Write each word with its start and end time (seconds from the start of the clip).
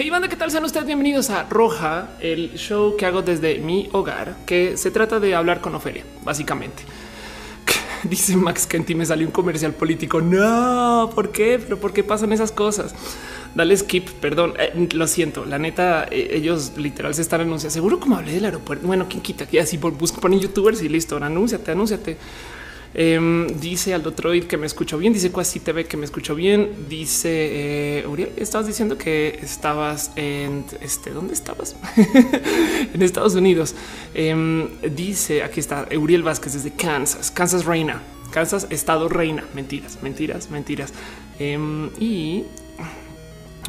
Hey 0.00 0.10
banda, 0.10 0.28
¿qué 0.28 0.36
tal? 0.36 0.48
Sean 0.52 0.64
ustedes 0.64 0.86
bienvenidos 0.86 1.28
a 1.28 1.42
Roja, 1.42 2.10
el 2.20 2.54
show 2.54 2.96
que 2.96 3.04
hago 3.04 3.22
desde 3.22 3.58
mi 3.58 3.88
hogar, 3.90 4.36
que 4.46 4.76
se 4.76 4.92
trata 4.92 5.18
de 5.18 5.34
hablar 5.34 5.60
con 5.60 5.74
Ofelia, 5.74 6.04
básicamente. 6.22 6.84
Dice 8.04 8.36
Max 8.36 8.64
que 8.68 8.76
en 8.76 8.84
ti 8.84 8.94
me 8.94 9.04
salió 9.04 9.26
un 9.26 9.32
comercial 9.32 9.74
político. 9.74 10.20
No, 10.20 11.10
¿por 11.12 11.32
qué? 11.32 11.58
¿Pero 11.58 11.80
por 11.80 11.92
qué 11.92 12.04
pasan 12.04 12.32
esas 12.32 12.52
cosas? 12.52 12.94
Dale 13.56 13.76
skip, 13.76 14.08
perdón, 14.20 14.54
eh, 14.60 14.88
lo 14.92 15.08
siento. 15.08 15.44
La 15.44 15.58
neta, 15.58 16.06
eh, 16.12 16.28
ellos 16.30 16.74
literal 16.76 17.12
se 17.12 17.22
están 17.22 17.40
anunciando. 17.40 17.74
Seguro 17.74 17.98
como 17.98 18.18
hablé 18.18 18.34
del 18.34 18.44
aeropuerto. 18.44 18.86
Bueno, 18.86 19.06
quién 19.08 19.20
quita 19.20 19.48
que 19.48 19.58
así 19.58 19.78
por 19.78 19.94
busco 19.94 20.20
ponen 20.20 20.38
youtubers 20.38 20.80
y 20.80 20.88
listo. 20.88 21.16
Anúnciate, 21.16 21.72
anúnciate. 21.72 22.18
Em, 22.94 23.46
dice 23.60 23.92
Aldo 23.94 24.12
Troid 24.12 24.44
que 24.44 24.56
me 24.56 24.66
escucho 24.66 24.98
bien. 24.98 25.12
Dice 25.12 25.30
Quasi 25.30 25.60
TV 25.60 25.84
que 25.84 25.96
me 25.96 26.04
escucho 26.04 26.34
bien. 26.34 26.86
Dice 26.88 27.28
eh, 28.00 28.06
Uriel, 28.06 28.30
estabas 28.36 28.66
diciendo 28.66 28.96
que 28.96 29.38
estabas 29.42 30.12
en 30.16 30.64
este, 30.80 31.10
¿dónde 31.10 31.34
estabas? 31.34 31.76
en 32.94 33.02
Estados 33.02 33.34
Unidos. 33.34 33.74
Em, 34.14 34.68
dice 34.94 35.42
aquí 35.42 35.60
está 35.60 35.86
Uriel 35.96 36.22
Vázquez 36.22 36.54
desde 36.54 36.70
Kansas, 36.72 37.30
Kansas 37.30 37.64
Reina, 37.64 38.02
Kansas, 38.30 38.66
Estado 38.70 39.08
Reina. 39.08 39.44
Mentiras, 39.54 39.98
mentiras, 40.02 40.50
mentiras. 40.50 40.92
Em, 41.38 41.90
y 42.00 42.44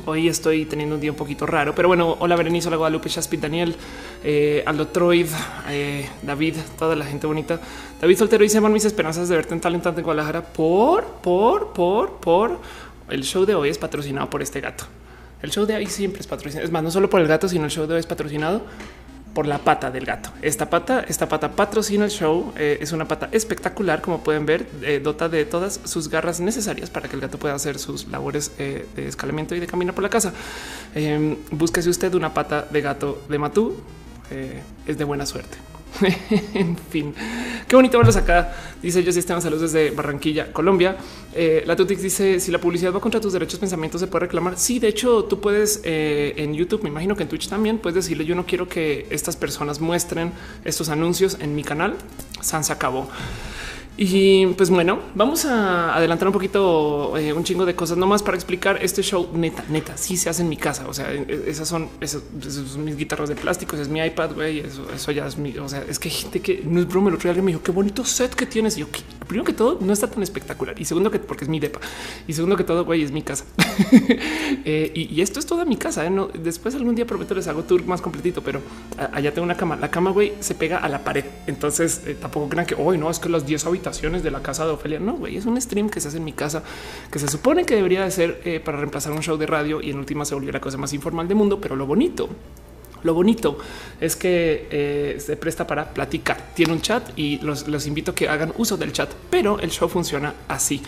Hoy 0.05 0.27
estoy 0.27 0.65
teniendo 0.65 0.95
un 0.95 1.01
día 1.01 1.11
un 1.11 1.17
poquito 1.17 1.45
raro, 1.45 1.75
pero 1.75 1.87
bueno, 1.87 2.15
hola 2.19 2.35
Berenice, 2.35 2.67
hola 2.67 2.77
Guadalupe, 2.77 3.09
Shaspit, 3.09 3.41
Daniel, 3.41 3.75
eh, 4.23 4.63
Aldo 4.65 4.87
Troid, 4.87 5.27
eh, 5.69 6.07
David, 6.21 6.55
toda 6.77 6.95
la 6.95 7.05
gente 7.05 7.27
bonita. 7.27 7.59
David 8.01 8.17
Soltero 8.17 8.43
dice, 8.43 8.61
man, 8.61 8.71
mis 8.71 8.85
esperanzas 8.85 9.29
de 9.29 9.35
verte 9.35 9.53
en 9.53 9.61
talentante 9.61 10.01
en 10.01 10.05
Guadalajara 10.05 10.41
por, 10.41 11.05
por, 11.21 11.73
por, 11.73 12.19
por. 12.19 12.59
El 13.09 13.23
show 13.23 13.45
de 13.45 13.55
hoy 13.55 13.69
es 13.69 13.77
patrocinado 13.77 14.29
por 14.29 14.41
este 14.41 14.61
gato. 14.61 14.85
El 15.41 15.51
show 15.51 15.65
de 15.65 15.75
hoy 15.75 15.85
siempre 15.87 16.21
es 16.21 16.27
patrocinado. 16.27 16.65
Es 16.65 16.71
más, 16.71 16.83
no 16.83 16.91
solo 16.91 17.09
por 17.09 17.21
el 17.21 17.27
gato, 17.27 17.47
sino 17.47 17.65
el 17.65 17.71
show 17.71 17.87
de 17.87 17.95
hoy 17.95 17.99
es 17.99 18.05
patrocinado 18.05 18.61
por 19.33 19.47
la 19.47 19.59
pata 19.59 19.91
del 19.91 20.05
gato. 20.05 20.31
Esta 20.41 20.69
pata, 20.69 21.05
esta 21.07 21.29
pata 21.29 21.51
patrocina 21.51 22.05
el 22.05 22.11
show. 22.11 22.53
Eh, 22.57 22.79
es 22.81 22.91
una 22.91 23.07
pata 23.07 23.29
espectacular, 23.31 24.01
como 24.01 24.23
pueden 24.23 24.45
ver, 24.45 24.67
eh, 24.81 24.99
dota 25.03 25.29
de 25.29 25.45
todas 25.45 25.79
sus 25.83 26.09
garras 26.09 26.39
necesarias 26.39 26.89
para 26.89 27.07
que 27.07 27.15
el 27.15 27.21
gato 27.21 27.37
pueda 27.37 27.55
hacer 27.55 27.79
sus 27.79 28.07
labores 28.07 28.51
eh, 28.57 28.87
de 28.95 29.07
escalamiento 29.07 29.55
y 29.55 29.59
de 29.59 29.67
camino 29.67 29.93
por 29.93 30.03
la 30.03 30.09
casa. 30.09 30.33
Em, 30.95 31.37
búsquese 31.51 31.89
usted 31.89 32.13
una 32.13 32.33
pata 32.33 32.67
de 32.69 32.81
gato 32.81 33.21
de 33.29 33.37
Matú. 33.37 33.77
es 34.85 34.97
de 34.97 35.03
buena 35.03 35.25
suerte. 35.25 35.68
en 36.53 36.77
fin, 36.77 37.13
qué 37.67 37.75
bonito 37.75 37.97
verlos 37.97 38.15
acá. 38.15 38.53
Dice 38.81 39.03
yo, 39.03 39.09
Esteban, 39.09 39.41
saludos 39.41 39.73
desde 39.73 39.91
Barranquilla, 39.91 40.53
Colombia. 40.53 40.95
Eh, 41.33 41.63
la 41.65 41.75
Tutix 41.75 42.01
dice 42.01 42.39
si 42.39 42.51
la 42.51 42.59
publicidad 42.59 42.93
va 42.93 43.01
contra 43.01 43.19
tus 43.19 43.33
derechos, 43.33 43.59
pensamientos 43.59 43.99
se 43.99 44.07
puede 44.07 44.25
reclamar. 44.25 44.57
Sí, 44.57 44.79
de 44.79 44.87
hecho, 44.87 45.25
tú 45.25 45.41
puedes 45.41 45.81
eh, 45.83 46.33
en 46.37 46.53
YouTube, 46.53 46.83
me 46.83 46.89
imagino 46.89 47.15
que 47.15 47.23
en 47.23 47.29
Twitch 47.29 47.49
también 47.49 47.79
puedes 47.79 47.95
decirle 47.95 48.25
yo 48.25 48.35
no 48.35 48.45
quiero 48.45 48.69
que 48.69 49.07
estas 49.09 49.35
personas 49.35 49.81
muestren 49.81 50.31
estos 50.63 50.89
anuncios 50.89 51.37
en 51.41 51.55
mi 51.55 51.63
canal. 51.63 51.95
San 52.41 52.63
se 52.63 52.71
acabó. 52.71 53.09
Y 54.01 54.45
pues 54.55 54.69
bueno, 54.69 54.99
vamos 55.13 55.43
a 55.43 55.93
adelantar 55.93 56.29
un 56.29 56.33
poquito 56.33 57.17
eh, 57.17 57.33
un 57.33 57.43
chingo 57.43 57.65
de 57.65 57.75
cosas 57.75 57.97
nomás 57.97 58.23
para 58.23 58.37
explicar 58.37 58.79
este 58.81 59.01
show. 59.01 59.27
Neta, 59.33 59.65
neta, 59.67 59.97
sí 59.97 60.15
se 60.15 60.29
hace 60.29 60.41
en 60.41 60.47
mi 60.47 60.55
casa. 60.55 60.87
O 60.87 60.93
sea, 60.93 61.13
e, 61.13 61.43
esas 61.47 61.67
son, 61.67 61.89
esas, 61.99 62.21
son 62.41 62.85
mis 62.85 62.95
guitarras 62.95 63.27
de 63.27 63.35
plástico, 63.35 63.75
es 63.75 63.89
mi 63.89 63.99
iPad, 63.99 64.35
güey. 64.35 64.59
Eso, 64.59 64.87
eso, 64.95 65.11
ya 65.11 65.27
es 65.27 65.37
mi. 65.37 65.57
O 65.57 65.67
sea, 65.67 65.83
es 65.85 65.99
que 65.99 66.09
gente 66.09 66.39
que 66.39 66.63
no 66.65 66.79
es 66.79 66.87
broma. 66.87 67.09
El 67.09 67.15
otro 67.15 67.29
día 67.29 67.43
me 67.43 67.51
dijo 67.51 67.61
qué 67.61 67.73
bonito 67.73 68.05
set 68.05 68.33
que 68.35 68.45
tienes. 68.45 68.77
Y 68.77 68.79
yo, 68.79 68.87
primero 69.27 69.43
que 69.43 69.51
todo, 69.51 69.77
no 69.81 69.91
está 69.91 70.09
tan 70.09 70.23
espectacular. 70.23 70.79
Y 70.79 70.85
segundo, 70.85 71.11
que 71.11 71.19
porque 71.19 71.43
es 71.43 71.49
mi 71.49 71.59
depa. 71.59 71.81
Y 72.25 72.31
segundo, 72.31 72.55
que 72.55 72.63
todo, 72.63 72.85
güey, 72.85 73.03
es 73.03 73.11
mi 73.11 73.21
casa. 73.21 73.43
eh, 74.63 74.93
y, 74.95 75.13
y, 75.13 75.21
esto 75.21 75.41
es 75.41 75.45
toda 75.45 75.65
mi 75.65 75.75
casa. 75.75 76.05
¿eh? 76.05 76.09
No, 76.09 76.29
después 76.29 76.73
algún 76.73 76.95
día 76.95 77.05
prometo 77.05 77.35
les 77.35 77.49
hago 77.49 77.63
tour 77.63 77.83
más 77.83 77.99
completito, 77.99 78.41
pero 78.41 78.61
allá 79.11 79.33
tengo 79.33 79.43
una 79.43 79.57
cama. 79.57 79.75
La 79.75 79.91
cama, 79.91 80.11
güey, 80.11 80.35
se 80.39 80.55
pega 80.55 80.77
a 80.77 80.87
la 80.87 81.03
pared. 81.03 81.25
Entonces 81.47 82.03
eh, 82.05 82.15
tampoco 82.15 82.47
crean 82.47 82.65
que 82.65 82.75
hoy 82.75 82.97
no 82.97 83.09
es 83.09 83.19
que 83.19 83.27
las 83.27 83.45
10 83.45 83.65
de 83.91 84.31
la 84.31 84.41
casa 84.41 84.65
de 84.65 84.71
Ofelia. 84.71 84.99
No, 84.99 85.13
güey, 85.13 85.37
es 85.37 85.45
un 85.45 85.59
stream 85.59 85.89
que 85.89 85.99
se 85.99 86.07
hace 86.07 86.17
en 86.17 86.23
mi 86.23 86.33
casa, 86.33 86.63
que 87.11 87.19
se 87.19 87.27
supone 87.27 87.65
que 87.65 87.75
debería 87.75 88.03
de 88.03 88.11
ser 88.11 88.41
eh, 88.45 88.59
para 88.59 88.77
reemplazar 88.77 89.11
un 89.11 89.21
show 89.21 89.37
de 89.37 89.45
radio 89.45 89.81
y 89.81 89.89
en 89.89 89.97
última 89.97 90.25
se 90.25 90.35
volvió 90.35 90.51
la 90.51 90.61
cosa 90.61 90.77
más 90.77 90.93
informal 90.93 91.27
del 91.27 91.37
mundo. 91.37 91.59
Pero 91.61 91.75
lo 91.75 91.85
bonito 91.85 92.29
lo 93.03 93.13
bonito 93.13 93.57
es 94.01 94.15
que 94.15 94.67
eh, 94.69 95.17
se 95.19 95.37
presta 95.37 95.65
para 95.65 95.93
platicar. 95.93 96.51
Tiene 96.53 96.73
un 96.73 96.81
chat 96.81 97.17
y 97.17 97.37
los, 97.39 97.67
los, 97.67 97.87
invito 97.87 98.11
a 98.11 98.15
que 98.15 98.27
hagan 98.27 98.53
uso 98.57 98.77
del 98.77 98.91
chat, 98.91 99.09
pero 99.29 99.59
el 99.59 99.71
show 99.71 99.87
funciona 99.87 100.33
así. 100.47 100.81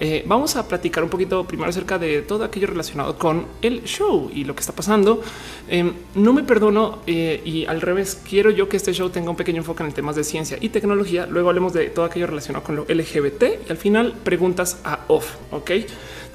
Eh, 0.00 0.22
vamos 0.26 0.56
a 0.56 0.66
platicar 0.68 1.02
un 1.02 1.10
poquito 1.10 1.44
primero 1.44 1.70
acerca 1.70 1.98
de 1.98 2.22
todo 2.22 2.44
aquello 2.44 2.68
relacionado 2.68 3.18
con 3.18 3.46
el 3.62 3.82
show 3.84 4.30
y 4.32 4.44
lo 4.44 4.54
que 4.54 4.60
está 4.60 4.72
pasando. 4.72 5.22
Eh, 5.68 5.92
no 6.14 6.32
me 6.32 6.42
perdono 6.42 7.00
eh, 7.06 7.42
y 7.44 7.66
al 7.66 7.80
revés, 7.80 8.20
quiero 8.28 8.50
yo 8.50 8.68
que 8.68 8.76
este 8.76 8.92
show 8.92 9.10
tenga 9.10 9.30
un 9.30 9.36
pequeño 9.36 9.58
enfoque 9.58 9.82
en 9.82 9.92
temas 9.92 10.16
de 10.16 10.24
ciencia 10.24 10.58
y 10.60 10.68
tecnología. 10.68 11.26
Luego 11.26 11.48
hablemos 11.48 11.72
de 11.72 11.90
todo 11.90 12.04
aquello 12.04 12.26
relacionado 12.26 12.64
con 12.64 12.76
lo 12.76 12.84
LGBT 12.84 13.44
y 13.68 13.70
al 13.70 13.76
final 13.76 14.14
preguntas 14.22 14.80
a 14.84 15.00
off. 15.08 15.34
Ok 15.50 15.70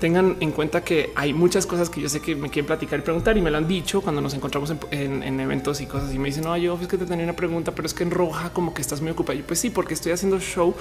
tengan 0.04 0.36
en 0.42 0.52
cuenta 0.52 0.84
que 0.84 1.14
hay 1.16 1.32
muchas 1.32 1.66
cosas 1.66 1.90
que 1.90 2.02
yo 2.02 2.10
sé 2.10 2.20
que 2.20 2.36
me 2.36 2.50
quieren 2.50 2.66
platicar 2.66 3.00
y 3.00 3.04
preguntar 3.04 3.38
y 3.38 3.42
me 3.42 3.50
lo 3.50 3.58
han 3.58 3.70
dicho 3.70 4.02
cuando 4.02 4.20
nos 4.20 4.34
encontramos 4.34 4.74
en, 4.92 5.24
en, 5.24 5.40
eventos 5.40 5.80
y 5.80 5.86
cosas 5.86 6.14
y 6.14 6.20
me 6.20 6.28
dicen, 6.28 6.44
no, 6.44 6.58
yo 6.58 6.78
es 6.82 6.90
que 6.90 6.98
te 6.98 7.06
tenía 7.06 7.24
una 7.24 7.38
pregunta, 7.38 7.72
pero 7.74 7.86
es 7.86 7.94
que 7.94 8.04
en 8.04 8.12
roja 8.12 8.50
como 8.52 8.74
que 8.74 8.82
estás 8.82 9.00
muy 9.00 9.12
ocupado. 9.12 9.40
Yo 9.40 9.46
pues 9.46 9.60
sí, 9.60 9.70
porque 9.70 9.94
estoy 9.94 10.12
haciendo 10.12 10.42
show, 10.42 10.76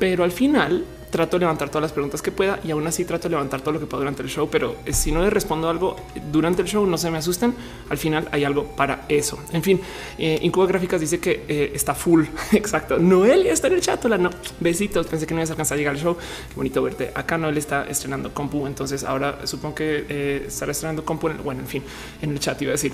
pero 0.00 0.24
al 0.24 0.32
final 0.32 0.84
trato 1.14 1.36
de 1.36 1.42
levantar 1.42 1.68
todas 1.68 1.82
las 1.82 1.92
preguntas 1.92 2.20
que 2.20 2.32
pueda 2.32 2.58
y 2.64 2.72
aún 2.72 2.84
así 2.88 3.04
trato 3.04 3.28
de 3.28 3.30
levantar 3.30 3.60
todo 3.60 3.74
lo 3.74 3.78
que 3.78 3.86
puedo 3.86 4.00
durante 4.00 4.24
el 4.24 4.28
show. 4.28 4.48
Pero 4.50 4.74
si 4.90 5.12
no 5.12 5.22
le 5.22 5.30
respondo 5.30 5.68
algo 5.68 5.94
durante 6.32 6.62
el 6.62 6.66
show, 6.66 6.84
no 6.84 6.98
se 6.98 7.08
me 7.08 7.18
asusten. 7.18 7.54
Al 7.88 7.98
final 7.98 8.26
hay 8.32 8.42
algo 8.42 8.64
para 8.64 9.04
eso. 9.08 9.38
En 9.52 9.62
fin, 9.62 9.80
eh, 10.18 10.40
Incuba 10.42 10.66
Gráficas 10.66 11.00
dice 11.00 11.20
que 11.20 11.44
eh, 11.46 11.70
está 11.72 11.94
full. 11.94 12.24
Exacto. 12.52 12.98
Noelia 12.98 13.52
está 13.52 13.68
en 13.68 13.74
el 13.74 13.80
chat. 13.80 14.04
Hola, 14.04 14.18
no 14.18 14.30
besitos. 14.58 15.06
Pensé 15.06 15.24
que 15.24 15.34
no 15.34 15.38
ibas 15.38 15.50
a 15.50 15.52
alcanzar 15.52 15.76
a 15.76 15.78
llegar 15.78 15.94
al 15.94 16.00
show. 16.00 16.16
Qué 16.16 16.54
bonito 16.56 16.82
verte 16.82 17.12
acá. 17.14 17.38
Noel 17.38 17.58
está 17.58 17.84
estrenando 17.84 18.34
compu. 18.34 18.63
Entonces 18.66 19.04
ahora 19.04 19.46
supongo 19.46 19.74
que 19.74 20.06
eh, 20.08 20.44
estará 20.48 20.72
estrenando 20.72 21.04
compu. 21.04 21.28
bueno, 21.42 21.60
en 21.60 21.66
fin, 21.66 21.82
en 22.22 22.30
el 22.30 22.40
chat 22.40 22.60
iba 22.62 22.70
a 22.70 22.72
decir. 22.72 22.92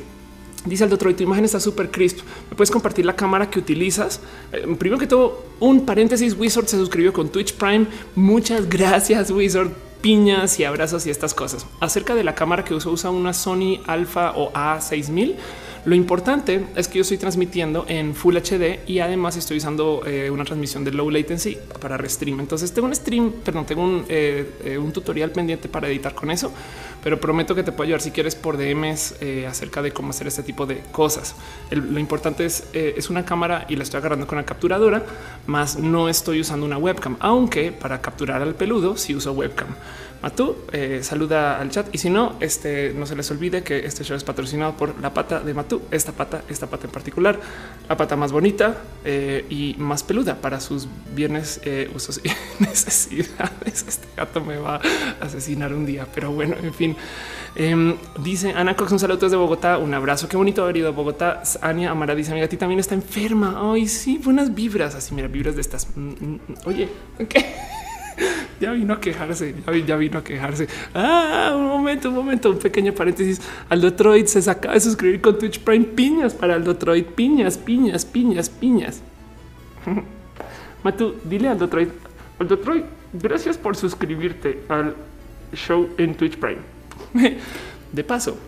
Dice 0.64 0.84
el 0.84 0.92
otro, 0.92 1.14
tu 1.14 1.22
imagen 1.22 1.44
está 1.44 1.58
súper 1.58 1.90
crisp. 1.90 2.18
¿Me 2.50 2.56
puedes 2.56 2.70
compartir 2.70 3.06
la 3.06 3.16
cámara 3.16 3.48
que 3.48 3.58
utilizas? 3.58 4.20
Eh, 4.52 4.66
primero 4.78 4.98
que 4.98 5.06
todo, 5.06 5.46
un 5.58 5.86
paréntesis, 5.86 6.36
Wizard 6.38 6.66
se 6.66 6.76
suscribió 6.76 7.12
con 7.14 7.30
Twitch 7.30 7.54
Prime. 7.54 7.86
Muchas 8.14 8.68
gracias, 8.68 9.30
Wizard. 9.30 9.70
Piñas 10.02 10.58
y 10.58 10.64
abrazos 10.64 11.06
y 11.06 11.10
estas 11.10 11.34
cosas. 11.34 11.66
Acerca 11.80 12.14
de 12.14 12.24
la 12.24 12.34
cámara 12.34 12.64
que 12.64 12.74
uso, 12.74 12.90
usa 12.90 13.10
una 13.10 13.32
Sony 13.32 13.80
Alpha 13.86 14.32
o 14.34 14.52
A6000 14.52 15.36
lo 15.86 15.94
importante 15.94 16.66
es 16.76 16.88
que 16.88 16.98
yo 16.98 17.02
estoy 17.02 17.16
transmitiendo 17.16 17.86
en 17.88 18.14
Full 18.14 18.36
HD 18.36 18.80
y 18.86 18.98
además 18.98 19.36
estoy 19.36 19.56
usando 19.56 20.02
eh, 20.06 20.30
una 20.30 20.44
transmisión 20.44 20.84
de 20.84 20.92
low 20.92 21.10
latency 21.10 21.56
para 21.80 21.96
restream. 21.96 22.38
Entonces 22.38 22.72
tengo 22.72 22.86
un 22.86 22.94
stream, 22.94 23.32
perdón, 23.42 23.64
tengo 23.64 23.82
un, 23.82 24.04
eh, 24.08 24.50
eh, 24.62 24.76
un, 24.76 24.92
tutorial 24.92 25.30
pendiente 25.30 25.70
para 25.70 25.88
editar 25.88 26.14
con 26.14 26.30
eso, 26.30 26.52
pero 27.02 27.18
prometo 27.18 27.54
que 27.54 27.62
te 27.62 27.72
puedo 27.72 27.84
ayudar 27.84 28.02
si 28.02 28.10
quieres 28.10 28.34
por 28.34 28.58
DMs 28.58 29.14
acerca 29.48 29.80
de 29.80 29.92
cómo 29.92 30.10
hacer 30.10 30.26
este 30.26 30.42
tipo 30.42 30.66
de 30.66 30.82
cosas. 30.92 31.34
lo 31.70 31.98
importante 31.98 32.44
es, 32.44 32.64
es 32.72 33.08
una 33.08 33.24
cámara 33.24 33.64
y 33.68 33.76
la 33.76 33.84
estoy 33.84 33.98
agarrando 33.98 34.26
con 34.26 34.36
la 34.36 34.44
capturadora, 34.44 35.04
más 35.46 35.78
no 35.78 36.08
estoy 36.08 36.40
usando 36.40 36.66
una 36.66 36.76
webcam, 36.76 37.16
aunque 37.20 37.72
para 37.72 38.02
capturar 38.02 38.42
al 38.42 38.54
peludo 38.54 38.96
sí 38.96 39.14
uso 39.14 39.32
webcam. 39.32 39.68
Matú 40.22 40.54
eh, 40.72 41.00
saluda 41.02 41.58
al 41.58 41.70
chat 41.70 41.86
y 41.92 41.98
si 41.98 42.10
no, 42.10 42.36
este 42.40 42.92
no 42.94 43.06
se 43.06 43.16
les 43.16 43.30
olvide 43.30 43.62
que 43.62 43.86
este 43.86 44.04
show 44.04 44.16
es 44.16 44.24
patrocinado 44.24 44.76
por 44.76 45.00
la 45.00 45.14
pata 45.14 45.40
de 45.40 45.54
Matú, 45.54 45.80
esta 45.90 46.12
pata, 46.12 46.42
esta 46.48 46.66
pata 46.66 46.86
en 46.86 46.92
particular, 46.92 47.40
la 47.88 47.96
pata 47.96 48.16
más 48.16 48.30
bonita 48.30 48.82
eh, 49.04 49.46
y 49.48 49.76
más 49.78 50.02
peluda 50.02 50.36
para 50.36 50.60
sus 50.60 50.88
bienes, 51.14 51.60
eh, 51.64 51.90
usos 51.94 52.20
y 52.22 52.28
necesidades. 52.62 53.84
Este 53.88 54.08
gato 54.14 54.42
me 54.42 54.58
va 54.58 54.76
a 54.76 55.24
asesinar 55.24 55.72
un 55.72 55.86
día, 55.86 56.06
pero 56.14 56.30
bueno, 56.32 56.54
en 56.62 56.74
fin. 56.74 56.96
Em, 57.56 57.96
dice 58.22 58.52
Ana 58.52 58.76
Cox, 58.76 58.92
un 58.92 58.98
saludo 58.98 59.18
desde 59.18 59.36
Bogotá, 59.36 59.78
un 59.78 59.92
abrazo, 59.94 60.28
qué 60.28 60.36
bonito 60.36 60.62
haber 60.62 60.76
ido 60.76 60.88
a 60.88 60.92
Bogotá. 60.92 61.42
Ania 61.62 61.90
Amara 61.90 62.14
dice, 62.14 62.30
amiga, 62.30 62.44
a 62.44 62.48
ti 62.48 62.58
también 62.58 62.78
está 62.78 62.94
enferma. 62.94 63.72
Ay, 63.72 63.88
sí, 63.88 64.20
buenas 64.22 64.54
vibras, 64.54 64.94
así, 64.94 65.14
mira, 65.14 65.28
vibras 65.28 65.54
de 65.54 65.62
estas. 65.62 65.88
Mm, 65.96 66.08
mm, 66.08 66.40
mm. 66.46 66.54
Oye. 66.66 66.88
ya 68.60 68.72
vino 68.72 68.94
a 68.94 69.00
quejarse, 69.00 69.54
ya 69.86 69.96
vino 69.96 70.18
a 70.18 70.24
quejarse. 70.24 70.68
Ah, 70.94 71.52
un 71.54 71.66
momento, 71.66 72.08
un 72.08 72.14
momento, 72.14 72.50
un 72.50 72.58
pequeño 72.58 72.92
paréntesis. 72.92 73.40
Aldo 73.68 73.92
Troid 73.94 74.26
se 74.26 74.48
acaba 74.50 74.74
de 74.74 74.80
suscribir 74.80 75.20
con 75.20 75.38
Twitch 75.38 75.60
Prime 75.60 75.84
piñas 75.84 76.34
para 76.34 76.54
Aldo 76.54 76.76
Troid, 76.76 77.04
piñas, 77.04 77.58
piñas, 77.58 78.04
piñas, 78.04 78.50
piñas. 78.50 79.02
Matu, 80.84 81.16
dile 81.24 81.48
a 81.48 81.52
Aldo 81.52 81.68
Troid, 81.68 81.88
Aldo 82.38 82.58
Troid, 82.58 82.82
gracias 83.12 83.58
por 83.58 83.76
suscribirte 83.76 84.62
al 84.68 84.94
show 85.54 85.88
en 85.98 86.14
Twitch 86.14 86.36
Prime. 86.36 86.60
de 87.92 88.04
paso, 88.04 88.38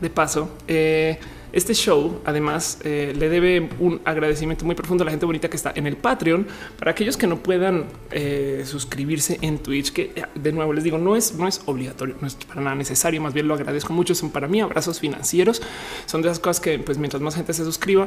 de 0.00 0.10
paso, 0.10 0.50
eh, 0.68 1.18
Este 1.56 1.72
show 1.72 2.20
además 2.26 2.80
eh, 2.84 3.14
le 3.16 3.30
debe 3.30 3.70
un 3.78 4.02
agradecimiento 4.04 4.66
muy 4.66 4.74
profundo 4.74 5.04
a 5.04 5.06
la 5.06 5.10
gente 5.10 5.24
bonita 5.24 5.48
que 5.48 5.56
está 5.56 5.72
en 5.74 5.86
el 5.86 5.96
Patreon. 5.96 6.46
Para 6.78 6.90
aquellos 6.90 7.16
que 7.16 7.26
no 7.26 7.38
puedan 7.38 7.86
eh, 8.10 8.64
suscribirse 8.66 9.38
en 9.40 9.56
Twitch, 9.60 9.90
que 9.90 10.12
eh, 10.14 10.24
de 10.34 10.52
nuevo 10.52 10.74
les 10.74 10.84
digo, 10.84 10.98
no 10.98 11.16
es, 11.16 11.34
no 11.34 11.48
es 11.48 11.62
obligatorio, 11.64 12.14
no 12.20 12.26
es 12.26 12.34
para 12.34 12.60
nada 12.60 12.76
necesario, 12.76 13.22
más 13.22 13.32
bien 13.32 13.48
lo 13.48 13.54
agradezco 13.54 13.94
mucho. 13.94 14.14
Son 14.14 14.32
para 14.32 14.48
mí 14.48 14.60
abrazos 14.60 15.00
financieros. 15.00 15.62
Son 16.04 16.20
de 16.20 16.28
esas 16.28 16.40
cosas 16.40 16.60
que 16.60 16.78
pues 16.78 16.98
mientras 16.98 17.22
más 17.22 17.34
gente 17.34 17.54
se 17.54 17.64
suscriba, 17.64 18.06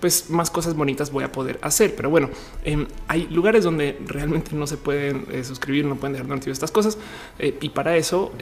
pues 0.00 0.28
más 0.28 0.50
cosas 0.50 0.74
bonitas 0.74 1.10
voy 1.10 1.24
a 1.24 1.32
poder 1.32 1.58
hacer. 1.62 1.96
Pero 1.96 2.10
bueno, 2.10 2.28
em, 2.64 2.86
hay 3.08 3.28
lugares 3.28 3.64
donde 3.64 3.98
realmente 4.04 4.54
no 4.54 4.66
se 4.66 4.76
pueden 4.76 5.24
suscribir, 5.42 5.86
no 5.86 5.96
pueden 5.96 6.12
dejar 6.12 6.38
de 6.38 6.50
estas 6.50 6.70
cosas. 6.70 6.98
y 7.38 7.70
para 7.70 7.96
eso, 7.96 8.32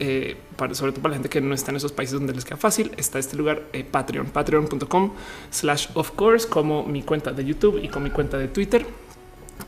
sobre 0.73 0.91
todo 0.91 1.01
para 1.01 1.11
la 1.11 1.15
gente 1.15 1.29
que 1.29 1.39
no 1.39 1.55
está 1.55 1.71
en 1.71 1.77
esos 1.77 1.93
países 1.93 2.19
donde 2.19 2.33
les 2.33 2.43
queda 2.43 2.57
fácil, 2.57 2.91
está 2.97 3.19
este 3.19 3.37
lugar 3.37 3.63
Patreon, 3.85 4.27
patreon.com 4.27 5.11
slash 5.49 5.87
of 5.93 6.11
course, 6.11 6.47
como 6.47 6.83
mi 6.83 7.03
cuenta 7.03 7.31
de 7.31 7.45
YouTube 7.45 7.79
y 7.81 7.87
con 7.87 8.03
mi 8.03 8.09
cuenta 8.09 8.37
de 8.37 8.47
Twitter. 8.47 8.85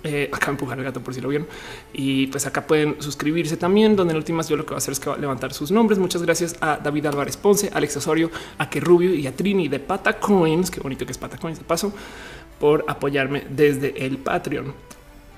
Eh, 0.03 0.29
acá 0.31 0.51
empujar 0.51 0.77
el 0.77 0.83
gato 0.83 1.01
por 1.01 1.13
si 1.13 1.21
lo 1.21 1.29
vieron. 1.29 1.47
Y 1.93 2.27
pues 2.27 2.45
acá 2.45 2.67
pueden 2.67 3.01
suscribirse 3.01 3.57
también, 3.57 3.95
donde 3.95 4.11
en 4.11 4.17
últimas 4.17 4.47
yo 4.49 4.57
lo 4.57 4.65
que 4.65 4.69
voy 4.69 4.75
a 4.75 4.79
hacer 4.79 4.91
es 4.91 4.99
que 4.99 5.09
va 5.09 5.15
a 5.15 5.19
levantar 5.19 5.53
sus 5.53 5.71
nombres. 5.71 5.97
Muchas 5.99 6.21
gracias 6.21 6.55
a 6.61 6.77
David 6.77 7.05
Álvarez 7.07 7.37
Ponce, 7.37 7.69
Alex 7.73 7.97
Osorio, 7.97 8.29
a 8.57 8.69
que 8.69 8.79
Rubio 8.79 9.13
y 9.13 9.27
a 9.27 9.35
Trini 9.35 9.67
de 9.67 9.79
Pata 9.79 10.19
Coins. 10.19 10.71
Qué 10.71 10.79
bonito 10.79 11.05
que 11.05 11.11
es 11.11 11.17
Pata 11.17 11.37
Coins 11.37 11.59
de 11.59 11.65
paso 11.65 11.93
por 12.59 12.85
apoyarme 12.87 13.45
desde 13.49 14.05
el 14.05 14.17
Patreon. 14.17 14.73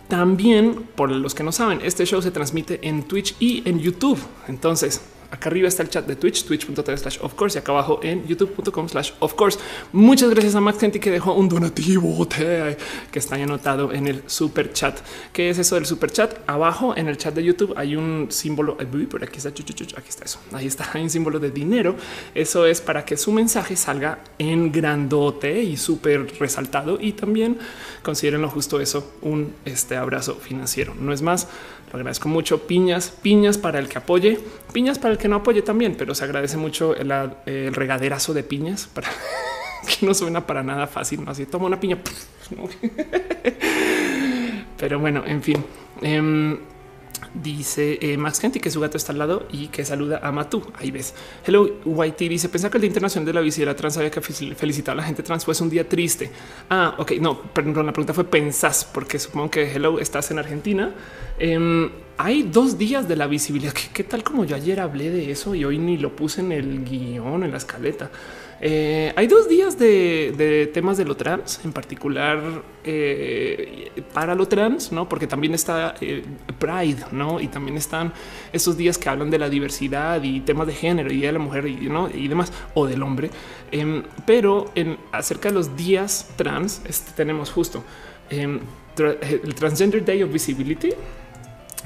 También, 0.07 0.87
por 0.95 1.11
los 1.11 1.35
que 1.35 1.43
no 1.43 1.51
saben, 1.51 1.81
este 1.83 2.05
show 2.05 2.21
se 2.21 2.31
transmite 2.31 2.79
en 2.87 3.03
Twitch 3.03 3.35
y 3.39 3.61
en 3.69 3.79
YouTube. 3.79 4.19
Entonces, 4.47 5.01
Acá 5.31 5.49
arriba 5.49 5.67
está 5.67 5.83
el 5.83 5.89
chat 5.89 6.05
de 6.05 6.15
Twitch, 6.15 6.45
twitch.tv 6.45 6.97
slash 6.97 7.17
of 7.21 7.33
course 7.35 7.57
y 7.57 7.59
acá 7.59 7.71
abajo 7.71 7.99
en 8.03 8.27
youtube.com 8.27 8.89
slash 8.89 9.11
of 9.19 9.33
course. 9.35 9.59
Muchas 9.91 10.29
gracias 10.29 10.55
a 10.55 10.61
Max 10.61 10.79
que 10.79 11.11
dejó 11.11 11.33
un 11.33 11.49
donativo 11.49 12.27
que 12.27 13.19
está 13.19 13.35
anotado 13.35 13.93
en 13.93 14.07
el 14.07 14.23
super 14.27 14.73
chat. 14.73 14.99
¿Qué 15.31 15.49
es 15.49 15.57
eso 15.59 15.75
del 15.75 15.85
super 15.85 16.11
chat? 16.11 16.37
Abajo 16.47 16.95
en 16.97 17.07
el 17.07 17.17
chat 17.17 17.33
de 17.35 17.43
YouTube 17.43 17.73
hay 17.75 17.95
un 17.95 18.27
símbolo. 18.29 18.77
Por 19.09 19.23
aquí 19.23 19.37
está, 19.37 19.49
aquí 19.49 19.63
está 20.09 20.25
eso. 20.25 20.39
Ahí 20.51 20.67
está, 20.67 20.89
hay 20.93 21.03
un 21.03 21.09
símbolo 21.09 21.39
de 21.39 21.51
dinero. 21.51 21.95
Eso 22.33 22.65
es 22.65 22.81
para 22.81 23.05
que 23.05 23.17
su 23.17 23.31
mensaje 23.31 23.75
salga 23.75 24.19
en 24.37 24.71
grandote 24.71 25.61
y 25.61 25.77
súper 25.77 26.39
resaltado. 26.39 26.97
Y 26.99 27.13
también 27.13 27.57
consideren 28.01 28.39
justo 28.47 28.79
eso, 28.79 29.13
un 29.21 29.53
este 29.65 29.95
abrazo 29.95 30.35
financiero. 30.35 30.95
No 30.99 31.13
es 31.13 31.21
más, 31.21 31.47
lo 31.91 31.97
agradezco 31.97 32.29
mucho. 32.29 32.67
Piñas, 32.67 33.11
piñas 33.21 33.57
para 33.57 33.79
el 33.79 33.89
que 33.89 33.97
apoye, 33.97 34.39
piñas 34.73 34.99
para 34.99 35.13
el 35.13 35.17
que 35.17 35.27
no 35.27 35.37
apoye 35.37 35.61
también, 35.61 35.95
pero 35.97 36.15
se 36.15 36.23
agradece 36.23 36.57
mucho 36.57 36.95
el, 36.95 37.73
regaderazo 37.73 38.33
de 38.33 38.43
piñas 38.43 38.87
para 38.93 39.09
que 39.87 40.05
no 40.05 40.13
suena 40.13 40.45
para 40.45 40.63
nada 40.63 40.87
fácil. 40.87 41.23
¿no? 41.23 41.31
Así 41.31 41.45
toma 41.45 41.65
una 41.65 41.79
piña. 41.79 41.97
pero 44.77 44.99
bueno, 44.99 45.23
en 45.25 45.41
fin. 45.41 45.63
Em, 46.01 46.57
Dice 47.33 47.99
eh, 48.01 48.17
Max 48.17 48.39
Gente 48.39 48.59
que 48.59 48.71
su 48.71 48.79
gato 48.79 48.97
está 48.97 49.11
al 49.11 49.19
lado 49.19 49.45
y 49.51 49.67
que 49.67 49.85
saluda 49.85 50.19
a 50.23 50.31
Matú. 50.31 50.63
Ahí 50.77 50.89
ves. 50.89 51.13
Hello, 51.45 51.79
Whitey 51.85 52.27
dice: 52.27 52.49
Pensaba 52.49 52.71
que 52.71 52.77
el 52.77 52.81
Día 52.81 52.87
Internacional 52.87 53.25
de 53.25 53.33
la 53.33 53.41
Visibilidad 53.41 53.75
Trans 53.75 53.97
había 53.97 54.09
que 54.09 54.21
felicitar 54.21 54.93
a 54.93 54.95
la 54.95 55.03
gente 55.03 55.21
trans. 55.21 55.45
Fue 55.45 55.53
un 55.61 55.69
día 55.69 55.87
triste. 55.87 56.31
Ah, 56.69 56.95
ok. 56.97 57.13
No, 57.21 57.41
perdón. 57.41 57.85
La 57.85 57.93
pregunta 57.93 58.13
fue 58.13 58.23
pensás, 58.23 58.83
porque 58.83 59.19
supongo 59.19 59.51
que 59.51 59.71
Hello 59.71 59.99
estás 59.99 60.31
en 60.31 60.39
Argentina. 60.39 60.93
Em, 61.37 61.89
hay 62.17 62.43
dos 62.43 62.77
días 62.77 63.07
de 63.07 63.15
la 63.15 63.27
visibilidad. 63.27 63.73
¿Qué, 63.73 64.03
tal 64.03 64.23
como 64.23 64.43
yo 64.43 64.55
ayer 64.55 64.79
hablé 64.79 65.09
de 65.09 65.31
eso 65.31 65.55
y 65.55 65.63
hoy 65.63 65.77
ni 65.77 65.97
lo 65.97 66.15
puse 66.15 66.41
en 66.41 66.51
el 66.51 66.83
guion, 66.83 67.43
en 67.43 67.51
la 67.51 67.57
escaleta? 67.57 68.09
Eh, 68.61 69.13
hay 69.15 69.27
dos 69.27 69.47
días 69.47 69.79
de, 69.79 70.69
temas 70.73 70.97
de 70.97 71.05
lo 71.05 71.15
trans, 71.15 71.61
en 71.63 71.71
particular 71.71 72.41
eh, 72.83 73.91
para 74.13 74.35
lo 74.35 74.47
trans, 74.47 74.91
no? 74.91 75.07
Porque 75.07 75.27
también 75.27 75.53
está 75.53 75.95
eh, 76.01 76.23
Pride, 76.57 77.05
no? 77.11 77.39
Y 77.39 77.47
también 77.47 77.77
están 77.77 78.11
esos 78.51 78.75
días 78.75 78.97
que 78.97 79.07
hablan 79.07 79.29
de 79.29 79.39
la 79.39 79.49
diversidad 79.49 80.21
y 80.23 80.41
temas 80.41 80.67
de 80.67 80.73
género 80.73 81.11
y 81.11 81.21
de 81.21 81.31
la 81.31 81.39
mujer 81.39 81.67
y, 81.67 81.89
¿no? 81.89 82.09
y 82.09 82.27
demás, 82.27 82.51
o 82.73 82.85
del 82.85 83.01
hombre. 83.01 83.29
Em, 83.71 84.03
pero 84.25 84.71
acerca 85.11 85.49
de 85.49 85.55
los 85.55 85.77
días 85.77 86.29
trans, 86.35 86.81
este, 86.85 87.11
tenemos 87.13 87.51
justo 87.51 87.83
em, 88.29 88.59
el 88.97 89.55
Transgender 89.55 90.03
Day 90.03 90.21
of 90.23 90.33
Visibility 90.33 90.89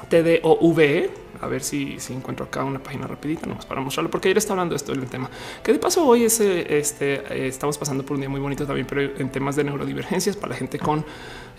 TDOVE. 0.08 1.10
A 1.40 1.46
ver 1.46 1.62
si, 1.62 1.98
si 2.00 2.14
encuentro 2.14 2.46
acá 2.46 2.64
una 2.64 2.82
página 2.82 3.06
rapidita, 3.06 3.46
no 3.46 3.58
para 3.58 3.80
mostrarlo, 3.80 4.10
porque 4.10 4.28
ayer 4.28 4.38
está 4.38 4.52
hablando 4.52 4.74
esto 4.74 4.92
del 4.92 5.06
tema. 5.06 5.28
Que 5.62 5.72
de 5.72 5.78
paso 5.78 6.06
hoy 6.06 6.24
es, 6.24 6.40
eh, 6.40 6.78
este, 6.78 7.14
eh, 7.14 7.48
estamos 7.48 7.76
pasando 7.76 8.04
por 8.04 8.14
un 8.14 8.20
día 8.20 8.30
muy 8.30 8.40
bonito 8.40 8.64
también, 8.66 8.86
pero 8.86 9.02
en 9.02 9.30
temas 9.30 9.56
de 9.56 9.64
neurodivergencias 9.64 10.36
para 10.36 10.52
la 10.52 10.56
gente 10.56 10.78
con 10.78 11.04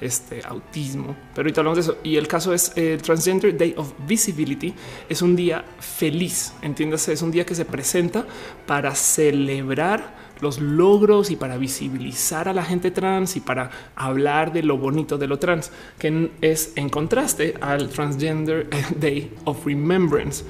este 0.01 0.41
autismo. 0.43 1.15
Pero 1.33 1.45
ahorita 1.45 1.61
hablamos 1.61 1.77
de 1.77 1.81
eso. 1.81 1.97
Y 2.03 2.15
el 2.15 2.27
caso 2.27 2.53
es 2.53 2.75
el 2.75 3.01
Transgender 3.01 3.55
Day 3.55 3.73
of 3.77 3.93
Visibility. 4.07 4.73
Es 5.07 5.21
un 5.21 5.35
día 5.35 5.63
feliz, 5.79 6.53
entiéndase, 6.61 7.13
es 7.13 7.21
un 7.21 7.31
día 7.31 7.45
que 7.45 7.53
se 7.53 7.65
presenta 7.65 8.25
para 8.65 8.95
celebrar 8.95 10.24
los 10.41 10.59
logros 10.59 11.31
y 11.31 11.35
para 11.35 11.57
visibilizar 11.57 12.47
a 12.47 12.53
la 12.53 12.63
gente 12.63 12.91
trans 12.91 13.35
y 13.35 13.39
para 13.39 13.69
hablar 13.95 14.53
de 14.53 14.63
lo 14.63 14.77
bonito 14.77 15.17
de 15.17 15.27
lo 15.27 15.39
trans, 15.39 15.71
que 15.99 16.31
es 16.41 16.73
en 16.75 16.89
contraste 16.89 17.55
al 17.61 17.89
Transgender 17.89 18.67
Day 18.99 19.31
of 19.45 19.65
Remembrance. 19.65 20.43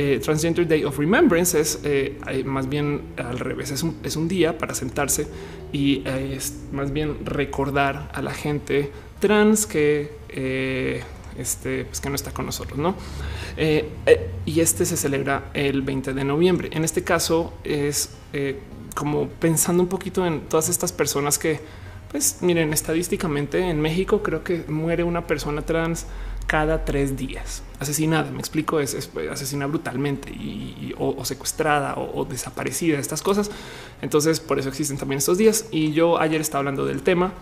Eh, 0.00 0.20
Transgender 0.22 0.66
Day 0.68 0.84
of 0.84 0.96
Remembrance 0.96 1.58
es 1.58 1.80
eh, 1.82 2.20
más 2.44 2.68
bien 2.68 3.02
al 3.16 3.38
revés, 3.40 3.72
es 3.72 3.82
un, 3.82 3.96
es 4.04 4.14
un, 4.14 4.28
día 4.28 4.56
para 4.56 4.72
sentarse 4.72 5.26
y 5.72 6.02
eh, 6.06 6.34
es 6.36 6.54
más 6.70 6.92
bien 6.92 7.16
recordar 7.24 8.08
a 8.14 8.22
la 8.22 8.32
gente 8.32 8.92
trans 9.18 9.66
que 9.66 10.12
este, 11.36 11.84
pues 11.84 12.00
que 12.00 12.08
no 12.10 12.14
está 12.14 12.32
con 12.32 12.46
nosotros, 12.46 12.78
no? 12.78 12.94
y 14.46 14.60
este 14.60 14.84
se 14.84 14.96
celebra 14.96 15.50
el 15.52 15.82
20 15.82 16.12
de 16.12 16.22
noviembre. 16.22 16.68
En 16.72 16.84
este 16.84 17.02
caso 17.02 17.54
es 17.64 18.10
como 18.98 19.28
pensando 19.28 19.80
un 19.84 19.88
poquito 19.88 20.26
en 20.26 20.40
todas 20.40 20.68
estas 20.68 20.90
personas 20.90 21.38
que, 21.38 21.60
pues 22.10 22.38
miren, 22.40 22.72
estadísticamente 22.72 23.60
en 23.60 23.80
México 23.80 24.24
creo 24.24 24.42
que 24.42 24.64
muere 24.66 25.04
una 25.04 25.28
persona 25.28 25.62
trans 25.62 26.04
cada 26.48 26.84
tres 26.84 27.16
días 27.16 27.62
asesinada. 27.78 28.32
Me 28.32 28.40
explico, 28.40 28.80
es, 28.80 28.94
es 28.94 29.08
asesina 29.30 29.66
brutalmente 29.66 30.30
y, 30.30 30.94
o, 30.98 31.24
secuestrada 31.24 31.94
o, 31.96 32.24
desaparecida, 32.24 32.98
estas 32.98 33.22
cosas. 33.22 33.52
Entonces, 34.02 34.40
por 34.40 34.58
eso 34.58 34.68
existen 34.68 34.98
también 34.98 35.18
estos 35.18 35.38
días. 35.38 35.66
Y 35.70 35.92
yo 35.92 36.20
ayer 36.20 36.40
estaba 36.40 36.58
hablando 36.58 36.84
del 36.84 37.02
tema. 37.02 37.34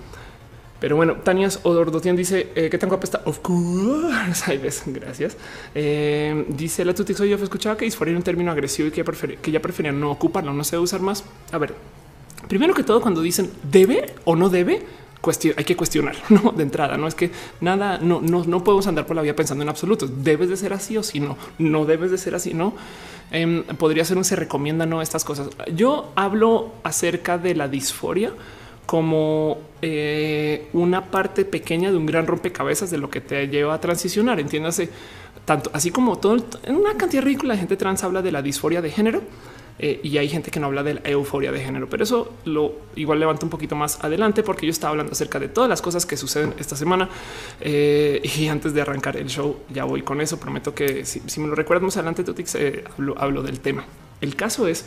Pero 0.80 0.96
bueno, 0.96 1.14
Tanias 1.14 1.60
Odordotian 1.62 2.16
dice 2.16 2.52
eh, 2.54 2.68
que 2.70 2.78
tan 2.78 2.88
guapa 2.88 3.04
está. 3.04 3.22
Of 3.24 3.38
course. 3.40 4.58
ves. 4.62 4.82
Gracias. 4.86 5.36
Eh, 5.74 6.44
dice 6.48 6.84
la 6.84 6.94
Tutix. 6.94 7.18
Yo 7.18 7.36
escuchaba 7.36 7.76
que 7.76 7.84
disforia 7.84 8.10
era 8.12 8.18
un 8.18 8.24
término 8.24 8.50
agresivo 8.50 8.88
y 8.88 8.90
que, 8.90 9.52
ya 9.52 9.60
prefería 9.60 9.92
no 9.92 10.10
ocuparlo, 10.10 10.52
no 10.52 10.64
sé 10.64 10.78
usar 10.78 11.00
más. 11.00 11.24
A 11.52 11.58
ver, 11.58 11.74
primero 12.48 12.74
que 12.74 12.82
todo, 12.82 13.00
cuando 13.00 13.22
dicen 13.22 13.50
debe 13.70 14.14
o 14.24 14.36
no 14.36 14.48
debe, 14.48 14.82
hay 15.56 15.64
que 15.64 15.76
cuestionar 15.76 16.14
¿no? 16.28 16.52
de 16.52 16.62
entrada. 16.62 16.96
No 16.96 17.06
es 17.06 17.14
que 17.14 17.30
nada, 17.60 17.98
no, 17.98 18.20
no, 18.20 18.44
no 18.44 18.64
podemos 18.64 18.86
andar 18.86 19.06
por 19.06 19.16
la 19.16 19.22
vida 19.22 19.34
pensando 19.34 19.62
en 19.62 19.68
absoluto. 19.68 20.06
Debes 20.06 20.48
de 20.48 20.56
ser 20.56 20.72
así 20.72 20.96
o 20.96 21.02
si 21.02 21.20
no, 21.20 21.36
no 21.58 21.84
debes 21.84 22.10
de 22.10 22.18
ser 22.18 22.34
así. 22.34 22.54
No 22.54 22.74
em, 23.30 23.64
podría 23.64 24.04
ser 24.04 24.16
un 24.16 24.24
se 24.24 24.36
recomienda 24.36 24.86
no 24.86 25.02
estas 25.02 25.24
cosas. 25.24 25.48
Yo 25.74 26.12
hablo 26.16 26.72
acerca 26.84 27.38
de 27.38 27.54
la 27.54 27.68
disforia 27.68 28.32
como 28.86 29.58
eh, 29.82 30.68
una 30.72 31.10
parte 31.10 31.44
pequeña 31.44 31.90
de 31.90 31.96
un 31.96 32.06
gran 32.06 32.26
rompecabezas 32.26 32.90
de 32.90 32.98
lo 32.98 33.10
que 33.10 33.20
te 33.20 33.48
lleva 33.48 33.74
a 33.74 33.80
transicionar. 33.80 34.40
Entiéndase 34.40 34.88
tanto 35.44 35.70
así 35.74 35.90
como 35.90 36.18
todo 36.18 36.36
en 36.64 36.76
una 36.76 36.96
cantidad 36.96 37.22
ridícula 37.22 37.54
de 37.54 37.60
gente 37.60 37.76
trans 37.76 38.02
habla 38.02 38.22
de 38.22 38.32
la 38.32 38.42
disforia 38.42 38.82
de 38.82 38.90
género 38.90 39.22
eh, 39.78 40.00
y 40.02 40.16
hay 40.18 40.28
gente 40.28 40.50
que 40.50 40.58
no 40.58 40.66
habla 40.66 40.82
de 40.82 40.94
la 40.94 41.00
euforia 41.04 41.52
de 41.52 41.60
género, 41.60 41.88
pero 41.88 42.02
eso 42.02 42.34
lo 42.44 42.74
igual 42.96 43.20
levanta 43.20 43.44
un 43.44 43.50
poquito 43.50 43.76
más 43.76 44.02
adelante 44.02 44.42
porque 44.42 44.66
yo 44.66 44.70
estaba 44.70 44.92
hablando 44.92 45.12
acerca 45.12 45.38
de 45.38 45.48
todas 45.48 45.68
las 45.68 45.82
cosas 45.82 46.06
que 46.06 46.16
suceden 46.16 46.54
esta 46.58 46.76
semana 46.76 47.08
eh, 47.60 48.22
y 48.38 48.48
antes 48.48 48.72
de 48.72 48.80
arrancar 48.80 49.16
el 49.16 49.28
show 49.28 49.58
ya 49.68 49.84
voy 49.84 50.02
con 50.02 50.20
eso. 50.20 50.40
Prometo 50.40 50.74
que 50.74 51.04
si, 51.04 51.40
me 51.40 51.48
lo 51.48 51.54
recuerdas 51.54 51.84
más 51.84 51.96
adelante, 51.96 52.24
Tutix, 52.24 52.56
hablo, 52.96 53.14
hablo 53.18 53.42
del 53.42 53.60
tema. 53.60 53.84
El 54.20 54.34
caso 54.34 54.66
es 54.66 54.86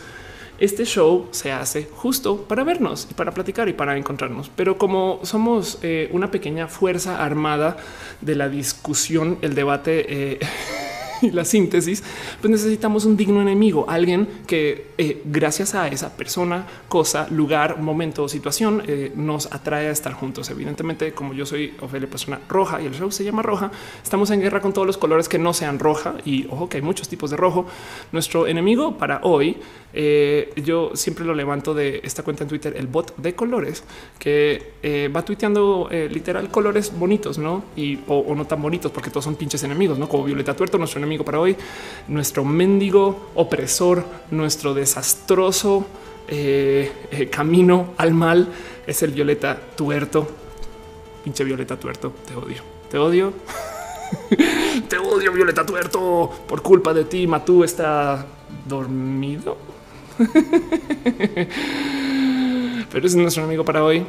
este 0.60 0.86
show 0.86 1.28
se 1.32 1.52
hace 1.52 1.88
justo 1.96 2.44
para 2.44 2.64
vernos 2.64 3.08
y 3.10 3.14
para 3.14 3.32
platicar 3.32 3.70
y 3.70 3.74
para 3.74 3.98
encontrarnos. 3.98 4.52
Pero 4.56 4.78
como 4.78 5.20
somos 5.24 5.80
eh, 5.82 6.10
una 6.12 6.32
pequeña 6.32 6.68
fuerza 6.68 7.24
armada 7.24 7.78
de 8.22 8.36
la 8.36 8.50
discusión, 8.50 9.38
el 9.42 9.56
debate, 9.56 10.34
eh, 10.34 10.40
y 11.22 11.32
la 11.32 11.46
síntesis, 11.46 12.04
pues 12.42 12.52
necesitamos 12.52 13.06
un 13.06 13.18
digno 13.18 13.42
enemigo, 13.42 13.86
alguien 13.88 14.28
que 14.48 14.88
eh, 14.98 15.22
gracias 15.26 15.76
a 15.76 15.88
esa 15.88 16.16
persona, 16.16 16.66
cosa, 16.88 17.28
lugar, 17.30 17.80
momento 17.82 18.24
o 18.24 18.30
situación 18.30 18.84
eh, 18.88 19.12
nos 19.16 19.52
atrae 19.52 19.88
a 19.88 19.92
estar 19.92 20.14
juntos. 20.14 20.50
Evidentemente, 20.50 21.12
como 21.14 21.34
yo 21.34 21.46
soy 21.46 21.74
Ofelia 21.82 22.10
persona 22.10 22.40
roja 22.48 22.82
y 22.82 22.86
el 22.86 22.94
show 22.94 23.12
se 23.12 23.24
llama 23.24 23.42
roja, 23.42 23.72
estamos 24.04 24.30
en 24.32 24.42
guerra 24.42 24.62
con 24.62 24.74
todos 24.74 24.88
los 24.88 24.98
colores 24.98 25.30
que 25.30 25.40
no 25.40 25.54
sean 25.54 25.80
roja 25.80 26.16
y 26.26 26.48
ojo 26.50 26.70
que 26.70 26.78
hay 26.78 26.84
muchos 26.84 27.08
tipos 27.10 27.30
de 27.32 27.38
rojo. 27.38 27.66
Nuestro 28.12 28.48
enemigo 28.48 28.98
para 28.98 29.22
hoy, 29.24 29.58
eh, 29.94 30.54
yo 30.64 30.92
siempre 30.94 31.26
lo 31.26 31.34
levanto 31.34 31.74
de 31.74 32.02
esta 32.04 32.24
cuenta 32.24 32.44
en 32.44 32.50
Twitter, 32.50 32.76
el 32.78 32.88
bot 32.88 33.16
de 33.18 33.36
colores, 33.36 33.84
que 34.18 35.10
va 35.16 35.24
tuiteando 35.24 35.90
literal 36.10 36.50
colores 36.50 36.98
bonitos, 36.98 37.38
no? 37.38 37.64
Y 37.76 38.00
o, 38.08 38.34
no 38.36 38.46
tan 38.46 38.62
bonitos, 38.62 38.92
porque 38.92 39.10
todos 39.10 39.26
son 39.26 39.36
pinches 39.36 39.64
enemigos, 39.64 39.98
no 39.98 40.08
como 40.08 40.24
Violeta 40.24 40.56
Tuerto, 40.56 40.78
nuestro 40.78 41.00
enemigo 41.00 41.09
para 41.18 41.40
hoy, 41.40 41.56
nuestro 42.08 42.46
mendigo 42.46 43.32
opresor, 43.36 44.06
nuestro 44.32 44.74
desastroso 44.74 45.86
eh, 46.28 46.92
eh, 47.12 47.28
camino 47.30 47.94
al 47.98 48.14
mal 48.14 48.48
es 48.86 49.02
el 49.02 49.12
Violeta 49.12 49.60
Tuerto. 49.76 50.28
Pinche 51.24 51.44
Violeta 51.44 51.78
Tuerto, 51.78 52.14
te 52.28 52.36
odio, 52.36 52.62
te 52.90 52.98
odio. 53.00 53.34
te 54.88 54.98
odio, 55.00 55.32
Violeta 55.34 55.66
Tuerto. 55.66 56.30
Por 56.48 56.62
culpa 56.62 56.94
de 56.94 57.06
ti, 57.06 57.26
Matú 57.26 57.64
está 57.64 58.26
dormido. 58.68 59.58
Pero 62.92 63.08
es 63.08 63.16
nuestro 63.16 63.44
enemigo 63.44 63.66
para 63.66 63.84
hoy. 63.84 64.06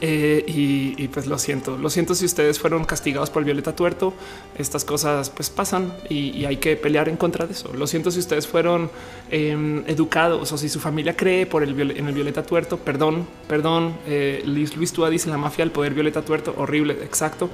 Eh, 0.00 0.44
y, 0.46 1.08
pues 1.08 1.26
lo 1.26 1.38
siento, 1.38 1.78
lo 1.78 1.88
siento 1.88 2.14
si 2.14 2.24
ustedes 2.24 2.58
fueron 2.58 2.84
castigados 2.84 3.30
por 3.30 3.44
Violeta 3.44 3.76
Tuerto. 3.76 4.12
Estas 4.58 4.84
cosas 4.84 5.30
pues 5.30 5.50
pasan 5.50 5.94
y, 6.08 6.44
hay 6.44 6.56
que 6.56 6.76
pelear 6.76 7.08
en 7.08 7.16
contra 7.16 7.46
de 7.46 7.52
eso. 7.52 7.72
Lo 7.72 7.86
siento 7.86 8.10
si 8.10 8.18
ustedes 8.18 8.46
fueron 8.46 8.90
em, 9.30 9.84
educados 9.86 10.52
o 10.52 10.58
si 10.58 10.68
su 10.68 10.80
familia 10.80 11.16
cree 11.16 11.46
por 11.46 11.62
el 11.62 11.74
en 11.96 12.06
el 12.06 12.14
Violeta 12.14 12.42
Tuerto. 12.42 12.78
Perdón, 12.78 13.26
perdón. 13.48 13.94
Eh, 14.06 14.42
Luis, 14.46 14.76
Luis 14.76 14.92
Túa 14.92 15.10
dice 15.10 15.30
la 15.30 15.38
mafia 15.38 15.64
al 15.64 15.70
poder 15.70 15.94
Violeta 15.94 16.22
Tuerto. 16.22 16.54
Horrible. 16.56 16.94
Exacto. 17.02 17.50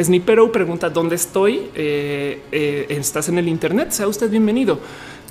Snipero 0.00 0.50
pregunta 0.50 0.90
dónde 0.90 1.14
estoy. 1.14 1.70
Eh, 1.74 2.86
estás 2.88 3.28
en 3.28 3.38
el 3.38 3.48
Internet. 3.48 3.92
Sea 3.92 4.08
usted 4.08 4.30
bienvenido. 4.30 4.80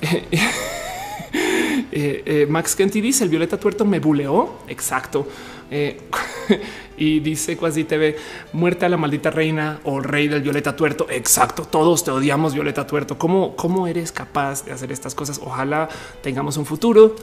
Max 2.48 2.74
Kenty 2.74 3.00
dice 3.00 3.24
el 3.24 3.30
Violeta 3.30 3.58
Tuerto 3.58 3.84
me 3.84 4.00
buleó. 4.00 4.54
Exacto. 4.68 5.28
Y 6.96 7.18
dice 7.20 7.56
Quasi 7.56 7.82
TV, 7.82 8.16
muerte 8.52 8.86
a 8.86 8.88
la 8.88 8.96
maldita 8.96 9.30
reina 9.30 9.80
o 9.82 9.98
rey 9.98 10.28
del 10.28 10.42
Violeta 10.42 10.76
Tuerto. 10.76 11.08
Exacto, 11.10 11.64
todos 11.64 12.04
te 12.04 12.12
odiamos 12.12 12.54
Violeta 12.54 12.86
Tuerto. 12.86 13.18
¿Cómo, 13.18 13.56
cómo 13.56 13.88
eres 13.88 14.12
capaz 14.12 14.64
de 14.64 14.72
hacer 14.72 14.92
estas 14.92 15.14
cosas? 15.14 15.40
Ojalá 15.42 15.88
tengamos 16.22 16.56
un 16.56 16.66
futuro 16.66 17.16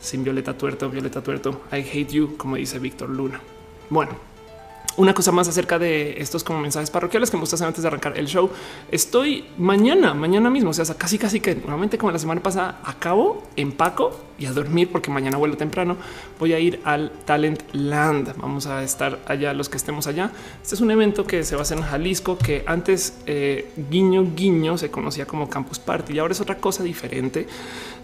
sin 0.00 0.24
Violeta 0.24 0.56
Tuerto, 0.56 0.88
Violeta 0.88 1.22
Tuerto. 1.22 1.60
I 1.72 1.76
hate 1.76 2.08
you, 2.08 2.36
como 2.38 2.56
dice 2.56 2.78
Víctor 2.78 3.10
Luna. 3.10 3.40
Bueno, 3.90 4.12
una 4.98 5.14
cosa 5.14 5.30
más 5.30 5.46
acerca 5.46 5.78
de 5.78 6.20
estos 6.20 6.42
como 6.42 6.58
mensajes 6.60 6.90
parroquiales 6.90 7.30
que 7.30 7.36
me 7.36 7.42
gusta 7.42 7.64
antes 7.64 7.82
de 7.82 7.88
arrancar 7.88 8.18
el 8.18 8.26
show. 8.26 8.50
Estoy 8.90 9.46
mañana, 9.56 10.12
mañana 10.12 10.50
mismo, 10.50 10.70
o 10.70 10.72
sea, 10.72 10.84
casi 10.96 11.18
casi 11.18 11.40
que 11.40 11.54
nuevamente 11.54 11.96
como 11.98 12.10
la 12.10 12.18
semana 12.18 12.42
pasada 12.42 12.80
acabo, 12.84 13.44
empaco 13.54 14.28
y 14.40 14.46
a 14.46 14.52
dormir 14.52 14.90
porque 14.90 15.10
mañana 15.10 15.36
vuelo 15.36 15.56
temprano. 15.56 15.96
Voy 16.38 16.52
a 16.52 16.58
ir 16.58 16.80
al 16.84 17.12
Talent 17.24 17.62
Land. 17.72 18.36
Vamos 18.38 18.66
a 18.66 18.82
estar 18.82 19.20
allá 19.26 19.52
los 19.52 19.68
que 19.68 19.76
estemos 19.76 20.08
allá. 20.08 20.32
Este 20.62 20.74
es 20.74 20.80
un 20.80 20.90
evento 20.90 21.24
que 21.24 21.44
se 21.44 21.54
va 21.54 21.60
a 21.60 21.62
hacer 21.62 21.78
en 21.78 21.84
Jalisco, 21.84 22.36
que 22.36 22.64
antes 22.66 23.18
eh, 23.26 23.70
guiño 23.90 24.26
guiño 24.34 24.78
se 24.78 24.90
conocía 24.90 25.26
como 25.26 25.48
Campus 25.48 25.78
Party 25.78 26.14
y 26.14 26.18
ahora 26.18 26.32
es 26.32 26.40
otra 26.40 26.58
cosa 26.58 26.82
diferente. 26.82 27.46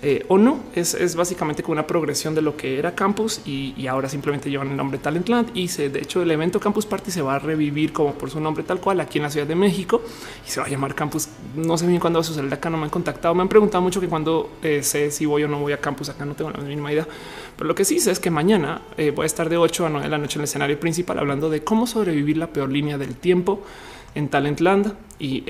Eh, 0.06 0.22
o 0.28 0.36
no, 0.36 0.60
es, 0.74 1.16
básicamente 1.16 1.62
como 1.62 1.72
una 1.72 1.86
progresión 1.86 2.34
de 2.34 2.42
lo 2.42 2.58
que 2.58 2.78
era 2.78 2.94
Campus 2.94 3.40
y, 3.46 3.86
ahora 3.86 4.06
simplemente 4.10 4.50
llevan 4.50 4.68
el 4.68 4.76
nombre 4.76 4.98
Talentland 4.98 5.56
y 5.56 5.68
se, 5.68 5.88
de 5.88 6.00
hecho 6.00 6.20
el 6.20 6.30
evento 6.30 6.60
Campus 6.60 6.84
Party 6.84 7.10
se 7.10 7.22
va 7.22 7.36
a 7.36 7.38
revivir 7.38 7.94
como 7.94 8.12
por 8.12 8.30
su 8.30 8.38
nombre 8.38 8.64
tal 8.64 8.80
cual 8.80 9.00
aquí 9.00 9.16
en 9.16 9.22
la 9.22 9.30
Ciudad 9.30 9.46
de 9.46 9.54
México 9.54 10.02
y 10.46 10.50
se 10.50 10.60
va 10.60 10.66
a 10.66 10.68
llamar 10.68 10.94
Campus. 10.94 11.28
No 11.56 11.78
sé 11.78 11.86
bien 11.86 12.00
cuándo 12.00 12.18
va 12.18 12.20
a 12.20 12.24
suceder 12.24 12.52
acá, 12.52 12.68
no 12.68 12.76
me 12.76 12.84
han 12.84 12.90
contactado, 12.90 13.34
me 13.34 13.40
han 13.40 13.48
preguntado 13.48 13.80
mucho 13.80 13.98
que 13.98 14.06
cuando 14.06 14.50
eh, 14.62 14.82
sé 14.82 15.10
si 15.10 15.24
voy 15.24 15.44
o 15.44 15.48
no 15.48 15.58
voy 15.58 15.72
a 15.72 15.78
Campus. 15.78 16.10
Acá, 16.10 16.26
no 16.26 16.34
tengo 16.34 16.50
la 16.50 16.58
mínima 16.58 16.92
idea, 16.92 17.08
pero 17.56 17.66
lo 17.66 17.74
que 17.74 17.86
sí 17.86 17.98
sé 17.98 18.10
es 18.10 18.20
que 18.20 18.30
mañana 18.30 18.82
eh, 18.98 19.10
voy 19.10 19.22
a 19.22 19.26
estar 19.26 19.48
de 19.48 19.56
8 19.56 19.86
a 19.86 19.88
9 19.88 20.04
de 20.04 20.10
la 20.10 20.18
noche 20.18 20.34
en 20.34 20.42
el 20.42 20.44
escenario 20.44 20.78
principal 20.78 21.18
hablando 21.18 21.48
de 21.48 21.64
cómo 21.64 21.86
sobrevivir 21.86 22.36
la 22.36 22.48
peor 22.48 22.70
línea 22.70 22.98
del 22.98 23.14
tiempo 23.14 23.62
en 24.14 24.28
Talentland 24.28 24.94
y 25.18 25.42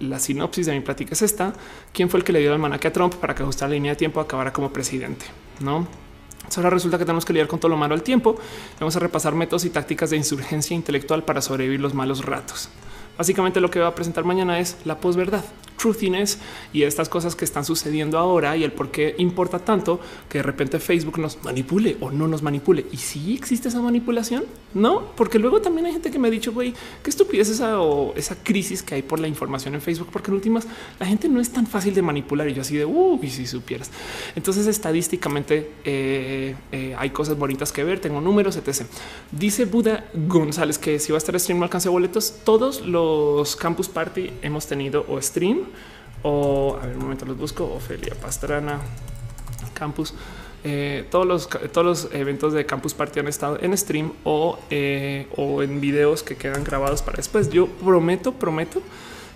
la 0.00 0.18
sinopsis 0.18 0.66
de 0.66 0.72
mi 0.72 0.80
plática 0.80 1.12
es 1.12 1.22
esta. 1.22 1.52
¿Quién 1.92 2.10
fue 2.10 2.18
el 2.20 2.24
que 2.24 2.32
le 2.32 2.40
dio 2.40 2.48
el 2.48 2.54
almanaque 2.54 2.88
a 2.88 2.92
Trump 2.92 3.14
para 3.14 3.34
que 3.34 3.42
ajustara 3.42 3.70
la 3.70 3.74
línea 3.74 3.92
de 3.92 3.96
tiempo 3.96 4.20
acabara 4.20 4.52
como 4.52 4.72
presidente? 4.72 5.26
No. 5.60 5.86
Ahora 6.56 6.70
resulta 6.70 6.98
que 6.98 7.04
tenemos 7.04 7.24
que 7.24 7.32
lidiar 7.32 7.48
con 7.48 7.60
todo 7.60 7.70
lo 7.70 7.76
malo 7.76 7.94
al 7.94 8.02
tiempo. 8.02 8.36
Vamos 8.78 8.94
a 8.96 8.98
repasar 8.98 9.34
métodos 9.34 9.64
y 9.64 9.70
tácticas 9.70 10.10
de 10.10 10.16
insurgencia 10.16 10.74
intelectual 10.74 11.24
para 11.24 11.40
sobrevivir 11.40 11.80
los 11.80 11.94
malos 11.94 12.24
ratos. 12.24 12.68
Básicamente 13.16 13.60
lo 13.60 13.70
que 13.70 13.78
va 13.78 13.88
a 13.88 13.94
presentar 13.94 14.24
mañana 14.24 14.58
es 14.58 14.76
la 14.84 14.98
posverdad, 14.98 15.44
truthiness 15.82 16.38
y 16.72 16.84
estas 16.84 17.08
cosas 17.08 17.34
que 17.34 17.44
están 17.44 17.64
sucediendo 17.64 18.18
ahora 18.18 18.56
y 18.56 18.62
el 18.62 18.72
por 18.72 18.90
qué 18.90 19.16
importa 19.18 19.58
tanto 19.58 19.98
que 20.28 20.38
de 20.38 20.42
repente 20.42 20.78
Facebook 20.78 21.18
nos 21.18 21.42
manipule 21.42 21.96
o 22.00 22.10
no 22.10 22.28
nos 22.28 22.42
manipule. 22.42 22.86
Y 22.92 22.98
si 22.98 23.34
existe 23.34 23.68
esa 23.68 23.80
manipulación, 23.80 24.44
no, 24.74 25.12
porque 25.16 25.38
luego 25.38 25.60
también 25.60 25.86
hay 25.86 25.92
gente 25.92 26.10
que 26.10 26.18
me 26.18 26.28
ha 26.28 26.30
dicho, 26.30 26.52
güey, 26.52 26.72
qué 27.02 27.10
estupidez 27.10 27.48
esa 27.48 27.80
o 27.80 28.14
esa 28.14 28.36
crisis 28.36 28.82
que 28.82 28.94
hay 28.94 29.02
por 29.02 29.18
la 29.18 29.26
información 29.26 29.74
en 29.74 29.80
Facebook, 29.80 30.08
porque 30.12 30.30
en 30.30 30.34
últimas 30.34 30.66
la 31.00 31.06
gente 31.06 31.28
no 31.28 31.40
es 31.40 31.50
tan 31.50 31.66
fácil 31.66 31.94
de 31.94 32.02
manipular 32.02 32.48
y 32.48 32.54
yo 32.54 32.62
así 32.62 32.76
de, 32.76 32.84
uh, 32.84 33.18
si 33.22 33.46
supieras. 33.46 33.90
Entonces 34.36 34.66
estadísticamente 34.66 35.72
eh, 35.84 36.54
eh, 36.70 36.94
hay 36.96 37.10
cosas 37.10 37.36
bonitas 37.36 37.72
que 37.72 37.82
ver, 37.82 37.98
tengo 38.00 38.20
números, 38.20 38.56
etc. 38.56 38.86
Dice 39.32 39.64
Buda 39.64 40.08
González 40.14 40.78
que 40.78 40.98
si 40.98 41.10
va 41.12 41.16
a 41.16 41.18
estar 41.18 41.38
stream 41.38 41.58
no 41.58 41.64
alcance 41.64 41.88
boletos, 41.88 42.34
todos 42.44 42.86
los 42.86 43.56
campus 43.56 43.88
party 43.88 44.30
hemos 44.42 44.66
tenido 44.66 45.04
o 45.08 45.20
stream 45.20 45.60
o 46.22 46.78
a 46.80 46.86
ver, 46.86 46.96
un 46.96 47.02
momento 47.02 47.24
los 47.24 47.36
busco. 47.36 47.64
Ofelia 47.64 48.14
Pastrana, 48.14 48.80
campus. 49.74 50.14
Eh, 50.64 51.06
todos 51.10 51.26
los 51.26 51.48
todos 51.48 51.84
los 51.84 52.14
eventos 52.14 52.52
de 52.52 52.64
Campus 52.64 52.94
Party 52.94 53.18
han 53.18 53.26
estado 53.26 53.58
en 53.60 53.76
stream 53.76 54.12
o, 54.22 54.60
eh, 54.70 55.26
o 55.36 55.60
en 55.62 55.80
videos 55.80 56.22
que 56.22 56.36
quedan 56.36 56.64
grabados 56.64 57.02
para 57.02 57.16
después. 57.16 57.50
Yo 57.50 57.66
prometo, 57.66 58.32
prometo. 58.32 58.82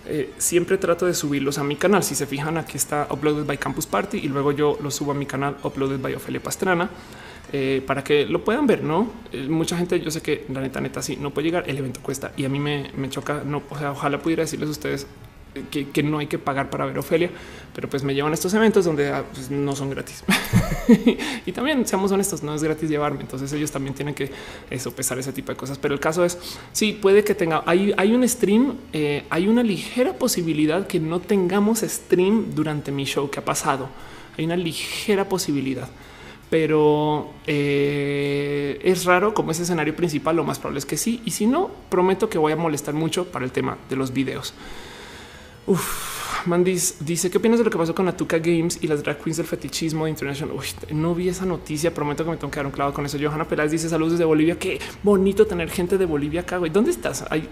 Eh, 0.09 0.33
siempre 0.37 0.77
trato 0.77 1.05
de 1.05 1.13
subirlos 1.13 1.57
a 1.57 1.65
mi 1.65 1.75
canal. 1.75 2.01
Si 2.01 2.15
se 2.15 2.25
fijan, 2.25 2.57
aquí 2.57 2.77
está 2.77 3.07
Uploaded 3.11 3.45
by 3.45 3.57
Campus 3.57 3.85
Party 3.85 4.19
y 4.19 4.29
luego 4.29 4.53
yo 4.53 4.77
lo 4.81 4.89
subo 4.89 5.11
a 5.11 5.15
mi 5.15 5.25
canal 5.25 5.57
Uploaded 5.63 5.99
by 5.99 6.15
Ofelia 6.15 6.41
Pastrana. 6.41 6.89
Para 7.85 8.03
que 8.03 8.25
lo 8.25 8.43
puedan 8.43 8.67
ver. 8.67 8.83
No 8.83 9.09
eh, 9.31 9.47
mucha 9.49 9.77
gente, 9.77 9.99
yo 9.99 10.11
sé 10.11 10.21
que 10.21 10.45
la 10.53 10.59
neta, 10.61 10.81
neta, 10.81 11.01
sí 11.01 11.17
no 11.17 11.31
puede 11.31 11.47
llegar. 11.47 11.69
El 11.69 11.77
evento 11.77 12.01
cuesta 12.01 12.31
y 12.37 12.45
a 12.45 12.49
mí 12.49 12.59
me, 12.59 13.09
choca. 13.09 13.41
No, 13.45 13.63
o 13.69 13.77
sea, 13.77 13.91
ojalá 13.91 14.19
pudiera 14.19 14.43
decirles 14.43 14.69
a 14.69 14.71
ustedes 14.71 15.07
que, 15.69 16.03
no 16.03 16.19
hay 16.19 16.27
que 16.27 16.39
pagar 16.39 16.69
para 16.69 16.85
ver 16.85 16.97
Ofelia, 16.97 17.29
pero 17.73 17.89
pues 17.89 18.03
me 18.03 18.13
llevan 18.13 18.31
a 18.31 18.35
estos 18.35 18.53
eventos 18.53 18.85
donde 18.85 19.09
ah, 19.09 19.23
pues, 19.33 19.51
no 19.51 19.75
son 19.75 19.89
gratis. 19.89 20.23
y 21.45 21.51
también 21.51 21.85
seamos 21.85 22.11
honestos, 22.11 22.43
no 22.43 22.55
es 22.55 22.63
gratis 22.63 22.89
llevarme. 22.89 23.21
Entonces 23.21 23.51
ellos 23.53 23.71
también 23.71 23.93
tienen 23.93 24.13
que 24.15 24.31
eso 24.69 24.91
pesar 24.91 25.19
ese 25.19 25.33
tipo 25.33 25.51
de 25.51 25.57
cosas. 25.57 25.77
Pero 25.77 25.93
el 25.93 25.99
caso 25.99 26.23
es 26.23 26.37
sí 26.71 26.93
puede 26.93 27.23
que 27.23 27.35
tenga. 27.35 27.63
Hay 27.65 28.13
un 28.13 28.27
stream, 28.27 28.75
eh, 28.93 29.25
hay 29.29 29.47
una 29.47 29.63
ligera 29.63 30.13
posibilidad 30.13 30.87
que 30.87 30.99
no 30.99 31.19
tengamos 31.19 31.79
stream 31.79 32.55
durante 32.55 32.91
mi 32.91 33.05
show 33.05 33.29
que 33.29 33.39
ha 33.39 33.45
pasado. 33.45 33.89
Hay 34.37 34.45
una 34.45 34.55
ligera 34.55 35.27
posibilidad 35.27 35.89
pero 36.49 37.33
eh, 37.45 38.79
es 38.83 39.05
raro 39.05 39.33
como 39.33 39.51
ese 39.51 39.63
escenario 39.63 39.95
principal. 39.95 40.35
Lo 40.35 40.43
más 40.43 40.59
probable 40.59 40.79
es 40.79 40.85
que 40.85 40.97
sí. 40.97 41.21
Y 41.25 41.31
si 41.31 41.45
no, 41.45 41.69
prometo 41.89 42.29
que 42.29 42.37
voy 42.37 42.53
a 42.53 42.55
molestar 42.55 42.93
mucho 42.93 43.25
para 43.25 43.45
el 43.45 43.51
tema 43.51 43.77
de 43.89 43.95
los 43.95 44.13
videos. 44.13 44.53
Uf, 45.67 46.45
Mandis 46.47 46.95
dice 47.01 47.29
qué 47.29 47.37
opinas 47.37 47.59
de 47.59 47.65
lo 47.65 47.69
que 47.69 47.77
pasó 47.77 47.93
con 47.93 48.07
Atuca 48.07 48.39
Games 48.39 48.79
y 48.81 48.87
las 48.87 49.03
drag 49.03 49.17
queens 49.17 49.37
del 49.37 49.45
fetichismo 49.45 50.05
de 50.05 50.11
International. 50.11 50.55
no 50.91 51.13
vi 51.13 51.27
esa 51.27 51.45
noticia. 51.45 51.93
Prometo 51.93 52.23
que 52.23 52.31
me 52.31 52.37
tengo 52.37 52.49
que 52.49 52.55
dar 52.55 52.65
un 52.65 52.71
clavo 52.71 52.93
con 52.93 53.05
eso. 53.05 53.17
Johanna 53.21 53.45
Peláez 53.45 53.71
dice 53.71 53.89
saludos 53.89 54.13
desde 54.13 54.23
Bolivia. 54.23 54.57
Qué 54.57 54.79
bonito 55.03 55.45
tener 55.45 55.69
gente 55.69 55.97
de 55.97 56.05
Bolivia 56.05 56.41
acá. 56.41 56.57
Güey. 56.57 56.71
¿Dónde 56.71 56.91
estás? 56.91 57.25
Hay, 57.29 57.49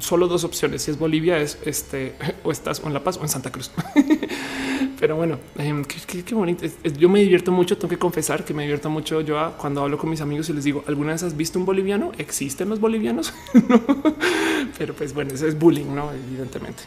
solo 0.00 0.28
dos 0.28 0.44
opciones. 0.44 0.82
Si 0.82 0.90
es 0.90 0.98
Bolivia, 0.98 1.38
es 1.38 1.58
este 1.64 2.14
o 2.42 2.50
estás 2.50 2.80
en 2.82 2.94
La 2.94 3.04
Paz 3.04 3.18
o 3.18 3.22
en 3.22 3.28
Santa 3.28 3.52
Cruz. 3.52 3.70
Pero 5.00 5.16
bueno, 5.16 5.38
em, 5.58 5.84
qué, 5.84 6.34
bonito. 6.34 6.64
Yo 6.98 7.08
me 7.08 7.20
divierto 7.20 7.52
mucho. 7.52 7.76
Tengo 7.76 7.90
que 7.90 7.98
confesar 7.98 8.44
que 8.44 8.54
me 8.54 8.62
divierto 8.62 8.88
mucho 8.88 9.20
yo 9.20 9.54
cuando 9.58 9.82
hablo 9.82 9.98
con 9.98 10.08
mis 10.08 10.22
amigos 10.22 10.48
y 10.48 10.54
les 10.54 10.64
digo 10.64 10.82
alguna 10.86 11.12
vez 11.12 11.22
has 11.22 11.36
visto 11.36 11.58
un 11.58 11.66
boliviano? 11.66 12.12
¿Existen 12.16 12.68
los 12.70 12.80
bolivianos? 12.80 13.34
Pero 14.78 14.94
pues 14.94 15.12
bueno, 15.12 15.34
eso 15.34 15.46
es 15.46 15.58
bullying, 15.58 15.94
no? 15.94 16.10
Evidentemente. 16.12 16.84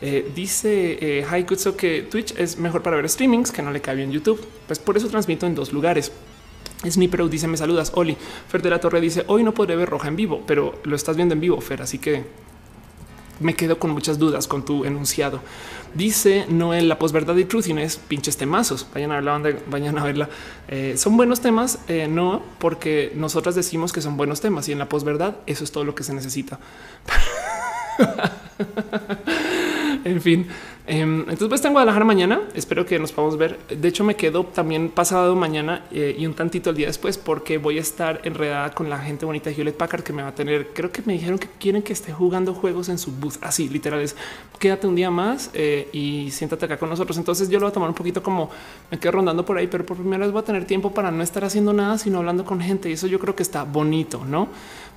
Eh, 0.00 0.30
dice 0.34 0.98
eh, 1.00 1.46
que 1.76 2.02
Twitch 2.02 2.34
es 2.36 2.58
mejor 2.58 2.82
para 2.82 2.96
ver 2.96 3.08
streamings 3.08 3.50
que 3.50 3.62
no 3.62 3.70
le 3.70 3.80
cae 3.80 3.96
bien 3.96 4.12
YouTube. 4.12 4.44
Pues 4.66 4.78
por 4.78 4.96
eso 4.96 5.08
transmito 5.08 5.46
en 5.46 5.54
dos 5.54 5.72
lugares. 5.72 6.12
Es 6.84 6.96
mi 6.96 7.08
pero 7.08 7.28
dice 7.28 7.48
me 7.48 7.56
saludas 7.56 7.92
Oli. 7.94 8.16
Fer 8.48 8.62
de 8.62 8.70
la 8.70 8.80
Torre 8.80 9.00
dice 9.00 9.24
hoy 9.26 9.42
no 9.42 9.52
podré 9.52 9.74
ver 9.74 9.88
roja 9.88 10.08
en 10.08 10.16
vivo, 10.16 10.42
pero 10.46 10.78
lo 10.84 10.94
estás 10.94 11.16
viendo 11.16 11.34
en 11.34 11.40
vivo 11.40 11.60
Fer, 11.60 11.82
así 11.82 11.98
que 11.98 12.24
me 13.40 13.54
quedo 13.54 13.78
con 13.78 13.90
muchas 13.90 14.18
dudas 14.18 14.46
con 14.46 14.64
tu 14.64 14.84
enunciado. 14.84 15.40
Dice 15.94 16.46
Noel, 16.48 16.88
la 16.88 16.98
posverdad 16.98 17.36
y 17.36 17.44
truth 17.44 17.66
es 17.66 17.96
pinches 17.96 18.36
temazos. 18.36 18.86
Vayan 18.92 19.12
a 19.12 19.16
ver 19.16 19.24
la 19.24 19.32
banda, 19.32 19.50
vayan 19.68 19.98
a 19.98 20.04
verla. 20.04 20.28
Eh, 20.68 20.94
son 20.96 21.16
buenos 21.16 21.40
temas, 21.40 21.78
eh, 21.88 22.08
no 22.08 22.42
porque 22.58 23.12
nosotras 23.14 23.54
decimos 23.54 23.92
que 23.92 24.00
son 24.00 24.16
buenos 24.16 24.40
temas 24.40 24.68
y 24.68 24.72
en 24.72 24.78
la 24.78 24.88
posverdad 24.88 25.36
eso 25.46 25.64
es 25.64 25.72
todo 25.72 25.84
lo 25.84 25.94
que 25.94 26.04
se 26.04 26.14
necesita. 26.14 26.58
en 30.04 30.20
fin, 30.20 30.46
Em, 30.90 31.20
entonces, 31.20 31.48
pues 31.48 31.64
en 31.66 31.72
Guadalajara 31.72 32.06
mañana. 32.06 32.40
Espero 32.54 32.86
que 32.86 32.98
nos 32.98 33.12
podamos 33.12 33.36
ver. 33.36 33.58
De 33.68 33.88
hecho, 33.88 34.04
me 34.04 34.16
quedo 34.16 34.44
también 34.44 34.88
pasado 34.88 35.36
mañana 35.36 35.84
eh, 35.90 36.16
y 36.18 36.24
un 36.24 36.32
tantito 36.32 36.70
el 36.70 36.76
día 36.76 36.86
después, 36.86 37.18
porque 37.18 37.58
voy 37.58 37.76
a 37.76 37.82
estar 37.82 38.22
enredada 38.24 38.70
con 38.70 38.88
la 38.88 38.98
gente 38.98 39.26
bonita 39.26 39.50
de 39.50 39.56
Hewlett 39.56 39.76
Packard 39.76 40.02
que 40.02 40.14
me 40.14 40.22
va 40.22 40.28
a 40.28 40.34
tener. 40.34 40.68
Creo 40.68 40.90
que 40.90 41.02
me 41.04 41.12
dijeron 41.12 41.38
que 41.38 41.46
quieren 41.60 41.82
que 41.82 41.92
esté 41.92 42.14
jugando 42.14 42.54
juegos 42.54 42.88
en 42.88 42.96
su 42.96 43.12
booth. 43.12 43.34
Así 43.42 43.68
literal 43.68 44.00
es 44.00 44.16
quédate 44.58 44.86
un 44.86 44.94
día 44.94 45.10
más 45.10 45.50
eh, 45.52 45.90
y 45.92 46.30
siéntate 46.30 46.64
acá 46.64 46.78
con 46.78 46.88
nosotros. 46.88 47.18
Entonces, 47.18 47.50
yo 47.50 47.58
lo 47.58 47.66
voy 47.66 47.70
a 47.70 47.74
tomar 47.74 47.90
un 47.90 47.94
poquito 47.94 48.22
como 48.22 48.48
me 48.90 48.98
quedo 48.98 49.12
rondando 49.12 49.44
por 49.44 49.58
ahí, 49.58 49.66
pero 49.66 49.84
por 49.84 49.98
primera 49.98 50.24
vez 50.24 50.32
voy 50.32 50.40
a 50.40 50.44
tener 50.46 50.64
tiempo 50.64 50.94
para 50.94 51.10
no 51.10 51.22
estar 51.22 51.44
haciendo 51.44 51.74
nada, 51.74 51.98
sino 51.98 52.16
hablando 52.16 52.46
con 52.46 52.62
gente. 52.62 52.88
Y 52.88 52.94
eso 52.94 53.06
yo 53.06 53.18
creo 53.18 53.36
que 53.36 53.42
está 53.42 53.64
bonito, 53.64 54.24
no? 54.24 54.48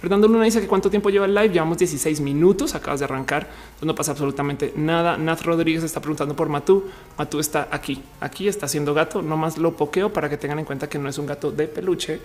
Fernando 0.02 0.28
Luna 0.28 0.46
dice 0.46 0.60
que 0.60 0.68
cuánto 0.68 0.90
tiempo 0.90 1.12
lleva 1.12 1.28
el 1.28 1.36
live. 1.36 1.50
Llevamos 1.50 1.78
16 1.78 2.22
minutos. 2.22 2.74
Acabas 2.74 3.00
de 3.00 3.06
arrancar. 3.06 3.44
Entonces 3.44 3.86
no 3.86 3.94
pasa 3.94 4.12
absolutamente 4.12 4.74
nada. 4.76 5.16
Nat 5.16 5.42
Rodríguez 5.44 5.84
está 5.84 6.02
preguntando 6.02 6.36
por 6.36 6.50
Matú. 6.50 6.86
Matú 7.20 7.40
está 7.40 7.70
aquí. 7.72 8.02
Aquí 8.20 8.48
está 8.48 8.66
haciendo 8.66 8.96
gato. 8.96 9.22
No 9.22 9.38
más 9.38 9.60
lo 9.60 9.78
pokeo 9.78 10.12
para 10.12 10.28
que 10.28 10.38
tengan 10.38 10.58
en 10.58 10.66
cuenta 10.66 10.90
que 10.90 10.98
no 10.98 11.08
es 11.08 11.20
un 11.20 11.28
gato 11.28 11.52
de 11.52 11.68
peluche. 11.68 12.20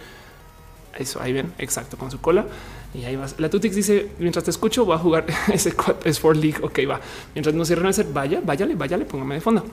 Eso 0.99 1.21
ahí 1.21 1.35
ven 1.35 1.53
exacto 1.59 1.99
con 1.99 2.11
su 2.11 2.19
cola 2.21 2.47
y 2.95 3.05
ahí 3.05 3.17
vas. 3.17 3.39
La 3.39 3.51
Tutix 3.51 3.77
dice 3.77 4.13
mientras 4.19 4.45
te 4.45 4.51
escucho, 4.51 4.87
voy 4.87 4.95
a 4.95 4.99
jugar 4.99 5.27
ese 5.53 5.75
es 6.05 6.19
for 6.19 6.35
League. 6.35 6.59
Ok, 6.63 6.79
va. 6.89 6.99
Mientras 7.35 7.55
no 7.55 7.65
cierren 7.67 7.87
el 7.87 7.95
set, 7.95 8.11
vaya, 8.11 8.41
váyale, 8.43 8.75
váyale, 8.75 9.05
póngame 9.05 9.35
de 9.35 9.41
fondo. 9.43 9.65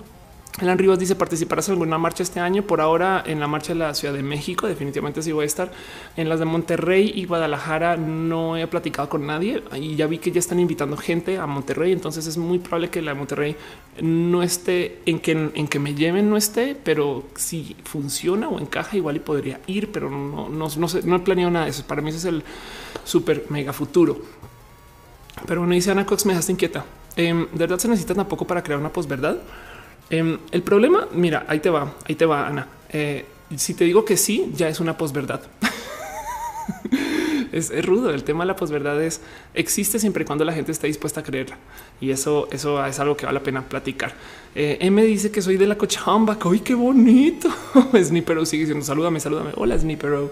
Elan 0.62 0.78
Rivas 0.78 1.00
dice 1.00 1.16
participarás 1.16 1.68
en 1.68 1.74
alguna 1.74 1.98
marcha 1.98 2.22
este 2.22 2.40
año. 2.40 2.62
Por 2.64 2.80
ahora 2.80 3.24
en 3.26 3.40
la 3.40 3.48
marcha 3.48 3.74
de 3.74 3.80
la 3.80 3.94
Ciudad 3.96 4.14
de 4.14 4.22
México, 4.22 4.68
definitivamente 4.68 5.24
sí 5.24 5.32
voy 5.32 5.44
a 5.44 5.46
estar. 5.48 5.72
En 6.16 6.30
las 6.30 6.38
de 6.40 6.46
Monterrey 6.46 7.12
y 7.16 7.26
Guadalajara 7.26 7.98
no 7.98 8.56
he 8.56 8.68
platicado 8.68 9.10
con 9.10 9.26
nadie 9.26 9.64
y 9.76 9.96
ya 9.96 10.06
vi 10.06 10.20
que 10.20 10.32
ya 10.32 10.40
están 10.40 10.60
invitando 10.60 10.96
gente 10.96 11.40
a 11.40 11.48
Monterrey. 11.48 11.92
Entonces 11.92 12.28
es 12.28 12.38
muy 12.38 12.60
probable 12.60 12.92
que 12.92 13.02
la 13.02 13.14
de 13.14 13.18
Monterrey 13.18 13.56
no 14.02 14.44
esté 14.44 15.00
en 15.08 15.20
que, 15.20 15.32
en 15.32 15.68
que 15.68 15.80
me 15.80 15.96
lleven, 15.96 16.30
no 16.30 16.38
esté, 16.38 16.76
pero 16.82 17.24
si 17.36 17.76
funciona 17.84 18.48
o 18.48 18.60
encaja, 18.60 18.96
igual 18.96 19.16
y 19.16 19.20
podría 19.20 19.60
ir, 19.66 19.92
pero 19.92 20.12
no, 20.12 20.50
no, 20.50 20.68
no, 20.78 20.88
sé, 20.88 21.02
no 21.04 21.16
he 21.16 21.20
planeado 21.20 21.50
nada 21.50 21.66
de 21.66 21.72
eso. 21.72 21.84
Para 21.88 22.04
mí 22.04 22.10
ese 22.10 22.20
es 22.20 22.26
el 22.26 22.44
súper 23.04 23.48
mega 23.50 23.74
futuro. 23.74 24.22
Pero 25.48 25.62
bueno, 25.62 25.74
dice 25.74 25.90
Ana 25.90 26.06
Cox, 26.06 26.28
me 26.28 26.34
dejaste 26.34 26.52
inquieta. 26.52 26.86
Em, 27.16 27.48
de 27.52 27.58
verdad 27.58 27.80
se 27.80 27.88
necesita 27.88 28.14
tampoco 28.14 28.46
para 28.46 28.62
crear 28.62 28.80
una 28.80 28.90
posverdad. 28.90 29.38
Em, 30.10 30.38
el 30.52 30.62
problema, 30.64 31.08
mira, 31.14 31.46
ahí 31.48 31.60
te 31.60 31.70
va, 31.70 31.94
ahí 32.08 32.16
te 32.16 32.26
va, 32.26 32.48
Ana. 32.48 32.68
Eh, 32.90 33.26
si 33.56 33.74
te 33.74 33.84
digo 33.86 34.06
que 34.06 34.18
sí, 34.18 34.52
ya 34.56 34.68
es 34.68 34.80
una 34.80 34.98
posverdad. 34.98 35.42
es, 37.52 37.86
rudo. 37.86 38.12
El 38.12 38.24
tema 38.24 38.44
de 38.44 38.48
la 38.48 38.56
posverdad 38.56 39.02
es 39.02 39.22
existe 39.54 40.00
siempre 40.00 40.24
y 40.24 40.26
cuando 40.26 40.44
la 40.44 40.54
gente 40.54 40.72
esté 40.72 40.88
dispuesta 40.88 41.22
a 41.22 41.24
creerla. 41.24 41.58
Y 42.02 42.12
eso, 42.12 42.48
eso 42.52 42.84
es 42.86 43.00
algo 43.00 43.16
que 43.16 43.26
vale 43.26 43.40
la 43.40 43.44
pena 43.44 43.62
platicar. 43.64 44.14
Eh, 44.56 44.78
M 44.82 45.04
dice 45.04 45.32
que 45.32 45.42
soy 45.42 45.58
de 45.58 45.68
la 45.68 45.78
Cochabamba. 45.78 46.38
¡Ay, 46.44 46.60
qué 46.60 46.76
bonito! 46.76 47.50
Snipero 48.04 48.46
sigue 48.46 48.62
diciendo 48.62 48.86
salúdame, 48.86 49.20
salúdame. 49.20 49.52
Hola, 49.56 49.78
Snipero. 49.78 50.32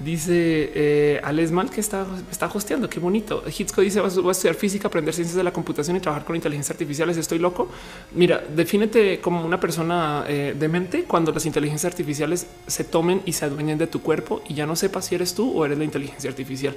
Dice 0.00 0.70
eh, 0.74 1.20
Alesmal 1.24 1.70
que 1.70 1.80
está, 1.80 2.06
está 2.30 2.46
hosteando. 2.46 2.88
Qué 2.88 3.00
bonito. 3.00 3.42
Hitzco 3.46 3.80
dice: 3.80 4.00
Vas 4.00 4.16
a 4.16 4.30
estudiar 4.30 4.54
física, 4.54 4.86
aprender 4.86 5.12
ciencias 5.12 5.36
de 5.36 5.42
la 5.42 5.52
computación 5.52 5.96
y 5.96 6.00
trabajar 6.00 6.24
con 6.24 6.36
inteligencia 6.36 6.72
artificiales. 6.72 7.16
Estoy 7.16 7.40
loco. 7.40 7.68
Mira, 8.14 8.44
defínete 8.54 9.20
como 9.20 9.44
una 9.44 9.58
persona 9.58 10.24
eh, 10.28 10.54
demente 10.56 11.02
cuando 11.02 11.32
las 11.32 11.46
inteligencias 11.46 11.92
artificiales 11.92 12.46
se 12.68 12.84
tomen 12.84 13.22
y 13.24 13.32
se 13.32 13.46
adueñen 13.46 13.76
de 13.76 13.88
tu 13.88 14.00
cuerpo 14.00 14.40
y 14.48 14.54
ya 14.54 14.66
no 14.66 14.76
sepas 14.76 15.06
si 15.06 15.16
eres 15.16 15.34
tú 15.34 15.50
o 15.50 15.64
eres 15.64 15.78
la 15.78 15.84
inteligencia 15.84 16.30
artificial. 16.30 16.76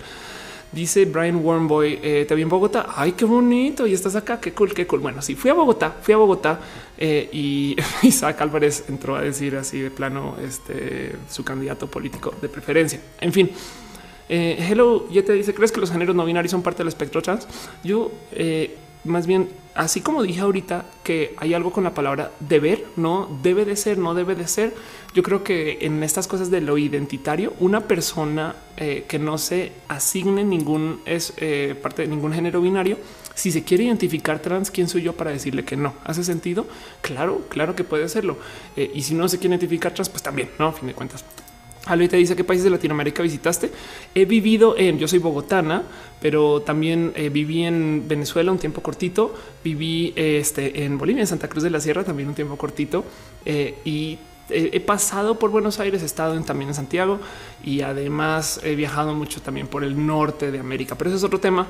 Dice 0.71 1.03
Brian 1.03 1.35
Wormboy, 1.35 1.99
eh, 2.01 2.25
te 2.27 2.33
vi 2.33 2.43
en 2.43 2.49
Bogotá. 2.49 2.87
Ay, 2.95 3.11
qué 3.11 3.25
bonito. 3.25 3.85
Y 3.85 3.93
estás 3.93 4.15
acá. 4.15 4.39
Qué 4.39 4.53
cool, 4.53 4.73
qué 4.73 4.87
cool. 4.87 5.01
Bueno, 5.01 5.21
sí, 5.21 5.35
fui 5.35 5.51
a 5.51 5.53
Bogotá, 5.53 5.93
fui 6.01 6.13
a 6.13 6.17
Bogotá 6.17 6.59
eh, 7.03 7.29
y 7.33 7.75
Isaac 8.03 8.39
Álvarez 8.41 8.85
entró 8.87 9.15
a 9.15 9.21
decir 9.21 9.55
así 9.55 9.79
de 9.79 9.89
plano 9.89 10.35
este 10.39 11.15
su 11.29 11.43
candidato 11.43 11.87
político 11.87 12.33
de 12.39 12.47
preferencia. 12.47 13.01
En 13.19 13.33
fin, 13.33 13.49
eh, 14.29 14.57
Hello, 14.69 15.09
ya 15.09 15.25
te 15.25 15.33
dice, 15.33 15.53
¿crees 15.53 15.71
que 15.71 15.79
los 15.79 15.91
géneros 15.91 16.15
no 16.15 16.23
binarios 16.23 16.51
son 16.51 16.61
parte 16.61 16.79
del 16.79 16.89
espectro 16.89 17.23
trans? 17.23 17.47
Yo 17.83 18.11
eh, 18.33 18.77
más 19.03 19.25
bien, 19.25 19.49
así 19.73 20.01
como 20.01 20.21
dije 20.21 20.41
ahorita 20.41 20.85
que 21.03 21.33
hay 21.37 21.55
algo 21.55 21.71
con 21.71 21.83
la 21.83 21.93
palabra 21.93 22.31
deber, 22.39 22.85
no 22.97 23.39
debe 23.41 23.65
de 23.65 23.75
ser, 23.75 23.97
no 23.97 24.13
debe 24.13 24.35
de 24.35 24.47
ser. 24.47 24.75
Yo 25.15 25.23
creo 25.23 25.43
que 25.43 25.79
en 25.81 26.03
estas 26.03 26.27
cosas 26.27 26.51
de 26.51 26.61
lo 26.61 26.77
identitario, 26.77 27.53
una 27.59 27.87
persona 27.87 28.55
eh, 28.77 29.05
que 29.07 29.17
no 29.17 29.39
se 29.39 29.71
asigne 29.87 30.43
ningún 30.43 31.01
es 31.05 31.33
eh, 31.37 31.75
parte 31.81 32.03
de 32.03 32.09
ningún 32.09 32.31
género 32.33 32.61
binario, 32.61 32.97
si 33.35 33.51
se 33.51 33.63
quiere 33.63 33.85
identificar 33.85 34.39
trans, 34.39 34.71
¿quién 34.71 34.87
soy 34.87 35.03
yo 35.03 35.13
para 35.13 35.31
decirle 35.31 35.63
que 35.63 35.77
no? 35.77 35.93
¿Hace 36.03 36.23
sentido? 36.23 36.65
Claro, 37.01 37.41
claro 37.49 37.75
que 37.75 37.83
puede 37.83 38.03
hacerlo. 38.03 38.37
Eh, 38.75 38.91
y 38.93 39.03
si 39.03 39.13
no 39.13 39.27
se 39.27 39.39
quiere 39.39 39.55
identificar 39.55 39.93
trans, 39.93 40.09
pues 40.09 40.23
también, 40.23 40.49
no, 40.59 40.67
a 40.67 40.73
fin 40.73 40.87
de 40.87 40.93
cuentas. 40.93 41.23
Algo 41.85 42.07
te 42.07 42.17
dice 42.17 42.35
qué 42.35 42.43
países 42.43 42.63
de 42.63 42.69
Latinoamérica 42.69 43.23
visitaste. 43.23 43.71
He 44.13 44.25
vivido 44.25 44.77
en, 44.77 44.99
yo 44.99 45.07
soy 45.07 45.17
bogotana, 45.17 45.83
pero 46.21 46.61
también 46.61 47.11
eh, 47.15 47.29
viví 47.29 47.63
en 47.63 48.07
Venezuela 48.07 48.51
un 48.51 48.59
tiempo 48.59 48.81
cortito. 48.81 49.33
Viví 49.63 50.13
este, 50.15 50.83
en 50.83 50.99
Bolivia, 50.99 51.21
en 51.21 51.27
Santa 51.27 51.47
Cruz 51.47 51.63
de 51.63 51.71
la 51.71 51.79
Sierra, 51.79 52.03
también 52.03 52.29
un 52.29 52.35
tiempo 52.35 52.55
cortito. 52.55 53.03
Eh, 53.45 53.79
y 53.83 54.19
he 54.53 54.79
pasado 54.79 55.39
por 55.39 55.49
Buenos 55.51 55.79
Aires, 55.79 56.01
he 56.01 56.05
estado 56.05 56.39
también 56.41 56.69
en 56.69 56.75
Santiago 56.75 57.19
y 57.63 57.81
además 57.81 58.59
he 58.63 58.75
viajado 58.75 59.13
mucho 59.13 59.41
también 59.41 59.67
por 59.67 59.83
el 59.83 60.05
norte 60.05 60.51
de 60.51 60.59
América. 60.59 60.95
Pero 60.95 61.09
ese 61.09 61.17
es 61.17 61.23
otro 61.23 61.39
tema. 61.39 61.67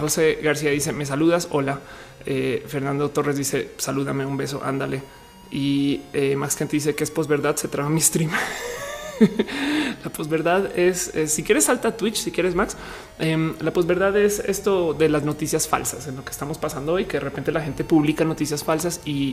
José 0.00 0.38
García 0.42 0.70
dice: 0.70 0.92
Me 0.92 1.06
saludas. 1.06 1.48
Hola. 1.50 1.80
Eh, 2.24 2.64
Fernando 2.66 3.10
Torres 3.10 3.36
dice: 3.36 3.72
Salúdame, 3.78 4.24
un 4.24 4.36
beso, 4.36 4.62
ándale. 4.64 5.02
Y 5.50 6.00
Max 6.36 6.56
Kent 6.56 6.70
dice 6.70 6.94
que 6.94 7.04
es 7.04 7.10
posverdad, 7.10 7.56
se 7.56 7.68
traba 7.68 7.90
mi 7.90 8.00
stream. 8.00 8.30
la 10.04 10.10
posverdad 10.10 10.78
es, 10.78 11.12
si 11.26 11.42
quieres 11.42 11.64
salta 11.64 11.96
Twitch, 11.96 12.16
si 12.16 12.30
quieres 12.30 12.54
Max, 12.54 12.76
em, 13.18 13.54
la 13.60 13.72
posverdad 13.72 14.16
es 14.16 14.40
esto 14.40 14.94
de 14.94 15.08
las 15.08 15.24
noticias 15.24 15.68
falsas 15.68 16.06
en 16.08 16.16
lo 16.16 16.24
que 16.24 16.30
estamos 16.30 16.58
pasando 16.58 16.94
hoy, 16.94 17.04
que 17.04 17.18
de 17.18 17.20
repente 17.20 17.52
la 17.52 17.60
gente 17.60 17.84
publica 17.84 18.24
noticias 18.24 18.64
falsas 18.64 19.00
y, 19.04 19.32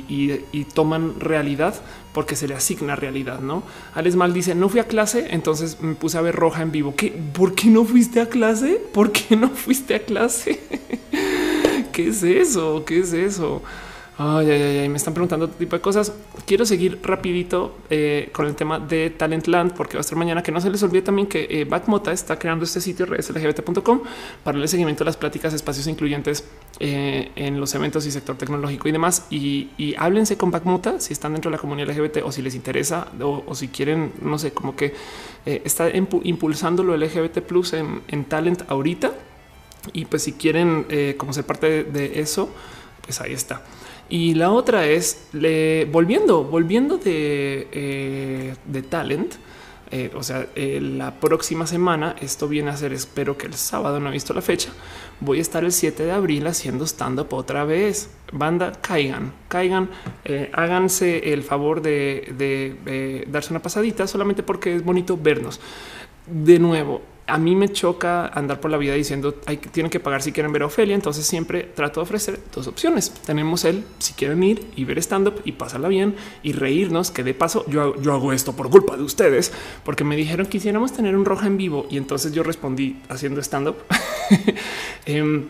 toman 0.73 1.19
realidad 1.19 1.73
porque 2.13 2.35
se 2.35 2.47
le 2.47 2.53
asigna 2.53 2.95
realidad. 2.95 3.39
No 3.39 3.63
Alex 3.95 4.15
Mal 4.15 4.33
dice 4.33 4.55
no 4.55 4.69
fui 4.69 4.79
a 4.79 4.87
clase, 4.87 5.27
entonces 5.31 5.81
me 5.81 5.95
puse 5.95 6.17
a 6.17 6.21
ver 6.21 6.35
roja 6.35 6.61
en 6.61 6.71
vivo. 6.71 6.93
¿Qué? 6.95 7.09
¿Por 7.33 7.55
qué 7.55 7.69
no 7.69 7.85
fuiste 7.85 8.21
a 8.21 8.27
clase? 8.27 8.81
¿Por 8.93 9.11
qué 9.11 9.35
no 9.35 9.49
fuiste 9.49 9.95
a 9.95 9.99
clase? 9.99 10.59
¿Qué 11.91 12.09
es 12.09 12.23
eso? 12.23 12.83
¿Qué 12.85 12.99
es 12.99 13.13
eso? 13.13 13.61
Ay, 14.21 14.51
ay, 14.51 14.61
ay, 14.79 14.89
me 14.89 14.97
están 14.97 15.13
preguntando 15.13 15.45
otro 15.45 15.57
tipo 15.57 15.77
de 15.77 15.81
cosas. 15.81 16.11
Quiero 16.45 16.65
seguir 16.65 16.99
rapidito 17.03 17.77
eh, 17.89 18.27
con 18.33 18.47
el 18.47 18.53
tema 18.53 18.77
de 18.77 19.11
Talentland, 19.11 19.73
porque 19.73 19.93
va 19.93 19.99
a 19.99 20.01
estar 20.01 20.17
mañana. 20.17 20.43
Que 20.43 20.51
no 20.51 20.59
se 20.59 20.69
les 20.69 20.83
olvide 20.83 21.03
también 21.03 21.25
que 21.25 21.47
eh, 21.49 21.67
está 22.11 22.37
creando 22.37 22.65
este 22.65 22.81
sitio 22.81 23.05
redslgbt.com 23.05 24.01
para 24.43 24.55
darle 24.55 24.67
seguimiento 24.67 25.05
a 25.05 25.05
las 25.05 25.15
pláticas, 25.15 25.53
espacios 25.53 25.87
incluyentes 25.87 26.43
eh, 26.81 27.31
en 27.37 27.61
los 27.61 27.73
eventos 27.75 28.05
y 28.07 28.11
sector 28.11 28.35
tecnológico 28.35 28.89
y 28.89 28.91
demás. 28.91 29.25
Y, 29.29 29.69
háblense 29.97 30.35
con 30.35 30.51
Backmota 30.51 30.99
si 30.99 31.13
están 31.13 31.31
dentro 31.31 31.49
de 31.49 31.55
la 31.55 31.61
comunidad 31.61 31.87
LGBT 31.95 32.17
o 32.25 32.33
si 32.33 32.41
les 32.41 32.55
interesa 32.55 33.07
o, 33.21 33.55
si 33.55 33.69
quieren, 33.69 34.11
no 34.21 34.37
sé, 34.37 34.51
como 34.51 34.75
que 34.75 34.93
está 35.45 35.89
impulsando 35.95 36.83
lo 36.83 36.97
LGBT 36.97 37.39
plus 37.39 37.71
en, 37.71 38.01
en, 38.09 38.25
talent 38.25 38.63
ahorita. 38.69 39.13
Y 39.93 40.03
pues 40.05 40.23
si 40.23 40.33
quieren 40.33 40.85
como 41.15 41.31
ser 41.31 41.45
parte 41.45 41.85
de 41.85 42.19
eso, 42.19 42.49
pues 43.01 43.21
ahí 43.21 43.31
está. 43.31 43.63
Y 44.09 44.33
la 44.33 44.51
otra 44.51 44.87
es 44.87 45.27
volviendo, 45.91 46.43
volviendo 46.43 46.97
de, 46.97 47.67
eh, 47.71 48.55
de 48.65 48.81
talent. 48.81 49.35
Eh, 49.91 50.11
o 50.15 50.21
sea, 50.21 50.47
eh, 50.55 50.79
la 50.81 51.19
próxima 51.19 51.65
semana, 51.65 52.15
esto 52.21 52.47
viene 52.47 52.69
a 52.69 52.77
ser, 52.77 52.93
espero 52.93 53.37
que 53.37 53.47
el 53.47 53.55
sábado, 53.55 53.99
no 53.99 54.09
he 54.09 54.11
visto 54.11 54.35
la 54.35 54.41
fecha, 54.41 54.69
voy 55.19 55.39
a 55.39 55.41
estar 55.41 55.63
el 55.63 55.71
7 55.71 56.03
de 56.03 56.11
abril 56.11 56.45
haciendo 56.45 56.85
stand-up 56.85 57.33
otra 57.33 57.65
vez. 57.65 58.11
Banda, 58.31 58.71
caigan, 58.81 59.33
caigan, 59.47 59.89
háganse 60.53 61.33
el 61.33 61.41
favor 61.41 61.81
de, 61.81 62.33
de 62.37 63.25
darse 63.27 63.51
una 63.51 63.61
pasadita 63.61 64.05
solamente 64.05 64.43
porque 64.43 64.75
es 64.75 64.83
bonito 64.83 65.17
vernos. 65.17 65.59
De 66.27 66.59
nuevo, 66.59 67.01
a 67.29 67.37
mí 67.37 67.55
me 67.55 67.69
choca 67.71 68.27
andar 68.27 68.59
por 68.59 68.71
la 68.71 68.77
vida 68.77 68.93
diciendo 68.93 69.35
hay 69.45 69.57
que 69.57 69.69
tienen 69.69 69.89
que 69.89 69.99
pagar 69.99 70.21
si 70.21 70.31
quieren 70.31 70.51
ver 70.51 70.63
a 70.63 70.65
Ofelia. 70.65 70.95
Entonces 70.95 71.25
siempre 71.25 71.63
trato 71.63 71.99
de 71.99 72.03
ofrecer 72.03 72.39
dos 72.53 72.67
opciones. 72.67 73.11
Tenemos 73.25 73.65
el 73.65 73.83
si 73.99 74.13
quieren 74.13 74.43
ir 74.43 74.67
y 74.75 74.85
ver 74.85 74.97
stand 74.99 75.27
up 75.27 75.41
y 75.45 75.53
pasarla 75.53 75.87
bien 75.87 76.15
y 76.43 76.53
reírnos, 76.53 77.11
que 77.11 77.23
de 77.23 77.33
paso 77.33 77.65
yo, 77.67 77.95
yo 78.01 78.13
hago 78.13 78.33
esto 78.33 78.55
por 78.55 78.69
culpa 78.69 78.97
de 78.97 79.03
ustedes, 79.03 79.51
porque 79.83 80.03
me 80.03 80.15
dijeron 80.15 80.45
que 80.45 80.59
quisiéramos 80.59 80.91
tener 80.91 81.15
un 81.15 81.23
roja 81.23 81.47
en 81.47 81.55
vivo 81.55 81.87
y 81.89 81.97
entonces 81.97 82.33
yo 82.33 82.43
respondí 82.43 83.01
haciendo 83.07 83.41
stand 83.41 83.69
up. 83.69 83.77
Em, 85.05 85.45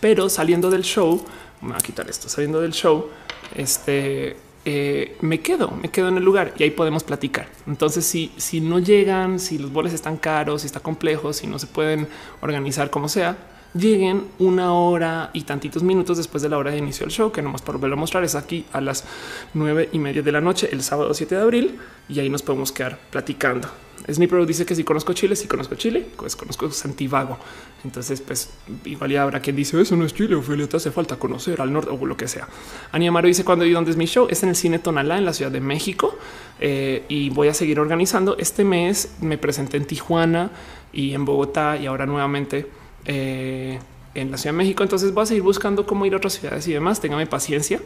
Pero 0.00 0.28
saliendo 0.28 0.70
del 0.70 0.82
show, 0.82 1.24
me 1.62 1.68
voy 1.68 1.76
a 1.76 1.80
quitar 1.80 2.08
esto, 2.10 2.28
saliendo 2.28 2.60
del 2.60 2.72
show, 2.72 3.08
este 3.54 4.36
eh, 4.64 5.16
me 5.20 5.40
quedo, 5.40 5.70
me 5.70 5.90
quedo 5.90 6.08
en 6.08 6.16
el 6.16 6.24
lugar 6.24 6.54
y 6.56 6.62
ahí 6.62 6.70
podemos 6.70 7.04
platicar. 7.04 7.48
Entonces, 7.66 8.04
si, 8.04 8.32
si 8.36 8.60
no 8.60 8.78
llegan, 8.78 9.38
si 9.38 9.58
los 9.58 9.72
boles 9.72 9.92
están 9.92 10.16
caros, 10.16 10.62
si 10.62 10.66
está 10.66 10.80
complejo, 10.80 11.32
si 11.32 11.46
no 11.46 11.58
se 11.58 11.66
pueden 11.66 12.08
organizar 12.40 12.90
como 12.90 13.08
sea, 13.08 13.36
lleguen 13.74 14.28
una 14.38 14.72
hora 14.72 15.30
y 15.32 15.42
tantitos 15.42 15.82
minutos 15.82 16.16
después 16.16 16.42
de 16.42 16.48
la 16.48 16.58
hora 16.58 16.70
de 16.70 16.78
inicio 16.78 17.04
del 17.04 17.12
show, 17.12 17.30
que 17.30 17.42
nomás 17.42 17.60
para 17.60 17.76
volverlo 17.76 17.96
a 17.96 18.00
mostrar 18.00 18.24
es 18.24 18.34
aquí 18.34 18.64
a 18.72 18.80
las 18.80 19.04
nueve 19.52 19.88
y 19.92 19.98
media 19.98 20.22
de 20.22 20.32
la 20.32 20.40
noche, 20.40 20.68
el 20.72 20.82
sábado 20.82 21.12
7 21.12 21.34
de 21.34 21.40
abril, 21.42 21.78
y 22.08 22.20
ahí 22.20 22.28
nos 22.28 22.42
podemos 22.42 22.72
quedar 22.72 22.98
platicando. 23.10 23.68
Sniper 24.10 24.44
dice 24.46 24.66
que 24.66 24.74
si 24.74 24.84
conozco 24.84 25.12
Chile, 25.12 25.34
si 25.34 25.48
conozco 25.48 25.74
Chile, 25.76 26.06
pues 26.16 26.36
conozco 26.36 26.70
Santiago. 26.70 27.38
Entonces, 27.84 28.20
pues 28.22 28.50
igual 28.84 29.10
ya 29.10 29.22
habrá 29.22 29.40
quien 29.40 29.56
dice 29.56 29.80
eso 29.80 29.94
no 29.94 30.04
es 30.04 30.14
Chile, 30.14 30.34
Ophelia, 30.34 30.66
hace 30.72 30.90
falta 30.90 31.16
conocer 31.16 31.60
al 31.60 31.72
norte 31.72 31.90
o 31.90 32.06
lo 32.06 32.16
que 32.16 32.28
sea. 32.28 32.48
Ani 32.92 33.06
Amaro 33.06 33.28
dice 33.28 33.44
cuando 33.44 33.64
y 33.66 33.72
dónde 33.72 33.90
es 33.90 33.96
mi 33.96 34.06
show, 34.06 34.26
es 34.30 34.42
en 34.42 34.48
el 34.48 34.56
cine 34.56 34.78
Tonalá 34.78 35.18
en 35.18 35.24
la 35.24 35.34
Ciudad 35.34 35.50
de 35.50 35.60
México 35.60 36.16
eh, 36.60 37.04
y 37.08 37.30
voy 37.30 37.48
a 37.48 37.54
seguir 37.54 37.78
organizando. 37.78 38.36
Este 38.38 38.64
mes 38.64 39.14
me 39.20 39.36
presenté 39.36 39.76
en 39.76 39.86
Tijuana 39.86 40.50
y 40.92 41.12
en 41.12 41.24
Bogotá 41.24 41.76
y 41.76 41.86
ahora 41.86 42.06
nuevamente 42.06 42.66
eh, 43.04 43.78
en 44.14 44.30
la 44.30 44.38
Ciudad 44.38 44.54
de 44.54 44.58
México. 44.58 44.82
Entonces 44.82 45.12
voy 45.12 45.24
a 45.24 45.26
seguir 45.26 45.42
buscando 45.42 45.86
cómo 45.86 46.06
ir 46.06 46.14
a 46.14 46.16
otras 46.16 46.34
ciudades 46.34 46.66
y 46.68 46.72
demás. 46.72 47.00
Téngame 47.00 47.26
paciencia 47.26 47.80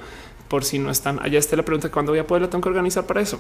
por 0.49 0.65
si 0.65 0.79
no 0.79 0.91
están 0.91 1.19
allá. 1.21 1.39
Está 1.39 1.57
la 1.57 1.65
pregunta 1.65 1.91
cuándo 1.91 2.13
voy 2.13 2.21
a 2.21 2.27
poder 2.27 2.43
la 2.43 2.51
tengo 2.51 2.63
que 2.63 2.69
organizar 2.69 3.05
para 3.05 3.21
eso. 3.21 3.39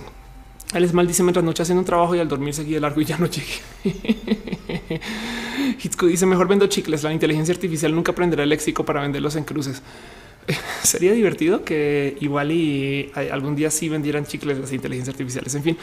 Él 0.75 0.85
es 0.85 0.93
mal 0.93 1.07
dice 1.07 1.23
mientras 1.23 1.45
noche 1.45 1.63
haciendo 1.63 1.81
un 1.81 1.87
trabajo 1.87 2.15
y 2.15 2.19
al 2.19 2.29
dormir 2.29 2.53
seguí 2.53 2.75
de 2.75 2.81
largo 2.81 3.01
y 3.01 3.05
ya 3.07 3.17
no 3.17 3.27
llegué. 3.27 5.01
Hitsko 5.83 6.07
dice 6.07 6.27
mejor 6.27 6.47
vendo 6.47 6.67
chicles. 6.67 7.03
La 7.03 7.13
inteligencia 7.13 7.55
artificial 7.55 7.95
nunca 7.95 8.13
aprenderá 8.13 8.43
el 8.43 8.51
léxico 8.51 8.85
para 8.85 9.01
venderlos 9.01 9.37
en 9.37 9.45
cruces. 9.45 9.83
Sería 10.83 11.13
divertido 11.13 11.65
que 11.65 12.17
igual 12.21 12.53
y 12.53 13.11
algún 13.31 13.57
día 13.57 13.71
sí 13.71 13.89
vendieran 13.89 14.27
chicles 14.27 14.59
las 14.59 14.73
inteligencias 14.73 15.15
artificiales. 15.15 15.55
En 15.55 15.63
fin, 15.63 15.79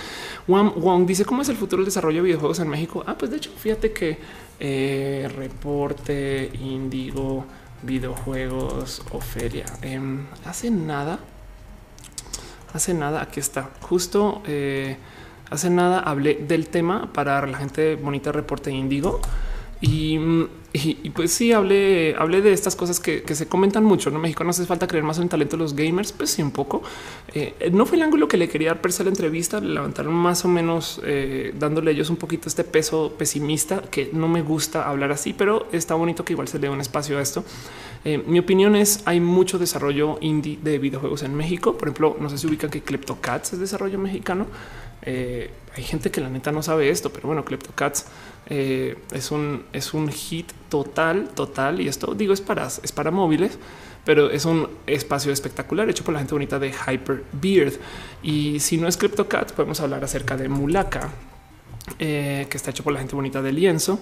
Wang, 0.47 0.73
Wong 0.75 1.07
dice 1.07 1.25
cómo 1.25 1.41
es 1.41 1.49
el 1.49 1.55
futuro 1.55 1.81
del 1.81 1.85
desarrollo 1.85 2.17
de 2.17 2.27
videojuegos 2.27 2.59
en 2.59 2.67
México. 2.67 3.03
Ah, 3.07 3.17
pues 3.17 3.31
de 3.31 3.37
hecho, 3.37 3.51
fíjate 3.57 3.91
que 3.91 4.17
eh, 4.59 5.29
reporte, 5.35 6.51
Indigo, 6.61 7.45
videojuegos 7.81 9.01
o 9.11 9.19
feria. 9.19 9.65
Eh, 9.81 9.99
hace 10.45 10.69
nada 10.69 11.19
hace 12.75 12.93
nada, 12.93 13.21
aquí 13.21 13.39
está, 13.39 13.69
justo 13.81 14.43
eh, 14.45 14.97
hace 15.49 15.69
nada 15.69 15.99
hablé 15.99 16.35
del 16.35 16.67
tema 16.67 17.11
para 17.13 17.47
la 17.47 17.57
gente 17.57 17.95
bonita 17.95 18.33
reporte 18.33 18.69
índigo. 18.69 19.21
Y, 19.87 20.19
y, 20.73 21.11
pues 21.11 21.31
sí, 21.31 21.51
hablé, 21.51 22.15
hablé 22.17 22.41
de 22.41 22.51
estas 22.53 22.75
cosas 22.75 22.99
que, 22.99 23.23
se 23.35 23.47
comentan 23.47 23.83
mucho. 23.83 24.09
En 24.09 24.19
México 24.19 24.43
no 24.43 24.49
hace 24.49 24.65
falta 24.65 24.87
creer 24.87 25.03
más 25.03 25.17
en 25.17 25.23
el 25.23 25.29
talento 25.29 25.57
de 25.57 25.61
los 25.61 25.75
gamers, 25.75 26.11
pues 26.11 26.31
sí, 26.31 26.41
un 26.41 26.49
poco. 26.49 26.81
Eh, 27.35 27.69
no 27.71 27.85
fue 27.85 27.97
el 27.97 28.03
ángulo 28.03 28.27
que 28.27 28.35
le 28.35 28.49
quería 28.49 28.73
dar 28.73 28.79
a 28.83 29.03
la 29.03 29.09
entrevista. 29.09 29.59
Le 29.59 29.75
levantaron 29.75 30.15
más 30.15 30.43
o 30.43 30.47
menos 30.47 30.99
eh, 31.03 31.53
dándole 31.59 31.91
ellos 31.91 32.09
un 32.09 32.15
poquito 32.15 32.49
este 32.49 32.63
peso 32.63 33.13
pesimista 33.15 33.83
que 33.83 34.09
no 34.11 34.27
me 34.27 34.41
gusta 34.41 34.89
hablar 34.89 35.11
así, 35.11 35.33
pero 35.33 35.67
está 35.71 35.93
bonito 35.93 36.25
que 36.25 36.33
igual 36.33 36.47
se 36.47 36.57
le 36.57 36.67
dé 36.67 36.73
un 36.73 36.81
espacio 36.81 37.19
a 37.19 37.21
esto. 37.21 37.45
Eh, 38.03 38.17
mi 38.25 38.39
opinión 38.39 38.75
es 38.75 39.03
hay 39.05 39.19
mucho 39.19 39.59
desarrollo 39.59 40.17
indie 40.21 40.57
de 40.63 40.79
videojuegos 40.79 41.21
en 41.21 41.35
México. 41.35 41.77
Por 41.77 41.89
ejemplo, 41.89 42.17
no 42.19 42.29
sé 42.31 42.39
si 42.39 42.47
ubican 42.47 42.71
que 42.71 42.81
Kleptocats 42.81 43.53
es 43.53 43.59
desarrollo 43.59 43.99
mexicano. 43.99 44.47
Eh, 45.03 45.51
hay 45.75 45.83
gente 45.83 46.09
que 46.09 46.21
la 46.21 46.29
neta 46.29 46.51
no 46.51 46.63
sabe 46.63 46.89
esto, 46.89 47.11
pero 47.11 47.27
bueno, 47.27 47.45
Kleptocats 47.45 48.07
eh, 48.47 48.97
es 49.11 49.31
un 49.31 49.63
es 49.73 49.93
un 49.93 50.09
hit 50.11 50.51
total, 50.69 51.29
total. 51.29 51.81
Y 51.81 51.87
esto 51.87 52.13
digo 52.13 52.33
es 52.33 52.41
para 52.41 52.67
es 52.67 52.91
para 52.91 53.11
móviles, 53.11 53.57
pero 54.03 54.29
es 54.29 54.45
un 54.45 54.67
espacio 54.87 55.31
espectacular 55.31 55.89
hecho 55.89 56.03
por 56.03 56.13
la 56.13 56.19
gente 56.19 56.33
bonita 56.33 56.59
de 56.59 56.71
Hyper 56.71 57.23
Beard. 57.33 57.73
Y 58.23 58.59
si 58.59 58.77
no 58.77 58.87
es 58.87 58.97
Kleptocats, 58.97 59.53
podemos 59.53 59.79
hablar 59.81 60.03
acerca 60.03 60.37
de 60.37 60.49
Mulaka, 60.49 61.09
que 61.97 62.47
está 62.51 62.71
hecho 62.71 62.83
por 62.83 62.93
la 62.93 62.99
gente 62.99 63.15
bonita 63.15 63.41
de 63.41 63.51
Lienzo 63.51 63.99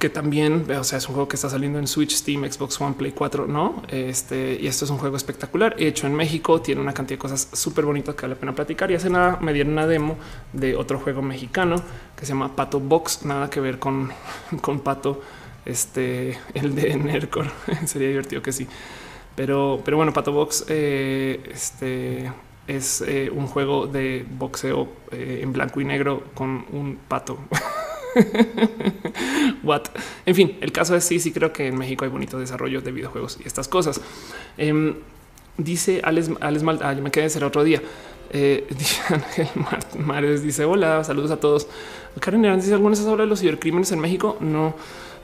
que 0.00 0.08
también, 0.08 0.66
o 0.70 0.82
sea, 0.82 0.96
es 0.96 1.06
un 1.08 1.14
juego 1.14 1.28
que 1.28 1.36
está 1.36 1.50
saliendo 1.50 1.78
en 1.78 1.86
Switch, 1.86 2.16
Steam, 2.16 2.50
Xbox 2.50 2.80
One, 2.80 2.94
Play 2.96 3.12
4, 3.12 3.46
no? 3.46 3.82
Este 3.88 4.58
y 4.58 4.66
esto 4.66 4.86
es 4.86 4.90
un 4.90 4.96
juego 4.96 5.14
espectacular 5.14 5.76
hecho 5.78 6.06
en 6.06 6.14
México. 6.14 6.62
Tiene 6.62 6.80
una 6.80 6.94
cantidad 6.94 7.18
de 7.18 7.20
cosas 7.20 7.48
súper 7.52 7.84
bonitas 7.84 8.14
que 8.14 8.22
vale 8.22 8.34
la 8.34 8.40
pena 8.40 8.54
platicar. 8.54 8.90
Y 8.90 8.94
hace 8.94 9.10
nada 9.10 9.38
me 9.42 9.52
dieron 9.52 9.74
una 9.74 9.86
demo 9.86 10.16
de 10.54 10.74
otro 10.74 10.98
juego 10.98 11.20
mexicano 11.20 11.76
que 12.16 12.24
se 12.24 12.32
llama 12.32 12.56
Pato 12.56 12.80
Box, 12.80 13.26
nada 13.26 13.50
que 13.50 13.60
ver 13.60 13.78
con, 13.78 14.10
con 14.62 14.80
Pato, 14.80 15.20
este, 15.66 16.38
el 16.54 16.74
de 16.74 16.96
Nercor. 16.96 17.50
Sería 17.84 18.08
divertido 18.08 18.40
que 18.40 18.52
sí, 18.52 18.66
pero, 19.36 19.82
pero 19.84 19.98
bueno, 19.98 20.14
Pato 20.14 20.32
Box, 20.32 20.64
eh, 20.68 21.42
este 21.52 22.32
es 22.66 23.02
eh, 23.06 23.30
un 23.30 23.46
juego 23.48 23.86
de 23.86 24.24
boxeo 24.38 24.88
eh, 25.10 25.40
en 25.42 25.52
blanco 25.52 25.80
y 25.82 25.84
negro 25.84 26.24
con 26.34 26.64
un 26.72 26.98
pato. 27.06 27.38
What? 29.62 29.82
En 30.26 30.34
fin, 30.34 30.58
el 30.60 30.72
caso 30.72 30.94
es 30.96 31.04
sí, 31.04 31.20
sí 31.20 31.32
creo 31.32 31.52
que 31.52 31.66
en 31.68 31.76
México 31.76 32.04
hay 32.04 32.10
bonito 32.10 32.38
desarrollo 32.38 32.80
de 32.80 32.92
videojuegos 32.92 33.38
y 33.42 33.46
estas 33.46 33.68
cosas. 33.68 34.00
Em, 34.56 34.94
dice 35.56 36.00
Alex, 36.04 36.30
Alex 36.40 36.62
Mal, 36.62 36.78
ah, 36.82 36.94
me 36.94 37.10
quedé 37.10 37.28
ser 37.30 37.44
otro 37.44 37.64
día. 37.64 37.82
Eh, 38.32 38.66
Ángel 39.08 39.48
Mares, 39.98 40.42
dice 40.42 40.64
hola, 40.64 41.02
saludos 41.04 41.30
a 41.30 41.38
todos. 41.38 41.68
Karen 42.20 42.44
Hernández 42.44 42.64
dice 42.64 42.74
algunas 42.74 43.04
de 43.04 43.26
los 43.26 43.40
cibercrímenes 43.40 43.92
en 43.92 44.00
México. 44.00 44.36
No. 44.40 44.74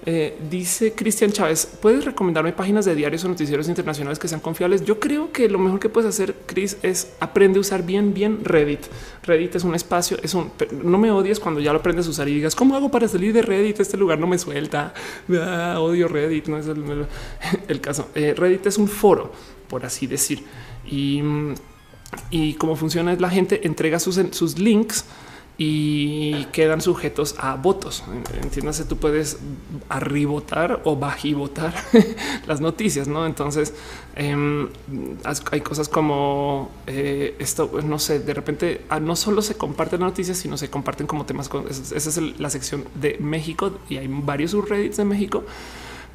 Eh, 0.08 0.38
dice 0.48 0.92
Cristian 0.92 1.32
Chávez, 1.32 1.66
¿puedes 1.82 2.04
recomendarme 2.04 2.52
páginas 2.52 2.84
de 2.84 2.94
diarios 2.94 3.24
o 3.24 3.28
noticieros 3.28 3.68
internacionales 3.68 4.20
que 4.20 4.28
sean 4.28 4.40
confiables? 4.40 4.84
Yo 4.84 5.00
creo 5.00 5.32
que 5.32 5.48
lo 5.48 5.58
mejor 5.58 5.80
que 5.80 5.88
puedes 5.88 6.08
hacer, 6.08 6.36
Chris, 6.46 6.76
es 6.82 7.14
aprende 7.18 7.58
a 7.58 7.60
usar 7.60 7.84
bien, 7.84 8.14
bien 8.14 8.44
Reddit. 8.44 8.86
Reddit 9.24 9.56
es 9.56 9.64
un 9.64 9.74
espacio, 9.74 10.16
es 10.22 10.32
un... 10.34 10.52
No 10.84 10.96
me 10.98 11.10
odies 11.10 11.40
cuando 11.40 11.58
ya 11.58 11.72
lo 11.72 11.80
aprendes 11.80 12.06
a 12.06 12.10
usar 12.10 12.28
y 12.28 12.34
digas, 12.34 12.54
¿cómo 12.54 12.76
hago 12.76 12.88
para 12.88 13.08
salir 13.08 13.32
de 13.32 13.42
Reddit? 13.42 13.80
Este 13.80 13.96
lugar 13.96 14.20
no 14.20 14.28
me 14.28 14.38
suelta. 14.38 14.94
Ah, 15.28 15.78
odio 15.80 16.06
Reddit, 16.06 16.46
no 16.46 16.58
es 16.58 16.68
el, 16.68 17.80
caso. 17.80 18.08
Eh, 18.14 18.32
Reddit 18.36 18.64
es 18.66 18.78
un 18.78 18.86
foro, 18.86 19.32
por 19.66 19.84
así 19.84 20.06
decir. 20.06 20.44
Y, 20.88 21.20
y 22.30 22.54
cómo 22.54 22.76
funciona 22.76 23.12
es 23.12 23.20
la 23.20 23.30
gente 23.30 23.66
entrega 23.66 23.98
sus, 23.98 24.20
sus 24.30 24.56
links 24.56 25.04
y 25.58 26.44
quedan 26.46 26.80
sujetos 26.80 27.34
a 27.38 27.54
votos. 27.54 28.04
Entiéndase, 28.42 28.84
tú 28.84 28.98
puedes 28.98 29.38
arribotar 29.88 30.82
o 30.84 30.96
bajivotar 30.96 31.72
las 32.46 32.60
noticias, 32.60 33.08
¿no? 33.08 33.24
Entonces 33.24 33.72
em, 34.16 34.68
hay 35.50 35.60
cosas 35.62 35.88
como 35.88 36.70
eh, 36.86 37.34
esto, 37.38 37.70
pues, 37.70 37.84
no 37.84 37.98
sé, 37.98 38.20
de 38.20 38.34
repente 38.34 38.82
ah, 38.90 39.00
no 39.00 39.16
solo 39.16 39.40
se 39.40 39.54
comparten 39.54 40.00
noticias, 40.00 40.36
sino 40.36 40.58
se 40.58 40.68
comparten 40.68 41.06
como 41.06 41.24
temas. 41.24 41.48
Esa 41.70 42.10
es 42.10 42.38
la 42.38 42.50
sección 42.50 42.84
de 42.94 43.16
México 43.18 43.78
y 43.88 43.96
hay 43.96 44.08
varios 44.08 44.50
subreddits 44.50 44.98
de 44.98 45.04
México. 45.04 45.44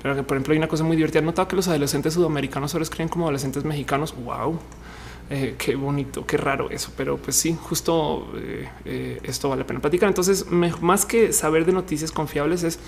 Pero 0.02 0.16
que, 0.16 0.24
por 0.24 0.38
ejemplo, 0.38 0.54
hay 0.54 0.58
una 0.58 0.68
cosa 0.68 0.84
muy 0.84 0.96
divertida. 0.96 1.22
Notado 1.22 1.48
que 1.48 1.56
los 1.56 1.68
adolescentes 1.68 2.16
sudamericanos 2.16 2.74
ahora 2.74 2.84
escriben 2.84 3.08
como 3.08 3.26
adolescentes 3.26 3.64
mexicanos. 3.64 4.16
Wow. 4.24 4.60
Eh, 5.34 5.56
qué 5.58 5.76
bonito, 5.76 6.26
qué 6.26 6.36
raro 6.36 6.70
eso, 6.70 6.92
pero 6.98 7.16
pues 7.16 7.38
sí, 7.38 7.58
justo 7.58 8.30
eh, 8.36 8.68
eh, 8.84 9.20
esto 9.24 9.48
vale 9.48 9.62
la 9.62 9.68
pena 9.68 9.80
platicar. 9.80 10.10
Entonces, 10.10 10.52
más 10.52 11.06
que 11.06 11.32
saber 11.32 11.66
de 11.66 11.72
noticias 11.72 12.12
confiables 12.12 12.64
es 12.64 12.80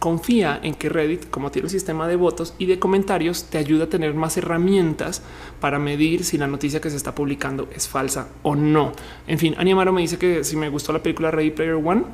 confía 0.00 0.58
en 0.60 0.74
que 0.74 0.88
Reddit, 0.88 1.30
como 1.30 1.52
tiene 1.52 1.66
un 1.66 1.70
sistema 1.70 2.08
de 2.08 2.16
votos 2.16 2.54
y 2.58 2.66
de 2.66 2.80
comentarios, 2.80 3.44
te 3.44 3.58
ayuda 3.58 3.84
a 3.84 3.88
tener 3.88 4.12
más 4.12 4.36
herramientas 4.36 5.22
para 5.60 5.78
medir 5.78 6.24
si 6.24 6.36
la 6.36 6.48
noticia 6.48 6.80
que 6.80 6.90
se 6.90 6.96
está 6.96 7.14
publicando 7.14 7.68
es 7.72 7.86
falsa 7.86 8.26
o 8.42 8.56
no. 8.56 8.90
En 9.28 9.38
fin, 9.38 9.54
Animaro 9.56 9.92
me 9.92 10.00
dice 10.00 10.18
que 10.18 10.42
si 10.42 10.56
me 10.56 10.68
gustó 10.70 10.92
la 10.92 11.00
película 11.00 11.30
Ready 11.30 11.52
Player 11.52 11.74
One, 11.74 12.06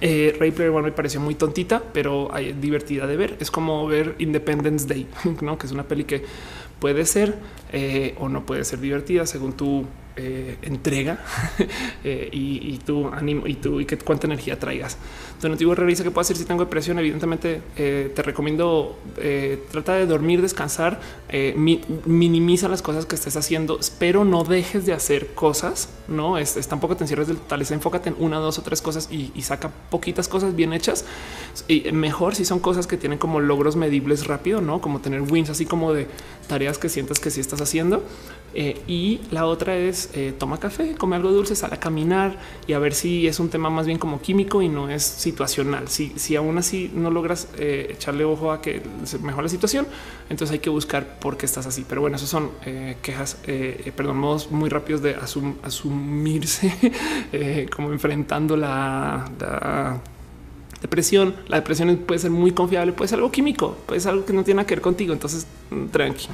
eh, 0.00 0.36
Ray 0.38 0.50
Player 0.50 0.72
One 0.72 0.82
me 0.82 0.92
pareció 0.92 1.20
muy 1.20 1.36
tontita, 1.36 1.80
pero 1.92 2.28
divertida 2.60 3.06
de 3.06 3.16
ver. 3.16 3.36
Es 3.38 3.52
como 3.52 3.86
ver 3.86 4.16
Independence 4.18 4.88
Day, 4.88 5.06
¿no? 5.42 5.58
que 5.58 5.66
es 5.66 5.72
una 5.72 5.84
peli 5.84 6.02
que 6.02 6.24
puede 6.78 7.04
ser 7.06 7.36
eh, 7.72 8.14
o 8.18 8.28
no 8.28 8.44
puede 8.46 8.64
ser 8.64 8.80
divertida 8.80 9.26
según 9.26 9.54
tu 9.54 9.86
eh, 10.16 10.56
entrega 10.62 11.18
eh, 12.04 12.30
y, 12.32 12.78
tu 12.78 13.08
ánimo 13.08 13.46
y 13.46 13.54
tú 13.54 13.80
y 13.80 13.84
que 13.84 13.98
cuánta 13.98 14.26
energía 14.26 14.58
traigas. 14.58 14.96
Tu 15.40 15.48
nativo 15.48 15.74
revisa 15.74 16.04
que 16.04 16.10
puedo 16.10 16.20
hacer 16.20 16.36
si 16.36 16.44
tengo 16.44 16.64
depresión. 16.64 16.98
Evidentemente 16.98 17.62
te 17.74 18.22
recomiendo 18.22 18.96
trata 19.70 19.94
de 19.94 20.06
dormir, 20.06 20.42
descansar, 20.42 21.00
minimiza 22.04 22.68
las 22.68 22.82
cosas 22.82 23.06
que 23.06 23.14
estés 23.14 23.36
haciendo, 23.36 23.78
pero 23.98 24.24
no 24.24 24.44
dejes 24.44 24.86
de 24.86 24.92
hacer 24.92 25.28
cosas. 25.34 25.88
No 26.08 26.38
es, 26.38 26.54
tampoco 26.68 26.96
te 26.96 27.04
encierres 27.04 27.26
del 27.28 27.38
total, 27.38 27.62
es 27.62 27.70
enfócate 27.70 28.10
en 28.10 28.16
una, 28.18 28.38
dos 28.38 28.58
o 28.58 28.62
tres 28.62 28.80
cosas 28.82 29.08
y, 29.10 29.32
y 29.34 29.42
saca 29.42 29.70
poquitas 29.90 30.28
cosas 30.28 30.54
bien 30.54 30.72
hechas. 30.72 31.04
Y 31.68 31.90
mejor 31.92 32.34
si 32.34 32.44
son 32.44 32.60
cosas 32.60 32.86
que 32.86 32.96
tienen 32.96 33.18
como 33.18 33.40
logros 33.40 33.76
medibles 33.76 34.26
rápido, 34.26 34.60
no 34.60 34.80
como 34.80 35.00
tener 35.00 35.22
wins, 35.22 35.50
así 35.50 35.66
como 35.66 35.92
de 35.92 36.06
tareas 36.46 36.78
que 36.78 36.88
sientas 36.88 37.18
que 37.18 37.30
sí 37.30 37.40
estás 37.40 37.60
haciendo. 37.60 38.02
y 38.86 39.20
la 39.30 39.46
otra 39.46 39.76
es 39.76 39.86
es 39.86 40.10
eh, 40.14 40.34
toma 40.36 40.58
café, 40.58 40.94
come 40.96 41.16
algo 41.16 41.30
dulce, 41.30 41.54
sal 41.56 41.72
a 41.72 41.80
caminar 41.80 42.38
y 42.66 42.72
a 42.72 42.78
ver 42.78 42.94
si 42.94 43.26
es 43.26 43.40
un 43.40 43.48
tema 43.48 43.70
más 43.70 43.86
bien 43.86 43.98
como 43.98 44.20
químico 44.20 44.62
y 44.62 44.68
no 44.68 44.90
es 44.90 45.02
situacional. 45.26 45.88
Si, 45.88 46.12
si 46.16 46.36
aún 46.36 46.56
así 46.58 46.90
no 46.94 47.10
logras 47.10 47.48
eh, 47.58 47.88
echarle 47.90 48.24
ojo 48.24 48.52
a 48.52 48.62
que 48.62 48.82
se 49.04 49.18
mejore 49.18 49.44
la 49.44 49.48
situación, 49.48 49.86
entonces 50.30 50.52
hay 50.54 50.60
que 50.60 50.70
buscar 50.70 51.18
por 51.18 51.36
qué 51.36 51.46
estás 51.46 51.66
así. 51.66 51.84
Pero 51.88 52.00
bueno, 52.00 52.16
esos 52.16 52.28
son 52.28 52.50
eh, 52.64 52.96
quejas, 53.02 53.38
perdón, 53.96 54.18
modos 54.18 54.50
muy 54.50 54.68
rápidos 54.70 55.02
de 55.02 55.16
asumirse 55.62 56.72
como 57.74 57.92
enfrentando 57.92 58.56
la, 58.56 60.00
depresión. 60.80 61.34
La 61.48 61.56
depresión 61.56 61.96
puede 62.06 62.20
ser 62.20 62.30
muy 62.30 62.52
confiable, 62.52 62.92
puede 62.92 63.08
ser 63.08 63.18
algo 63.18 63.32
químico, 63.32 63.76
puede 63.86 64.00
ser 64.00 64.12
algo 64.12 64.24
que 64.24 64.32
no 64.32 64.44
tiene 64.44 64.64
que 64.64 64.76
ver 64.76 64.82
contigo. 64.82 65.12
Entonces, 65.12 65.46
mm, 65.70 65.86
tranqui. 65.86 66.28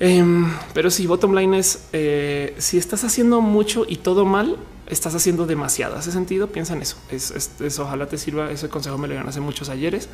Em, 0.00 0.50
pero 0.72 0.90
si 0.90 1.06
bottom 1.06 1.34
line 1.34 1.58
es 1.58 1.88
eh, 1.92 2.54
si 2.58 2.78
estás 2.78 3.04
haciendo 3.04 3.40
mucho 3.40 3.84
y 3.88 3.96
todo 3.96 4.24
mal, 4.24 4.56
estás 4.88 5.14
haciendo 5.14 5.46
demasiado. 5.46 5.96
Hace 5.96 6.12
sentido. 6.12 6.48
Piensa 6.48 6.74
en 6.74 6.82
eso. 6.82 6.96
Es, 7.10 7.78
ojalá 7.78 8.06
te 8.06 8.18
sirva. 8.18 8.50
Ese 8.50 8.68
consejo 8.68 8.98
me 8.98 9.06
lo 9.06 9.12
dieron 9.12 9.28
hace 9.28 9.40
muchos 9.40 9.68
ayeres 9.68 10.08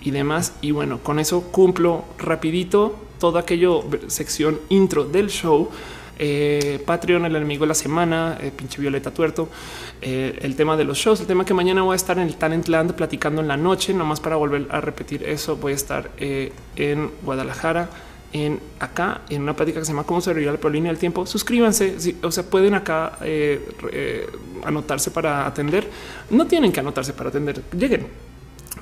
y 0.00 0.10
demás. 0.10 0.52
Y 0.60 0.70
bueno, 0.70 0.98
con 1.02 1.18
eso 1.18 1.42
cumplo 1.42 2.04
rapidito 2.18 2.96
todo 3.18 3.38
aquello 3.38 3.84
sección 4.08 4.60
intro 4.68 5.04
del 5.04 5.28
show. 5.30 5.70
Eh, 6.16 6.80
Patreon, 6.86 7.24
el 7.24 7.34
enemigo 7.34 7.62
de 7.62 7.68
la 7.68 7.74
semana, 7.74 8.38
eh, 8.40 8.52
pinche 8.54 8.80
Violeta 8.80 9.12
Tuerto, 9.12 9.48
el 10.00 10.54
tema 10.54 10.76
de 10.76 10.84
los 10.84 10.98
shows, 10.98 11.20
el 11.20 11.26
tema 11.26 11.44
que 11.44 11.54
mañana 11.54 11.82
voy 11.82 11.94
a 11.94 11.96
estar 11.96 12.18
en 12.18 12.28
el 12.28 12.36
Talentland 12.36 12.92
platicando 12.92 13.40
en 13.40 13.48
la 13.48 13.56
noche, 13.56 13.92
nomás 13.94 14.20
para 14.20 14.36
volver 14.36 14.68
a 14.70 14.80
repetir 14.80 15.24
eso, 15.24 15.56
voy 15.56 15.72
a 15.72 15.74
estar 15.74 16.10
en 16.18 17.10
Guadalajara 17.22 17.88
en 18.34 18.58
acá 18.80 19.22
en 19.30 19.42
una 19.42 19.54
plática 19.54 19.78
que 19.78 19.86
se 19.86 19.92
llama 19.92 20.02
cómo 20.02 20.20
sobrevivir 20.20 20.58
la 20.60 20.70
línea 20.70 20.90
del 20.90 20.98
tiempo. 20.98 21.24
Suscríbanse, 21.24 21.96
o 22.22 22.32
sea, 22.32 22.42
pueden 22.42 22.74
acá 22.74 23.16
eh, 23.22 23.64
eh, 23.92 24.26
anotarse 24.64 25.12
para 25.12 25.46
atender. 25.46 25.88
No 26.30 26.44
tienen 26.46 26.72
que 26.72 26.80
anotarse 26.80 27.12
para 27.12 27.28
atender, 27.30 27.62
lleguen. 27.78 28.08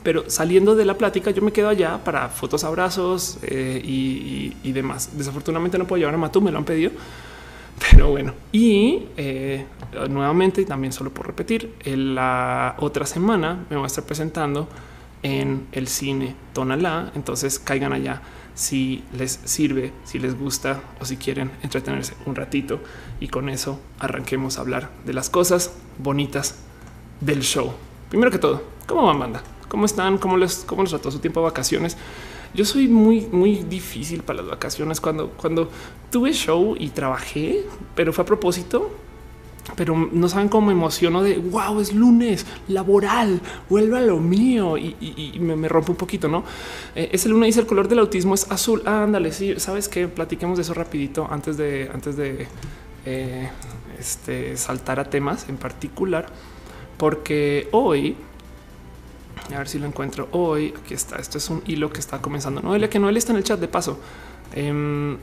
Pero 0.02 0.28
saliendo 0.28 0.74
de 0.74 0.86
la 0.86 0.94
plática, 0.94 1.30
yo 1.30 1.42
me 1.42 1.52
quedo 1.52 1.68
allá 1.68 2.02
para 2.02 2.30
fotos, 2.30 2.64
abrazos 2.64 3.38
eh, 3.42 3.80
y, 3.84 4.72
demás. 4.72 5.10
Desafortunadamente 5.12 5.76
no 5.76 5.86
puedo 5.86 5.98
llevar 5.98 6.14
a 6.14 6.18
Matú, 6.18 6.40
me 6.40 6.50
lo 6.50 6.56
han 6.56 6.64
pedido. 6.64 6.90
Pero 7.90 8.10
bueno, 8.10 8.32
y 8.52 9.02
nuevamente, 10.08 10.62
y 10.62 10.64
también 10.64 10.92
solo 10.92 11.10
por 11.10 11.26
repetir, 11.26 11.74
en 11.84 12.14
la 12.14 12.76
otra 12.78 13.04
semana 13.04 13.66
me 13.68 13.76
voy 13.76 13.84
a 13.84 13.86
estar 13.86 14.04
presentando 14.04 14.66
en 15.22 15.66
el 15.72 15.88
cine 15.88 16.34
Tonalá. 16.54 17.12
Entonces 17.14 17.58
caigan 17.58 17.92
allá 17.92 18.22
si 18.54 19.04
les 19.16 19.40
sirve, 19.44 19.92
si 20.04 20.18
les 20.18 20.38
gusta 20.38 20.82
o 21.00 21.04
si 21.04 21.16
quieren 21.16 21.50
entretenerse 21.62 22.14
un 22.26 22.34
ratito. 22.34 22.80
Y 23.20 23.28
con 23.28 23.48
eso 23.48 23.80
arranquemos 23.98 24.58
a 24.58 24.62
hablar 24.62 24.90
de 25.04 25.12
las 25.12 25.30
cosas 25.30 25.72
bonitas 25.98 26.56
del 27.20 27.42
show. 27.42 27.72
Primero 28.08 28.30
que 28.30 28.38
todo, 28.38 28.62
¿cómo 28.86 29.06
van 29.06 29.18
banda? 29.18 29.42
¿Cómo 29.68 29.86
están? 29.86 30.18
¿Cómo 30.18 30.36
les, 30.36 30.64
cómo 30.66 30.82
les 30.82 30.90
trató 30.90 31.10
su 31.10 31.18
tiempo 31.18 31.40
de 31.40 31.44
vacaciones? 31.44 31.96
Yo 32.54 32.66
soy 32.66 32.88
muy, 32.88 33.22
muy 33.32 33.62
difícil 33.62 34.22
para 34.22 34.42
las 34.42 34.50
vacaciones. 34.50 35.00
Cuando, 35.00 35.30
cuando 35.30 35.70
tuve 36.10 36.32
show 36.34 36.76
y 36.78 36.90
trabajé, 36.90 37.64
pero 37.94 38.12
fue 38.12 38.22
a 38.22 38.26
propósito, 38.26 38.90
pero 39.76 39.96
no 39.96 40.28
saben 40.28 40.48
cómo 40.48 40.68
me 40.68 40.72
emociono 40.72 41.22
de 41.22 41.38
wow, 41.38 41.80
es 41.80 41.94
lunes 41.94 42.46
laboral, 42.68 43.40
vuelve 43.68 43.98
a 43.98 44.00
lo 44.00 44.18
mío 44.18 44.76
y, 44.76 45.38
me, 45.40 45.68
rompe 45.68 45.92
un 45.92 45.96
poquito. 45.96 46.28
No 46.28 46.44
eh, 46.94 47.10
es 47.12 47.26
el 47.26 47.40
dice 47.40 47.60
el 47.60 47.66
color 47.66 47.88
del 47.88 48.00
autismo 48.00 48.34
es 48.34 48.50
azul. 48.50 48.82
ándale, 48.86 49.32
sí, 49.32 49.54
sabes 49.58 49.88
que 49.88 50.08
platiquemos 50.08 50.58
de 50.58 50.62
eso 50.62 50.74
rapidito 50.74 51.28
antes 51.30 51.56
de 51.56 51.90
antes 51.92 52.16
de 52.16 52.46
eh, 53.06 53.50
este, 53.98 54.56
saltar 54.56 55.00
a 55.00 55.04
temas 55.04 55.48
en 55.48 55.56
particular, 55.56 56.26
porque 56.96 57.68
hoy 57.72 58.16
a 59.54 59.58
ver 59.58 59.68
si 59.68 59.78
lo 59.78 59.86
encuentro 59.86 60.28
hoy. 60.32 60.72
Aquí 60.82 60.94
está. 60.94 61.16
Esto 61.16 61.38
es 61.38 61.50
un 61.50 61.62
hilo 61.66 61.90
que 61.90 62.00
está 62.00 62.20
comenzando. 62.20 62.62
Noelia, 62.62 62.88
que 62.88 62.98
Noelia 62.98 63.18
está 63.18 63.32
en 63.32 63.38
el 63.38 63.44
chat 63.44 63.60
de 63.60 63.68
paso. 63.68 63.98
Em, 64.54 65.16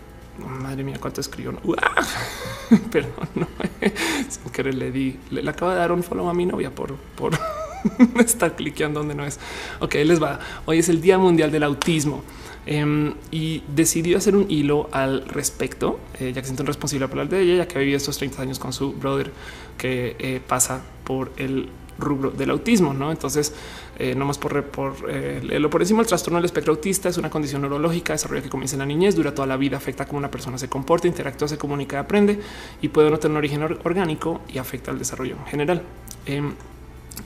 madre 0.47 0.83
mía, 0.83 0.97
cuánto 0.99 1.21
escribió. 1.21 1.53
Perdón, 2.91 3.29
no. 3.35 3.47
sin 4.29 4.51
querer 4.51 4.75
le 4.75 4.91
di, 4.91 5.17
le, 5.31 5.47
acaba 5.49 5.73
de 5.73 5.79
dar 5.79 5.91
un 5.91 6.03
follow 6.03 6.29
a 6.29 6.33
mi 6.33 6.45
novia 6.45 6.73
por, 6.73 6.95
por 6.95 7.33
estar 8.19 8.55
cliqueando 8.55 8.99
donde 8.99 9.15
no 9.15 9.25
es. 9.25 9.39
Ok, 9.79 9.95
les 9.95 10.21
va. 10.21 10.39
Hoy 10.65 10.79
es 10.79 10.89
el 10.89 11.01
Día 11.01 11.17
Mundial 11.17 11.51
del 11.51 11.63
Autismo. 11.63 12.23
Em, 12.65 13.15
y 13.31 13.63
decidió 13.73 14.17
hacer 14.17 14.35
un 14.35 14.45
hilo 14.49 14.89
al 14.91 15.25
respecto, 15.27 15.99
eh, 16.19 16.33
ya 16.33 16.41
que 16.41 16.45
siento 16.45 16.63
responsable 16.63 17.07
por 17.07 17.19
hablar 17.19 17.29
de 17.29 17.41
ella, 17.41 17.55
ya 17.63 17.67
que 17.67 17.77
ha 17.77 17.79
vivido 17.79 17.97
estos 17.97 18.17
30 18.17 18.41
años 18.41 18.59
con 18.59 18.73
su 18.73 18.93
brother 18.93 19.31
que 19.77 20.15
eh, 20.19 20.41
pasa 20.45 20.83
por 21.03 21.31
el 21.37 21.69
rubro 21.97 22.31
del 22.31 22.51
autismo. 22.51 22.93
¿no? 22.93 23.11
Entonces, 23.11 23.53
eh, 23.99 24.15
no 24.15 24.25
más 24.25 24.37
por, 24.37 24.63
por 24.65 24.95
eh, 25.09 25.41
lo 25.59 25.69
por 25.69 25.81
encima, 25.81 26.01
el 26.01 26.07
trastorno 26.07 26.37
del 26.37 26.45
espectro 26.45 26.71
autista 26.71 27.09
es 27.09 27.17
una 27.17 27.29
condición 27.29 27.61
neurológica, 27.61 28.13
desarrollo 28.13 28.41
que 28.41 28.49
comienza 28.49 28.75
en 28.75 28.79
la 28.79 28.85
niñez, 28.85 29.13
dura 29.13 29.35
toda 29.35 29.45
la 29.45 29.57
vida, 29.57 29.75
afecta 29.75 30.05
cómo 30.05 30.19
una 30.19 30.31
persona 30.31 30.57
se 30.57 30.69
comporta, 30.69 31.07
interactúa, 31.07 31.49
se 31.49 31.57
comunica 31.57 31.99
aprende 31.99 32.39
y 32.81 32.87
puede 32.87 33.11
no 33.11 33.19
tener 33.19 33.31
un 33.31 33.37
origen 33.37 33.61
orgánico 33.61 34.39
y 34.47 34.57
afecta 34.57 34.91
al 34.91 34.99
desarrollo 34.99 35.35
en 35.35 35.45
general. 35.45 35.81
Em, 36.25 36.53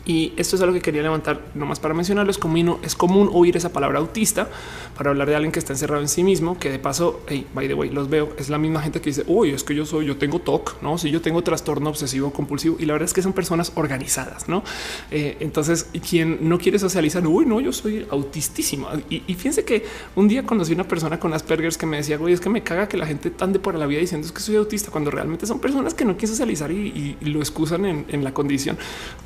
y 0.06 0.34
esto 0.36 0.56
es 0.56 0.62
algo 0.62 0.73
que 0.73 0.82
quería 0.82 1.01
levantar 1.01 1.41
nomás 1.53 1.79
para 1.79 1.93
mencionarlo. 1.93 2.32
Es 2.32 2.38
común, 2.38 2.77
es 2.84 2.95
común 2.95 3.29
oír 3.32 3.56
esa 3.56 3.71
palabra 3.71 3.99
autista 3.99 4.49
para 4.97 5.10
hablar 5.10 5.29
de 5.29 5.36
alguien 5.36 5.51
que 5.51 5.60
está 5.60 5.73
encerrado 5.73 6.01
en 6.01 6.08
sí 6.08 6.23
mismo, 6.23 6.60
que 6.60 6.69
de 6.69 6.79
paso, 6.79 7.21
hey, 7.27 7.47
by 7.53 7.67
the 7.67 7.73
way, 7.73 7.89
los 7.89 8.10
veo. 8.10 8.34
Es 8.38 8.49
la 8.49 8.58
misma 8.58 8.82
gente 8.82 8.99
que 9.01 9.10
dice, 9.10 9.23
uy, 9.27 9.51
es 9.51 9.63
que 9.63 9.75
yo 9.75 9.86
soy, 9.86 10.06
yo 10.06 10.17
tengo 10.17 10.39
TOC, 10.39 10.82
no? 10.82 10.97
Si 10.97 11.10
yo 11.10 11.21
tengo 11.21 11.41
trastorno 11.41 11.89
obsesivo 11.89 12.32
compulsivo 12.32 12.75
y 12.79 12.86
la 12.86 12.93
verdad 12.93 13.08
es 13.08 13.13
que 13.13 13.21
son 13.21 13.34
personas 13.34 13.71
organizadas, 13.75 14.49
no? 14.49 14.63
Eh, 15.12 15.38
entonces, 15.39 15.88
quien 16.08 16.49
no 16.49 16.58
quiere 16.58 16.79
socializar, 16.79 17.25
uy, 17.25 17.45
no, 17.45 17.62
yo 17.62 17.71
soy 17.71 18.06
autistísimo. 18.10 18.89
Y, 19.10 19.21
fíjense 19.34 19.63
que 19.63 19.86
un 20.15 20.27
día 20.27 20.43
conocí 20.43 20.73
una 20.73 20.88
persona 20.88 21.19
con 21.19 21.34
Asperger 21.34 21.73
que 21.77 21.86
me 21.86 21.97
decía, 21.97 22.17
güey, 22.17 22.34
es 22.34 22.41
que 22.41 22.49
me 22.49 22.62
caga 22.62 22.88
que 22.88 22.97
la 22.97 23.06
gente 23.06 23.32
ande 23.39 23.60
por 23.60 23.75
la 23.75 23.86
vida 23.86 23.99
diciendo 23.99 24.27
es 24.27 24.34
que 24.34 24.41
soy 24.41 24.58
autista 24.58 24.91
cuando 24.91 25.12
realmente 25.12 25.47
son 25.47 25.60
personas 25.60 25.93
que 25.93 26.06
no 26.06 26.13
quieren 26.13 26.29
socializar 26.29 26.71
y, 26.71 27.17
lo 27.21 27.39
excusan 27.39 27.86
en 27.86 28.23
la 28.23 28.34
condición, 28.34 28.77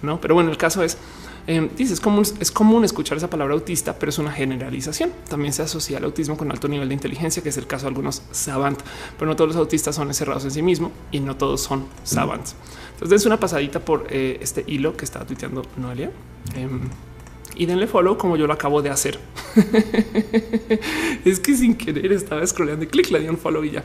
no? 0.02 0.22
Pero 0.22 0.36
bueno, 0.36 0.52
el 0.58 0.60
caso 0.60 0.84
es, 0.84 0.98
eh, 1.46 1.70
dice, 1.78 1.94
es 1.94 2.02
común, 2.02 2.26
es 2.40 2.52
común 2.52 2.84
escuchar 2.84 3.18
esa 3.18 3.30
palabra 3.30 3.54
autista, 3.54 3.98
pero 3.98 4.10
es 4.10 4.18
una 4.18 4.32
generalización. 4.32 5.12
También 5.30 5.54
se 5.54 5.62
asocia 5.62 6.00
al 6.00 6.04
autismo 6.04 6.36
con 6.36 6.52
alto 6.52 6.68
nivel 6.68 6.88
de 6.90 6.96
inteligencia, 6.96 7.44
que 7.44 7.50
es 7.50 7.58
el 7.58 7.68
caso 7.68 7.84
de 7.84 7.90
algunos 7.90 8.24
savant, 8.32 8.80
pero 9.18 9.30
no 9.30 9.36
todos 9.36 9.50
los 9.50 9.58
autistas 9.58 9.96
son 9.96 10.08
encerrados 10.08 10.44
en 10.46 10.52
sí 10.52 10.64
mismo 10.64 10.92
y 11.12 11.20
no 11.20 11.38
todos 11.38 11.62
son 11.62 11.86
savants. 12.04 12.56
Entonces, 12.94 13.22
es 13.22 13.26
una 13.28 13.40
pasadita 13.40 13.80
por 13.80 14.08
eh, 14.10 14.40
este 14.42 14.64
hilo 14.66 14.98
que 14.98 15.06
estaba 15.06 15.26
tuiteando 15.26 15.62
Noelia. 15.78 16.12
Em, 16.56 16.90
y 17.56 17.66
denle 17.66 17.88
follow 17.88 18.18
como 18.18 18.36
yo 18.36 18.48
lo 18.48 18.54
acabo 18.54 18.82
de 18.82 18.90
hacer. 18.90 19.20
es 21.26 21.40
que 21.40 21.56
sin 21.56 21.76
querer 21.76 22.12
estaba 22.12 22.46
scrolleando 22.46 22.86
y 22.86 22.88
clic, 22.88 23.10
le 23.12 23.20
di 23.20 23.30
un 23.30 23.38
follow 23.38 23.64
y 23.64 23.72
ya. 23.72 23.84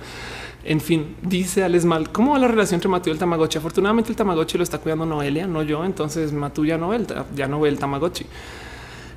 En 0.65 0.81
fin, 0.81 1.17
dice 1.23 1.65
Alesmal, 1.65 2.13
¿cómo 2.13 2.33
va 2.33 2.39
la 2.39 2.49
relación 2.49 2.77
entre 2.79 2.89
Matú 2.89 3.11
y 3.11 3.13
el 3.13 3.19
Tamagotchi? 3.19 3.59
Afortunadamente 3.59 4.11
el 4.11 4.17
Tamagotchi 4.17 4.59
lo 4.59 4.65
está 4.65 4.79
cuidando 4.79 5.05
Noelia, 5.07 5.47
no 5.47 5.63
yo. 5.63 5.85
Entonces 5.85 6.33
Matú 6.33 6.65
ya 6.65 6.79
no 6.79 6.91
ve 6.91 6.97
el, 6.97 7.07
ya 7.35 7.49
no 7.49 7.65
el 7.67 7.79
Tamagotchi. 7.79 8.27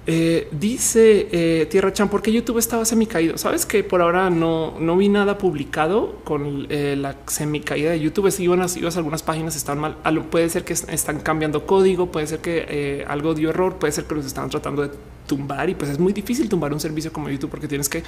Eh, 0.07 0.49
dice 0.51 1.27
eh, 1.31 1.65
Tierra 1.65 1.91
Chan, 1.91 2.09
porque 2.09 2.31
YouTube 2.31 2.59
estaba 2.59 2.85
semi 2.85 3.07
caído. 3.07 3.37
Sabes 3.37 3.65
que 3.65 3.83
por 3.83 4.01
ahora 4.01 4.29
no, 4.29 4.75
no 4.79 4.97
vi 4.97 5.09
nada 5.09 5.37
publicado 5.37 6.19
con 6.23 6.67
eh, 6.69 6.95
la 6.95 7.15
semi 7.27 7.59
caída 7.61 7.91
de 7.91 7.99
YouTube. 7.99 8.31
Si 8.31 8.43
iban 8.43 8.61
a, 8.61 8.67
ibas 8.75 8.97
algunas 8.97 9.23
páginas 9.23 9.55
están 9.55 9.79
mal. 9.79 9.97
Puede 10.29 10.49
ser 10.49 10.63
que 10.63 10.73
están 10.73 11.19
cambiando 11.19 11.65
código, 11.65 12.11
puede 12.11 12.27
ser 12.27 12.39
que 12.39 13.05
algo 13.07 13.33
dio 13.33 13.49
error, 13.49 13.75
puede 13.75 13.93
ser 13.93 14.05
que 14.05 14.15
los 14.15 14.25
estaban 14.25 14.49
tratando 14.49 14.83
de 14.83 14.91
tumbar 15.27 15.69
y 15.69 15.75
pues 15.75 15.91
es 15.91 15.99
muy 15.99 16.13
difícil 16.13 16.49
tumbar 16.49 16.73
un 16.73 16.79
servicio 16.79 17.11
como 17.11 17.29
YouTube 17.29 17.49
porque 17.49 17.67
tienes 17.67 17.89
que 17.89 18.03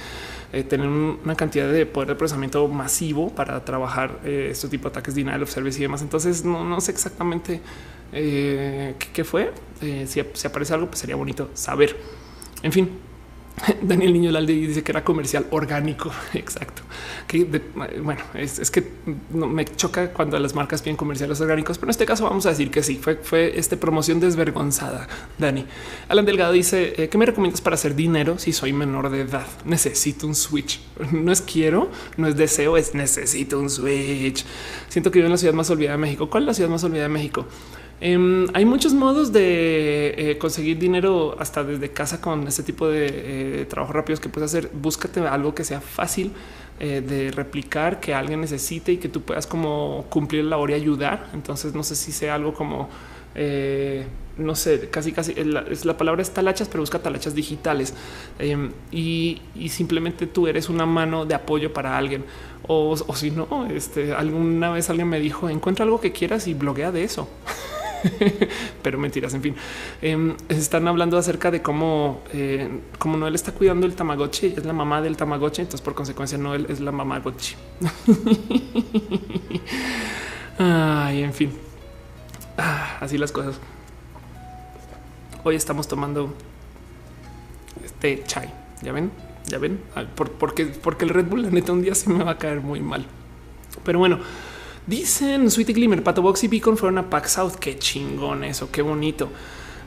tener 0.68 0.86
una 0.86 1.34
cantidad 1.34 1.70
de 1.70 1.86
poder 1.86 2.08
de 2.08 2.14
procesamiento 2.14 2.66
masivo 2.68 3.30
para 3.30 3.64
trabajar 3.64 4.20
este 4.24 4.68
tipo 4.68 4.84
de 4.84 4.90
ataques 4.90 5.14
de 5.14 5.22
denial 5.24 5.42
of 5.42 5.50
service 5.50 5.78
y 5.78 5.82
demás. 5.82 6.02
Entonces 6.02 6.44
no, 6.44 6.64
no 6.64 6.80
sé 6.80 6.92
exactamente 6.92 7.60
eh, 8.12 8.94
¿qué, 9.12 9.24
fue? 9.24 9.52
Eh, 9.80 10.06
si, 10.06 10.22
si, 10.32 10.46
aparece 10.46 10.74
algo, 10.74 10.86
pues 10.86 11.00
sería 11.00 11.16
bonito 11.16 11.50
saber. 11.54 11.96
En 12.62 12.72
fin, 12.72 12.90
Daniel 13.82 14.12
Niño 14.12 14.30
Lalde 14.30 14.52
dice 14.52 14.82
que 14.82 14.92
era 14.92 15.04
comercial 15.04 15.46
orgánico. 15.50 16.10
Exacto. 16.34 16.82
Que 17.26 17.44
bueno, 18.02 18.22
es, 18.34 18.70
que 18.70 18.86
me 19.30 19.64
choca 19.64 20.12
cuando 20.12 20.38
las 20.38 20.54
marcas 20.54 20.82
piden 20.82 20.96
comerciales 20.96 21.40
orgánicos, 21.40 21.78
pero 21.78 21.88
en 21.88 21.90
este 21.90 22.06
caso 22.06 22.24
vamos 22.24 22.46
a 22.46 22.50
decir 22.50 22.70
que 22.70 22.82
sí. 22.82 22.96
Fue, 22.96 23.16
fue 23.16 23.58
este 23.58 23.76
promoción 23.76 24.20
desvergonzada. 24.20 25.08
Dani 25.38 25.66
Alan 26.08 26.24
Delgado 26.24 26.52
dice 26.52 26.94
eh, 26.96 27.08
que 27.08 27.18
me 27.18 27.26
recomiendas 27.26 27.60
para 27.60 27.74
hacer 27.74 27.94
dinero 27.94 28.38
si 28.38 28.52
soy 28.52 28.72
menor 28.72 29.10
de 29.10 29.22
edad. 29.22 29.46
Necesito 29.64 30.26
un 30.26 30.34
switch. 30.34 30.80
No 31.18 31.32
es 31.32 31.42
quiero, 31.42 31.90
no 32.16 32.28
es 32.28 32.36
deseo, 32.36 32.76
es 32.76 32.94
necesito 32.94 33.58
un 33.58 33.70
switch. 33.70 34.44
Siento 34.88 35.10
que 35.10 35.18
vivo 35.18 35.26
en 35.26 35.32
la 35.32 35.38
ciudad 35.38 35.54
más 35.54 35.68
olvidada 35.70 35.96
de 35.96 36.02
México. 36.02 36.30
¿Cuál 36.30 36.44
es 36.44 36.46
la 36.48 36.54
ciudad 36.54 36.70
más 36.70 36.84
olvidada 36.84 37.08
de 37.08 37.14
México? 37.14 37.46
Em, 38.00 38.46
hay 38.54 38.64
muchos 38.64 38.94
modos 38.94 39.32
de 39.32 40.14
eh, 40.16 40.38
conseguir 40.38 40.78
dinero 40.78 41.34
hasta 41.38 41.64
desde 41.64 41.90
casa 41.90 42.20
con 42.20 42.46
este 42.46 42.62
tipo 42.62 42.86
de 42.86 43.08
eh, 43.62 43.66
trabajo 43.68 43.92
rápidos 43.92 44.20
que 44.20 44.28
puedes 44.28 44.54
hacer. 44.54 44.70
Búscate 44.72 45.20
algo 45.20 45.54
que 45.54 45.64
sea 45.64 45.80
fácil 45.80 46.32
eh, 46.80 47.02
de 47.06 47.32
replicar 47.32 47.98
que 47.98 48.14
alguien 48.14 48.40
necesite 48.40 48.92
y 48.92 48.96
que 48.98 49.08
tú 49.08 49.22
puedas 49.22 49.46
como 49.48 50.06
cumplir 50.10 50.44
la 50.44 50.50
labor 50.50 50.70
y 50.70 50.74
ayudar. 50.74 51.28
Entonces 51.34 51.74
no 51.74 51.82
sé 51.82 51.96
si 51.96 52.12
sea 52.12 52.36
algo 52.36 52.54
como 52.54 52.88
eh, 53.34 54.06
no 54.36 54.54
sé, 54.54 54.88
casi 54.88 55.12
casi 55.12 55.34
la, 55.34 55.64
la, 55.84 55.96
palabra 55.96 56.22
es 56.22 56.30
talachas, 56.30 56.68
pero 56.68 56.82
busca 56.82 57.00
talachas 57.00 57.34
digitales 57.34 57.94
em, 58.38 58.72
y, 58.90 59.40
simplemente 59.68 60.26
tú 60.26 60.46
eres 60.46 60.68
una 60.68 60.86
mano 60.86 61.26
de 61.26 61.34
apoyo 61.34 61.72
para 61.72 61.96
alguien. 61.96 62.24
O, 62.66 62.96
si 63.14 63.30
no, 63.30 63.66
este, 63.70 64.12
alguna 64.12 64.70
vez 64.70 64.90
alguien 64.90 65.08
me 65.08 65.20
dijo 65.20 65.48
encuentra 65.48 65.84
algo 65.84 66.00
que 66.00 66.12
quieras 66.12 66.46
y 66.46 66.54
bloguea 66.54 66.92
de 66.92 67.04
eso. 67.04 67.28
pero 68.82 68.98
mentiras. 68.98 69.34
En 69.34 69.42
fin, 69.42 69.54
em, 70.02 70.36
están 70.48 70.88
hablando 70.88 71.18
acerca 71.18 71.50
de 71.50 71.62
cómo, 71.62 72.22
eh, 72.32 72.80
como 72.98 73.16
Noel 73.16 73.34
está 73.34 73.52
cuidando 73.52 73.86
el 73.86 73.94
Tamagotchi, 73.94 74.54
es 74.56 74.64
la 74.64 74.72
mamá 74.72 75.02
del 75.02 75.16
Tamagotchi. 75.16 75.62
Entonces, 75.62 75.80
por 75.80 75.94
consecuencia, 75.94 76.38
Noel 76.38 76.66
es 76.68 76.80
la 76.80 76.92
mamá 76.92 77.20
Gochi. 77.20 77.54
Ay, 80.58 81.22
en 81.22 81.32
fin, 81.32 81.52
ah, 82.56 82.98
así 83.00 83.18
las 83.18 83.32
cosas. 83.32 83.60
Hoy 85.44 85.54
estamos 85.54 85.86
tomando 85.86 86.34
este 87.84 88.24
chai. 88.26 88.52
Ya 88.82 88.92
ven, 88.92 89.10
ya 89.46 89.58
ven, 89.58 89.80
ah, 89.94 90.04
porque, 90.16 90.66
porque 90.66 91.04
el 91.04 91.10
Red 91.10 91.26
Bull, 91.26 91.42
la 91.42 91.50
neta, 91.50 91.72
un 91.72 91.82
día 91.82 91.94
se 91.94 92.10
me 92.10 92.24
va 92.24 92.32
a 92.32 92.38
caer 92.38 92.60
muy 92.60 92.80
mal. 92.80 93.06
Pero 93.84 93.98
bueno, 93.98 94.18
Dicen 94.88 95.50
Sweetie 95.50 95.74
Glimmer, 95.74 96.02
Pato 96.02 96.22
Box 96.22 96.44
y 96.44 96.48
Beacon 96.48 96.78
fueron 96.78 96.96
a 96.96 97.10
Pack 97.10 97.26
South. 97.26 97.56
Qué 97.60 97.78
chingón 97.78 98.42
eso, 98.42 98.70
qué 98.72 98.80
bonito. 98.80 99.28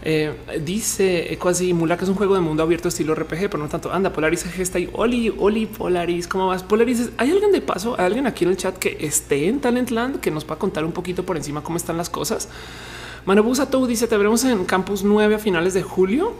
Eh, 0.03 0.35
dice 0.63 1.35
Quasi 1.39 1.73
Mula 1.73 1.95
es 1.95 2.07
un 2.07 2.13
juego 2.13 2.35
de 2.35 2.41
mundo 2.41 2.61
abierto 2.61 2.87
estilo 2.87 3.15
RPG, 3.15 3.49
pero 3.49 3.57
no 3.57 3.67
tanto. 3.67 3.91
Anda, 3.91 4.13
Polaris 4.13 4.43
gesta 4.43 4.77
y 4.77 4.87
Oli, 4.93 5.33
Oli, 5.35 5.65
Polaris, 5.65 6.27
¿cómo 6.27 6.45
vas? 6.45 6.61
Polaris, 6.61 7.09
¿hay 7.17 7.31
alguien 7.31 7.51
de 7.51 7.61
paso? 7.61 7.95
¿Hay 7.97 8.05
alguien 8.05 8.27
aquí 8.27 8.43
en 8.43 8.51
el 8.51 8.57
chat 8.57 8.77
que 8.77 8.95
esté 8.99 9.47
en 9.47 9.59
Talentland 9.59 10.19
que 10.19 10.29
nos 10.29 10.47
va 10.47 10.53
a 10.53 10.59
contar 10.59 10.85
un 10.85 10.91
poquito 10.91 11.25
por 11.25 11.35
encima 11.35 11.63
cómo 11.63 11.77
están 11.77 11.97
las 11.97 12.11
cosas? 12.11 12.47
Manobusa 13.25 13.71
Tou 13.71 13.87
dice: 13.87 14.05
Te 14.05 14.17
veremos 14.17 14.43
en 14.43 14.65
Campus 14.65 15.03
9 15.03 15.33
a 15.33 15.39
finales 15.39 15.73
de 15.73 15.81
julio. 15.81 16.33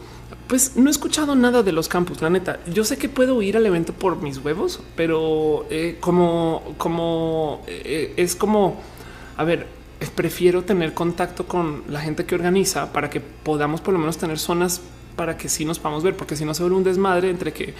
Pues 0.48 0.76
no 0.76 0.88
he 0.88 0.90
escuchado 0.90 1.34
nada 1.34 1.62
de 1.62 1.72
los 1.72 1.88
campus, 1.88 2.20
la 2.20 2.30
neta. 2.30 2.60
Yo 2.66 2.84
sé 2.84 2.98
que 2.98 3.08
puedo 3.08 3.40
ir 3.42 3.56
al 3.56 3.64
evento 3.64 3.92
por 3.92 4.20
mis 4.20 4.38
huevos, 4.38 4.80
pero 4.96 5.66
eh, 5.70 5.96
como, 6.00 6.74
como 6.78 7.62
eh, 7.66 8.12
es 8.16 8.36
como, 8.36 8.80
a 9.36 9.44
ver, 9.44 9.66
prefiero 10.10 10.62
tener 10.64 10.94
contacto 10.94 11.46
con 11.46 11.84
la 11.88 12.00
gente 12.00 12.24
que 12.24 12.34
organiza 12.34 12.92
para 12.92 13.08
que 13.08 13.20
podamos 13.20 13.80
por 13.80 13.94
lo 13.94 14.00
menos 14.00 14.18
tener 14.18 14.38
zonas 14.38 14.80
para 15.16 15.36
que 15.36 15.48
sí 15.48 15.64
nos 15.64 15.78
podamos 15.78 16.02
ver, 16.02 16.16
porque 16.16 16.36
si 16.36 16.44
no 16.44 16.54
se 16.54 16.62
vuelve 16.62 16.78
un 16.78 16.84
desmadre 16.84 17.30
entre 17.30 17.52
que 17.52 17.74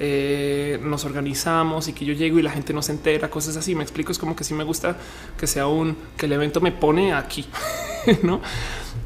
eh, 0.00 0.78
nos 0.82 1.04
organizamos 1.04 1.88
y 1.88 1.92
que 1.92 2.04
yo 2.04 2.14
llego 2.14 2.38
y 2.38 2.42
la 2.42 2.50
gente 2.50 2.72
no 2.72 2.82
se 2.82 2.92
entera, 2.92 3.30
cosas 3.30 3.56
así. 3.56 3.74
Me 3.74 3.82
explico, 3.82 4.12
es 4.12 4.18
como 4.18 4.36
que 4.36 4.44
sí 4.44 4.54
me 4.54 4.64
gusta 4.64 4.96
que 5.38 5.46
sea 5.46 5.66
un 5.66 5.96
que 6.16 6.26
el 6.26 6.32
evento 6.32 6.60
me 6.60 6.72
pone 6.72 7.12
aquí, 7.12 7.46
no? 8.22 8.40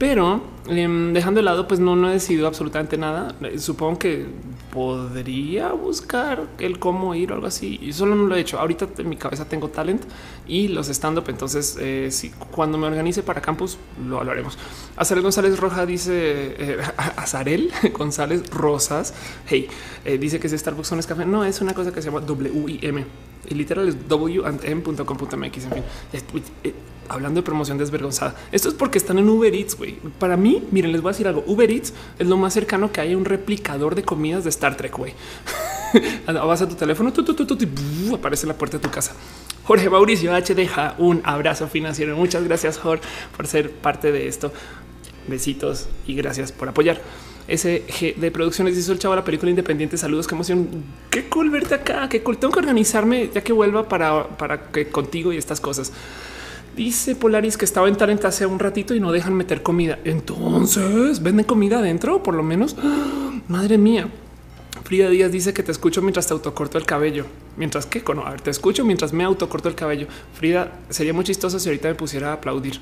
Pero 0.03 0.41
em, 0.67 1.12
dejando 1.12 1.38
de 1.38 1.45
lado, 1.45 1.69
pues 1.69 1.79
no, 1.79 1.95
no 1.95 2.11
he 2.11 2.15
decidido 2.15 2.49
absolutamente 2.49 2.99
nada. 2.99 3.37
Eh, 3.43 3.61
supongo 3.61 4.01
que 4.01 4.27
podría 4.73 5.71
buscar 5.71 6.49
el 6.59 6.81
cómo 6.81 7.15
ir 7.15 7.31
o 7.31 7.37
algo 7.37 7.47
así. 7.47 7.79
Y 7.81 7.93
solo 7.93 8.17
no 8.17 8.27
lo 8.27 8.35
he 8.35 8.41
hecho. 8.41 8.59
Ahorita 8.59 8.88
en 8.99 9.09
mi 9.09 9.17
cabeza 9.17 9.45
tengo 9.45 9.69
talent 9.69 10.03
y 10.49 10.67
los 10.67 10.88
stand 10.88 11.19
up. 11.19 11.27
Entonces, 11.29 11.79
eh, 11.79 12.09
si 12.11 12.31
cuando 12.31 12.79
me 12.79 12.88
organice 12.88 13.23
para 13.23 13.41
campus, 13.41 13.79
lo 14.05 14.19
hablaremos. 14.19 14.59
Azarel 14.97 15.23
González 15.23 15.57
Roja 15.61 15.87
dice 15.87 16.57
eh, 16.59 16.79
Azarel 16.97 17.71
González 17.97 18.51
Rosas. 18.51 19.15
Hey, 19.47 19.69
eh, 20.05 20.19
dice 20.19 20.41
que 20.41 20.49
es 20.49 20.53
Starbucks 20.53 20.88
son 20.88 20.99
es 20.99 21.07
café. 21.07 21.25
No 21.27 21.45
es 21.45 21.61
una 21.61 21.75
cosa 21.75 21.93
que 21.93 22.03
se 22.03 22.11
llama 22.11 22.23
W 22.23 22.73
I 22.73 22.81
M 22.83 23.07
y 23.49 23.55
literal 23.55 23.88
es 23.88 24.09
w 24.09 24.47
and 24.47 24.65
m.com.mx. 24.65 25.65
En 25.65 25.73
fin, 25.73 25.85
eh, 26.65 26.75
hablando 27.09 27.41
de 27.41 27.45
promoción 27.45 27.79
desvergonzada. 27.79 28.35
Esto 28.53 28.69
es 28.69 28.75
porque 28.75 28.99
están 28.99 29.19
en 29.19 29.29
Uber 29.29 29.55
Eats. 29.55 29.77
güey. 29.77 29.97
Para 30.19 30.37
mí, 30.37 30.62
miren, 30.71 30.93
les 30.93 31.03
voy 31.03 31.11
a 31.11 31.12
decir 31.12 31.29
algo. 31.29 31.45
Uber 31.47 31.71
Eats 31.71 31.93
es 32.19 32.27
lo 32.27 32.37
más 32.37 32.55
cercano 32.55 32.93
que 32.93 33.01
hay 33.01 33.12
a 33.12 33.17
un 33.17 33.25
replicador 33.25 33.95
de 33.95 34.03
comidas 34.03 34.45
de 34.45 34.51
Star 34.51 34.77
Trek. 34.77 34.97
güey. 34.97 35.15
Vas 36.27 36.62
a 36.62 36.69
tu 36.69 36.75
teléfono, 36.75 37.12
tu, 37.12 37.23
tu, 37.23 37.35
tu, 37.35 37.55
y 37.55 38.15
aparece 38.15 38.47
la 38.47 38.55
puerta 38.55 38.79
de 38.79 38.83
tu 38.83 38.91
casa. 38.91 39.12
Jorge 39.65 39.88
Mauricio 39.88 40.35
H 40.35 40.55
deja 40.55 40.95
un 40.99 41.21
abrazo 41.25 41.69
financiero. 41.69 42.17
Muchas 42.17 42.45
gracias, 42.45 42.79
Jorge, 42.79 43.05
por 43.37 43.47
ser 43.47 43.71
parte 43.71 44.11
de 44.11 44.27
esto. 44.27 44.53
Besitos 45.29 45.88
y 46.07 46.15
gracias 46.15 46.51
por 46.51 46.69
apoyar. 46.69 47.01
SG 47.49 48.17
de 48.17 48.31
producciones 48.31 48.77
hizo 48.77 48.93
el 48.93 48.99
chavo 48.99 49.15
la 49.15 49.25
película 49.25 49.51
independiente. 49.51 49.97
Saludos, 49.97 50.27
qué 50.27 50.35
emoción. 50.35 50.69
Qué 51.11 51.29
cool 51.29 51.51
verte 51.51 51.75
acá. 51.75 52.09
Qué 52.09 52.23
cool. 52.23 52.38
Tengo 52.38 52.53
que 52.53 52.61
organizarme 52.61 53.31
ya 53.33 53.43
que 53.43 53.53
vuelva 53.53 53.88
para, 53.88 54.29
para 54.37 54.71
que 54.71 54.88
contigo 54.88 55.33
y 55.33 55.37
estas 55.37 55.61
cosas. 55.61 55.93
Dice 56.77 57.15
Polaris 57.15 57.57
que 57.57 57.65
estaba 57.65 57.89
en 57.89 57.97
talent 57.97 58.25
hace 58.25 58.47
un 58.47 58.59
ratito 58.59 58.95
y 58.95 59.01
no 59.01 59.13
dejan 59.13 59.35
meter 59.35 59.63
comida. 59.63 59.99
Entonces 60.05 61.23
venden 61.23 61.45
comida 61.45 61.79
adentro, 61.79 62.23
por 62.23 62.35
lo 62.35 62.43
menos. 62.43 62.77
Madre 63.49 63.79
mía. 63.79 64.09
Frida 64.85 65.09
Díaz 65.11 65.31
dice 65.31 65.53
que 65.53 65.63
te 65.63 65.71
escucho 65.73 66.03
mientras 66.03 66.27
te 66.27 66.33
autocorto 66.33 66.79
el 66.79 66.87
cabello. 66.87 67.27
Mientras 67.57 67.87
que, 67.87 68.03
a 68.07 68.31
ver, 68.31 68.41
te 68.41 68.51
escucho 68.51 68.85
mientras 68.85 69.13
me 69.13 69.25
autocorto 69.25 69.69
el 69.69 69.75
cabello. 69.75 70.07
Frida, 70.35 70.81
sería 70.89 71.13
muy 71.13 71.25
chistoso 71.25 71.59
si 71.59 71.69
ahorita 71.69 71.89
me 71.89 71.95
pusiera 71.95 72.31
a 72.31 72.35
aplaudir. 72.35 72.81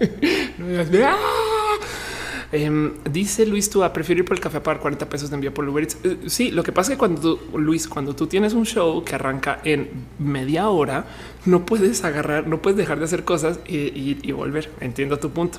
Em, 2.54 2.92
dice 3.10 3.46
Luis, 3.46 3.68
tú 3.68 3.82
a 3.82 3.92
preferir 3.92 4.24
por 4.24 4.36
el 4.36 4.40
café 4.40 4.58
a 4.58 4.62
pagar 4.62 4.80
40 4.80 5.08
pesos 5.08 5.28
de 5.28 5.34
envío 5.34 5.52
por 5.52 5.68
Uber 5.68 5.82
Eats. 5.82 5.96
Eh, 6.04 6.18
sí, 6.26 6.52
lo 6.52 6.62
que 6.62 6.70
pasa 6.70 6.92
es 6.92 6.94
que 6.94 6.98
cuando 7.00 7.20
tú, 7.20 7.58
Luis, 7.58 7.88
cuando 7.88 8.14
tú 8.14 8.28
tienes 8.28 8.54
un 8.54 8.64
show 8.64 9.02
que 9.02 9.16
arranca 9.16 9.58
en 9.64 9.90
media 10.20 10.68
hora, 10.68 11.04
no 11.46 11.66
puedes 11.66 12.04
agarrar, 12.04 12.46
no 12.46 12.62
puedes 12.62 12.76
dejar 12.76 13.00
de 13.00 13.06
hacer 13.06 13.24
cosas 13.24 13.58
y, 13.66 14.30
volver. 14.30 14.70
Entiendo 14.80 15.18
tu 15.18 15.30
punto. 15.30 15.58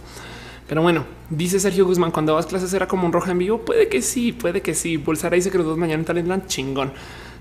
Pero 0.69 0.83
bueno, 0.83 1.03
dice 1.29 1.59
Sergio 1.59 1.85
Guzmán, 1.85 2.11
cuando 2.11 2.33
vas 2.33 2.45
clases 2.45 2.73
era 2.73 2.87
como 2.87 3.05
un 3.05 3.11
roja 3.11 3.31
en 3.31 3.39
vivo. 3.39 3.65
Puede 3.65 3.89
que 3.89 4.01
sí, 4.01 4.31
puede 4.31 4.61
que 4.61 4.73
sí. 4.73 4.95
Bolsara 4.95 5.35
dice 5.35 5.51
que 5.51 5.57
los 5.57 5.67
dos 5.67 5.77
mañana 5.77 5.99
en 5.99 6.05
Talentland, 6.05 6.47
chingón. 6.47 6.93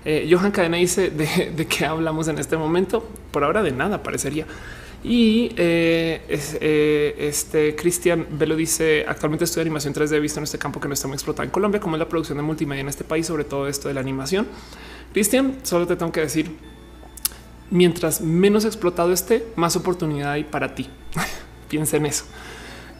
Eh, 0.03 0.27
Johan 0.29 0.51
Cadena 0.51 0.75
dice 0.75 1.11
de 1.11 1.65
qué 1.65 1.85
hablamos 1.85 2.27
en 2.27 2.39
este 2.39 2.57
momento. 2.57 3.07
Por 3.31 3.45
ahora 3.45 3.63
de 3.63 3.71
nada 3.71 4.03
parecería. 4.03 4.45
Y 5.07 5.51
eh, 5.55 6.19
eh, 6.29 7.15
este 7.19 7.75
Cristian 7.75 8.25
Velo 8.31 8.55
dice 8.55 9.05
actualmente 9.07 9.45
estudio 9.45 9.61
animación 9.61 9.93
3D 9.93 10.19
visto 10.19 10.39
en 10.39 10.45
este 10.45 10.57
campo 10.57 10.79
que 10.79 10.87
no 10.87 10.95
está 10.95 11.07
muy 11.07 11.13
explotado 11.13 11.43
en 11.43 11.51
Colombia, 11.51 11.79
como 11.79 11.95
es 11.95 11.99
la 11.99 12.09
producción 12.09 12.39
de 12.39 12.41
multimedia 12.41 12.81
en 12.81 12.89
este 12.89 13.03
país, 13.03 13.27
sobre 13.27 13.43
todo 13.43 13.67
esto 13.67 13.87
de 13.87 13.93
la 13.93 13.99
animación. 13.99 14.47
Cristian, 15.13 15.57
solo 15.61 15.85
te 15.85 15.95
tengo 15.95 16.11
que 16.11 16.21
decir, 16.21 16.57
mientras 17.69 18.19
menos 18.19 18.65
explotado 18.65 19.13
esté, 19.13 19.45
más 19.55 19.75
oportunidad 19.75 20.31
hay 20.31 20.43
para 20.43 20.73
ti. 20.73 20.89
Piensa 21.69 21.97
en 21.97 22.07
eso. 22.07 22.25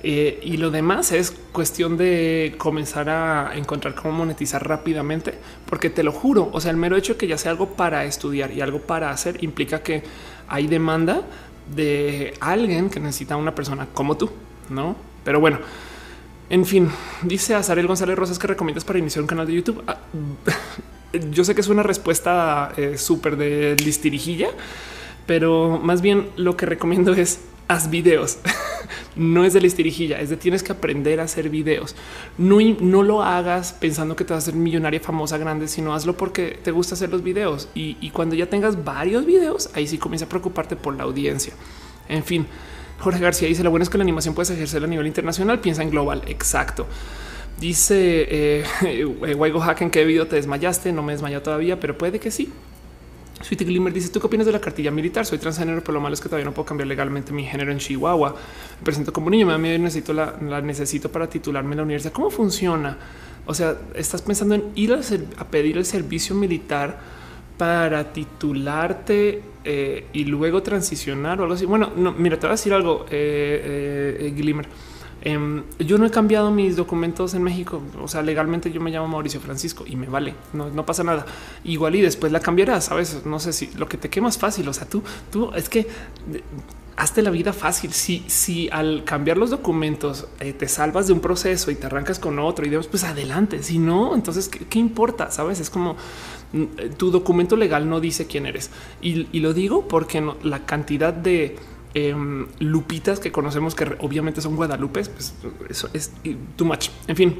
Eh, 0.03 0.39
y 0.43 0.57
lo 0.57 0.69
demás 0.69 1.11
es 1.11 1.31
cuestión 1.51 1.97
de 1.97 2.53
comenzar 2.59 3.09
a 3.09 3.53
encontrar 3.55 3.95
cómo 3.95 4.11
monetizar 4.11 4.67
rápidamente, 4.67 5.33
porque 5.65 5.89
te 5.89 6.03
lo 6.03 6.11
juro, 6.11 6.51
o 6.53 6.61
sea, 6.61 6.69
el 6.69 6.77
mero 6.77 6.95
hecho 6.95 7.13
de 7.13 7.17
que 7.17 7.25
ya 7.25 7.39
sea 7.39 7.49
algo 7.49 7.69
para 7.69 8.05
estudiar 8.05 8.51
y 8.51 8.61
algo 8.61 8.81
para 8.81 9.09
hacer 9.09 9.43
implica 9.43 9.81
que 9.81 10.03
hay 10.47 10.67
demanda 10.67 11.23
de 11.73 12.33
alguien 12.39 12.89
que 12.89 12.99
necesita 12.99 13.37
una 13.37 13.55
persona 13.55 13.87
como 13.93 14.17
tú, 14.17 14.29
no? 14.69 14.95
Pero 15.23 15.39
bueno, 15.39 15.59
en 16.49 16.65
fin, 16.65 16.89
dice 17.23 17.55
Azarel 17.55 17.87
González 17.87 18.17
Rosas 18.17 18.37
que 18.37 18.47
recomiendas 18.47 18.83
para 18.83 18.99
iniciar 18.99 19.23
un 19.23 19.27
canal 19.27 19.47
de 19.47 19.53
YouTube. 19.53 19.83
Ah, 19.87 19.97
yo 21.31 21.43
sé 21.43 21.55
que 21.55 21.61
es 21.61 21.67
una 21.67 21.83
respuesta 21.83 22.71
eh, 22.77 22.97
súper 22.97 23.37
de 23.37 23.75
listirijilla, 23.83 24.49
pero 25.25 25.79
más 25.81 26.01
bien 26.01 26.29
lo 26.35 26.55
que 26.55 26.65
recomiendo 26.65 27.13
es 27.13 27.39
haz 27.67 27.89
videos. 27.89 28.39
no 29.15 29.43
es 29.45 29.53
de 29.53 29.61
listirijilla, 29.61 30.19
es 30.19 30.29
de 30.29 30.37
tienes 30.37 30.63
que 30.63 30.71
aprender 30.71 31.19
a 31.19 31.23
hacer 31.23 31.49
videos. 31.49 31.95
No, 32.37 32.57
no 32.79 33.03
lo 33.03 33.23
hagas 33.23 33.73
pensando 33.73 34.15
que 34.15 34.23
te 34.23 34.33
vas 34.33 34.43
a 34.43 34.49
hacer 34.49 34.59
millonaria, 34.59 34.99
famosa, 34.99 35.37
grande, 35.37 35.67
sino 35.67 35.93
hazlo 35.93 36.17
porque 36.17 36.59
te 36.63 36.71
gusta 36.71 36.95
hacer 36.95 37.09
los 37.09 37.23
videos. 37.23 37.69
Y, 37.73 38.09
cuando 38.11 38.35
ya 38.35 38.49
tengas 38.49 38.83
varios 38.83 39.25
videos, 39.25 39.69
ahí 39.73 39.87
sí 39.87 39.97
comienza 39.97 40.25
a 40.25 40.29
preocuparte 40.29 40.75
por 40.75 40.95
la 40.95 41.03
audiencia. 41.03 41.53
En 42.07 42.23
fin, 42.23 42.47
Jorge 42.99 43.19
García 43.19 43.47
dice: 43.47 43.63
Lo 43.63 43.71
bueno 43.71 43.83
es 43.83 43.89
que 43.89 43.97
la 43.97 44.03
animación 44.03 44.35
puedes 44.35 44.51
ejercer 44.51 44.83
a 44.83 44.87
nivel 44.87 45.07
internacional. 45.07 45.59
Piensa 45.59 45.81
en 45.83 45.89
global. 45.89 46.21
Exacto. 46.27 46.87
Dice 47.59 48.27
eh, 48.29 49.05
Waigo 49.37 49.61
Hacken 49.61 49.89
que 49.89 50.05
video 50.05 50.27
te 50.27 50.35
desmayaste. 50.35 50.91
No 50.91 51.03
me 51.03 51.13
desmayó 51.13 51.41
todavía, 51.41 51.79
pero 51.79 51.97
puede 51.97 52.19
que 52.19 52.31
sí. 52.31 52.51
Sweetie 53.41 53.65
Glimmer 53.65 53.91
dice: 53.91 54.09
¿Tú 54.09 54.19
qué 54.19 54.27
opinas 54.27 54.45
de 54.45 54.51
la 54.51 54.59
cartilla 54.59 54.91
militar? 54.91 55.25
Soy 55.25 55.37
transgénero, 55.37 55.81
pero 55.81 55.93
lo 55.93 56.01
malo 56.01 56.13
es 56.13 56.21
que 56.21 56.29
todavía 56.29 56.45
no 56.45 56.53
puedo 56.53 56.65
cambiar 56.65 56.87
legalmente 56.87 57.33
mi 57.33 57.45
género 57.45 57.71
en 57.71 57.79
Chihuahua. 57.79 58.35
Me 58.79 58.83
presento 58.83 59.11
como 59.11 59.29
niño, 59.29 59.45
me 59.45 59.51
da 59.51 59.57
miedo 59.57 59.75
y 59.75 59.79
necesito 59.79 60.13
la, 60.13 60.61
necesito 60.61 61.11
para 61.11 61.29
titularme 61.29 61.71
en 61.71 61.77
la 61.77 61.83
universidad. 61.83 62.13
¿Cómo 62.13 62.29
funciona? 62.29 62.97
O 63.45 63.53
sea, 63.53 63.75
estás 63.93 64.21
pensando 64.21 64.55
en 64.55 64.63
ir 64.75 64.93
a, 64.93 65.43
pedir 65.45 65.77
el 65.77 65.85
servicio 65.85 66.35
militar 66.35 66.97
para 67.57 68.11
titularte 68.11 69.43
eh, 69.63 70.07
y 70.13 70.25
luego 70.25 70.63
transicionar 70.63 71.39
o 71.39 71.43
algo 71.43 71.55
así. 71.55 71.65
Bueno, 71.65 71.91
no, 71.95 72.13
mira, 72.13 72.37
te 72.37 72.47
voy 72.47 72.51
a 72.51 72.55
decir 72.55 72.73
algo, 72.73 73.05
eh, 73.11 74.17
eh, 74.19 74.33
Glimmer. 74.35 74.67
Em, 75.25 75.63
yo 75.79 75.97
no 75.97 76.05
he 76.05 76.11
cambiado 76.11 76.51
mis 76.51 76.75
documentos 76.75 77.33
en 77.33 77.41
México. 77.41 77.81
O 77.99 78.07
sea, 78.07 78.21
legalmente 78.21 78.71
yo 78.71 78.79
me 78.79 78.91
llamo 78.91 79.07
Mauricio 79.07 79.41
Francisco 79.41 79.83
y 79.87 79.95
me 79.95 80.05
vale. 80.05 80.35
No, 80.53 80.69
no 80.69 80.85
pasa 80.85 81.03
nada. 81.03 81.25
Igual 81.63 81.95
y 81.95 82.01
después 82.01 82.31
la 82.31 82.39
cambiarás. 82.39 82.85
Sabes, 82.85 83.25
no 83.25 83.39
sé 83.39 83.51
si 83.51 83.71
lo 83.75 83.89
que 83.89 83.97
te 83.97 84.09
quema 84.09 84.29
es 84.29 84.37
fácil. 84.37 84.69
O 84.69 84.73
sea, 84.73 84.87
tú, 84.87 85.01
tú 85.31 85.51
es 85.55 85.67
que 85.67 85.87
hazte 86.95 87.23
la 87.23 87.31
vida 87.31 87.53
fácil. 87.53 87.91
Si, 87.91 88.23
si 88.27 88.69
al 88.69 89.03
cambiar 89.03 89.37
los 89.37 89.49
documentos 89.49 90.27
eh, 90.39 90.53
te 90.53 90.67
salvas 90.67 91.07
de 91.07 91.13
un 91.13 91.19
proceso 91.19 91.71
y 91.71 91.75
te 91.75 91.87
arrancas 91.87 92.19
con 92.19 92.37
otro 92.37 92.65
y 92.65 92.69
demás, 92.69 92.85
pues 92.87 93.03
adelante. 93.03 93.63
Si 93.63 93.79
no, 93.79 94.15
entonces, 94.15 94.47
¿qué, 94.47 94.79
importa? 94.79 95.31
Sabes, 95.31 95.59
es 95.59 95.71
como 95.71 95.95
mm, 96.53 96.93
tu 96.97 97.09
documento 97.09 97.55
legal 97.55 97.89
no 97.89 97.99
dice 97.99 98.27
quién 98.27 98.45
eres. 98.45 98.69
Y, 99.01 99.39
lo 99.39 99.53
digo 99.53 99.87
porque 99.87 100.23
la 100.43 100.65
cantidad 100.65 101.13
de 101.13 101.57
em, 101.95 102.45
lupitas 102.59 103.19
que 103.19 103.31
conocemos, 103.31 103.73
que 103.73 103.95
obviamente 104.01 104.41
son 104.41 104.55
guadalupes, 104.55 105.09
pues 105.09 105.33
eso 105.69 105.89
es 105.93 106.11
too 106.55 106.65
much. 106.65 106.89
En 107.07 107.15
fin, 107.15 107.39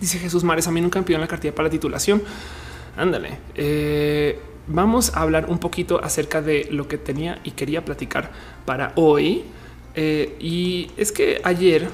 dice 0.00 0.18
Jesús 0.18 0.44
Mares, 0.44 0.68
a 0.68 0.70
mí 0.70 0.80
nunca 0.80 1.00
me 1.00 1.04
pidieron 1.04 1.22
la 1.22 1.28
cartilla 1.28 1.54
para 1.54 1.66
la 1.68 1.70
titulación. 1.70 2.22
Ándale. 2.96 3.38
Eh, 3.54 4.38
vamos 4.66 5.16
a 5.16 5.22
hablar 5.22 5.46
un 5.48 5.58
poquito 5.58 6.02
acerca 6.02 6.42
de 6.42 6.68
lo 6.70 6.88
que 6.88 6.98
tenía 6.98 7.40
y 7.42 7.52
quería 7.52 7.84
platicar 7.84 8.30
para 8.64 8.92
hoy. 8.96 9.44
Eh, 9.94 10.36
y 10.38 10.90
es 10.96 11.10
que 11.10 11.40
ayer, 11.42 11.88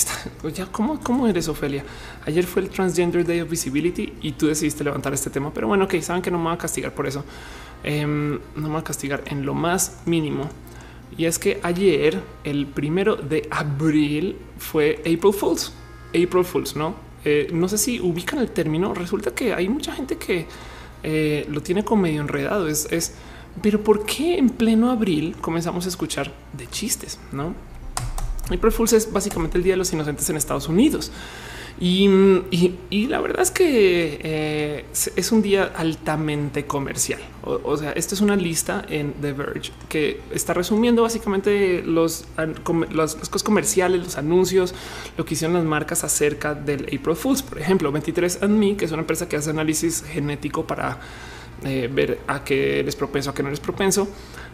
ya 0.54 0.66
cómo, 0.66 1.00
cómo 1.00 1.26
eres 1.26 1.48
Ofelia? 1.48 1.84
Ayer 2.26 2.44
fue 2.44 2.62
el 2.62 2.68
Transgender 2.68 3.26
Day 3.26 3.40
of 3.40 3.50
Visibility 3.50 4.12
y 4.20 4.32
tú 4.32 4.46
decidiste 4.46 4.84
levantar 4.84 5.12
este 5.12 5.30
tema, 5.30 5.52
pero 5.52 5.66
bueno, 5.66 5.84
ok, 5.84 5.94
saben 6.00 6.22
que 6.22 6.30
no 6.30 6.38
me 6.38 6.44
voy 6.44 6.54
a 6.54 6.58
castigar 6.58 6.92
por 6.92 7.06
eso. 7.06 7.24
Em, 7.82 8.38
no 8.54 8.62
me 8.62 8.68
voy 8.68 8.80
a 8.80 8.84
castigar 8.84 9.22
en 9.26 9.44
lo 9.44 9.54
más 9.54 10.02
mínimo. 10.06 10.48
Y 11.16 11.26
es 11.26 11.38
que 11.38 11.60
ayer, 11.62 12.20
el 12.44 12.66
primero 12.66 13.16
de 13.16 13.46
abril, 13.50 14.36
fue 14.58 14.98
April 15.00 15.32
Fools. 15.32 15.72
April 16.08 16.44
Fools, 16.44 16.76
no? 16.76 16.94
Eh, 17.24 17.48
no 17.52 17.68
sé 17.68 17.78
si 17.78 18.00
ubican 18.00 18.38
el 18.38 18.50
término. 18.50 18.94
Resulta 18.94 19.34
que 19.34 19.52
hay 19.52 19.68
mucha 19.68 19.92
gente 19.92 20.16
que 20.16 20.46
eh, 21.02 21.46
lo 21.50 21.62
tiene 21.62 21.84
como 21.84 22.02
medio 22.02 22.20
enredado. 22.20 22.68
Es, 22.68 22.90
es, 22.90 23.14
pero 23.60 23.82
¿por 23.82 24.04
qué 24.06 24.38
en 24.38 24.48
pleno 24.50 24.90
abril 24.90 25.36
comenzamos 25.40 25.86
a 25.86 25.88
escuchar 25.88 26.32
de 26.52 26.66
chistes? 26.68 27.18
No 27.32 27.54
April 28.50 28.72
Fools 28.72 28.92
es 28.92 29.12
básicamente 29.12 29.58
el 29.58 29.64
Día 29.64 29.74
de 29.74 29.78
los 29.78 29.92
Inocentes 29.92 30.28
en 30.30 30.36
Estados 30.36 30.68
Unidos. 30.68 31.10
Y, 31.84 33.08
la 33.08 33.20
verdad 33.20 33.40
es 33.40 33.50
que 33.50 34.20
eh, 34.22 34.84
es 35.16 35.32
un 35.32 35.42
día 35.42 35.72
altamente 35.76 36.64
comercial. 36.64 37.20
O, 37.42 37.76
sea, 37.76 37.90
esta 37.90 38.14
es 38.14 38.20
una 38.20 38.36
lista 38.36 38.84
en 38.88 39.14
The 39.14 39.32
Verge 39.32 39.72
que 39.88 40.20
está 40.32 40.54
resumiendo 40.54 41.02
básicamente 41.02 41.82
los, 41.82 42.24
las 42.92 43.16
cosas 43.16 43.42
comerciales, 43.42 44.00
los 44.00 44.16
anuncios, 44.16 44.76
lo 45.16 45.24
que 45.24 45.34
hicieron 45.34 45.54
las 45.54 45.64
marcas 45.64 46.04
acerca 46.04 46.54
del 46.54 46.84
April 46.84 47.16
Fools. 47.16 47.42
Por 47.42 47.58
ejemplo, 47.58 47.92
23andMe, 47.92 48.76
que 48.76 48.84
es 48.84 48.92
una 48.92 49.00
empresa 49.00 49.28
que 49.28 49.34
hace 49.34 49.50
análisis 49.50 50.04
genético 50.04 50.64
para 50.64 51.00
eh, 51.64 51.90
ver 51.92 52.20
a 52.28 52.44
qué 52.44 52.78
eres 52.78 52.94
propenso, 52.94 53.30
a 53.30 53.34
qué 53.34 53.42
no 53.42 53.48
eres 53.48 53.58
propenso. 53.58 54.06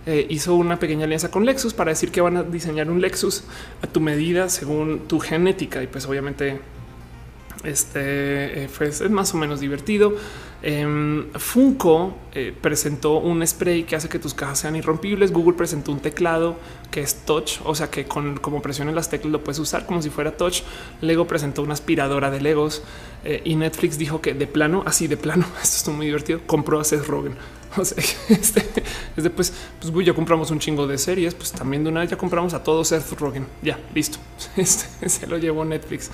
Eh, 0.07 0.27
hizo 0.31 0.55
una 0.55 0.79
pequeña 0.79 1.05
alianza 1.05 1.31
con 1.31 1.45
Lexus 1.45 1.75
para 1.75 1.91
decir 1.91 2.11
que 2.11 2.23
van 2.23 2.39
a 2.39 2.43
diseñar 2.43 2.91
un 2.91 3.03
Lexus 3.03 3.45
a 3.83 3.87
tu 3.87 4.01
medida 4.01 4.49
según 4.49 5.01
tu 5.01 5.21
genética. 5.21 5.83
Y 5.83 5.89
pues 5.89 6.07
obviamente 6.07 6.59
este 7.65 8.65
eh, 8.65 8.69
fue 8.69 8.89
es 8.89 9.09
más 9.11 9.35
o 9.35 9.37
menos 9.37 9.61
divertido. 9.61 10.15
Em, 10.61 11.31
Funko 11.35 12.17
eh, 12.35 12.53
presentó 12.61 13.19
un 13.19 13.47
spray 13.47 13.85
que 13.85 13.95
hace 13.95 14.09
que 14.09 14.19
tus 14.19 14.35
cajas 14.35 14.59
sean 14.59 14.75
irrompibles. 14.75 15.33
Google 15.33 15.57
presentó 15.57 15.93
un 15.93 16.01
teclado 16.01 16.57
que 16.91 17.01
es 17.01 17.25
touch, 17.25 17.61
o 17.65 17.75
sea 17.75 17.91
que 17.91 18.07
con 18.07 18.39
como 18.39 18.61
presiones 18.61 18.95
las 18.95 19.09
teclas 19.09 19.31
lo 19.31 19.45
puedes 19.45 19.61
usar 19.61 19.87
como 19.87 20.03
si 20.03 20.11
fuera 20.11 20.37
touch. 20.37 20.63
Lego 21.01 21.27
presentó 21.27 21.63
una 21.63 21.75
aspiradora 21.75 22.31
de 22.31 22.41
Legos 22.41 22.83
eh, 23.25 23.41
y 23.45 23.55
Netflix 23.55 23.99
dijo 23.99 24.21
que 24.21 24.35
de 24.35 24.47
plano, 24.49 24.83
así 24.85 25.07
de 25.07 25.17
plano, 25.17 25.47
esto 25.63 25.77
está 25.77 25.91
muy 25.93 26.07
divertido. 26.07 26.41
Compró 26.47 26.81
a 26.81 26.85
Seth 26.85 27.07
Rogen. 27.07 27.35
O 27.77 27.85
sea, 27.85 28.03
este, 28.31 28.65
después, 29.15 29.53
pues 29.79 30.07
ya 30.07 30.15
compramos 30.15 30.51
un 30.51 30.59
chingo 30.59 30.87
de 30.87 30.97
series, 30.97 31.35
pues 31.35 31.53
también 31.53 31.85
de 31.85 31.91
una 31.91 32.01
vez 32.01 32.11
ya 32.11 32.17
compramos 32.17 32.55
a 32.55 32.63
todos 32.63 32.89
Seth 32.89 33.13
Rogen. 33.21 33.47
Ya 33.63 33.79
listo. 33.95 34.19
Este, 34.57 35.09
se 35.09 35.27
lo 35.27 35.37
llevó 35.37 35.67
Netflix. 35.67 36.11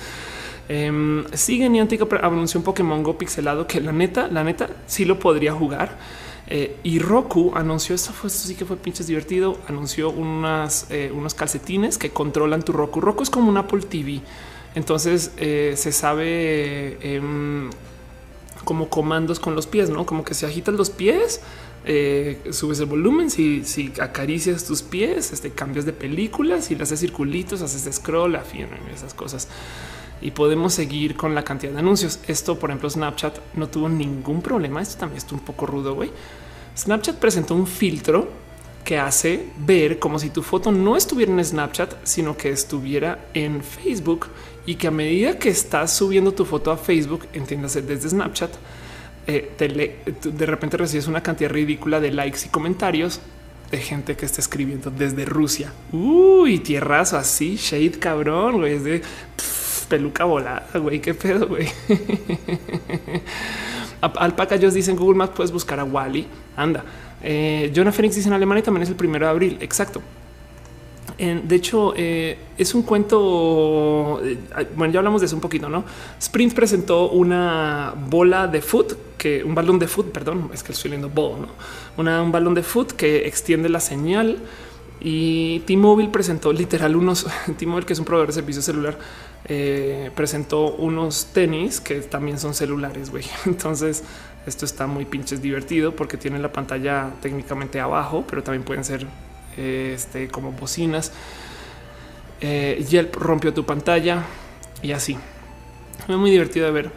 Eh, 0.68 1.24
sigue 1.34 1.68
Niantic 1.68 2.02
anunció 2.22 2.58
un 2.58 2.64
Pokémon 2.64 3.02
Go 3.02 3.18
pixelado 3.18 3.66
que 3.66 3.80
la 3.80 3.92
neta, 3.92 4.28
la 4.28 4.44
neta 4.44 4.68
sí 4.86 5.04
lo 5.04 5.18
podría 5.18 5.52
jugar. 5.52 5.96
Eh, 6.46 6.76
y 6.82 6.98
Roku 6.98 7.52
anunció 7.54 7.94
esto, 7.94 8.12
fue, 8.12 8.28
esto 8.28 8.46
sí 8.46 8.54
que 8.54 8.64
fue 8.64 8.76
pinches 8.76 9.06
divertido. 9.06 9.58
Anunció 9.68 10.10
unas, 10.10 10.86
eh, 10.90 11.10
unos 11.14 11.34
calcetines 11.34 11.98
que 11.98 12.10
controlan 12.10 12.62
tu 12.62 12.72
Roku. 12.72 13.00
Roku 13.00 13.22
es 13.22 13.30
como 13.30 13.48
un 13.48 13.56
Apple 13.56 13.82
TV. 13.82 14.20
Entonces 14.74 15.32
eh, 15.36 15.74
se 15.76 15.92
sabe 15.92 16.98
em, 17.00 17.70
como 18.64 18.88
comandos 18.88 19.38
con 19.38 19.54
los 19.54 19.66
pies, 19.66 19.88
no 19.88 20.04
como 20.04 20.24
que 20.24 20.34
se 20.34 20.46
agitan 20.46 20.76
los 20.76 20.90
pies, 20.90 21.40
subes 22.50 22.80
el 22.80 22.86
volumen. 22.86 23.30
Si, 23.30 23.64
si, 23.64 23.92
acaricias 24.00 24.64
tus 24.64 24.82
pies, 24.82 25.32
este, 25.32 25.50
cambios 25.50 25.84
de 25.84 25.92
películas 25.92 26.70
y 26.70 26.74
le 26.74 26.82
haces 26.82 27.00
circulitos, 27.00 27.62
haces 27.62 27.94
scroll, 27.94 28.36
afín, 28.36 28.66
esas 28.92 29.14
cosas 29.14 29.48
y 30.24 30.30
podemos 30.30 30.72
seguir 30.72 31.16
con 31.16 31.34
la 31.34 31.44
cantidad 31.44 31.72
de 31.72 31.78
anuncios. 31.78 32.18
Esto, 32.26 32.58
por 32.58 32.70
ejemplo, 32.70 32.88
Snapchat 32.88 33.38
no 33.54 33.68
tuvo 33.68 33.90
ningún 33.90 34.40
problema. 34.40 34.80
Esto 34.80 35.00
también 35.00 35.18
está 35.18 35.34
un 35.34 35.42
poco 35.42 35.66
rudo. 35.66 35.94
güey. 35.94 36.10
Snapchat 36.76 37.16
presentó 37.16 37.54
un 37.54 37.66
filtro 37.66 38.26
que 38.84 38.98
hace 38.98 39.50
ver 39.58 39.98
como 39.98 40.18
si 40.18 40.30
tu 40.30 40.42
foto 40.42 40.72
no 40.72 40.96
estuviera 40.96 41.30
en 41.30 41.44
Snapchat, 41.44 41.94
sino 42.04 42.38
que 42.38 42.48
estuviera 42.48 43.26
en 43.34 43.62
Facebook 43.62 44.28
y 44.64 44.76
que 44.76 44.86
a 44.88 44.90
medida 44.90 45.38
que 45.38 45.50
estás 45.50 45.94
subiendo 45.94 46.32
tu 46.32 46.46
foto 46.46 46.72
a 46.72 46.78
Facebook, 46.78 47.26
entiéndase 47.34 47.82
desde 47.82 48.08
Snapchat, 48.08 48.50
eh, 49.26 49.52
de 49.58 50.46
repente 50.46 50.78
recibes 50.78 51.06
una 51.06 51.22
cantidad 51.22 51.50
ridícula 51.50 52.00
de 52.00 52.10
likes 52.10 52.40
y 52.46 52.48
comentarios 52.48 53.20
de 53.70 53.78
gente 53.78 54.16
que 54.16 54.24
está 54.24 54.40
escribiendo 54.40 54.90
desde 54.90 55.26
Rusia. 55.26 55.72
Uy, 55.92 56.58
tierrazo 56.60 57.18
así, 57.18 57.56
shade 57.56 57.98
cabrón, 57.98 58.58
güey, 58.58 58.74
es 58.74 58.84
de 58.84 59.02
peluca 59.86 60.24
volada, 60.24 60.66
güey, 60.74 61.00
qué 61.00 61.14
pedo, 61.14 61.48
güey. 61.48 61.68
Alpaca 64.00 64.54
ellos 64.54 64.74
dicen 64.74 64.96
Google 64.96 65.16
Maps 65.16 65.32
puedes 65.34 65.52
buscar 65.52 65.80
a 65.80 65.84
Wally. 65.84 66.26
Anda. 66.56 66.84
Eh, 67.22 67.72
Jonah 67.74 67.92
Phoenix 67.92 68.16
dice 68.16 68.28
en 68.28 68.34
Alemania 68.34 68.62
también 68.62 68.82
es 68.82 68.88
el 68.88 68.96
primero 68.96 69.26
de 69.26 69.30
abril. 69.30 69.58
Exacto. 69.60 70.02
de 71.18 71.54
hecho, 71.54 71.94
eh, 71.96 72.38
es 72.58 72.74
un 72.74 72.82
cuento. 72.82 74.20
Eh, 74.22 74.38
bueno, 74.76 74.92
ya 74.92 75.00
hablamos 75.00 75.20
de 75.22 75.26
eso 75.26 75.34
un 75.34 75.40
poquito, 75.40 75.68
no? 75.68 75.84
Sprint 76.18 76.54
presentó 76.54 77.10
una 77.10 77.94
bola 78.08 78.46
de 78.46 78.60
foot 78.60 79.16
que 79.16 79.42
un 79.42 79.54
balón 79.54 79.78
de 79.78 79.88
foot, 79.88 80.12
perdón, 80.12 80.50
es 80.52 80.62
que 80.62 80.72
estoy 80.72 80.90
leyendo 80.90 81.08
ball, 81.08 81.40
no? 81.40 81.48
Una, 81.96 82.20
un 82.22 82.30
balón 82.30 82.54
de 82.54 82.62
foot 82.62 82.92
que 82.92 83.26
extiende 83.26 83.68
la 83.68 83.80
señal 83.80 84.38
y 85.00 85.60
T-Mobile 85.60 86.08
presentó 86.08 86.52
literal 86.52 86.96
unos 86.96 87.26
T-Mobile, 87.58 87.86
que 87.86 87.92
es 87.92 87.98
un 87.98 88.04
proveedor 88.04 88.28
de 88.28 88.34
servicio 88.34 88.62
celular, 88.62 88.98
eh, 89.46 90.10
presentó 90.14 90.74
unos 90.74 91.26
tenis 91.26 91.80
que 91.80 92.00
también 92.00 92.38
son 92.38 92.54
celulares. 92.54 93.10
güey. 93.10 93.24
Entonces, 93.46 94.04
esto 94.46 94.64
está 94.64 94.86
muy 94.86 95.04
pinches 95.04 95.42
divertido 95.42 95.94
porque 95.94 96.16
tiene 96.16 96.38
la 96.38 96.52
pantalla 96.52 97.10
técnicamente 97.20 97.80
abajo, 97.80 98.24
pero 98.28 98.42
también 98.42 98.62
pueden 98.62 98.84
ser 98.84 99.06
eh, 99.56 99.92
este, 99.94 100.28
como 100.28 100.52
bocinas. 100.52 101.12
Eh, 102.40 102.84
Yelp 102.88 103.14
rompió 103.16 103.54
tu 103.54 103.64
pantalla 103.64 104.24
y 104.82 104.92
así. 104.92 105.16
Fue 106.06 106.16
muy 106.16 106.30
divertido 106.30 106.66
de 106.66 106.72
ver 106.72 106.90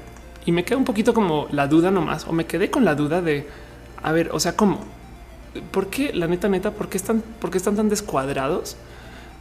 y 0.45 0.51
me 0.51 0.63
queda 0.63 0.77
un 0.77 0.85
poquito 0.85 1.13
como 1.13 1.47
la 1.51 1.67
duda 1.67 1.91
nomás, 1.91 2.25
o 2.25 2.31
me 2.31 2.45
quedé 2.45 2.71
con 2.71 2.85
la 2.85 2.95
duda 2.95 3.21
de 3.21 3.47
a 4.01 4.11
ver, 4.13 4.29
o 4.31 4.39
sea, 4.39 4.55
cómo 4.55 4.79
¿por 5.71 5.89
qué 5.89 6.13
la 6.13 6.27
neta, 6.27 6.47
neta, 6.47 6.71
por 6.71 6.89
qué 6.89 6.97
están, 6.97 7.21
por 7.21 7.51
qué 7.51 7.57
están 7.57 7.75
tan 7.75 7.89
descuadrados 7.89 8.77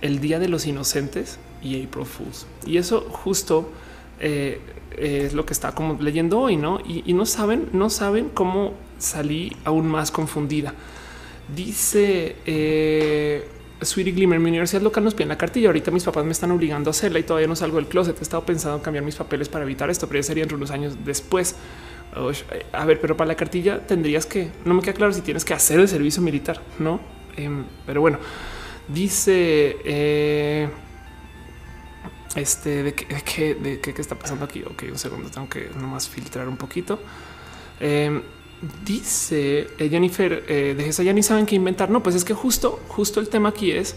el 0.01 0.21
Día 0.21 0.39
de 0.39 0.49
los 0.49 0.67
Inocentes 0.67 1.39
y 1.75 1.85
April? 1.85 2.07
Y 2.67 2.77
eso 2.79 3.01
justo 3.11 3.71
eh, 4.21 4.61
es 4.97 5.35
lo 5.35 5.45
que 5.45 5.53
está 5.53 5.73
como 5.73 6.01
leyendo 6.01 6.41
hoy, 6.41 6.57
¿no? 6.57 6.81
Y, 6.81 7.12
no 7.12 7.27
saben, 7.27 7.69
no 7.73 7.91
saben 7.91 8.31
cómo 8.33 8.75
salí 8.99 9.57
aún 9.64 9.87
más 9.87 10.11
confundida. 10.11 10.75
Dice 11.55 12.37
eh, 12.47 13.47
Sweetie 13.83 14.12
Glimmer, 14.12 14.41
mi 14.41 14.49
universidad 14.49 14.83
local 14.83 15.05
nos 15.05 15.14
pide 15.14 15.27
la 15.27 15.37
cartilla. 15.37 15.69
Ahorita 15.69 15.91
mis 15.91 16.05
papás 16.05 16.25
me 16.25 16.33
están 16.33 16.51
obligando 16.51 16.91
a 16.91 16.93
hacerla 16.93 17.19
y 17.19 17.25
todavía 17.25 17.47
no 17.47 17.57
salgo 17.57 17.77
del 17.77 17.87
closet. 17.87 18.19
He 18.19 18.23
estado 18.23 18.45
pensando 18.45 18.79
en 18.79 18.83
cambiar 18.83 19.05
mis 19.05 19.17
papeles 19.17 19.49
para 19.49 19.64
evitar 19.64 19.91
esto, 19.91 20.07
pero 20.07 20.21
ya 20.21 20.25
serían 20.25 20.53
unos 20.53 20.71
años 20.71 20.97
después. 21.05 21.57
A 22.73 22.85
ver, 22.87 23.01
pero 23.01 23.17
para 23.17 23.29
la 23.29 23.35
cartilla 23.35 23.87
tendrías 23.87 24.25
que 24.25 24.51
no 24.64 24.73
me 24.73 24.81
queda 24.81 24.95
claro 24.95 25.12
si 25.12 25.21
tienes 25.21 25.45
que 25.45 25.53
hacer 25.53 25.79
el 25.79 25.89
servicio 25.89 26.23
militar, 26.23 26.62
no? 26.79 26.99
Em, 27.37 27.64
pero 27.85 28.01
bueno, 28.01 28.19
dice 28.89 29.77
eh, 29.85 30.69
este 32.35 32.83
de 32.83 32.95
qué 32.95 33.55
de, 33.55 33.81
qué 33.81 33.95
está 33.97 34.18
pasando 34.18 34.45
aquí. 34.45 34.62
Ok, 34.62 34.85
un 34.91 34.99
segundo, 34.99 35.31
tengo 35.31 35.49
que 35.49 35.70
nomás 35.79 36.09
filtrar 36.09 36.49
un 36.49 36.57
poquito. 36.57 36.99
Em, 37.81 38.22
dice 38.85 39.68
eh, 39.79 39.89
Jennifer 39.89 40.45
eh, 40.49 40.74
de 40.77 40.89
esa 40.89 41.03
ya 41.03 41.12
ni 41.12 41.22
saben 41.22 41.47
qué 41.47 41.55
inventar. 41.55 41.91
No, 41.91 42.03
pues 42.03 42.14
es 42.16 42.24
que 42.24 42.35
justo, 42.35 42.81
justo 42.89 43.20
el 43.20 43.29
tema 43.29 43.51
aquí 43.51 43.70
es 43.70 43.95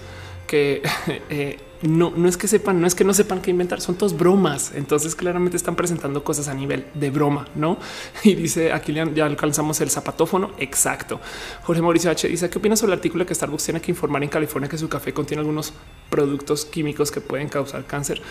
que 0.47 0.81
no, 1.81 2.11
no 2.15 2.27
es 2.27 2.35
que 2.35 2.47
sepan, 2.47 2.81
no 2.81 2.87
es 2.87 2.95
que 2.95 3.05
no 3.05 3.13
sepan 3.13 3.41
qué 3.41 3.51
inventar, 3.51 3.79
son 3.79 3.95
todos 3.95 4.17
bromas. 4.17 4.73
Entonces 4.75 5.15
claramente 5.15 5.55
están 5.55 5.75
presentando 5.75 6.23
cosas 6.23 6.47
a 6.49 6.53
nivel 6.53 6.85
de 6.93 7.09
broma, 7.09 7.47
¿no? 7.55 7.77
Y 8.23 8.35
dice 8.35 8.73
aquí 8.73 8.93
ya 8.93 9.25
alcanzamos 9.25 9.79
el 9.81 9.89
zapatófono. 9.89 10.51
Exacto. 10.57 11.21
Jorge 11.63 11.81
Mauricio 11.81 12.11
H 12.11 12.27
dice, 12.27 12.49
¿qué 12.49 12.57
opinas 12.57 12.79
sobre 12.79 12.93
el 12.93 12.99
artículo 12.99 13.25
que 13.25 13.33
Starbucks 13.33 13.63
tiene 13.63 13.81
que 13.81 13.91
informar 13.91 14.23
en 14.23 14.29
California 14.29 14.69
que 14.69 14.77
su 14.77 14.89
café 14.89 15.13
contiene 15.13 15.39
algunos 15.39 15.73
productos 16.09 16.65
químicos 16.65 17.11
que 17.11 17.21
pueden 17.21 17.47
causar 17.47 17.85
cáncer? 17.85 18.21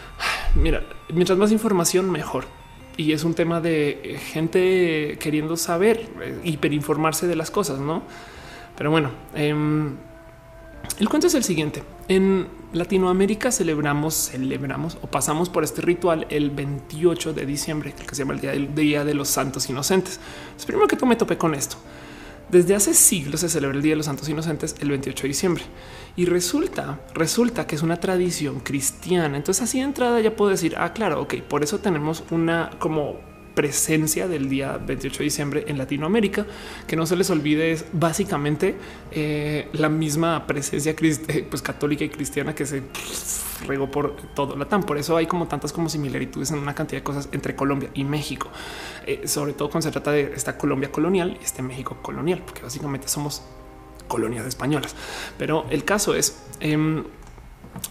Mira, 0.54 0.82
mientras 1.12 1.38
más 1.38 1.52
información, 1.52 2.10
mejor. 2.10 2.44
Y 2.96 3.12
es 3.12 3.24
un 3.24 3.34
tema 3.34 3.60
de 3.60 4.18
gente 4.32 5.18
queriendo 5.20 5.58
saber, 5.58 6.08
eh, 6.22 6.40
hiperinformarse 6.44 7.26
de 7.26 7.36
las 7.36 7.50
cosas, 7.50 7.78
¿no? 7.78 8.02
Pero 8.74 8.90
bueno, 8.90 9.10
eh, 9.34 9.54
el 10.98 11.08
cuento 11.10 11.26
es 11.26 11.34
el 11.34 11.44
siguiente. 11.44 11.82
En 12.08 12.55
Latinoamérica 12.72 13.52
celebramos, 13.52 14.30
celebramos 14.30 14.98
o 15.02 15.06
pasamos 15.06 15.48
por 15.48 15.64
este 15.64 15.82
ritual 15.82 16.26
el 16.30 16.50
28 16.50 17.32
de 17.32 17.46
diciembre, 17.46 17.94
que 17.94 18.14
se 18.14 18.22
llama 18.22 18.34
el 18.34 18.40
día, 18.40 18.52
día 18.52 19.04
de 19.04 19.14
los 19.14 19.28
Santos 19.28 19.68
Inocentes. 19.70 20.20
Es 20.56 20.66
primero 20.66 20.86
que 20.86 20.96
tú 20.96 21.06
me 21.06 21.16
topé 21.16 21.38
con 21.38 21.54
esto. 21.54 21.76
Desde 22.48 22.76
hace 22.76 22.94
siglos 22.94 23.40
se 23.40 23.48
celebra 23.48 23.76
el 23.76 23.82
Día 23.82 23.92
de 23.92 23.96
los 23.96 24.06
Santos 24.06 24.28
Inocentes 24.28 24.76
el 24.78 24.88
28 24.90 25.22
de 25.22 25.28
diciembre 25.28 25.64
y 26.14 26.26
resulta, 26.26 27.00
resulta 27.12 27.66
que 27.66 27.74
es 27.74 27.82
una 27.82 27.98
tradición 27.98 28.60
cristiana. 28.60 29.36
Entonces 29.36 29.64
así 29.64 29.78
de 29.78 29.84
entrada 29.84 30.20
ya 30.20 30.36
puedo 30.36 30.52
decir, 30.52 30.76
ah, 30.78 30.92
claro, 30.92 31.20
ok, 31.22 31.34
por 31.42 31.64
eso 31.64 31.80
tenemos 31.80 32.22
una 32.30 32.70
como 32.78 33.16
presencia 33.56 34.28
del 34.28 34.50
día 34.50 34.76
28 34.76 35.18
de 35.18 35.24
diciembre 35.24 35.64
en 35.66 35.78
Latinoamérica, 35.78 36.44
que 36.86 36.94
no 36.94 37.06
se 37.06 37.16
les 37.16 37.30
olvide 37.30 37.72
es 37.72 37.86
básicamente 37.90 38.76
eh, 39.10 39.70
la 39.72 39.88
misma 39.88 40.46
presencia 40.46 40.94
eh, 41.00 41.46
pues, 41.48 41.62
católica 41.62 42.04
y 42.04 42.10
cristiana 42.10 42.54
que 42.54 42.66
se 42.66 42.82
regó 43.66 43.90
por 43.90 44.14
todo 44.34 44.56
Latam. 44.56 44.82
Por 44.82 44.98
eso 44.98 45.16
hay 45.16 45.26
como 45.26 45.48
tantas 45.48 45.72
como 45.72 45.88
similitudes 45.88 46.50
en 46.50 46.58
una 46.58 46.74
cantidad 46.74 47.00
de 47.00 47.04
cosas 47.04 47.30
entre 47.32 47.56
Colombia 47.56 47.88
y 47.94 48.04
México, 48.04 48.50
eh, 49.06 49.26
sobre 49.26 49.54
todo 49.54 49.70
cuando 49.70 49.88
se 49.88 49.90
trata 49.90 50.12
de 50.12 50.34
esta 50.34 50.58
Colombia 50.58 50.92
colonial 50.92 51.38
y 51.40 51.42
este 51.42 51.62
México 51.62 51.96
colonial, 52.02 52.42
porque 52.44 52.60
básicamente 52.60 53.08
somos 53.08 53.42
colonias 54.06 54.44
españolas. 54.44 54.94
Pero 55.38 55.64
el 55.70 55.82
caso 55.82 56.14
es, 56.14 56.42
em, 56.60 57.04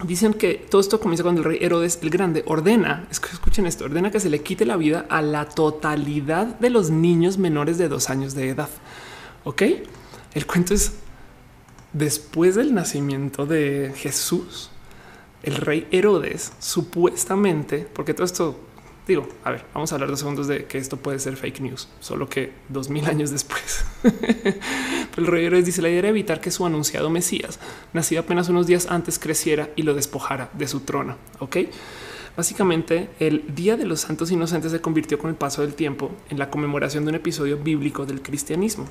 Dicen 0.04 0.34
que 0.34 0.56
todo 0.56 0.82
esto 0.82 1.00
comienza 1.00 1.24
cuando 1.24 1.42
el 1.42 1.46
rey 1.46 1.60
Herodes 1.62 2.00
el 2.02 2.10
Grande 2.10 2.44
ordena, 2.48 3.08
escuchen 3.10 3.66
esto, 3.66 3.86
ordena 3.86 4.12
que 4.12 4.20
se 4.20 4.30
le 4.30 4.42
quite 4.42 4.66
la 4.66 4.78
vida 4.78 5.06
a 5.10 5.22
la 5.22 5.46
totalidad 5.46 6.48
de 6.60 6.70
los 6.70 6.90
niños 6.90 7.38
menores 7.38 7.78
de 7.78 7.88
dos 7.88 8.10
años 8.10 8.36
de 8.36 8.50
edad. 8.50 8.70
Ok, 9.44 9.64
el 10.34 10.46
cuento 10.46 10.74
es 10.74 10.94
después 11.94 12.56
del 12.56 12.74
nacimiento 12.74 13.46
de 13.46 13.94
Jesús, 13.96 14.70
el 15.44 15.56
rey 15.56 15.88
Herodes 15.92 16.52
supuestamente, 16.60 17.88
porque 17.94 18.14
todo 18.14 18.26
esto 18.26 18.60
Digo, 19.08 19.28
a 19.44 19.52
ver, 19.52 19.66
vamos 19.74 19.92
a 19.92 19.96
hablar 19.96 20.10
dos 20.10 20.20
segundos 20.20 20.48
de 20.48 20.66
que 20.66 20.80
esto 20.80 20.98
puede 20.98 21.20
ser 21.20 21.38
fake 21.38 21.62
news, 21.62 21.88
solo 22.00 22.28
que 22.28 22.54
dos 22.70 22.90
mil 22.90 23.06
años 23.10 23.30
después. 23.32 23.86
el 25.18 25.28
rey 25.28 25.46
Herodes 25.46 25.66
dice 25.66 25.82
la 25.82 25.90
idea 25.90 26.00
era 26.00 26.10
evitar 26.10 26.42
que 26.42 26.52
su 26.52 26.66
anunciado 26.66 27.10
Mesías, 27.10 27.60
nacido 27.94 28.22
apenas 28.22 28.50
unos 28.50 28.68
días 28.68 28.88
antes, 28.90 29.20
creciera 29.20 29.70
y 29.76 29.84
lo 29.84 29.94
despojara 29.94 30.50
de 30.54 30.68
su 30.68 30.82
trono. 30.82 31.18
Ok. 31.40 31.58
Básicamente, 32.36 33.10
el 33.20 33.56
Día 33.56 33.78
de 33.78 33.86
los 33.86 34.02
Santos 34.02 34.30
Inocentes 34.30 34.72
se 34.74 34.82
convirtió 34.82 35.18
con 35.18 35.30
el 35.30 35.38
paso 35.38 35.62
del 35.62 35.74
tiempo 35.74 36.12
en 36.30 36.38
la 36.38 36.50
conmemoración 36.50 37.06
de 37.06 37.12
un 37.12 37.16
episodio 37.16 37.58
bíblico 37.58 38.06
del 38.06 38.22
cristianismo, 38.22 38.88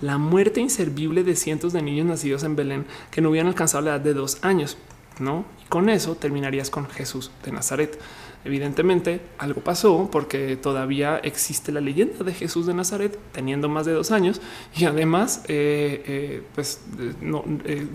la 0.00 0.16
muerte 0.16 0.60
inservible 0.60 1.22
de 1.22 1.36
cientos 1.36 1.74
de 1.74 1.82
niños 1.82 2.06
nacidos 2.06 2.42
en 2.42 2.56
Belén 2.56 2.86
que 3.10 3.20
no 3.20 3.28
hubieran 3.28 3.48
alcanzado 3.48 3.84
la 3.84 3.96
edad 3.96 4.00
de 4.00 4.14
dos 4.14 4.38
años. 4.42 4.78
No, 5.18 5.44
y 5.62 5.68
con 5.68 5.88
eso 5.88 6.14
terminarías 6.14 6.70
con 6.70 6.88
Jesús 6.88 7.30
de 7.44 7.52
Nazaret. 7.52 7.98
Evidentemente 8.46 9.20
algo 9.38 9.60
pasó 9.60 10.08
porque 10.10 10.56
todavía 10.56 11.18
existe 11.18 11.72
la 11.72 11.80
leyenda 11.80 12.24
de 12.24 12.32
Jesús 12.32 12.66
de 12.66 12.74
Nazaret 12.74 13.18
teniendo 13.32 13.68
más 13.68 13.86
de 13.86 13.92
dos 13.92 14.12
años 14.12 14.40
y 14.76 14.84
además 14.84 15.42
eh, 15.48 16.02
eh, 16.06 16.42
pues 16.54 16.80
no, 17.20 17.44
eh, 17.64 17.88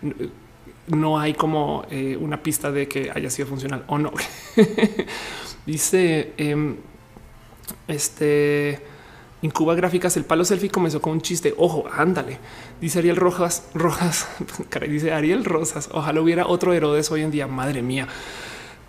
no 0.88 1.18
hay 1.18 1.34
como 1.34 1.84
una 2.20 2.42
pista 2.42 2.72
de 2.72 2.88
que 2.88 3.10
haya 3.14 3.28
sido 3.28 3.48
funcional 3.48 3.84
o 3.86 3.98
no. 3.98 4.12
Dice 5.66 6.32
em, 6.38 6.76
este 7.86 8.80
Incuba 9.42 9.74
Gráficas, 9.74 10.16
el 10.16 10.24
palo 10.24 10.44
selfie 10.44 10.70
comenzó 10.70 11.02
con 11.02 11.12
un 11.12 11.20
chiste. 11.20 11.52
Ojo, 11.58 11.84
ándale. 11.92 12.38
Dice 12.80 13.00
Ariel 13.00 13.16
Rojas, 13.16 13.68
Rojas, 13.74 14.28
dice 14.88 15.12
Ariel 15.12 15.44
Rosas. 15.44 15.90
Ojalá 15.92 16.20
hubiera 16.20 16.46
otro 16.46 16.72
Herodes 16.72 17.10
hoy 17.10 17.22
en 17.22 17.30
día. 17.30 17.46
Madre 17.46 17.82
mía. 17.82 18.08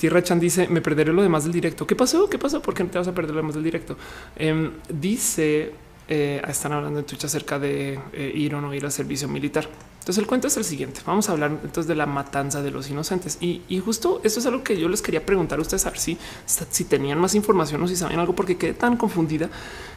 Tierra 0.04 0.22
Chan 0.22 0.38
dice 0.38 0.68
me 0.68 0.82
perderé 0.82 1.14
lo 1.14 1.22
demás 1.22 1.46
del 1.46 1.54
directo. 1.54 1.88
¿Qué 1.88 1.96
pasó? 1.96 2.30
¿Qué 2.30 2.38
pasó? 2.38 2.62
¿Por 2.62 2.74
qué 2.74 2.84
no 2.84 2.90
te 2.90 2.98
vas 2.98 3.08
a 3.08 3.14
perder 3.14 3.32
lo 3.32 3.38
demás 3.38 3.56
del 3.56 3.64
directo? 3.64 3.96
Em, 4.36 4.74
dice 4.90 5.72
eh, 6.10 6.42
están 6.46 6.74
hablando 6.74 7.00
en 7.00 7.06
Twitch 7.06 7.24
acerca 7.24 7.58
de 7.58 7.98
eh, 8.12 8.32
ir 8.36 8.54
o 8.54 8.60
no 8.60 8.74
ir 8.74 8.84
al 8.84 8.92
servicio 8.92 9.30
militar. 9.30 9.66
Entonces 10.00 10.18
el 10.18 10.28
cuento 10.28 10.48
es 10.48 10.58
el 10.58 10.66
siguiente. 10.66 11.00
Vamos 11.06 11.30
a 11.30 11.32
hablar 11.32 11.52
entonces 11.52 11.88
de 11.88 11.96
la 11.96 12.06
matanza 12.06 12.62
de 12.62 12.70
los 12.70 12.90
inocentes 12.90 13.38
y, 13.40 13.62
justo 13.80 14.20
esto 14.26 14.42
es 14.42 14.46
algo 14.46 14.62
que 14.62 14.78
yo 14.78 14.90
les 14.90 15.02
quería 15.02 15.26
preguntar 15.26 15.58
a 15.60 15.62
ustedes 15.62 15.86
a 15.86 15.90
ver 15.90 16.00
si, 16.00 16.18
tenían 16.84 17.18
más 17.18 17.34
información 17.34 17.82
o 17.82 17.88
si 17.88 17.96
saben 17.96 18.20
algo, 18.20 18.36
porque 18.36 18.58
quedé 18.58 18.74
tan 18.74 18.98
confundida 18.98 19.50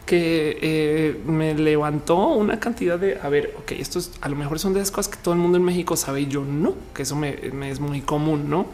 que 0.04 0.56
eh, 0.62 1.20
me 1.26 1.54
levantó 1.54 2.28
una 2.28 2.60
cantidad 2.60 2.96
de 2.96 3.18
a 3.20 3.28
ver, 3.28 3.56
ok, 3.58 3.72
esto 3.72 3.98
es, 3.98 4.12
a 4.20 4.28
lo 4.28 4.36
mejor 4.36 4.60
son 4.60 4.72
de 4.72 4.78
esas 4.78 4.92
cosas 4.92 5.16
que 5.16 5.20
todo 5.20 5.34
el 5.34 5.40
mundo 5.40 5.58
en 5.58 5.64
México 5.64 5.96
sabe 5.96 6.20
y 6.20 6.28
yo 6.28 6.44
no, 6.44 6.74
que 6.94 7.02
eso 7.02 7.16
me 7.16 7.40
es 7.68 7.80
muy 7.80 8.02
común, 8.02 8.48
no? 8.48 8.66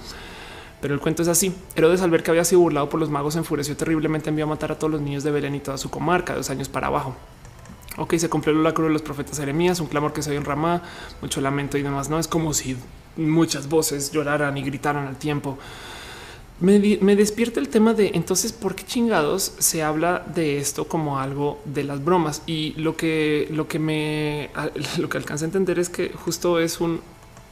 Pero 0.83 0.95
el 0.95 1.01
cuento 1.01 1.22
es 1.22 1.28
así. 1.28 1.55
Herodes 1.76 2.03
al 2.03 2.11
ver 2.11 2.24
que 2.24 2.33
había 2.33 2.45
sido 2.45 2.61
burlado 2.61 2.91
por 2.91 2.99
los 2.99 3.09
magos 3.09 3.37
enfureció 3.37 3.76
terriblemente, 3.76 4.30
envió 4.30 4.45
a 4.45 4.49
matar 4.49 4.72
a 4.72 4.78
todos 4.78 4.91
los 4.91 5.01
niños 5.01 5.22
de 5.22 5.30
Belén 5.30 5.55
y 5.55 5.61
toda 5.61 5.78
su 5.78 5.89
comarca, 5.89 6.35
dos 6.35 6.51
años 6.51 6.68
para 6.68 6.89
abajo. 6.89 7.14
Ok, 7.99 8.14
se 8.16 8.28
cumplió 8.28 8.53
el 8.55 8.74
cruz 8.74 8.89
de 8.89 8.93
los 8.93 9.03
profetas 9.03 9.39
Jeremías, 9.39 9.78
un 9.78 9.87
clamor 9.87 10.12
que 10.12 10.22
se 10.22 10.30
oye 10.30 10.39
en 10.39 10.45
Ramá, 10.45 10.83
mucho 11.20 11.41
lamento 11.41 11.78
y 11.78 11.83
demás. 11.83 12.11
No 12.11 12.18
es 12.18 12.26
como 12.26 12.53
si 12.53 12.76
muchas 13.16 13.68
voces 13.68 14.11
lloraran 14.11 14.57
y 14.59 14.62
gritaran 14.62 15.07
al 15.07 15.16
tiempo. 15.16 15.57
Me, 16.59 16.99
me, 17.01 17.14
despierta 17.14 17.61
el 17.61 17.68
tema 17.68 17.95
de 17.95 18.11
entonces 18.14 18.53
por 18.53 18.74
qué 18.74 18.85
chingados 18.85 19.55
se 19.59 19.85
habla 19.85 20.24
de 20.35 20.59
esto 20.59 20.87
como 20.87 21.20
algo 21.20 21.61
de 21.64 21.85
las 21.85 22.05
bromas 22.05 22.43
y 22.47 22.72
lo 22.74 22.97
que 22.97 23.49
lo 23.51 23.66
que 23.66 23.78
me 23.80 24.51
lo 24.99 25.09
que 25.09 25.18
alcanza 25.18 25.45
a 25.45 25.47
entender 25.47 25.80
es 25.80 25.89
que 25.89 26.11
justo 26.11 26.61
es 26.61 26.80
un 26.80 27.01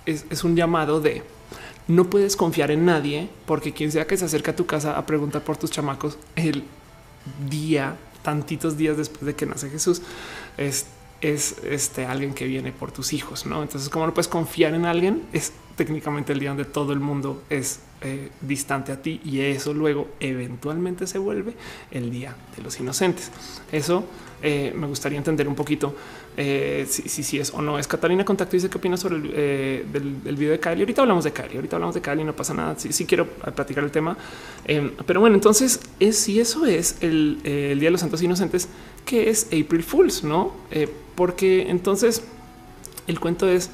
es 0.07 0.45
un 0.45 0.55
llamado 0.55 1.01
de 1.01 1.25
no 1.89 2.09
puedes 2.09 2.37
confiar 2.37 2.71
en 2.71 2.85
nadie 2.85 3.29
porque 3.47 3.73
quien 3.73 3.91
sea 3.93 4.07
que 4.07 4.17
se 4.17 4.25
acerca 4.25 4.53
a 4.53 4.57
tu 4.57 4.67
casa 4.67 4.97
a 4.97 5.07
preguntar 5.07 5.43
por 5.43 5.57
tus 5.57 5.71
chamacos 5.71 6.19
el 6.37 6.65
día, 7.49 7.97
tantitos 8.23 8.77
días 8.77 8.97
después 8.97 9.25
de 9.25 9.35
que 9.35 9.47
nace 9.47 9.71
Jesús, 9.71 10.03
es, 10.57 10.87
es 11.21 11.57
este 11.65 12.07
alguien 12.07 12.35
que 12.35 12.47
viene 12.47 12.73
por 12.73 12.93
tus 12.93 13.13
hijos. 13.13 13.47
No, 13.47 13.63
entonces, 13.63 13.89
como 13.89 14.07
no 14.07 14.15
puedes 14.15 14.29
confiar 14.29 14.75
en 14.75 14.87
alguien, 14.87 15.23
es 15.33 15.53
técnicamente 15.77 16.33
el 16.33 16.41
día 16.41 16.51
donde 16.51 16.65
todo 16.65 16.93
el 16.93 17.01
mundo 17.01 17.43
es 17.49 17.81
eh, 18.03 18.31
distante 18.41 18.93
a 18.93 19.03
ti 19.03 19.21
y 19.25 19.41
eso 19.41 19.75
luego 19.75 20.09
eventualmente 20.21 21.07
se 21.07 21.19
vuelve 21.19 21.55
el 21.91 22.11
día 22.11 22.37
de 22.57 22.63
los 22.63 22.79
inocentes. 22.81 23.31
Eso 23.73 24.05
eh, 24.43 24.73
me 24.75 24.87
gustaría 24.87 25.19
entender 25.19 25.47
un 25.47 25.55
poquito 25.55 25.95
eh, 26.43 26.87
si, 26.89 27.09
si, 27.09 27.39
es 27.39 27.53
o 27.53 27.61
no 27.61 27.79
es. 27.79 27.87
Catalina 27.87 28.25
Contacto 28.25 28.57
dice 28.57 28.71
qué 28.71 28.79
opinas 28.79 29.01
sobre 29.01 29.17
el, 29.17 29.31
eh, 29.35 29.85
del, 29.93 30.37
video 30.37 30.53
de 30.53 30.59
Kylie. 30.59 30.81
Ahorita 30.81 31.03
hablamos 31.03 31.25
de 31.25 31.33
Kylie, 31.33 31.57
ahorita 31.57 31.77
hablamos 31.77 31.95
de 31.95 32.01
Kylie, 32.01 32.25
no 32.25 32.35
pasa 32.35 32.55
nada. 32.55 32.75
Sí, 32.79 32.93
sí 32.93 33.05
quiero 33.05 33.27
platicar 33.29 33.85
el 33.85 33.91
tema. 33.91 34.17
Em, 34.65 34.91
pero 35.07 35.21
bueno, 35.21 35.37
entonces 35.37 35.81
es 36.01 36.17
si 36.17 36.41
eso 36.41 36.65
es 36.65 36.97
el, 37.03 37.43
Día 37.43 37.89
de 37.89 37.91
los 37.91 38.01
Santos 38.01 38.23
Inocentes, 38.23 38.69
que 39.05 39.29
es 39.29 39.47
April 39.47 39.83
Fools, 39.83 40.25
no? 40.25 40.55
porque 41.15 41.69
entonces 41.69 42.23
el 43.07 43.21
cuento 43.21 43.47
es 43.47 43.71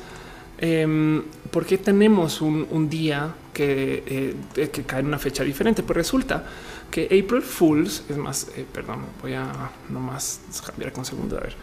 em, 0.58 1.22
por 1.52 1.64
qué 1.64 1.78
tenemos 1.78 2.40
un, 2.40 2.66
un 2.70 2.88
día 2.88 3.34
que, 3.52 4.34
que 4.54 4.82
cae 4.82 5.00
en 5.00 5.06
una 5.06 5.18
fecha 5.18 5.44
diferente. 5.44 5.82
Pues 5.82 5.96
resulta 5.96 6.44
que 6.90 7.04
April 7.04 7.42
Fools 7.42 8.04
es 8.08 8.16
más, 8.16 8.48
eh, 8.56 8.64
perdón, 8.72 9.04
voy 9.20 9.34
a 9.34 9.70
nomás 9.88 10.40
cambiar 10.64 10.92
con 10.92 11.04
segundo. 11.04 11.36
A 11.36 11.40
ver, 11.40 11.54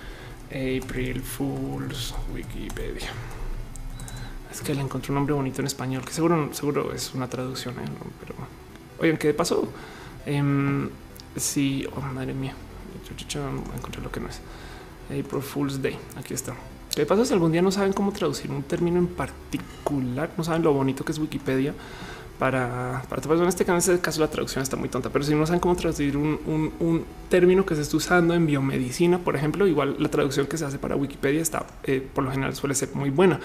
April 0.54 1.22
Fools 1.22 2.14
Wikipedia. 2.34 3.10
Es 4.52 4.62
que 4.62 4.76
le 4.76 4.82
encontré 4.82 5.12
un 5.12 5.16
nombre 5.16 5.34
bonito 5.34 5.62
en 5.62 5.68
español, 5.68 6.06
que 6.06 6.14
seguro, 6.14 6.54
seguro 6.54 6.94
es 6.94 7.14
una 7.16 7.28
traducción, 7.28 7.74
¿eh? 7.76 7.88
pero 8.20 8.36
oigan, 9.00 9.18
¿qué 9.18 9.34
pasó? 9.34 9.68
Eh, 10.28 10.90
sí, 11.36 11.88
oh, 11.96 12.02
madre 12.02 12.36
mía, 12.36 12.54
encontré 13.76 14.02
lo 14.02 14.12
que 14.12 14.20
no 14.20 14.30
es. 14.30 14.40
April 15.10 15.42
Fools 15.42 15.82
Day. 15.82 15.98
Aquí 16.16 16.34
está. 16.34 16.54
¿Qué 16.96 17.06
pasa 17.08 17.26
si 17.26 17.34
algún 17.34 17.52
día 17.52 17.64
no 17.64 17.72
saben 17.72 17.92
cómo 17.92 18.12
traducir 18.12 18.52
un 18.52 18.62
término 18.62 19.00
en 19.00 19.08
particular? 19.08 20.32
No 20.38 20.44
saben 20.44 20.62
lo 20.62 20.74
bonito 20.74 21.04
que 21.04 21.12
es 21.12 21.18
Wikipedia 21.18 21.74
para, 22.40 23.04
para 23.10 23.22
en 23.36 23.48
este 23.48 23.64
caso, 23.64 23.92
en 23.92 23.96
este 23.96 24.04
caso 24.04 24.20
la 24.20 24.30
traducción 24.30 24.64
está 24.64 24.76
muy 24.76 24.90
tonta, 24.90 25.10
pero 25.10 25.24
si 25.24 25.34
no 25.34 25.46
saben 25.46 25.60
cómo 25.60 25.76
traducir 25.76 26.18
un, 26.18 27.06
término 27.30 27.66
que 27.66 27.76
se 27.76 27.82
está 27.82 27.98
usando 27.98 28.34
en 28.34 28.46
biomedicina, 28.46 29.18
por 29.20 29.36
ejemplo, 29.36 29.66
igual 29.66 29.96
la 30.00 30.10
traducción 30.10 30.46
que 30.46 30.58
se 30.58 30.66
hace 30.66 30.78
para 30.78 30.96
Wikipedia 30.96 31.42
está 31.42 31.66
eh, 31.84 32.06
por 32.14 32.24
lo 32.24 32.32
general 32.32 32.56
suele 32.56 32.76
ser 32.76 32.90
muy 32.94 33.10
buena. 33.10 33.40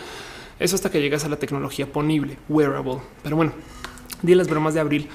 Eso 0.58 0.74
hasta 0.74 0.90
que 0.90 1.00
llegas 1.00 1.24
a 1.24 1.28
la 1.28 1.36
tecnología 1.36 1.86
ponible, 1.90 2.36
wearable. 2.48 2.98
Pero 3.22 3.36
bueno, 3.36 3.52
Día 4.22 4.34
las 4.34 4.48
bromas 4.48 4.74
de 4.74 4.80
abril. 4.80 5.08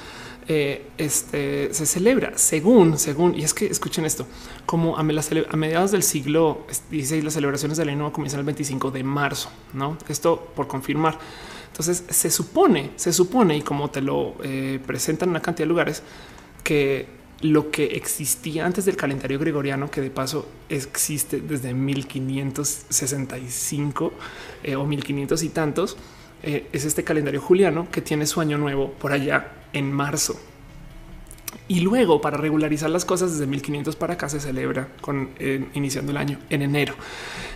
Eh, 0.45 0.87
este 0.97 1.73
se 1.73 1.85
celebra 1.85 2.33
según, 2.37 2.97
según, 2.97 3.33
y 3.33 3.43
es 3.43 3.53
que 3.53 3.65
escuchen 3.65 4.03
esto, 4.03 4.27
como 4.65 4.97
a, 4.97 4.99
a 4.99 5.03
mediados 5.03 5.91
del 5.91 6.03
siglo 6.03 6.65
XVI, 6.69 7.21
las 7.21 7.33
celebraciones 7.33 7.77
de 7.77 7.85
la 7.85 7.95
nueva 7.95 8.11
comienzan 8.11 8.41
el 8.41 8.45
25 8.45 8.91
de 8.91 9.05
marzo, 9.05 9.49
no? 9.73 9.97
Esto 10.09 10.51
por 10.53 10.67
confirmar. 10.67 11.17
Entonces 11.73 12.05
se 12.07 12.29
supone, 12.29 12.91
se 12.97 13.11
supone, 13.11 13.57
y 13.57 13.63
como 13.63 13.89
te 13.89 13.99
lo 13.99 14.35
eh, 14.43 14.79
presentan 14.85 15.29
en 15.29 15.31
una 15.31 15.41
cantidad 15.41 15.65
de 15.65 15.69
lugares, 15.69 16.03
que 16.63 17.07
lo 17.41 17.71
que 17.71 17.95
existía 17.95 18.67
antes 18.67 18.85
del 18.85 18.95
calendario 18.95 19.39
gregoriano, 19.39 19.89
que 19.89 19.99
de 19.99 20.11
paso 20.11 20.47
existe 20.69 21.41
desde 21.41 21.73
1565 21.73 24.13
eh, 24.61 24.75
o 24.75 24.85
1500 24.85 25.41
y 25.41 25.49
tantos, 25.49 25.97
eh, 26.43 26.67
es 26.71 26.85
este 26.85 27.03
calendario 27.03 27.41
juliano 27.41 27.87
que 27.91 28.01
tiene 28.01 28.27
su 28.27 28.39
año 28.39 28.59
nuevo 28.59 28.91
por 28.91 29.11
allá 29.11 29.53
en 29.73 29.91
marzo. 29.91 30.39
Y 31.67 31.79
luego, 31.79 32.21
para 32.21 32.37
regularizar 32.37 32.91
las 32.91 33.03
cosas, 33.03 33.31
desde 33.31 33.47
1500 33.47 33.95
para 33.95 34.13
acá 34.13 34.29
se 34.29 34.39
celebra 34.39 34.89
con 35.01 35.29
iniciando 35.73 36.11
el 36.11 36.17
año 36.17 36.37
en 36.51 36.61
enero. 36.61 36.93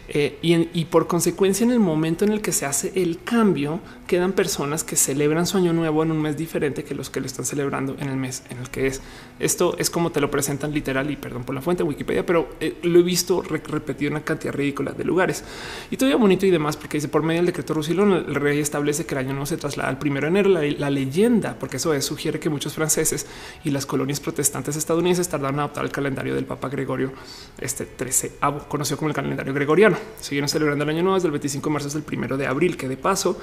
Eh, 0.09 0.37
y, 0.41 0.85
por 0.85 1.07
consecuencia, 1.07 1.65
en 1.65 1.71
el 1.71 1.79
momento 1.79 2.23
en 2.23 2.31
el 2.31 2.41
que 2.41 2.51
se 2.51 2.65
hace 2.65 2.93
el 2.95 3.21
cambio, 3.23 3.81
quedan 4.07 4.31
personas 4.31 4.83
que 4.83 4.95
celebran 4.95 5.45
su 5.45 5.57
año 5.57 5.73
nuevo 5.73 6.03
en 6.03 6.11
un 6.11 6.21
mes 6.21 6.37
diferente 6.37 6.83
que 6.83 6.95
los 6.95 7.09
que 7.09 7.19
lo 7.19 7.25
están 7.25 7.45
celebrando 7.45 7.95
en 7.99 8.09
el 8.09 8.17
mes 8.17 8.43
en 8.49 8.59
el 8.59 8.69
que 8.69 8.87
es. 8.87 9.01
Esto 9.39 9.75
es 9.77 9.89
como 9.89 10.11
te 10.11 10.19
lo 10.19 10.31
presentan 10.31 10.73
literal 10.73 11.09
y 11.11 11.15
perdón 11.15 11.43
por 11.43 11.53
la 11.53 11.61
fuente 11.61 11.83
Wikipedia, 11.83 12.25
pero 12.25 12.49
eh, 12.59 12.77
lo 12.83 12.99
he 12.99 13.03
visto 13.03 13.41
repetido 13.41 14.07
en 14.07 14.13
una 14.13 14.23
cantidad 14.23 14.53
ridícula 14.53 14.91
de 14.91 15.03
lugares 15.03 15.43
y 15.91 15.97
todavía 15.97 16.17
bonito 16.17 16.45
y 16.45 16.51
demás, 16.51 16.77
porque 16.77 16.97
dice 16.97 17.07
por 17.07 17.23
medio 17.23 17.39
del 17.39 17.47
decreto 17.47 17.73
Rusilón, 17.73 18.13
el 18.13 18.35
rey 18.35 18.59
establece 18.59 19.05
que 19.05 19.15
el 19.15 19.19
año 19.19 19.33
no 19.33 19.45
se 19.45 19.57
traslada 19.57 19.89
al 19.89 19.99
primero 19.99 20.25
de 20.25 20.39
enero. 20.39 20.49
La, 20.49 20.89
leyenda, 20.89 21.55
porque 21.59 21.77
eso 21.77 21.93
es, 21.93 22.05
sugiere 22.05 22.39
que 22.39 22.49
muchos 22.49 22.73
franceses 22.73 23.27
y 23.63 23.69
las 23.69 23.85
colonias 23.85 24.19
protestantes 24.19 24.75
estadounidenses 24.75 25.27
tardaron 25.27 25.55
en 25.55 25.59
adoptar 25.59 25.83
el 25.83 25.91
calendario 25.91 26.33
del 26.33 26.45
Papa 26.45 26.69
Gregorio 26.69 27.11
este 27.59 27.85
13, 27.85 28.37
conocido 28.67 28.97
como 28.97 29.09
el 29.09 29.15
calendario 29.15 29.53
gregoriano. 29.53 29.97
Siguieron 30.19 30.49
celebrando 30.49 30.83
el 30.83 30.89
año 30.89 31.03
nuevo 31.03 31.15
desde 31.15 31.27
el 31.27 31.33
25 31.33 31.69
de 31.69 31.73
marzo 31.73 31.87
hasta 31.87 31.99
el 31.99 32.05
primero 32.05 32.37
de 32.37 32.47
abril, 32.47 32.77
que 32.77 32.87
de 32.87 32.97
paso, 32.97 33.37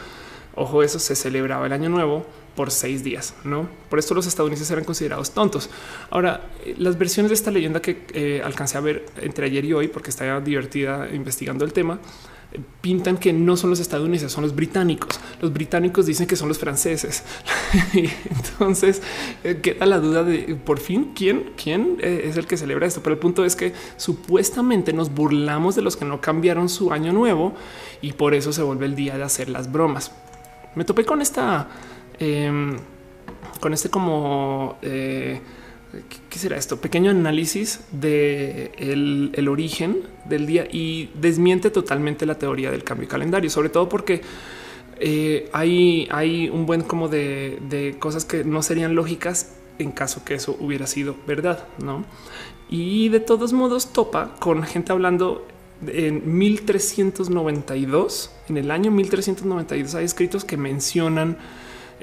ojo, 0.54 0.82
eso 0.82 0.98
se 0.98 1.14
celebraba 1.14 1.66
el 1.66 1.72
año 1.72 1.88
nuevo 1.88 2.26
por 2.54 2.70
seis 2.70 3.02
días, 3.02 3.34
no? 3.44 3.68
Por 3.90 3.98
esto 3.98 4.14
los 4.14 4.26
estadounidenses 4.26 4.70
eran 4.70 4.84
considerados 4.84 5.32
tontos. 5.32 5.70
Ahora, 6.10 6.48
las 6.78 6.98
versiones 6.98 7.30
de 7.30 7.34
esta 7.34 7.50
leyenda 7.50 7.80
que 7.80 8.06
eh, 8.12 8.42
alcancé 8.44 8.78
a 8.78 8.80
ver 8.80 9.06
entre 9.20 9.46
ayer 9.46 9.64
y 9.64 9.72
hoy, 9.72 9.88
porque 9.88 10.10
estaba 10.10 10.40
divertida 10.40 11.08
investigando 11.12 11.64
el 11.64 11.72
tema, 11.72 11.98
pintan 12.80 13.16
que 13.16 13.32
no 13.32 13.56
son 13.56 13.70
los 13.70 13.80
estadounidenses, 13.80 14.30
son 14.30 14.42
los 14.42 14.54
británicos. 14.54 15.18
Los 15.40 15.52
británicos 15.52 16.06
dicen 16.06 16.26
que 16.26 16.36
son 16.36 16.48
los 16.48 16.58
franceses. 16.58 17.24
entonces 17.92 19.02
eh, 19.42 19.60
queda 19.60 19.86
la 19.86 19.98
duda 19.98 20.22
de 20.22 20.56
por 20.64 20.78
fin 20.78 21.12
quién, 21.14 21.52
quién 21.62 21.98
eh, 22.00 22.26
es 22.26 22.36
el 22.36 22.46
que 22.46 22.56
celebra 22.56 22.86
esto. 22.86 23.02
Pero 23.02 23.14
el 23.14 23.20
punto 23.20 23.44
es 23.44 23.56
que 23.56 23.72
supuestamente 23.96 24.92
nos 24.92 25.12
burlamos 25.12 25.74
de 25.74 25.82
los 25.82 25.96
que 25.96 26.04
no 26.04 26.20
cambiaron 26.20 26.68
su 26.68 26.92
año 26.92 27.12
nuevo 27.12 27.54
y 28.00 28.12
por 28.12 28.34
eso 28.34 28.52
se 28.52 28.62
vuelve 28.62 28.86
el 28.86 28.94
día 28.94 29.16
de 29.16 29.24
hacer 29.24 29.48
las 29.48 29.70
bromas. 29.72 30.12
Me 30.74 30.84
topé 30.84 31.04
con 31.04 31.22
esta, 31.22 31.68
em, 32.18 32.76
con 33.60 33.72
este 33.72 33.88
como 33.88 34.78
eh, 34.82 35.40
¿qué 36.30 36.38
será 36.38 36.56
esto? 36.56 36.80
Pequeño 36.80 37.10
análisis 37.10 37.80
de 37.92 38.72
el, 38.78 39.48
origen 39.48 40.02
del 40.24 40.46
día 40.46 40.66
y 40.70 41.10
desmiente 41.14 41.70
totalmente 41.70 42.26
la 42.26 42.38
teoría 42.38 42.70
del 42.70 42.84
cambio 42.84 43.06
de 43.06 43.10
calendario, 43.10 43.50
sobre 43.50 43.68
todo 43.68 43.88
porque 43.88 44.22
eh, 45.00 45.48
hay, 45.52 46.08
hay 46.10 46.48
un 46.48 46.66
buen 46.66 46.82
como 46.82 47.08
de, 47.08 47.96
cosas 47.98 48.24
que 48.24 48.44
no 48.44 48.62
serían 48.62 48.94
lógicas 48.94 49.54
en 49.78 49.90
caso 49.92 50.24
que 50.24 50.34
eso 50.34 50.56
hubiera 50.60 50.86
sido 50.86 51.16
verdad, 51.26 51.66
¿no? 51.78 52.04
Y 52.68 53.08
de 53.08 53.20
todos 53.20 53.52
modos 53.52 53.92
topa 53.92 54.36
con 54.38 54.62
gente 54.62 54.92
hablando 54.92 55.46
en 55.86 56.38
1392, 56.38 58.30
en 58.48 58.56
el 58.56 58.70
año 58.70 58.90
1392 58.90 59.94
hay 59.96 60.04
escritos 60.04 60.44
que 60.44 60.56
mencionan 60.56 61.36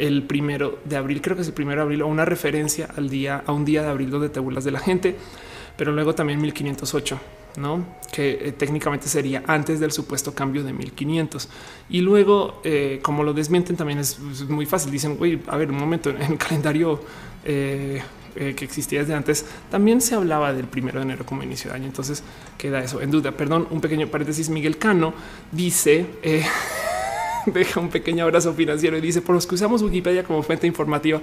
el 0.01 0.23
primero 0.23 0.79
de 0.83 0.97
abril, 0.97 1.21
creo 1.21 1.35
que 1.35 1.43
es 1.43 1.47
el 1.47 1.53
primero 1.53 1.81
de 1.81 1.83
abril 1.83 2.01
o 2.01 2.07
una 2.07 2.25
referencia 2.25 2.89
al 2.97 3.07
día, 3.07 3.43
a 3.45 3.51
un 3.51 3.63
día 3.65 3.83
de 3.83 3.89
abril 3.89 4.09
donde 4.09 4.29
te 4.29 4.39
burlas 4.39 4.63
de 4.63 4.71
la 4.71 4.79
gente, 4.79 5.15
pero 5.77 5.91
luego 5.91 6.15
también 6.15 6.41
1508, 6.41 7.19
no 7.57 7.85
que 8.11 8.31
eh, 8.31 8.51
técnicamente 8.51 9.07
sería 9.07 9.43
antes 9.45 9.79
del 9.79 9.91
supuesto 9.91 10.33
cambio 10.33 10.63
de 10.63 10.73
1500 10.73 11.47
y 11.89 12.01
luego, 12.01 12.61
eh, 12.63 12.99
como 13.03 13.23
lo 13.23 13.33
desmienten, 13.33 13.75
también 13.75 13.99
es, 13.99 14.17
muy 14.49 14.65
fácil. 14.65 14.91
Dicen, 14.91 15.17
güey, 15.17 15.39
a 15.47 15.55
ver, 15.55 15.69
un 15.69 15.77
momento 15.77 16.09
en 16.09 16.19
el 16.21 16.37
calendario 16.39 16.99
eh, 17.45 18.01
que 18.33 18.65
existía 18.65 19.01
desde 19.01 19.13
antes, 19.13 19.45
también 19.69 20.01
se 20.01 20.15
hablaba 20.15 20.51
del 20.53 20.65
primero 20.65 20.99
de 20.99 21.03
enero 21.03 21.25
como 21.27 21.43
inicio 21.43 21.69
de 21.69 21.75
año. 21.75 21.85
Entonces 21.85 22.23
queda 22.57 22.83
eso 22.83 23.01
en 23.01 23.11
duda. 23.11 23.33
Perdón, 23.33 23.67
un 23.69 23.81
pequeño 23.81 24.07
paréntesis. 24.07 24.49
Miguel 24.49 24.77
Cano 24.77 25.13
dice 25.51 26.05
deja 27.45 27.79
un 27.79 27.89
pequeño 27.89 28.23
abrazo 28.23 28.53
financiero 28.53 28.97
y 28.97 29.01
dice 29.01 29.21
por 29.21 29.35
los 29.35 29.47
que 29.47 29.55
usamos 29.55 29.81
Wikipedia 29.81 30.23
como 30.23 30.43
fuente 30.43 30.67
informativa. 30.67 31.21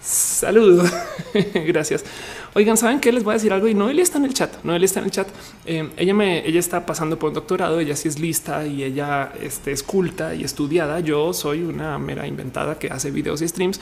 Saludos. 0.00 0.90
Gracias. 1.54 2.04
Oigan, 2.54 2.76
saben 2.76 3.00
que 3.00 3.12
les 3.12 3.22
voy 3.22 3.32
a 3.32 3.34
decir 3.34 3.52
algo 3.52 3.68
y 3.68 3.74
Noelia 3.74 4.02
está 4.02 4.18
en 4.18 4.24
el 4.24 4.34
chat. 4.34 4.64
Noelia 4.64 4.86
está 4.86 5.00
en 5.00 5.06
el 5.06 5.10
chat. 5.10 5.28
Eh, 5.66 5.90
ella 5.96 6.14
me, 6.14 6.46
ella 6.46 6.58
está 6.58 6.86
pasando 6.86 7.18
por 7.18 7.28
un 7.28 7.34
doctorado. 7.34 7.80
Ella 7.80 7.94
sí 7.96 8.08
es 8.08 8.18
lista 8.18 8.66
y 8.66 8.82
ella 8.82 9.32
este, 9.40 9.72
es 9.72 9.82
culta 9.82 10.34
y 10.34 10.42
estudiada. 10.44 11.00
Yo 11.00 11.32
soy 11.34 11.62
una 11.62 11.98
mera 11.98 12.26
inventada 12.26 12.78
que 12.78 12.88
hace 12.88 13.10
videos 13.10 13.42
y 13.42 13.48
streams 13.48 13.80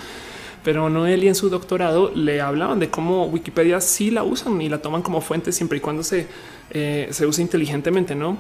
pero 0.65 0.91
Noelia 0.91 1.29
en 1.29 1.35
su 1.35 1.49
doctorado 1.49 2.11
le 2.15 2.41
hablaban 2.41 2.79
de 2.79 2.91
cómo 2.91 3.27
Wikipedia 3.27 3.81
sí 3.81 4.11
la 4.11 4.23
usan 4.23 4.61
y 4.61 4.69
la 4.69 4.83
toman 4.83 5.03
como 5.03 5.21
fuente 5.21 5.53
siempre 5.53 5.79
y 5.79 5.81
cuando 5.81 6.03
se, 6.03 6.27
eh, 6.71 7.09
se 7.11 7.27
use 7.27 7.41
inteligentemente, 7.41 8.15
no? 8.15 8.37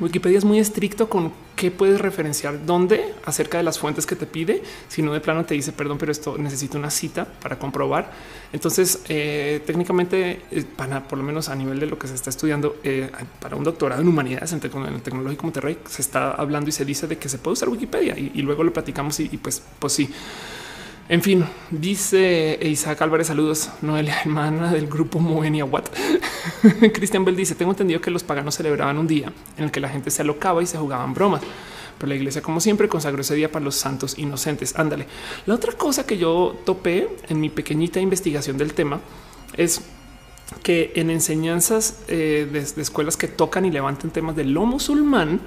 Wikipedia 0.00 0.38
es 0.38 0.44
muy 0.44 0.60
estricto 0.60 1.08
con 1.08 1.32
qué 1.58 1.72
puedes 1.72 2.00
referenciar 2.00 2.64
dónde 2.64 3.12
acerca 3.24 3.58
de 3.58 3.64
las 3.64 3.80
fuentes 3.80 4.06
que 4.06 4.14
te 4.14 4.26
pide. 4.26 4.62
Si 4.86 5.02
no 5.02 5.12
de 5.12 5.20
plano 5.20 5.44
te 5.44 5.54
dice 5.54 5.72
perdón, 5.72 5.98
pero 5.98 6.12
esto 6.12 6.38
necesita 6.38 6.78
una 6.78 6.88
cita 6.88 7.26
para 7.26 7.58
comprobar. 7.58 8.12
Entonces, 8.52 9.02
eh, 9.08 9.60
técnicamente, 9.66 10.42
eh, 10.52 10.64
para 10.76 11.02
por 11.02 11.18
lo 11.18 11.24
menos 11.24 11.48
a 11.48 11.56
nivel 11.56 11.80
de 11.80 11.86
lo 11.86 11.98
que 11.98 12.06
se 12.06 12.14
está 12.14 12.30
estudiando 12.30 12.76
eh, 12.84 13.10
para 13.40 13.56
un 13.56 13.64
doctorado 13.64 14.00
en 14.00 14.06
humanidades 14.06 14.52
en, 14.52 14.60
el 14.62 15.02
tecnológico 15.02 15.42
Monterrey, 15.42 15.78
se 15.88 16.00
está 16.00 16.30
hablando 16.30 16.68
y 16.68 16.72
se 16.72 16.84
dice 16.84 17.08
de 17.08 17.18
que 17.18 17.28
se 17.28 17.38
puede 17.38 17.54
usar 17.54 17.68
Wikipedia 17.68 18.16
y, 18.16 18.40
luego 18.42 18.62
lo 18.62 18.72
platicamos 18.72 19.18
y, 19.18 19.28
y 19.32 19.36
pues, 19.36 19.60
pues 19.80 19.92
sí. 19.92 20.08
En 21.08 21.22
fin, 21.22 21.46
dice 21.70 22.58
Isaac 22.60 23.00
Álvarez, 23.00 23.28
saludos, 23.28 23.70
Noelia, 23.80 24.20
hermana 24.20 24.70
del 24.70 24.88
grupo 24.88 25.18
Moenia 25.18 25.64
What. 25.64 25.84
Cristian 26.92 27.24
Bell 27.24 27.34
dice, 27.34 27.54
tengo 27.54 27.70
entendido 27.70 27.98
que 28.02 28.10
los 28.10 28.22
paganos 28.22 28.56
celebraban 28.56 28.98
un 28.98 29.06
día 29.06 29.32
en 29.56 29.64
el 29.64 29.70
que 29.70 29.80
la 29.80 29.88
gente 29.88 30.10
se 30.10 30.20
alocaba 30.20 30.62
y 30.62 30.66
se 30.66 30.76
jugaban 30.76 31.14
bromas. 31.14 31.40
Pero 31.96 32.08
la 32.08 32.14
iglesia, 32.14 32.42
como 32.42 32.60
siempre, 32.60 32.88
consagró 32.88 33.22
ese 33.22 33.34
día 33.34 33.50
para 33.50 33.64
los 33.64 33.74
santos 33.74 34.18
inocentes. 34.18 34.78
Ándale. 34.78 35.06
La 35.46 35.54
otra 35.54 35.72
cosa 35.72 36.04
que 36.04 36.18
yo 36.18 36.58
topé 36.66 37.08
en 37.30 37.40
mi 37.40 37.48
pequeñita 37.48 38.00
investigación 38.00 38.58
del 38.58 38.74
tema 38.74 39.00
es 39.56 39.80
que 40.62 40.92
en 40.94 41.08
enseñanzas 41.08 42.00
eh, 42.08 42.46
de, 42.52 42.82
escuelas 42.82 43.16
que 43.16 43.28
tocan 43.28 43.64
y 43.64 43.70
levantan 43.70 44.10
temas 44.10 44.36
de 44.36 44.44
lo 44.44 44.66
musulmán, 44.66 45.40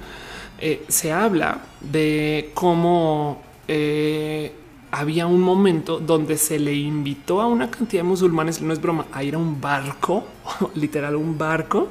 eh, 0.58 0.84
se 0.88 1.12
habla 1.12 1.60
de 1.80 2.50
cómo 2.52 3.40
eh, 3.68 4.52
había 4.92 5.26
un 5.26 5.40
momento 5.40 5.98
donde 5.98 6.36
se 6.36 6.58
le 6.58 6.74
invitó 6.74 7.40
a 7.40 7.46
una 7.46 7.70
cantidad 7.70 8.02
de 8.02 8.08
musulmanes, 8.08 8.60
no 8.60 8.74
es 8.74 8.80
broma, 8.80 9.06
a 9.10 9.24
ir 9.24 9.34
a 9.34 9.38
un 9.38 9.58
barco, 9.58 10.26
literal 10.74 11.16
un 11.16 11.38
barco, 11.38 11.88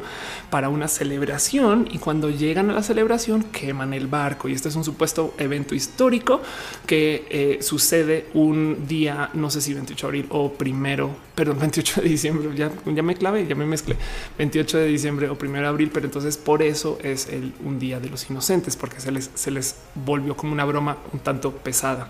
para 0.51 0.69
una 0.69 0.87
celebración. 0.87 1.89
Y 1.91 1.97
cuando 1.97 2.29
llegan 2.29 2.69
a 2.69 2.73
la 2.73 2.83
celebración, 2.83 3.41
queman 3.45 3.95
el 3.95 4.05
barco. 4.05 4.47
Y 4.47 4.53
este 4.53 4.69
es 4.69 4.75
un 4.75 4.83
supuesto 4.83 5.33
evento 5.39 5.73
histórico 5.73 6.41
que 6.85 7.25
eh, 7.31 7.57
sucede 7.63 8.27
un 8.35 8.85
día, 8.87 9.31
no 9.33 9.49
sé 9.49 9.61
si 9.61 9.73
28 9.73 10.05
de 10.05 10.07
abril 10.07 10.25
o 10.29 10.53
primero, 10.53 11.09
perdón, 11.33 11.57
28 11.59 12.01
de 12.01 12.07
diciembre. 12.07 12.49
Ya, 12.55 13.01
me 13.01 13.15
clavé, 13.15 13.47
ya 13.47 13.55
me 13.55 13.65
mezclé 13.65 13.97
28 14.37 14.77
de 14.77 14.85
diciembre 14.85 15.27
o 15.27 15.35
primero 15.39 15.63
de 15.63 15.69
abril. 15.69 15.89
Pero 15.91 16.05
entonces 16.05 16.37
por 16.37 16.61
eso 16.61 16.99
es 17.01 17.29
el, 17.29 17.51
un 17.65 17.79
día 17.79 17.99
de 17.99 18.11
los 18.11 18.29
inocentes, 18.29 18.77
porque 18.77 18.99
se 18.99 19.11
les, 19.11 19.31
se 19.33 19.49
les 19.49 19.77
volvió 19.95 20.37
como 20.37 20.53
una 20.53 20.65
broma 20.65 20.97
un 21.13 21.19
tanto 21.19 21.51
pesada. 21.51 22.07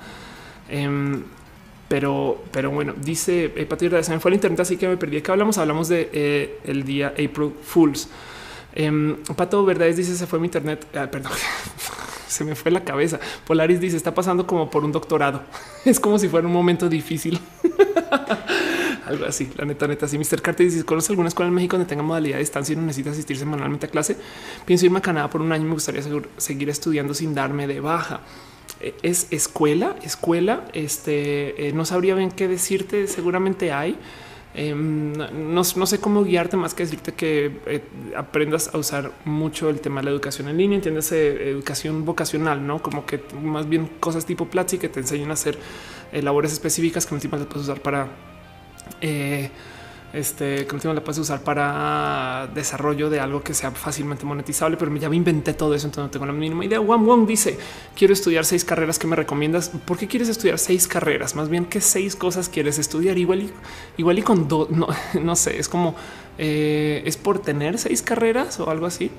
Em, 0.72 1.24
pero, 1.90 2.42
pero 2.52 2.72
bueno, 2.72 2.94
dice 2.98 3.52
eh, 3.54 4.04
se 4.04 4.12
me 4.14 4.20
fue 4.22 4.32
el 4.32 4.36
internet, 4.36 4.62
así 4.62 4.78
que 4.78 4.88
me 4.88 4.96
perdí. 4.96 5.22
que 5.22 5.30
hablamos? 5.30 5.58
Hablamos 5.58 5.90
de 5.90 6.10
eh, 6.14 6.84
día 6.86 7.10
April 7.10 7.52
Fools. 7.62 8.08
Eh, 8.74 9.18
Pato 9.36 9.66
Verdades 9.66 9.98
dice 9.98 10.16
se 10.16 10.26
fue 10.26 10.40
mi 10.40 10.48
internet. 10.48 10.88
Ah, 10.96 11.12
perdón, 11.12 11.34
se 12.30 12.46
me 12.46 12.56
fue 12.56 12.72
la 12.72 12.86
cabeza. 12.86 13.20
Polaris 13.46 13.82
dice 13.82 13.98
está 13.98 14.14
pasando 14.14 14.48
como 14.48 14.70
por 14.70 14.86
un 14.86 14.94
doctorado. 14.94 15.44
Es 15.86 16.00
como 16.00 16.18
si 16.18 16.30
fuera 16.30 16.48
un 16.48 16.54
momento 16.54 16.88
difícil. 16.88 17.38
Algo 19.06 19.26
así, 19.26 19.52
la 19.58 19.66
neta, 19.66 19.86
neta. 19.86 20.08
Si 20.08 20.18
Mr. 20.18 20.42
Carter 20.42 20.68
dice, 20.68 20.86
¿conoce 20.86 21.12
alguna 21.12 21.28
escuela 21.28 21.50
en 21.50 21.56
México 21.56 21.76
donde 21.76 21.90
tenga 21.90 22.04
modalidad 22.04 22.36
de 22.38 22.44
distancia 22.44 22.72
y 22.72 22.76
no 22.78 22.84
necesita 22.84 23.10
asistirse 23.10 23.44
manualmente 23.44 23.88
a 23.88 23.90
clase? 23.90 24.16
Pienso 24.64 24.86
irme 24.86 25.00
a 25.00 25.02
Canadá 25.02 25.30
por 25.30 25.42
un 25.42 25.52
año 25.52 25.66
y 25.66 25.68
me 25.68 25.74
gustaría 25.74 26.02
seguir 26.38 26.70
estudiando 26.70 27.14
sin 27.14 27.34
darme 27.34 27.68
de 27.68 27.82
baja. 27.82 28.22
Es 29.04 29.28
escuela, 29.32 29.96
escuela. 30.04 30.66
Este 30.74 31.68
eh, 31.68 31.74
no 31.74 31.86
sabría 31.86 32.16
bien 32.16 32.32
qué 32.32 32.48
decirte. 32.48 33.08
Seguramente 33.08 33.72
hay. 33.72 33.98
Em, 34.54 35.14
no, 35.14 35.64
sé 35.64 36.00
cómo 36.02 36.26
guiarte 36.26 36.58
más 36.58 36.74
que 36.74 36.84
decirte 36.84 37.14
que 37.14 37.62
eh, 37.66 37.84
aprendas 38.18 38.74
a 38.74 38.78
usar 38.78 39.14
mucho 39.24 39.70
el 39.70 39.80
tema 39.80 40.02
de 40.02 40.06
la 40.06 40.12
educación 40.12 40.50
en 40.50 40.58
línea, 40.58 40.76
entiendes 40.76 41.10
educación 41.14 42.04
vocacional, 42.04 42.68
no 42.68 42.82
como 42.82 43.06
que 43.06 43.24
más 43.42 43.70
bien 43.70 43.90
cosas 44.02 44.26
tipo 44.26 44.48
Platzi 44.48 44.78
que 44.78 44.90
te 44.90 45.00
enseñan 45.00 45.30
a 45.30 45.34
hacer 45.36 45.58
eh, 46.12 46.22
labores 46.22 46.52
específicas 46.52 47.06
que 47.06 47.14
últimas 47.16 47.46
puedes 47.46 47.64
usar 47.64 47.80
para 47.80 48.10
este 50.14 50.66
que 50.66 50.76
último 50.76 50.93
la 50.93 51.03
puedes 51.03 51.20
usar 51.20 51.41
para 51.41 52.49
desarrollo 52.53 53.09
de 53.09 53.20
algo 53.20 53.41
que 53.41 53.53
sea 53.53 53.72
fácilmente 53.72 54.26
monetizable, 54.26 54.78
pero 54.78 54.93
ya 54.95 55.09
me 55.09 55.16
inventé 55.16 55.53
todo 55.53 55.74
eso, 55.74 55.88
entonces 55.88 56.07
no 56.07 56.12
tengo 56.12 56.26
la 56.26 56.34
mínima 56.34 56.66
idea. 56.66 56.80
Wam 56.82 57.05
Wong 57.05 57.26
dice, 57.26 57.57
quiero 57.95 58.14
estudiar 58.14 58.45
seis 58.45 58.66
carreras 58.66 58.99
que 58.99 59.07
me 59.07 59.16
recomiendas. 59.16 59.70
¿Por 59.70 59.97
qué 59.97 60.07
quieres 60.07 60.30
estudiar 60.30 60.59
seis 60.59 60.88
carreras? 60.88 61.36
Más 61.36 61.49
bien, 61.49 61.66
¿qué 61.66 61.82
seis 61.82 62.16
cosas 62.16 62.49
quieres 62.49 62.78
estudiar? 62.80 63.18
Igual 63.18 63.43
y, 63.43 63.51
igual 63.97 64.20
y 64.20 64.22
con 64.22 64.47
dos, 64.47 64.70
no, 64.70 64.88
no 65.22 65.36
sé, 65.36 65.59
es 65.59 65.70
como, 65.70 65.95
eh, 66.38 67.03
es 67.05 67.18
por 67.18 67.39
tener 67.39 67.78
seis 67.78 68.01
carreras 68.01 68.59
o 68.59 68.70
algo 68.70 68.86
así. 68.86 69.12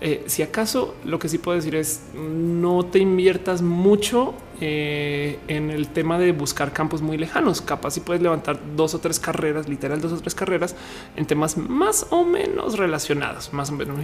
Eh, 0.00 0.24
si 0.26 0.42
acaso 0.42 0.94
lo 1.04 1.18
que 1.18 1.28
sí 1.28 1.38
puedo 1.38 1.56
decir 1.56 1.74
es 1.74 2.02
no 2.14 2.84
te 2.84 3.00
inviertas 3.00 3.62
mucho 3.62 4.34
eh, 4.60 5.38
en 5.46 5.70
el 5.70 5.88
tema 5.88 6.18
de 6.18 6.32
buscar 6.32 6.72
campos 6.72 7.00
muy 7.02 7.16
lejanos. 7.16 7.60
Capaz 7.60 7.92
si 7.92 8.00
puedes 8.00 8.22
levantar 8.22 8.60
dos 8.76 8.94
o 8.94 9.00
tres 9.00 9.20
carreras, 9.20 9.68
literal 9.68 10.00
dos 10.00 10.12
o 10.12 10.20
tres 10.20 10.34
carreras 10.34 10.76
en 11.16 11.26
temas 11.26 11.56
más 11.56 12.06
o 12.10 12.24
menos 12.24 12.76
relacionados, 12.76 13.52
más 13.52 13.70
o 13.70 13.72
menos. 13.72 13.98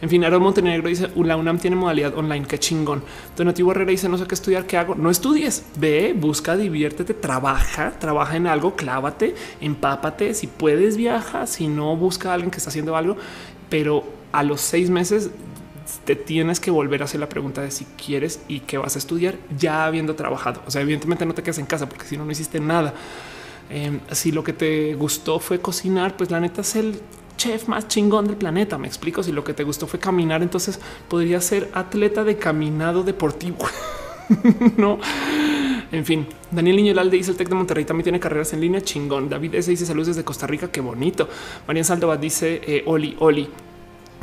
En 0.00 0.08
fin, 0.08 0.24
Aaron 0.24 0.42
Montenegro 0.42 0.88
dice 0.88 1.08
la 1.16 1.36
UNAM 1.36 1.58
tiene 1.58 1.76
modalidad 1.76 2.16
online. 2.16 2.46
Qué 2.46 2.58
chingón. 2.58 3.02
Donativo 3.36 3.70
Herrera 3.70 3.90
dice 3.90 4.08
no 4.08 4.18
sé 4.18 4.26
qué 4.26 4.34
estudiar, 4.34 4.66
qué 4.66 4.76
hago. 4.76 4.94
No 4.96 5.10
estudies, 5.10 5.64
ve, 5.76 6.14
busca, 6.16 6.56
diviértete, 6.56 7.14
trabaja, 7.14 7.92
trabaja 7.98 8.36
en 8.36 8.46
algo, 8.46 8.74
clávate, 8.74 9.34
empápate. 9.60 10.34
Si 10.34 10.48
puedes, 10.48 10.96
viaja. 10.96 11.46
Si 11.46 11.68
no, 11.68 11.96
busca 11.96 12.30
a 12.30 12.34
alguien 12.34 12.50
que 12.50 12.58
está 12.58 12.70
haciendo 12.70 12.96
algo, 12.96 13.16
pero 13.68 14.19
a 14.32 14.42
los 14.42 14.60
seis 14.60 14.90
meses 14.90 15.30
te 16.04 16.16
tienes 16.16 16.60
que 16.60 16.70
volver 16.70 17.02
a 17.02 17.04
hacer 17.04 17.20
la 17.20 17.28
pregunta 17.28 17.62
de 17.62 17.70
si 17.70 17.84
quieres 17.84 18.40
y 18.48 18.60
qué 18.60 18.78
vas 18.78 18.94
a 18.96 18.98
estudiar 18.98 19.36
ya 19.58 19.84
habiendo 19.86 20.14
trabajado. 20.14 20.62
O 20.66 20.70
sea, 20.70 20.82
evidentemente 20.82 21.26
no 21.26 21.34
te 21.34 21.42
quedes 21.42 21.58
en 21.58 21.66
casa 21.66 21.88
porque 21.88 22.06
si 22.06 22.16
no, 22.16 22.24
no 22.24 22.30
hiciste 22.30 22.60
nada. 22.60 22.94
Em, 23.68 24.00
si 24.10 24.32
lo 24.32 24.42
que 24.42 24.52
te 24.52 24.94
gustó 24.94 25.38
fue 25.38 25.60
cocinar, 25.60 26.16
pues 26.16 26.30
la 26.30 26.40
neta 26.40 26.60
es 26.60 26.76
el 26.76 27.00
chef 27.36 27.68
más 27.68 27.88
chingón 27.88 28.26
del 28.26 28.36
planeta. 28.36 28.78
Me 28.78 28.86
explico. 28.86 29.22
Si 29.22 29.32
lo 29.32 29.44
que 29.44 29.54
te 29.54 29.64
gustó 29.64 29.86
fue 29.86 29.98
caminar, 29.98 30.42
entonces 30.42 30.78
podría 31.08 31.40
ser 31.40 31.70
atleta 31.72 32.24
de 32.24 32.36
caminado 32.36 33.02
deportivo. 33.02 33.58
no. 34.76 34.98
En 35.92 36.04
fin, 36.04 36.26
Daniel 36.50 36.76
Niñolalde 36.76 37.16
dice 37.16 37.32
el 37.32 37.36
Tec 37.36 37.48
de 37.48 37.54
Monterrey 37.56 37.84
también 37.84 38.04
tiene 38.04 38.20
carreras 38.20 38.52
en 38.52 38.60
línea. 38.60 38.80
Chingón. 38.80 39.28
David 39.28 39.54
S 39.54 39.70
dice 39.70 39.86
saludos 39.86 40.08
desde 40.08 40.24
Costa 40.24 40.46
Rica. 40.46 40.70
Qué 40.70 40.80
bonito. 40.80 41.28
María 41.66 41.82
Saldova 41.84 42.16
dice 42.16 42.60
eh, 42.64 42.82
Oli, 42.86 43.16
Oli. 43.20 43.48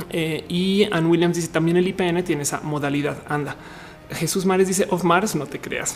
Eh, 0.10 0.46
y 0.48 0.88
Ann 0.92 1.06
Williams 1.08 1.36
dice 1.36 1.50
también 1.50 1.78
el 1.78 1.88
IPN 1.88 2.24
tiene 2.24 2.44
esa 2.44 2.62
modalidad. 2.62 3.18
Anda. 3.28 3.56
Jesús 4.12 4.46
Mares 4.46 4.68
dice 4.68 4.88
of 4.90 5.04
Mars, 5.04 5.36
no 5.36 5.46
te 5.46 5.60
creas. 5.60 5.96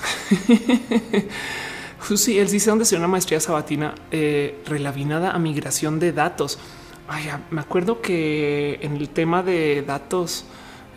sí, 2.15 2.39
él 2.39 2.49
dice 2.49 2.69
dónde 2.69 2.85
se 2.85 2.95
una 2.95 3.07
maestría 3.07 3.39
sabatina 3.39 3.95
eh, 4.11 4.59
relavinada 4.65 5.31
a 5.31 5.39
migración 5.39 5.99
de 5.99 6.11
datos. 6.11 6.59
Ay, 7.07 7.29
me 7.49 7.61
acuerdo 7.61 8.01
que 8.01 8.79
en 8.81 8.95
el 8.97 9.09
tema 9.09 9.43
de 9.43 9.81
datos, 9.81 10.45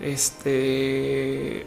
este 0.00 1.66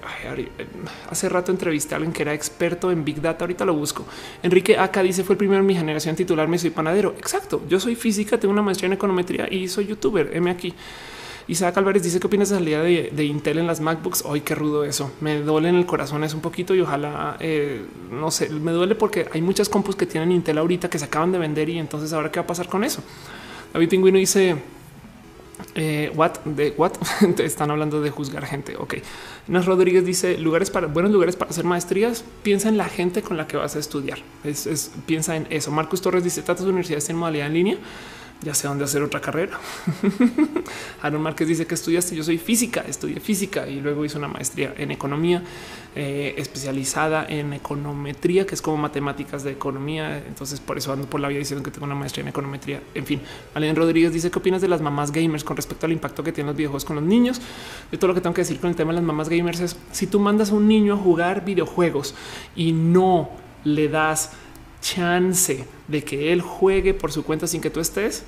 hace 1.10 1.30
rato 1.30 1.52
entrevisté 1.52 1.96
a 1.96 1.98
alguien 1.98 2.14
que 2.14 2.22
era 2.24 2.34
experto 2.34 2.92
en 2.92 3.04
Big 3.04 3.22
Data. 3.22 3.44
Ahorita 3.46 3.66
lo 3.66 3.74
busco. 3.74 4.06
Enrique 4.44 4.78
acá 4.78 5.02
dice 5.02 5.24
fue 5.24 5.34
el 5.34 5.38
primero 5.38 5.62
en 5.62 5.66
mi 5.66 5.76
generación 5.76 6.16
titularme. 6.16 6.58
Soy 6.58 6.70
panadero. 6.70 7.16
Exacto. 7.18 7.62
Yo 7.70 7.80
soy 7.80 7.96
física, 7.96 8.38
tengo 8.38 8.54
una 8.54 8.62
maestría 8.62 8.88
en 8.88 8.94
econometría 8.94 9.52
y 9.52 9.68
soy 9.68 9.88
youtuber. 9.88 10.30
M 10.34 10.50
aquí. 10.50 10.74
Isaac 11.48 11.78
Álvarez 11.78 12.04
dice 12.04 12.20
qué 12.20 12.28
opinas 12.28 12.50
de 12.50 12.56
la 12.56 12.60
salida 12.60 12.82
de, 12.82 13.24
Intel 13.24 13.60
en 13.60 13.68
las 13.68 13.80
MacBooks. 13.80 14.24
Hoy 14.26 14.42
qué 14.42 14.54
rudo 14.54 14.84
eso. 14.84 15.12
Me 15.22 15.40
duele 15.40 15.70
en 15.70 15.76
el 15.76 15.86
corazón 15.86 16.24
es 16.24 16.34
un 16.34 16.42
poquito 16.42 16.76
y 16.76 16.82
ojalá 16.82 17.38
eh, 17.40 17.86
no 18.12 18.32
sé, 18.32 18.50
me 18.50 18.72
duele 18.72 18.96
porque 18.96 19.28
hay 19.34 19.42
muchas 19.42 19.70
compus 19.70 19.96
que 19.96 20.06
tienen 20.06 20.32
Intel 20.32 20.58
ahorita 20.58 20.90
que 20.90 21.00
se 21.00 21.06
acaban 21.06 21.32
de 21.32 21.38
vender 21.38 21.70
y 21.70 21.78
entonces 21.78 22.12
ahora 22.12 22.32
qué 22.32 22.40
va 22.40 22.44
a 22.44 22.48
pasar 22.48 22.68
con 22.68 22.84
eso. 22.84 23.02
David 23.74 23.90
Pingüino 23.90 24.18
dice 24.18 24.58
eh, 25.76 26.12
what 26.16 26.40
de 26.44 26.74
what 26.78 26.94
están 27.40 27.72
hablando 27.72 28.02
de 28.02 28.10
juzgar 28.10 28.46
gente. 28.46 28.76
Ok, 28.76 28.96
Nas 29.48 29.66
Rodríguez 29.66 30.06
dice 30.06 30.38
lugares 30.38 30.70
para 30.70 30.88
buenos 30.88 31.12
lugares 31.12 31.38
para 31.38 31.52
hacer 31.52 31.64
maestrías. 31.64 32.26
Piensa 32.44 32.68
en 32.68 32.78
la 32.78 32.86
gente 32.86 33.22
con 33.22 33.38
la 33.38 33.48
que 33.48 33.56
vas 33.56 33.76
a 33.78 33.80
estudiar. 33.80 34.20
Es, 34.44 34.92
piensa 35.06 35.36
en 35.38 35.48
eso. 35.50 35.72
Marcos 35.72 36.02
Torres 36.02 36.24
dice 36.24 36.42
tantas 36.42 36.66
universidades 36.66 37.10
en 37.10 37.16
modalidad 37.16 37.48
en 37.48 37.54
línea 37.54 37.78
ya 38.42 38.54
sé 38.54 38.68
dónde 38.68 38.84
hacer 38.84 39.02
otra 39.02 39.20
carrera. 39.20 39.60
Aaron 41.02 41.22
Márquez 41.22 41.48
dice 41.48 41.66
que 41.66 41.76
estudiaste. 41.76 42.16
Yo 42.16 42.24
soy 42.24 42.38
física, 42.38 42.84
estudié 42.88 43.20
física 43.20 43.68
y 43.68 43.80
luego 43.80 44.06
hice 44.06 44.18
una 44.18 44.28
maestría 44.28 44.74
en 44.78 44.92
economía 44.92 45.44
eh, 45.96 46.36
especializada 46.38 47.26
en 47.28 47.54
econometría, 47.54 48.46
que 48.46 48.54
es 48.54 48.62
como 48.62 48.78
matemáticas 48.78 49.44
de 49.44 49.52
economía. 49.52 50.20
Entonces, 50.28 50.60
por 50.60 50.78
eso 50.78 50.94
ando 50.94 51.10
por 51.10 51.20
la 51.20 51.28
vida 51.28 51.40
diciendo 51.40 51.64
que 51.64 51.72
tengo 51.72 51.86
una 51.86 51.96
maestría 51.96 52.22
en 52.22 52.28
econometría. 52.28 52.82
En 52.94 53.06
fin, 53.06 53.20
Alén 53.56 53.76
Rodríguez 53.76 54.14
dice 54.14 54.30
qué 54.30 54.38
opinas 54.38 54.62
de 54.62 54.68
las 54.68 54.82
mamás 54.82 55.12
gamers 55.12 55.44
con 55.44 55.58
respecto 55.58 55.88
al 55.88 55.92
impacto 55.92 56.24
que 56.24 56.32
tienen 56.32 56.50
los 56.50 56.56
videojuegos 56.58 56.86
con 56.86 56.98
los 56.98 57.06
niños. 57.06 57.42
Yo 57.92 57.98
todo 57.98 58.10
lo 58.10 58.14
que 58.14 58.22
tengo 58.22 58.36
que 58.36 58.42
decir 58.42 58.60
con 58.60 58.70
el 58.70 58.76
tema 58.76 58.92
de 58.92 58.98
las 58.98 59.04
mamás 59.04 59.28
gamers 59.28 59.60
es 59.60 59.76
si 59.92 60.06
tú 60.06 60.20
mandas 60.20 60.52
a 60.52 60.54
un 60.54 60.68
niño 60.68 60.94
a 60.94 60.98
jugar 60.98 61.44
videojuegos 61.44 62.14
y 62.56 62.74
no 62.74 63.32
le 63.64 63.90
das 63.90 64.32
chance 64.96 65.66
de 65.88 66.04
que 66.04 66.32
él 66.32 66.42
juegue 66.42 66.94
por 66.94 67.12
su 67.12 67.24
cuenta 67.24 67.48
sin 67.48 67.62
que 67.62 67.70
tú 67.70 67.80
estés, 67.80 68.24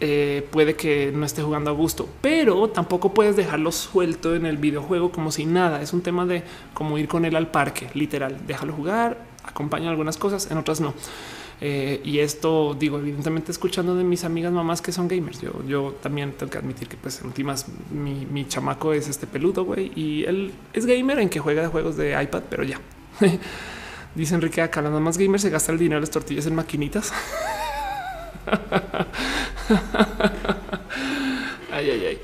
eh, 0.00 0.46
puede 0.50 0.74
que 0.74 1.12
no 1.14 1.24
esté 1.24 1.42
jugando 1.42 1.70
a 1.70 1.72
gusto, 1.72 2.08
pero 2.20 2.68
tampoco 2.68 3.14
puedes 3.14 3.36
dejarlo 3.36 3.70
suelto 3.70 4.34
en 4.34 4.46
el 4.46 4.56
videojuego 4.56 5.12
como 5.12 5.30
si 5.30 5.46
nada. 5.46 5.82
Es 5.82 5.92
un 5.92 6.02
tema 6.02 6.26
de 6.26 6.42
cómo 6.72 6.98
ir 6.98 7.08
con 7.08 7.24
él 7.24 7.36
al 7.36 7.48
parque, 7.48 7.88
literal. 7.94 8.38
Déjalo 8.46 8.72
jugar, 8.72 9.24
acompaña 9.44 9.90
algunas 9.90 10.16
cosas, 10.16 10.50
en 10.50 10.58
otras 10.58 10.80
no. 10.80 10.94
Eh, 11.60 12.00
y 12.04 12.18
esto 12.18 12.74
digo, 12.78 12.98
evidentemente, 12.98 13.52
escuchando 13.52 13.94
de 13.94 14.04
mis 14.04 14.24
amigas 14.24 14.52
mamás 14.52 14.82
que 14.82 14.90
son 14.90 15.06
gamers. 15.06 15.40
Yo, 15.40 15.52
yo 15.66 15.94
también 16.02 16.32
tengo 16.32 16.50
que 16.50 16.58
admitir 16.58 16.88
que, 16.88 16.96
pues, 16.96 17.20
en 17.20 17.28
últimas, 17.28 17.66
mi, 17.92 18.26
mi 18.26 18.46
chamaco 18.46 18.92
es 18.92 19.08
este 19.08 19.26
peludo, 19.26 19.64
güey, 19.64 19.92
y 19.94 20.24
él 20.24 20.52
es 20.72 20.86
gamer 20.86 21.20
en 21.20 21.28
que 21.28 21.38
juega 21.38 21.68
juegos 21.68 21.96
de 21.96 22.20
iPad, 22.20 22.42
pero 22.50 22.64
ya. 22.64 22.80
Dice 24.14 24.34
Enrique 24.34 24.62
acá, 24.62 24.80
nada 24.80 25.00
más 25.00 25.18
gamer 25.18 25.40
se 25.40 25.50
gasta 25.50 25.72
el 25.72 25.78
dinero 25.78 25.96
de 25.96 26.02
las 26.02 26.10
tortillas 26.10 26.46
en 26.46 26.54
maquinitas. 26.54 27.12
ay, 31.72 31.90
ay, 31.90 32.06
ay. 32.06 32.18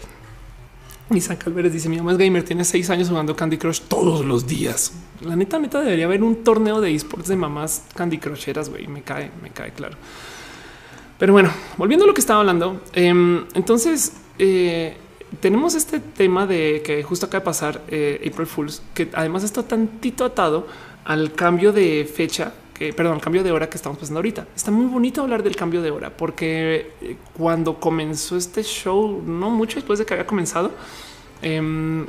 Isaac 1.17 1.47
Alvarez 1.47 1.73
dice: 1.73 1.89
Mi 1.89 1.97
mamá 1.97 2.15
gamer, 2.15 2.45
tiene 2.45 2.65
seis 2.65 2.89
años 2.91 3.09
jugando 3.09 3.35
Candy 3.35 3.59
Crush 3.59 3.81
todos 3.89 4.25
los 4.25 4.47
días. 4.47 4.93
La 5.23 5.35
neta, 5.35 5.59
neta, 5.59 5.81
debería 5.81 6.05
haber 6.05 6.23
un 6.23 6.45
torneo 6.45 6.81
de 6.81 6.95
esports 6.95 7.29
de 7.29 7.37
mamás 7.37 7.83
Candy 7.95 8.19
Crusheras. 8.19 8.71
Güey, 8.71 8.87
me 8.87 9.03
cae, 9.03 9.31
me 9.43 9.51
cae 9.51 9.73
claro. 9.73 9.97
Pero 11.19 11.33
bueno, 11.33 11.51
volviendo 11.77 12.05
a 12.05 12.09
lo 12.09 12.15
que 12.15 12.21
estaba 12.21 12.41
hablando, 12.41 12.81
em, 12.93 13.45
entonces 13.55 14.13
eh, 14.39 14.97
tenemos 15.41 15.75
este 15.75 16.01
tema 16.01 16.47
de 16.47 16.83
que 16.85 17.03
justo 17.03 17.27
acaba 17.27 17.41
de 17.41 17.45
pasar 17.45 17.83
eh, 17.89 18.27
April 18.27 18.47
Fools, 18.47 18.83
que 18.95 19.11
además 19.13 19.45
está 19.45 19.63
tantito 19.63 20.25
atado 20.25 20.67
al 21.11 21.33
cambio 21.33 21.73
de 21.73 22.05
fecha, 22.05 22.53
que 22.73 22.93
perdón, 22.93 23.15
al 23.15 23.21
cambio 23.21 23.43
de 23.43 23.51
hora 23.51 23.69
que 23.69 23.77
estamos 23.77 23.99
pasando 23.99 24.19
ahorita. 24.19 24.47
Está 24.55 24.71
muy 24.71 24.87
bonito 24.87 25.23
hablar 25.23 25.43
del 25.43 25.57
cambio 25.57 25.83
de 25.83 25.91
hora 25.91 26.17
porque 26.17 26.93
eh, 27.03 27.17
cuando 27.37 27.81
comenzó 27.81 28.37
este 28.37 28.63
show, 28.63 29.21
no 29.27 29.51
mucho 29.51 29.75
después 29.75 29.99
de 29.99 30.07
que 30.07 30.15
había 30.15 30.25
comenzado, 30.25 30.71
em, 31.43 32.07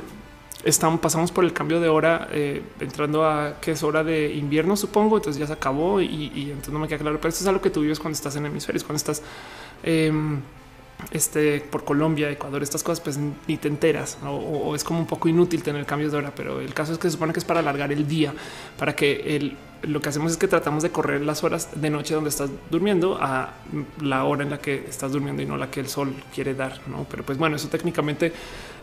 estamos, 0.62 1.00
pasamos 1.00 1.32
por 1.32 1.44
el 1.44 1.52
cambio 1.52 1.80
de 1.80 1.88
hora, 1.88 2.28
eh, 2.30 2.62
entrando 2.78 3.26
a 3.26 3.58
que 3.60 3.72
es 3.72 3.82
hora 3.82 4.04
de 4.04 4.34
invierno, 4.34 4.76
supongo. 4.76 5.16
Entonces 5.16 5.40
ya 5.40 5.48
se 5.48 5.54
acabó 5.54 6.00
y, 6.00 6.50
entonces 6.52 6.72
no 6.72 6.78
me 6.78 6.86
queda 6.86 6.98
claro, 6.98 7.18
pero 7.18 7.30
esto 7.30 7.42
es 7.42 7.48
algo 7.48 7.60
que 7.60 7.70
tú 7.70 7.80
vives 7.80 7.98
cuando 7.98 8.14
estás 8.14 8.36
en 8.36 8.46
hemisferios, 8.46 8.84
cuando 8.84 8.98
estás 8.98 9.20
em, 9.82 10.40
este 11.10 11.60
por 11.60 11.84
Colombia, 11.84 12.30
Ecuador, 12.30 12.62
estas 12.62 12.82
cosas, 12.82 13.00
pues 13.00 13.18
ni 13.18 13.56
te 13.56 13.68
enteras 13.68 14.18
o, 14.24 14.74
es 14.74 14.84
como 14.84 15.00
un 15.00 15.06
poco 15.06 15.28
inútil 15.28 15.62
tener 15.62 15.84
cambios 15.86 16.12
de 16.12 16.18
hora. 16.18 16.32
Pero 16.34 16.60
el 16.60 16.74
caso 16.74 16.92
es 16.92 16.98
que 16.98 17.08
se 17.08 17.12
supone 17.12 17.32
que 17.32 17.40
es 17.40 17.44
para 17.44 17.60
alargar 17.60 17.92
el 17.92 18.06
día, 18.06 18.32
para 18.78 18.94
que 18.94 19.36
el, 19.36 19.56
lo 19.82 20.00
que 20.00 20.08
hacemos 20.08 20.32
es 20.32 20.38
que 20.38 20.48
tratamos 20.48 20.82
de 20.82 20.90
correr 20.90 21.22
las 21.22 21.44
horas 21.44 21.68
de 21.74 21.90
noche 21.90 22.14
donde 22.14 22.30
estás 22.30 22.50
durmiendo 22.70 23.18
a 23.20 23.54
la 24.00 24.24
hora 24.24 24.44
en 24.44 24.50
la 24.50 24.58
que 24.58 24.84
estás 24.88 25.12
durmiendo 25.12 25.42
y 25.42 25.46
no 25.46 25.56
la 25.56 25.70
que 25.70 25.80
el 25.80 25.88
sol 25.88 26.14
quiere 26.34 26.54
dar. 26.54 26.80
No, 26.86 27.06
pero 27.10 27.24
pues 27.24 27.38
bueno, 27.38 27.56
eso 27.56 27.68
técnicamente 27.68 28.32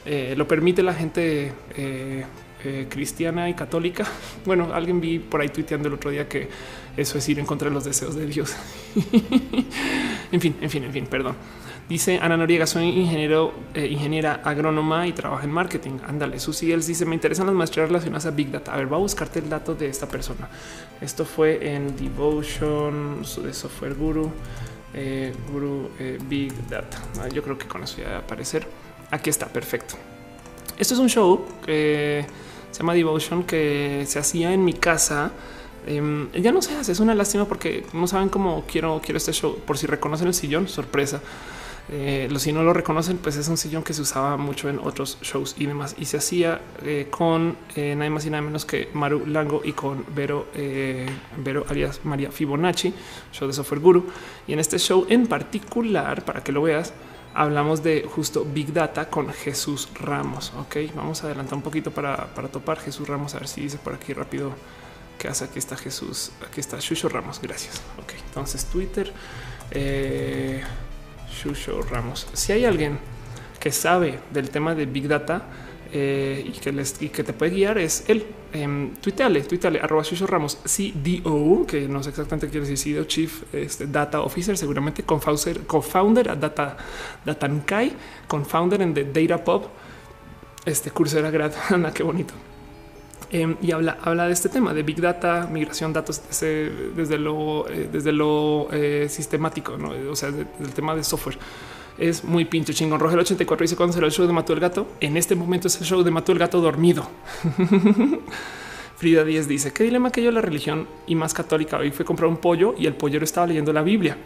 eh, 0.05 0.33
lo 0.37 0.47
permite 0.47 0.83
la 0.83 0.93
gente. 0.93 1.53
Eh, 1.75 2.25
eh, 2.61 2.87
cristiana 2.89 3.49
y 3.49 3.53
católica. 3.53 4.05
Bueno, 4.45 4.73
alguien 4.73 4.99
vi 4.99 5.19
por 5.19 5.39
ahí 5.39 5.49
tuiteando 5.49 5.87
el 5.87 5.93
otro 5.93 6.11
día 6.11 6.27
que 6.27 6.49
eso 6.97 7.17
es 7.17 7.29
ir 7.29 7.39
en 7.39 7.45
contra 7.45 7.69
de 7.69 7.73
los 7.73 7.85
deseos 7.85 8.15
de 8.15 8.25
Dios. 8.25 8.53
en 10.31 10.41
fin, 10.41 10.55
en 10.59 10.69
fin, 10.69 10.83
en 10.83 10.91
fin, 10.91 11.05
perdón. 11.05 11.35
Dice 11.89 12.19
Ana 12.21 12.37
Noriega, 12.37 12.67
soy 12.67 12.85
ingeniero, 12.89 13.51
eh, 13.73 13.87
ingeniera 13.87 14.41
agrónoma 14.43 15.07
y 15.07 15.11
trabajo 15.11 15.43
en 15.43 15.49
marketing. 15.49 15.97
Ándale, 16.07 16.39
Susi 16.39 16.71
él 16.71 16.85
dice, 16.85 17.03
me 17.03 17.15
interesan 17.15 17.47
las 17.47 17.55
maestrías 17.55 17.87
relacionadas 17.87 18.27
a 18.27 18.29
Big 18.29 18.51
Data. 18.51 18.75
A 18.75 18.77
ver, 18.77 18.93
va 18.93 18.97
a 18.97 18.99
buscarte 18.99 19.39
el 19.39 19.49
dato 19.49 19.73
de 19.73 19.87
esta 19.87 20.07
persona. 20.07 20.47
Esto 21.01 21.25
fue 21.25 21.73
en 21.73 21.97
Devotion 21.97 23.23
de 23.43 23.53
Software 23.55 23.95
Guru, 23.95 24.31
eh, 24.93 25.33
Guru 25.51 25.89
eh, 25.97 26.19
Big 26.29 26.53
Data. 26.69 26.99
Ah, 27.21 27.27
yo 27.27 27.41
creo 27.41 27.57
que 27.57 27.67
con 27.67 27.81
eso 27.81 27.97
ya 27.97 28.19
aparecer. 28.19 28.67
Aquí 29.09 29.31
está, 29.31 29.47
perfecto. 29.47 29.95
Esto 30.77 30.93
es 30.93 30.99
un 30.99 31.09
show 31.09 31.43
que 31.65 32.23
se 32.69 32.77
llama 32.77 32.93
Devotion 32.93 33.43
que 33.45 34.03
se 34.05 34.19
hacía 34.19 34.53
en 34.53 34.63
mi 34.63 34.73
casa. 34.73 35.31
Em, 35.87 36.31
ya 36.33 36.51
no 36.51 36.61
se 36.61 36.75
hace, 36.75 36.91
es 36.91 36.99
una 36.99 37.15
lástima 37.15 37.45
porque 37.45 37.83
no 37.93 38.05
saben 38.05 38.29
cómo 38.29 38.63
quiero, 38.71 39.01
quiero 39.03 39.17
este 39.17 39.33
show. 39.33 39.57
Por 39.65 39.79
si 39.79 39.87
reconocen 39.87 40.27
el 40.27 40.35
sillón, 40.35 40.67
sorpresa. 40.67 41.19
Eh, 41.91 42.29
si 42.37 42.53
no 42.53 42.61
lo 42.63 42.71
reconocen, 42.71 43.17
pues 43.17 43.35
es 43.35 43.47
un 43.47 43.57
sillón 43.57 43.83
que 43.83 43.93
se 43.93 44.01
usaba 44.01 44.37
mucho 44.37 44.69
en 44.69 44.79
otros 44.79 45.17
shows 45.21 45.55
y 45.57 45.65
demás. 45.65 45.95
Y 45.97 46.05
se 46.05 46.17
hacía 46.17 46.61
eh, 46.83 47.07
con 47.09 47.57
eh, 47.75 47.95
nada 47.95 48.09
más 48.11 48.25
y 48.25 48.29
nada 48.29 48.41
menos 48.41 48.65
que 48.65 48.89
Maru 48.93 49.25
Lango 49.25 49.61
y 49.63 49.73
con 49.73 50.05
Vero, 50.15 50.47
Vero 51.37 51.65
alias 51.67 52.01
María 52.03 52.31
Fibonacci, 52.31 52.93
show 53.31 53.47
de 53.47 53.53
Software 53.53 53.81
Guru. 53.81 54.05
Y 54.47 54.53
en 54.53 54.59
este 54.59 54.77
show 54.77 55.05
en 55.09 55.27
particular, 55.27 56.23
para 56.23 56.43
que 56.43 56.51
lo 56.51 56.61
veas, 56.61 56.93
hablamos 57.33 57.81
de 57.81 58.07
justo 58.07 58.45
Big 58.45 58.71
Data 58.71 59.09
con 59.09 59.33
Jesús 59.33 59.89
Ramos. 59.95 60.53
Ok, 60.59 60.77
vamos 60.95 61.23
a 61.23 61.27
adelantar 61.27 61.55
un 61.55 61.63
poquito 61.63 61.91
para, 61.91 62.33
para 62.35 62.49
topar 62.49 62.79
Jesús 62.79 63.07
Ramos, 63.07 63.33
a 63.33 63.39
ver 63.39 63.47
si 63.47 63.61
dice 63.61 63.77
por 63.77 63.93
aquí 63.93 64.13
rápido 64.13 64.51
qué 65.17 65.27
hace. 65.27 65.45
Aquí 65.45 65.57
está 65.57 65.75
Jesús, 65.75 66.31
aquí 66.47 66.59
está 66.59 66.77
Shusho 66.79 67.09
Ramos. 67.09 67.41
Gracias. 67.41 67.81
Ok, 67.97 68.13
entonces 68.27 68.65
Twitter. 68.65 69.11
Shusho 71.39 71.81
Ramos. 71.81 72.27
Si 72.33 72.51
hay 72.51 72.65
alguien 72.65 72.99
que 73.59 73.71
sabe 73.71 74.19
del 74.31 74.49
tema 74.49 74.75
de 74.75 74.85
Big 74.85 75.07
Data 75.07 75.43
eh, 75.91 76.43
y, 76.45 76.51
que 76.51 76.71
les, 76.71 77.01
y 77.01 77.09
que 77.09 77.23
te 77.23 77.33
puede 77.33 77.51
guiar, 77.51 77.77
es 77.77 78.03
él. 78.07 78.25
Eh, 78.51 78.91
tuiteale, 79.01 79.41
tuiteale, 79.41 79.79
arroba 79.79 80.03
Shusho 80.03 80.27
Ramos, 80.27 80.57
CDO, 80.63 81.65
que 81.65 81.87
no 81.87 82.03
sé 82.03 82.09
exactamente 82.09 82.47
qué 82.47 82.51
quiere 82.51 82.67
decir, 82.67 82.95
CDO, 82.95 83.03
Chief 83.05 83.43
este, 83.53 83.87
Data 83.87 84.21
Officer, 84.21 84.57
seguramente 84.57 85.03
co-founder, 85.03 85.65
co-founder 85.65 86.29
a 86.29 86.35
Data, 86.35 86.77
Datankai, 87.25 87.93
con-founder 88.27 88.81
en 88.81 88.93
The 88.93 89.05
Data 89.05 89.43
Pop, 89.43 89.67
este 90.65 90.91
Coursera 90.91 91.31
Grad, 91.31 91.53
anda, 91.69 91.93
qué 91.93 92.03
bonito. 92.03 92.33
Em, 93.31 93.57
y 93.61 93.71
habla, 93.71 93.97
habla 94.01 94.25
de 94.25 94.33
este 94.33 94.49
tema 94.49 94.73
de 94.73 94.81
Big 94.81 94.99
Data, 94.99 95.47
migración 95.51 95.93
datos 95.93 96.21
desde, 96.29 97.19
lo, 97.19 97.69
eh, 97.69 97.87
desde 97.91 98.11
eh, 98.71 99.07
sistemático, 99.07 99.77
¿no? 99.77 99.91
o 100.11 100.15
sea, 100.15 100.31
del 100.31 100.73
tema 100.73 100.95
de 100.95 101.03
software. 101.03 101.37
Es 101.99 102.23
muy 102.23 102.45
pinche 102.45 102.73
chingón. 102.73 102.99
Rogel 102.99 103.19
84 103.19 103.63
dice 103.63 103.75
cuando 103.75 103.93
será 103.93 104.07
el 104.07 104.13
show 104.13 104.25
de 104.25 104.33
Mató 104.33 104.53
el 104.53 104.59
Gato. 104.59 104.87
En 104.99 105.17
este 105.17 105.35
momento 105.35 105.67
es 105.67 105.79
el 105.79 105.85
show 105.85 106.01
de 106.01 106.09
Mató 106.09 106.31
el 106.31 106.39
Gato 106.39 106.61
dormido. 106.61 107.07
Frida 108.95 109.23
10 109.23 109.47
dice 109.47 109.73
qué 109.73 109.83
dilema 109.83 110.09
que 110.09 110.23
yo 110.23 110.31
la 110.31 110.41
religión 110.41 110.87
y 111.07 111.15
más 111.15 111.33
católica. 111.33 111.77
Hoy 111.77 111.91
fue 111.91 112.05
comprar 112.05 112.29
un 112.29 112.37
pollo 112.37 112.73
y 112.77 112.87
el 112.87 112.93
pollero 112.93 113.25
estaba 113.25 113.47
leyendo 113.47 113.73
la 113.73 113.81
Biblia. 113.81 114.17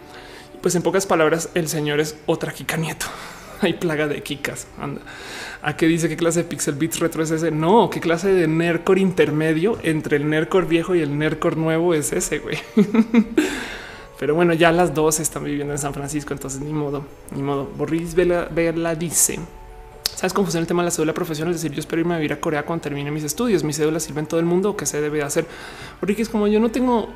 Pues 0.61 0.75
en 0.75 0.81
pocas 0.81 1.05
palabras, 1.05 1.49
el 1.55 1.67
señor 1.67 1.99
es 1.99 2.17
otra 2.25 2.53
Kika 2.53 2.77
Nieto. 2.77 3.07
Hay 3.73 3.73
plaga 3.73 4.07
de 4.07 4.21
Kikas. 4.21 4.67
Anda. 4.79 5.01
¿A 5.61 5.77
qué 5.77 5.87
dice 5.87 6.09
qué 6.09 6.17
clase 6.17 6.43
de 6.43 6.49
Pixel 6.49 6.75
Beats 6.75 6.99
retro 6.99 7.23
es 7.23 7.31
ese? 7.31 7.49
No, 7.49 7.89
qué 7.89 8.01
clase 8.01 8.33
de 8.33 8.47
Nerdcore 8.47 8.99
intermedio 8.99 9.79
entre 9.83 10.17
el 10.17 10.29
Nerdcore 10.29 10.67
viejo 10.67 10.95
y 10.95 11.01
el 11.01 11.17
Nerdcore 11.17 11.55
nuevo 11.55 11.93
es 11.93 12.11
ese, 12.11 12.39
güey. 12.39 12.57
Pero 14.19 14.35
bueno, 14.35 14.53
ya 14.53 14.71
las 14.71 14.93
dos 14.93 15.19
están 15.19 15.45
viviendo 15.45 15.73
en 15.73 15.79
San 15.79 15.93
Francisco, 15.93 16.33
entonces 16.33 16.61
ni 16.61 16.73
modo, 16.73 17.05
ni 17.35 17.41
modo. 17.41 17.69
Boris 17.77 18.13
Vela, 18.15 18.47
Vela 18.51 18.95
dice: 18.95 19.39
¿Sabes 20.15 20.33
cómo 20.33 20.45
funciona 20.45 20.61
el 20.61 20.67
tema 20.67 20.81
de 20.83 20.87
la 20.87 20.91
cédula 20.91 21.13
profesional? 21.13 21.53
Es 21.53 21.61
decir, 21.61 21.75
yo 21.75 21.79
espero 21.79 22.01
irme 22.01 22.15
a 22.15 22.17
vivir 22.17 22.33
a 22.33 22.39
Corea 22.39 22.63
cuando 22.63 22.83
termine 22.83 23.11
mis 23.11 23.23
estudios. 23.23 23.63
Mi 23.63 23.73
cédula 23.73 23.99
sirve 23.99 24.19
en 24.19 24.27
todo 24.27 24.39
el 24.39 24.45
mundo. 24.45 24.75
¿Qué 24.75 24.85
se 24.85 25.01
debe 25.01 25.23
hacer? 25.23 25.45
Porque 25.99 26.21
es 26.21 26.29
como 26.29 26.47
yo 26.47 26.59
no 26.59 26.69
tengo 26.69 27.09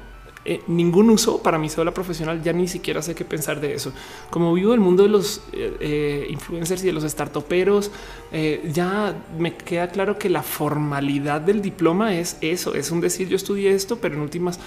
eh, 0.49 0.61
ningún 0.67 1.09
uso 1.09 1.43
para 1.43 1.57
mi 1.57 1.67
cédula 1.67 1.93
profesional, 1.93 2.41
ya 2.41 2.53
ni 2.53 2.69
siquiera 2.69 3.01
sé 3.01 3.13
qué 3.13 3.25
pensar 3.25 3.59
de 3.59 3.73
eso. 3.73 3.91
Como 4.29 4.53
vivo 4.53 4.73
el 4.73 4.79
mundo 4.79 5.03
de 5.03 5.09
los 5.09 5.41
eh, 5.51 5.75
eh, 5.81 6.27
influencers 6.29 6.81
y 6.83 6.87
de 6.87 6.93
los 6.93 7.03
startuperos, 7.03 7.91
ya 8.71 9.13
me 9.37 9.55
queda 9.55 9.89
claro 9.89 10.17
que 10.17 10.29
la 10.29 10.43
formalidad 10.43 11.41
del 11.41 11.61
diploma 11.61 12.15
es 12.15 12.37
eso, 12.39 12.75
es 12.75 12.91
un 12.91 13.01
decir 13.01 13.27
yo 13.27 13.35
estudié 13.35 13.71
esto, 13.71 13.97
pero 13.97 14.15
en 14.15 14.21
últimas 14.21 14.59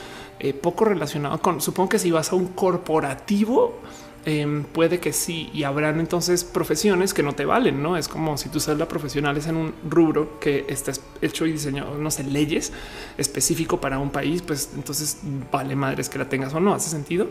poco 0.60 0.84
relacionado 0.84 1.40
con, 1.40 1.60
supongo 1.60 1.90
que 1.90 1.98
si 1.98 2.10
vas 2.10 2.32
a 2.32 2.34
un 2.34 2.48
corporativo, 2.48 3.78
Em, 4.26 4.64
puede 4.64 5.00
que 5.00 5.14
sí 5.14 5.48
y 5.54 5.62
habrán 5.62 5.98
entonces 5.98 6.44
profesiones 6.44 7.14
que 7.14 7.22
no 7.22 7.32
te 7.32 7.46
valen, 7.46 7.82
no 7.82 7.96
es 7.96 8.06
como 8.06 8.36
si 8.36 8.50
tú 8.50 8.60
la 8.76 8.86
profesional 8.86 9.38
es 9.38 9.46
en 9.46 9.56
un 9.56 9.72
rubro 9.88 10.38
que 10.38 10.66
está 10.68 10.92
hecho 11.22 11.46
y 11.46 11.52
diseñado, 11.52 11.96
no 11.96 12.10
sé, 12.10 12.24
leyes 12.24 12.70
específico 13.16 13.80
para 13.80 13.98
un 13.98 14.10
país, 14.10 14.42
pues 14.42 14.72
entonces 14.74 15.20
vale 15.50 15.74
madres 15.74 16.10
que 16.10 16.18
la 16.18 16.28
tengas 16.28 16.52
o 16.52 16.60
no, 16.60 16.74
hace 16.74 16.90
sentido. 16.90 17.28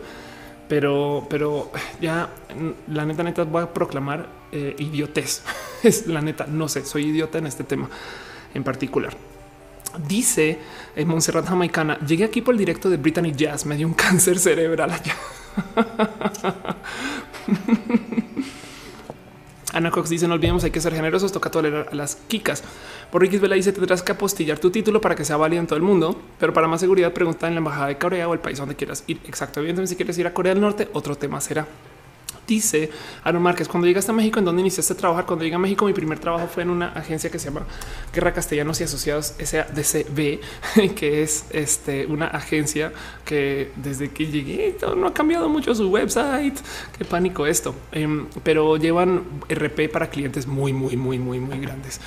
Pero, 0.68 1.26
pero 1.28 1.70
ya 2.00 2.30
la 2.88 3.04
neta, 3.04 3.22
neta, 3.22 3.44
voy 3.44 3.62
a 3.62 3.72
proclamar 3.72 4.28
eh, 4.52 4.74
idiotez. 4.78 5.42
Es 5.82 6.06
la 6.06 6.20
neta, 6.20 6.46
no 6.46 6.68
sé, 6.68 6.84
soy 6.84 7.06
idiota 7.06 7.38
en 7.38 7.46
este 7.46 7.64
tema 7.64 7.88
en 8.54 8.62
particular. 8.64 9.16
Dice 10.06 10.58
en 10.96 11.02
eh, 11.02 11.04
Montserrat 11.04 11.46
Jamaicana, 11.46 11.98
llegué 12.00 12.24
aquí 12.24 12.40
por 12.40 12.54
el 12.54 12.58
directo 12.58 12.90
de 12.90 12.96
Brittany 12.96 13.32
Jazz, 13.32 13.66
me 13.66 13.76
dio 13.76 13.86
un 13.86 13.94
cáncer 14.06 14.38
cerebral 14.38 14.90
allá. 14.90 15.14
Ana 19.72 19.90
Cox 19.90 20.10
dice: 20.10 20.26
No 20.26 20.34
olvidemos, 20.34 20.64
hay 20.64 20.70
que 20.70 20.80
ser 20.80 20.94
generosos, 20.94 21.32
toca 21.32 21.50
tolerar 21.50 21.88
a 21.92 21.94
las 21.94 22.16
kicas. 22.16 22.62
Por 23.10 23.28
Vela 23.28 23.54
dice: 23.54 23.72
Tendrás 23.72 24.02
que 24.02 24.12
apostillar 24.12 24.58
tu 24.58 24.70
título 24.70 25.00
para 25.00 25.14
que 25.14 25.24
sea 25.24 25.36
válido 25.36 25.60
en 25.60 25.66
todo 25.66 25.76
el 25.76 25.82
mundo, 25.82 26.20
pero 26.38 26.52
para 26.52 26.68
más 26.68 26.80
seguridad, 26.80 27.12
pregunta 27.12 27.46
en 27.46 27.54
la 27.54 27.58
embajada 27.58 27.86
de 27.88 27.98
Corea 27.98 28.28
o 28.28 28.34
el 28.34 28.40
país 28.40 28.58
donde 28.58 28.76
quieras 28.76 29.04
ir. 29.06 29.20
Exacto. 29.26 29.60
Evidentemente, 29.60 29.90
si 29.90 29.96
quieres 29.96 30.18
ir 30.18 30.26
a 30.26 30.34
Corea 30.34 30.54
del 30.54 30.62
Norte, 30.62 30.88
otro 30.92 31.16
tema 31.16 31.40
será 31.40 31.66
dice 32.50 32.90
Aaron 33.22 33.42
Márquez, 33.42 33.68
cuando 33.68 33.86
llegaste 33.86 34.10
a 34.10 34.14
México, 34.14 34.38
¿en 34.38 34.44
dónde 34.44 34.60
iniciaste 34.60 34.92
a 34.92 34.96
trabajar? 34.96 35.24
Cuando 35.24 35.44
llegué 35.44 35.54
a 35.54 35.58
México, 35.58 35.86
mi 35.86 35.92
primer 35.92 36.18
trabajo 36.18 36.48
fue 36.48 36.64
en 36.64 36.70
una 36.70 36.88
agencia 36.88 37.30
que 37.30 37.38
se 37.38 37.46
llama 37.46 37.64
Guerra 38.12 38.34
Castellanos 38.34 38.80
y 38.80 38.84
Asociados 38.84 39.34
SADCB, 39.38 40.40
que 40.96 41.22
es 41.22 41.46
este, 41.50 42.06
una 42.06 42.26
agencia 42.26 42.92
que 43.24 43.70
desde 43.76 44.10
que 44.10 44.26
llegué 44.26 44.76
no 44.96 45.06
ha 45.06 45.14
cambiado 45.14 45.48
mucho 45.48 45.74
su 45.74 45.88
website. 45.88 46.58
Qué 46.98 47.04
pánico 47.04 47.46
esto, 47.46 47.74
em, 47.92 48.26
pero 48.42 48.76
llevan 48.76 49.24
RP 49.48 49.88
para 49.88 50.10
clientes 50.10 50.46
muy, 50.46 50.72
muy, 50.72 50.96
muy, 50.96 51.18
muy, 51.18 51.38
muy 51.38 51.58
grandes. 51.60 52.00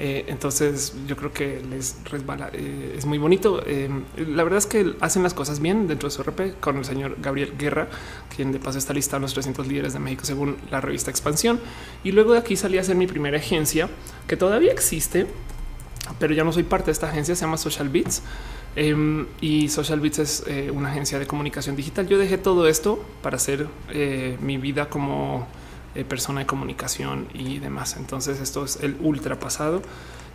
Eh, 0.00 0.26
entonces 0.28 0.94
yo 1.08 1.16
creo 1.16 1.32
que 1.32 1.60
les 1.68 1.96
resbala. 2.04 2.50
Eh, 2.52 2.94
es 2.96 3.04
muy 3.04 3.18
bonito. 3.18 3.60
Eh, 3.66 3.90
la 4.16 4.44
verdad 4.44 4.58
es 4.58 4.66
que 4.66 4.94
hacen 5.00 5.24
las 5.24 5.34
cosas 5.34 5.58
bien 5.58 5.88
dentro 5.88 6.08
de 6.08 6.14
su 6.14 6.22
RP 6.22 6.60
con 6.60 6.76
el 6.76 6.84
señor 6.84 7.16
Gabriel 7.20 7.54
Guerra, 7.58 7.88
quien 8.34 8.52
de 8.52 8.60
paso 8.60 8.78
está 8.78 8.94
listado 8.94 9.16
en 9.16 9.22
los 9.22 9.34
300 9.34 9.66
líderes 9.66 9.92
de 9.94 9.98
México 9.98 10.24
según 10.24 10.56
la 10.70 10.80
revista 10.80 11.10
Expansión. 11.10 11.58
Y 12.04 12.12
luego 12.12 12.32
de 12.32 12.38
aquí 12.38 12.54
salí 12.54 12.78
a 12.78 12.82
hacer 12.82 12.94
mi 12.94 13.08
primera 13.08 13.38
agencia 13.38 13.88
que 14.28 14.36
todavía 14.36 14.70
existe, 14.70 15.26
pero 16.20 16.32
ya 16.32 16.44
no 16.44 16.52
soy 16.52 16.62
parte 16.62 16.86
de 16.86 16.92
esta 16.92 17.08
agencia. 17.08 17.34
Se 17.34 17.44
llama 17.44 17.56
Social 17.56 17.88
Beats. 17.88 18.22
y 19.40 19.68
Social 19.68 19.98
Beats 19.98 20.18
es 20.20 20.44
una 20.72 20.90
agencia 20.90 21.18
de 21.18 21.26
comunicación 21.26 21.74
digital. 21.74 22.06
Yo 22.06 22.18
dejé 22.18 22.38
todo 22.38 22.68
esto 22.68 23.04
para 23.20 23.34
hacer 23.34 23.66
mi 24.40 24.58
vida 24.58 24.88
como 24.88 25.48
eh, 25.94 26.04
persona 26.04 26.40
de 26.40 26.46
comunicación 26.46 27.28
y 27.34 27.58
demás. 27.58 27.96
Entonces 27.96 28.40
esto 28.40 28.64
es 28.64 28.78
el 28.82 28.96
ultra 29.00 29.38
pasado. 29.38 29.82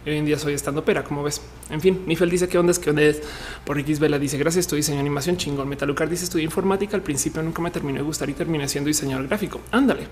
Hoy 0.06 0.18
en 0.18 0.26
día 0.26 0.38
soy 0.38 0.54
estando 0.54 0.84
pera, 0.84 1.04
como 1.04 1.24
ves. 1.24 1.42
En 1.70 1.80
fin, 1.80 2.04
Mifel 2.06 2.30
dice 2.30 2.50
que 2.50 2.58
onda 2.58 2.72
es 2.72 2.80
que 2.80 2.90
onda 2.90 3.04
es. 3.04 3.22
Por 3.66 3.80
X 3.80 4.00
Vela 4.00 4.20
dice 4.20 4.38
gracias. 4.38 4.66
Estoy 4.66 4.78
diseño 4.78 5.00
animación 5.00 5.38
chingón. 5.38 5.70
Metalucar 5.70 6.10
dice 6.10 6.26
estudié 6.26 6.44
informática. 6.44 6.98
Al 6.98 7.04
principio 7.04 7.42
nunca 7.42 7.62
me 7.62 7.72
terminó 7.72 8.00
de 8.00 8.04
gustar 8.04 8.30
y 8.30 8.34
terminé 8.34 8.68
siendo 8.68 8.90
diseñador 8.90 9.28
gráfico. 9.28 9.62
Ándale. 9.72 10.08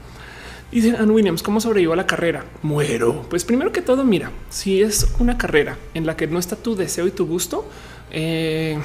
Dice 0.71 0.95
Ann 0.95 1.11
Williams, 1.11 1.43
¿cómo 1.43 1.59
sobrevivo 1.59 1.91
a 1.91 1.97
la 1.97 2.07
carrera? 2.07 2.45
Muero. 2.61 3.25
Pues 3.29 3.43
primero 3.43 3.73
que 3.73 3.81
todo, 3.81 4.05
mira, 4.05 4.31
si 4.49 4.81
es 4.81 5.13
una 5.19 5.37
carrera 5.37 5.77
en 5.93 6.05
la 6.05 6.15
que 6.15 6.27
no 6.27 6.39
está 6.39 6.55
tu 6.55 6.77
deseo 6.77 7.07
y 7.07 7.11
tu 7.11 7.27
gusto, 7.27 7.69
eh, 8.09 8.79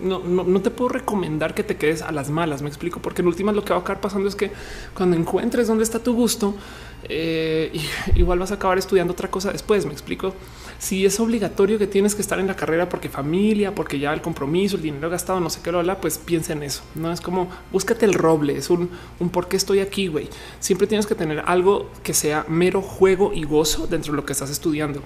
no, 0.00 0.60
te 0.60 0.70
puedo 0.70 0.88
recomendar 0.88 1.54
que 1.54 1.62
te 1.62 1.76
quedes 1.76 2.02
a 2.02 2.12
las 2.12 2.30
malas. 2.30 2.62
Me 2.62 2.68
explico, 2.68 3.00
porque 3.00 3.22
en 3.22 3.28
últimas 3.28 3.54
lo 3.54 3.64
que 3.64 3.70
va 3.70 3.78
a 3.78 3.80
acabar 3.80 4.00
pasando 4.00 4.28
es 4.28 4.34
que 4.34 4.50
cuando 4.94 5.16
encuentres 5.16 5.68
dónde 5.68 5.84
está 5.84 5.98
tu 5.98 6.14
gusto, 6.14 6.54
eh, 7.04 7.72
igual 8.16 8.38
vas 8.38 8.50
a 8.50 8.54
acabar 8.54 8.78
estudiando 8.78 9.12
otra 9.12 9.30
cosa 9.30 9.52
después. 9.52 9.86
Me 9.86 9.92
explico. 9.92 10.34
Si 10.78 11.06
es 11.06 11.18
obligatorio 11.20 11.78
que 11.78 11.86
tienes 11.86 12.14
que 12.14 12.22
estar 12.22 12.38
en 12.40 12.46
la 12.46 12.56
carrera 12.56 12.88
porque 12.88 13.08
familia, 13.08 13.74
porque 13.74 13.98
ya 13.98 14.12
el 14.12 14.20
compromiso, 14.20 14.76
el 14.76 14.82
dinero 14.82 15.08
gastado, 15.08 15.40
no 15.40 15.48
sé 15.48 15.60
qué 15.62 15.70
lo 15.72 15.78
habla, 15.78 16.00
pues 16.00 16.18
piensa 16.18 16.52
en 16.52 16.62
eso. 16.62 16.82
No 16.94 17.12
es 17.12 17.20
como 17.20 17.48
búscate 17.72 18.04
el 18.04 18.14
roble, 18.14 18.56
es 18.56 18.70
un, 18.70 18.90
un 19.20 19.30
por 19.30 19.48
qué 19.48 19.56
estoy 19.56 19.80
aquí, 19.80 20.08
güey. 20.08 20.28
Siempre 20.60 20.86
tienes 20.86 21.06
que 21.06 21.14
tener 21.14 21.42
algo 21.46 21.90
que 22.02 22.12
sea 22.12 22.44
mero 22.48 22.82
juego 22.82 23.32
y 23.32 23.44
gozo 23.44 23.86
dentro 23.86 24.12
de 24.12 24.16
lo 24.16 24.26
que 24.26 24.32
estás 24.32 24.50
estudiando, 24.50 25.00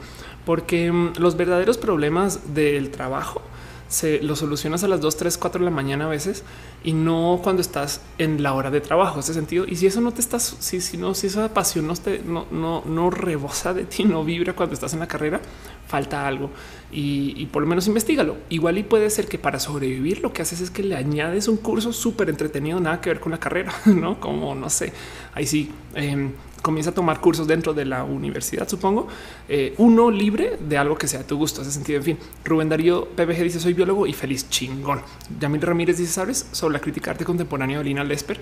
porque 0.45 0.91
mm, 0.91 1.13
los 1.19 1.37
verdaderos 1.37 1.79
problemas 1.79 2.55
del 2.55 2.91
trabajo 2.91 3.43
se 3.89 4.23
lo 4.23 4.37
solucionas 4.37 4.85
a 4.85 4.89
las 4.89 5.01
2, 5.01 5.17
3, 5.17 5.39
4 5.39 5.59
de 5.61 5.65
la 5.65 5.71
mañana 5.71 6.05
a 6.05 6.09
veces 6.09 6.45
y 6.85 6.93
no 6.93 7.41
cuando 7.43 7.63
estás 7.63 8.03
en 8.19 8.43
la 8.43 8.53
hora 8.53 8.71
de 8.71 8.81
trabajo. 8.81 9.21
Ese 9.21 9.35
sentido. 9.35 9.65
Y 9.67 9.77
si 9.77 9.87
eso 9.87 10.01
no 10.01 10.13
te 10.13 10.21
estás, 10.21 10.57
si, 10.61 10.81
si 10.81 10.97
no, 10.97 11.15
si 11.15 11.29
esa 11.29 11.53
pasión 11.53 11.87
no, 11.87 11.95
te, 11.95 12.21
no, 12.21 12.47
no, 12.51 12.83
no 12.87 13.11
rebosa 13.11 13.75
de 13.75 13.85
ti, 13.85 14.05
no 14.05 14.25
vibra 14.25 14.53
cuando 14.53 14.75
estás 14.75 14.93
en 14.93 15.01
la 15.01 15.09
carrera, 15.09 15.41
falta 15.87 16.27
algo 16.27 16.51
y, 16.93 17.47
por 17.47 17.63
lo 17.63 17.69
menos 17.69 17.87
investigalo. 17.87 18.37
Igual 18.51 18.79
y 18.79 18.83
puede 18.83 19.11
ser 19.11 19.27
que 19.27 19.39
para 19.39 19.59
sobrevivir 19.59 20.21
lo 20.21 20.33
que 20.33 20.43
haces 20.43 20.61
es 20.61 20.71
que 20.71 20.83
le 20.83 20.95
añades 20.95 21.49
un 21.49 21.57
curso 21.57 21.93
súper 21.93 22.29
entretenido, 22.29 22.81
nada 22.81 23.01
que 23.01 23.11
ver 23.11 23.21
con 23.21 23.33
la 23.33 23.39
carrera, 23.39 23.73
no 23.87 24.21
como 24.21 24.55
no 24.55 24.71
sé. 24.71 24.93
Ahí 25.35 25.47
sí. 25.47 25.71
Eh, 25.95 26.31
comienza 26.63 26.91
a 26.91 26.95
tomar 26.95 27.21
cursos 27.21 27.47
dentro 27.47 27.75
de 27.75 27.85
la 27.85 28.05
universidad, 28.05 28.69
supongo, 28.69 29.09
eh, 29.49 29.75
uno 29.79 30.11
libre 30.11 30.59
de 30.61 30.79
algo 30.79 30.97
que 30.97 31.09
sea 31.09 31.21
a 31.21 31.27
tu 31.27 31.37
gusto. 31.37 31.63
Ese 31.63 31.73
sentido, 31.73 31.99
en 31.99 32.05
fin, 32.05 32.19
Rubén 32.45 32.69
Darío 32.69 33.07
PBG 33.07 33.43
dice 33.43 33.61
soy 33.61 33.75
biólogo 33.75 34.07
y 34.07 34.13
feliz 34.13 34.49
chingón. 34.49 35.01
Yamil 35.41 35.63
Ramírez 35.63 35.99
dice, 35.99 36.13
sabes 36.13 36.49
sobre 36.53 36.75
la 36.75 36.81
crítica 36.81 37.11
arte 37.11 37.25
contemporánea 37.25 37.79
de 37.79 37.85
Lina 37.85 38.05
Lesper. 38.05 38.41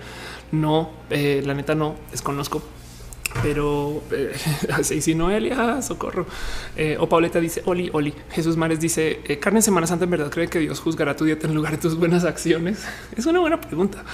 No, 0.52 0.90
eh, 1.10 1.42
la 1.44 1.54
neta 1.54 1.74
no 1.74 1.96
desconozco, 2.10 2.62
pero 3.42 4.02
eh, 4.10 4.32
así 4.72 5.00
si 5.00 5.14
Noelia, 5.14 5.82
socorro. 5.82 6.26
Eh, 6.76 6.96
o 6.98 7.08
Pauleta 7.08 7.40
dice 7.40 7.62
Oli, 7.66 7.90
Oli. 7.92 8.14
Jesús 8.30 8.56
Mares 8.56 8.80
dice 8.80 9.20
carne 9.40 9.58
en 9.58 9.62
Semana 9.62 9.86
Santa. 9.86 10.04
En 10.04 10.10
verdad 10.10 10.30
cree 10.30 10.48
que 10.48 10.58
Dios 10.58 10.80
juzgará 10.80 11.16
tu 11.16 11.24
dieta 11.24 11.46
en 11.46 11.54
lugar 11.54 11.72
de 11.72 11.78
tus 11.78 11.96
buenas 11.96 12.24
acciones. 12.24 12.84
Es 13.16 13.26
una 13.26 13.40
buena 13.40 13.60
pregunta. 13.60 14.04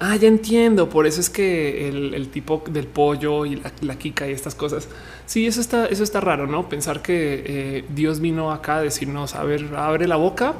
Ah, 0.00 0.16
ya 0.16 0.28
entiendo. 0.28 0.88
Por 0.88 1.06
eso 1.06 1.20
es 1.20 1.28
que 1.30 1.88
el, 1.88 2.28
tipo 2.28 2.62
del 2.70 2.86
pollo 2.86 3.46
y 3.46 3.56
la, 3.56 3.72
la, 3.80 3.96
y 4.00 4.32
estas 4.32 4.54
cosas. 4.54 4.88
Sí, 5.26 5.46
eso 5.46 5.60
está, 5.60 5.86
eso 5.86 6.04
está 6.04 6.20
raro, 6.20 6.46
no 6.46 6.70
pensar 6.70 7.02
que 7.02 7.42
eh, 7.44 7.84
Dios 7.94 8.18
vino 8.18 8.50
acá 8.50 8.76
a 8.76 8.82
decirnos, 8.82 9.34
a 9.34 9.44
ver, 9.44 9.74
abre 9.76 10.08
la 10.08 10.16
boca. 10.16 10.54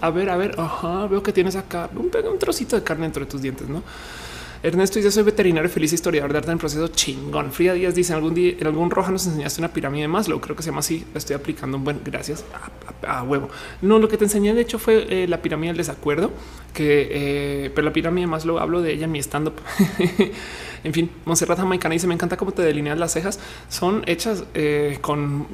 a 0.00 0.10
ver, 0.10 0.30
a 0.30 0.36
ver, 0.36 0.54
ajá, 0.58 1.06
veo 1.06 1.22
que 1.22 1.32
tienes 1.32 1.54
acá 1.54 1.88
un, 1.94 2.10
un 2.28 2.38
trocito 2.38 2.74
de 2.74 2.82
carne 2.82 3.04
dentro 3.04 3.24
de 3.24 3.30
tus 3.30 3.42
dientes, 3.42 3.68
no? 3.68 3.82
Ernesto 4.62 4.98
dice 4.98 5.10
soy 5.10 5.22
veterinario 5.22 5.70
feliz 5.70 5.92
historiador 5.92 6.32
de 6.32 6.38
arte 6.38 6.50
en 6.50 6.58
proceso 6.58 6.88
chingón. 6.88 7.52
Frida 7.52 7.74
Díaz 7.74 7.94
dice 7.94 8.12
algún 8.12 8.34
día 8.34 8.54
en 8.58 8.66
algún 8.66 8.90
roja 8.90 9.12
nos 9.12 9.26
enseñaste 9.26 9.60
una 9.60 9.72
pirámide 9.72 10.02
de 10.02 10.08
Maslow. 10.08 10.40
Creo 10.40 10.56
que 10.56 10.62
se 10.62 10.70
llama 10.70 10.80
así. 10.80 11.04
estoy 11.14 11.36
aplicando 11.36 11.76
un 11.76 11.84
buen 11.84 12.00
gracias 12.04 12.44
a, 13.06 13.22
huevo. 13.22 13.48
No, 13.82 13.98
lo 13.98 14.08
que 14.08 14.16
te 14.16 14.24
enseñé 14.24 14.54
de 14.54 14.60
hecho 14.60 14.78
fue 14.78 15.06
eh, 15.08 15.28
la 15.28 15.40
pirámide 15.42 15.68
del 15.68 15.76
desacuerdo, 15.76 16.32
que 16.74 17.08
eh, 17.10 17.70
pero 17.74 17.84
la 17.84 17.92
pirámide 17.92 18.22
de 18.22 18.26
Maslow 18.26 18.58
hablo 18.58 18.82
de 18.82 18.92
ella 18.92 19.04
en 19.04 19.12
mi 19.12 19.20
stand 19.20 19.48
up. 19.48 19.54
En 20.84 20.92
fin, 20.92 21.10
Monserrat 21.24 21.58
Jamaicana 21.58 21.92
dice: 21.92 22.06
Me 22.06 22.14
encanta 22.14 22.36
cómo 22.36 22.52
te 22.52 22.62
delineas 22.62 22.98
las 22.98 23.12
cejas. 23.12 23.40
Son 23.68 24.02
hechas 24.06 24.44
eh, 24.54 24.98
con 25.00 25.46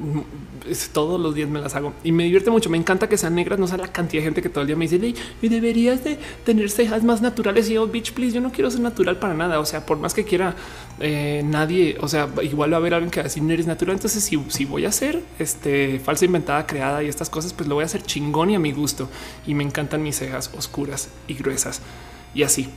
todos 0.93 1.19
los 1.19 1.35
días 1.35 1.47
me 1.49 1.59
las 1.59 1.75
hago 1.75 1.93
y 2.03 2.11
me 2.11 2.23
divierte 2.23 2.49
mucho. 2.49 2.69
Me 2.69 2.77
encanta 2.77 3.07
que 3.07 3.17
sean 3.17 3.35
negras. 3.35 3.59
No 3.59 3.67
sé 3.67 3.77
la 3.77 3.87
cantidad 3.87 4.21
de 4.21 4.25
gente 4.25 4.41
que 4.41 4.49
todo 4.49 4.61
el 4.61 4.67
día 4.67 4.75
me 4.75 4.87
dice: 4.87 5.13
Y 5.41 5.47
deberías 5.47 6.03
de 6.03 6.17
tener 6.43 6.69
cejas 6.69 7.03
más 7.03 7.21
naturales. 7.21 7.69
Y 7.69 7.73
yo, 7.73 7.87
bitch, 7.87 8.13
please, 8.13 8.33
yo 8.33 8.41
no 8.41 8.51
quiero 8.51 8.69
ser 8.71 8.81
natural 8.81 9.17
para 9.17 9.33
nada. 9.33 9.59
O 9.59 9.65
sea, 9.65 9.85
por 9.85 9.97
más 9.97 10.13
que 10.13 10.23
quiera 10.23 10.55
eh, 10.99 11.41
nadie, 11.45 11.97
o 11.99 12.07
sea, 12.07 12.29
igual 12.41 12.71
va 12.71 12.77
a 12.77 12.79
haber 12.79 12.93
alguien 12.93 13.11
que 13.11 13.19
va 13.19 13.23
a 13.23 13.25
decir 13.25 13.43
no 13.43 13.51
eres 13.51 13.67
natural. 13.67 13.95
Entonces, 13.95 14.23
si, 14.23 14.41
si 14.49 14.65
voy 14.65 14.85
a 14.85 14.89
hacer 14.89 15.21
este 15.39 15.99
falsa 15.99 16.25
inventada, 16.25 16.65
creada 16.65 17.03
y 17.03 17.07
estas 17.07 17.29
cosas, 17.29 17.53
pues 17.53 17.67
lo 17.67 17.75
voy 17.75 17.83
a 17.83 17.85
hacer 17.85 18.03
chingón 18.03 18.49
y 18.49 18.55
a 18.55 18.59
mi 18.59 18.71
gusto. 18.71 19.09
Y 19.45 19.53
me 19.53 19.63
encantan 19.63 20.03
mis 20.03 20.17
cejas 20.17 20.51
oscuras 20.57 21.09
y 21.27 21.33
gruesas 21.35 21.81
y 22.33 22.43
así. 22.43 22.69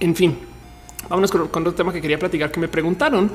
En 0.00 0.14
fin, 0.14 0.38
Vámonos 1.08 1.30
con, 1.30 1.42
otro 1.42 1.74
tema 1.74 1.92
que 1.92 2.00
quería 2.00 2.18
platicar 2.18 2.50
que 2.50 2.60
me 2.60 2.68
preguntaron. 2.68 3.30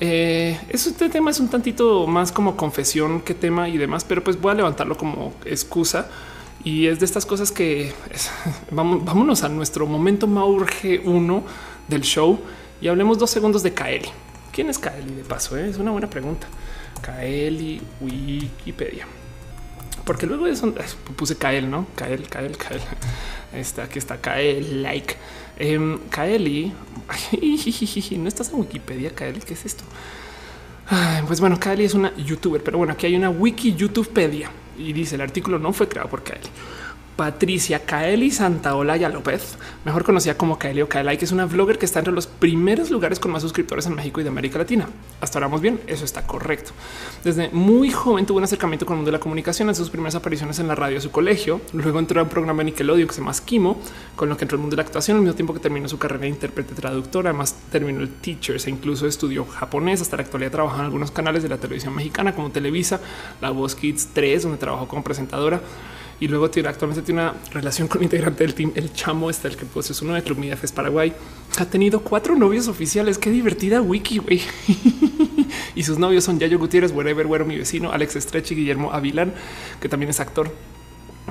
Eh, 0.00 0.58
este 0.68 1.08
tema 1.08 1.30
es 1.30 1.40
un 1.40 1.48
tantito 1.48 2.06
más 2.06 2.32
como 2.32 2.56
confesión 2.56 3.20
que 3.22 3.34
tema 3.34 3.68
y 3.68 3.78
demás, 3.78 4.04
pero 4.04 4.22
pues 4.22 4.40
voy 4.40 4.52
a 4.52 4.54
levantarlo 4.54 4.96
como 4.96 5.32
excusa. 5.44 6.08
Y 6.62 6.86
es 6.86 6.98
de 6.98 7.04
estas 7.04 7.26
cosas 7.26 7.52
que 7.52 7.92
vamos, 8.70 9.04
vámonos 9.04 9.42
a 9.42 9.48
nuestro 9.48 9.86
momento 9.86 10.26
Maurge 10.26 11.00
1 11.04 11.44
del 11.88 12.02
show 12.02 12.38
y 12.80 12.88
hablemos 12.88 13.18
dos 13.18 13.30
segundos 13.30 13.62
de 13.62 13.72
Kaeli. 13.72 14.08
¿Quién 14.52 14.70
es 14.70 14.78
Kaeli 14.78 15.14
de 15.14 15.24
paso? 15.24 15.56
Eh? 15.56 15.68
Es 15.68 15.78
una 15.78 15.90
buena 15.90 16.08
pregunta. 16.08 16.46
Kaeli 17.02 17.82
Wikipedia. 18.00 19.06
Porque 20.04 20.26
luego 20.26 20.46
eso 20.46 20.72
puse 21.16 21.36
Kael, 21.36 21.70
no 21.70 21.86
Kael, 21.94 22.28
Kael, 22.28 22.56
Kael. 22.56 22.80
Está 23.52 23.84
aquí 23.84 23.98
está 23.98 24.20
Kael 24.20 24.82
like. 24.82 25.16
Eh, 25.58 25.98
Kaeli, 26.10 26.72
no 28.18 28.28
estás 28.28 28.50
en 28.50 28.60
Wikipedia, 28.60 29.10
Kaeli, 29.10 29.40
¿qué 29.40 29.54
es 29.54 29.64
esto? 29.64 29.84
pues 31.26 31.40
bueno, 31.40 31.58
Kaeli 31.58 31.84
es 31.84 31.94
una 31.94 32.14
youtuber, 32.16 32.62
pero 32.62 32.76
bueno, 32.76 32.92
aquí 32.92 33.06
hay 33.06 33.16
una 33.16 33.30
wiki 33.30 33.74
YouTubepedia 33.74 34.50
y 34.78 34.92
dice 34.92 35.14
el 35.14 35.22
artículo 35.22 35.58
no 35.58 35.72
fue 35.72 35.88
creado 35.88 36.10
por 36.10 36.22
Kaeli. 36.22 36.46
Patricia 37.16 37.84
Kaeli 37.84 38.32
Santaolalla 38.32 39.08
López, 39.08 39.56
mejor 39.84 40.02
conocida 40.02 40.36
como 40.36 40.58
Kaeli 40.58 40.82
o 40.82 40.88
Kaelai, 40.88 41.16
que 41.16 41.24
es 41.24 41.32
una 41.32 41.46
vlogger 41.46 41.78
que 41.78 41.86
está 41.86 42.00
entre 42.00 42.12
los 42.12 42.26
primeros 42.26 42.90
lugares 42.90 43.20
con 43.20 43.30
más 43.30 43.42
suscriptores 43.42 43.86
en 43.86 43.94
México 43.94 44.20
y 44.20 44.24
de 44.24 44.30
América 44.30 44.58
Latina. 44.58 44.88
Hasta 45.20 45.38
ahora 45.38 45.46
vamos 45.46 45.60
bien, 45.60 45.80
eso 45.86 46.04
está 46.04 46.26
correcto. 46.26 46.72
Desde 47.22 47.50
muy 47.50 47.92
joven 47.92 48.26
tuvo 48.26 48.38
un 48.38 48.44
acercamiento 48.44 48.84
con 48.84 48.94
el 48.94 48.98
mundo 48.98 49.10
de 49.10 49.18
la 49.18 49.20
comunicación 49.20 49.68
en 49.68 49.76
sus 49.76 49.90
primeras 49.90 50.16
apariciones 50.16 50.58
en 50.58 50.66
la 50.66 50.74
radio 50.74 50.96
de 50.96 51.00
su 51.00 51.12
colegio. 51.12 51.60
Luego 51.72 52.00
entró 52.00 52.20
a 52.20 52.24
un 52.24 52.28
programa 52.28 52.58
de 52.58 52.64
Nickelodeon 52.66 53.06
que 53.06 53.14
se 53.14 53.20
llama 53.20 53.32
Kimo, 53.44 53.78
con 54.16 54.28
lo 54.28 54.36
que 54.36 54.44
entró 54.44 54.56
el 54.56 54.62
mundo 54.62 54.74
de 54.74 54.82
la 54.82 54.86
actuación 54.86 55.16
al 55.16 55.22
mismo 55.22 55.36
tiempo 55.36 55.54
que 55.54 55.60
terminó 55.60 55.88
su 55.88 55.98
carrera 55.98 56.22
de 56.22 56.28
intérprete 56.30 56.74
traductora. 56.74 57.30
Además 57.30 57.54
terminó 57.70 58.00
el 58.00 58.10
Teachers 58.10 58.66
e 58.66 58.70
incluso 58.70 59.06
estudió 59.06 59.44
japonés. 59.44 60.00
Hasta 60.00 60.16
la 60.16 60.24
actualidad 60.24 60.50
trabaja 60.50 60.78
en 60.78 60.86
algunos 60.86 61.12
canales 61.12 61.44
de 61.44 61.48
la 61.48 61.58
televisión 61.58 61.94
mexicana 61.94 62.34
como 62.34 62.50
Televisa, 62.50 63.00
La 63.40 63.50
Voz 63.50 63.76
Kids 63.76 64.08
3, 64.12 64.42
donde 64.42 64.58
trabajó 64.58 64.88
como 64.88 65.04
presentadora 65.04 65.60
y 66.20 66.28
luego 66.28 66.50
tiene 66.50 66.68
actualmente 66.68 67.02
tiene 67.02 67.22
una 67.22 67.34
relación 67.52 67.88
con 67.88 68.02
integrante 68.02 68.44
del 68.44 68.54
team, 68.54 68.72
el 68.74 68.92
chamo 68.92 69.30
está 69.30 69.48
el 69.48 69.56
que 69.56 69.66
pues 69.66 69.90
es 69.90 70.00
uno 70.02 70.14
de 70.14 70.22
Club 70.22 70.38
Media 70.38 70.56
Fest 70.56 70.74
Paraguay. 70.74 71.12
Ha 71.58 71.66
tenido 71.66 72.00
cuatro 72.00 72.36
novios 72.36 72.68
oficiales. 72.68 73.18
Qué 73.18 73.30
divertida 73.30 73.80
wiki, 73.80 74.18
güey. 74.18 74.42
y 75.74 75.82
sus 75.82 75.98
novios 75.98 76.24
son 76.24 76.38
Yayo 76.38 76.58
Gutiérrez, 76.58 76.92
Wherever, 76.92 77.26
Güero, 77.26 77.44
mi 77.44 77.56
vecino, 77.56 77.92
Alex 77.92 78.16
Estrechi, 78.16 78.54
Guillermo 78.54 78.92
Avilán, 78.92 79.34
que 79.80 79.88
también 79.88 80.10
es 80.10 80.20
actor. 80.20 80.50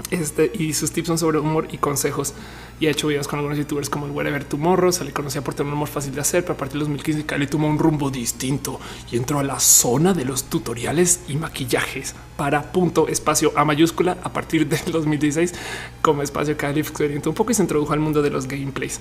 Este, 0.10 0.52
y 0.58 0.74
sus 0.74 0.92
tips 0.92 1.08
son 1.08 1.18
sobre 1.18 1.40
humor 1.40 1.68
y 1.72 1.78
consejos. 1.78 2.34
Y 2.80 2.88
ha 2.88 2.92
hecho 2.92 3.08
videos 3.08 3.28
con 3.28 3.40
algunos 3.40 3.58
youtubers 3.58 3.90
como 3.90 4.06
el 4.06 4.12
Wherever 4.12 4.44
Tomorrow. 4.44 4.92
Se 4.92 5.06
le 5.06 5.12
conocía 5.14 5.44
por 5.44 5.54
tener 5.54 5.68
un 5.68 5.78
humor 5.78 5.88
fácil 5.88 6.14
de 6.16 6.22
hacer, 6.22 6.44
pero 6.44 6.56
a 6.56 6.58
partir 6.58 6.74
de 6.74 6.80
2015 6.80 7.26
Cali 7.26 7.48
tomó 7.48 7.68
un 7.68 7.78
rumbo 7.78 8.10
distinto 8.10 8.80
y 9.12 9.18
entró 9.18 9.40
a 9.40 9.44
la 9.44 9.60
zona 9.60 10.14
de 10.14 10.26
los 10.26 10.46
tutoriales 10.46 11.22
y 11.28 11.36
maquillajes 11.36 12.16
para 12.36 12.72
punto 12.72 13.08
espacio 13.08 13.54
A 13.56 13.64
mayúscula 13.64 14.18
a 14.24 14.34
partir 14.34 14.68
del 14.68 14.92
2016 14.92 15.54
como 16.02 16.24
espacio 16.24 16.58
Cali 16.58 16.80
experimentó 16.80 17.30
un 17.30 17.36
poco 17.36 17.52
y 17.52 17.54
se 17.56 17.62
introdujo 17.62 17.94
al 17.94 18.00
mundo 18.00 18.22
de 18.22 18.32
los 18.32 18.48
gameplays. 18.48 19.00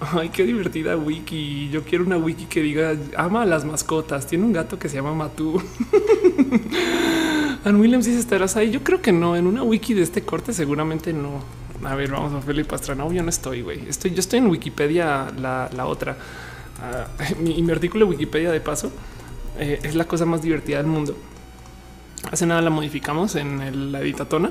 Ay, 0.00 0.30
qué 0.30 0.44
divertida 0.44 0.96
wiki. 0.96 1.68
Yo 1.70 1.84
quiero 1.84 2.04
una 2.04 2.16
wiki 2.16 2.46
que 2.46 2.62
diga 2.62 2.96
ama 3.16 3.42
a 3.42 3.46
las 3.46 3.66
mascotas. 3.66 4.26
Tiene 4.26 4.44
un 4.44 4.52
gato 4.52 4.78
que 4.78 4.88
se 4.88 4.96
llama 4.96 5.14
Matú. 5.14 5.62
Ann 7.64 7.76
Williams 7.76 8.06
dice 8.06 8.18
estarás 8.18 8.56
ahí. 8.56 8.70
Yo 8.70 8.82
creo 8.82 9.02
que 9.02 9.12
no. 9.12 9.36
En 9.36 9.46
una 9.46 9.62
wiki 9.62 9.92
de 9.92 10.02
este 10.02 10.22
corte, 10.22 10.54
seguramente 10.54 11.12
no. 11.12 11.44
A 11.84 11.94
ver, 11.94 12.10
vamos 12.12 12.32
a 12.32 12.40
Felipe 12.40 12.70
Pastrana. 12.70 13.06
Yo 13.12 13.22
no 13.22 13.28
estoy, 13.28 13.60
güey. 13.60 13.88
Estoy, 13.88 14.12
yo 14.12 14.20
estoy 14.20 14.38
en 14.38 14.46
Wikipedia, 14.46 15.30
la, 15.38 15.86
otra. 15.86 16.16
Uh, 16.78 17.42
mi, 17.42 17.62
mi, 17.62 17.70
artículo 17.70 18.06
de 18.06 18.12
Wikipedia 18.12 18.50
de 18.50 18.60
paso 18.60 18.90
eh, 19.58 19.80
es 19.82 19.94
la 19.94 20.06
cosa 20.06 20.24
más 20.24 20.40
divertida 20.40 20.78
del 20.78 20.86
mundo. 20.86 21.14
Hace 22.32 22.46
nada 22.46 22.62
la 22.62 22.70
modificamos 22.70 23.36
en 23.36 23.92
la 23.92 24.00
editatona, 24.00 24.50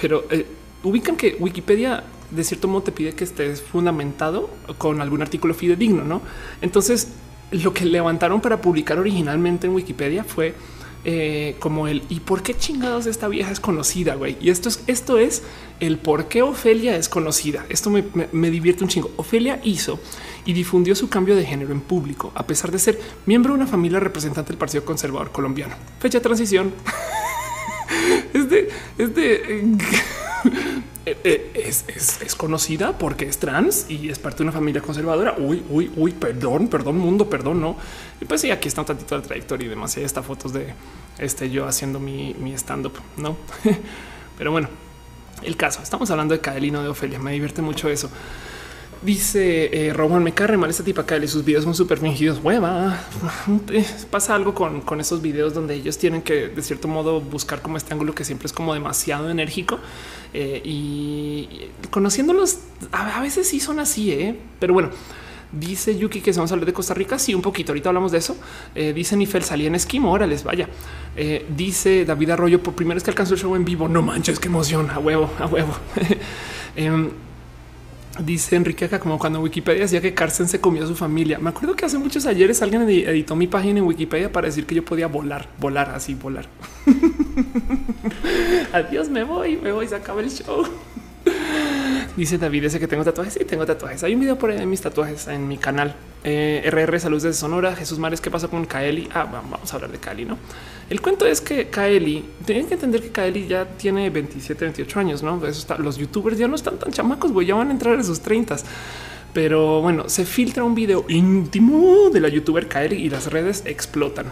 pero 0.00 0.24
eh, 0.30 0.46
ubican 0.82 1.16
que 1.16 1.36
Wikipedia 1.38 2.02
de 2.30 2.44
cierto 2.44 2.68
modo 2.68 2.82
te 2.82 2.92
pide 2.92 3.12
que 3.12 3.24
estés 3.24 3.62
fundamentado 3.62 4.50
con 4.78 5.00
algún 5.00 5.22
artículo 5.22 5.54
fidedigno, 5.54 6.04
¿no? 6.04 6.22
Entonces, 6.60 7.08
lo 7.50 7.74
que 7.74 7.84
levantaron 7.84 8.40
para 8.40 8.60
publicar 8.60 8.98
originalmente 8.98 9.66
en 9.66 9.74
Wikipedia 9.74 10.24
fue 10.24 10.54
eh, 11.02 11.56
como 11.60 11.88
el 11.88 12.02
y 12.10 12.20
por 12.20 12.42
qué 12.42 12.54
chingados 12.54 13.06
esta 13.06 13.26
vieja 13.26 13.50
es 13.50 13.58
conocida, 13.58 14.16
güey. 14.16 14.36
Y 14.40 14.50
esto 14.50 14.68
es 14.68 14.84
esto 14.86 15.18
es 15.18 15.42
el 15.80 15.96
por 15.96 16.28
qué 16.28 16.42
Ofelia 16.42 16.96
es 16.96 17.08
conocida. 17.08 17.64
Esto 17.70 17.90
me, 17.90 18.04
me, 18.32 18.50
divierte 18.50 18.84
un 18.84 18.90
chingo. 18.90 19.10
Ofelia 19.16 19.60
hizo 19.64 19.98
y 20.44 20.52
difundió 20.52 20.94
su 20.94 21.08
cambio 21.08 21.36
de 21.36 21.46
género 21.46 21.72
en 21.72 21.80
público, 21.80 22.32
a 22.34 22.46
pesar 22.46 22.70
de 22.70 22.78
ser 22.78 23.00
miembro 23.24 23.54
de 23.54 23.60
una 23.60 23.66
familia 23.66 23.98
representante 23.98 24.48
del 24.48 24.58
Partido 24.58 24.84
Conservador 24.84 25.32
Colombiano. 25.32 25.74
Fecha 26.00 26.18
de 26.18 26.22
transición. 26.22 26.74
es 28.34 28.50
de, 28.50 28.68
es 28.98 29.14
de 29.14 29.78
eh, 31.24 31.50
es, 31.54 31.84
es, 31.88 32.34
conocida 32.34 32.96
porque 32.98 33.26
es 33.26 33.38
trans 33.38 33.86
y 33.88 34.08
es 34.08 34.18
parte 34.18 34.38
de 34.38 34.44
una 34.44 34.52
familia 34.52 34.80
conservadora. 34.80 35.34
Uy, 35.38 35.62
uy, 35.70 35.90
uy, 35.96 36.12
perdón, 36.12 36.68
perdón, 36.68 36.98
mundo, 36.98 37.28
perdón, 37.28 37.60
no. 37.60 37.76
Y 38.20 38.24
pues 38.24 38.40
sí, 38.40 38.50
aquí 38.50 38.68
está 38.68 38.82
un 38.82 38.86
tantito 38.88 39.20
de 39.20 39.26
trayectoria 39.26 39.66
y 39.66 39.68
demás. 39.68 39.98
Fotos 40.26 40.52
de 40.52 40.74
este 41.18 41.50
yo 41.50 41.66
haciendo 41.66 41.98
mi, 41.98 42.34
mi 42.34 42.52
stand 42.52 42.86
up, 42.86 42.94
no? 43.16 43.36
Pero 44.38 44.52
bueno, 44.52 44.68
el 45.42 45.56
caso. 45.56 45.82
Estamos 45.82 46.10
hablando 46.10 46.34
de 46.34 46.40
Kaelino 46.40 46.82
de 46.82 46.88
Ofelia. 46.88 47.18
Me 47.18 47.32
divierte 47.32 47.62
mucho 47.62 47.88
eso. 47.88 48.10
Dice 49.02 49.70
eh, 49.72 49.94
Roman, 49.94 50.22
me 50.22 50.32
carre 50.32 50.58
mal 50.58 50.68
esta 50.68 50.84
tipa. 50.84 51.04
Sus 51.26 51.44
videos 51.44 51.64
son 51.64 51.74
súper 51.74 51.98
fingidos. 51.98 52.38
Hueva. 52.42 53.00
Pasa 54.10 54.34
algo 54.34 54.54
con, 54.54 54.82
con 54.82 55.00
esos 55.00 55.22
videos 55.22 55.54
donde 55.54 55.74
ellos 55.74 55.96
tienen 55.96 56.20
que, 56.20 56.48
de 56.48 56.62
cierto 56.62 56.86
modo, 56.86 57.20
buscar 57.20 57.62
como 57.62 57.78
este 57.78 57.94
ángulo 57.94 58.14
que 58.14 58.24
siempre 58.24 58.46
es 58.46 58.52
como 58.52 58.74
demasiado 58.74 59.30
enérgico. 59.30 59.78
Eh, 60.34 60.60
y 60.64 61.48
conociéndolos, 61.90 62.58
a, 62.92 63.20
veces 63.22 63.48
sí 63.48 63.58
son 63.58 63.80
así, 63.80 64.12
¿eh? 64.12 64.38
pero 64.58 64.74
bueno. 64.74 64.90
Dice 65.52 65.98
Yuki 65.98 66.20
que 66.20 66.30
vamos 66.30 66.52
a 66.52 66.54
hablar 66.54 66.66
de 66.66 66.72
Costa 66.72 66.94
Rica. 66.94 67.18
Sí, 67.18 67.34
un 67.34 67.42
poquito. 67.42 67.72
Ahorita 67.72 67.88
hablamos 67.88 68.12
de 68.12 68.18
eso. 68.18 68.36
Eh, 68.74 68.92
dice 68.92 69.16
Nifel 69.16 69.42
salía 69.42 69.66
en 69.66 69.74
esquimo. 69.74 70.12
Órales, 70.12 70.44
vaya. 70.44 70.68
Eh, 71.16 71.44
dice 71.56 72.04
David 72.04 72.30
Arroyo 72.30 72.62
por 72.62 72.74
primera 72.74 72.94
vez 72.94 73.02
que 73.02 73.10
alcanzó 73.10 73.34
el 73.34 73.40
show 73.40 73.56
en 73.56 73.64
vivo. 73.64 73.88
No 73.88 74.00
manches, 74.00 74.38
qué 74.38 74.46
emoción. 74.46 74.90
A 74.90 75.00
huevo, 75.00 75.28
a 75.40 75.46
huevo. 75.46 75.74
Dice 78.24 78.56
Enrique 78.56 78.84
acá 78.84 79.00
como 79.00 79.18
cuando 79.18 79.40
Wikipedia 79.40 79.82
decía 79.82 80.00
que 80.00 80.12
Carsten 80.12 80.46
se 80.46 80.60
comió 80.60 80.84
a 80.84 80.86
su 80.86 80.94
familia. 80.94 81.38
Me 81.38 81.50
acuerdo 81.50 81.74
que 81.74 81.86
hace 81.86 81.96
muchos 81.96 82.26
ayeres 82.26 82.60
alguien 82.60 82.82
editó 82.82 83.34
mi 83.34 83.46
página 83.46 83.78
en 83.78 83.86
Wikipedia 83.86 84.30
para 84.30 84.46
decir 84.46 84.66
que 84.66 84.74
yo 84.74 84.84
podía 84.84 85.06
volar, 85.06 85.48
volar 85.58 85.90
así, 85.90 86.14
volar. 86.14 86.46
Adiós, 88.72 89.08
me 89.08 89.24
voy, 89.24 89.56
me 89.56 89.72
voy, 89.72 89.88
se 89.88 89.96
acaba 89.96 90.20
el 90.20 90.30
show. 90.30 90.66
Dice 92.16 92.38
David 92.38 92.64
ese 92.64 92.80
que 92.80 92.88
tengo 92.88 93.04
tatuajes. 93.04 93.38
y 93.40 93.44
tengo 93.44 93.64
tatuajes. 93.64 94.02
Hay 94.02 94.14
un 94.14 94.20
video 94.20 94.38
por 94.38 94.50
ahí 94.50 94.58
de 94.58 94.66
mis 94.66 94.80
tatuajes 94.80 95.28
en 95.28 95.46
mi 95.46 95.58
canal. 95.58 95.94
Eh, 96.24 96.62
RR 96.70 96.98
Salud 97.00 97.22
de 97.22 97.32
Sonora. 97.32 97.74
Jesús 97.76 97.98
Mares, 97.98 98.20
¿qué 98.20 98.30
pasó 98.30 98.50
con 98.50 98.66
Kaeli? 98.66 99.08
Ah, 99.14 99.24
vamos 99.24 99.72
a 99.72 99.76
hablar 99.76 99.90
de 99.90 99.98
Kaeli, 99.98 100.24
¿no? 100.24 100.36
El 100.88 101.00
cuento 101.00 101.24
es 101.26 101.40
que 101.40 101.68
Kaeli, 101.68 102.24
tienen 102.44 102.66
que 102.66 102.74
entender 102.74 103.00
que 103.00 103.10
Kaeli 103.10 103.46
ya 103.46 103.64
tiene 103.64 104.10
27, 104.10 104.64
28 104.64 105.00
años, 105.00 105.22
¿no? 105.22 105.36
Eso 105.46 105.60
está, 105.60 105.78
los 105.78 105.96
youtubers 105.96 106.36
ya 106.36 106.48
no 106.48 106.56
están 106.56 106.78
tan 106.78 106.92
chamacos, 106.92 107.32
güey, 107.32 107.46
ya 107.46 107.54
van 107.54 107.68
a 107.68 107.70
entrar 107.70 107.94
en 107.94 108.04
sus 108.04 108.20
30. 108.20 108.56
Pero 109.32 109.80
bueno, 109.80 110.08
se 110.08 110.24
filtra 110.24 110.64
un 110.64 110.74
video 110.74 111.04
íntimo 111.08 112.10
de 112.10 112.20
la 112.20 112.28
youtuber 112.28 112.66
Kaeli 112.66 112.96
y 112.96 113.08
las 113.08 113.30
redes 113.30 113.62
explotan. 113.64 114.26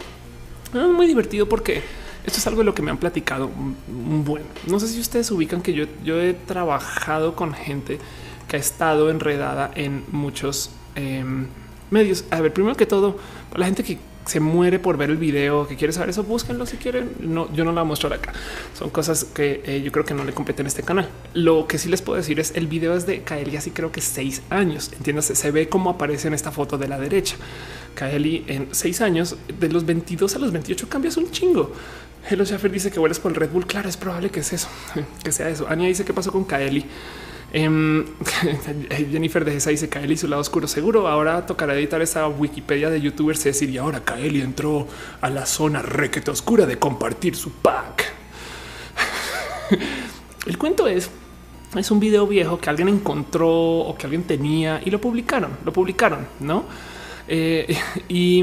Es 0.74 0.88
muy 0.88 1.06
divertido 1.06 1.48
porque 1.48 1.82
esto 2.28 2.38
es 2.38 2.46
algo 2.46 2.60
de 2.60 2.64
lo 2.64 2.74
que 2.74 2.82
me 2.82 2.90
han 2.90 2.98
platicado. 2.98 3.50
Bueno, 3.88 4.46
no 4.66 4.78
sé 4.78 4.88
si 4.88 5.00
ustedes 5.00 5.30
ubican 5.30 5.60
que 5.60 5.72
yo, 5.72 5.86
yo 6.04 6.20
he 6.20 6.34
trabajado 6.34 7.34
con 7.34 7.52
gente 7.52 7.98
que 8.46 8.56
ha 8.56 8.60
estado 8.60 9.10
enredada 9.10 9.70
en 9.74 10.04
muchos 10.12 10.70
em, 10.94 11.46
medios. 11.90 12.24
A 12.30 12.40
ver, 12.40 12.52
primero 12.52 12.76
que 12.76 12.86
todo, 12.86 13.18
la 13.54 13.66
gente 13.66 13.82
que 13.82 13.98
se 14.28 14.40
muere 14.40 14.78
por 14.78 14.98
ver 14.98 15.10
el 15.10 15.16
video, 15.16 15.66
que 15.66 15.76
quiere 15.76 15.92
saber 15.92 16.10
eso, 16.10 16.22
búsquenlo 16.22 16.66
si 16.66 16.76
quieren. 16.76 17.12
No, 17.20 17.52
yo 17.54 17.64
no 17.64 17.72
la 17.72 17.82
mostrar 17.84 18.12
acá. 18.12 18.34
Son 18.74 18.90
cosas 18.90 19.24
que 19.24 19.62
eh, 19.64 19.80
yo 19.82 19.90
creo 19.90 20.04
que 20.04 20.14
no 20.14 20.24
le 20.24 20.32
competen 20.32 20.66
este 20.66 20.82
canal. 20.82 21.08
Lo 21.32 21.66
que 21.66 21.78
sí 21.78 21.88
les 21.88 22.02
puedo 22.02 22.18
decir 22.18 22.38
es 22.38 22.54
el 22.54 22.66
video 22.66 22.94
es 22.94 23.06
de 23.06 23.22
Kaeli, 23.22 23.56
así 23.56 23.70
creo 23.70 23.90
que 23.90 24.02
seis 24.02 24.42
años. 24.50 24.90
Entiéndase, 24.92 25.34
se 25.34 25.50
ve 25.50 25.68
cómo 25.68 25.90
aparece 25.90 26.28
en 26.28 26.34
esta 26.34 26.52
foto 26.52 26.76
de 26.76 26.88
la 26.88 26.98
derecha. 26.98 27.36
Kaeli 27.94 28.44
en 28.48 28.68
seis 28.72 29.00
años, 29.00 29.36
de 29.58 29.68
los 29.70 29.86
22 29.86 30.36
a 30.36 30.38
los 30.38 30.52
28 30.52 30.88
cambias 30.88 31.16
un 31.16 31.30
chingo. 31.30 31.72
Hello 32.28 32.44
Schaffer 32.44 32.70
dice 32.70 32.90
que 32.90 32.98
vuelves 32.98 33.18
por 33.18 33.32
el 33.32 33.36
Red 33.36 33.50
Bull. 33.50 33.66
Claro, 33.66 33.88
es 33.88 33.96
probable 33.96 34.30
que 34.30 34.40
es 34.40 34.52
eso, 34.52 34.68
que 35.24 35.32
sea 35.32 35.48
eso. 35.48 35.66
Ania 35.68 35.88
dice 35.88 36.04
qué 36.04 36.12
pasó 36.12 36.32
con 36.32 36.44
Kaeli. 36.44 36.84
Em, 37.52 38.04
Jennifer 39.10 39.42
de 39.44 39.56
esa 39.56 39.70
dice 39.70 39.88
Kaeli 39.88 40.16
su 40.16 40.28
lado 40.28 40.42
oscuro. 40.42 40.68
Seguro 40.68 41.08
ahora 41.08 41.46
tocará 41.46 41.74
editar 41.74 42.02
esa 42.02 42.28
Wikipedia 42.28 42.90
de 42.90 43.00
youtubers 43.00 43.40
y 43.46 43.48
decir 43.48 43.70
y 43.70 43.78
ahora 43.78 44.00
Kaeli 44.04 44.42
entró 44.42 44.86
a 45.20 45.30
la 45.30 45.46
zona 45.46 45.80
requete 45.80 46.30
oscura 46.30 46.66
de 46.66 46.78
compartir 46.78 47.36
su 47.36 47.52
pack. 47.52 48.04
el 50.46 50.58
cuento 50.58 50.86
es 50.86 51.10
es 51.76 51.90
un 51.90 52.00
video 52.00 52.26
viejo 52.26 52.58
que 52.58 52.70
alguien 52.70 52.88
encontró 52.88 53.50
o 53.50 53.94
que 53.96 54.06
alguien 54.06 54.24
tenía 54.24 54.80
y 54.84 54.90
lo 54.90 55.00
publicaron, 55.00 55.50
lo 55.64 55.72
publicaron, 55.72 56.26
no? 56.40 56.64
Eh, 57.28 57.76
y, 58.08 58.42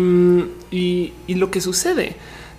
y 0.70 1.36
lo 1.36 1.50
que 1.50 1.60
sucede 1.60 2.16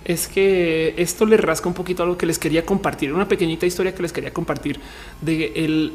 es 0.07 0.29
que 0.29 0.93
esto 0.97 1.25
le 1.25 1.35
rasca 1.35 1.67
un 1.67 1.75
poquito 1.75 2.01
algo 2.01 2.17
que 2.17 2.25
les 2.25 2.39
quería 2.39 2.65
compartir, 2.65 3.11
una 3.13 3.27
pequeñita 3.27 3.65
historia 3.65 3.93
que 3.93 4.01
les 4.01 4.13
quería 4.13 4.31
compartir 4.31 4.79
de 5.21 5.51
el, 5.53 5.93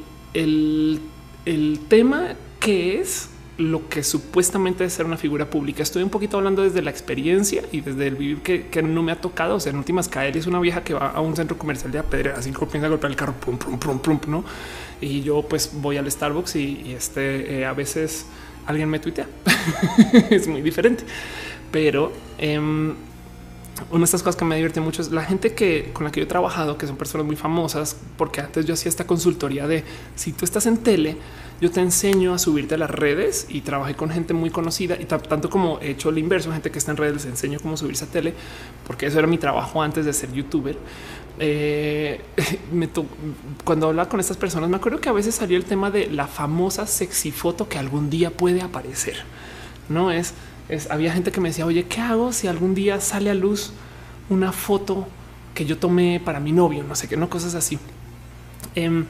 el, 1.46 1.80
tema 1.88 2.34
que 2.60 3.00
es 3.00 3.30
lo 3.56 3.88
que 3.88 4.04
supuestamente 4.04 4.84
es 4.84 4.92
ser 4.92 5.06
una 5.06 5.16
figura 5.16 5.48
pública. 5.48 5.82
Estoy 5.82 6.02
un 6.02 6.10
poquito 6.10 6.36
hablando 6.36 6.62
desde 6.62 6.82
la 6.82 6.90
experiencia 6.90 7.62
y 7.72 7.80
desde 7.80 8.06
el 8.06 8.16
vivir 8.16 8.42
que, 8.42 8.82
no 8.82 9.02
me 9.02 9.12
ha 9.12 9.20
tocado. 9.20 9.54
O 9.54 9.60
sea, 9.60 9.72
en 9.72 9.78
últimas 9.78 10.08
caer 10.08 10.36
es 10.36 10.46
una 10.46 10.60
vieja 10.60 10.84
que 10.84 10.92
va 10.92 11.08
a 11.08 11.20
un 11.22 11.34
centro 11.34 11.56
comercial 11.56 11.90
de 11.90 11.98
apedrear, 11.98 12.38
así 12.38 12.52
que 12.52 12.66
piensa 12.66 12.88
golpear 12.88 13.10
el 13.10 13.16
carro, 13.16 13.32
pum, 13.32 13.56
pum, 13.56 13.78
pum, 13.78 13.98
pum, 13.98 14.20
no? 14.26 14.44
Y 15.00 15.22
yo 15.22 15.42
pues 15.42 15.70
voy 15.72 15.96
al 15.96 16.10
Starbucks 16.10 16.56
y, 16.56 16.94
este 16.94 17.60
eh, 17.60 17.64
a 17.64 17.72
veces 17.72 18.26
alguien 18.66 18.90
me 18.90 18.98
tuitea. 18.98 19.26
es 20.30 20.46
muy 20.48 20.60
diferente, 20.60 21.04
pero 21.70 22.12
em, 22.36 22.94
una 23.90 24.00
de 24.00 24.04
estas 24.04 24.22
cosas 24.22 24.36
que 24.36 24.44
me 24.44 24.54
divierte 24.54 24.80
mucho 24.80 25.02
es 25.02 25.10
la 25.10 25.24
gente 25.24 25.54
que 25.54 25.90
con 25.92 26.04
la 26.04 26.12
que 26.12 26.20
yo 26.20 26.24
he 26.24 26.28
trabajado, 26.28 26.78
que 26.78 26.86
son 26.86 26.96
personas 26.96 27.26
muy 27.26 27.36
famosas, 27.36 27.96
porque 28.16 28.40
antes 28.40 28.66
yo 28.66 28.74
hacía 28.74 28.88
esta 28.88 29.06
consultoría 29.06 29.66
de 29.66 29.84
si 30.14 30.32
tú 30.32 30.44
estás 30.44 30.66
en 30.66 30.78
tele, 30.78 31.16
yo 31.60 31.70
te 31.70 31.80
enseño 31.80 32.34
a 32.34 32.38
subirte 32.38 32.74
a 32.74 32.78
las 32.78 32.90
redes 32.90 33.46
y 33.48 33.60
trabajé 33.60 33.94
con 33.94 34.10
gente 34.10 34.34
muy 34.34 34.50
conocida 34.50 34.96
y 35.00 35.04
tanto 35.04 35.48
como 35.48 35.78
he 35.80 35.90
hecho 35.90 36.10
el 36.10 36.18
inverso, 36.18 36.52
gente 36.52 36.70
que 36.70 36.78
está 36.78 36.90
en 36.90 36.96
redes, 36.96 37.14
les 37.14 37.26
enseño 37.26 37.60
cómo 37.60 37.76
subirse 37.76 38.04
a 38.04 38.08
tele, 38.08 38.34
porque 38.86 39.06
eso 39.06 39.18
era 39.18 39.28
mi 39.28 39.38
trabajo 39.38 39.80
antes 39.80 40.04
de 40.04 40.12
ser 40.12 40.32
youtuber. 40.32 40.76
Eh, 41.38 42.20
cuando 43.64 43.88
hablaba 43.88 44.08
con 44.08 44.20
estas 44.20 44.36
personas, 44.36 44.68
me 44.68 44.76
acuerdo 44.76 45.00
que 45.00 45.08
a 45.08 45.12
veces 45.12 45.34
salió 45.34 45.56
el 45.56 45.64
tema 45.64 45.90
de 45.90 46.08
la 46.08 46.26
famosa 46.26 46.86
sexy 46.86 47.30
foto 47.30 47.68
que 47.68 47.78
algún 47.78 48.10
día 48.10 48.30
puede 48.30 48.60
aparecer. 48.60 49.16
No 49.88 50.10
es 50.10 50.34
había 50.90 51.12
gente 51.12 51.32
que 51.32 51.40
me 51.40 51.48
decía, 51.48 51.66
oye, 51.66 51.84
¿qué 51.84 52.00
hago 52.00 52.32
si 52.32 52.46
algún 52.46 52.74
día 52.74 53.00
sale 53.00 53.30
a 53.30 53.34
luz 53.34 53.72
una 54.30 54.52
foto 54.52 55.06
que 55.54 55.64
yo 55.64 55.78
tomé 55.78 56.20
para 56.24 56.40
mi 56.40 56.52
novio? 56.52 56.84
No 56.84 56.94
sé 56.94 57.08
qué, 57.08 57.16
no 57.16 57.28
cosas 57.28 57.54
así. 57.54 57.78
Em, 58.74 59.04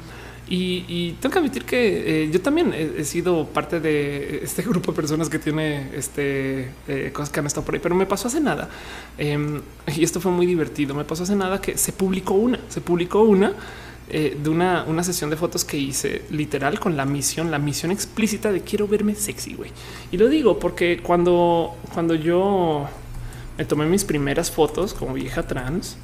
y, 0.48 1.12
tengo 1.20 1.32
que 1.32 1.38
admitir 1.38 1.64
que 1.64 2.24
eh, 2.24 2.30
yo 2.30 2.40
también 2.42 2.74
he, 2.74 3.04
sido 3.04 3.46
parte 3.46 3.80
de 3.80 4.40
este 4.42 4.62
grupo 4.68 4.92
de 4.92 4.96
personas 4.96 5.30
que 5.30 5.38
tiene 5.38 5.88
este, 5.94 6.70
eh, 6.88 7.10
cosas 7.12 7.30
que 7.30 7.40
han 7.40 7.46
estado 7.46 7.64
por 7.64 7.74
ahí, 7.74 7.80
pero 7.82 7.94
me 7.94 8.06
pasó 8.06 8.28
hace 8.28 8.40
nada. 8.40 8.68
Em, 9.16 9.62
y 9.96 10.04
esto 10.04 10.20
fue 10.20 10.30
muy 10.30 10.46
divertido. 10.46 10.94
Me 10.94 11.04
pasó 11.04 11.22
hace 11.22 11.36
nada 11.36 11.60
que 11.60 11.78
se 11.78 11.92
publicó 11.92 12.34
una, 12.34 12.58
se 12.68 12.80
publicó 12.80 13.22
una 13.22 13.54
eh, 14.14 14.36
de 14.38 14.50
una, 14.50 14.84
una, 14.86 15.02
sesión 15.02 15.30
de 15.30 15.36
fotos 15.36 15.64
que 15.64 15.78
hice 15.78 16.22
literal 16.30 16.78
con 16.78 16.98
la 16.98 17.06
misión, 17.06 17.50
la 17.50 17.58
misión 17.58 17.90
explícita 17.90 18.52
de 18.52 18.60
quiero 18.60 18.86
verme 18.86 19.14
sexy, 19.14 19.54
güey. 19.54 19.70
Y 20.10 20.18
lo 20.18 20.28
digo 20.28 20.58
porque 20.58 21.00
cuando, 21.02 21.74
cuando 21.94 22.14
yo 22.14 22.86
me 23.56 23.64
tomé 23.64 23.86
mis 23.86 24.04
primeras 24.04 24.50
fotos 24.50 24.92
como 24.92 25.14
vieja 25.14 25.46
trans, 25.46 25.96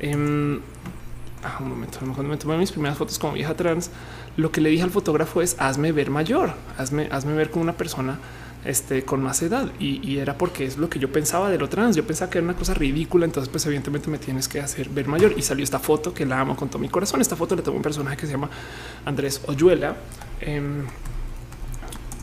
eh, 0.00 0.14
un 0.14 0.62
momento, 1.60 1.98
cuando 2.00 2.24
me 2.24 2.36
tomé 2.36 2.58
mis 2.58 2.72
primeras 2.72 2.98
fotos 2.98 3.18
como 3.18 3.32
vieja 3.32 3.54
trans, 3.54 3.90
lo 4.36 4.52
que 4.52 4.60
le 4.60 4.68
dije 4.68 4.82
al 4.82 4.90
fotógrafo 4.90 5.40
es 5.40 5.56
hazme 5.58 5.92
ver 5.92 6.10
mayor, 6.10 6.52
hazme, 6.76 7.08
hazme 7.10 7.32
ver 7.32 7.50
como 7.50 7.62
una 7.62 7.72
persona 7.72 8.18
este, 8.66 9.04
con 9.04 9.22
más 9.22 9.40
edad 9.42 9.70
y, 9.78 10.18
era 10.18 10.36
porque 10.36 10.64
es 10.64 10.76
lo 10.76 10.90
que 10.90 10.98
yo 10.98 11.10
pensaba 11.12 11.50
de 11.50 11.58
lo 11.58 11.68
trans. 11.68 11.94
Yo 11.94 12.06
pensaba 12.06 12.30
que 12.30 12.38
era 12.38 12.44
una 12.44 12.56
cosa 12.56 12.74
ridícula. 12.74 13.24
Entonces, 13.24 13.48
pues, 13.48 13.64
evidentemente 13.66 14.10
me 14.10 14.18
tienes 14.18 14.48
que 14.48 14.60
hacer 14.60 14.88
ver 14.88 15.06
mayor 15.06 15.34
y 15.36 15.42
salió 15.42 15.62
esta 15.62 15.78
foto 15.78 16.12
que 16.12 16.26
la 16.26 16.40
amo 16.40 16.56
con 16.56 16.68
todo 16.68 16.78
mi 16.78 16.88
corazón. 16.88 17.20
Esta 17.20 17.36
foto 17.36 17.54
le 17.54 17.62
tomó 17.62 17.76
un 17.76 17.82
personaje 17.82 18.16
que 18.16 18.26
se 18.26 18.32
llama 18.32 18.50
Andrés 19.04 19.40
Oyuela, 19.46 19.96
em, 20.40 20.84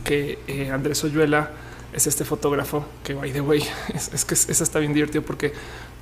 que 0.04 0.38
eh, 0.46 0.70
Andrés 0.70 1.02
Oyuela 1.04 1.50
es 1.92 2.06
este 2.08 2.24
fotógrafo 2.24 2.84
que 3.04 3.14
by 3.14 3.32
the 3.32 3.40
way 3.40 3.62
es, 3.94 4.24
que 4.24 4.34
eso 4.34 4.64
está 4.64 4.80
bien 4.80 4.92
divertido 4.92 5.22
porque 5.22 5.52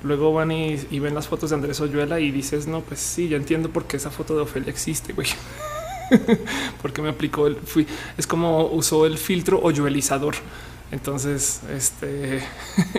luego 0.01 0.33
van 0.33 0.51
y, 0.51 0.79
y, 0.89 0.99
ven 0.99 1.13
las 1.13 1.27
fotos 1.27 1.51
de 1.51 1.55
Andrés 1.55 1.79
Oyuela 1.81 2.19
y 2.19 2.31
dices 2.31 2.65
no, 2.65 2.81
pues 2.81 2.99
sí, 2.99 3.29
ya 3.29 3.37
entiendo 3.37 3.69
por 3.69 3.85
qué 3.85 3.97
esa 3.97 4.09
foto 4.09 4.35
de 4.35 4.41
Ofelia 4.41 4.71
existe. 4.71 5.13
Güey. 5.13 5.27
porque 6.81 7.01
me 7.01 7.09
aplicó 7.09 7.47
el 7.47 7.57
fui. 7.57 7.87
Es 8.17 8.27
como 8.27 8.67
usó 8.67 9.05
el 9.05 9.17
filtro 9.17 9.59
hoyuelizador. 9.61 10.35
Entonces, 10.91 11.61
este 11.71 12.43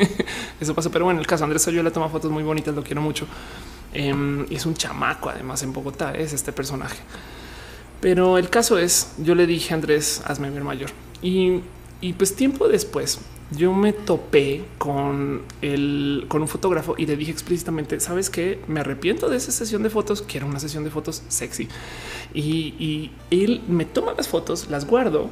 eso 0.61 0.75
pasó. 0.75 0.91
Pero 0.91 1.05
bueno, 1.05 1.21
el 1.21 1.27
caso 1.27 1.45
Andrés 1.45 1.67
le 1.67 1.91
toma 1.91 2.09
fotos 2.09 2.31
muy 2.31 2.43
bonitas, 2.43 2.75
lo 2.75 2.83
quiero 2.83 3.01
mucho. 3.01 3.27
Em, 3.93 4.45
y 4.51 4.57
es 4.57 4.67
un 4.67 4.75
chamaco, 4.75 5.31
además, 5.31 5.63
en 5.63 5.73
Bogotá 5.73 6.13
es 6.13 6.33
este 6.33 6.53
personaje. 6.53 6.99
Pero 8.01 8.37
el 8.37 8.51
caso 8.51 8.79
es, 8.79 9.13
yo 9.19 9.35
le 9.35 9.47
dije 9.47 9.73
a 9.73 9.77
Andrés, 9.77 10.23
hazme 10.27 10.51
ver 10.51 10.65
mayor. 10.65 10.91
Y, 11.23 11.61
y 12.01 12.13
pues 12.15 12.35
tiempo 12.35 12.69
después, 12.69 13.21
yo 13.57 13.73
me 13.73 13.93
topé 13.93 14.65
con 14.79 15.43
el 15.63 16.27
con 16.29 16.43
un 16.43 16.49
fotógrafo 16.49 16.95
y 16.97 17.07
le 17.07 17.17
dije 17.17 17.31
explícitamente, 17.31 18.01
sabes 18.01 18.31
que 18.31 18.61
me 18.67 18.81
arrepiento 18.81 19.29
de 19.29 19.37
esa 19.37 19.53
sesión 19.53 19.83
de 19.83 19.91
fotos, 19.91 20.23
quiero 20.23 20.47
una 20.47 20.61
sesión 20.61 20.85
de 20.85 20.91
fotos 20.91 21.23
sexy. 21.29 21.69
Y, 22.33 22.75
y 22.79 23.13
él 23.31 23.63
me 23.69 23.85
toma 23.85 24.15
las 24.17 24.29
fotos, 24.29 24.69
las 24.71 24.87
guardo 24.87 25.31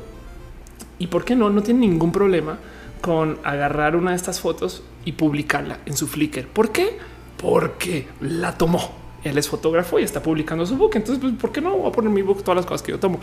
y 0.98 1.08
por 1.08 1.24
qué 1.24 1.34
no, 1.34 1.50
no 1.50 1.62
tiene 1.62 1.80
ningún 1.80 2.12
problema 2.12 2.58
con 3.00 3.38
agarrar 3.42 3.96
una 3.96 4.10
de 4.10 4.16
estas 4.16 4.40
fotos 4.40 4.82
y 5.04 5.12
publicarla 5.12 5.80
en 5.86 5.96
su 5.96 6.06
Flickr. 6.06 6.46
¿Por 6.46 6.70
qué? 6.70 6.98
Porque 7.36 8.06
la 8.20 8.56
tomó 8.56 9.01
él 9.24 9.38
es 9.38 9.48
fotógrafo 9.48 9.98
y 9.98 10.02
está 10.02 10.22
publicando 10.22 10.66
su 10.66 10.76
book. 10.76 10.92
Entonces, 10.94 11.20
pues, 11.20 11.34
¿por 11.34 11.52
qué 11.52 11.60
no 11.60 11.76
voy 11.76 11.88
a 11.88 11.92
poner 11.92 12.10
mi 12.10 12.22
book 12.22 12.42
todas 12.42 12.56
las 12.56 12.66
cosas 12.66 12.82
que 12.82 12.92
yo 12.92 12.98
tomo? 12.98 13.20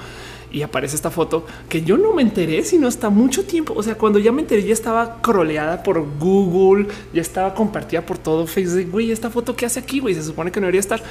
Y 0.52 0.62
aparece 0.62 0.96
esta 0.96 1.12
foto 1.12 1.46
que 1.68 1.82
yo 1.82 1.98
no 1.98 2.14
me 2.14 2.22
enteré 2.22 2.64
sino 2.64 2.88
hasta 2.88 3.10
mucho 3.10 3.46
tiempo. 3.46 3.74
O 3.76 3.84
sea, 3.84 3.96
cuando 3.96 4.20
ya 4.20 4.32
me 4.32 4.42
enteré, 4.42 4.64
ya 4.64 4.74
estaba 4.74 5.22
croleada 5.22 5.84
por 5.84 6.06
Google, 6.20 6.88
ya 7.14 7.22
estaba 7.22 7.54
compartida 7.54 8.06
por 8.06 8.18
todo 8.18 8.48
Facebook. 8.48 8.92
Güey, 8.92 9.12
esta 9.12 9.30
foto 9.30 9.56
que 9.56 9.66
hace 9.66 9.80
aquí, 9.80 10.00
güey, 10.00 10.16
se 10.16 10.24
supone 10.24 10.52
que 10.52 10.60
no 10.60 10.66
debería 10.66 10.82
estar. 10.82 11.02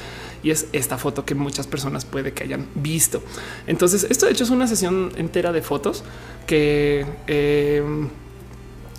Y 0.43 0.51
es 0.51 0.69
esta 0.73 0.99
foto 0.99 1.25
que 1.25 1.35
muchas 1.35 1.67
personas 1.67 2.05
puede 2.05 2.33
que 2.33 2.45
hayan 2.45 2.67
visto. 2.75 3.23
Entonces, 3.67 4.07
esto 4.09 4.27
de 4.27 4.33
hecho 4.33 4.45
es 4.45 4.51
una 4.51 4.67
sesión 4.67 5.13
entera 5.17 5.53
de 5.53 5.63
fotos 5.63 6.05
que 6.47 7.05
eh, 7.27 7.83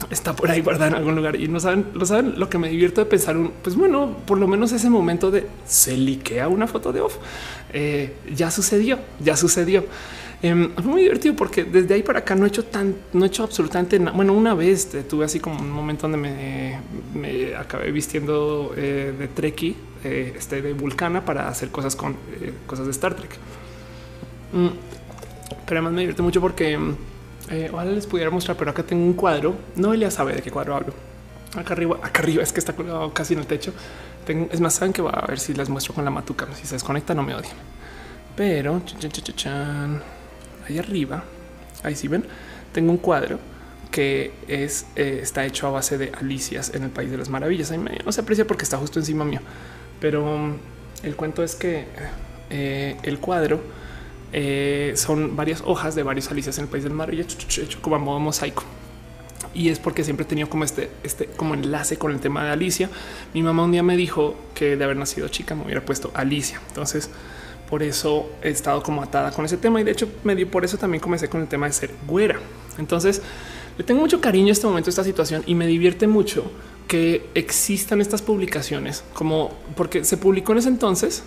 está 0.10 0.36
por 0.36 0.50
ahí 0.50 0.62
guardada 0.62 0.92
en 0.92 0.96
algún 0.96 1.16
lugar 1.16 1.36
y 1.36 1.48
no 1.48 1.60
saben, 1.60 1.88
lo 1.94 2.06
saben. 2.06 2.40
Lo 2.40 2.50
que 2.50 2.58
me 2.58 2.70
divierto 2.70 3.02
de 3.02 3.06
pensar, 3.06 3.38
un, 3.38 3.52
pues 3.62 3.76
bueno, 3.76 4.18
por 4.26 4.38
lo 4.38 4.48
menos 4.48 4.72
ese 4.72 4.90
momento 4.90 5.32
de 5.32 5.48
se 5.66 5.98
liquea 5.98 6.48
una 6.48 6.68
foto 6.68 6.92
de 6.92 7.02
off 7.02 7.18
eh, 7.74 8.16
ya 8.34 8.52
sucedió, 8.52 9.00
ya 9.20 9.36
sucedió. 9.36 9.86
Eh, 10.42 10.70
fue 10.76 10.84
muy 10.84 11.02
divertido 11.02 11.36
porque 11.36 11.66
desde 11.66 11.94
ahí 11.96 12.04
para 12.04 12.20
acá 12.20 12.34
no 12.34 12.46
he 12.46 12.48
hecho 12.48 12.64
tan, 12.64 12.96
no 13.12 13.26
he 13.26 13.28
hecho 13.28 13.44
absolutamente 13.44 14.00
nada. 14.00 14.16
Bueno, 14.16 14.34
una 14.34 14.54
vez 14.54 14.90
tuve 15.08 15.26
así 15.26 15.40
como 15.40 15.60
un 15.60 15.70
momento 15.70 16.04
donde 16.04 16.18
me, 16.18 16.80
me 17.14 17.56
acabé 17.56 17.92
vistiendo 17.92 18.74
eh, 18.78 19.14
de 19.18 19.28
Trekkie, 19.28 19.76
eh, 20.04 20.34
este 20.38 20.62
de 20.62 20.74
Vulcana 20.74 21.26
para 21.26 21.50
hacer 21.50 21.70
cosas 21.70 21.96
con 21.96 22.16
cosas 22.68 22.86
de 22.86 22.92
Star 22.92 23.16
Trek. 23.16 23.32
Mm, 24.54 24.68
pero 25.66 25.80
además 25.80 25.94
me 25.94 26.00
divierte 26.02 26.22
mucho 26.22 26.40
porque 26.40 26.80
eh, 27.50 27.70
ojalá 27.74 27.92
les 27.92 28.06
pudiera 28.06 28.30
mostrar, 28.30 28.58
pero 28.58 28.72
acá 28.72 28.84
tengo 28.84 29.04
un 29.04 29.14
cuadro. 29.14 29.56
No 29.76 29.94
ya 29.96 30.12
sabe 30.12 30.34
de 30.34 30.42
qué 30.42 30.52
cuadro 30.52 30.76
hablo. 30.76 30.94
Acá 31.56 31.74
arriba, 31.74 31.98
acá 32.02 32.22
arriba 32.22 32.44
es 32.44 32.54
que 32.54 32.60
está 32.60 32.74
colgado 32.74 33.14
casi 33.14 33.34
en 33.34 33.40
el 33.40 33.48
techo. 33.48 33.74
Es 34.52 34.62
más, 34.62 34.76
saben 34.76 34.94
que 34.94 35.02
va 35.02 35.12
a 35.12 35.26
ver 35.26 35.40
si 35.40 35.54
les 35.54 35.70
muestro 35.70 35.96
con 35.96 36.06
la 36.06 36.12
matuca. 36.12 36.48
Si 36.56 36.68
se 36.68 36.76
desconecta, 36.76 37.16
no 37.16 37.24
me 37.24 37.34
odian. 37.34 37.56
Pero 38.36 38.82
chan, 38.86 39.12
chan, 39.12 39.36
chan, 39.36 40.04
ahí 40.68 40.78
arriba, 40.78 41.24
ahí 41.84 41.96
sí 41.96 42.08
ven, 42.08 42.24
tengo 42.72 42.92
un 42.92 42.98
cuadro 42.98 43.40
que 43.92 44.32
es 44.48 44.86
eh, 44.96 45.20
está 45.24 45.46
hecho 45.46 45.68
a 45.68 45.72
base 45.72 45.98
de 45.98 46.12
alicias 46.18 46.72
en 46.74 46.84
el 46.84 46.90
país 46.90 47.10
de 47.12 47.18
las 47.18 47.30
maravillas. 47.30 47.72
Ahí 47.72 47.80
no 48.06 48.12
se 48.12 48.22
aprecia 48.22 48.46
porque 48.46 48.64
está 48.64 48.78
justo 48.78 49.00
encima 49.00 49.26
mío, 49.26 49.42
pero 50.00 50.24
um, 50.24 50.58
el 51.04 51.16
cuento 51.16 51.44
es 51.44 51.56
que 51.56 51.86
eh, 52.50 52.98
el 53.04 53.20
cuadro 53.20 53.60
eh, 54.32 54.94
son 54.96 55.36
varias 55.36 55.64
hojas 55.66 55.96
de 55.96 56.04
varios 56.04 56.30
alicias 56.30 56.58
en 56.58 56.66
el 56.66 56.70
país 56.70 56.84
del 56.84 56.94
mar 56.94 57.14
y 57.14 57.20
hecho 57.20 57.38
como 57.82 57.96
a 57.96 58.00
modo 58.00 58.20
mosaico. 58.20 58.64
Y 59.54 59.70
es 59.70 59.80
porque 59.80 60.04
siempre 60.04 60.26
he 60.26 60.28
tenido 60.28 60.50
como 60.50 60.64
este, 60.64 60.92
este 61.04 61.26
como 61.26 61.56
enlace 61.56 61.98
con 61.98 62.12
el 62.12 62.20
tema 62.20 62.44
de 62.44 62.52
Alicia. 62.52 62.90
Mi 63.34 63.42
mamá 63.42 63.64
un 63.64 63.72
día 63.72 63.82
me 63.82 63.98
dijo 63.98 64.36
que 64.54 64.78
de 64.78 64.84
haber 64.84 64.98
nacido 64.98 65.28
chica 65.28 65.56
me 65.56 65.64
hubiera 65.64 65.84
puesto 65.84 66.12
Alicia. 66.14 66.62
Entonces, 66.68 67.10
por 67.70 67.82
eso 67.82 68.30
he 68.44 68.50
estado 68.50 68.84
como 68.84 69.02
atada 69.02 69.32
con 69.32 69.46
ese 69.46 69.58
tema. 69.58 69.82
Y 69.82 69.84
de 69.84 69.92
hecho, 69.92 70.08
me 70.24 70.36
dio 70.36 70.50
por 70.50 70.66
eso 70.66 70.78
también 70.78 71.02
comencé 71.02 71.30
con 71.30 71.42
el 71.42 71.48
tema 71.48 71.66
de 71.66 71.74
ser 71.74 71.92
güera. 72.08 72.40
Entonces, 72.78 73.22
le 73.78 73.84
tengo 73.84 74.02
mucho 74.02 74.22
cariño 74.22 74.50
a 74.50 74.52
este 74.52 74.68
momento, 74.68 74.90
a 74.90 74.92
esta 74.92 75.04
situación 75.04 75.44
y 75.48 75.56
me 75.56 75.66
divierte 75.66 76.06
mucho 76.06 76.52
que 76.88 77.30
existan 77.36 78.02
estas 78.02 78.22
publicaciones 78.22 79.04
como 79.14 79.52
porque 79.76 80.04
se 80.04 80.18
publicó 80.18 80.52
en 80.52 80.58
ese 80.58 80.70
entonces. 80.70 81.24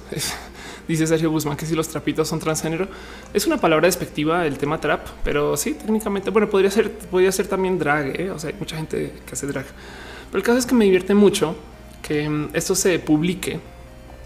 Dice 0.89 1.07
Sergio 1.07 1.31
Guzmán 1.31 1.57
que 1.57 1.67
si 1.67 1.75
los 1.75 1.89
trapitos 1.89 2.29
son 2.29 2.39
transgénero 2.39 2.89
es 3.33 3.47
una 3.47 3.59
palabra 3.59 3.87
despectiva 3.87 4.47
el 4.47 4.59
tema 4.59 4.81
trap, 4.81 5.07
pero 5.25 5.57
sí, 5.57 5.75
técnicamente, 5.75 6.31
bueno, 6.31 6.51
podría 6.51 6.71
ser, 6.71 6.91
podría 6.91 7.31
ser 7.33 7.47
también 7.47 7.79
drag. 7.79 8.21
¿eh? 8.21 8.31
O 8.31 8.39
sea, 8.39 8.51
hay 8.51 8.57
mucha 8.59 8.77
gente 8.77 9.13
que 9.27 9.33
hace 9.33 9.47
drag, 9.47 9.67
pero 10.31 10.39
el 10.39 10.45
caso 10.45 10.59
es 10.59 10.67
que 10.67 10.75
me 10.75 10.85
divierte 10.85 11.15
mucho 11.15 11.57
que 12.03 12.29
mm, 12.29 12.51
esto 12.55 12.75
se 12.75 12.99
publique 12.99 13.61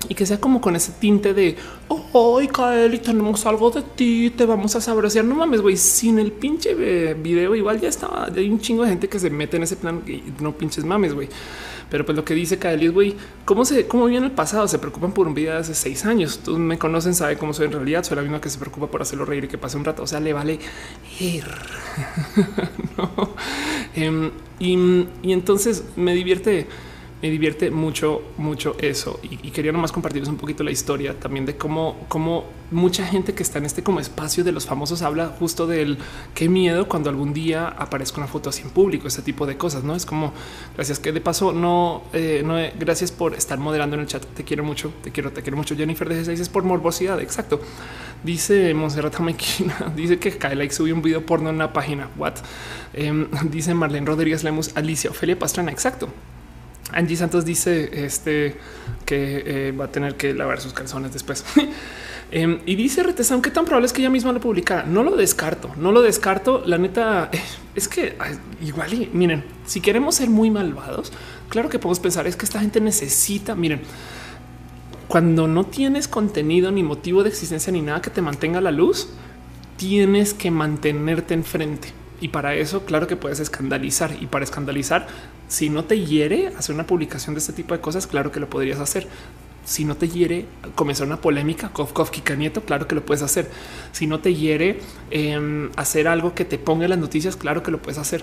y 0.09 0.15
que 0.15 0.27
sea 0.27 0.41
como 0.41 0.61
con 0.61 0.77
ese 0.77 0.93
tinte 0.93 1.35
de 1.35 1.57
hoy 1.89 2.49
oh, 2.55 2.89
y 2.93 2.99
tenemos 2.99 3.45
algo 3.47 3.71
de 3.71 3.83
ti, 3.83 4.33
te 4.37 4.45
vamos 4.45 4.77
a 4.77 4.81
saber. 4.81 5.25
no 5.25 5.35
mames, 5.35 5.61
güey, 5.61 5.77
sin 5.77 6.19
el 6.19 6.33
pinche 6.33 6.77
eh, 6.79 7.15
video, 7.15 7.55
igual 7.55 7.81
ya 7.81 7.89
estaba. 7.89 8.27
Hay 8.35 8.49
un 8.49 8.61
chingo 8.61 8.83
de 8.85 8.91
gente 8.91 9.09
que 9.09 9.19
se 9.19 9.31
mete 9.31 9.57
en 9.57 9.65
ese 9.65 9.77
plan 9.77 10.03
y 10.07 10.23
no 10.41 10.53
pinches 10.53 10.85
mames, 10.85 11.15
güey. 11.15 11.29
Pero 11.91 12.05
pues 12.05 12.17
lo 12.17 12.25
que 12.25 12.35
dice 12.35 12.59
Kaeli 12.59 12.87
es, 12.87 12.93
güey, 12.93 13.17
¿cómo 13.45 13.65
se, 13.65 13.87
cómo 13.87 14.07
viene 14.07 14.27
el 14.27 14.33
pasado? 14.33 14.67
Se 14.67 14.79
preocupan 14.79 15.13
por 15.13 15.29
un 15.29 15.35
video 15.35 15.53
de 15.53 15.61
hace 15.61 15.75
seis 15.75 16.05
años. 16.05 16.41
Tú 16.45 16.59
me 16.59 16.79
conocen, 16.79 17.15
sabe 17.15 17.39
cómo 17.39 17.53
soy 17.53 17.67
en 17.67 17.73
realidad. 17.73 18.05
Soy 18.05 18.17
la 18.17 18.23
misma 18.23 18.41
que 18.41 18.51
se 18.51 18.59
preocupa 18.59 18.89
por 18.89 19.03
hacerlo 19.03 19.25
reír 19.25 19.45
y 19.45 19.49
que 19.49 19.59
pase 19.59 19.77
un 19.77 19.85
rato. 19.85 20.03
O 20.03 20.07
sea, 20.07 20.21
le 20.21 20.33
vale 20.33 20.59
ir. 21.21 21.45
no. 22.99 23.35
Em, 23.95 24.31
y, 24.59 25.07
y 25.23 25.33
entonces 25.33 25.85
me 25.97 26.15
divierte 26.15 26.67
me 27.27 27.33
divierte 27.33 27.73
mucho, 27.73 28.23
mucho 28.37 28.77
eso. 28.79 29.19
Y, 29.23 29.51
quería 29.51 29.73
nomás 29.73 29.91
compartirles 29.91 30.29
un 30.29 30.37
poquito 30.37 30.63
la 30.63 30.71
historia 30.71 31.19
también 31.19 31.45
de 31.45 31.57
cómo, 31.57 31.97
cómo 32.09 32.45
mucha 32.71 33.05
gente 33.05 33.35
que 33.35 33.43
está 33.43 33.59
en 33.59 33.65
este 33.65 33.83
como 33.83 33.99
espacio 33.99 34.45
de 34.45 34.53
los 34.53 34.67
famosos 34.67 35.03
habla 35.03 35.35
justo 35.39 35.67
del 35.67 35.99
qué 36.35 36.49
miedo 36.49 36.87
cuando 36.87 37.11
algún 37.11 37.33
día 37.33 37.69
aparezca 37.69 38.19
una 38.19 38.29
foto 38.29 38.51
así 38.51 38.63
en 38.63 38.71
público, 38.71 39.09
ese 39.09 39.23
tipo 39.23 39.45
de 39.45 39.57
cosas. 39.57 39.83
No 39.83 39.97
es 39.97 40.07
como 40.07 40.33
gracias 40.77 41.01
que 41.01 41.11
de 41.11 41.21
paso 41.21 41.53
no, 41.53 42.05
eh, 42.13 42.43
no 42.45 42.59
eh, 42.61 42.73
gracias 42.79 43.11
por 43.11 43.35
estar 43.35 43.59
moderando 43.59 43.97
en 43.97 44.03
el 44.03 44.07
chat. 44.07 44.25
Te 44.25 44.45
quiero 44.45 44.63
mucho, 44.63 44.93
te 45.03 45.11
quiero, 45.11 45.33
te 45.33 45.43
quiero 45.43 45.57
mucho. 45.57 45.75
Jennifer 45.75 46.09
de 46.09 46.23
dices 46.23 46.49
por 46.49 46.63
morbosidad. 46.63 47.21
Exacto. 47.21 47.61
Dice 48.23 48.73
Monserrat 48.73 49.19
Maquina, 49.19 49.93
dice 49.97 50.19
que 50.19 50.39
Kyle 50.39 50.71
subió 50.71 50.95
un 50.95 51.03
video 51.03 51.27
porno 51.27 51.49
en 51.49 51.57
una 51.57 51.73
página. 51.73 52.09
What? 52.17 52.35
Em, 52.93 53.27
dice 53.51 53.75
Marlene 53.75 54.07
Rodríguez 54.07 54.45
Lemus, 54.45 54.77
Alicia 54.77 55.11
Ofelia 55.11 55.37
Pastrana. 55.37 55.73
Exacto. 55.73 56.09
Angie 56.93 57.17
Santos 57.17 57.45
dice 57.45 58.05
este 58.05 58.57
que 59.05 59.43
eh, 59.69 59.73
va 59.73 59.87
a 59.87 59.93
tener 59.93 60.17
que 60.17 60.35
lavar 60.35 60.61
sus 60.61 60.73
calzones 60.73 61.13
después. 61.13 61.45
Em, 62.33 62.59
y 62.67 62.75
dice 62.75 63.05
Retesam 63.05 63.41
que 63.41 63.53
tan 63.53 63.65
probable 63.65 63.87
es 63.87 63.93
que 63.93 64.01
ella 64.01 64.11
misma 64.11 64.33
lo 64.33 64.41
publicara. 64.41 64.83
No 64.83 65.05
lo 65.05 65.15
descarto, 65.15 65.71
no 65.77 65.93
lo 65.93 66.03
descarto. 66.03 66.61
La 66.67 66.77
neta 66.77 67.31
es 67.77 67.87
que 67.87 68.17
igual 68.61 68.93
y 68.95 69.09
miren, 69.13 69.45
si 69.65 69.81
queremos 69.81 70.17
ser 70.17 70.29
muy 70.29 70.51
malvados, 70.51 71.13
claro 71.49 71.69
que 71.69 71.79
podemos 71.79 72.01
pensar 72.01 72.27
es 72.27 72.35
que 72.35 72.45
esta 72.45 72.59
gente 72.59 72.81
necesita. 72.81 73.55
Miren, 73.55 73.83
cuando 75.07 75.47
no 75.47 75.65
tienes 75.65 76.09
contenido 76.09 76.73
ni 76.73 76.83
motivo 76.83 77.23
de 77.23 77.29
existencia 77.29 77.73
ni 77.73 77.81
nada 77.81 78.03
que 78.03 78.11
te 78.11 78.23
mantenga 78.23 78.61
la 78.61 78.73
luz, 78.73 79.09
tienes 79.77 80.35
que 80.35 80.51
mantenerte 80.51 81.35
enfrente. 81.35 81.93
Y 82.21 82.29
para 82.29 82.55
eso, 82.55 82.85
claro 82.85 83.07
que 83.07 83.17
puedes 83.17 83.41
escandalizar. 83.41 84.17
Y 84.21 84.27
para 84.27 84.45
escandalizar, 84.45 85.07
si 85.49 85.71
no 85.71 85.85
te 85.85 86.05
hiere 86.05 86.49
hacer 86.57 86.75
una 86.75 86.87
publicación 86.87 87.35
de 87.35 87.41
este 87.41 87.53
tipo 87.53 87.75
de 87.75 87.81
cosas, 87.81 88.07
claro 88.07 88.33
que 88.33 88.41
lo 88.41 88.51
podrías 88.51 88.81
hacer. 88.81 89.07
Si 89.65 89.85
no 89.85 89.97
te 89.97 90.09
hiere 90.09 90.47
comenzar 90.77 91.07
una 91.07 91.21
polémica, 91.21 91.71
Kof 91.71 92.11
Kika 92.11 92.37
Nieto, 92.37 92.63
claro 92.63 92.87
que 92.87 92.95
lo 92.95 93.05
puedes 93.05 93.23
hacer. 93.23 93.51
Si 93.93 94.07
no 94.07 94.21
te 94.21 94.35
hiere 94.35 94.81
em, 95.11 95.71
hacer 95.77 96.07
algo 96.07 96.35
que 96.35 96.45
te 96.45 96.59
ponga 96.59 96.85
en 96.85 96.91
las 96.91 96.99
noticias, 96.99 97.37
claro 97.37 97.63
que 97.63 97.73
lo 97.73 97.83
puedes 97.83 97.99
hacer 97.99 98.23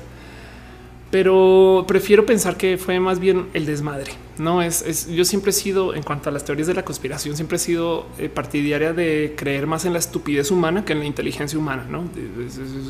pero 1.13 1.85
prefiero 1.87 2.25
pensar 2.25 2.57
que 2.57 2.79
fue 2.79 2.99
más 2.99 3.19
bien 3.19 3.45
el 3.53 3.67
desmadre. 3.67 4.13
No 4.39 4.63
es, 4.63 5.05
yo 5.05 5.25
siempre 5.25 5.51
he 5.51 5.53
sido 5.53 5.93
en 5.93 6.01
cuanto 6.01 6.29
a 6.29 6.31
las 6.31 6.43
teorías 6.43 6.65
de 6.67 6.73
la 6.73 6.83
conspiración, 6.83 7.35
siempre 7.35 7.57
he 7.57 7.59
sido 7.59 8.07
eh, 8.17 8.29
partidaria 8.29 8.93
de 8.93 9.35
creer 9.37 9.67
más 9.67 9.85
en 9.85 9.93
la 9.93 9.99
estupidez 9.99 10.49
humana 10.49 10.85
que 10.85 10.93
en 10.93 11.01
la 11.01 11.05
inteligencia 11.05 11.59
humana. 11.59 11.85
No, 11.87 12.09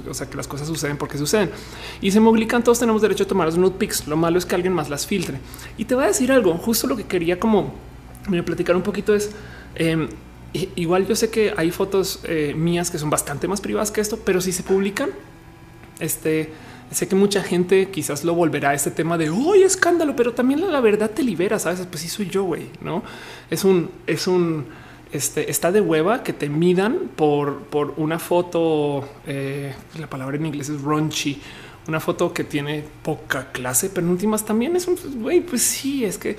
o 0.09 0.13
sea, 0.13 0.29
que 0.29 0.37
las 0.37 0.47
cosas 0.47 0.69
suceden 0.69 0.95
porque 0.95 1.17
suceden 1.17 1.49
y 1.99 2.11
se 2.11 2.21
moglican. 2.21 2.63
Todos 2.63 2.79
tenemos 2.79 3.01
derecho 3.01 3.25
a 3.25 3.27
tomar 3.27 3.53
los 3.53 3.71
pics. 3.73 4.07
Lo 4.07 4.15
malo 4.15 4.37
es 4.37 4.45
que 4.45 4.55
alguien 4.55 4.71
más 4.71 4.89
las 4.89 5.05
filtre. 5.05 5.39
Y 5.77 5.83
te 5.83 5.93
voy 5.93 6.05
a 6.05 6.07
decir 6.07 6.31
algo. 6.31 6.53
Justo 6.53 6.87
lo 6.87 6.95
que 6.95 7.03
quería 7.03 7.41
como 7.41 7.73
platicar 8.45 8.77
un 8.77 8.83
poquito 8.83 9.13
es 9.13 9.31
em, 9.75 10.07
igual. 10.77 11.05
Yo 11.07 11.17
sé 11.17 11.29
que 11.29 11.53
hay 11.57 11.71
fotos 11.71 12.21
eh, 12.23 12.53
mías 12.55 12.89
que 12.89 12.97
son 12.97 13.09
bastante 13.09 13.49
más 13.49 13.59
privadas 13.59 13.91
que 13.91 13.99
esto, 13.99 14.17
pero 14.23 14.39
si 14.39 14.53
se 14.53 14.63
publican, 14.63 15.09
este 15.99 16.53
Sé 16.93 17.07
que 17.07 17.15
mucha 17.15 17.41
gente 17.41 17.89
quizás 17.89 18.23
lo 18.23 18.35
volverá 18.35 18.69
a 18.69 18.73
este 18.73 18.91
tema 18.91 19.17
de 19.17 19.29
hoy 19.29 19.63
escándalo, 19.63 20.15
pero 20.15 20.33
también 20.33 20.71
la, 20.71 20.79
verdad 20.79 21.09
te 21.09 21.23
libera. 21.23 21.57
Sabes, 21.57 21.85
pues 21.87 22.01
sí 22.01 22.09
soy 22.09 22.29
yo, 22.29 22.43
güey. 22.43 22.67
No 22.81 23.03
es 23.49 23.63
un, 23.63 23.89
es 24.05 24.27
un, 24.27 24.65
este 25.11 25.49
está 25.49 25.71
de 25.71 25.81
hueva 25.81 26.23
que 26.23 26.33
te 26.33 26.49
midan 26.49 27.09
por, 27.15 27.63
por 27.63 27.93
una 27.97 28.19
foto. 28.19 29.07
Eh, 29.25 29.73
la 29.99 30.07
palabra 30.07 30.37
en 30.37 30.45
inglés 30.45 30.69
es 30.69 30.81
raunchy, 30.81 31.41
una 31.87 31.99
foto 31.99 32.31
que 32.31 32.43
tiene 32.43 32.83
poca 33.01 33.51
clase, 33.51 33.89
pero 33.89 34.05
en 34.05 34.11
últimas 34.11 34.45
también 34.45 34.75
es 34.75 34.87
un 34.87 34.97
güey. 35.21 35.41
Pues 35.41 35.63
sí, 35.63 36.05
es 36.05 36.17
que 36.17 36.37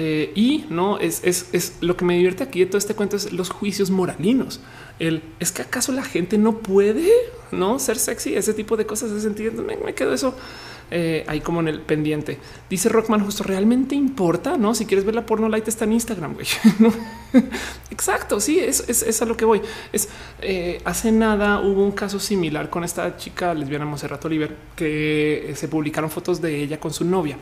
eh, 0.00 0.30
y 0.36 0.64
no 0.70 0.98
es, 0.98 1.22
es, 1.24 1.48
es, 1.52 1.78
lo 1.80 1.96
que 1.96 2.04
me 2.04 2.14
divierte 2.14 2.44
aquí 2.44 2.60
de 2.60 2.66
todo 2.66 2.78
este 2.78 2.94
cuento 2.94 3.16
es 3.16 3.32
los 3.32 3.50
juicios 3.50 3.90
moralinos. 3.90 4.60
El 5.00 5.24
es 5.40 5.50
que 5.50 5.62
acaso 5.62 5.90
la 5.90 6.04
gente 6.04 6.38
no 6.38 6.58
puede 6.58 7.10
no 7.50 7.80
ser 7.80 7.98
sexy, 7.98 8.36
ese 8.36 8.54
tipo 8.54 8.76
de 8.76 8.86
cosas. 8.86 9.10
de 9.10 9.20
sentido 9.20 9.60
me, 9.60 9.76
me 9.76 9.94
quedo 9.94 10.14
eso. 10.14 10.36
eh, 10.90 11.24
ahí 11.26 11.40
como 11.40 11.60
en 11.60 11.68
el 11.68 11.80
pendiente. 11.80 12.38
Dice 12.70 12.88
Rockman, 12.88 13.24
justo 13.24 13.42
realmente 13.42 13.94
importa, 13.94 14.56
no? 14.56 14.74
Si 14.74 14.86
quieres 14.86 15.04
ver 15.04 15.14
la 15.14 15.26
porno 15.26 15.48
light 15.48 15.66
está 15.68 15.84
en 15.84 15.94
Instagram, 15.94 16.34
güey. 16.34 16.46
Exacto. 17.90 18.40
Sí, 18.40 18.58
es, 18.58 18.88
es, 18.88 19.22
a 19.22 19.24
lo 19.24 19.36
que 19.36 19.44
voy. 19.44 19.60
Es 19.92 20.08
eh, 20.40 20.80
hace 20.84 21.12
nada 21.12 21.60
hubo 21.60 21.84
un 21.84 21.92
caso 21.92 22.20
similar 22.20 22.70
con 22.70 22.84
esta 22.84 23.16
chica 23.16 23.54
lesbiana 23.54 23.84
Monserrat 23.84 24.24
Oliver 24.24 24.56
que 24.76 25.52
se 25.56 25.68
publicaron 25.68 26.10
fotos 26.10 26.40
de 26.40 26.62
ella 26.62 26.78
con 26.78 26.92
su 26.92 27.04
novia 27.04 27.38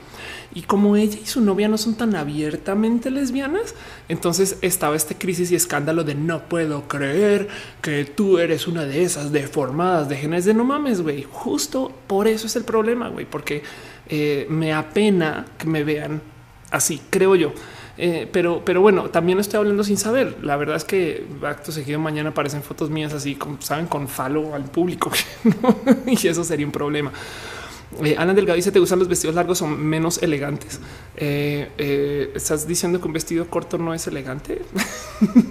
y 0.54 0.62
como 0.62 0.96
ella 0.96 1.18
y 1.22 1.26
su 1.26 1.40
novia 1.40 1.68
no 1.68 1.76
son 1.76 1.96
tan 1.96 2.14
abiertamente 2.14 3.10
lesbianas, 3.10 3.74
entonces 4.08 4.56
estaba 4.62 4.96
este 4.96 5.14
crisis 5.14 5.50
y 5.52 5.54
escándalo 5.56 6.04
de 6.04 6.14
no 6.14 6.48
puedo 6.48 6.88
creer 6.88 7.48
que 7.82 8.04
tú 8.04 8.38
eres 8.38 8.66
una 8.66 8.84
de 8.84 9.02
esas 9.02 9.32
deformadas 9.32 10.08
de 10.08 10.16
genes 10.16 10.44
de 10.44 10.54
no 10.54 10.64
mames, 10.64 11.02
güey. 11.02 11.26
Justo 11.30 11.92
por 12.06 12.28
eso 12.28 12.46
es 12.46 12.56
el 12.56 12.64
problema, 12.64 13.08
güey, 13.08 13.26
porque 13.26 13.62
eh, 14.08 14.46
me 14.48 14.72
apena 14.72 15.44
que 15.58 15.66
me 15.66 15.84
vean 15.84 16.22
así, 16.70 17.02
creo 17.10 17.34
yo. 17.36 17.52
Eh, 17.98 18.28
pero, 18.30 18.62
pero 18.64 18.80
bueno, 18.80 19.10
también 19.10 19.38
estoy 19.38 19.58
hablando 19.58 19.82
sin 19.84 19.96
saber. 19.96 20.38
La 20.42 20.56
verdad 20.56 20.76
es 20.76 20.84
que 20.84 21.26
acto 21.42 21.72
seguido 21.72 21.98
mañana 21.98 22.30
aparecen 22.30 22.62
fotos 22.62 22.90
mías 22.90 23.12
así, 23.12 23.34
como 23.34 23.60
saben, 23.60 23.86
con 23.86 24.08
falo 24.08 24.54
al 24.54 24.64
público 24.64 25.10
y 26.06 26.28
eso 26.28 26.44
sería 26.44 26.66
un 26.66 26.72
problema. 26.72 27.12
Eh, 28.04 28.16
Alan 28.18 28.34
Delgado 28.36 28.56
dice: 28.56 28.72
¿Te 28.72 28.80
gustan 28.80 28.98
los 28.98 29.08
vestidos 29.08 29.34
largos? 29.34 29.58
Son 29.58 29.80
menos 29.80 30.22
elegantes. 30.22 30.80
Eh, 31.16 32.32
¿Estás 32.34 32.66
diciendo 32.66 33.00
que 33.00 33.06
un 33.06 33.12
vestido 33.12 33.46
corto 33.46 33.78
no 33.78 33.94
es 33.94 34.06
elegante? 34.06 34.62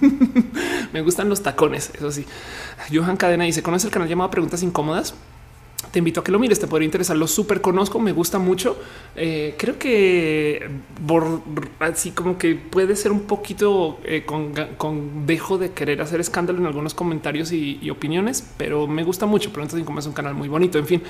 Me 0.92 1.02
gustan 1.02 1.28
los 1.28 1.42
tacones. 1.42 1.90
Eso 1.94 2.12
sí. 2.12 2.26
Johan 2.92 3.16
Cadena 3.16 3.44
dice: 3.44 3.62
¿Conoce 3.62 3.86
el 3.86 3.92
canal 3.92 4.08
llamado 4.08 4.30
Preguntas 4.30 4.62
Incómodas? 4.62 5.14
Te 5.96 6.00
invito 6.00 6.20
a 6.20 6.24
que 6.24 6.30
lo 6.30 6.38
mires, 6.38 6.60
te 6.60 6.66
podría 6.66 6.84
interesar. 6.84 7.16
Lo 7.16 7.26
súper 7.26 7.62
conozco, 7.62 7.98
me 7.98 8.12
gusta 8.12 8.38
mucho. 8.38 8.76
Eh, 9.16 9.54
creo 9.56 9.78
que 9.78 10.68
así 11.80 12.10
como 12.10 12.36
que 12.36 12.54
puede 12.54 12.96
ser 12.96 13.12
un 13.12 13.22
poquito 13.22 13.98
eh, 14.04 14.26
con, 14.26 14.52
dejo 15.26 15.56
de 15.56 15.70
querer 15.70 16.02
hacer 16.02 16.20
escándalo 16.20 16.58
en 16.58 16.66
algunos 16.66 16.92
comentarios 16.92 17.50
y, 17.50 17.88
opiniones, 17.88 18.46
pero 18.58 18.86
me 18.86 19.04
gusta 19.04 19.24
mucho. 19.24 19.48
Pero 19.52 19.62
entonces, 19.62 19.86
como 19.86 20.00
es 20.00 20.06
un 20.06 20.12
canal 20.12 20.34
muy 20.34 20.48
bonito. 20.48 20.76
En 20.76 20.84
fin, 20.84 21.02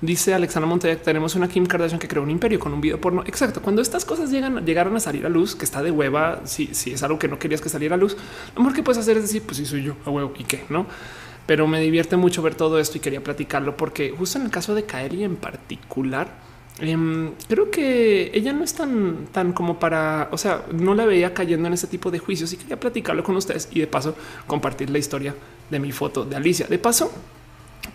dice 0.00 0.34
Alexandra 0.34 0.68
Monte, 0.68 0.96
tenemos 0.96 1.36
una 1.36 1.46
Kim 1.46 1.64
Kardashian 1.64 2.00
que 2.00 2.08
creó 2.08 2.24
un 2.24 2.30
imperio 2.30 2.58
con 2.58 2.72
un 2.72 2.80
video 2.80 3.00
porno. 3.00 3.22
Exacto. 3.26 3.62
Cuando 3.62 3.80
estas 3.80 4.04
cosas 4.04 4.32
llegan, 4.32 4.66
llegaron 4.66 4.96
a 4.96 4.98
salir 4.98 5.24
a 5.24 5.28
luz, 5.28 5.54
que 5.54 5.64
está 5.64 5.84
de 5.84 5.92
hueva, 5.92 6.40
si, 6.46 6.74
si 6.74 6.90
es 6.90 7.02
algo 7.04 7.20
que 7.20 7.28
no 7.28 7.38
querías 7.38 7.60
que 7.60 7.68
saliera 7.68 7.94
a 7.94 7.98
luz, 7.98 8.16
lo 8.56 8.62
mejor 8.62 8.74
que 8.74 8.82
puedes 8.82 8.98
hacer 8.98 9.18
es 9.18 9.22
decir, 9.22 9.42
pues 9.42 9.58
sí 9.58 9.66
soy 9.66 9.84
yo 9.84 9.94
a 10.04 10.10
huevo 10.10 10.32
y 10.36 10.42
qué, 10.42 10.64
no? 10.68 10.86
Pero 11.46 11.66
me 11.66 11.80
divierte 11.80 12.16
mucho 12.16 12.42
ver 12.42 12.54
todo 12.54 12.78
esto 12.78 12.98
y 12.98 13.00
quería 13.00 13.22
platicarlo 13.22 13.76
porque 13.76 14.10
justo 14.16 14.38
en 14.38 14.44
el 14.44 14.50
caso 14.50 14.74
de 14.74 14.84
Kaeli 14.84 15.24
en 15.24 15.36
particular, 15.36 16.28
em, 16.80 17.32
creo 17.48 17.70
que 17.70 18.30
ella 18.34 18.52
no 18.52 18.64
es 18.64 18.74
tan, 18.74 19.26
tan 19.32 19.52
como 19.52 19.78
para, 19.78 20.28
o 20.32 20.38
sea, 20.38 20.64
no 20.72 20.94
la 20.94 21.06
veía 21.06 21.32
cayendo 21.32 21.68
en 21.68 21.74
ese 21.74 21.86
tipo 21.86 22.10
de 22.10 22.18
juicios 22.18 22.52
y 22.52 22.56
quería 22.56 22.78
platicarlo 22.78 23.22
con 23.22 23.36
ustedes 23.36 23.68
y 23.72 23.80
de 23.80 23.86
paso 23.86 24.14
compartir 24.46 24.90
la 24.90 24.98
historia 24.98 25.34
de 25.70 25.78
mi 25.78 25.92
foto 25.92 26.24
de 26.24 26.36
Alicia. 26.36 26.66
De 26.66 26.78
paso, 26.78 27.12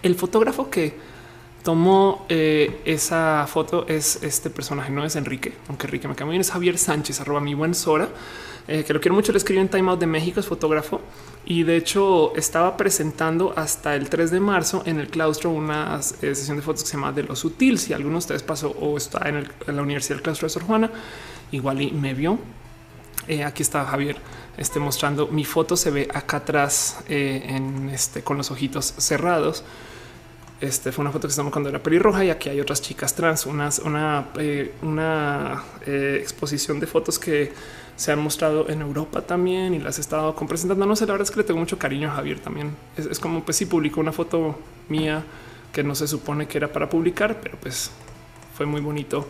el 0.02 0.16
fotógrafo 0.16 0.70
que 0.70 0.94
tomó 1.64 2.26
eh, 2.30 2.82
esa 2.86 3.46
foto 3.48 3.86
es 3.88 4.24
este 4.24 4.50
personaje, 4.50 4.92
no 4.92 5.06
es 5.06 5.16
Enrique, 5.16 5.54
aunque 5.68 5.88
Enrique 5.88 6.08
me 6.08 6.16
cae 6.16 6.26
muy 6.26 6.34
bien, 6.34 6.42
es 6.42 6.52
Javier 6.52 6.78
Sánchez, 6.78 7.20
arroba 7.22 7.40
mi 7.40 7.54
buen 7.54 7.76
Sora, 7.76 8.10
eh, 8.68 8.84
que 8.84 8.94
lo 8.94 9.02
quiero 9.02 9.16
mucho, 9.16 9.32
le 9.32 9.38
escribió 9.38 9.62
en 9.62 9.70
Time 9.70 9.90
Out 9.92 10.00
de 10.00 10.08
México, 10.08 10.40
es 10.40 10.48
fotógrafo 10.48 11.02
y 11.44 11.64
de 11.64 11.76
hecho 11.76 12.36
estaba 12.36 12.78
presentando 12.78 13.54
hasta 13.56 13.96
el 13.96 14.10
3 14.10 14.30
de 14.32 14.40
marzo 14.40 14.84
en 14.86 15.00
el 15.00 15.08
claustro 15.08 15.50
una 15.50 16.00
eh, 16.22 16.36
sesión 16.36 16.58
de 16.58 16.64
fotos 16.64 16.84
que 16.84 16.90
se 16.90 16.98
llama 16.98 17.12
de 17.12 17.24
lo 17.24 17.36
sutil. 17.36 17.80
Si 17.80 17.94
alguno 17.94 18.14
de 18.14 18.20
ustedes 18.20 18.44
pasó 18.44 18.70
o 18.70 18.96
está 18.98 19.28
en, 19.28 19.48
la 19.68 19.82
Universidad 19.82 20.18
del 20.18 20.24
Claustro 20.24 20.48
de 20.48 20.54
Sor 20.54 20.64
Juana, 20.64 20.92
igual 21.52 21.82
y 21.82 21.92
me 21.92 22.14
vio. 22.14 22.38
Eh, 23.28 23.44
aquí 23.44 23.64
está 23.64 23.86
Javier 23.86 24.18
este, 24.58 24.80
mostrando 24.80 25.28
mi 25.28 25.44
foto. 25.44 25.76
Se 25.76 25.90
ve 25.90 26.08
acá 26.14 26.38
atrás 26.38 27.00
eh, 27.10 27.44
en 27.48 27.90
este 27.90 28.22
con 28.22 28.38
los 28.38 28.52
ojitos 28.52 28.94
cerrados. 28.98 29.64
Este 30.60 30.92
fue 30.92 31.02
una 31.02 31.12
foto 31.12 31.28
que 31.28 31.32
estamos 31.32 31.52
cuando 31.52 31.70
era 31.70 31.82
pelirroja 31.82 32.24
y 32.24 32.30
aquí 32.30 32.50
hay 32.50 32.60
otras 32.60 32.84
chicas 32.84 33.16
trans, 33.16 33.48
unas, 33.48 33.80
una, 33.80 34.28
una 34.84 35.64
exposición 35.88 36.80
de 36.80 36.86
fotos 36.86 37.18
que 37.18 37.52
se 37.96 38.12
han 38.12 38.20
mostrado 38.20 38.70
en 38.70 38.82
Europa 38.82 39.22
también 39.22 39.74
y 39.74 39.80
las 39.80 39.98
he 39.98 40.02
estado 40.02 40.36
presentando. 40.36 40.86
No 40.86 40.96
sé, 40.96 41.06
la 41.06 41.14
verdad 41.14 41.28
es 41.28 41.32
que 41.32 41.38
le 41.38 41.44
tengo 41.44 41.60
mucho 41.60 41.78
cariño 41.78 42.10
a 42.10 42.16
Javier 42.16 42.40
también. 42.40 42.76
Es, 42.98 43.20
como 43.20 43.44
pues 43.44 43.58
si 43.58 43.66
publicó 43.66 44.00
una 44.02 44.12
foto 44.12 44.58
mía 44.90 45.24
que 45.72 45.84
no 45.84 45.96
se 45.96 46.08
supone 46.08 46.48
que 46.48 46.58
era 46.58 46.72
para 46.72 46.90
publicar, 46.90 47.40
pero 47.42 47.58
pues 47.60 47.92
fue 48.56 48.66
muy 48.66 48.82
bonito 48.82 49.28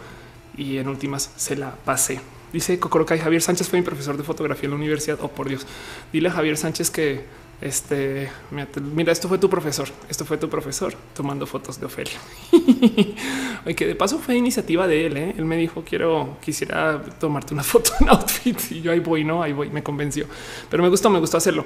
y 0.57 0.77
en 0.77 0.87
últimas 0.87 1.31
se 1.35 1.55
la 1.55 1.75
pasé. 1.75 2.21
Dice 2.53 2.79
Cocoroca 2.79 3.15
y 3.15 3.19
Javier 3.19 3.41
Sánchez 3.41 3.69
fue 3.69 3.79
mi 3.79 3.85
profesor 3.85 4.17
de 4.17 4.23
fotografía 4.23 4.65
en 4.65 4.71
la 4.71 4.77
universidad. 4.77 5.19
Oh, 5.21 5.29
por 5.29 5.47
Dios. 5.47 5.65
Dile 6.11 6.29
a 6.29 6.31
Javier 6.31 6.57
Sánchez 6.57 6.89
que 6.89 7.25
este, 7.61 8.31
mira, 8.49 9.11
esto 9.11 9.27
fue 9.27 9.37
tu 9.37 9.49
profesor, 9.49 9.87
esto 10.09 10.25
fue 10.25 10.37
tu 10.37 10.49
profesor 10.49 10.93
tomando 11.13 11.45
fotos 11.45 11.79
de 11.79 11.85
Ofelia. 11.85 12.19
Oye, 13.65 13.75
que 13.75 13.85
de 13.85 13.95
paso 13.95 14.17
fue 14.17 14.35
iniciativa 14.35 14.87
de 14.87 15.05
él. 15.05 15.17
¿eh? 15.17 15.35
Él 15.37 15.45
me 15.45 15.57
dijo, 15.57 15.83
quiero, 15.87 16.37
quisiera 16.41 17.01
tomarte 17.19 17.53
una 17.53 17.63
foto 17.71 17.91
en 17.99 18.09
outfit 18.09 18.59
y 18.71 18.81
yo 18.81 18.91
ahí 18.91 18.99
voy, 18.99 19.23
no, 19.23 19.43
ahí 19.43 19.53
voy, 19.53 19.69
me 19.69 19.83
convenció, 19.83 20.25
pero 20.69 20.81
me 20.81 20.89
gustó, 20.89 21.09
me 21.11 21.19
gustó 21.19 21.37
hacerlo. 21.37 21.65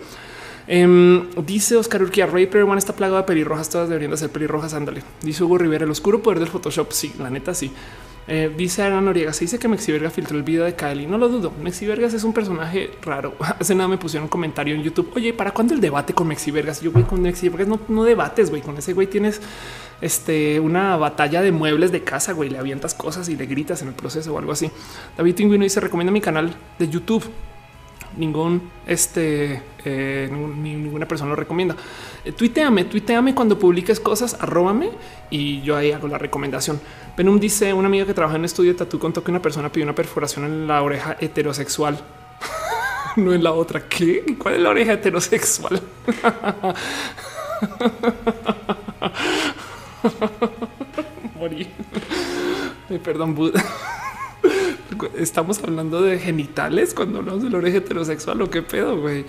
Em, 0.68 1.30
dice 1.46 1.78
Oscar 1.78 2.02
Urquía, 2.02 2.26
Ray 2.26 2.50
One 2.54 2.78
está 2.78 2.94
plagado 2.94 3.18
de 3.18 3.24
pelirrojas, 3.24 3.70
todas 3.70 3.88
deberían 3.88 4.18
ser 4.18 4.32
pelirrojas. 4.32 4.74
Ándale. 4.74 5.04
Dice 5.22 5.44
Hugo 5.44 5.58
Rivera, 5.58 5.86
el 5.86 5.92
oscuro 5.92 6.22
poder 6.22 6.40
del 6.40 6.50
Photoshop. 6.50 6.92
Sí, 6.92 7.14
la 7.20 7.30
neta, 7.30 7.54
sí. 7.54 7.72
Eh, 8.28 8.52
dice 8.58 8.82
Ana 8.82 9.02
Noriega, 9.02 9.32
se 9.34 9.42
dice 9.42 9.60
que 9.60 9.68
Mexiverga 9.68 10.10
filtró 10.10 10.38
el 10.38 10.44
video 10.44 10.66
de 10.66 10.76
Kylie. 10.76 11.08
No 11.08 11.18
lo 11.18 11.30
dudo. 11.30 11.54
Mexivergas 11.62 12.14
es 12.14 12.24
un 12.24 12.34
personaje 12.34 12.92
raro. 13.04 13.36
Hace 13.60 13.76
nada 13.76 13.88
me 13.88 13.98
pusieron 13.98 14.24
un 14.24 14.30
comentario 14.30 14.74
en 14.74 14.82
YouTube. 14.82 15.12
Oye, 15.16 15.34
¿para 15.34 15.52
cuándo 15.52 15.74
el 15.74 15.82
debate 15.82 16.14
con 16.14 16.28
Mexivergas? 16.28 16.82
Yo 16.82 16.92
voy 16.92 17.04
con 17.04 17.22
Mexivergas, 17.22 17.68
no, 17.68 17.80
no 17.88 18.04
debates, 18.04 18.50
güey. 18.50 18.62
Con 18.62 18.78
ese 18.78 18.94
güey 18.94 19.08
tienes 19.08 19.42
este, 20.02 20.60
una 20.60 20.98
batalla 20.98 21.42
de 21.42 21.52
muebles 21.52 21.92
de 21.92 22.04
casa, 22.04 22.34
güey. 22.34 22.50
Le 22.50 22.58
avientas 22.58 22.94
cosas 22.94 23.30
y 23.30 23.36
le 23.36 23.46
gritas 23.46 23.82
en 23.82 23.90
el 23.90 23.94
proceso 23.94 24.34
o 24.34 24.40
algo 24.40 24.52
así. 24.52 24.72
David 25.18 25.36
Tinguino 25.36 25.64
dice: 25.64 25.80
Recomienda 25.80 26.12
mi 26.12 26.22
canal 26.22 26.56
de 26.80 26.90
YouTube 26.90 27.24
ningún 28.18 28.70
este 28.88 29.62
eh, 29.84 30.30
ninguna 30.32 31.08
persona 31.08 31.30
lo 31.30 31.36
recomienda. 31.36 31.76
Eh, 32.24 32.32
tuiteame, 32.32 32.86
tuiteame 32.86 33.36
cuando 33.36 33.60
publiques 33.60 34.00
cosas, 34.00 34.38
arróbame 34.40 34.90
y 35.30 35.62
yo 35.62 35.76
ahí 35.76 35.92
hago 35.92 36.08
la 36.08 36.18
recomendación. 36.18 36.80
Penum 37.16 37.40
dice 37.40 37.74
una 37.74 37.88
amiga 37.88 38.06
que 38.06 38.14
trabaja 38.14 38.38
en 38.38 38.46
estudio 38.46 38.74
de 38.74 38.80
tatu 38.80 39.00
contó 39.00 39.24
que 39.24 39.32
una 39.32 39.42
persona 39.42 39.72
pidió 39.72 39.86
una 39.86 39.96
perforación 39.96 40.46
en 40.46 40.68
la 40.68 40.82
oreja 40.82 41.18
heterosexual. 41.20 42.00
no 43.16 43.34
en 43.34 43.44
la 43.44 43.54
otra. 43.54 43.88
¿Qué? 43.88 44.38
¿Cuál 44.38 44.56
es 44.56 44.62
la 44.62 44.70
oreja 44.70 44.94
heterosexual? 44.94 45.82
Morí. 51.40 51.68
Perdón, 53.04 53.36
Buda. 53.36 53.64
Estamos 55.18 55.62
hablando 55.64 56.02
de 56.02 56.20
genitales 56.20 56.94
cuando 56.94 57.20
hablamos 57.20 57.44
del 57.44 57.56
oreja 57.56 57.78
heterosexual 57.78 58.42
o 58.42 58.50
qué 58.50 58.62
pedo, 58.62 59.00
güey. 59.00 59.26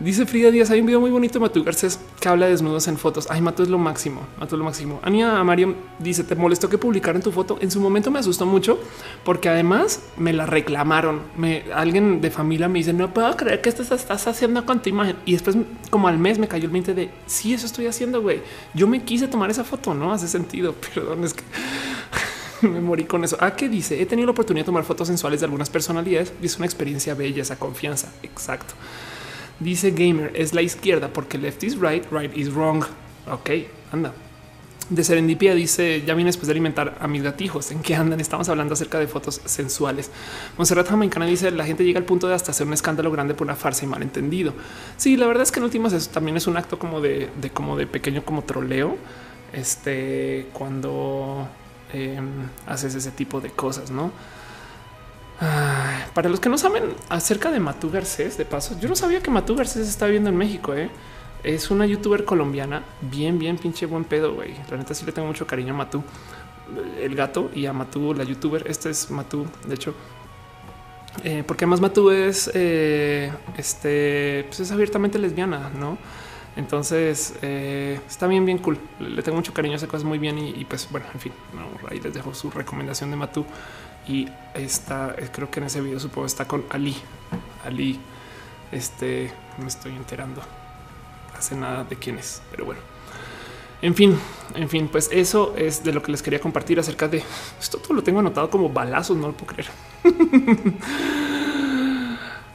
Dice 0.00 0.26
Frida 0.26 0.52
Díaz, 0.52 0.70
hay 0.70 0.78
un 0.78 0.86
video 0.86 1.00
muy 1.00 1.10
bonito 1.10 1.34
de 1.34 1.40
Matú 1.40 1.64
Garcés 1.64 1.98
que 2.20 2.28
habla 2.28 2.46
de 2.46 2.52
desnudos 2.52 2.86
en 2.86 2.96
fotos. 2.98 3.26
Ay, 3.30 3.40
Matú 3.40 3.64
es 3.64 3.68
lo 3.68 3.78
máximo, 3.78 4.20
Matú 4.38 4.54
es 4.54 4.58
lo 4.60 4.64
máximo. 4.64 5.00
Ania 5.02 5.42
Mario 5.42 5.74
dice, 5.98 6.22
¿te 6.22 6.36
molestó 6.36 6.68
que 6.68 6.78
publicaran 6.78 7.20
tu 7.20 7.32
foto? 7.32 7.58
En 7.60 7.68
su 7.72 7.80
momento 7.80 8.08
me 8.12 8.20
asustó 8.20 8.46
mucho 8.46 8.78
porque 9.24 9.48
además 9.48 10.00
me 10.16 10.32
la 10.32 10.46
reclamaron. 10.46 11.22
Me, 11.36 11.64
alguien 11.74 12.20
de 12.20 12.30
familia 12.30 12.68
me 12.68 12.78
dice, 12.78 12.92
no 12.92 13.12
puedo 13.12 13.36
creer 13.36 13.60
que 13.60 13.70
esto 13.70 13.82
estás 13.82 14.28
haciendo 14.28 14.64
con 14.64 14.80
tu 14.80 14.88
imagen. 14.88 15.16
Y 15.26 15.32
después, 15.32 15.56
como 15.90 16.06
al 16.06 16.16
mes, 16.16 16.38
me 16.38 16.46
cayó 16.46 16.66
el 16.66 16.70
20 16.70 16.94
de, 16.94 17.10
sí, 17.26 17.52
eso 17.52 17.66
estoy 17.66 17.88
haciendo, 17.88 18.22
güey. 18.22 18.40
Yo 18.74 18.86
me 18.86 19.02
quise 19.02 19.26
tomar 19.26 19.50
esa 19.50 19.64
foto, 19.64 19.94
¿no? 19.94 20.12
Hace 20.12 20.28
sentido, 20.28 20.76
perdón, 20.94 21.24
es 21.24 21.34
que... 21.34 21.42
me 22.62 22.80
morí 22.80 23.04
con 23.04 23.24
eso. 23.24 23.36
¿A 23.40 23.46
ah, 23.46 23.56
qué 23.56 23.68
dice? 23.68 24.00
He 24.00 24.06
tenido 24.06 24.26
la 24.26 24.32
oportunidad 24.32 24.64
de 24.64 24.66
tomar 24.66 24.84
fotos 24.84 25.08
sensuales 25.08 25.40
de 25.40 25.46
algunas 25.46 25.70
personalidades 25.70 26.32
y 26.42 26.46
es 26.46 26.56
una 26.56 26.66
experiencia 26.66 27.14
bella, 27.14 27.42
esa 27.42 27.58
confianza. 27.58 28.12
Exacto. 28.22 28.74
Dice 29.60 29.90
Gamer 29.90 30.32
es 30.34 30.54
la 30.54 30.62
izquierda 30.62 31.12
porque 31.12 31.36
left 31.36 31.64
is 31.64 31.78
right, 31.80 32.04
right 32.12 32.36
is 32.36 32.52
wrong. 32.52 32.84
Ok, 33.30 33.50
anda. 33.92 34.12
De 34.88 35.04
Serendipia 35.04 35.54
dice 35.54 36.02
ya 36.06 36.14
viene 36.14 36.28
después 36.28 36.46
de 36.46 36.52
alimentar 36.52 36.96
a 37.00 37.08
mis 37.08 37.22
gatijos. 37.22 37.70
¿En 37.72 37.80
qué 37.82 37.94
andan? 37.94 38.20
Estamos 38.20 38.48
hablando 38.48 38.74
acerca 38.74 38.98
de 38.98 39.06
fotos 39.06 39.40
sensuales. 39.44 40.10
Monserrat 40.56 40.88
Jamaicana 40.88 41.26
dice 41.26 41.50
la 41.50 41.66
gente 41.66 41.84
llega 41.84 41.98
al 41.98 42.06
punto 42.06 42.28
de 42.28 42.34
hasta 42.34 42.52
hacer 42.52 42.66
un 42.66 42.72
escándalo 42.72 43.10
grande 43.10 43.34
por 43.34 43.46
una 43.46 43.56
farsa 43.56 43.84
y 43.84 43.88
malentendido. 43.88 44.54
Sí, 44.96 45.16
la 45.16 45.26
verdad 45.26 45.42
es 45.42 45.52
que 45.52 45.58
en 45.58 45.64
últimas 45.64 45.92
eso 45.92 46.08
también 46.10 46.36
es 46.36 46.46
un 46.46 46.56
acto 46.56 46.78
como 46.78 47.00
de, 47.00 47.28
de 47.40 47.50
como 47.50 47.76
de 47.76 47.86
pequeño 47.86 48.24
como 48.24 48.44
troleo. 48.44 48.96
Este 49.52 50.46
cuando 50.52 51.48
Em, 51.92 52.48
haces 52.66 52.94
ese 52.94 53.10
tipo 53.10 53.40
de 53.40 53.50
cosas, 53.50 53.90
¿no? 53.90 54.12
para 56.14 56.28
los 56.28 56.40
que 56.40 56.48
no 56.48 56.58
saben 56.58 56.94
acerca 57.08 57.52
de 57.52 57.60
Matú 57.60 57.92
Garcés, 57.92 58.36
de 58.36 58.44
paso, 58.44 58.76
yo 58.80 58.88
no 58.88 58.96
sabía 58.96 59.22
que 59.22 59.30
Matú 59.30 59.54
Garcés 59.54 59.88
está 59.88 60.06
viviendo 60.06 60.30
en 60.30 60.36
México, 60.36 60.74
¿eh? 60.74 60.90
Es 61.44 61.70
una 61.70 61.86
youtuber 61.86 62.24
colombiana, 62.24 62.82
bien, 63.00 63.38
bien 63.38 63.56
pinche 63.56 63.86
buen 63.86 64.04
pedo, 64.04 64.34
güey. 64.34 64.54
La 64.68 64.76
neta 64.76 64.94
sí 64.94 65.06
le 65.06 65.12
tengo 65.12 65.28
mucho 65.28 65.46
cariño 65.46 65.74
a 65.74 65.76
Matú. 65.76 66.02
el 67.00 67.14
gato 67.14 67.50
y 67.54 67.66
a 67.66 67.72
Matú, 67.72 68.12
la 68.14 68.24
youtuber. 68.24 68.66
Este 68.66 68.90
es 68.90 69.10
Matú, 69.10 69.46
de 69.64 69.74
hecho. 69.74 69.94
Eh, 71.24 71.44
porque 71.46 71.64
además 71.64 71.80
Matú 71.80 72.10
es 72.10 72.50
eh, 72.54 73.32
este, 73.56 74.44
pues 74.48 74.60
es 74.60 74.72
abiertamente 74.72 75.18
lesbiana, 75.18 75.70
no? 75.70 75.98
Entonces 76.58 77.34
eh, 77.40 78.00
está 78.08 78.26
bien, 78.26 78.44
bien 78.44 78.58
cool. 78.58 78.78
Le 78.98 79.22
tengo 79.22 79.36
mucho 79.36 79.54
cariño, 79.54 79.76
hace 79.76 79.86
cosas 79.86 80.02
muy 80.02 80.18
bien 80.18 80.36
y, 80.38 80.64
pues 80.64 80.88
bueno, 80.90 81.06
en 81.14 81.20
fin, 81.20 81.32
ahí 81.88 82.00
les 82.00 82.12
dejo 82.12 82.34
su 82.34 82.50
recomendación 82.50 83.10
de 83.10 83.16
Matú 83.16 83.46
y 84.08 84.28
está, 84.54 85.14
creo 85.32 85.48
que 85.52 85.60
en 85.60 85.66
ese 85.66 85.80
video 85.80 86.00
supongo 86.00 86.26
está 86.26 86.48
con 86.48 86.64
Ali. 86.70 86.96
Ali, 87.64 88.00
este 88.72 89.32
me 89.58 89.68
estoy 89.68 89.94
enterando 89.94 90.42
hace 91.38 91.54
nada 91.54 91.84
de 91.84 91.94
quién 91.94 92.18
es, 92.18 92.42
pero 92.50 92.64
bueno. 92.64 92.80
En 93.80 93.94
fin, 93.94 94.18
en 94.56 94.68
fin, 94.68 94.88
pues 94.88 95.08
eso 95.12 95.54
es 95.56 95.84
de 95.84 95.92
lo 95.92 96.02
que 96.02 96.10
les 96.10 96.20
quería 96.20 96.40
compartir 96.40 96.80
acerca 96.80 97.06
de 97.06 97.22
esto. 97.60 97.78
Todo 97.78 97.94
lo 97.94 98.02
tengo 98.02 98.18
anotado 98.18 98.50
como 98.50 98.68
balazos, 98.68 99.16
no 99.16 99.28
lo 99.28 99.32
puedo 99.34 99.54
creer. 99.54 99.70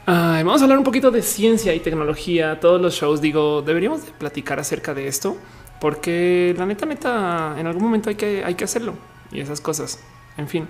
vamos 0.06 0.62
a 0.62 0.66
hablar 0.66 0.78
un 0.78 0.84
poquito 0.84 1.12
de 1.12 1.22
ciencia 1.22 1.74
y 1.74 1.80
tecnología. 1.80 2.60
Todos 2.60 2.82
los 2.82 2.94
shows 2.96 3.22
digo, 3.22 3.62
deberíamos 3.62 4.06
de 4.06 4.12
platicar 4.12 4.60
acerca 4.60 4.94
de 4.94 5.08
esto 5.08 5.38
porque 5.80 6.56
la 6.58 6.66
neta, 6.66 6.86
neta, 6.86 7.56
en 7.58 7.68
algún 7.68 7.84
momento 7.84 8.10
hay 8.10 8.16
que, 8.16 8.42
hay 8.46 8.56
que 8.56 8.64
hacerlo 8.64 8.94
y 9.32 9.42
esas 9.42 9.60
cosas. 9.60 10.00
En 10.38 10.48
fin, 10.48 10.66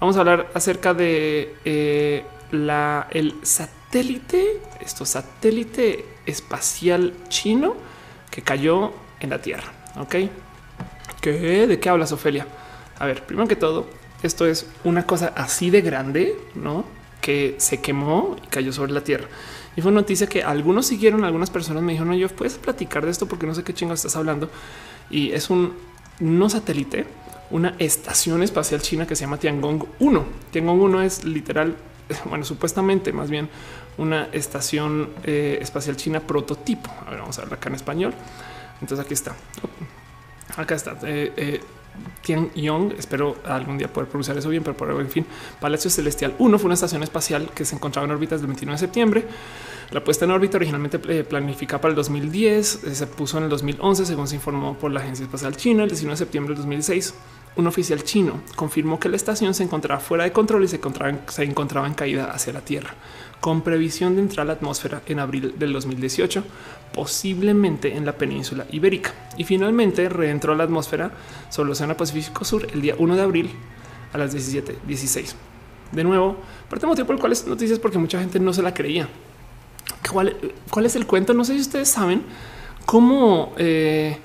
vamos 0.00 0.16
a 0.16 0.20
hablar 0.20 0.50
acerca 0.54 0.94
de 0.94 1.54
eh, 1.66 2.24
la, 2.50 3.08
el 3.10 3.34
satélite, 3.42 4.62
esto 4.80 5.04
satélite 5.04 6.06
espacial 6.24 7.12
chino 7.28 7.74
que 8.30 8.40
cayó 8.40 8.92
en 9.20 9.28
la 9.28 9.42
Tierra. 9.42 9.70
Ok, 9.98 10.16
¿Qué? 11.20 11.66
¿de 11.66 11.78
qué 11.78 11.88
hablas, 11.90 12.10
Ofelia? 12.12 12.46
A 12.98 13.04
ver, 13.04 13.24
primero 13.24 13.46
que 13.46 13.56
todo, 13.56 13.86
esto 14.22 14.46
es 14.46 14.66
una 14.84 15.06
cosa 15.06 15.32
así 15.36 15.68
de 15.68 15.82
grande, 15.82 16.36
no? 16.54 16.84
Que 17.22 17.54
se 17.56 17.80
quemó 17.80 18.36
y 18.44 18.46
cayó 18.48 18.70
sobre 18.72 18.92
la 18.92 19.02
Tierra. 19.02 19.28
Y 19.74 19.80
fue 19.80 19.90
noticia 19.90 20.26
que 20.26 20.42
algunos 20.42 20.86
siguieron, 20.86 21.24
algunas 21.24 21.48
personas 21.48 21.82
me 21.82 21.92
dijeron, 21.92 22.10
no, 22.10 22.14
yo 22.14 22.28
puedes 22.28 22.58
platicar 22.58 23.06
de 23.06 23.10
esto 23.10 23.26
porque 23.26 23.46
no 23.46 23.54
sé 23.54 23.64
qué 23.64 23.72
chingo 23.72 23.94
estás 23.94 24.16
hablando. 24.16 24.50
Y 25.10 25.32
es 25.32 25.48
un 25.48 25.72
no 26.20 26.50
satélite, 26.50 27.06
una 27.50 27.74
estación 27.78 28.42
espacial 28.42 28.82
china 28.82 29.06
que 29.06 29.16
se 29.16 29.24
llama 29.24 29.38
Tiangong 29.38 29.86
1. 29.98 30.24
Tiangong 30.50 30.80
1 30.80 31.02
es 31.02 31.24
literal, 31.24 31.76
bueno, 32.26 32.44
supuestamente 32.44 33.12
más 33.12 33.30
bien 33.30 33.48
una 33.98 34.28
estación 34.32 35.10
eh, 35.24 35.58
espacial 35.60 35.96
china 35.96 36.20
prototipo. 36.20 36.90
A 37.06 37.10
ver, 37.10 37.20
vamos 37.20 37.38
a 37.38 37.44
ver 37.44 37.54
acá 37.54 37.68
en 37.68 37.74
español. 37.76 38.14
Entonces 38.80 39.04
aquí 39.04 39.14
está. 39.14 39.34
Acá 40.56 40.74
está. 40.74 40.92
Eh, 41.02 41.32
eh, 41.36 41.60
Tianyong, 42.22 42.94
espero 42.98 43.36
algún 43.44 43.78
día 43.78 43.92
poder 43.92 44.08
pronunciar 44.08 44.38
eso 44.38 44.48
bien, 44.48 44.62
pero 44.62 44.76
por 44.76 44.90
en 44.90 45.08
fin, 45.08 45.26
Palacio 45.60 45.90
Celestial 45.90 46.34
1 46.38 46.58
fue 46.58 46.66
una 46.66 46.74
estación 46.74 47.02
espacial 47.02 47.50
que 47.54 47.64
se 47.64 47.74
encontraba 47.74 48.06
en 48.06 48.12
órbita 48.12 48.34
desde 48.34 48.44
el 48.44 48.48
29 48.48 48.74
de 48.74 48.78
septiembre. 48.78 49.24
La 49.90 50.02
puesta 50.02 50.24
en 50.24 50.30
órbita 50.30 50.56
originalmente 50.56 50.98
eh, 51.08 51.24
planificada 51.24 51.80
para 51.80 51.90
el 51.90 51.96
2010 51.96 52.80
se 52.92 53.06
puso 53.08 53.38
en 53.38 53.44
el 53.44 53.50
2011, 53.50 54.06
según 54.06 54.26
se 54.26 54.36
informó 54.36 54.78
por 54.78 54.90
la 54.90 55.00
Agencia 55.00 55.24
Espacial 55.24 55.56
China. 55.56 55.82
El 55.82 55.90
19 55.90 56.14
de 56.14 56.18
septiembre 56.18 56.54
del 56.54 56.62
2006, 56.62 57.14
un 57.56 57.66
oficial 57.66 58.02
chino 58.02 58.40
confirmó 58.56 58.98
que 58.98 59.10
la 59.10 59.16
estación 59.16 59.52
se 59.52 59.64
encontraba 59.64 60.00
fuera 60.00 60.24
de 60.24 60.32
control 60.32 60.64
y 60.64 60.68
se 60.68 60.76
encontraba, 60.76 61.18
se 61.28 61.44
encontraba 61.44 61.86
en 61.86 61.94
caída 61.94 62.30
hacia 62.32 62.54
la 62.54 62.62
Tierra 62.62 62.94
con 63.42 63.62
previsión 63.62 64.14
de 64.14 64.22
entrar 64.22 64.44
a 64.44 64.46
la 64.46 64.52
atmósfera 64.52 65.02
en 65.04 65.18
abril 65.18 65.54
del 65.58 65.72
2018, 65.72 66.44
posiblemente 66.92 67.96
en 67.96 68.04
la 68.04 68.12
península 68.12 68.66
ibérica. 68.70 69.12
Y 69.36 69.44
finalmente 69.44 70.08
reentró 70.08 70.52
a 70.52 70.56
la 70.56 70.64
atmósfera 70.64 71.12
sobre 71.48 71.68
el 71.68 71.72
Océano 71.72 71.96
Pacífico 71.96 72.44
Sur 72.44 72.66
el 72.72 72.82
día 72.82 72.94
1 72.98 73.16
de 73.16 73.22
abril 73.22 73.50
a 74.12 74.18
las 74.18 74.34
17:16. 74.34 75.34
De 75.92 76.04
nuevo, 76.04 76.36
parte 76.68 76.86
motivo 76.86 77.06
por 77.06 77.16
el 77.16 77.20
cual 77.20 77.32
es 77.32 77.46
noticias 77.46 77.78
porque 77.78 77.98
mucha 77.98 78.18
gente 78.20 78.40
no 78.40 78.52
se 78.52 78.62
la 78.62 78.72
creía. 78.72 79.08
¿Cuál, 80.10 80.36
cuál 80.70 80.86
es 80.86 80.96
el 80.96 81.06
cuento? 81.06 81.34
No 81.34 81.44
sé 81.44 81.54
si 81.54 81.60
ustedes 81.60 81.88
saben 81.88 82.22
cómo 82.86 83.52
eh, 83.56 84.18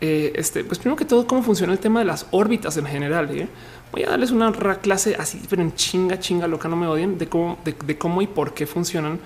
eh, 0.00 0.32
este, 0.34 0.62
pues 0.62 0.78
primero 0.78 0.96
que 0.96 1.04
todo, 1.04 1.26
cómo 1.26 1.42
funciona 1.42 1.72
el 1.72 1.78
tema 1.78 2.00
de 2.00 2.06
las 2.06 2.26
órbitas 2.30 2.76
en 2.76 2.86
general. 2.86 3.30
¿eh? 3.30 3.48
Voy 3.92 4.02
a 4.02 4.10
darles 4.10 4.30
una 4.30 4.52
clase 4.52 5.16
así, 5.18 5.40
pero 5.48 5.62
en 5.62 5.74
chinga, 5.74 6.18
chinga, 6.18 6.46
loca, 6.46 6.68
no 6.68 6.76
me 6.76 6.86
odien, 6.86 7.16
de 7.18 7.28
cómo, 7.28 7.58
de, 7.64 7.98
cómo 7.98 8.20
y 8.20 8.26
por 8.26 8.52
qué 8.52 8.66
funcionan 8.66 9.18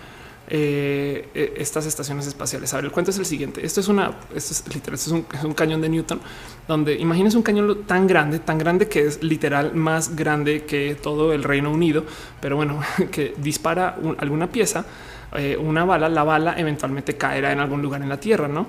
eh, 0.53 1.29
eh, 1.33 1.55
estas 1.59 1.87
estaciones 1.87 2.27
espaciales. 2.27 2.75
A 2.75 2.79
ver, 2.79 2.87
el 2.87 2.91
cuento 2.91 3.13
es 3.13 3.19
el 3.19 3.25
siguiente. 3.25 3.65
Esto 3.65 3.79
es 3.79 3.87
una, 3.87 4.11
esto 4.35 4.53
es 4.53 4.75
literal, 4.75 4.95
esto 4.95 5.25
es 5.33 5.45
un, 5.45 5.55
cañón 5.55 5.81
de 5.81 5.89
Newton, 5.89 6.21
donde 6.67 6.95
imagínense 6.95 7.37
un 7.37 7.45
cañón 7.45 7.85
tan 7.87 8.09
grande, 8.09 8.41
tan 8.41 8.59
grande 8.59 8.89
que 8.89 9.07
es 9.07 9.23
literal 9.23 9.77
más 9.77 10.17
grande 10.17 10.65
que 10.65 10.97
todo 11.01 11.33
el 11.33 11.45
Reino 11.45 11.71
Unido, 11.71 12.05
pero 12.41 12.57
bueno, 12.57 12.81
que 13.13 13.33
dispara 13.37 13.97
alguna 14.19 14.51
pieza, 14.51 14.85
eh, 15.37 15.57
una 15.57 15.85
bala, 15.85 16.09
la 16.09 16.25
bala 16.25 16.59
eventualmente 16.59 17.17
caerá 17.17 17.53
en 17.53 17.61
algún 17.61 17.81
lugar 17.81 18.03
en 18.03 18.09
la 18.09 18.19
Tierra, 18.19 18.49
¿no? 18.49 18.67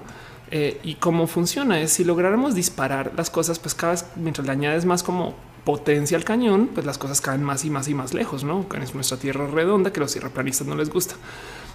y 0.83 0.95
cómo 0.95 1.27
funciona 1.27 1.79
es 1.79 1.93
si 1.93 2.03
lográramos 2.03 2.55
disparar 2.55 3.13
las 3.15 3.29
cosas, 3.29 3.57
pues 3.57 3.73
cada 3.73 3.93
vez 3.93 4.05
mientras 4.17 4.45
le 4.45 4.51
añades 4.51 4.83
más 4.83 5.01
como 5.01 5.33
potencia 5.63 6.17
al 6.17 6.25
cañón, 6.25 6.69
pues 6.73 6.85
las 6.85 6.97
cosas 6.97 7.21
caen 7.21 7.41
más 7.41 7.63
y 7.63 7.69
más 7.69 7.87
y 7.87 7.93
más 7.93 8.13
lejos, 8.13 8.43
¿no? 8.43 8.65
Es 8.81 8.93
nuestra 8.93 9.15
tierra 9.15 9.47
redonda 9.47 9.93
que 9.93 10.01
los 10.01 10.11
tierraplanistas 10.11 10.67
no 10.67 10.75
les 10.75 10.89
gusta. 10.89 11.15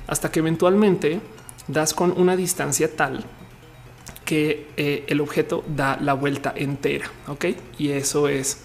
Hasta 0.07 0.31
que 0.31 0.41
eventualmente 0.41 1.21
das 1.69 1.95
con 1.95 2.13
una 2.13 2.37
distancia 2.37 2.95
tal 2.95 3.25
que 4.25 4.69
eh, 4.77 5.05
el 5.07 5.21
objeto 5.21 5.65
da 5.69 5.97
la 6.01 6.15
vuelta 6.15 6.53
entera, 6.55 7.11
¿ok? 7.29 7.47
Y 7.79 7.91
eso 7.91 8.29
es, 8.29 8.59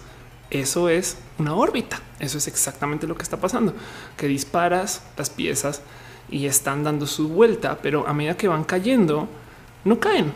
eso 0.50 0.88
es 0.88 1.16
una 1.38 1.54
órbita. 1.54 2.00
Eso 2.18 2.38
es 2.38 2.48
exactamente 2.48 3.06
lo 3.06 3.16
que 3.16 3.22
está 3.22 3.36
pasando, 3.36 3.74
que 4.16 4.26
disparas 4.26 5.02
las 5.16 5.30
piezas 5.30 5.82
y 6.28 6.46
están 6.46 6.84
dando 6.84 7.06
su 7.06 7.28
vuelta, 7.28 7.78
pero 7.80 8.06
a 8.06 8.12
medida 8.12 8.36
que 8.36 8.48
van 8.48 8.64
cayendo, 8.64 9.28
no 9.84 9.98
caen. 9.98 10.32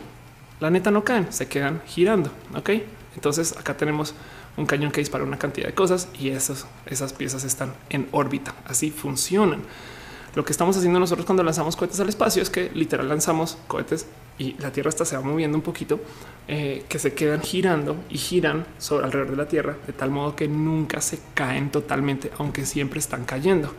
La 0.59 0.69
neta 0.69 0.91
no 0.91 1.03
caen, 1.03 1.31
se 1.31 1.47
quedan 1.47 1.81
girando, 1.85 2.31
¿ok? 2.55 2.69
Entonces 3.15 3.55
acá 3.57 3.75
tenemos 3.75 4.13
un 4.55 4.65
cañón 4.65 4.91
que 4.91 5.01
dispara 5.01 5.23
una 5.23 5.37
cantidad 5.37 5.67
de 5.67 5.73
cosas 5.73 6.07
y 6.19 6.29
esas, 6.29 6.67
esas 6.85 7.13
piezas 7.13 7.43
están 7.43 7.73
en 7.89 8.07
órbita. 8.11 8.53
Así 8.65 8.91
funcionan. 8.91 9.61
Lo 10.35 10.45
que 10.45 10.51
estamos 10.51 10.77
haciendo 10.77 10.99
nosotros 10.99 11.25
cuando 11.25 11.43
lanzamos 11.43 11.75
cohetes 11.75 11.99
al 11.99 12.09
espacio 12.09 12.41
es 12.41 12.49
que 12.49 12.69
literal 12.73 13.09
lanzamos 13.09 13.57
cohetes 13.67 14.07
y 14.37 14.53
la 14.59 14.71
Tierra 14.71 14.89
está 14.89 15.03
se 15.03 15.15
va 15.15 15.23
moviendo 15.23 15.57
un 15.57 15.63
poquito, 15.63 15.99
eh, 16.47 16.85
que 16.87 16.99
se 16.99 17.13
quedan 17.13 17.41
girando 17.41 17.95
y 18.09 18.17
giran 18.17 18.65
sobre 18.77 19.05
alrededor 19.05 19.31
de 19.31 19.37
la 19.37 19.47
Tierra 19.47 19.77
de 19.87 19.93
tal 19.93 20.11
modo 20.11 20.35
que 20.35 20.47
nunca 20.47 21.01
se 21.01 21.19
caen 21.33 21.71
totalmente, 21.71 22.31
aunque 22.37 22.65
siempre 22.65 22.99
están 22.99 23.25
cayendo. 23.25 23.73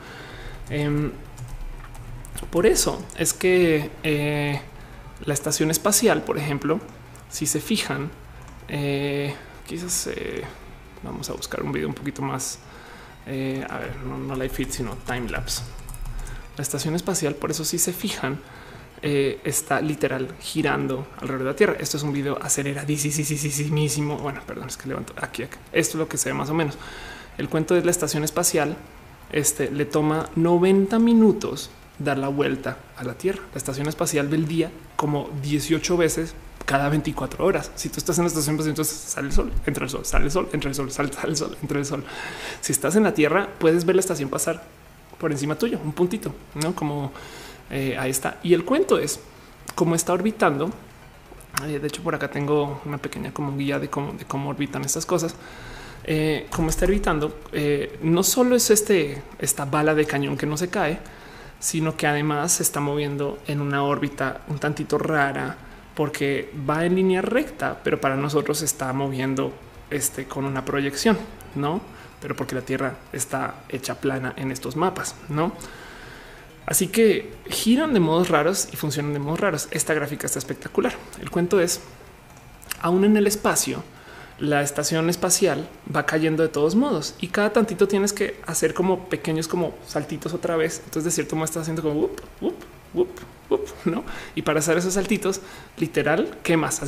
Em, 0.69 1.13
por 2.51 2.67
eso 2.67 3.05
es 3.17 3.35
que 3.35 3.91
eh, 4.03 4.61
la 5.25 5.35
estación 5.35 5.71
espacial, 5.71 6.23
por 6.23 6.39
ejemplo, 6.39 6.81
si 7.31 7.47
se 7.47 7.61
fijan, 7.61 8.11
eh, 8.69 9.35
quizás 9.67 10.11
Vamos 11.03 11.31
a 11.31 11.33
buscar 11.33 11.63
un 11.63 11.71
video 11.71 11.87
un 11.87 11.95
poquito 11.95 12.23
más. 12.23 12.59
A 13.25 13.31
ver, 13.31 13.97
no, 14.05 14.19
no 14.19 14.35
live 14.35 14.49
fit, 14.49 14.71
sino 14.71 14.97
time 15.07 15.29
lapse. 15.29 15.63
La 16.59 16.63
estación 16.63 16.97
espacial, 16.97 17.37
por 17.37 17.53
eso 17.53 17.65
si 17.65 17.79
se 17.79 17.93
fijan, 17.93 18.41
eh, 19.01 19.41
está 19.45 19.81
literal 19.81 20.35
girando 20.41 21.07
alrededor 21.21 21.39
de 21.39 21.51
la 21.53 21.57
Tierra. 21.57 21.77
Esto 21.79 21.99
es 21.99 22.03
un 22.03 22.13
video 22.13 22.37
aceleradísimo. 22.43 24.19
Bueno, 24.19 24.41
perdón, 24.45 24.67
es 24.67 24.77
que 24.77 24.89
levanto 24.89 25.15
aquí, 25.19 25.45
Esto 25.45 25.53
es 25.73 25.95
lo 25.95 26.09
que 26.09 26.19
se 26.19 26.31
ve 26.31 26.35
más 26.35 26.51
o 26.51 26.55
menos. 26.55 26.77
El 27.39 27.49
cuento 27.49 27.77
de 27.77 27.85
la 27.85 27.93
estación 27.93 28.25
espacial 28.25 28.77
este, 29.31 29.71
le 29.71 29.85
toma 29.85 30.31
90 30.35 30.99
minutos 30.99 31.71
dar 32.01 32.19
la 32.19 32.27
vuelta 32.27 32.79
a 32.97 33.05
la 33.05 33.15
Tierra. 33.15 33.41
La 33.53 33.59
estación 33.59 33.87
espacial 33.87 34.29
del 34.29 34.49
día 34.49 34.73
como 34.97 35.31
18 35.43 35.97
veces 35.97 36.35
cada 36.67 36.89
24 36.89 37.45
horas. 37.45 37.71
Si 37.77 37.89
tú 37.89 37.99
estás 37.99 38.19
en 38.19 38.25
la 38.25 38.29
estación, 38.29 38.59
entonces 38.61 38.97
sale 38.97 39.29
el 39.29 39.33
sol, 39.33 39.53
entra 39.65 39.85
el 39.85 39.91
sol, 39.91 40.05
sale 40.05 40.25
el 40.25 40.33
sol, 40.33 40.49
entra 40.53 40.69
el 40.69 40.75
sol, 40.75 40.91
sale, 40.91 41.09
el 41.25 41.37
sol, 41.37 41.57
entra 41.63 41.79
el 41.79 41.87
sol. 41.87 42.05
Si 42.61 42.73
estás 42.73 42.97
en 42.97 43.05
la 43.05 43.15
Tierra, 43.15 43.49
puedes 43.61 43.85
ver 43.85 43.95
la 43.95 44.01
estación 44.01 44.29
pasar 44.29 44.65
por 45.19 45.33
encima 45.33 45.57
tuyo, 45.57 45.79
un 45.85 45.93
puntito, 45.93 46.33
no 46.55 46.75
como 46.75 47.13
eh, 47.71 47.97
ahí 47.99 48.11
está. 48.11 48.39
Y 48.43 48.55
el 48.55 48.65
cuento 48.65 48.99
es 48.99 49.21
cómo 49.75 49.95
está 49.95 50.13
orbitando. 50.13 50.71
Eh, 51.67 51.79
de 51.79 51.87
hecho, 51.87 52.03
por 52.03 52.15
acá 52.15 52.31
tengo 52.31 52.81
una 52.85 52.99
pequeña 52.99 53.33
como 53.33 53.57
guía 53.57 53.79
de 53.79 53.89
cómo, 53.89 54.49
orbitan 54.49 54.85
estas 54.85 55.07
cosas. 55.07 55.35
Eh, 56.05 56.47
como 56.51 56.71
está 56.71 56.87
orbitando, 56.87 57.39
no 58.03 58.23
solo 58.23 58.57
es 58.57 58.71
este 58.71 59.23
esta 59.39 59.67
bala 59.67 59.95
de 59.95 60.07
cañón 60.07 60.39
que 60.39 60.47
no 60.47 60.57
se 60.57 60.71
cae, 60.71 60.99
sino 61.59 61.97
que 61.97 62.07
además 62.07 62.53
se 62.53 62.63
está 62.63 62.81
moviendo 62.81 63.39
en 63.47 63.61
una 63.61 63.83
órbita 63.83 64.43
un 64.49 64.59
tantito 64.59 64.97
rara 64.97 65.57
porque 65.95 66.51
va 66.69 66.87
en 66.87 66.95
línea 66.95 67.21
recta, 67.21 67.81
pero 67.83 68.01
para 68.01 68.17
nosotros 68.17 68.63
está 68.63 68.93
moviendo 68.93 69.53
este 69.91 70.27
con 70.27 70.45
una 70.45 70.65
proyección, 70.65 71.19
no? 71.57 71.81
Pero 72.21 72.35
porque 72.37 72.55
la 72.55 72.63
Tierra 72.63 72.97
está 73.13 73.63
hecha 73.69 74.01
plana 74.01 74.35
en 74.37 74.51
estos 74.51 74.77
mapas, 74.77 75.15
no? 75.29 75.53
Así 76.67 76.89
que 76.89 77.33
giran 77.49 77.95
de 77.95 78.01
modos 78.01 78.29
raros 78.29 78.69
y 78.73 78.77
funcionan 78.77 79.15
de 79.15 79.19
modos 79.19 79.41
raros. 79.41 79.69
Esta 79.71 79.95
gráfica 79.95 80.27
está 80.27 80.39
espectacular. 80.39 80.95
El 81.21 81.31
cuento 81.31 81.61
es 81.61 81.81
aún 82.81 83.05
en 83.05 83.17
el 83.17 83.27
espacio. 83.27 83.83
la 84.39 84.63
estación 84.63 85.11
espacial 85.11 85.69
va 85.95 86.07
cayendo 86.07 86.43
de 86.43 86.49
todos 86.49 86.75
modos 86.77 87.15
y 87.21 87.29
cada 87.29 87.53
tantito 87.53 87.89
tienes 87.89 88.13
que 88.13 88.41
hacer 88.47 88.73
como 88.73 89.09
pequeños 89.09 89.49
como 89.49 89.75
saltitos 89.87 90.33
otra 90.33 90.57
vez. 90.57 90.79
Entonces 90.85 91.05
de 91.05 91.11
cierto 91.11 91.35
modo 91.37 91.47
estás 91.47 91.63
haciendo 91.63 91.83
como 91.83 92.11
no? 93.85 94.05
Y 94.35 94.43
para 94.43 94.59
hacer 94.61 94.77
esos 94.79 94.95
saltitos, 94.95 95.41
literal, 95.79 96.39
quemas, 96.43 96.83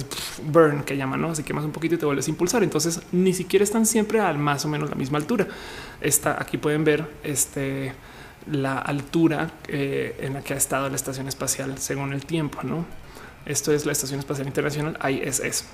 burn, 0.45 0.83
que 0.83 0.97
llaman, 0.97 1.21
¿no? 1.21 1.31
Así 1.31 1.43
quemas 1.43 1.65
un 1.65 1.73
poquito 1.73 1.95
y 1.95 1.99
te 1.99 2.07
vuelves 2.07 2.27
a 2.27 2.31
impulsar. 2.31 2.63
Entonces 2.63 3.01
ni 3.13 3.33
siquiera 3.33 3.63
están 3.63 3.87
siempre 3.87 4.21
al 4.21 4.39
más 4.39 4.65
o 4.65 4.69
menos 4.69 4.91
la 4.91 4.97
misma 4.97 5.19
altura. 5.19 5.47
Esta 6.01 6.41
aquí 6.41 6.59
pueden 6.59 6.85
ver 6.85 7.07
este 7.23 7.93
la 8.51 8.79
altura 8.79 9.51
eh, 9.69 10.17
en 10.21 10.35
la 10.35 10.43
que 10.43 10.55
ha 10.55 10.57
estado 10.57 10.89
la 10.89 10.97
estación 10.97 11.29
espacial 11.29 11.79
según 11.79 12.13
el 12.13 12.25
tiempo, 12.25 12.63
¿no? 12.63 12.87
Esto 13.47 13.73
es 13.73 13.87
la 13.87 13.93
Estación 13.93 14.21
Espacial 14.21 14.47
Internacional 14.47 14.99
ISS. 15.11 15.65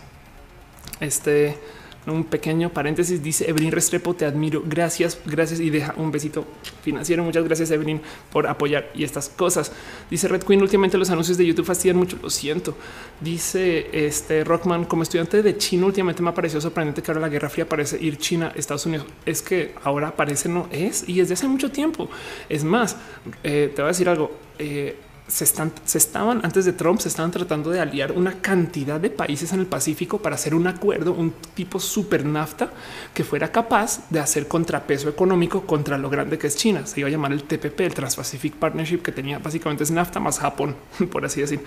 Este 1.01 1.59
un 2.07 2.25
pequeño 2.25 2.71
paréntesis 2.71 3.23
dice 3.23 3.49
Evelyn 3.49 3.73
Restrepo, 3.73 4.15
te 4.15 4.25
admiro. 4.25 4.63
Gracias, 4.65 5.19
gracias 5.27 5.61
y 5.61 5.71
deja 5.71 5.95
un 5.97 6.11
besito 6.11 6.45
financiero. 6.83 7.25
Muchas 7.25 7.45
gracias, 7.45 7.71
Evelyn, 7.71 8.01
por 8.33 8.47
apoyar 8.47 8.91
y 8.95 9.05
estas 9.05 9.29
cosas. 9.29 9.73
Dice 10.11 10.29
Red 10.29 10.43
Queen. 10.43 10.63
Últimamente 10.63 10.97
los 10.99 11.11
anuncios 11.11 11.37
de 11.37 11.47
YouTube 11.47 11.67
fastidian 11.67 11.97
mucho. 11.97 12.19
Lo 12.23 12.31
siento. 12.31 12.77
Dice 13.21 14.07
este 14.07 14.45
Rockman, 14.45 14.85
como 14.85 15.03
estudiante 15.03 15.43
de 15.43 15.57
China, 15.59 15.87
últimamente 15.87 16.23
me 16.23 16.33
pareció 16.33 16.61
sorprendente 16.61 17.03
que 17.03 17.11
ahora 17.11 17.21
la 17.21 17.29
Guerra 17.29 17.49
Fría 17.49 17.69
parece 17.69 18.03
ir 18.03 18.19
China, 18.19 18.53
Estados 18.55 18.87
Unidos. 18.87 19.07
Es 19.25 19.43
que 19.43 19.75
ahora 19.83 20.15
parece 20.15 20.49
no 20.49 20.69
es 20.71 21.09
y 21.09 21.21
es 21.21 21.29
de 21.29 21.35
hace 21.35 21.49
mucho 21.49 21.71
tiempo. 21.71 22.09
Es 22.49 22.65
más, 22.65 22.97
eh, 23.43 23.73
te 23.75 23.83
voy 23.83 23.89
a 23.89 23.93
decir 23.93 24.09
algo. 24.09 24.31
Eh, 24.59 24.97
se, 25.29 25.45
están, 25.45 25.73
se 25.85 25.99
estaban 25.99 26.41
antes 26.45 26.65
de 26.65 26.73
Trump, 26.73 27.01
se 27.01 27.09
estaban 27.09 27.31
tratando 27.31 27.71
de 27.71 27.81
aliar 27.81 28.13
una 28.13 28.41
cantidad 28.41 29.01
de 29.01 29.11
países 29.11 29.53
en 29.53 29.61
el 29.61 29.67
Pacífico 29.67 30.19
para 30.19 30.37
hacer 30.37 30.55
un 30.55 30.67
acuerdo, 30.67 31.13
un 31.13 31.33
tipo 31.55 31.81
super 31.81 32.25
nafta 32.25 32.71
que 33.13 33.25
fuera 33.25 33.51
capaz 33.51 34.09
de 34.11 34.21
hacer 34.21 34.47
contrapeso 34.47 35.09
económico 35.09 35.67
contra 35.67 35.99
lo 35.99 36.11
grande 36.11 36.39
que 36.39 36.47
es 36.47 36.57
China. 36.57 36.87
Se 36.87 37.01
iba 37.01 37.09
a 37.09 37.13
llamar 37.13 37.33
el 37.33 37.45
TPP, 37.45 37.81
el 37.81 37.95
Trans-Pacific 37.95 38.55
Partnership, 38.55 38.99
que 38.99 39.13
tenía 39.13 39.39
básicamente 39.39 39.85
es 39.85 39.91
nafta 39.91 40.21
más 40.21 40.39
Japón, 40.39 40.77
por 41.11 41.25
así 41.25 41.41
decir. 41.41 41.61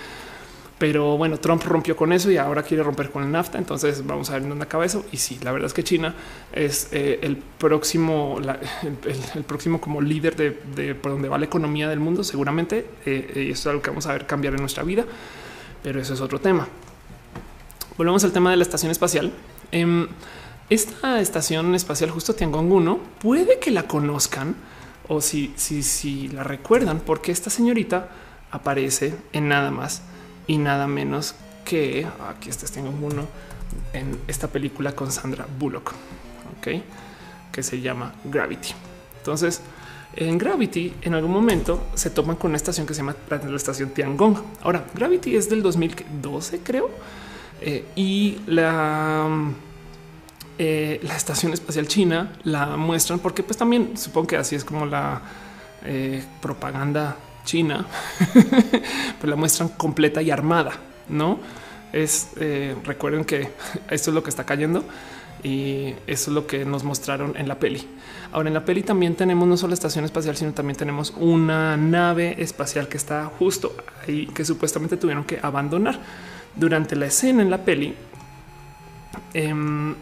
Pero 0.80 1.18
bueno, 1.18 1.38
Trump 1.38 1.62
rompió 1.64 1.98
con 1.98 2.14
eso 2.14 2.32
y 2.32 2.38
ahora 2.38 2.64
quiere 2.64 2.84
romper 2.84 3.12
con 3.12 3.22
el 3.24 3.32
NAFTA. 3.32 3.58
Entonces 3.58 4.08
vamos 4.08 4.30
a 4.30 4.34
ver 4.34 4.44
en 4.44 4.50
dónde 4.50 4.64
acaba 4.64 4.86
eso. 4.86 5.06
Y 5.12 5.18
sí, 5.18 5.38
la 5.44 5.52
verdad 5.52 5.68
es 5.68 5.74
que 5.74 5.84
China 5.84 6.16
es 6.54 6.88
eh, 6.94 7.20
el 7.22 7.36
próximo, 7.36 8.40
el, 9.36 9.44
próximo 9.44 9.82
como 9.82 10.00
líder 10.00 10.38
de, 10.38 10.96
por 10.96 11.12
donde 11.12 11.28
va 11.28 11.38
la 11.38 11.46
economía 11.46 11.90
del 11.90 12.00
mundo. 12.00 12.24
Seguramente 12.24 12.86
eh, 13.06 13.48
y 13.48 13.52
eso 13.52 13.62
es 13.62 13.68
algo 13.68 13.82
que 13.82 13.90
vamos 13.90 14.08
a 14.08 14.14
ver 14.14 14.26
cambiar 14.26 14.54
en 14.54 14.62
nuestra 14.62 14.84
vida, 14.84 15.04
pero 15.84 16.00
eso 16.00 16.14
es 16.14 16.22
otro 16.22 16.40
tema. 16.40 16.66
Volvemos 17.98 18.24
al 18.24 18.32
tema 18.32 18.50
de 18.50 18.56
la 18.56 18.64
estación 18.64 18.90
espacial. 18.90 19.34
Em, 19.74 20.08
esta 20.70 21.20
estación 21.20 21.76
espacial 21.76 22.10
justo 22.10 22.34
Tiangong 22.36 22.72
1 22.72 23.00
puede 23.22 23.60
que 23.60 23.72
la 23.72 23.84
conozcan 23.84 24.56
o 25.10 25.20
si, 25.20 25.52
si, 25.58 25.84
si 25.84 26.30
la 26.30 26.44
recuerdan, 26.44 27.02
porque 27.02 27.34
esta 27.34 27.50
señorita 27.50 28.08
aparece 28.52 29.14
en 29.34 29.50
nada 29.50 29.72
más 29.72 30.04
y 30.50 30.58
nada 30.58 30.88
menos 30.88 31.36
que 31.64 32.08
aquí 32.28 32.50
está 32.50 32.66
tengo 32.66 32.90
uno 32.90 33.28
en 33.94 34.20
esta 34.28 34.48
película 34.48 34.94
con 34.94 35.12
Sandra 35.12 35.46
Bullock, 35.60 35.92
ok, 36.58 36.68
que 37.52 37.62
se 37.62 37.80
llama 37.80 38.16
Gravity. 38.24 38.70
Entonces, 39.20 39.62
en 40.16 40.40
Gravity, 40.40 40.96
en 41.04 41.14
algún 41.14 41.32
momento 41.32 41.84
se 41.94 42.10
toman 42.10 42.36
con 42.36 42.50
una 42.50 42.58
estación 42.58 42.88
que 42.88 42.96
se 42.96 43.02
llama 43.02 43.16
la 43.30 43.56
estación 43.56 43.92
Tiangong. 43.92 44.38
Ahora, 44.64 44.86
Gravity 44.96 45.36
es 45.36 45.52
del 45.52 45.62
2012, 45.62 46.62
creo, 46.64 46.90
eh, 47.62 47.86
y 47.96 48.40
la 48.48 49.30
eh, 50.58 51.00
la 51.04 51.16
estación 51.16 51.54
espacial 51.54 51.88
china 51.88 52.34
la 52.44 52.76
muestran 52.76 53.20
porque, 53.20 53.44
pues, 53.44 53.56
también 53.56 53.96
supongo 53.98 54.28
que 54.28 54.38
así 54.38 54.56
es 54.56 54.66
como 54.66 54.88
la 54.88 55.22
eh, 55.84 56.24
propaganda 56.42 57.16
China, 57.50 57.84
pues 59.20 59.28
la 59.28 59.36
muestran 59.36 59.70
completa 59.70 60.22
y 60.22 60.30
armada, 60.30 60.74
¿no? 61.08 61.40
Es, 61.92 62.30
eh, 62.40 62.76
recuerden 62.84 63.26
que 63.26 63.50
esto 63.90 64.12
es 64.12 64.14
lo 64.14 64.22
que 64.22 64.30
está 64.30 64.46
cayendo 64.46 64.84
y 65.42 65.96
eso 66.06 66.30
es 66.30 66.36
lo 66.36 66.46
que 66.46 66.64
nos 66.64 66.84
mostraron 66.84 67.36
en 67.38 67.48
la 67.48 67.58
peli. 67.58 67.88
Ahora 68.32 68.50
en 68.50 68.54
la 68.54 68.66
peli 68.66 68.84
también 68.84 69.16
tenemos 69.16 69.48
no 69.48 69.58
solo 69.58 69.74
estación 69.74 70.06
espacial, 70.06 70.38
sino 70.38 70.54
también 70.54 70.78
tenemos 70.78 71.12
una 71.18 71.76
nave 71.76 72.36
espacial 72.38 72.88
que 72.88 72.98
está 72.98 73.26
justo 73.26 73.76
ahí, 74.08 74.28
que 74.28 74.46
supuestamente 74.46 74.96
tuvieron 74.98 75.24
que 75.24 75.40
abandonar 75.42 76.00
durante 76.56 76.96
la 76.96 77.08
escena 77.08 77.42
en 77.42 77.50
la 77.50 77.66
peli. 77.66 77.96
Em, 79.34 79.96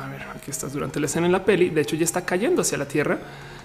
a 0.00 0.08
ver, 0.08 0.22
aquí 0.34 0.50
estás 0.50 0.72
durante 0.72 1.00
la 1.00 1.06
escena 1.06 1.26
en 1.26 1.32
la 1.32 1.44
peli. 1.44 1.70
De 1.70 1.80
hecho, 1.80 1.96
ya 1.96 2.04
está 2.04 2.24
cayendo 2.24 2.62
hacia 2.62 2.78
la 2.78 2.86
Tierra 2.86 3.18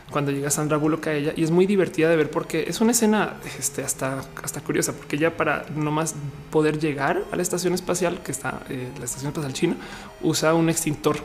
cuando 0.09 0.31
llega 0.31 0.49
Sandra 0.49 0.77
Bullock 0.77 1.07
a 1.07 1.13
ella 1.13 1.33
y 1.35 1.43
es 1.43 1.51
muy 1.51 1.67
divertida 1.67 2.09
de 2.09 2.15
ver 2.15 2.31
porque 2.31 2.65
es 2.67 2.81
una 2.81 2.91
escena 2.91 3.35
este, 3.59 3.83
hasta, 3.83 4.23
hasta 4.41 4.61
curiosa 4.61 4.91
porque 4.93 5.19
ya 5.19 5.37
para 5.37 5.65
no 5.75 5.91
más 5.91 6.15
poder 6.49 6.79
llegar 6.79 7.23
a 7.31 7.35
la 7.35 7.43
estación 7.43 7.75
espacial 7.75 8.23
que 8.23 8.31
está 8.31 8.63
eh, 8.69 8.89
la 8.97 9.05
estación 9.05 9.27
espacial 9.27 9.53
china 9.53 9.75
usa 10.21 10.55
un 10.55 10.67
extintor 10.67 11.17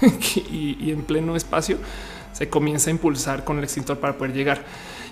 y 0.50 0.90
en 0.90 1.02
pleno 1.02 1.36
espacio 1.36 1.76
se 2.34 2.48
comienza 2.48 2.90
a 2.90 2.92
impulsar 2.92 3.44
con 3.44 3.58
el 3.58 3.64
extintor 3.64 3.98
para 3.98 4.18
poder 4.18 4.34
llegar. 4.34 4.62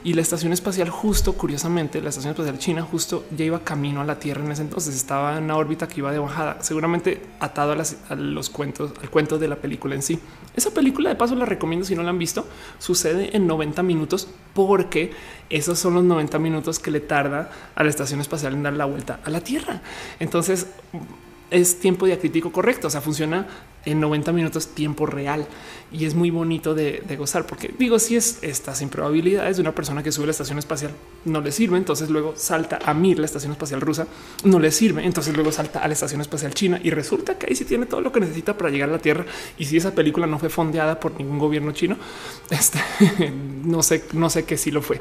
Y 0.04 0.14
la 0.14 0.22
estación 0.22 0.52
espacial 0.52 0.90
justo, 0.90 1.34
curiosamente, 1.34 2.00
la 2.00 2.08
estación 2.08 2.32
espacial 2.32 2.58
china 2.58 2.82
justo 2.82 3.24
ya 3.36 3.44
iba 3.44 3.60
camino 3.60 4.00
a 4.00 4.04
la 4.04 4.18
Tierra 4.18 4.44
en 4.44 4.50
ese 4.50 4.62
entonces, 4.62 4.96
estaba 4.96 5.38
en 5.38 5.44
una 5.44 5.56
órbita 5.56 5.86
que 5.86 6.00
iba 6.00 6.10
de 6.10 6.18
bajada, 6.18 6.58
seguramente 6.60 7.22
atado 7.38 7.72
a, 7.72 8.14
los 8.16 8.50
cuentos, 8.50 8.92
al 9.00 9.10
cuento 9.10 9.38
de 9.38 9.46
la 9.46 9.56
película 9.56 9.94
en 9.94 10.02
sí. 10.02 10.18
Esa 10.56 10.72
película 10.72 11.08
de 11.08 11.14
paso 11.14 11.36
la 11.36 11.44
recomiendo 11.44 11.86
si 11.86 11.94
no 11.94 12.02
la 12.02 12.10
han 12.10 12.18
visto, 12.18 12.46
sucede 12.80 13.36
en 13.36 13.46
90 13.46 13.84
minutos 13.84 14.26
porque 14.54 15.12
esos 15.48 15.78
son 15.78 15.94
los 15.94 16.04
90 16.04 16.36
minutos 16.40 16.80
que 16.80 16.90
le 16.90 17.00
tarda 17.00 17.50
a 17.76 17.84
la 17.84 17.90
estación 17.90 18.20
espacial 18.20 18.54
en 18.54 18.64
dar 18.64 18.72
la 18.72 18.86
vuelta 18.86 19.20
a 19.24 19.30
la 19.30 19.40
Tierra. 19.40 19.82
Entonces 20.18 20.66
es 21.52 21.78
tiempo 21.78 22.06
diacrítico 22.06 22.50
correcto, 22.50 22.88
o 22.88 22.90
sea, 22.90 23.00
funciona 23.00 23.46
en 23.84 24.00
90 24.00 24.32
minutos 24.32 24.68
tiempo 24.68 25.06
real 25.06 25.46
y 25.90 26.06
es 26.06 26.14
muy 26.14 26.30
bonito 26.30 26.74
de, 26.74 27.02
gozar 27.18 27.46
porque 27.46 27.74
digo, 27.78 27.98
si 27.98 28.16
es 28.16 28.38
estas 28.42 28.80
improbabilidades 28.80 29.56
de 29.56 29.62
una 29.62 29.74
persona 29.74 30.02
que 30.02 30.12
sube 30.12 30.26
la 30.26 30.30
estación 30.30 30.58
espacial 30.58 30.92
no 31.26 31.40
le 31.40 31.52
sirve, 31.52 31.76
entonces 31.76 32.08
luego 32.08 32.32
salta 32.36 32.78
a 32.84 32.94
Mir, 32.94 33.18
la 33.18 33.26
estación 33.26 33.52
espacial 33.52 33.80
rusa, 33.80 34.06
no 34.44 34.58
le 34.58 34.70
sirve, 34.70 35.04
entonces 35.04 35.34
luego 35.34 35.52
salta 35.52 35.80
a 35.80 35.88
la 35.88 35.92
estación 35.92 36.22
espacial 36.22 36.54
china 36.54 36.80
y 36.82 36.90
resulta 36.90 37.36
que 37.36 37.46
ahí 37.46 37.54
sí 37.54 37.64
tiene 37.64 37.86
todo 37.86 38.00
lo 38.00 38.12
que 38.12 38.20
necesita 38.20 38.56
para 38.56 38.70
llegar 38.70 38.88
a 38.88 38.92
la 38.92 38.98
Tierra 38.98 39.26
y 39.58 39.66
si 39.66 39.76
esa 39.76 39.94
película 39.94 40.26
no 40.26 40.38
fue 40.38 40.48
fondeada 40.48 40.98
por 40.98 41.12
ningún 41.18 41.38
gobierno 41.38 41.72
chino, 41.72 41.96
este, 42.50 42.80
no 43.64 43.82
sé, 43.82 44.04
no 44.14 44.30
sé 44.30 44.44
qué 44.44 44.56
sí 44.56 44.70
lo 44.70 44.80
fue. 44.80 45.00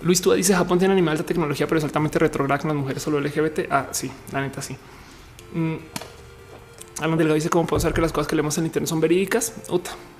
Luis 0.00 0.22
Túa 0.22 0.36
dice 0.36 0.54
Japón 0.54 0.78
tiene 0.78 0.94
animal 0.94 1.18
de 1.18 1.24
tecnología, 1.24 1.66
pero 1.66 1.78
es 1.78 1.84
altamente 1.84 2.18
retrogrado 2.18 2.62
con 2.62 2.68
las 2.68 2.76
mujeres 2.76 3.02
solo 3.02 3.20
LGBT. 3.20 3.70
Ah, 3.70 3.88
sí, 3.90 4.10
la 4.32 4.40
neta 4.40 4.62
sí. 4.62 4.76
Mm, 5.52 5.76
Alan 7.00 7.16
Delgado 7.16 7.34
dice 7.34 7.48
cómo 7.48 7.66
puedo 7.66 7.80
saber 7.80 7.94
que 7.94 8.00
las 8.00 8.12
cosas 8.12 8.28
que 8.28 8.36
leemos 8.36 8.58
en 8.58 8.66
internet 8.66 8.88
son 8.88 9.00
verídicas. 9.00 9.54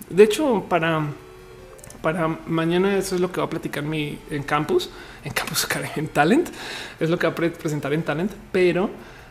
De 0.08 0.22
hecho, 0.22 0.64
para, 0.68 1.06
para 2.02 2.28
mañana 2.46 2.96
eso 2.96 3.14
es 3.14 3.20
lo 3.20 3.32
que 3.32 3.40
va 3.40 3.46
a 3.46 3.50
platicar 3.50 3.82
mi 3.82 4.18
en 4.30 4.42
campus, 4.42 4.90
en 5.24 5.32
campus, 5.32 5.66
en 5.96 6.08
talent, 6.08 6.48
es 7.00 7.10
lo 7.10 7.18
que 7.18 7.26
va 7.26 7.32
a 7.32 7.34
presentar 7.34 7.92
en 7.92 8.02
talent, 8.02 8.32
pero 8.52 8.90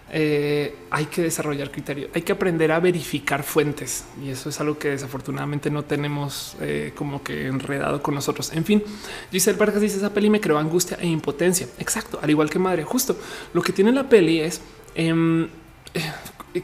eh, 0.09 0.75
hay 0.89 1.05
que 1.05 1.21
desarrollar 1.21 1.71
criterio, 1.71 2.09
hay 2.13 2.21
que 2.21 2.31
aprender 2.31 2.71
a 2.71 2.79
verificar 2.79 3.43
fuentes 3.43 4.05
y 4.23 4.29
eso 4.29 4.49
es 4.49 4.59
algo 4.61 4.77
que 4.77 4.89
desafortunadamente 4.89 5.69
no 5.69 5.83
tenemos 5.83 6.55
eh, 6.61 6.93
como 6.95 7.23
que 7.23 7.47
enredado 7.47 8.01
con 8.03 8.13
nosotros. 8.13 8.51
En 8.53 8.65
fin, 8.65 8.83
Giselle 9.31 9.57
Vargas 9.57 9.81
dice 9.81 9.97
esa 9.97 10.13
peli 10.13 10.29
me 10.29 10.41
creó 10.41 10.57
angustia 10.57 10.97
e 10.99 11.07
impotencia. 11.07 11.67
Exacto, 11.79 12.19
al 12.21 12.29
igual 12.29 12.49
que 12.49 12.59
madre, 12.59 12.83
justo 12.83 13.17
lo 13.53 13.61
que 13.61 13.73
tiene 13.73 13.91
la 13.91 14.07
peli 14.07 14.41
es 14.41 14.61
eh, 14.95 15.47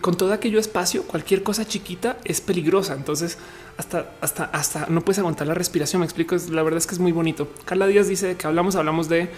con 0.02 0.16
todo 0.16 0.34
aquello 0.34 0.60
espacio, 0.60 1.04
cualquier 1.04 1.44
cosa 1.44 1.66
chiquita 1.66 2.18
es 2.24 2.42
peligrosa. 2.42 2.94
Entonces, 2.94 3.38
hasta, 3.78 4.12
hasta, 4.22 4.46
hasta 4.46 4.88
no 4.88 5.02
puedes 5.02 5.20
aguantar 5.20 5.48
la 5.48 5.54
respiración. 5.54 6.00
Me 6.00 6.06
explico. 6.06 6.36
La 6.50 6.64
verdad 6.64 6.78
es 6.78 6.88
que 6.88 6.96
es 6.96 7.00
muy 7.00 7.12
bonito. 7.12 7.50
Carla 7.66 7.88
Díaz 7.88 8.08
dice 8.08 8.36
que 8.36 8.48
hablamos, 8.48 8.76
hablamos 8.76 9.10
de 9.10 9.30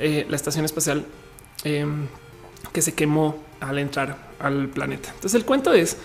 eh, 0.00 0.26
la 0.28 0.36
estación 0.36 0.64
espacial 0.64 1.06
em, 1.64 2.06
que 2.72 2.82
se 2.82 2.94
quemó 2.94 3.36
al 3.60 3.78
entrar 3.78 4.32
al 4.38 4.68
planeta. 4.68 5.10
Entonces, 5.10 5.34
el 5.34 5.44
cuento 5.44 5.72
es 5.72 5.96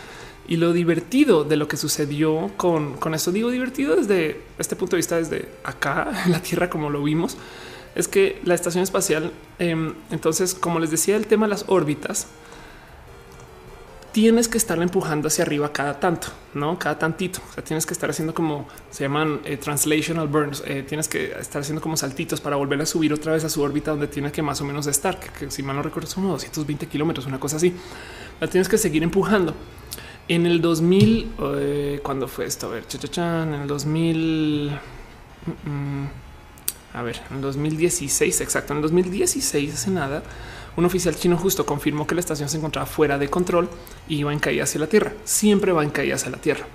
y 0.49 0.55
lo 0.55 0.72
divertido 0.72 1.43
de 1.43 1.57
lo 1.57 1.68
que 1.68 1.77
sucedió 1.77 2.51
con, 2.57 2.95
con. 2.97 3.14
Digo 3.34 3.49
divertido 3.51 3.95
desde 3.95 4.41
este 4.57 4.76
punto 4.76 4.95
de 4.95 4.97
vista, 4.97 5.18
desde 5.18 5.49
acá 5.64 6.11
en 6.26 6.31
la 6.31 6.41
Tierra, 6.41 6.69
como 6.69 6.89
lo 6.89 7.03
vimos, 7.03 7.38
es 7.95 8.07
que 8.07 8.39
la 8.45 8.53
estación 8.53 8.84
espacial, 8.84 9.31
em, 9.59 9.95
entonces, 10.11 10.53
como 10.53 10.80
les 10.80 10.91
decía, 10.91 11.15
el 11.15 11.27
tema 11.27 11.47
de 11.47 11.51
las 11.51 11.65
órbitas 11.68 12.27
tienes 14.18 14.48
que 14.48 14.57
estarla 14.57 14.84
empujando 14.84 15.27
hacia 15.27 15.44
arriba 15.44 15.72
cada 15.72 15.99
tanto, 15.99 16.30
no 16.56 16.80
cada 16.80 16.98
tantito. 16.98 17.39
O 17.52 17.53
sea, 17.53 17.64
tienes 17.64 17.85
que 17.85 17.94
estar 17.94 18.10
haciendo 18.10 18.34
como 18.34 18.68
se 18.89 19.03
llaman 19.03 19.41
eh, 19.45 19.57
translational 19.57 20.27
burns. 20.27 20.64
Eh, 20.65 20.84
tienes 20.88 21.07
que 21.07 21.34
estar 21.39 21.61
haciendo 21.61 21.84
como 21.84 21.95
saltitos 21.98 22.41
para 22.41 22.56
volver 22.56 22.81
a 22.81 22.88
subir 22.88 23.14
otra 23.14 23.34
vez 23.34 23.44
a 23.44 23.49
su 23.49 23.61
órbita 23.61 23.91
donde 23.91 24.07
tiene 24.07 24.31
que 24.31 24.41
más 24.41 24.60
o 24.60 24.65
menos 24.65 24.88
estar, 24.88 25.19
que, 25.19 25.52
si 25.52 25.61
mal 25.61 25.76
no 25.76 25.84
recuerdo 25.84 26.10
son 26.10 26.23
unos 26.23 26.41
220 26.41 26.88
kilómetros, 26.88 27.27
una 27.27 27.39
cosa 27.39 27.57
así. 27.57 27.76
La 28.41 28.48
tienes 28.48 28.68
que 28.68 28.80
seguir 28.80 29.03
empujando. 29.03 29.53
En 30.27 30.48
el 30.48 30.61
2000, 30.61 31.34
eh, 31.60 31.99
cuando 32.02 32.27
fue 32.27 32.45
esto? 32.45 32.65
A 32.65 32.69
ver, 32.72 32.85
en 33.18 33.53
el 33.53 33.68
2000. 33.68 34.72
Mm, 35.45 35.69
mm, 35.69 36.10
a 36.95 37.03
ver, 37.03 37.22
en 37.30 37.35
el 37.35 37.41
2016, 37.44 38.41
exacto, 38.41 38.73
en 38.73 38.77
el 38.77 38.81
2016, 38.81 39.76
hace 39.76 39.91
nada, 39.91 40.23
un 40.77 40.85
oficial 40.85 41.15
chino 41.15 41.37
justo 41.37 41.65
confirmó 41.65 42.07
que 42.07 42.15
la 42.15 42.21
estación 42.21 42.47
se 42.47 42.57
encontraba 42.57 42.85
fuera 42.85 43.17
de 43.17 43.29
control 43.29 43.67
y 44.07 44.17
iba 44.17 44.31
en 44.31 44.39
caída 44.39 44.63
hacia 44.63 44.79
la 44.79 44.87
Tierra. 44.87 45.11
Siempre 45.25 45.71
va 45.71 45.83
en 45.83 45.89
caída 45.89 46.15
hacia 46.15 46.29
la 46.29 46.37
Tierra. 46.37 46.65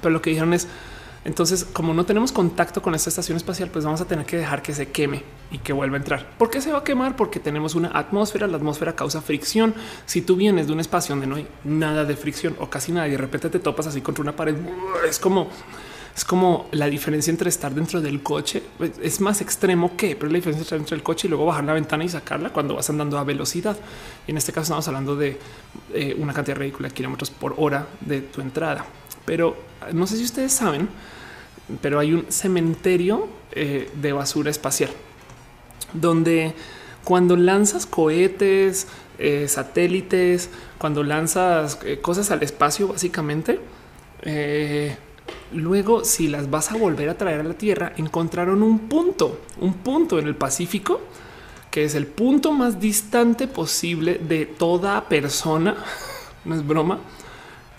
Pero 0.00 0.12
lo 0.12 0.22
que 0.22 0.30
dijeron 0.30 0.52
es, 0.52 0.68
entonces, 1.24 1.64
como 1.64 1.92
no 1.92 2.06
tenemos 2.06 2.30
contacto 2.30 2.82
con 2.82 2.94
esta 2.94 3.10
estación 3.10 3.36
espacial, 3.36 3.70
pues 3.70 3.84
vamos 3.84 4.00
a 4.00 4.04
tener 4.04 4.24
que 4.26 4.36
dejar 4.36 4.62
que 4.62 4.72
se 4.72 4.90
queme 4.90 5.24
y 5.50 5.58
que 5.58 5.72
vuelva 5.72 5.96
a 5.96 5.98
entrar. 5.98 6.30
¿Por 6.38 6.50
qué 6.50 6.60
se 6.60 6.70
va 6.70 6.78
a 6.78 6.84
quemar? 6.84 7.16
Porque 7.16 7.40
tenemos 7.40 7.74
una 7.74 7.88
atmósfera. 7.98 8.46
La 8.46 8.58
atmósfera 8.58 8.94
causa 8.94 9.20
fricción. 9.22 9.74
Si 10.04 10.22
tú 10.22 10.36
vienes 10.36 10.68
de 10.68 10.74
un 10.74 10.78
espacio 10.78 11.14
donde 11.14 11.26
no 11.26 11.34
hay 11.34 11.48
nada 11.64 12.04
de 12.04 12.14
fricción 12.16 12.54
o 12.60 12.70
casi 12.70 12.92
nada 12.92 13.08
y 13.08 13.12
de 13.12 13.18
repente 13.18 13.50
te 13.50 13.58
topas 13.58 13.88
así 13.88 14.02
contra 14.02 14.22
una 14.22 14.36
pared, 14.36 14.54
es 15.08 15.18
como 15.18 15.48
es 16.16 16.24
como 16.24 16.66
la 16.72 16.86
diferencia 16.86 17.30
entre 17.30 17.50
estar 17.50 17.74
dentro 17.74 18.00
del 18.00 18.22
coche. 18.22 18.62
Es 19.02 19.20
más 19.20 19.42
extremo 19.42 19.98
que, 19.98 20.16
pero 20.16 20.32
la 20.32 20.36
diferencia 20.36 20.62
entre 20.62 20.78
dentro 20.78 20.96
del 20.96 21.02
coche 21.02 21.26
y 21.26 21.28
luego 21.28 21.44
bajar 21.44 21.64
la 21.64 21.74
ventana 21.74 22.04
y 22.04 22.08
sacarla 22.08 22.54
cuando 22.54 22.74
vas 22.74 22.88
andando 22.88 23.18
a 23.18 23.24
velocidad. 23.24 23.76
Y 24.26 24.30
en 24.30 24.38
este 24.38 24.50
caso 24.50 24.62
estamos 24.62 24.88
hablando 24.88 25.14
de 25.14 25.38
eh, 25.92 26.16
una 26.18 26.32
cantidad 26.32 26.56
ridícula 26.56 26.88
de 26.88 26.94
kilómetros 26.94 27.28
por 27.28 27.52
hora 27.58 27.86
de 28.00 28.22
tu 28.22 28.40
entrada. 28.40 28.86
Pero 29.26 29.58
no 29.92 30.06
sé 30.06 30.16
si 30.16 30.24
ustedes 30.24 30.52
saben, 30.52 30.88
pero 31.82 31.98
hay 31.98 32.14
un 32.14 32.24
cementerio 32.30 33.28
eh, 33.52 33.90
de 34.00 34.12
basura 34.12 34.50
espacial 34.50 34.90
donde 35.92 36.54
cuando 37.04 37.36
lanzas 37.36 37.84
cohetes, 37.84 38.86
eh, 39.18 39.48
satélites, 39.48 40.48
cuando 40.78 41.02
lanzas 41.02 41.78
cosas 42.00 42.30
al 42.30 42.42
espacio, 42.42 42.88
básicamente, 42.88 43.60
luego 45.52 46.04
si 46.04 46.28
las 46.28 46.50
vas 46.50 46.72
a 46.72 46.76
volver 46.76 47.08
a 47.08 47.18
traer 47.18 47.40
a 47.40 47.44
la 47.44 47.54
Tierra, 47.54 47.92
encontraron 47.96 48.62
un 48.62 48.88
punto, 48.88 49.40
un 49.60 49.74
punto 49.74 50.18
en 50.18 50.26
el 50.26 50.34
Pacífico, 50.34 51.00
que 51.70 51.84
es 51.84 51.94
el 51.94 52.06
punto 52.06 52.52
más 52.52 52.80
distante 52.80 53.48
posible 53.48 54.14
de 54.14 54.46
toda 54.46 55.08
persona, 55.08 55.76
no 56.44 56.54
es 56.54 56.66
broma. 56.66 56.98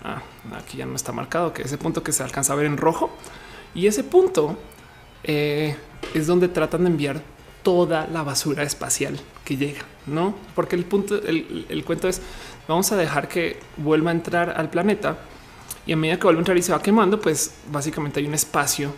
Ah, 0.04 0.22
aquí 0.56 0.78
ya 0.78 0.86
no 0.86 0.94
está 0.94 1.12
marcado, 1.12 1.52
que 1.52 1.62
ese 1.62 1.78
punto 1.78 2.02
que 2.02 2.12
se 2.12 2.22
alcanza 2.22 2.52
a 2.52 2.56
ver 2.56 2.66
en 2.66 2.76
rojo 2.76 3.10
y 3.74 3.86
ese 3.86 4.04
punto 4.04 4.56
eh, 5.24 5.76
es 6.14 6.26
donde 6.26 6.48
tratan 6.48 6.84
de 6.84 6.90
enviar 6.90 7.22
toda 7.62 8.06
la 8.06 8.22
basura 8.22 8.62
espacial 8.62 9.18
que 9.44 9.56
llega, 9.56 9.82
no? 10.06 10.34
Porque 10.54 10.76
el 10.76 10.84
punto, 10.84 11.16
el, 11.16 11.82
cuento 11.84 12.08
es 12.08 12.22
vamos 12.66 12.92
a 12.92 12.96
dejar 12.96 13.28
que 13.28 13.58
vuelva 13.76 14.10
a 14.10 14.14
entrar 14.14 14.54
al 14.56 14.70
planeta 14.70 15.18
y 15.88 15.92
a 15.94 15.96
medida 15.96 16.18
que 16.18 16.24
vuelve 16.24 16.38
a 16.38 16.42
entrar 16.42 16.56
y 16.58 16.62
se 16.62 16.70
va 16.70 16.82
quemando, 16.82 17.18
pues 17.18 17.54
básicamente 17.72 18.20
hay 18.20 18.26
un 18.26 18.34
espacio 18.34 18.92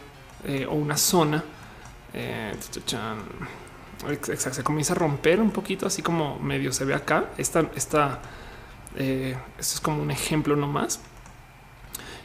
eh, 0.45 0.67
o 0.69 0.75
una 0.75 0.97
zona. 0.97 1.45
Eh, 2.13 2.53
se 4.37 4.65
comienza 4.65 4.95
a 4.95 4.97
romper 4.97 5.41
un 5.41 5.53
poquito, 5.53 5.87
así 5.87 6.03
como 6.03 6.41
medio 6.41 6.73
se 6.73 6.85
ve 6.85 6.95
acá. 6.95 7.27
Esta, 7.39 7.71
esta, 7.77 8.21
esto 8.97 9.39
es 9.57 9.81
como 9.81 10.03
un 10.03 10.11
ejemplo 10.11 10.57
nomás 10.57 11.01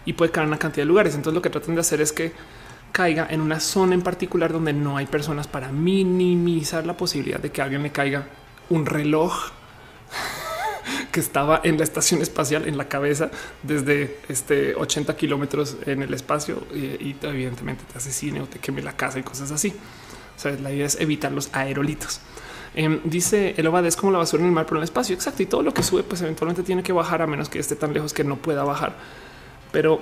y 0.03 0.13
puede 0.13 0.31
caer 0.31 0.45
en 0.45 0.49
una 0.49 0.57
cantidad 0.57 0.81
de 0.81 0.87
lugares. 0.87 1.13
Entonces 1.13 1.35
lo 1.35 1.43
que 1.43 1.51
tratan 1.51 1.75
de 1.75 1.81
hacer 1.81 2.01
es 2.01 2.11
que 2.11 2.33
caiga 2.91 3.27
en 3.29 3.41
una 3.41 3.59
zona 3.59 3.93
en 3.93 4.01
particular 4.01 4.51
donde 4.51 4.73
no 4.73 4.97
hay 4.97 5.05
personas 5.05 5.45
para 5.47 5.71
minimizar 5.71 6.87
la 6.87 6.97
posibilidad 6.97 7.39
de 7.39 7.51
que 7.51 7.61
alguien 7.61 7.83
le 7.83 7.91
caiga 7.91 8.29
un 8.71 8.87
reloj 8.87 9.51
que 11.15 11.21
estaba 11.21 11.61
en 11.63 11.77
la 11.77 11.85
estación 11.85 12.21
espacial 12.21 12.67
en 12.67 12.77
la 12.77 12.89
cabeza 12.89 13.31
desde 13.63 14.19
este 14.27 14.75
80 14.75 15.15
kilómetros 15.15 15.77
en 15.85 16.03
el 16.03 16.13
espacio 16.13 16.67
y, 16.73 17.15
evidentemente 17.21 17.85
te 17.89 17.97
asesine 17.97 18.41
o 18.41 18.47
te 18.47 18.59
queme 18.59 18.81
la 18.81 18.97
casa 18.97 19.17
y 19.17 19.23
cosas 19.23 19.49
así. 19.49 19.73
O 20.35 20.37
sea, 20.37 20.51
la 20.61 20.73
idea 20.73 20.85
es 20.85 20.99
evitar 20.99 21.31
los 21.31 21.49
aerolitos. 21.53 22.19
Em, 22.75 22.99
dice 23.05 23.55
el 23.55 23.65
Obad 23.67 23.85
es 23.85 23.95
como 23.95 24.11
la 24.11 24.17
basura 24.17 24.43
en 24.43 24.49
el 24.49 24.53
mar, 24.53 24.65
pero 24.65 24.75
en 24.75 24.81
el 24.81 24.83
espacio. 24.83 25.15
Exacto. 25.15 25.41
Y 25.41 25.45
todo 25.45 25.63
lo 25.63 25.73
que 25.73 25.83
sube, 25.83 26.03
pues 26.03 26.21
eventualmente 26.21 26.63
tiene 26.63 26.83
que 26.83 26.91
bajar 26.91 27.21
a 27.21 27.27
menos 27.27 27.47
que 27.47 27.59
esté 27.59 27.77
tan 27.77 27.93
lejos 27.93 28.11
que 28.11 28.25
no 28.25 28.35
pueda 28.35 28.65
bajar. 28.65 28.97
Pero 29.71 30.01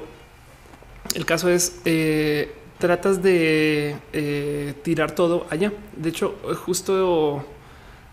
el 1.13 1.27
caso 1.27 1.47
es, 1.47 1.79
eh, 1.85 2.55
tratas 2.79 3.21
de 3.21 3.97
eh, 4.13 4.73
tirar 4.81 5.11
todo 5.11 5.45
allá. 5.51 5.71
De 5.95 6.09
hecho, 6.09 6.39
justo 6.65 7.45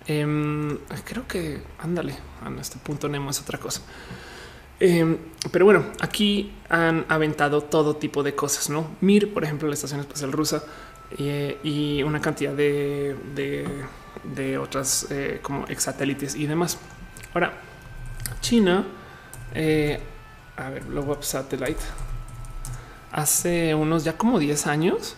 em, 0.07 0.77
creo 1.07 1.27
que, 1.27 1.63
ándale, 1.79 2.15
a 2.45 2.61
este 2.61 2.79
punto 2.79 3.09
Nemo 3.09 3.31
es 3.31 3.41
otra 3.41 3.59
cosa. 3.59 3.83
Em, 4.79 5.19
pero 5.53 5.65
bueno, 5.67 5.85
aquí 6.01 6.53
han 6.69 7.05
aventado 7.09 7.63
todo 7.63 7.97
tipo 7.97 8.23
de 8.23 8.35
cosas, 8.35 8.71
¿no? 8.71 8.97
Mir, 9.01 9.33
por 9.33 9.45
ejemplo, 9.45 9.69
la 9.69 9.75
Estación 9.75 10.01
Espacial 10.01 10.33
Rusa 10.33 10.65
eh, 11.19 11.59
y 11.63 12.03
una 12.03 12.21
cantidad 12.21 12.55
de, 12.55 13.17
de, 14.25 14.59
otras 14.59 15.09
como 15.43 15.67
exsatélites 15.69 16.35
y 16.35 16.47
demás. 16.47 16.79
Ahora, 17.35 17.61
China 18.41 18.87
a 20.61 20.71
ver, 20.71 20.85
luego 20.87 21.23
Satellite 21.23 21.81
hace 23.13 23.75
unos 23.75 24.05
ya 24.05 24.17
como 24.17 24.39
10 24.39 24.67
años 24.67 25.17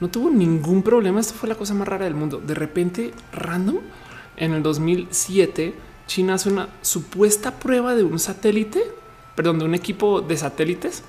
no 0.00 0.08
tuvo 0.08 0.30
ningún 0.30 0.82
problema. 0.82 1.20
Esto 1.20 1.34
fue 1.34 1.48
la 1.48 1.54
cosa 1.54 1.74
más 1.74 1.88
rara 1.88 2.04
del 2.04 2.14
mundo. 2.14 2.38
De 2.38 2.54
repente, 2.54 3.12
random, 3.32 3.78
en 4.36 4.52
el 4.52 4.62
2007, 4.62 5.74
China 6.06 6.34
hace 6.34 6.48
una 6.48 6.68
supuesta 6.82 7.52
prueba 7.52 7.94
de 7.94 8.04
un 8.04 8.18
satélite, 8.18 8.82
perdón, 9.34 9.58
de 9.58 9.64
un 9.64 9.74
equipo 9.74 10.20
de 10.20 10.36
satélites 10.36 11.02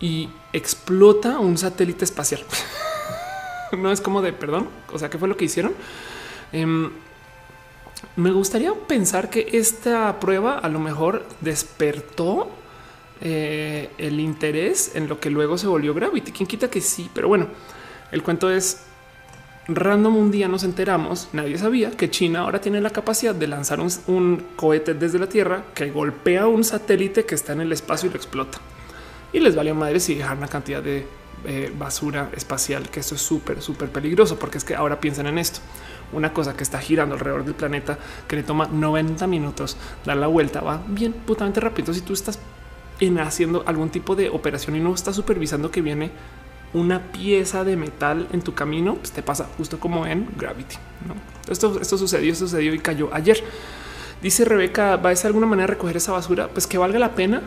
y 0.00 0.28
explota 0.52 1.38
un 1.38 1.56
satélite 1.56 2.04
espacial. 2.04 2.42
no 3.72 3.90
es 3.92 4.00
como 4.00 4.22
de 4.22 4.32
perdón. 4.32 4.68
O 4.92 4.98
sea, 4.98 5.10
¿qué 5.10 5.18
fue 5.18 5.28
lo 5.28 5.36
que 5.36 5.44
hicieron? 5.44 5.74
Em, 6.52 6.90
me 8.16 8.30
gustaría 8.30 8.72
pensar 8.74 9.30
que 9.30 9.48
esta 9.52 10.18
prueba 10.20 10.58
a 10.58 10.68
lo 10.68 10.78
mejor 10.78 11.24
despertó 11.40 12.50
eh, 13.20 13.90
el 13.98 14.20
interés 14.20 14.92
en 14.94 15.08
lo 15.08 15.18
que 15.20 15.30
luego 15.30 15.56
se 15.56 15.66
volvió 15.66 15.94
Gravity. 15.94 16.32
Quien 16.32 16.46
quita 16.46 16.68
que 16.68 16.80
sí, 16.80 17.10
pero 17.14 17.28
bueno, 17.28 17.48
el 18.12 18.22
cuento 18.22 18.50
es 18.50 18.82
random. 19.68 20.16
Un 20.16 20.30
día 20.30 20.48
nos 20.48 20.64
enteramos, 20.64 21.28
nadie 21.32 21.58
sabía 21.58 21.90
que 21.90 22.10
China 22.10 22.40
ahora 22.40 22.60
tiene 22.60 22.80
la 22.80 22.90
capacidad 22.90 23.34
de 23.34 23.46
lanzar 23.46 23.80
un, 23.80 24.44
cohete 24.56 24.94
desde 24.94 25.18
la 25.18 25.28
Tierra 25.28 25.64
que 25.74 25.90
golpea 25.90 26.46
un 26.46 26.64
satélite 26.64 27.24
que 27.24 27.34
está 27.34 27.52
en 27.52 27.60
el 27.60 27.72
espacio 27.72 28.08
y 28.08 28.12
lo 28.12 28.16
explota. 28.16 28.58
Y 29.32 29.40
les 29.40 29.54
valió 29.54 29.74
madre 29.74 30.00
si 30.00 30.14
dejar 30.14 30.36
una 30.36 30.48
cantidad 30.48 30.82
de 30.82 31.06
eh, 31.44 31.72
basura 31.76 32.30
espacial, 32.34 32.88
que 32.88 33.00
esto 33.00 33.14
es 33.14 33.20
súper, 33.20 33.60
súper 33.60 33.90
peligroso, 33.90 34.38
porque 34.38 34.58
es 34.58 34.64
que 34.64 34.74
ahora 34.74 35.00
piensan 35.00 35.26
en 35.26 35.38
esto. 35.38 35.60
Una 36.12 36.32
cosa 36.32 36.56
que 36.56 36.62
está 36.62 36.78
girando 36.78 37.14
alrededor 37.14 37.44
del 37.44 37.54
planeta 37.54 37.98
que 38.28 38.36
le 38.36 38.42
toma 38.44 38.66
90 38.66 39.26
minutos 39.26 39.76
dar 40.04 40.16
la 40.16 40.28
vuelta 40.28 40.60
va 40.60 40.80
bien 40.86 41.12
putamente 41.12 41.60
rápido. 41.60 41.92
Si 41.92 42.00
tú 42.00 42.12
estás 42.12 42.38
en 43.00 43.18
haciendo 43.18 43.62
algún 43.66 43.90
tipo 43.90 44.16
de 44.16 44.30
operación 44.30 44.76
y 44.76 44.80
no 44.80 44.94
está 44.94 45.12
supervisando 45.12 45.70
que 45.70 45.82
viene 45.82 46.10
una 46.74 47.12
pieza 47.12 47.64
de 47.64 47.76
metal 47.76 48.28
en 48.32 48.42
tu 48.42 48.54
camino, 48.54 48.96
pues 48.96 49.12
te 49.12 49.22
pasa 49.22 49.48
justo 49.56 49.78
como 49.80 50.06
en 50.06 50.28
Gravity. 50.36 50.76
Esto, 51.48 51.80
esto 51.80 51.96
sucedió, 51.96 52.34
sucedió 52.34 52.74
y 52.74 52.78
cayó 52.78 53.08
ayer. 53.12 53.42
Dice 54.22 54.44
Rebeca, 54.44 54.96
¿va 54.96 55.10
a 55.10 55.14
de 55.14 55.26
alguna 55.26 55.46
manera 55.46 55.66
recoger 55.66 55.96
esa 55.96 56.12
basura? 56.12 56.48
Pues 56.48 56.66
que 56.66 56.78
valga 56.78 56.98
la 56.98 57.14
pena. 57.14 57.42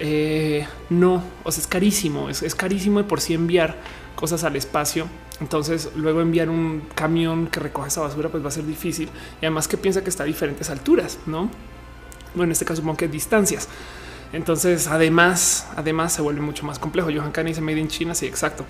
Eh, 0.00 0.66
no, 0.90 1.22
o 1.44 1.52
sea, 1.52 1.60
es 1.60 1.66
carísimo, 1.66 2.28
es, 2.28 2.42
es, 2.42 2.54
carísimo 2.54 2.98
de 2.98 3.04
por 3.04 3.20
sí 3.20 3.34
enviar 3.34 3.76
cosas 4.16 4.44
al 4.44 4.56
espacio. 4.56 5.06
Entonces, 5.40 5.90
luego 5.96 6.20
enviar 6.20 6.48
un 6.48 6.82
camión 6.94 7.48
que 7.48 7.60
recoja 7.60 7.88
esa 7.88 8.00
basura, 8.00 8.28
pues 8.28 8.42
va 8.42 8.48
a 8.48 8.52
ser 8.52 8.66
difícil. 8.66 9.08
Y 9.40 9.46
además 9.46 9.68
que 9.68 9.76
piensa 9.76 10.02
que 10.02 10.10
está 10.10 10.22
a 10.22 10.26
diferentes 10.26 10.70
alturas, 10.70 11.18
no? 11.26 11.50
Bueno, 12.34 12.44
en 12.44 12.52
este 12.52 12.64
caso, 12.64 12.76
supongo 12.80 12.96
que 12.96 13.08
distancias. 13.08 13.68
Entonces, 14.34 14.88
además, 14.88 15.68
además 15.76 16.12
se 16.12 16.22
vuelve 16.22 16.40
mucho 16.40 16.66
más 16.66 16.78
complejo. 16.78 17.08
Johan 17.14 17.30
Cani 17.30 17.50
dice 17.50 17.60
Made 17.60 17.78
in 17.78 17.88
China. 17.88 18.14
Sí, 18.14 18.26
exacto. 18.26 18.64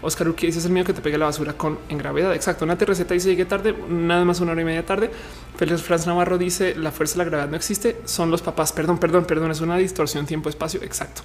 Oscar 0.00 0.26
Urquía 0.28 0.48
dice 0.48 0.58
es 0.58 0.64
el 0.64 0.72
mío 0.72 0.84
que 0.84 0.92
te 0.92 1.00
pegue 1.00 1.16
la 1.16 1.26
basura 1.26 1.52
con 1.52 1.78
en 1.88 1.98
gravedad. 1.98 2.34
Exacto. 2.34 2.64
Una 2.64 2.74
receta 2.74 3.14
dice 3.14 3.28
llegué 3.28 3.44
tarde, 3.44 3.74
nada 3.88 4.24
más 4.24 4.40
una 4.40 4.52
hora 4.52 4.62
y 4.62 4.64
media 4.64 4.84
tarde. 4.84 5.10
Félix 5.56 5.82
Franz 5.82 6.06
Navarro 6.06 6.38
dice 6.38 6.74
la 6.74 6.90
fuerza 6.90 7.14
de 7.14 7.18
la 7.18 7.24
gravedad 7.24 7.50
no 7.50 7.56
existe. 7.56 7.98
Son 8.04 8.30
los 8.30 8.42
papás. 8.42 8.72
Perdón, 8.72 8.98
perdón, 8.98 9.24
perdón. 9.24 9.50
Es 9.50 9.60
una 9.60 9.76
distorsión 9.76 10.26
tiempo 10.26 10.48
espacio. 10.48 10.82
Exacto. 10.82 11.22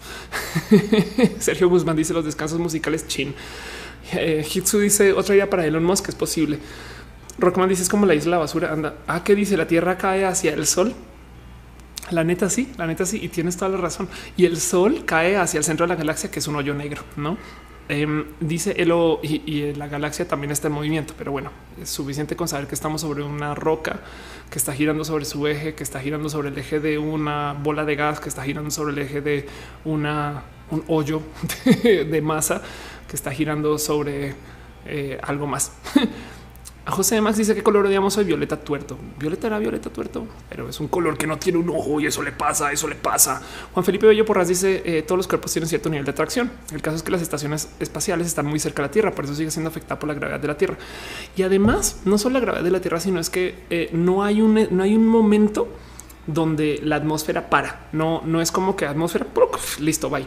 Sergio 1.39 1.69
Guzmán 1.69 1.95
dice 1.95 2.13
los 2.13 2.25
descansos 2.25 2.59
musicales 2.59 3.07
chin. 3.07 3.33
Eh, 4.13 4.45
Hitsu 4.47 4.79
dice 4.79 5.11
otra 5.11 5.33
idea 5.35 5.49
para 5.49 5.65
Elon 5.65 5.83
Musk 5.83 6.09
es 6.09 6.15
posible. 6.15 6.59
Rockman 7.39 7.69
dice 7.69 7.83
es 7.83 7.89
como 7.89 8.05
la 8.05 8.13
isla 8.15 8.31
la 8.31 8.37
basura. 8.39 8.71
Anda. 8.71 8.95
Ah, 9.07 9.23
¿qué 9.23 9.33
dice? 9.33 9.57
La 9.57 9.67
tierra 9.67 9.97
cae 9.97 10.25
hacia 10.25 10.53
el 10.53 10.67
sol. 10.67 10.93
La 12.11 12.23
neta 12.23 12.49
sí, 12.49 12.71
la 12.77 12.87
neta 12.87 13.05
sí, 13.05 13.19
y 13.21 13.29
tienes 13.29 13.57
toda 13.57 13.69
la 13.69 13.77
razón. 13.77 14.07
Y 14.35 14.45
el 14.45 14.57
sol 14.57 15.03
cae 15.05 15.37
hacia 15.37 15.57
el 15.57 15.63
centro 15.63 15.85
de 15.85 15.89
la 15.89 15.95
galaxia, 15.95 16.31
que 16.31 16.39
es 16.39 16.47
un 16.47 16.55
hoyo 16.55 16.73
negro, 16.73 17.03
¿no? 17.15 17.37
Em, 17.89 18.25
dice 18.41 18.75
Elo 18.77 19.21
y, 19.23 19.73
la 19.75 19.87
galaxia 19.87 20.27
también 20.27 20.51
está 20.51 20.67
en 20.67 20.73
movimiento, 20.73 21.13
pero 21.17 21.31
bueno, 21.31 21.51
es 21.81 21.89
suficiente 21.89 22.35
con 22.35 22.49
saber 22.49 22.67
que 22.67 22.75
estamos 22.75 22.99
sobre 22.99 23.23
una 23.23 23.55
roca 23.55 24.01
que 24.49 24.57
está 24.57 24.73
girando 24.73 25.05
sobre 25.05 25.23
su 25.23 25.47
eje, 25.47 25.73
que 25.73 25.83
está 25.83 26.01
girando 26.01 26.27
sobre 26.27 26.49
el 26.49 26.57
eje 26.57 26.81
de 26.81 26.97
una 26.97 27.53
bola 27.53 27.85
de 27.85 27.95
gas, 27.95 28.19
que 28.19 28.27
está 28.27 28.43
girando 28.43 28.71
sobre 28.71 28.91
el 28.91 28.99
eje 28.99 29.21
de 29.21 29.47
una, 29.85 30.43
un 30.69 30.83
hoyo 30.87 31.21
de, 31.85 32.21
masa, 32.21 32.61
que 33.07 33.15
está 33.15 33.31
girando 33.31 33.77
sobre 33.77 34.35
eh, 34.85 35.17
algo 35.23 35.47
más. 35.47 35.71
José 36.89 37.19
Max 37.19 37.37
dice 37.37 37.53
que 37.53 37.63
color 37.63 37.85
odiamos 37.85 38.17
hoy 38.17 38.23
violeta 38.23 38.57
tuerto. 38.57 38.97
Violeta 39.19 39.47
era 39.47 39.59
violeta 39.59 39.89
tuerto, 39.89 40.25
pero 40.49 40.69
es 40.69 40.79
un 40.79 40.87
color 40.87 41.17
que 41.17 41.27
no 41.27 41.37
tiene 41.37 41.57
un 41.57 41.69
ojo 41.69 41.99
y 41.99 42.05
eso 42.05 42.23
le 42.23 42.31
pasa, 42.31 42.71
eso 42.71 42.87
le 42.87 42.95
pasa. 42.95 43.41
Juan 43.73 43.83
Felipe 43.83 44.07
Bello 44.07 44.25
Porras 44.25 44.47
dice 44.47 44.81
eh, 44.85 45.01
todos 45.01 45.17
los 45.17 45.27
cuerpos 45.27 45.51
tienen 45.51 45.67
cierto 45.67 45.89
nivel 45.89 46.05
de 46.05 46.11
atracción. 46.11 46.49
El 46.71 46.81
caso 46.81 46.95
es 46.95 47.03
que 47.03 47.11
las 47.11 47.21
estaciones 47.21 47.69
espaciales 47.79 48.27
están 48.27 48.45
muy 48.45 48.59
cerca 48.59 48.81
de 48.81 48.87
la 48.87 48.91
Tierra, 48.91 49.11
por 49.11 49.25
eso 49.25 49.35
sigue 49.35 49.51
siendo 49.51 49.69
afectada 49.69 49.99
por 49.99 50.07
la 50.07 50.13
gravedad 50.13 50.39
de 50.39 50.47
la 50.47 50.57
Tierra. 50.57 50.77
Y 51.35 51.43
además, 51.43 52.01
no 52.05 52.17
solo 52.17 52.33
la 52.35 52.39
gravedad 52.39 52.63
de 52.63 52.71
la 52.71 52.79
Tierra, 52.79 52.99
sino 52.99 53.19
es 53.19 53.29
que 53.29 53.55
eh, 53.69 53.89
no 53.91 54.23
hay 54.23 54.41
un 54.41 54.67
no 54.71 54.83
hay 54.83 54.95
un 54.95 55.07
momento 55.07 55.67
donde 56.25 56.79
la 56.83 56.97
atmósfera 56.97 57.49
para. 57.49 57.87
No, 57.91 58.21
no 58.25 58.41
es 58.41 58.51
como 58.51 58.75
que 58.75 58.85
atmósfera 58.85 59.25
listo, 59.79 60.09
bye, 60.09 60.25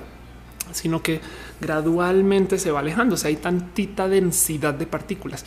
sino 0.72 1.02
que 1.02 1.20
gradualmente 1.60 2.58
se 2.58 2.70
va 2.70 2.80
alejando. 2.80 3.14
O 3.14 3.18
sea, 3.18 3.28
hay 3.28 3.36
tantita 3.36 4.08
densidad 4.08 4.74
de 4.74 4.86
partículas. 4.86 5.44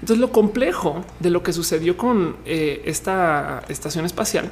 Entonces 0.00 0.18
lo 0.18 0.30
complejo 0.32 1.04
de 1.20 1.30
lo 1.30 1.42
que 1.42 1.52
sucedió 1.52 1.96
con 1.96 2.36
eh, 2.44 2.82
esta 2.84 3.62
estación 3.68 4.04
espacial 4.04 4.50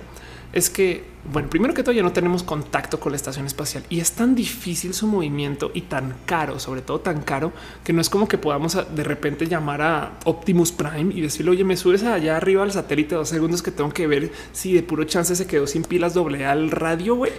es 0.53 0.71
que, 0.71 1.05
bueno, 1.33 1.49
primero 1.49 1.75
que 1.75 1.83
todo 1.83 1.93
ya 1.93 2.03
no 2.03 2.13
tenemos 2.13 2.43
contacto 2.43 3.01
con 3.01 3.13
la 3.13 3.17
estación 3.17 3.47
espacial 3.47 3.85
y 3.89 4.01
es 4.01 4.13
tan 4.13 4.35
difícil 4.35 4.95
su 4.95 5.07
movimiento 5.07 5.71
y 5.75 5.83
tan 5.83 6.15
caro, 6.25 6.59
sobre 6.59 6.83
todo 6.83 7.01
tan 7.01 7.23
caro, 7.23 7.53
que 7.85 7.93
no 7.93 8.01
es 8.01 8.11
como 8.11 8.29
que 8.29 8.39
podamos 8.39 8.77
de 8.95 9.05
repente 9.05 9.47
llamar 9.47 9.83
a 9.83 10.13
Optimus 10.25 10.73
Prime 10.73 11.15
y 11.15 11.21
decirle, 11.21 11.53
oye, 11.53 11.65
me 11.65 11.77
subes 11.77 12.03
allá 12.03 12.37
arriba 12.37 12.63
al 12.63 12.73
satélite 12.73 13.15
dos 13.15 13.29
segundos 13.29 13.63
que 13.63 13.71
tengo 13.71 13.91
que 13.91 14.07
ver 14.07 14.31
si 14.53 14.73
de 14.73 14.83
puro 14.83 15.05
chance 15.05 15.35
se 15.35 15.47
quedó 15.47 15.67
sin 15.67 15.83
pilas 15.83 16.15
doble 16.15 16.47
al 16.47 16.71
radio, 16.71 17.17
güey. 17.17 17.33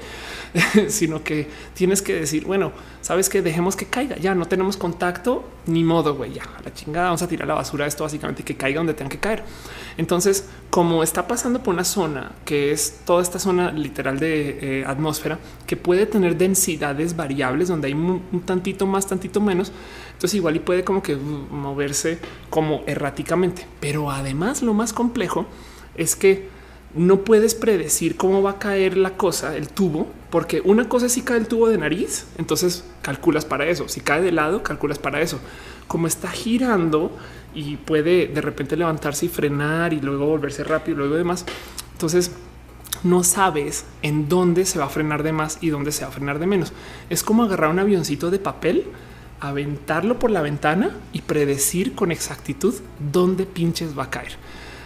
sino 0.89 1.23
que 1.23 1.47
tienes 1.73 2.01
que 2.01 2.15
decir, 2.15 2.45
bueno, 2.45 2.72
sabes 3.01 3.30
que 3.30 3.41
dejemos 3.41 3.76
que 3.76 3.85
caiga, 3.85 4.18
ya 4.18 4.35
no 4.35 4.45
tenemos 4.45 4.77
contacto, 4.77 5.47
ni 5.65 5.84
modo, 5.84 6.15
güey, 6.15 6.34
ya 6.34 6.43
a 6.43 6.61
la 6.64 6.73
chingada, 6.73 7.05
vamos 7.07 7.22
a 7.22 7.27
tirar 7.27 7.47
la 7.47 7.55
basura 7.55 7.85
esto 7.85 8.03
básicamente 8.03 8.43
que 8.43 8.55
caiga 8.55 8.80
donde 8.80 8.93
tenga 8.93 9.09
que 9.09 9.19
caer. 9.19 9.43
Entonces, 9.97 10.47
como 10.69 11.03
está 11.03 11.27
pasando 11.27 11.64
por 11.64 11.73
una 11.73 11.84
zona 11.84 12.31
que 12.45 12.72
es 12.72 13.01
toda 13.05 13.22
esta 13.22 13.39
zona 13.39 13.72
literal 13.77 14.19
de 14.19 14.79
eh, 14.79 14.85
atmósfera 14.85 15.39
que 15.65 15.77
puede 15.77 16.05
tener 16.05 16.37
densidades 16.37 17.15
variables 17.15 17.67
donde 17.67 17.87
hay 17.87 17.93
un, 17.93 18.21
tantito 18.45 18.85
más, 18.85 19.07
tantito 19.07 19.41
menos, 19.41 19.71
entonces 20.13 20.35
igual 20.35 20.55
y 20.55 20.59
puede 20.59 20.83
como 20.83 21.01
que 21.01 21.15
uh, 21.15 21.19
moverse 21.19 22.19
como 22.49 22.83
erráticamente. 22.87 23.65
Pero 23.79 24.11
además 24.11 24.61
lo 24.61 24.73
más 24.73 24.93
complejo 24.93 25.45
es 25.95 26.15
que 26.15 26.49
no 26.93 27.23
puedes 27.23 27.53
predecir 27.53 28.15
cómo 28.15 28.41
va 28.41 28.51
a 28.51 28.59
caer 28.59 28.97
la 28.97 29.17
cosa, 29.17 29.55
el 29.55 29.69
tubo, 29.69 30.07
porque 30.29 30.61
una 30.63 30.89
cosa 30.89 31.05
es 31.05 31.13
si 31.13 31.21
cae 31.21 31.37
el 31.37 31.47
tubo 31.47 31.69
de 31.69 31.77
nariz, 31.77 32.27
entonces 32.37 32.83
calculas 33.01 33.45
para 33.45 33.67
eso. 33.67 33.87
Si 33.87 34.01
cae 34.01 34.21
de 34.21 34.31
lado, 34.31 34.63
calculas 34.63 34.99
para 34.99 35.21
eso. 35.21 35.39
Como 35.87 36.07
está 36.07 36.29
girando 36.29 37.11
y 37.53 37.77
puede 37.77 38.27
de 38.27 38.41
repente 38.41 38.75
levantarse 38.75 39.27
y 39.27 39.29
frenar 39.29 39.93
y 39.93 40.01
luego 40.01 40.27
volverse 40.27 40.63
rápido 40.63 40.95
y 40.95 40.97
luego 40.99 41.15
demás. 41.15 41.45
Entonces 41.93 42.31
no 43.03 43.23
sabes 43.23 43.85
en 44.01 44.29
dónde 44.29 44.65
se 44.65 44.79
va 44.79 44.85
a 44.85 44.89
frenar 44.89 45.23
de 45.23 45.31
más 45.31 45.57
y 45.61 45.69
dónde 45.69 45.91
se 45.91 46.03
va 46.03 46.09
a 46.09 46.11
frenar 46.13 46.39
de 46.39 46.47
menos. 46.47 46.73
Es 47.09 47.23
como 47.23 47.43
agarrar 47.43 47.69
un 47.69 47.79
avioncito 47.79 48.31
de 48.31 48.39
papel, 48.39 48.85
aventarlo 49.39 50.19
por 50.19 50.31
la 50.31 50.41
ventana 50.41 50.95
y 51.13 51.21
predecir 51.21 51.95
con 51.95 52.11
exactitud 52.11 52.75
dónde 53.11 53.45
pinches 53.45 53.97
va 53.97 54.03
a 54.03 54.09
caer. 54.09 54.33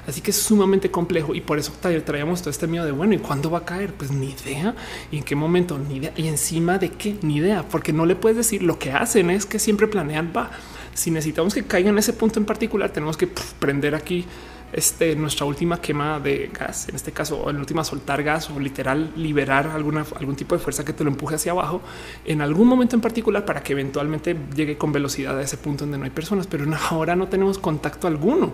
Así 0.08 0.22
que 0.22 0.32
es 0.32 0.38
sumamente 0.38 0.90
complejo 0.90 1.36
y 1.36 1.42
por 1.42 1.60
eso 1.60 1.72
traíamos 1.80 2.42
todo 2.42 2.50
este 2.50 2.68
miedo 2.68 2.86
de 2.86 2.92
bueno, 2.92 3.14
¿y 3.14 3.20
cuándo 3.20 3.52
va 3.52 3.60
a 3.60 3.66
caer? 3.66 3.94
Pues 3.94 4.12
ni 4.12 4.32
idea. 4.32 4.76
¿Y 5.12 5.18
en 5.18 5.24
qué 5.24 5.36
momento? 5.36 5.78
Ni 5.78 5.98
idea. 5.98 6.12
¿Y 6.18 6.28
encima 6.28 6.80
de 6.80 6.90
qué? 6.90 7.18
Ni 7.22 7.38
idea. 7.38 7.64
Porque 7.70 7.94
no 7.94 8.06
le 8.06 8.16
puedes 8.16 8.38
decir 8.38 8.64
lo 8.64 8.80
que 8.80 8.92
hacen 8.92 9.30
es 9.30 9.46
que 9.46 9.60
siempre 9.60 9.88
planean, 9.88 10.34
va. 10.36 10.50
Si 10.94 11.12
necesitamos 11.12 11.54
que 11.54 11.64
caiga 11.64 11.90
en 11.90 11.98
ese 11.98 12.14
punto 12.14 12.40
en 12.40 12.46
particular, 12.46 12.92
tenemos 12.92 13.16
que 13.16 13.28
prender 13.60 13.94
aquí 13.94 14.26
este, 14.74 15.16
nuestra 15.16 15.46
última 15.46 15.82
quema 15.82 16.20
de 16.20 16.50
gas, 16.54 16.88
en 16.90 16.96
este 16.96 17.12
caso, 17.12 17.38
o 17.38 17.50
en 17.50 17.58
última 17.58 17.84
soltar 17.84 18.24
gas 18.24 18.50
o 18.50 18.60
literal 18.60 19.12
liberar 19.16 19.70
algún 19.70 20.36
tipo 20.36 20.56
de 20.56 20.62
fuerza 20.62 20.86
que 20.86 20.94
te 20.94 21.04
lo 21.04 21.10
empuje 21.10 21.36
hacia 21.36 21.52
abajo 21.52 21.82
en 22.26 22.42
algún 22.42 22.68
momento 22.68 22.96
en 22.96 23.02
particular 23.02 23.46
para 23.46 23.62
que 23.62 23.74
eventualmente 23.74 24.36
llegue 24.56 24.78
con 24.78 24.92
velocidad 24.92 25.38
a 25.38 25.42
ese 25.42 25.58
punto 25.58 25.84
donde 25.86 25.98
no 25.98 26.06
hay 26.06 26.12
personas, 26.12 26.48
pero 26.48 26.66
ahora 26.90 27.16
no 27.16 27.28
tenemos 27.28 27.58
contacto 27.58 28.08
alguno. 28.08 28.54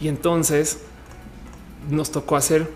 Y 0.00 0.08
entonces 0.08 0.80
nos 1.90 2.10
tocó 2.10 2.36
hacer 2.36 2.68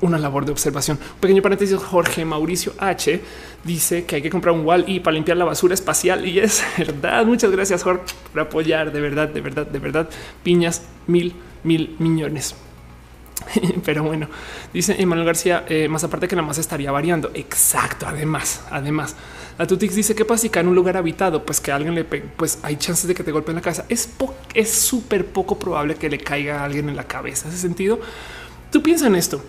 una 0.00 0.18
labor 0.18 0.44
de 0.44 0.52
observación. 0.52 0.98
pequeño 1.20 1.42
paréntesis, 1.42 1.76
Jorge 1.78 2.24
Mauricio 2.24 2.72
H 2.78 3.20
dice 3.64 4.04
que 4.04 4.16
hay 4.16 4.22
que 4.22 4.30
comprar 4.30 4.54
un 4.54 4.64
wall 4.64 4.84
y 4.86 5.00
para 5.00 5.14
limpiar 5.14 5.36
la 5.36 5.44
basura 5.44 5.74
espacial. 5.74 6.26
Y 6.26 6.38
es 6.38 6.62
verdad. 6.78 7.24
Muchas 7.24 7.50
gracias, 7.50 7.82
Jorge, 7.82 8.04
por 8.32 8.42
apoyar. 8.42 8.92
De 8.92 9.00
verdad, 9.00 9.28
de 9.28 9.40
verdad, 9.40 9.66
de 9.66 9.78
verdad. 9.78 10.08
Piñas, 10.42 10.82
mil, 11.06 11.34
mil 11.64 11.96
millones. 11.98 12.54
Pero 13.84 14.02
bueno, 14.02 14.28
dice 14.72 14.96
Emanuel 14.98 15.26
García, 15.26 15.64
eh, 15.68 15.88
más 15.88 16.04
aparte 16.04 16.28
que 16.28 16.36
la 16.36 16.42
masa 16.42 16.60
estaría 16.60 16.90
variando. 16.90 17.30
Exacto. 17.34 18.06
Además, 18.06 18.62
además, 18.70 19.14
la 19.58 19.66
Tutix 19.66 19.94
dice 19.94 20.14
que 20.14 20.24
pasa 20.24 20.42
si 20.42 20.50
cae 20.50 20.62
en 20.62 20.68
un 20.68 20.74
lugar 20.74 20.96
habitado, 20.96 21.44
pues 21.44 21.60
que 21.60 21.72
alguien 21.72 21.94
le 21.94 22.04
pegue, 22.04 22.24
pues 22.36 22.58
hay 22.62 22.76
chances 22.76 23.06
de 23.06 23.14
que 23.14 23.22
te 23.22 23.32
golpee 23.32 23.52
en 23.52 23.56
la 23.56 23.62
cabeza. 23.62 23.84
Es 23.88 24.08
es 24.54 24.70
súper 24.70 25.26
poco 25.26 25.58
probable 25.58 25.96
que 25.96 26.08
le 26.08 26.18
caiga 26.18 26.60
a 26.60 26.64
alguien 26.64 26.88
en 26.88 26.96
la 26.96 27.04
cabeza. 27.04 27.48
Ese 27.48 27.58
sentido, 27.58 28.00
tú 28.70 28.82
piensa 28.82 29.06
en 29.06 29.16
esto. 29.16 29.42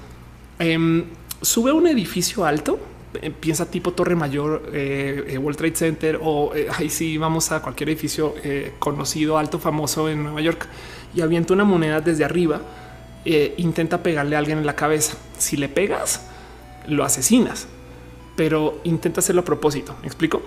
Em, 0.60 1.06
sube 1.42 1.72
a 1.72 1.74
un 1.74 1.88
edificio 1.88 2.46
alto, 2.46 2.80
eh, 3.22 3.32
piensa 3.32 3.70
tipo 3.70 3.94
Torre 3.94 4.16
Mayor, 4.16 4.70
eh, 4.74 5.38
World 5.42 5.58
Trade 5.58 5.76
Center 5.76 6.20
o 6.22 6.52
ahí 6.78 6.90
sí 6.90 7.18
vamos 7.18 7.52
a 7.52 7.62
cualquier 7.62 7.90
edificio 7.90 8.36
conocido, 8.80 9.38
alto, 9.38 9.60
famoso 9.60 10.10
en 10.10 10.24
Nueva 10.24 10.42
York 10.42 10.68
y 11.14 11.22
avienta 11.22 11.54
una 11.54 11.64
moneda 11.64 12.02
desde 12.02 12.26
arriba. 12.26 12.62
intenta 13.58 14.04
pegarle 14.04 14.36
a 14.36 14.40
alguien 14.40 14.58
en 14.58 14.66
la 14.66 14.76
cabeza. 14.76 15.18
Si 15.38 15.58
le 15.58 15.70
pegas, 15.70 16.22
lo 16.88 17.04
asesinas 17.04 17.68
pero 18.38 18.80
intenta 18.86 19.20
hacerlo 19.20 19.42
a 19.42 19.46
propósito. 19.46 19.98
¿Me 20.02 20.08
explico? 20.08 20.42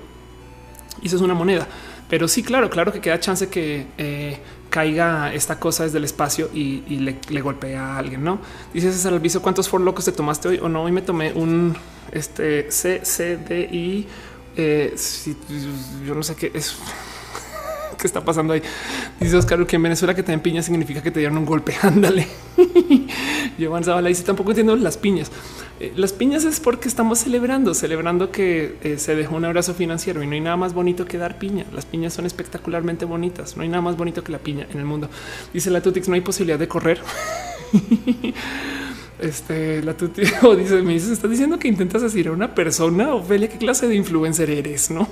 Y 1.03 1.09
eso 1.09 1.17
es 1.17 1.23
una 1.23 1.35
moneda. 1.35 1.67
Pero 2.09 2.29
sí, 2.29 2.43
claro, 2.43 2.71
claro 2.71 2.93
que 2.93 3.01
queda 3.01 3.21
chance 3.21 3.49
que 3.49 3.87
eh, 3.99 4.39
caiga 4.71 5.35
esta 5.35 5.59
cosa 5.59 5.85
desde 5.85 5.99
el 5.99 6.05
espacio 6.05 6.49
y, 6.55 6.81
le, 6.99 7.19
le, 7.29 7.41
golpea 7.41 7.95
a 7.95 7.99
alguien, 7.99 8.25
¿no? 8.25 8.41
Dice 8.73 8.93
César 8.93 9.13
Alviso, 9.13 9.43
¿cuántos 9.43 9.69
for 9.69 9.81
locos 9.81 10.05
te 10.05 10.13
tomaste 10.13 10.49
hoy 10.49 10.61
o 10.63 10.69
no? 10.69 10.85
Hoy 10.85 10.93
me 10.93 11.03
tomé 11.03 11.33
un 11.33 11.77
este 12.13 12.69
CCDI. 12.69 14.07
Eh, 14.57 14.95
yo 16.07 16.15
no 16.15 16.23
sé 16.23 16.37
qué 16.37 16.53
es. 16.55 16.77
¿Qué 18.01 18.07
está 18.07 18.25
pasando 18.25 18.55
ahí? 18.55 18.63
Dice 19.21 19.37
Oscar 19.37 19.67
que 19.67 19.77
en 19.77 19.83
Venezuela 19.83 20.15
que 20.15 20.23
te 20.23 20.33
den 20.33 20.41
piñas 20.41 20.65
significa 20.65 21.03
que 21.03 21.11
te 21.11 21.21
dieron 21.21 21.37
un 21.37 21.45
golpe. 21.45 21.75
Ándale. 21.83 22.27
Giovanni 23.59 23.85
Zavala 23.85 24.09
dice 24.09 24.23
tampoco 24.23 24.53
entiendo 24.53 24.75
las 24.77 24.97
piñas. 24.97 25.31
Eh, 25.81 25.93
las 25.97 26.15
piñas 26.15 26.45
es 26.45 26.61
porque 26.61 26.89
estamos 26.89 27.19
celebrando, 27.19 27.75
celebrando 27.75 28.31
que 28.31 28.79
eh, 28.83 28.97
se 28.97 29.15
dejó 29.15 29.37
un 29.37 29.45
abrazo 29.45 29.75
financiero 29.75 30.23
y 30.23 30.27
no 30.27 30.33
hay 30.33 30.41
nada 30.41 30.57
más 30.57 30.73
bonito 30.73 31.05
que 31.05 31.19
dar 31.19 31.39
piña. 31.39 31.67
Las 31.75 31.85
piñas 31.85 32.15
son 32.15 32.25
espectacularmente 32.25 33.05
bonitas. 33.05 33.57
No 33.59 33.65
hay 33.65 33.69
nada 33.69 33.83
más 33.83 33.99
bonito 33.99 34.25
que 34.25 34.33
la 34.33 34.39
piña 34.39 34.67
en 34.71 34.79
el 34.79 34.87
mundo. 34.87 35.11
Dice 35.53 35.71
la 35.71 35.83
Tutix, 35.83 36.09
no 36.09 36.15
hay 36.15 36.23
posibilidad 36.23 36.59
de 36.59 36.69
correr. 36.69 37.03
este 39.19 39.83
la 39.83 39.95
Tutix 39.95 40.33
dice, 40.57 40.81
me 40.81 40.95
dices, 40.95 41.11
estás 41.11 41.31
diciendo 41.31 41.59
que 41.59 41.69
intentas 41.69 42.01
decir 42.01 42.29
a 42.29 42.33
una 42.33 42.55
persona, 42.55 43.15
Ofelia, 43.15 43.51
qué 43.51 43.59
clase 43.59 43.89
de 43.89 43.95
influencer 43.95 44.49
eres, 44.49 44.91
no? 44.91 45.07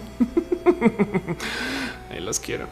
Los 2.21 2.41
quiero. 2.41 2.67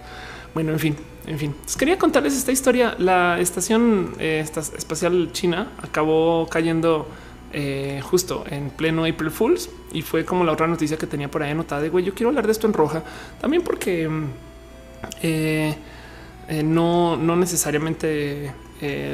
Bueno, 0.57 0.73
en 0.73 0.79
fin, 0.79 0.97
en 1.27 1.39
fin. 1.39 1.55
quería 1.79 1.99
contarles 1.99 2.35
esta 2.35 2.51
historia. 2.51 2.97
La 2.99 3.39
estación 3.39 4.15
eh, 4.19 4.43
espacial 4.43 5.29
china 5.33 5.73
acabó 5.83 6.49
cayendo 6.49 7.07
eh, 7.53 8.01
justo 8.03 8.43
en 8.49 8.71
pleno 8.71 9.05
April 9.05 9.31
Fools 9.31 9.69
y 9.93 10.01
fue 10.01 10.25
como 10.25 10.45
la 10.45 10.53
otra 10.53 10.67
noticia 10.67 10.97
que 10.97 11.07
tenía 11.07 11.31
por 11.31 11.43
ahí 11.43 11.51
anotada 11.51 11.83
de 11.83 11.91
güey. 11.91 12.07
Yo 12.07 12.15
quiero 12.15 12.31
hablar 12.31 12.47
de 12.47 12.53
esto 12.53 12.67
en 12.67 12.73
roja 12.73 13.05
también 13.39 13.63
porque 13.65 14.09
eh, 15.23 15.77
no, 16.65 17.19
no 17.19 17.37
necesariamente 17.37 18.55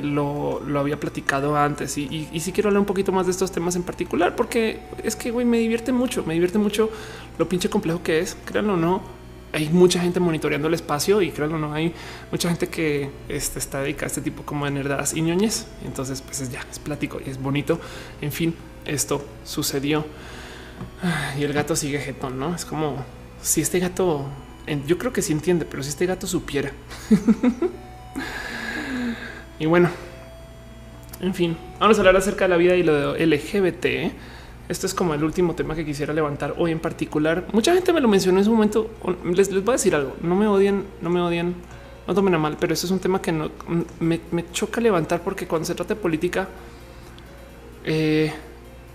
lo, 0.05 0.61
había 0.79 1.01
platicado 1.01 1.57
antes 1.57 1.99
y, 1.99 2.29
y, 2.33 2.39
sí 2.39 2.53
quiero 2.53 2.69
hablar 2.69 2.81
un 2.81 2.87
poquito 2.87 3.11
más 3.11 3.27
de 3.27 3.33
estos 3.33 3.51
temas 3.51 3.75
en 3.75 3.83
particular 3.83 4.37
porque 4.37 4.81
es 5.03 5.17
que 5.17 5.33
güey, 5.33 5.45
me 5.45 5.59
divierte 5.59 5.91
mucho, 5.91 6.23
me 6.25 6.35
divierte 6.35 6.59
mucho 6.59 6.89
lo 7.37 7.49
pinche 7.49 7.69
complejo 7.69 8.01
que 8.05 8.21
es, 8.21 8.37
créanlo 8.45 8.75
o 8.75 8.77
no 8.77 9.22
hay 9.53 9.69
mucha 9.69 10.01
gente 10.01 10.19
monitoreando 10.19 10.69
el 10.69 10.75
espacio 10.75 11.21
y 11.21 11.31
que 11.31 11.47
no 11.47 11.75
hay 11.75 11.93
mucha 12.31 12.49
gente 12.49 12.69
que 12.69 13.11
este, 13.29 13.59
está 13.59 13.83
dedicada 13.83 14.07
a 14.07 14.09
este 14.09 14.23
tipo 14.23 14.45
como 14.45 14.65
de 14.65 14.71
nerdadas 14.71 15.15
y 15.15 15.21
ñoñes. 15.21 15.67
Entonces, 15.85 16.23
pues 16.23 16.41
es 16.41 16.51
ya 16.51 16.65
es 16.71 16.79
plático 16.79 17.21
y 17.25 17.29
es 17.29 17.41
bonito. 17.41 17.79
En 18.21 18.33
fin, 18.33 18.55
esto 18.87 19.25
sucedió 19.45 20.07
y 21.39 21.45
el 21.45 21.53
gato 21.53 21.77
sigue 21.77 21.99
jetón, 21.99 22.39
no 22.39 22.55
es 22.55 22.65
como 22.65 23.05
si 23.41 23.61
este 23.61 23.79
gato 23.79 24.27
Yo 24.87 24.99
creo 24.99 25.13
que 25.13 25.23
sí 25.23 25.33
entiende, 25.33 25.65
pero 25.65 25.83
si 25.83 25.91
este 25.91 26.07
gato 26.07 26.27
supiera. 26.27 26.73
y 29.59 29.67
bueno, 29.67 29.91
en 31.21 31.35
fin, 31.35 31.57
vamos 31.79 31.99
a 31.99 32.01
hablar 32.01 32.17
acerca 32.17 32.45
de 32.45 32.49
la 32.49 32.57
vida 32.57 32.75
y 32.75 32.83
lo 32.83 33.13
de 33.13 33.27
LGBT. 33.27 34.15
Esto 34.69 34.87
es 34.87 34.95
como 34.95 35.13
el 35.15 35.25
último 35.25 35.55
tema 35.55 35.75
que 35.75 35.85
quisiera 35.85 36.13
levantar 36.13 36.55
hoy 36.57 36.71
en 36.71 36.81
particular. 36.81 37.47
Mucha 37.53 37.75
gente 37.75 37.93
me 37.93 38.01
lo 38.01 38.09
mencionó 38.09 38.39
en 38.39 38.45
su 38.45 38.53
momento. 38.53 38.91
Les, 39.25 39.51
les 39.51 39.65
voy 39.65 39.73
a 39.73 39.77
decir 39.77 39.95
algo. 39.95 40.17
No 40.23 40.37
me 40.37 40.47
odian, 40.47 40.85
no 41.01 41.11
me 41.11 41.21
odian, 41.21 41.55
no 42.07 42.15
tomen 42.15 42.35
a 42.35 42.39
mal, 42.39 42.57
pero 42.59 42.73
eso 42.73 42.87
es 42.87 42.93
un 42.93 42.99
tema 42.99 43.21
que 43.21 43.33
no 43.33 43.51
me, 44.01 44.21
choca 44.53 44.81
levantar 44.81 45.23
porque 45.23 45.47
cuando 45.47 45.67
se 45.67 45.75
trata 45.75 45.95
de 45.95 46.01
política 46.01 46.49
eh, 47.85 48.33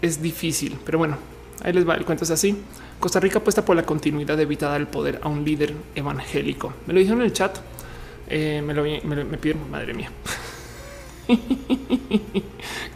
es 0.02 0.22
difícil. 0.22 0.77
Pero 0.85 0.98
bueno, 0.98 1.18
ahí 1.61 1.73
les 1.73 1.88
va. 1.88 1.95
El 1.95 2.06
cuento 2.06 2.23
es 2.23 2.31
así. 2.31 2.57
Costa 2.99 3.19
Rica 3.19 3.39
apuesta 3.39 3.64
por 3.64 3.76
la 3.76 3.85
continuidad 3.85 4.38
de 4.38 4.44
evitar 4.44 4.80
el 4.80 4.88
poder 4.88 5.19
a 5.22 5.27
un 5.27 5.44
líder 5.45 5.76
evangélico. 5.95 6.73
Me 6.88 6.94
lo 6.94 6.99
dijeron 6.99 7.22
en 7.22 7.26
el 7.27 7.34
chat. 7.34 7.57
Eh, 8.30 8.61
me 8.65 8.73
lo 8.73 8.84
me, 8.84 9.38
piden, 9.38 9.69
madre 9.69 9.94
mía. 9.94 10.11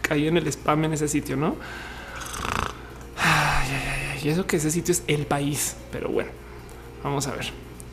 Caí 0.02 0.26
en 0.26 0.36
el 0.36 0.46
spam 0.48 0.84
en 0.84 0.94
ese 0.94 1.08
sitio, 1.08 1.36
¿no? 1.36 1.56
Y 4.22 4.28
eso 4.28 4.46
que 4.46 4.56
ese 4.56 4.70
sitio 4.70 4.92
es 4.92 5.02
el 5.08 5.26
país, 5.26 5.76
pero 5.90 6.08
bueno, 6.08 6.30
vamos 7.02 7.26
a 7.26 7.32
ver. 7.32 7.46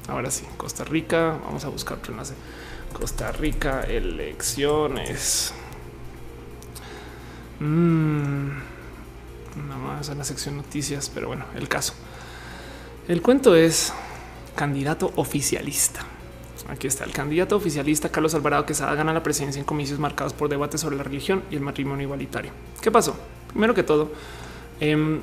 Ahora 0.08 0.30
sí, 0.32 0.46
Costa 0.58 0.84
Rica, 0.84 1.40
vamos 1.44 1.66
a 1.66 1.70
buscar 1.70 1.98
otro 1.98 2.14
enlace. 2.14 2.34
Costa 2.94 3.32
Rica, 3.32 3.82
elecciones. 3.82 5.54
Mm, 7.60 8.50
nada 9.68 9.78
más 9.80 10.10
en 10.10 10.18
la 10.18 10.24
sección 10.24 10.58
noticias, 10.58 11.12
pero 11.14 11.28
bueno, 11.28 11.46
el 11.56 11.68
caso. 11.68 11.94
El 13.08 13.22
cuento 13.22 13.56
es 13.56 13.94
candidato 14.56 15.12
oficialista. 15.16 16.06
Aquí 16.70 16.86
está 16.86 17.04
el 17.04 17.12
candidato 17.12 17.56
oficialista 17.56 18.10
Carlos 18.10 18.36
Alvarado 18.36 18.64
que 18.64 18.68
Quesada 18.68 18.94
gana 18.94 19.12
la 19.14 19.24
presidencia 19.24 19.60
en 19.60 19.66
comicios 19.66 19.98
marcados 19.98 20.34
por 20.34 20.50
debates 20.50 20.82
sobre 20.82 20.96
la 20.96 21.04
religión 21.04 21.44
y 21.50 21.56
el 21.56 21.62
matrimonio 21.62 22.04
igualitario. 22.04 22.52
¿Qué 22.80 22.92
pasó? 22.92 23.16
Primero 23.48 23.74
que 23.74 23.82
todo, 23.82 24.12
em, 24.80 25.20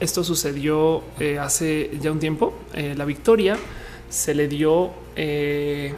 esto 0.00 0.24
sucedió 0.24 1.02
eh, 1.18 1.38
hace 1.38 1.90
ya 2.00 2.10
un 2.10 2.18
tiempo. 2.18 2.54
Eh, 2.72 2.94
la 2.96 3.04
victoria 3.04 3.56
se 4.08 4.34
le 4.34 4.48
dio 4.48 4.90
eh, 5.14 5.94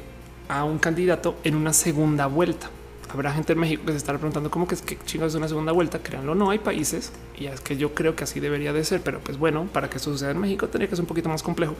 a 0.49 0.65
un 0.65 0.79
candidato 0.79 1.37
en 1.45 1.55
una 1.55 1.73
segunda 1.73 2.27
vuelta. 2.27 2.69
Habrá 3.13 3.33
gente 3.33 3.53
en 3.53 3.59
México 3.59 3.85
que 3.85 3.93
se 3.93 3.99
estará 3.99 4.19
preguntando 4.19 4.51
cómo 4.51 4.67
que 4.67 4.75
es 4.75 4.83
que 4.83 4.99
chingados 5.05 5.35
es 5.35 5.37
una 5.37 5.49
segunda 5.49 5.71
vuelta. 5.73 6.01
Créanlo, 6.01 6.35
no 6.35 6.51
hay 6.51 6.59
países 6.59 7.13
y 7.39 7.47
es 7.47 7.61
que 7.61 7.77
yo 7.77 7.95
creo 7.95 8.17
que 8.17 8.25
así 8.25 8.41
debería 8.41 8.73
de 8.73 8.83
ser, 8.85 9.03
pero 9.03 9.21
pues 9.21 9.39
bueno, 9.39 9.69
para 9.73 9.89
que 9.91 9.99
esto 9.99 10.11
suceda 10.11 10.31
en 10.31 10.39
México 10.39 10.67
tendría 10.67 10.89
que 10.89 10.97
ser 10.97 11.03
un 11.03 11.09
poquito 11.09 11.29
más 11.29 11.43
complejo, 11.43 11.77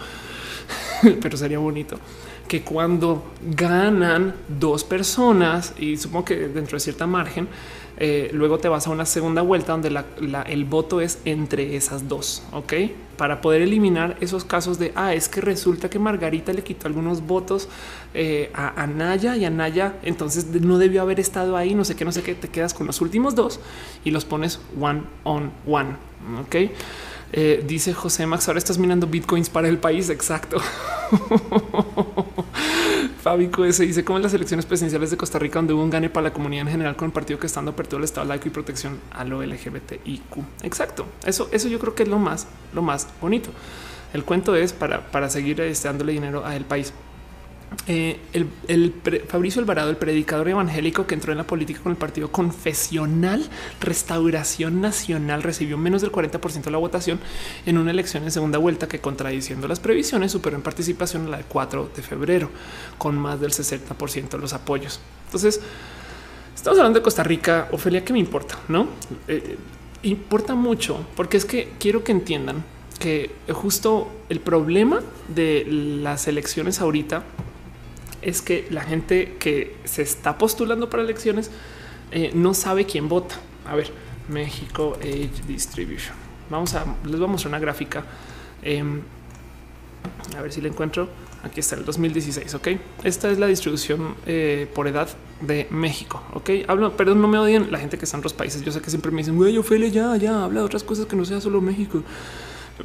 pero 1.21 1.37
sería 1.37 1.59
bonito 1.59 1.99
que 2.49 2.63
cuando 2.63 3.23
ganan 3.57 4.35
dos 4.61 4.85
personas 4.85 5.73
y 5.79 5.97
supongo 5.97 6.27
que 6.27 6.37
dentro 6.49 6.77
de 6.77 6.81
cierta 6.81 7.07
margen, 7.07 7.49
eh, 7.99 8.31
luego 8.33 8.59
te 8.59 8.69
vas 8.69 8.87
a 8.87 8.91
una 8.91 9.07
segunda 9.07 9.43
vuelta 9.43 9.73
donde 9.73 10.05
el 10.49 10.65
voto 10.65 11.01
es 11.01 11.19
entre 11.25 11.77
esas 11.77 12.09
dos, 12.09 12.43
¿ok? 12.53 12.73
Para 13.17 13.41
poder 13.41 13.63
eliminar 13.63 14.17
esos 14.21 14.45
casos 14.45 14.79
de, 14.79 14.93
ah, 14.97 15.15
es 15.15 15.29
que 15.29 15.41
resulta 15.41 15.89
que 15.89 15.99
Margarita 15.99 16.53
le 16.53 16.63
quitó 16.63 16.89
algunos 16.89 17.27
votos 17.27 17.69
eh, 18.13 18.51
a, 18.55 18.87
Naya 18.87 19.37
y 19.37 19.45
a 19.45 19.51
Naya, 19.51 19.95
entonces 20.03 20.47
no 20.49 20.79
debió 20.79 21.03
haber 21.03 21.21
estado 21.21 21.57
ahí, 21.57 21.75
no 21.75 21.85
sé 21.85 21.95
qué, 21.95 22.05
no 22.05 22.13
sé 22.13 22.23
qué, 22.23 22.35
te 22.35 22.49
quedas 22.49 22.75
con 22.75 22.87
los 22.87 23.01
últimos 23.01 23.35
dos 23.35 23.61
y 24.05 24.11
los 24.11 24.25
pones 24.25 24.59
one 24.81 25.03
on 25.25 25.53
one, 25.67 25.91
¿ok? 26.41 26.71
Eh, 27.33 27.65
dice 27.67 27.95
José 27.95 28.27
Max, 28.27 28.47
ahora 28.49 28.59
estás 28.59 28.77
minando 28.79 29.07
bitcoins 29.07 29.49
para 29.49 29.69
el 29.69 29.79
país. 29.79 30.11
Exacto. 30.11 30.59
Fabico 33.23 33.71
se 33.73 33.87
dice 33.87 34.05
como 34.05 34.19
en 34.19 34.25
las 34.25 34.35
elecciones 34.35 34.67
presidenciales 34.67 35.13
de 35.13 35.17
Costa 35.17 35.39
Rica, 35.39 35.61
donde 35.61 35.73
hubo 35.73 35.83
un 35.83 35.91
gane 35.91 36.11
para 36.11 36.25
la 36.25 36.33
comunidad 36.33 36.67
en 36.67 36.73
general 36.73 36.97
con 36.97 37.07
el 37.07 37.13
partido 37.13 37.39
que 37.39 37.47
estando 37.47 37.71
apertura 37.71 37.99
el 37.99 38.05
Estado 38.05 38.27
laico 38.27 38.49
y 38.49 38.51
protección 38.51 38.99
a 39.13 39.25
lo 39.25 39.43
LGBTIQ. 39.43 40.37
Exacto. 40.63 41.07
Eso, 41.25 41.49
eso 41.53 41.69
yo 41.69 41.79
creo 41.79 41.95
que 41.95 42.03
es 42.03 42.09
lo 42.09 42.19
más, 42.19 42.49
lo 42.75 42.83
más 42.83 43.07
bonito. 43.21 43.51
El 44.13 44.25
cuento 44.25 44.57
es 44.57 44.73
para, 44.73 45.11
para 45.11 45.31
seguir 45.31 45.61
este, 45.61 45.89
dándole 45.89 46.13
dinero 46.13 46.45
al 46.45 46.65
país. 46.65 46.93
Eh, 47.89 48.19
el, 48.33 48.95
Fabricio 49.29 49.61
Alvarado, 49.61 49.91
el 49.91 49.97
predicador 49.97 50.49
evangélico 50.49 51.07
que 51.07 51.15
entró 51.15 51.33
en 51.33 51.39
la 51.39 51.47
política 51.47 51.81
con 51.81 51.93
el 51.93 51.99
partido 51.99 52.31
confesional 52.31 53.49
Restauración 53.81 54.81
Nacional, 54.81 55.43
recibió 55.43 55.77
menos 55.77 56.03
del 56.03 56.13
40% 56.13 56.63
de 56.63 56.71
la 56.71 56.79
votación 56.79 57.19
en 57.67 57.79
una 57.79 57.91
elección 57.91 58.23
en 58.25 58.31
segunda 58.31 58.59
vuelta 58.59 58.87
que 58.87 59.01
contradiciendo 59.01 59.67
las 59.67 59.81
previsiones 59.81 60.33
superó 60.33 60.57
en 60.57 60.63
participación 60.63 61.31
la 61.31 61.39
del 61.39 61.47
4 61.47 61.91
de 61.95 62.03
febrero 62.03 62.51
con 62.99 63.17
más 63.17 63.41
del 63.41 63.51
60% 63.51 64.29
de 64.31 64.39
los 64.39 64.53
apoyos. 64.53 65.01
Entonces, 65.27 65.61
estamos 66.55 66.79
hablando 66.79 67.01
de 67.01 67.03
Costa 67.03 67.23
Rica, 67.23 67.69
Ofelia, 67.73 68.05
que 68.05 68.13
me 68.13 68.19
importa, 68.19 68.59
no 68.69 68.89
eh, 69.29 69.57
importa 70.03 70.55
mucho 70.55 71.05
porque 71.17 71.37
es 71.37 71.45
que 71.45 71.73
quiero 71.79 72.05
que 72.05 72.13
entiendan 72.13 72.65
que 72.99 73.33
justo 73.53 74.13
el 74.29 74.39
problema 74.39 75.01
de 75.35 75.67
las 75.69 76.29
elecciones 76.29 76.81
ahorita 76.81 77.25
es 78.23 78.43
que 78.43 78.67
la 78.71 78.83
gente 78.83 79.37
que 79.39 79.77
se 79.85 80.03
está 80.03 80.39
postulando 80.39 80.89
para 80.89 81.03
elecciones 81.03 81.51
eh, 82.11 82.31
no 82.35 82.55
sabe 82.55 82.87
quién 82.87 83.09
vota. 83.09 83.37
A 83.67 83.75
ver, 83.75 83.91
México 84.29 84.97
Age 85.01 85.31
Distribution. 85.47 86.15
Vamos 86.51 86.75
a 86.75 86.85
les 87.05 87.19
voy 87.19 87.25
a 87.25 87.33
mostrar 87.33 87.51
una 87.51 87.59
gráfica. 87.59 88.05
Em, 88.63 89.01
a 90.37 90.43
ver 90.43 90.53
si 90.53 90.61
la 90.61 90.69
encuentro. 90.69 91.09
Aquí 91.43 91.59
está 91.59 91.75
el 91.75 91.85
2016. 91.85 92.55
Ok, 92.55 92.69
esta 93.03 93.29
es 93.31 93.39
la 93.39 93.49
distribución 93.49 94.15
eh, 94.27 94.71
por 94.73 94.87
edad 94.87 95.09
de 95.41 95.67
México. 95.71 96.23
Ok, 96.35 96.51
hablo, 96.69 96.97
perdón, 96.97 97.21
no 97.21 97.27
me 97.27 97.37
odien 97.37 97.73
la 97.73 97.81
gente 97.81 97.99
que 97.99 98.05
está 98.05 98.17
en 98.17 98.21
otros 98.21 98.33
países. 98.33 98.63
Yo 98.63 98.71
sé 98.71 98.81
que 98.81 98.91
siempre 98.91 99.11
me 99.11 99.19
dicen, 99.19 99.37
güey, 99.37 99.59
Ophelia, 99.59 99.89
ya, 99.89 100.17
ya 100.17 100.45
habla 100.45 100.61
de 100.61 100.67
otras 100.67 100.85
cosas 100.85 101.07
que 101.07 101.17
no 101.17 101.25
sea 101.25 101.41
solo 101.41 101.61
México. 101.61 102.05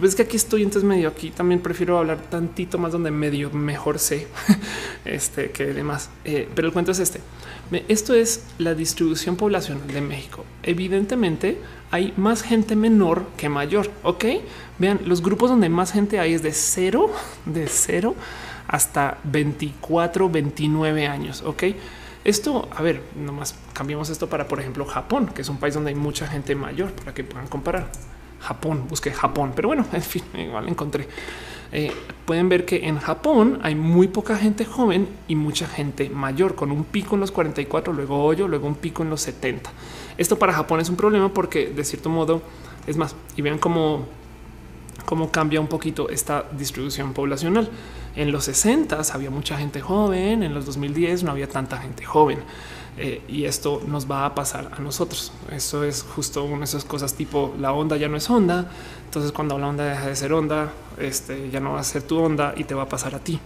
Es 0.02 0.15
que 0.15 0.24
aquí 0.24 0.38
estoy, 0.38 0.64
entonces 0.64 0.88
medio 0.88 1.10
aquí 1.10 1.32
también 1.32 1.60
prefiero 1.60 1.98
hablar 1.98 2.19
tantito 2.30 2.78
más 2.78 2.91
donde 2.91 3.10
medio 3.10 3.49
mejor 3.52 3.98
sé 3.98 4.28
este 5.06 5.52
que 5.52 5.65
demás. 5.65 6.10
Eh, 6.24 6.48
pero 6.53 6.68
el 6.68 6.74
cuento 6.74 6.91
es 6.91 6.99
este. 6.99 7.22
Esto 7.88 8.14
es 8.14 8.44
la 8.60 8.76
distribución 8.76 9.36
poblacional 9.36 9.88
de 9.88 10.02
México. 10.02 10.45
Evidentemente 10.64 11.57
hay 11.91 12.14
más 12.15 12.44
gente 12.44 12.76
menor 12.76 13.26
que 13.38 13.49
mayor. 13.49 13.90
Ok, 14.03 14.26
vean 14.78 14.99
los 15.06 15.22
grupos 15.22 15.49
donde 15.49 15.69
más 15.69 15.91
gente 15.91 16.19
hay 16.19 16.34
es 16.34 16.44
de 16.44 16.53
cero, 16.53 17.11
de 17.45 17.68
cero 17.68 18.15
hasta 18.68 19.18
24, 19.24 20.30
29 20.30 21.07
años. 21.07 21.41
Ok. 21.45 21.64
Esto, 22.24 22.68
a 22.76 22.82
ver, 22.82 23.02
nomás 23.15 23.56
cambiamos 23.72 24.10
esto 24.10 24.28
para, 24.28 24.49
por 24.49 24.60
ejemplo, 24.60 24.86
Japón, 24.86 25.28
que 25.28 25.44
es 25.44 25.49
un 25.49 25.60
país 25.60 25.74
donde 25.74 25.91
hay 25.91 25.95
mucha 25.95 26.28
gente 26.28 26.56
mayor 26.56 26.91
para 26.91 27.14
que 27.14 27.24
puedan 27.24 27.48
comparar. 27.48 27.90
Japón, 28.39 28.85
busqué 28.89 29.11
Japón, 29.11 29.53
pero 29.55 29.68
bueno, 29.68 29.85
en 29.93 30.01
fin, 30.01 30.23
igual 30.38 30.68
encontré. 30.68 31.07
Eh, 31.72 31.91
pueden 32.26 32.47
ver 32.47 32.65
que 32.65 32.88
en 32.88 32.97
Japón 32.97 33.59
hay 33.61 33.76
muy 33.76 34.07
poca 34.07 34.38
gente 34.38 34.64
joven 34.64 35.07
y 35.27 35.35
mucha 35.35 35.68
gente 35.68 36.09
mayor, 36.09 36.55
con 36.55 36.72
un 36.72 36.85
pico 36.85 37.15
en 37.15 37.22
los 37.22 37.31
44, 37.31 37.91
luego 37.93 38.23
hoyo, 38.23 38.47
luego 38.47 38.68
un 38.68 38.76
pico 38.76 39.03
en 39.03 39.09
los 39.09 39.22
70. 39.22 39.69
Esto 40.18 40.39
para 40.39 40.53
Japón 40.53 40.80
es 40.80 40.89
un 40.89 40.95
problema 40.95 41.34
porque 41.34 41.68
de 41.68 41.84
cierto 41.84 42.09
modo 42.09 42.41
es 42.88 42.95
más, 42.95 43.15
y 43.35 43.41
vean 43.41 43.57
cómo, 43.57 44.05
cómo 45.05 45.30
cambia 45.30 45.59
un 45.59 45.68
poquito 45.68 46.09
esta 46.09 46.45
distribución 46.57 47.14
poblacional. 47.14 47.69
En 48.15 48.31
los 48.31 48.45
60 48.45 49.01
había 49.14 49.30
mucha 49.30 49.57
gente 49.57 49.81
joven, 49.81 50.43
en 50.43 50.53
los 50.53 50.65
2010 50.65 51.23
no 51.23 51.31
había 51.31 51.49
tanta 51.49 51.77
gente 51.77 52.05
joven. 52.05 52.39
Eh, 52.99 53.22
y 53.28 53.45
esto 53.45 53.84
nos 53.86 54.10
va 54.10 54.26
a 54.26 54.34
pasar 54.34 54.72
a 54.76 54.82
nosotros. 54.82 55.32
Eso 55.52 55.84
es 55.84 56.03
justo 56.03 56.44
una 56.44 56.60
de 56.60 56.65
esas 56.65 56.84
cosas 56.84 57.14
tipo 57.14 57.53
la 57.60 57.72
onda 57.72 57.95
ya 57.95 58.07
no 58.07 58.18
es 58.18 58.30
onda. 58.30 58.72
Entonces 59.06 59.32
cuando 59.32 59.57
la 59.60 59.68
onda 59.68 59.86
deja 59.86 60.07
de 60.07 60.15
ser 60.15 60.34
onda, 60.34 60.72
este 60.98 61.49
ya 61.52 61.60
no 61.60 61.74
va 61.74 61.80
a 61.80 61.84
ser 61.84 62.02
tu 62.02 62.18
onda 62.18 62.53
y 62.57 62.64
te 62.64 62.74
va 62.74 62.84
a 62.84 62.90
pasar 62.90 63.14
a 63.14 63.19
ti. 63.19 63.40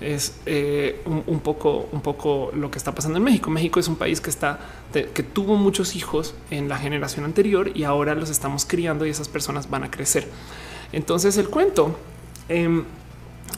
Es 0.00 0.36
eh, 0.46 1.02
un, 1.04 1.40
poco, 1.40 1.88
un 1.90 2.00
poco 2.00 2.52
lo 2.54 2.70
que 2.70 2.78
está 2.78 2.94
pasando 2.94 3.18
en 3.18 3.24
México. 3.24 3.50
México 3.50 3.80
es 3.80 3.88
un 3.88 3.96
país 3.96 4.20
que 4.20 4.30
está, 4.30 4.60
que 4.92 5.22
tuvo 5.22 5.56
muchos 5.56 5.96
hijos 5.96 6.34
en 6.50 6.68
la 6.68 6.78
generación 6.78 7.24
anterior 7.24 7.72
y 7.74 7.82
ahora 7.82 8.14
los 8.14 8.30
estamos 8.30 8.64
criando 8.64 9.06
y 9.06 9.10
esas 9.10 9.28
personas 9.28 9.68
van 9.68 9.82
a 9.82 9.90
crecer. 9.90 10.28
Entonces 10.92 11.36
el 11.36 11.48
cuento, 11.48 11.96
em, 12.48 12.84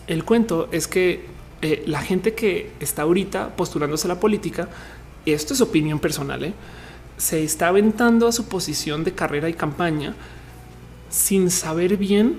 el 0.07 0.25
cuento 0.25 0.69
es 0.73 0.89
que 0.89 1.27
eh, 1.63 1.85
la 1.87 2.01
gente 2.01 2.33
que 2.33 2.73
está 2.81 3.03
ahorita 3.03 3.55
postulándose 3.55 4.07
a 4.07 4.09
la 4.09 4.19
política 4.19 4.71
esto 5.27 5.55
es 5.55 5.61
opinión 5.61 5.99
personal, 5.99 6.45
¿eh? 6.45 6.55
se 7.21 7.45
está 7.45 7.69
aventando 7.69 8.27
a 8.27 8.33
su 8.33 8.47
posición 8.47 9.05
de 9.05 9.13
carrera 9.13 9.49
y 9.49 9.55
campaña 9.55 10.15
sin 11.11 11.51
saber 11.51 11.97
bien 11.97 12.39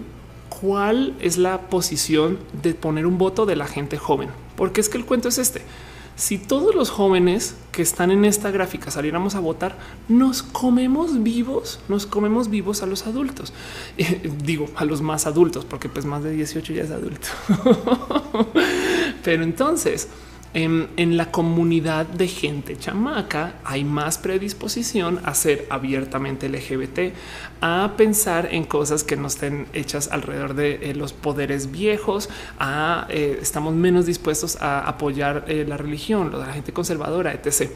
cuál 0.50 1.16
es 1.20 1.38
la 1.38 1.70
posición 1.70 2.40
de 2.62 2.74
poner 2.74 3.06
un 3.06 3.18
voto 3.18 3.46
de 3.46 3.56
la 3.56 3.68
gente 3.68 3.98
joven. 3.98 4.30
Porque 4.56 4.82
es 4.82 4.90
que 4.90 4.98
el 4.98 5.06
cuento 5.06 5.30
es 5.30 5.38
este. 5.38 5.62
si 6.16 6.38
todos 6.38 6.76
los 6.76 6.90
jóvenes 6.90 7.56
que 7.72 7.82
están 7.82 8.12
en 8.12 8.26
esta 8.26 8.52
gráfica 8.52 8.92
saliéramos 8.92 9.36
a 9.36 9.40
votar, 9.40 9.78
nos 10.08 10.44
comemos 10.44 11.24
vivos, 11.24 11.80
nos 11.88 12.06
comemos 12.06 12.50
vivos 12.50 12.84
a 12.84 12.86
los 12.86 13.08
adultos. 13.08 13.54
Digo, 14.44 14.68
a 14.76 14.86
los 14.86 15.02
más 15.02 15.26
adultos, 15.26 15.66
porque 15.66 15.90
pues 15.90 16.06
más 16.06 16.24
de 16.24 16.32
18 16.32 16.74
ya 16.74 16.84
es 16.84 16.92
adulto. 16.92 17.28
Pero 19.24 19.44
entonces, 19.44 20.10
en, 20.54 21.18
la 21.18 21.32
comunidad 21.32 22.06
de 22.06 22.28
gente 22.28 22.78
chamaca 22.78 23.56
hay 23.64 23.84
más 23.84 24.18
predisposición 24.18 25.20
a 25.24 25.34
ser 25.34 25.66
abiertamente 25.70 26.50
LGBT, 26.50 27.14
a 27.62 27.94
pensar 27.96 28.50
en 28.52 28.66
cosas 28.66 29.04
que 29.04 29.16
no 29.16 29.28
estén 29.28 29.68
hechas 29.74 30.10
alrededor 30.12 30.54
de 30.54 30.90
eh, 30.90 30.96
los 30.96 31.14
poderes 31.14 31.72
viejos, 31.72 32.30
a 32.60 33.08
eh, 33.10 33.40
estamos 33.42 33.74
menos 33.74 34.06
dispuestos 34.06 34.58
a 34.62 34.82
apoyar 34.88 35.46
eh, 35.48 35.66
la 35.68 35.78
religión, 35.78 36.32
la 36.38 36.54
gente 36.54 36.74
conservadora, 36.74 37.34
etc. 37.34 37.72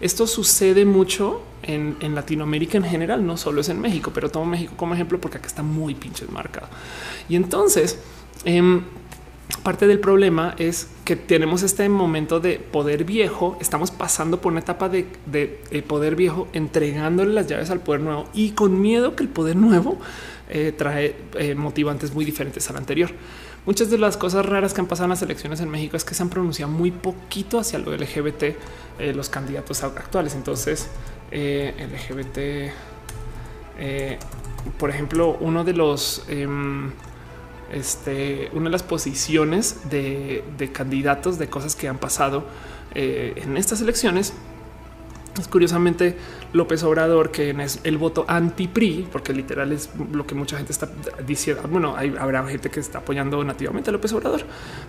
Esto 0.00 0.26
sucede 0.26 0.84
mucho 0.84 1.42
en, 1.62 1.96
en, 2.00 2.14
Latinoamérica 2.14 2.78
en 2.78 2.84
general, 2.84 3.26
no 3.26 3.36
solo 3.36 3.60
es 3.60 3.68
en 3.68 3.80
México, 3.80 4.10
pero 4.14 4.30
tomo 4.30 4.46
México 4.46 4.74
como 4.76 4.94
ejemplo 4.94 5.20
porque 5.20 5.38
acá 5.38 5.46
está 5.46 5.62
muy 5.62 5.94
pinches 5.94 6.30
marcado. 6.30 6.68
Y 7.28 7.36
entonces, 7.36 7.98
em, 8.44 8.82
parte 9.64 9.86
del 9.86 9.98
problema 9.98 10.54
es 10.58 10.88
que 11.04 11.16
tenemos 11.16 11.62
este 11.62 11.88
momento 11.88 12.38
de 12.38 12.58
poder 12.58 13.04
viejo, 13.04 13.56
estamos 13.60 13.90
pasando 13.90 14.40
por 14.40 14.52
una 14.52 14.60
etapa 14.60 14.90
de, 14.90 15.08
eh, 15.32 15.82
poder 15.82 16.14
viejo, 16.14 16.46
entregándole 16.52 17.32
las 17.32 17.48
llaves 17.48 17.70
al 17.70 17.80
poder 17.80 18.02
nuevo 18.02 18.26
y 18.34 18.50
con 18.50 18.80
miedo 18.80 19.16
que 19.16 19.24
el 19.24 19.30
poder 19.30 19.56
nuevo 19.56 19.98
eh, 20.50 20.72
trae 20.76 21.16
eh, 21.38 21.54
motivantes 21.54 22.14
muy 22.14 22.26
diferentes 22.26 22.68
al 22.68 22.76
anterior. 22.76 23.10
Muchas 23.64 23.90
de 23.90 23.96
las 23.96 24.18
cosas 24.18 24.44
raras 24.44 24.74
que 24.74 24.82
han 24.82 24.86
pasado 24.86 25.06
en 25.06 25.10
las 25.10 25.22
elecciones 25.22 25.60
en 25.60 25.70
México 25.70 25.96
es 25.96 26.04
que 26.04 26.14
se 26.14 26.22
han 26.22 26.28
pronunciado 26.28 26.70
muy 26.70 26.90
poquito 26.90 27.58
hacia 27.58 27.78
lo 27.78 27.96
LGBT 27.96 28.44
los 29.14 29.30
candidatos 29.30 29.82
actuales. 29.82 30.34
Entonces, 30.34 30.88
LGBT, 31.32 32.70
por 34.78 34.90
ejemplo, 34.90 35.38
uno 35.40 35.64
de 35.64 35.72
los 35.72 36.26
em, 36.28 36.92
este, 37.72 38.50
una 38.52 38.64
de 38.64 38.70
las 38.70 38.82
posiciones 38.82 39.88
de, 39.90 40.70
candidatos 40.72 41.38
de 41.38 41.48
cosas 41.48 41.76
que 41.76 41.88
han 41.88 41.98
pasado 41.98 42.44
eh, 42.94 43.34
en 43.36 43.56
estas 43.56 43.80
elecciones. 43.80 44.34
Es 45.38 45.48
curiosamente 45.48 46.16
López 46.54 46.84
Obrador, 46.84 47.32
que 47.32 47.50
es 47.50 47.80
el 47.82 47.98
voto 47.98 48.24
anti 48.28 48.68
PRI, 48.68 49.08
porque 49.10 49.32
literal 49.32 49.72
es 49.72 49.90
lo 50.12 50.24
que 50.24 50.36
mucha 50.36 50.56
gente 50.56 50.70
está 50.70 50.88
diciendo. 51.26 51.64
Bueno, 51.68 51.96
hay, 51.96 52.14
habrá 52.16 52.46
gente 52.46 52.70
que 52.70 52.78
está 52.78 52.98
apoyando 52.98 53.42
nativamente 53.42 53.90
a 53.90 53.92
López 53.92 54.12
Obrador, 54.12 54.42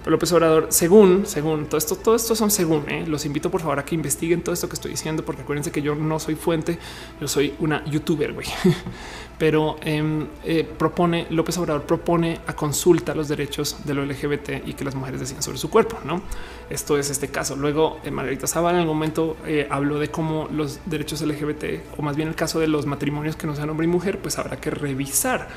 pero 0.03 0.11
López 0.11 0.31
Obrador, 0.31 0.67
según, 0.69 1.25
según 1.25 1.65
todo 1.65 1.79
esto, 1.79 1.95
todo 1.95 2.15
esto 2.15 2.35
son 2.35 2.51
según. 2.51 2.87
¿eh? 2.87 3.05
Los 3.07 3.25
invito 3.25 3.49
por 3.49 3.61
favor 3.61 3.79
a 3.79 3.83
que 3.83 3.95
investiguen 3.95 4.43
todo 4.43 4.53
esto 4.53 4.69
que 4.69 4.75
estoy 4.75 4.91
diciendo, 4.91 5.25
porque 5.25 5.41
acuérdense 5.41 5.71
que 5.71 5.81
yo 5.81 5.95
no 5.95 6.19
soy 6.19 6.35
fuente, 6.35 6.77
yo 7.19 7.27
soy 7.27 7.55
una 7.57 7.83
youtuber, 7.85 8.33
güey. 8.33 8.45
pero 9.39 9.77
em, 9.81 10.27
eh, 10.43 10.63
propone 10.63 11.25
López 11.31 11.57
Obrador 11.57 11.81
propone 11.83 12.39
a 12.45 12.55
consulta 12.55 13.15
los 13.15 13.27
derechos 13.27 13.77
de 13.85 13.93
lo 13.95 14.05
LGBT 14.05 14.65
y 14.67 14.73
que 14.73 14.85
las 14.85 14.93
mujeres 14.93 15.19
decían 15.19 15.41
sobre 15.41 15.57
su 15.57 15.71
cuerpo. 15.71 15.97
No, 16.05 16.21
esto 16.69 16.95
es 16.99 17.09
este 17.09 17.29
caso. 17.29 17.55
Luego, 17.55 17.97
eh, 18.03 18.11
Margarita 18.11 18.45
Zavala 18.45 18.77
en 18.77 18.81
algún 18.81 18.97
momento 18.97 19.35
habló 19.71 19.97
de 19.97 20.09
cómo 20.09 20.47
los 20.51 20.79
derechos 20.85 21.21
LGBT, 21.21 21.54
o 21.97 22.01
más 22.01 22.15
bien 22.15 22.27
el 22.27 22.35
caso 22.35 22.59
de 22.59 22.67
los 22.67 22.85
matrimonios 22.85 23.35
que 23.35 23.47
no 23.47 23.55
sean 23.55 23.69
hombre 23.69 23.85
y 23.85 23.89
mujer, 23.89 24.19
pues 24.19 24.37
habrá 24.37 24.57
que 24.57 24.69
revisar. 24.69 25.47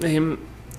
Em, 0.00 0.36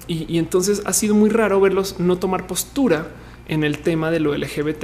y, 0.08 0.38
entonces 0.38 0.84
ha 0.86 0.94
sido 0.94 1.16
muy 1.16 1.30
raro 1.30 1.60
verlos 1.60 2.00
no 2.00 2.18
tomar 2.18 2.46
postura 2.46 3.08
en 3.48 3.64
el 3.64 3.80
tema 3.80 4.12
de 4.12 4.20
lo 4.20 4.36
LGBT 4.36 4.84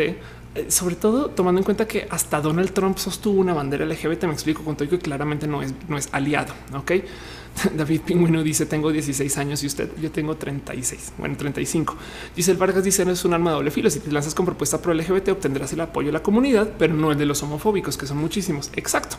eh, 0.54 0.66
sobre 0.70 0.96
todo 0.96 1.30
tomando 1.30 1.60
en 1.60 1.64
cuenta 1.64 1.88
que 1.88 2.08
hasta 2.10 2.42
Donald 2.42 2.72
Trump 2.72 2.98
sostuvo 2.98 3.40
una 3.40 3.54
bandera 3.54 3.86
LGBT. 3.86 4.24
Me 4.26 4.34
explico 4.34 4.64
con 4.64 4.76
todo 4.76 4.90
que 4.90 5.00
claramente 5.00 5.48
no 5.48 5.62
es, 5.62 5.74
no 5.88 5.98
es 5.98 6.10
aliado. 6.12 6.54
Ok. 6.76 6.92
David 7.76 8.02
Pingüino 8.02 8.44
dice 8.44 8.66
tengo 8.66 8.92
16 8.92 9.38
años 9.38 9.64
y 9.64 9.68
usted 9.68 9.90
yo 10.02 10.12
tengo 10.12 10.36
36, 10.36 11.14
bueno 11.18 11.38
35. 11.38 11.96
Dice 12.36 12.52
el 12.52 12.58
Vargas 12.58 12.84
dice 12.84 13.06
no 13.06 13.12
es 13.12 13.24
un 13.24 13.34
arma 13.34 13.52
de 13.52 13.56
doble 13.58 13.72
filo. 13.72 13.90
Si 13.90 14.00
te 14.00 14.12
lanzas 14.12 14.36
con 14.36 14.46
propuesta 14.46 14.82
pro 14.82 14.94
LGBT 14.94 15.30
obtendrás 15.30 15.72
el 15.72 15.82
apoyo 15.82 16.08
de 16.08 16.14
la 16.14 16.24
comunidad, 16.24 16.70
pero 16.78 16.94
no 16.94 17.12
el 17.12 17.18
de 17.18 17.26
los 17.26 17.42
homofóbicos 17.44 17.98
que 17.98 18.06
son 18.06 18.18
muchísimos. 18.18 18.72
Exacto. 18.76 19.18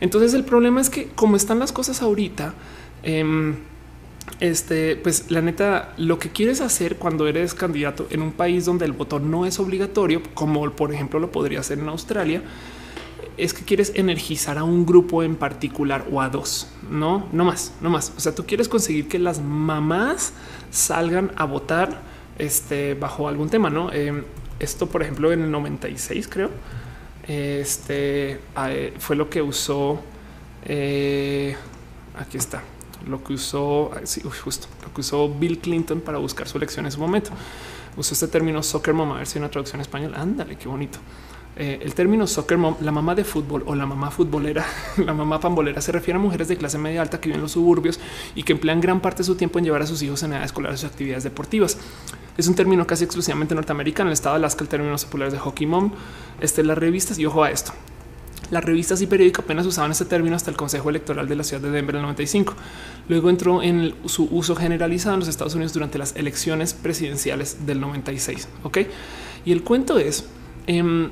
Entonces 0.00 0.34
el 0.34 0.44
problema 0.44 0.80
es 0.80 0.90
que 0.90 1.08
como 1.08 1.36
están 1.36 1.58
las 1.58 1.72
cosas 1.72 2.02
ahorita, 2.02 2.54
eh, 3.02 3.54
este, 4.40 4.96
pues 4.96 5.30
la 5.30 5.40
neta, 5.40 5.94
lo 5.96 6.18
que 6.18 6.30
quieres 6.30 6.60
hacer 6.60 6.96
cuando 6.96 7.26
eres 7.26 7.54
candidato 7.54 8.06
en 8.10 8.22
un 8.22 8.32
país 8.32 8.64
donde 8.64 8.84
el 8.84 8.92
voto 8.92 9.18
no 9.18 9.46
es 9.46 9.58
obligatorio, 9.58 10.22
como 10.34 10.68
por 10.72 10.92
ejemplo 10.92 11.18
lo 11.20 11.30
podría 11.30 11.60
hacer 11.60 11.78
en 11.78 11.88
Australia, 11.88 12.42
es 13.36 13.54
que 13.54 13.64
quieres 13.64 13.92
energizar 13.94 14.58
a 14.58 14.64
un 14.64 14.86
grupo 14.86 15.22
en 15.22 15.36
particular 15.36 16.06
o 16.10 16.20
a 16.20 16.28
dos, 16.28 16.68
no, 16.90 17.28
no 17.32 17.44
más, 17.44 17.72
no 17.80 17.90
más. 17.90 18.12
O 18.16 18.20
sea, 18.20 18.34
tú 18.34 18.44
quieres 18.46 18.68
conseguir 18.68 19.08
que 19.08 19.18
las 19.18 19.40
mamás 19.40 20.32
salgan 20.70 21.32
a 21.36 21.44
votar 21.44 22.02
este, 22.38 22.94
bajo 22.94 23.28
algún 23.28 23.48
tema, 23.48 23.70
no? 23.70 23.90
Eh, 23.92 24.24
esto, 24.58 24.86
por 24.86 25.02
ejemplo, 25.02 25.32
en 25.32 25.42
el 25.42 25.50
96, 25.50 26.28
creo, 26.28 26.50
este 27.26 28.40
eh, 28.68 28.94
fue 28.98 29.16
lo 29.16 29.28
que 29.28 29.42
usó. 29.42 30.00
Eh, 30.64 31.56
aquí 32.18 32.38
está 32.38 32.62
lo 33.06 33.22
que 33.22 33.34
usó 33.34 33.92
justo 34.42 34.66
lo 34.82 34.92
que 34.92 35.00
usó 35.00 35.28
Bill 35.28 35.58
Clinton 35.58 36.00
para 36.00 36.18
buscar 36.18 36.48
su 36.48 36.58
elección 36.58 36.86
en 36.86 36.92
su 36.92 37.00
momento. 37.00 37.30
Usó 37.96 38.14
este 38.14 38.28
término 38.28 38.62
soccer 38.62 38.92
mom, 38.92 39.12
a 39.12 39.18
ver 39.18 39.26
si 39.26 39.38
hay 39.38 39.42
una 39.42 39.50
traducción 39.50 39.80
español. 39.80 40.14
Ándale, 40.14 40.56
qué 40.56 40.68
bonito. 40.68 40.98
Eh, 41.58 41.78
el 41.82 41.94
término 41.94 42.26
soccer 42.26 42.58
mom, 42.58 42.76
la 42.82 42.92
mamá 42.92 43.14
de 43.14 43.24
fútbol 43.24 43.62
o 43.66 43.74
la 43.74 43.86
mamá 43.86 44.10
futbolera, 44.10 44.66
la 44.98 45.14
mamá 45.14 45.40
pambolera 45.40 45.80
se 45.80 45.90
refiere 45.90 46.18
a 46.18 46.22
mujeres 46.22 46.48
de 46.48 46.56
clase 46.58 46.76
media 46.76 47.00
alta 47.00 47.18
que 47.18 47.28
viven 47.28 47.38
en 47.38 47.42
los 47.42 47.52
suburbios 47.52 47.98
y 48.34 48.42
que 48.42 48.52
emplean 48.52 48.80
gran 48.80 49.00
parte 49.00 49.18
de 49.18 49.24
su 49.24 49.36
tiempo 49.36 49.58
en 49.58 49.64
llevar 49.64 49.80
a 49.80 49.86
sus 49.86 50.02
hijos 50.02 50.22
en 50.22 50.34
edad 50.34 50.44
escolar 50.44 50.72
a 50.72 50.76
sus 50.76 50.90
actividades 50.90 51.24
deportivas. 51.24 51.78
Es 52.36 52.46
un 52.46 52.54
término 52.54 52.86
casi 52.86 53.04
exclusivamente 53.04 53.54
norteamericano. 53.54 54.08
En 54.08 54.10
el 54.10 54.14
estado 54.14 54.34
de 54.34 54.40
Alaska, 54.40 54.62
el 54.62 54.68
término 54.68 54.94
popular 54.96 55.32
de 55.32 55.38
hockey 55.38 55.66
mom. 55.66 55.92
Este, 56.40 56.62
las 56.62 56.76
revistas 56.76 57.18
y 57.18 57.24
ojo 57.24 57.42
a 57.42 57.50
esto. 57.50 57.72
Las 58.50 58.62
revistas 58.64 59.00
y 59.02 59.06
periódicos 59.06 59.44
apenas 59.44 59.66
usaban 59.66 59.90
este 59.90 60.04
término 60.04 60.36
hasta 60.36 60.50
el 60.50 60.56
Consejo 60.56 60.90
Electoral 60.90 61.28
de 61.28 61.34
la 61.34 61.42
ciudad 61.42 61.62
de 61.62 61.70
Denver 61.70 61.96
en 61.96 62.00
el 62.00 62.02
95. 62.02 62.54
Luego 63.08 63.30
entró 63.30 63.62
en 63.62 63.94
su 64.04 64.28
uso 64.30 64.54
generalizado 64.54 65.14
en 65.14 65.20
los 65.20 65.28
Estados 65.28 65.54
Unidos 65.54 65.72
durante 65.72 65.98
las 65.98 66.14
elecciones 66.14 66.74
presidenciales 66.74 67.66
del 67.66 67.80
96. 67.80 68.48
Ok. 68.62 68.78
Y 69.44 69.52
el 69.52 69.62
cuento 69.62 69.98
es 69.98 70.26
em, 70.66 71.10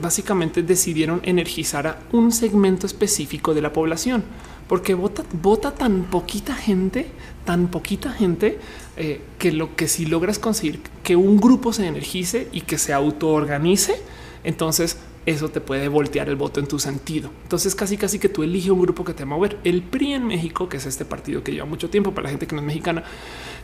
básicamente 0.00 0.62
decidieron 0.62 1.20
energizar 1.24 1.86
a 1.86 1.98
un 2.12 2.32
segmento 2.32 2.86
específico 2.86 3.54
de 3.54 3.62
la 3.62 3.72
población 3.72 4.24
porque 4.68 4.94
vota, 4.94 5.24
vota 5.32 5.72
tan 5.72 6.04
poquita 6.04 6.54
gente, 6.54 7.06
tan 7.44 7.68
poquita 7.68 8.12
gente 8.12 8.58
eh, 8.96 9.22
que 9.38 9.50
lo 9.50 9.74
que 9.74 9.88
si 9.88 10.04
logras 10.04 10.38
conseguir 10.38 10.80
que 11.02 11.16
un 11.16 11.38
grupo 11.38 11.72
se 11.72 11.86
energice 11.86 12.48
y 12.52 12.60
que 12.60 12.76
se 12.76 12.92
autoorganice, 12.92 13.96
entonces 14.44 14.98
eso 15.26 15.50
te 15.50 15.60
puede 15.60 15.88
voltear 15.88 16.28
el 16.28 16.36
voto 16.36 16.60
en 16.60 16.66
tu 16.66 16.78
sentido. 16.78 17.30
Entonces 17.42 17.74
casi 17.74 17.96
casi 17.96 18.18
que 18.18 18.28
tú 18.28 18.42
eliges 18.42 18.70
un 18.70 18.80
grupo 18.80 19.04
que 19.04 19.12
te 19.12 19.24
va 19.24 19.34
a 19.34 19.36
mover. 19.36 19.58
El 19.64 19.82
PRI 19.82 20.14
en 20.14 20.26
México, 20.26 20.68
que 20.68 20.78
es 20.78 20.86
este 20.86 21.04
partido 21.04 21.42
que 21.42 21.52
lleva 21.52 21.66
mucho 21.66 21.90
tiempo 21.90 22.12
para 22.12 22.24
la 22.24 22.30
gente 22.30 22.46
que 22.46 22.54
no 22.54 22.62
es 22.62 22.66
mexicana, 22.66 23.04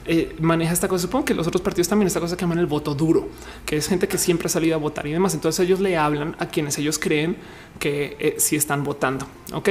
eh, 0.07 0.37
maneja 0.41 0.73
esta 0.73 0.89
cosa. 0.89 1.03
Supongo 1.03 1.25
que 1.25 1.35
los 1.35 1.47
otros 1.47 1.63
partidos 1.63 1.89
también 1.89 2.07
esta 2.07 2.21
cosa 2.21 2.37
que 2.37 2.43
llaman 2.43 2.59
el 2.59 2.67
voto 2.67 2.95
duro, 2.95 3.29
que 3.65 3.77
es 3.77 3.89
gente 3.89 4.09
que 4.09 4.19
siempre 4.19 4.47
ha 4.47 4.51
salido 4.51 4.75
a 4.75 4.79
votar 4.79 5.07
y 5.07 5.13
demás. 5.13 5.35
Entonces 5.35 5.65
ellos 5.65 5.81
le 5.81 5.97
hablan 5.97 6.37
a 6.39 6.47
quienes 6.47 6.79
ellos 6.79 6.99
creen 6.99 7.37
que 7.79 8.17
eh, 8.19 8.35
sí 8.39 8.57
están 8.57 8.85
votando. 8.85 9.27
Ok. 9.53 9.71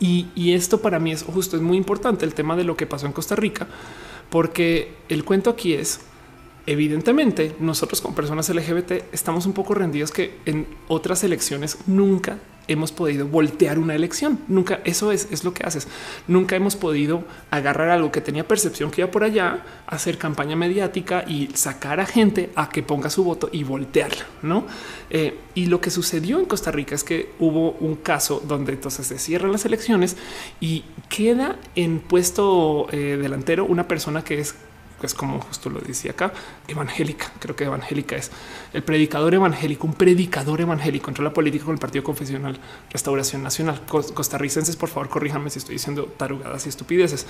Y, 0.00 0.28
y 0.34 0.54
esto 0.54 0.80
para 0.80 0.98
mí 0.98 1.12
es 1.12 1.22
justo, 1.22 1.56
es 1.56 1.62
muy 1.62 1.76
importante 1.76 2.24
el 2.24 2.32
tema 2.32 2.56
de 2.56 2.64
lo 2.64 2.74
que 2.76 2.86
pasó 2.86 3.04
en 3.04 3.12
Costa 3.12 3.36
Rica, 3.36 3.66
porque 4.30 4.94
el 5.10 5.24
cuento 5.24 5.50
aquí 5.50 5.74
es 5.74 6.00
evidentemente 6.66 7.54
nosotros 7.60 8.00
como 8.00 8.14
personas 8.14 8.48
LGBT 8.48 9.12
estamos 9.12 9.46
un 9.46 9.52
poco 9.52 9.74
rendidos 9.74 10.10
que 10.10 10.38
en 10.46 10.66
otras 10.88 11.24
elecciones 11.24 11.78
nunca 11.86 12.38
hemos 12.68 12.92
podido 12.92 13.26
voltear 13.26 13.78
una 13.78 13.94
elección. 13.94 14.40
Nunca 14.48 14.80
eso 14.84 15.12
es, 15.12 15.28
es 15.30 15.44
lo 15.44 15.52
que 15.52 15.64
haces. 15.66 15.86
Nunca 16.28 16.56
hemos 16.56 16.76
podido 16.76 17.24
agarrar 17.50 17.90
algo 17.90 18.10
que 18.10 18.20
tenía 18.20 18.46
percepción 18.46 18.90
que 18.90 19.02
iba 19.02 19.10
por 19.10 19.24
allá, 19.24 19.62
hacer 19.86 20.18
campaña 20.18 20.56
mediática 20.56 21.24
y 21.26 21.48
sacar 21.54 22.00
a 22.00 22.06
gente 22.06 22.50
a 22.54 22.68
que 22.68 22.82
ponga 22.82 23.10
su 23.10 23.24
voto 23.24 23.48
y 23.52 23.64
voltearla. 23.64 24.24
No? 24.42 24.66
Eh, 25.10 25.38
y 25.54 25.66
lo 25.66 25.80
que 25.80 25.90
sucedió 25.90 26.38
en 26.38 26.46
Costa 26.46 26.70
Rica 26.70 26.94
es 26.94 27.04
que 27.04 27.32
hubo 27.38 27.72
un 27.72 27.96
caso 27.96 28.42
donde 28.46 28.72
entonces 28.72 29.06
se 29.06 29.18
cierran 29.18 29.52
las 29.52 29.64
elecciones 29.64 30.16
y 30.60 30.84
queda 31.08 31.56
en 31.74 32.00
puesto 32.00 32.86
eh, 32.90 33.18
delantero 33.20 33.64
una 33.64 33.86
persona 33.86 34.24
que 34.24 34.40
es 34.40 34.54
que 35.00 35.06
es 35.06 35.14
como 35.14 35.40
justo 35.40 35.70
lo 35.70 35.80
decía 35.80 36.12
acá, 36.12 36.32
evangélica, 36.68 37.30
creo 37.38 37.56
que 37.56 37.64
evangélica 37.64 38.16
es 38.16 38.30
el 38.72 38.82
predicador 38.82 39.34
evangélico, 39.34 39.86
un 39.86 39.94
predicador 39.94 40.60
evangélico 40.60 41.10
entre 41.10 41.24
la 41.24 41.32
política 41.32 41.64
con 41.64 41.74
el 41.74 41.80
Partido 41.80 42.04
Confesional 42.04 42.58
Restauración 42.90 43.42
Nacional. 43.42 43.80
Costarricenses, 43.86 44.76
por 44.76 44.88
favor, 44.88 45.08
corríjanme 45.08 45.50
si 45.50 45.58
estoy 45.58 45.74
diciendo 45.74 46.12
tarugadas 46.16 46.66
y 46.66 46.68
estupideces. 46.68 47.26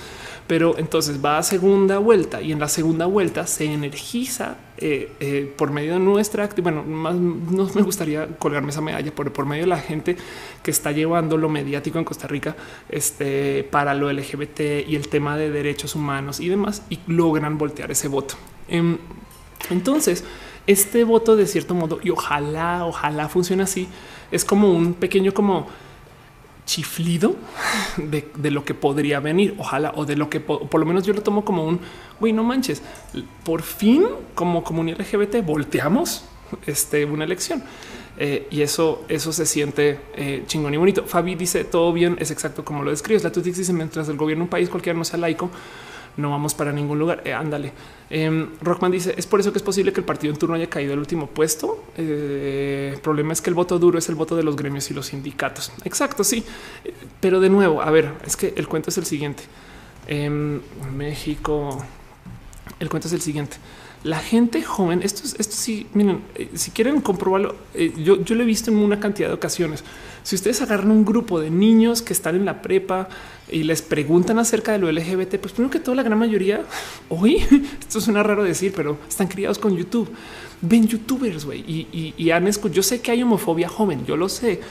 Pero 0.47 0.77
entonces 0.77 1.23
va 1.23 1.37
a 1.37 1.43
segunda 1.43 1.97
vuelta 1.97 2.41
y 2.41 2.51
en 2.51 2.59
la 2.59 2.67
segunda 2.67 3.05
vuelta 3.05 3.47
se 3.47 3.65
energiza 3.65 4.57
eh, 4.77 5.11
eh, 5.21 5.53
por 5.55 5.71
medio 5.71 5.93
de 5.93 5.99
nuestra 5.99 6.49
bueno, 6.57 6.83
más 6.83 7.15
no 7.15 7.69
me 7.73 7.81
gustaría 7.81 8.27
colgarme 8.37 8.71
esa 8.71 8.81
medalla 8.81 9.09
por, 9.13 9.31
por 9.31 9.45
medio 9.45 9.63
de 9.63 9.69
la 9.69 9.77
gente 9.77 10.17
que 10.61 10.71
está 10.71 10.91
llevando 10.91 11.37
lo 11.37 11.47
mediático 11.47 11.97
en 11.97 12.03
Costa 12.03 12.27
Rica 12.27 12.55
este, 12.89 13.63
para 13.63 13.93
lo 13.93 14.11
LGBT 14.11 14.87
y 14.87 14.95
el 14.95 15.07
tema 15.07 15.37
de 15.37 15.49
derechos 15.49 15.95
humanos 15.95 16.39
y 16.41 16.49
demás 16.49 16.81
y 16.89 16.99
logran 17.07 17.57
voltear 17.57 17.89
ese 17.91 18.09
voto. 18.09 18.35
Em, 18.67 18.97
entonces, 19.69 20.23
este 20.67 21.03
voto 21.03 21.35
de 21.35 21.47
cierto 21.47 21.73
modo 21.73 21.99
y 22.03 22.09
ojalá, 22.09 22.85
ojalá 22.85 23.29
funcione 23.29 23.63
así. 23.63 23.87
Es 24.31 24.43
como 24.43 24.71
un 24.71 24.93
pequeño 24.93 25.33
como 25.33 25.67
chiflido 26.65 27.35
de, 27.97 28.51
lo 28.51 28.65
que 28.65 28.73
podría 28.73 29.19
venir, 29.19 29.55
ojalá, 29.57 29.93
o 29.95 30.05
de 30.05 30.15
lo 30.15 30.29
que 30.29 30.39
por 30.39 30.79
lo 30.79 30.85
menos 30.85 31.05
yo 31.05 31.13
lo 31.13 31.21
tomo 31.21 31.45
como 31.45 31.65
un 31.65 31.79
güey, 32.19 32.33
no 32.33 32.43
manches. 32.43 32.81
Por 33.43 33.61
fin, 33.61 34.05
como 34.33 34.63
comunidad 34.63 34.99
LGBT, 34.99 35.45
volteamos 35.45 36.25
este, 36.65 37.05
una 37.05 37.23
elección. 37.23 37.63
Eh, 38.17 38.47
y 38.49 38.61
eso, 38.61 39.03
eso 39.09 39.33
se 39.33 39.45
siente 39.45 39.99
eh, 40.15 40.43
chingón 40.47 40.73
y 40.73 40.77
bonito. 40.77 41.03
Fabi 41.05 41.35
dice 41.35 41.65
todo 41.65 41.91
bien, 41.91 42.15
es 42.19 42.31
exacto 42.31 42.63
como 42.63 42.83
lo 42.83 42.91
describes. 42.91 43.23
La 43.23 43.31
Tutix 43.31 43.57
dice 43.57 43.73
mientras 43.73 44.07
el 44.07 44.17
gobierno 44.17 44.45
un 44.45 44.49
país 44.49 44.69
cualquiera 44.69 44.97
no 44.97 45.03
sea 45.03 45.19
laico, 45.19 45.49
no 46.17 46.29
vamos 46.29 46.53
para 46.53 46.71
ningún 46.71 46.99
lugar. 46.99 47.21
Eh, 47.25 47.33
ándale. 47.33 47.71
Em, 48.09 48.49
Rockman 48.61 48.91
dice 48.91 49.15
es 49.17 49.25
por 49.25 49.39
eso 49.39 49.51
que 49.51 49.57
es 49.57 49.63
posible 49.63 49.91
que 49.91 49.99
el 49.99 50.05
partido 50.05 50.31
en 50.33 50.39
turno 50.39 50.55
haya 50.55 50.69
caído 50.69 50.93
el 50.93 50.99
último 50.99 51.27
puesto. 51.27 51.83
Eh, 51.97 52.91
el 52.93 53.01
problema 53.01 53.33
es 53.33 53.41
que 53.41 53.49
el 53.49 53.55
voto 53.55 53.79
duro 53.79 53.97
es 53.97 54.07
el 54.09 54.15
voto 54.15 54.35
de 54.35 54.43
los 54.43 54.55
gremios 54.55 54.89
y 54.91 54.93
los 54.93 55.07
sindicatos. 55.07 55.71
Exacto, 55.83 56.23
sí. 56.23 56.43
Pero 57.19 57.39
de 57.39 57.49
nuevo, 57.49 57.81
a 57.81 57.91
ver, 57.91 58.13
es 58.25 58.37
que 58.37 58.53
el 58.55 58.67
cuento 58.67 58.89
es 58.89 58.97
el 58.97 59.05
siguiente. 59.05 59.43
En 60.07 60.61
em, 60.83 60.95
México, 60.95 61.83
el 62.79 62.89
cuento 62.89 63.07
es 63.07 63.13
el 63.13 63.21
siguiente. 63.21 63.57
La 64.05 64.19
gente 64.19 64.61
joven, 64.61 65.01
esto 65.01 65.23
es 65.25 65.35
esto 65.39 65.55
sí, 65.55 65.87
miren, 65.93 66.21
eh, 66.35 66.49
si 66.53 66.69
quieren 66.69 67.01
comprobarlo, 67.01 67.55
yo, 67.97 68.23
yo 68.23 68.35
lo 68.35 68.43
he 68.43 68.45
visto 68.45 68.69
en 68.69 68.77
una 68.77 68.99
cantidad 68.99 69.29
de 69.29 69.33
ocasiones. 69.33 69.83
Si 70.21 70.35
ustedes 70.35 70.61
agarran 70.61 70.91
un 70.91 71.05
grupo 71.05 71.39
de 71.39 71.49
niños 71.49 72.03
que 72.03 72.13
están 72.13 72.35
en 72.35 72.45
la 72.45 72.61
prepa, 72.61 73.09
y 73.49 73.63
les 73.63 73.81
preguntan 73.81 74.39
acerca 74.39 74.71
de 74.71 74.79
lo 74.79 74.91
LGBT, 74.91 75.37
pues 75.37 75.53
primero 75.53 75.69
que 75.69 75.79
todo 75.79 75.95
la 75.95 76.03
gran 76.03 76.17
mayoría 76.17 76.63
hoy, 77.09 77.43
esto 77.79 78.01
suena 78.01 78.23
raro 78.23 78.43
decir, 78.43 78.73
pero 78.75 78.97
están 79.07 79.27
criados 79.27 79.59
con 79.59 79.75
YouTube, 79.75 80.09
ven 80.61 80.87
youtubers 80.87 81.45
güey 81.45 81.59
y, 81.59 82.13
y, 82.17 82.31
han 82.31 82.47
escuchado. 82.47 82.75
Yo 82.75 82.83
sé 82.83 83.01
que 83.01 83.11
hay 83.11 83.21
homofobia 83.23 83.69
joven, 83.69 84.05
yo 84.05 84.17
lo 84.17 84.29
sé, 84.29 84.61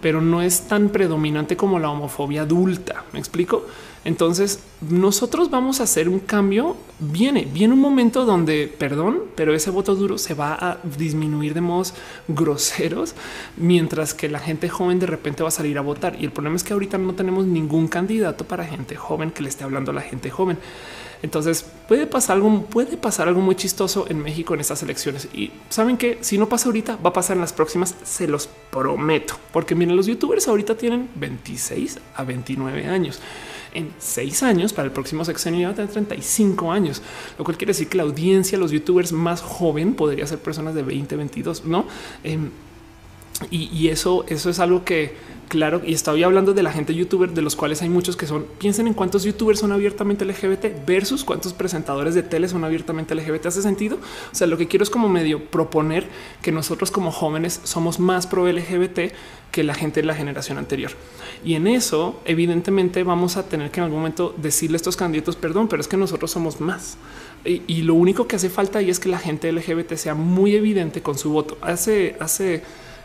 pero 0.00 0.20
no 0.20 0.42
es 0.42 0.62
tan 0.62 0.88
predominante 0.88 1.56
como 1.56 1.78
la 1.78 1.90
homofobia 1.90 2.42
adulta. 2.42 3.04
Me 3.12 3.18
explico. 3.18 3.66
Entonces 4.06 4.60
nosotros 4.88 5.50
vamos 5.50 5.80
a 5.80 5.82
hacer 5.82 6.08
un 6.08 6.20
cambio. 6.20 6.76
Viene, 7.00 7.44
viene 7.52 7.74
un 7.74 7.80
momento 7.80 8.24
donde, 8.24 8.72
perdón, 8.78 9.22
pero 9.34 9.52
ese 9.52 9.70
voto 9.70 9.96
duro 9.96 10.16
se 10.16 10.34
va 10.34 10.54
a 10.54 10.78
disminuir 10.96 11.54
de 11.54 11.60
modos 11.60 11.92
groseros, 12.28 13.16
mientras 13.56 14.14
que 14.14 14.28
la 14.28 14.38
gente 14.38 14.68
joven 14.68 15.00
de 15.00 15.06
repente 15.06 15.42
va 15.42 15.48
a 15.48 15.52
salir 15.52 15.76
a 15.76 15.80
votar. 15.80 16.16
Y 16.20 16.24
el 16.24 16.30
problema 16.30 16.54
es 16.54 16.62
que 16.62 16.72
ahorita 16.72 16.98
no 16.98 17.14
tenemos 17.14 17.46
ningún 17.46 17.88
candidato 17.88 18.44
para 18.44 18.64
gente 18.64 18.94
joven 18.94 19.32
que 19.32 19.42
le 19.42 19.48
esté 19.48 19.64
hablando 19.64 19.90
a 19.90 19.94
la 19.94 20.02
gente 20.02 20.30
joven. 20.30 20.58
Entonces 21.22 21.64
puede 21.88 22.06
pasar 22.06 22.36
algo, 22.36 22.62
puede 22.64 22.96
pasar 22.96 23.28
algo 23.28 23.40
muy 23.40 23.56
chistoso 23.56 24.06
en 24.08 24.22
México 24.22 24.54
en 24.54 24.60
estas 24.60 24.82
elecciones. 24.82 25.28
Y 25.32 25.50
saben 25.68 25.96
que 25.96 26.18
si 26.20 26.38
no 26.38 26.48
pasa 26.48 26.68
ahorita, 26.68 26.96
va 26.96 27.10
a 27.10 27.12
pasar 27.12 27.36
en 27.36 27.40
las 27.40 27.52
próximas. 27.52 27.94
Se 28.04 28.28
los 28.28 28.48
prometo, 28.70 29.34
porque 29.52 29.74
miren, 29.74 29.96
los 29.96 30.06
youtubers 30.06 30.48
ahorita 30.48 30.76
tienen 30.76 31.08
26 31.14 31.98
a 32.14 32.24
29 32.24 32.86
años 32.86 33.20
en 33.76 33.92
seis 33.98 34.42
años, 34.42 34.72
para 34.72 34.86
el 34.86 34.92
próximo 34.92 35.22
sexenio 35.22 35.68
va 35.68 35.72
a 35.72 35.76
tener 35.76 35.90
35 35.90 36.72
años, 36.72 37.02
lo 37.38 37.44
cual 37.44 37.58
quiere 37.58 37.72
decir 37.72 37.88
que 37.88 37.98
la 37.98 38.04
audiencia, 38.04 38.56
los 38.56 38.70
youtubers 38.70 39.12
más 39.12 39.42
joven 39.42 39.94
podría 39.94 40.26
ser 40.26 40.38
personas 40.38 40.74
de 40.74 40.82
20, 40.82 41.14
22, 41.14 41.66
no? 41.66 41.84
Em, 42.24 42.50
y, 43.50 43.88
eso, 43.88 44.24
eso 44.28 44.48
es 44.48 44.58
algo 44.60 44.82
que 44.82 45.14
claro, 45.48 45.82
y 45.84 45.94
estaba 45.94 46.18
hablando 46.24 46.54
de 46.54 46.62
la 46.62 46.72
gente 46.72 46.94
youtuber, 46.94 47.30
de 47.30 47.42
los 47.42 47.56
cuales 47.56 47.82
hay 47.82 47.88
muchos 47.88 48.16
que 48.16 48.26
son, 48.26 48.46
piensen 48.58 48.86
en 48.86 48.94
cuántos 48.94 49.24
youtubers 49.24 49.60
son 49.60 49.72
abiertamente 49.72 50.24
LGBT 50.24 50.86
versus 50.86 51.24
cuántos 51.24 51.52
presentadores 51.52 52.14
de 52.14 52.22
tele 52.22 52.48
son 52.48 52.64
abiertamente 52.64 53.14
LGBT. 53.14 53.46
¿Hace 53.46 53.62
sentido? 53.62 53.98
O 54.32 54.34
sea, 54.34 54.46
lo 54.46 54.56
que 54.56 54.68
quiero 54.68 54.82
es 54.82 54.90
como 54.90 55.08
medio 55.08 55.44
proponer 55.46 56.08
que 56.42 56.52
nosotros 56.52 56.90
como 56.90 57.10
jóvenes 57.10 57.60
somos 57.64 57.98
más 57.98 58.26
pro 58.26 58.50
LGBT 58.50 59.12
que 59.50 59.64
la 59.64 59.74
gente 59.74 60.00
de 60.00 60.06
la 60.06 60.14
generación 60.14 60.58
anterior. 60.58 60.92
Y 61.44 61.54
en 61.54 61.66
eso, 61.66 62.20
evidentemente, 62.24 63.02
vamos 63.04 63.36
a 63.36 63.48
tener 63.48 63.70
que 63.70 63.80
en 63.80 63.84
algún 63.84 64.00
momento 64.00 64.34
decirle 64.36 64.76
a 64.76 64.78
estos 64.78 64.96
candidatos, 64.96 65.36
perdón, 65.36 65.68
pero 65.68 65.80
es 65.80 65.88
que 65.88 65.96
nosotros 65.96 66.30
somos 66.30 66.60
más. 66.60 66.98
Y, 67.44 67.82
lo 67.82 67.94
único 67.94 68.26
que 68.26 68.36
hace 68.36 68.50
falta 68.50 68.82
y 68.82 68.90
es 68.90 68.98
que 68.98 69.08
la 69.08 69.18
gente 69.18 69.52
LGBT 69.52 69.94
sea 69.94 70.14
muy 70.14 70.56
evidente 70.56 71.00
con 71.00 71.16
su 71.16 71.30
voto. 71.30 71.56
Hace, 71.60 72.16
hace 72.18 72.62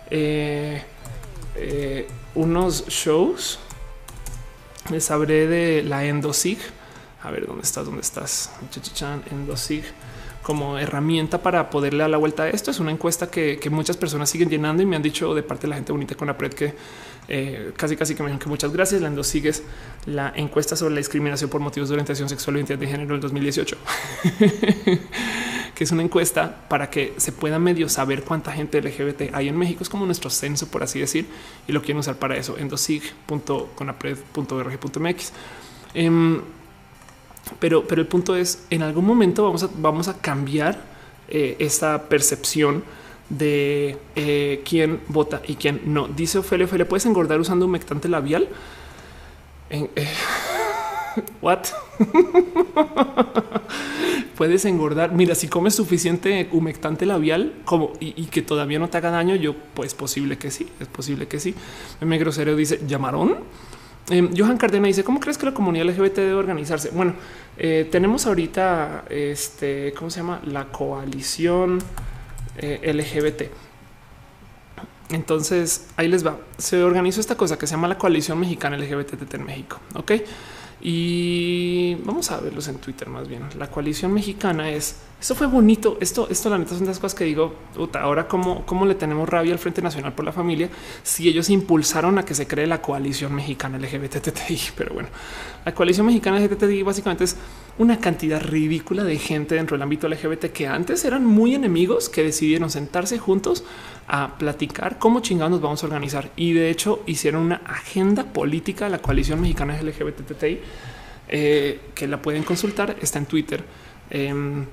eh, 0.09 0.81
eh, 1.55 2.07
unos 2.35 2.87
shows. 2.87 3.59
Les 4.89 5.09
hablé 5.11 5.47
de 5.47 5.83
la 5.83 6.05
Endosig. 6.05 6.59
A 7.23 7.31
ver 7.31 7.45
dónde 7.45 7.63
estás, 7.63 7.85
dónde 7.85 8.01
estás. 8.01 8.51
Endosig 9.29 9.83
como 10.41 10.79
herramienta 10.79 11.41
para 11.41 11.69
poderle 11.69 11.99
dar 11.99 12.09
la 12.09 12.17
vuelta 12.17 12.43
a 12.43 12.49
esto. 12.49 12.71
Es 12.71 12.79
una 12.79 12.91
encuesta 12.91 13.29
que, 13.29 13.59
muchas 13.71 13.97
personas 13.97 14.29
siguen 14.29 14.49
llenando 14.49 14.81
y 14.81 14.85
me 14.85 14.95
han 14.95 15.01
dicho 15.01 15.33
de 15.35 15.43
parte 15.43 15.63
de 15.63 15.69
la 15.69 15.75
gente 15.75 15.91
bonita 15.91 16.15
con 16.15 16.27
la 16.27 16.37
pred 16.37 16.53
que 16.53 16.73
eh, 17.27 17.71
casi 17.77 17.95
casi 17.95 18.15
que 18.15 18.23
me 18.23 18.29
dijeron 18.29 18.39
que 18.39 18.49
muchas 18.49 18.73
gracias. 18.73 19.01
Lando 19.01 19.23
sigues 19.23 19.63
la 20.05 20.33
encuesta 20.35 20.75
sobre 20.75 20.95
la 20.95 20.97
discriminación 20.97 21.49
por 21.49 21.61
motivos 21.61 21.89
de 21.89 21.93
orientación 21.93 22.27
sexual 22.27 22.55
o 22.55 22.59
identidad 22.59 22.79
de 22.79 22.87
género 22.87 23.11
del 23.11 23.21
2018, 23.21 23.77
es 25.83 25.91
una 25.91 26.01
encuesta 26.03 26.67
para 26.69 26.89
que 26.89 27.13
se 27.17 27.31
pueda 27.31 27.59
medio 27.59 27.87
saber 27.89 28.23
cuánta 28.23 28.51
gente 28.51 28.81
LGBT 28.81 29.33
hay 29.33 29.47
en 29.47 29.57
México. 29.57 29.83
Es 29.83 29.89
como 29.89 30.05
nuestro 30.05 30.29
censo, 30.29 30.67
por 30.67 30.83
así 30.83 30.99
decir, 30.99 31.25
y 31.67 31.71
lo 31.71 31.81
quieren 31.81 31.97
usar 31.97 32.17
para 32.17 32.37
eso. 32.37 32.55
endosig.conapred.org.mx. 32.57 35.33
Em, 35.93 36.41
pero, 37.59 37.85
pero 37.87 38.01
el 38.01 38.07
punto 38.07 38.35
es 38.35 38.65
en 38.69 38.83
algún 38.83 39.05
momento 39.05 39.43
vamos 39.43 39.63
a, 39.63 39.69
vamos 39.75 40.07
a 40.07 40.17
cambiar 40.17 40.79
eh, 41.27 41.57
esta 41.59 42.07
percepción 42.09 42.83
de 43.29 43.97
eh, 44.15 44.61
quién 44.67 45.01
vota 45.07 45.41
y 45.47 45.55
quién 45.55 45.81
no. 45.85 46.07
Dice 46.07 46.37
Ophelia, 46.37 46.65
Ophelia, 46.65 46.87
¿puedes 46.87 47.05
engordar 47.05 47.39
usando 47.39 47.65
un 47.65 47.71
humectante 47.71 48.09
labial? 48.09 48.47
En, 49.69 49.89
eh, 49.95 50.07
what? 51.41 51.65
Puedes 54.37 54.65
engordar. 54.65 55.13
Mira, 55.13 55.35
si 55.35 55.47
comes 55.47 55.75
suficiente 55.75 56.49
humectante 56.51 57.05
labial 57.05 57.53
como 57.65 57.93
y, 57.99 58.25
que 58.25 58.41
todavía 58.41 58.79
no 58.79 58.89
te 58.89 58.97
haga 58.97 59.11
daño, 59.11 59.35
yo 59.35 59.55
pues 59.73 59.93
posible 59.93 60.37
que 60.37 60.49
sí, 60.49 60.67
es 60.79 60.87
posible 60.87 61.27
que 61.27 61.39
sí. 61.39 61.53
Me 61.99 62.17
grosero 62.17 62.55
dice 62.55 62.81
llamarón. 62.87 63.37
Eh, 64.09 64.29
Johan 64.35 64.57
Cardena 64.57 64.87
dice 64.87 65.03
cómo 65.03 65.19
crees 65.19 65.37
que 65.37 65.45
la 65.45 65.53
comunidad 65.53 65.85
LGBT 65.85 66.15
debe 66.15 66.33
organizarse? 66.33 66.89
Bueno, 66.89 67.13
eh, 67.57 67.87
tenemos 67.91 68.25
ahorita 68.25 69.05
este, 69.09 69.93
¿cómo 69.95 70.09
se 70.09 70.21
llama? 70.21 70.41
La 70.45 70.65
coalición 70.65 71.79
eh, 72.57 72.91
LGBT. 72.93 73.43
Entonces 75.13 75.87
ahí 75.97 76.07
les 76.07 76.25
va. 76.25 76.39
Se 76.57 76.81
organizó 76.83 77.21
esta 77.21 77.35
cosa 77.35 77.57
que 77.57 77.67
se 77.67 77.75
llama 77.75 77.87
la 77.87 77.97
coalición 77.97 78.39
mexicana 78.39 78.77
LGBT 78.77 79.33
en 79.35 79.43
México. 79.43 79.79
Ok. 79.93 80.13
Y 80.81 81.95
vamos 82.03 82.31
a 82.31 82.39
verlos 82.39 82.67
en 82.67 82.77
Twitter 82.77 83.07
más 83.07 83.27
bien. 83.27 83.43
La 83.57 83.69
coalición 83.69 84.13
mexicana 84.13 84.71
es 84.71 84.95
esto 85.21 85.35
fue 85.35 85.45
bonito. 85.45 85.99
Esto, 86.01 86.27
esto, 86.31 86.49
la 86.49 86.57
neta, 86.57 86.75
son 86.75 86.87
las 86.87 86.97
cosas 86.97 87.13
que 87.13 87.25
digo. 87.25 87.53
ahora, 87.93 88.27
cómo, 88.27 88.65
cómo 88.65 88.87
le 88.87 88.95
tenemos 88.95 89.29
rabia 89.29 89.53
al 89.53 89.59
Frente 89.59 89.79
Nacional 89.79 90.13
por 90.13 90.25
la 90.25 90.31
Familia 90.31 90.67
si 91.03 91.29
ellos 91.29 91.47
impulsaron 91.51 92.17
a 92.17 92.25
que 92.25 92.33
se 92.33 92.47
cree 92.47 92.65
la 92.65 92.81
coalición 92.81 93.35
mexicana 93.35 93.77
LGBTTI. 93.77 94.59
Pero 94.75 94.95
bueno, 94.95 95.09
la 95.63 95.75
coalición 95.75 96.07
mexicana 96.07 96.39
LGBTTI 96.39 96.81
básicamente 96.81 97.25
es 97.25 97.35
una 97.77 97.99
cantidad 97.99 98.41
ridícula 98.41 99.03
de 99.03 99.19
gente 99.19 99.53
dentro 99.53 99.75
del 99.75 99.83
ámbito 99.83 100.09
LGBT 100.09 100.45
que 100.45 100.67
antes 100.67 101.05
eran 101.05 101.23
muy 101.23 101.53
enemigos 101.53 102.09
que 102.09 102.23
decidieron 102.23 102.71
sentarse 102.71 103.19
juntos 103.19 103.63
a 104.13 104.37
platicar 104.37 104.99
cómo 104.99 105.21
chingados 105.21 105.51
nos 105.51 105.61
vamos 105.61 105.81
a 105.83 105.85
organizar. 105.85 106.31
Y 106.35 106.51
de 106.51 106.69
hecho, 106.69 107.01
hicieron 107.05 107.43
una 107.43 107.61
agenda 107.65 108.25
política 108.25 108.85
de 108.85 108.91
la 108.91 109.01
coalición 109.01 109.39
mexicana 109.39 109.81
LGBTTI 109.81 110.59
eh, 111.29 111.79
que 111.95 112.07
la 112.09 112.21
pueden 112.21 112.43
consultar. 112.43 112.97
Está 113.01 113.19
en 113.19 113.25
Twitter. 113.25 113.63
Em, 114.09 114.65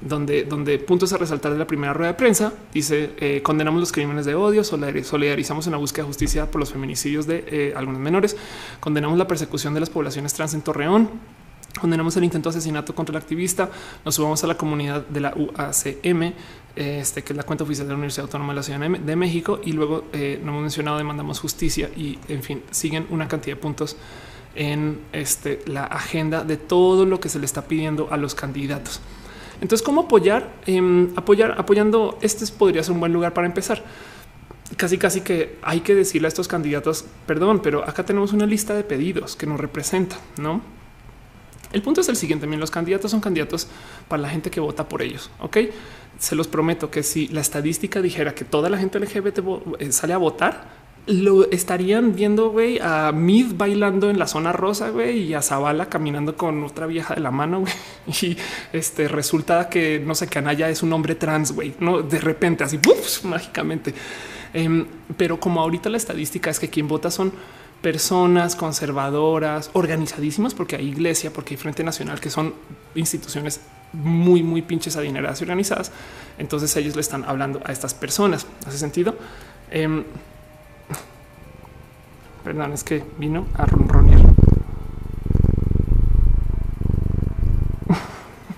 donde, 0.00 0.44
donde 0.44 0.78
puntos 0.78 1.12
a 1.12 1.18
resaltar 1.18 1.52
de 1.52 1.58
la 1.58 1.66
primera 1.66 1.92
rueda 1.94 2.12
de 2.12 2.18
prensa 2.18 2.52
dice 2.72 3.12
eh, 3.16 3.40
condenamos 3.42 3.80
los 3.80 3.92
crímenes 3.92 4.26
de 4.26 4.34
odio, 4.34 4.62
solidarizamos 4.62 5.66
en 5.66 5.72
la 5.72 5.78
búsqueda 5.78 6.02
de 6.02 6.08
justicia 6.08 6.50
por 6.50 6.60
los 6.60 6.70
feminicidios 6.70 7.26
de 7.26 7.44
eh, 7.46 7.72
algunos 7.74 7.98
menores, 7.98 8.36
condenamos 8.78 9.16
la 9.16 9.26
persecución 9.26 9.72
de 9.72 9.80
las 9.80 9.88
poblaciones 9.88 10.34
trans 10.34 10.52
en 10.52 10.60
Torreón, 10.60 11.08
Condenamos 11.80 12.16
el 12.16 12.24
intento 12.24 12.48
de 12.48 12.56
asesinato 12.56 12.94
contra 12.94 13.16
el 13.16 13.22
activista. 13.22 13.68
Nos 14.04 14.14
subamos 14.14 14.42
a 14.42 14.46
la 14.46 14.56
comunidad 14.56 15.06
de 15.06 15.20
la 15.20 15.34
UACM, 15.36 16.32
este, 16.76 17.24
que 17.24 17.32
es 17.32 17.36
la 17.36 17.42
cuenta 17.42 17.64
oficial 17.64 17.86
de 17.86 17.92
la 17.92 17.96
Universidad 17.96 18.26
Autónoma 18.26 18.52
de 18.52 18.56
la 18.56 18.62
Ciudad 18.62 18.80
de 18.80 19.16
México. 19.16 19.60
Y 19.64 19.72
luego 19.72 20.04
eh, 20.12 20.40
no 20.42 20.50
hemos 20.52 20.62
mencionado, 20.62 20.98
demandamos 20.98 21.40
justicia 21.40 21.90
y 21.96 22.18
en 22.28 22.42
fin, 22.42 22.62
siguen 22.70 23.06
una 23.10 23.26
cantidad 23.26 23.56
de 23.56 23.62
puntos 23.62 23.96
en 24.54 25.00
este, 25.12 25.62
la 25.66 25.84
agenda 25.84 26.44
de 26.44 26.56
todo 26.56 27.04
lo 27.06 27.20
que 27.20 27.28
se 27.28 27.38
le 27.38 27.46
está 27.46 27.62
pidiendo 27.62 28.08
a 28.10 28.16
los 28.16 28.34
candidatos. 28.34 29.00
Entonces, 29.60 29.84
¿cómo 29.84 30.02
apoyar? 30.02 30.52
Eh, 30.66 31.08
apoyar, 31.16 31.54
apoyando. 31.58 32.18
Este 32.20 32.46
podría 32.52 32.82
ser 32.82 32.92
un 32.92 33.00
buen 33.00 33.12
lugar 33.12 33.32
para 33.32 33.46
empezar. 33.46 33.82
Casi, 34.76 34.98
casi 34.98 35.20
que 35.20 35.58
hay 35.62 35.80
que 35.80 35.94
decirle 35.94 36.26
a 36.26 36.28
estos 36.28 36.48
candidatos, 36.48 37.04
perdón, 37.26 37.60
pero 37.62 37.88
acá 37.88 38.04
tenemos 38.04 38.32
una 38.32 38.46
lista 38.46 38.74
de 38.74 38.82
pedidos 38.82 39.36
que 39.36 39.46
nos 39.46 39.60
representan, 39.60 40.18
¿no? 40.38 40.60
El 41.72 41.82
punto 41.82 42.00
es 42.00 42.08
el 42.08 42.16
siguiente, 42.16 42.46
los 42.46 42.70
candidatos 42.70 43.10
son 43.10 43.20
candidatos 43.20 43.68
para 44.08 44.22
la 44.22 44.28
gente 44.28 44.50
que 44.50 44.60
vota 44.60 44.88
por 44.88 45.02
ellos, 45.02 45.30
¿ok? 45.40 45.58
Se 46.18 46.34
los 46.34 46.48
prometo 46.48 46.90
que 46.90 47.02
si 47.02 47.28
la 47.28 47.40
estadística 47.40 48.00
dijera 48.00 48.34
que 48.34 48.44
toda 48.44 48.70
la 48.70 48.78
gente 48.78 48.98
LGBT 48.98 49.40
eh, 49.78 49.92
sale 49.92 50.12
a 50.12 50.18
votar, 50.18 50.86
lo 51.06 51.48
estarían 51.50 52.14
viendo 52.14 52.50
güey, 52.50 52.78
a 52.80 53.12
Mid 53.12 53.54
bailando 53.54 54.10
en 54.10 54.18
la 54.18 54.26
zona 54.26 54.52
rosa 54.52 54.90
güey, 54.90 55.20
y 55.20 55.34
a 55.34 55.42
Zavala 55.42 55.88
caminando 55.88 56.36
con 56.36 56.64
otra 56.64 56.86
vieja 56.86 57.14
de 57.14 57.20
la 57.20 57.30
mano. 57.30 57.60
Güey. 57.60 57.72
Y 58.22 58.36
este 58.72 59.08
resulta 59.08 59.68
que 59.68 60.00
no 60.04 60.14
sé, 60.14 60.28
Anaya 60.36 60.68
es 60.68 60.82
un 60.82 60.92
hombre 60.92 61.14
trans, 61.14 61.52
güey, 61.52 61.74
no 61.80 62.02
de 62.02 62.20
repente 62.20 62.64
así 62.64 62.78
mágicamente. 63.24 63.94
Em, 64.52 64.86
pero 65.16 65.38
como 65.38 65.60
ahorita 65.60 65.90
la 65.90 65.96
estadística 65.96 66.50
es 66.50 66.58
que 66.58 66.68
quien 66.68 66.88
vota 66.88 67.10
son 67.10 67.32
personas 67.82 68.56
conservadoras, 68.56 69.70
organizadísimas, 69.72 70.54
porque 70.54 70.76
hay 70.76 70.88
iglesia, 70.88 71.32
porque 71.32 71.54
hay 71.54 71.58
Frente 71.58 71.84
Nacional, 71.84 72.20
que 72.20 72.30
son 72.30 72.54
instituciones 72.94 73.60
muy, 73.92 74.42
muy 74.42 74.62
pinches 74.62 74.96
adineradas 74.96 75.40
y 75.40 75.44
organizadas. 75.44 75.92
Entonces 76.38 76.74
ellos 76.76 76.94
le 76.94 77.00
están 77.00 77.24
hablando 77.24 77.60
a 77.64 77.72
estas 77.72 77.94
personas. 77.94 78.46
¿Hace 78.66 78.78
sentido? 78.78 79.16
Eh, 79.70 79.88
perdón, 82.44 82.72
es 82.72 82.84
que 82.84 83.04
vino 83.18 83.46
a 83.54 83.66
ronronear. 83.66 84.20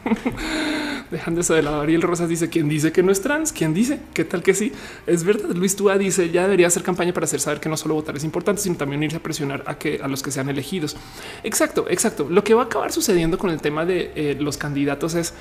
dejando 1.11 1.41
eso 1.41 1.55
de 1.55 1.63
lado. 1.63 1.81
Ariel 1.81 2.03
Rosas 2.03 2.29
dice: 2.29 2.49
¿Quién 2.49 2.69
dice 2.69 2.93
que 2.93 3.03
no 3.03 3.13
es 3.13 3.21
trans? 3.21 3.53
¿Quién 3.53 3.75
dice? 3.75 4.01
¿Qué 4.15 4.25
tal 4.25 4.43
que 4.43 4.55
sí? 4.55 4.73
Es 5.07 5.25
verdad. 5.25 5.51
Luis 5.51 5.77
Túa 5.77 5.99
dice: 5.99 6.31
Ya 6.31 6.43
debería 6.43 6.67
hacer 6.67 6.83
campaña 6.83 7.13
para 7.13 7.25
hacer 7.25 7.41
saber 7.41 7.61
que 7.61 7.69
no 7.69 7.77
solo 7.77 7.95
votar 7.95 8.17
es 8.17 8.25
importante, 8.25 8.63
sino 8.63 8.77
también 8.77 9.03
irse 9.03 9.17
a 9.17 9.23
presionar 9.23 9.65
a 9.67 9.79
que 9.79 10.01
a 10.03 10.09
los 10.09 10.23
que 10.23 10.31
sean 10.31 10.49
elegidos. 10.49 10.97
Exacto, 11.43 11.87
exacto. 11.89 12.27
Lo 12.31 12.45
que 12.45 12.55
va 12.55 12.63
a 12.63 12.65
acabar 12.67 12.93
sucediendo 12.93 13.39
con 13.39 13.51
el 13.51 13.61
tema 13.61 13.85
de 13.85 14.13
eh, 14.15 14.37
los 14.39 14.57
candidatos 14.57 15.15
es. 15.15 15.35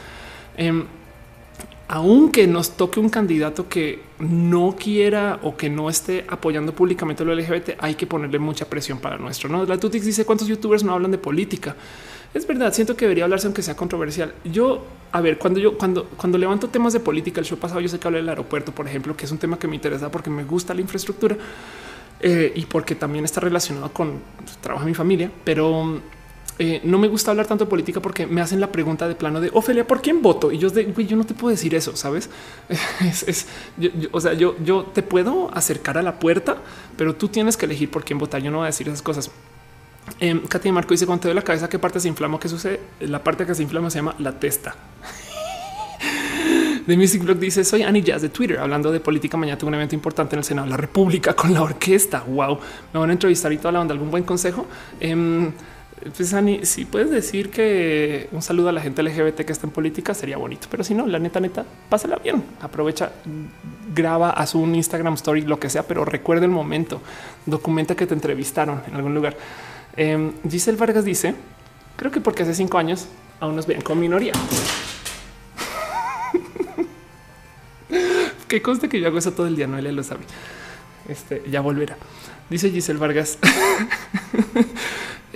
Eh, 0.58 0.84
aunque 1.90 2.48
nos 2.48 2.72
toque 2.72 3.00
un 3.00 3.10
candidato 3.10 3.70
que 3.70 4.02
no 4.20 4.76
quiera 4.78 5.40
o 5.44 5.56
que 5.56 5.70
no 5.70 5.90
esté 5.90 6.26
apoyando 6.28 6.74
públicamente 6.74 7.24
lo 7.24 7.34
LGBT, 7.34 7.78
hay 7.80 7.96
que 7.96 8.06
ponerle 8.06 8.40
mucha 8.40 8.66
presión 8.66 9.00
para 9.00 9.18
nuestro. 9.18 9.48
No, 9.48 9.64
la 9.64 9.78
Tutix 9.78 10.06
dice 10.06 10.26
cuántos 10.26 10.48
youtubers 10.48 10.84
no 10.84 10.94
hablan 10.94 11.12
de 11.12 11.18
política. 11.18 11.76
Es 12.34 12.46
verdad, 12.46 12.74
siento 12.74 12.96
que 12.96 13.06
debería 13.06 13.24
hablarse 13.24 13.48
aunque 13.48 13.62
sea 13.62 13.76
controversial. 13.76 14.34
Yo, 14.44 14.86
a 15.12 15.22
ver, 15.22 15.38
cuando 15.38 15.60
yo 15.60 15.78
cuando 15.78 16.06
cuando 16.06 16.38
levanto 16.38 16.68
temas 16.68 16.94
de 16.94 17.00
política, 17.00 17.40
el 17.40 17.46
show 17.46 17.58
pasado 17.58 17.80
yo 17.80 17.88
sé 17.88 18.00
que 18.00 18.08
hablé 18.08 18.20
del 18.20 18.30
aeropuerto, 18.30 18.72
por 18.72 18.88
ejemplo, 18.88 19.16
que 19.16 19.26
es 19.26 19.32
un 19.32 19.38
tema 19.38 19.58
que 19.58 19.68
me 19.68 19.76
interesa 19.76 20.12
porque 20.12 20.30
me 20.30 20.44
gusta 20.44 20.74
la 20.74 20.82
infraestructura 20.82 21.38
eh, 22.20 22.52
y 22.56 22.66
porque 22.66 22.96
también 22.96 23.26
está 23.26 23.40
relacionado 23.42 23.92
con 23.94 24.10
el 24.10 24.58
trabajo 24.62 24.86
de 24.86 24.92
mi 24.92 24.96
familia, 24.96 25.32
pero 25.44 26.02
eh, 26.60 26.82
no 26.84 26.98
me 26.98 27.08
gusta 27.08 27.30
hablar 27.30 27.46
tanto 27.46 27.66
de 27.66 27.70
política 27.70 28.02
porque 28.02 28.26
me 28.26 28.42
hacen 28.42 28.60
la 28.60 28.72
pregunta 28.72 29.08
de 29.08 29.14
plano 29.14 29.40
de 29.40 29.52
Ofelia, 29.54 29.86
¿por 29.86 30.02
quién 30.02 30.24
voto? 30.24 30.52
Y 30.52 30.58
yo 30.58 30.72
de 30.72 30.92
yo 31.06 31.16
no 31.16 31.24
te 31.24 31.36
puedo 31.36 31.52
decir 31.52 31.76
eso, 31.76 31.96
sabes? 31.96 32.30
Es, 33.06 33.48
o 34.12 34.20
sea, 34.20 34.34
yo, 34.34 34.56
yo 34.64 34.84
te 34.94 35.04
puedo 35.04 35.56
acercar 35.56 35.98
a 36.00 36.02
la 36.02 36.20
puerta, 36.20 36.58
pero 36.98 37.16
tú 37.16 37.28
tienes 37.28 37.56
que 37.58 37.66
elegir 37.66 37.92
por 37.92 38.04
quién 38.04 38.18
votar. 38.18 38.42
Yo 38.42 38.50
no 38.50 38.58
voy 38.58 38.66
a 38.66 38.68
decir 38.68 38.88
esas 38.88 39.04
cosas. 39.04 39.30
Eh, 40.20 40.42
Katy 40.48 40.72
Marco 40.72 40.92
dice 40.92 41.06
cuando 41.06 41.24
te 41.24 41.28
doy 41.28 41.36
la 41.36 41.42
cabeza, 41.42 41.70
qué 41.70 41.80
parte 41.80 42.00
se 42.00 42.08
inflama, 42.08 42.40
qué 42.40 42.50
sucede. 42.50 42.80
La 43.02 43.24
parte 43.24 43.46
que 43.46 43.56
se 43.56 43.64
inflama 43.64 43.90
se 43.90 44.00
llama 44.00 44.16
la 44.20 44.32
testa. 44.32 44.76
The 46.88 46.96
Music 46.96 47.24
Blog 47.24 47.38
dice 47.38 47.64
soy 47.64 47.84
Annie 47.84 48.02
Jazz 48.02 48.22
de 48.22 48.30
Twitter 48.30 48.60
hablando 48.60 48.92
de 48.92 49.00
política. 49.00 49.38
Mañana 49.38 49.58
tengo 49.58 49.70
un 49.70 49.76
evento 49.76 49.96
importante 49.96 50.36
en 50.36 50.40
el 50.40 50.46
Senado 50.46 50.66
de 50.66 50.72
la 50.72 50.78
República 50.78 51.36
con 51.36 51.54
la 51.54 51.62
orquesta. 51.62 52.24
Wow, 52.28 52.60
me 52.94 53.00
van 53.00 53.10
a 53.10 53.14
entrevistar 53.14 53.52
y 53.52 53.58
toda 53.58 53.74
la 53.74 53.82
onda. 53.82 53.94
¿Algún 53.94 54.10
buen 54.10 54.24
consejo? 54.24 54.66
Eh, 55.00 55.52
pues 56.16 56.34
Ani, 56.34 56.66
si 56.66 56.86
puedes 56.86 57.10
decir 57.10 57.50
que 57.50 58.30
un 58.32 58.42
saludo 58.42 58.70
a 58.70 58.72
la 58.72 58.82
gente 58.82 59.02
LGBT 59.02 59.42
que 59.42 59.52
está 59.52 59.66
en 59.66 59.72
política 59.72 60.14
sería 60.14 60.38
bonito, 60.38 60.68
pero 60.70 60.84
si 60.84 60.94
no, 60.94 61.08
la 61.08 61.20
neta, 61.20 61.40
neta, 61.40 61.66
pásala 61.90 62.18
bien. 62.18 62.44
Aprovecha, 62.62 63.12
graba, 63.94 64.30
haz 64.30 64.54
un 64.54 64.76
Instagram 64.76 65.16
story, 65.16 65.42
lo 65.42 65.60
que 65.60 65.70
sea, 65.70 65.84
pero 65.84 66.06
recuerda 66.06 66.46
el 66.46 66.52
momento. 66.52 67.02
Documenta 67.46 67.96
que 67.96 68.06
te 68.06 68.14
entrevistaron 68.14 68.82
en 68.88 68.96
algún 68.96 69.16
lugar. 69.16 69.36
Eh, 69.98 70.32
Giselle 70.50 70.78
Vargas 70.78 71.04
dice: 71.04 71.36
Creo 71.96 72.12
que 72.12 72.22
porque 72.22 72.44
hace 72.44 72.54
cinco 72.54 72.78
años 72.78 73.08
aún 73.40 73.56
nos 73.56 73.68
veían 73.68 73.82
con 73.82 74.00
minoría. 74.00 74.34
que 78.48 78.62
conste 78.62 78.88
que 78.88 79.00
yo 79.00 79.08
hago 79.08 79.18
eso 79.18 79.34
todo 79.34 79.48
el 79.48 79.56
día, 79.56 79.68
no 79.68 79.78
él 79.78 79.96
lo 79.96 80.04
sabe. 80.04 80.22
Este 81.08 81.44
ya 81.50 81.62
volverá. 81.62 81.98
Dice 82.50 82.70
Giselle 82.70 83.00
Vargas. 83.00 83.38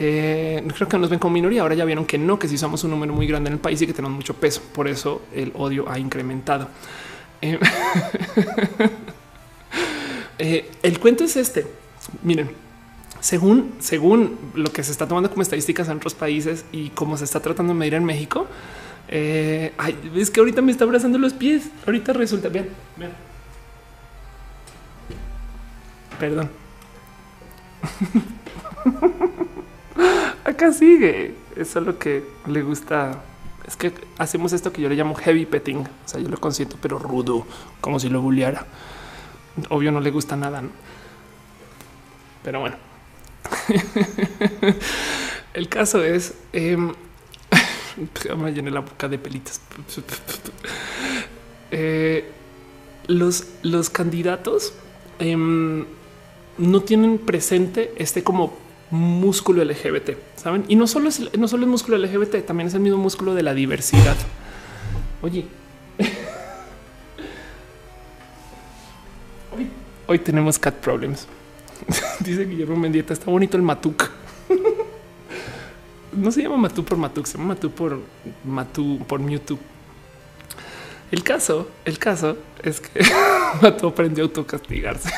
Eh, 0.04 0.64
creo 0.76 0.88
que 0.88 0.98
nos 0.98 1.12
ven 1.12 1.20
como 1.20 1.34
minoría. 1.34 1.62
Ahora 1.62 1.76
ya 1.76 1.86
vieron 1.86 2.06
que 2.06 2.18
no, 2.18 2.40
que 2.40 2.48
si 2.48 2.58
somos 2.58 2.84
un 2.84 2.90
número 2.90 3.14
muy 3.14 3.28
grande 3.28 3.50
en 3.50 3.54
el 3.54 3.60
país 3.60 3.80
y 3.84 3.86
que 3.86 3.94
tenemos 3.94 4.16
mucho 4.16 4.34
peso. 4.34 4.60
Por 4.74 4.88
eso 4.88 5.22
el 5.32 5.52
odio 5.56 5.88
ha 5.88 6.00
incrementado. 6.00 6.70
Eh, 7.40 7.60
eh, 10.40 10.72
el 10.82 11.00
cuento 11.00 11.24
es 11.24 11.36
este. 11.36 11.68
Miren, 12.24 12.50
según, 13.22 13.76
según 13.80 14.38
lo 14.56 14.74
que 14.74 14.84
se 14.84 14.92
está 14.92 15.08
tomando 15.08 15.30
como 15.30 15.44
estadísticas 15.44 15.88
en 15.88 15.98
otros 15.98 16.16
países 16.16 16.66
y 16.72 16.90
cómo 16.90 17.18
se 17.18 17.24
está 17.24 17.40
tratando 17.40 17.74
de 17.74 17.80
medir 17.80 17.94
en 17.94 18.04
México, 18.04 18.48
es 19.08 20.32
que 20.32 20.40
ahorita 20.40 20.62
me 20.62 20.72
está 20.72 20.86
abrazando 20.86 21.18
los 21.18 21.34
pies. 21.34 21.70
Ahorita 21.86 22.14
resulta 22.14 22.50
bien. 22.50 22.70
bien. 22.98 23.12
Perdón. 26.20 26.50
Acá 30.44 30.74
sigue. 30.74 31.36
Eso 31.56 31.80
es 31.80 31.86
lo 31.86 32.00
que 32.00 32.24
le 32.48 32.64
gusta. 32.64 33.22
Es 33.68 33.76
que 33.76 33.94
hacemos 34.18 34.54
esto 34.54 34.74
que 34.74 34.82
yo 34.82 34.90
le 34.90 34.96
llamo 34.96 35.14
heavy 35.14 35.46
petting. 35.46 35.80
O 35.80 35.88
sea, 36.06 36.20
yo 36.20 36.28
lo 36.28 36.40
consiento, 36.40 36.78
pero 36.82 36.98
rudo, 36.98 37.46
como 37.82 38.00
si 38.00 38.10
lo 38.10 38.22
bulleara. 38.22 38.66
Obvio, 39.70 39.92
no 39.92 40.00
le 40.00 40.10
gusta 40.10 40.36
nada. 40.36 40.64
Pero 42.44 42.62
bueno, 42.62 42.78
el 45.54 45.70
caso 45.70 46.04
es 46.04 46.34
eh, 46.54 46.78
me 48.38 48.54
llené 48.54 48.72
la 48.72 48.82
boca 48.82 49.08
de 49.08 49.18
pelitas. 49.18 49.62
Eh, 51.74 52.30
los, 53.08 53.46
los 53.62 53.90
candidatos 53.90 54.74
em, 55.20 55.86
no 56.58 56.82
tienen 56.82 57.18
presente 57.18 57.94
este 57.96 58.26
como 58.26 58.58
músculo 58.90 59.64
LGBT, 59.64 60.18
saben? 60.36 60.66
Y 60.68 60.76
no 60.76 60.86
solo 60.86 61.08
es 61.08 61.34
no 61.38 61.48
solo 61.48 61.64
el 61.64 61.70
músculo 61.70 61.98
LGBT, 61.98 62.46
también 62.46 62.68
es 62.68 62.74
el 62.74 62.82
mismo 62.82 62.98
músculo 62.98 63.34
de 63.34 63.44
la 63.44 63.54
diversidad. 63.54 64.18
Oye, 65.22 65.46
hoy, 70.08 70.20
tenemos 70.20 70.60
cat 70.60 70.76
problems. 70.76 71.26
Dice 72.20 72.46
Guillermo 72.46 72.76
Mendieta, 72.76 73.14
está 73.14 73.30
bonito 73.32 73.58
el 73.58 73.64
Matuk. 73.64 74.10
no 76.14 76.32
se 76.32 76.42
llama 76.44 76.58
Matú 76.58 76.84
por 76.84 76.98
Matuk, 76.98 77.26
se 77.26 77.38
llama 77.38 77.50
Matú 77.56 77.72
por 77.72 78.00
Matú 78.44 79.00
por 79.08 79.20
Mewtwo. 79.20 79.58
El 81.12 81.24
caso, 81.24 81.70
el 81.84 81.98
caso 82.00 82.38
es 82.64 82.80
que 82.80 83.04
Matú 83.62 83.88
aprendió 83.88 84.24
a 84.24 84.28
autocastigarse. 84.28 85.12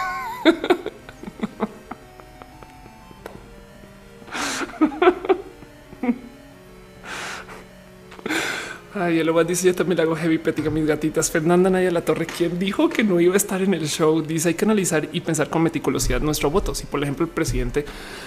Ay, 8.95 9.17
el 9.17 9.29
Obat 9.29 9.47
dice 9.47 9.65
yo 9.65 9.73
también 9.73 9.97
le 9.97 10.03
hago 10.03 10.15
heavy 10.15 10.37
petting 10.37 10.67
a 10.67 10.69
mis 10.69 10.85
gatitas. 10.85 11.31
Fernanda 11.31 11.69
Naya 11.69 11.89
La 11.89 12.01
Torre, 12.01 12.27
quien 12.27 12.59
dijo 12.59 12.89
que 12.89 13.03
no 13.03 13.19
iba 13.19 13.33
a 13.33 13.37
estar 13.37 13.61
en 13.61 13.73
el 13.73 13.87
show, 13.87 14.21
dice 14.21 14.49
hay 14.49 14.53
que 14.53 14.65
analizar 14.65 15.09
y 15.11 15.21
pensar 15.21 15.49
con 15.49 15.63
meticulosidad 15.63 16.21
nuestro 16.21 16.51
voto. 16.51 16.75
Si 16.75 16.85
por 16.85 17.01
ejemplo 17.01 17.25
el 17.25 17.31
presidente, 17.31 17.85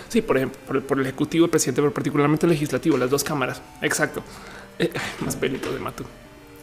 sí, 0.09 0.23
por 0.23 0.39
ejemplo, 0.39 0.83
por 0.83 0.99
el, 0.99 1.07
ejecutivo, 1.07 1.45
el 1.45 1.51
presidente, 1.51 1.83
pero 1.83 1.95
particularmente 1.95 2.47
el 2.47 2.51
legislativo, 2.51 2.97
las 2.97 3.11
dos 3.11 3.23
cámaras. 3.23 3.63
Exacto. 3.81 4.25
Eh, 4.79 4.91
más 5.21 5.37
pelito 5.37 5.73
de 5.73 5.79
Matu. 5.79 6.03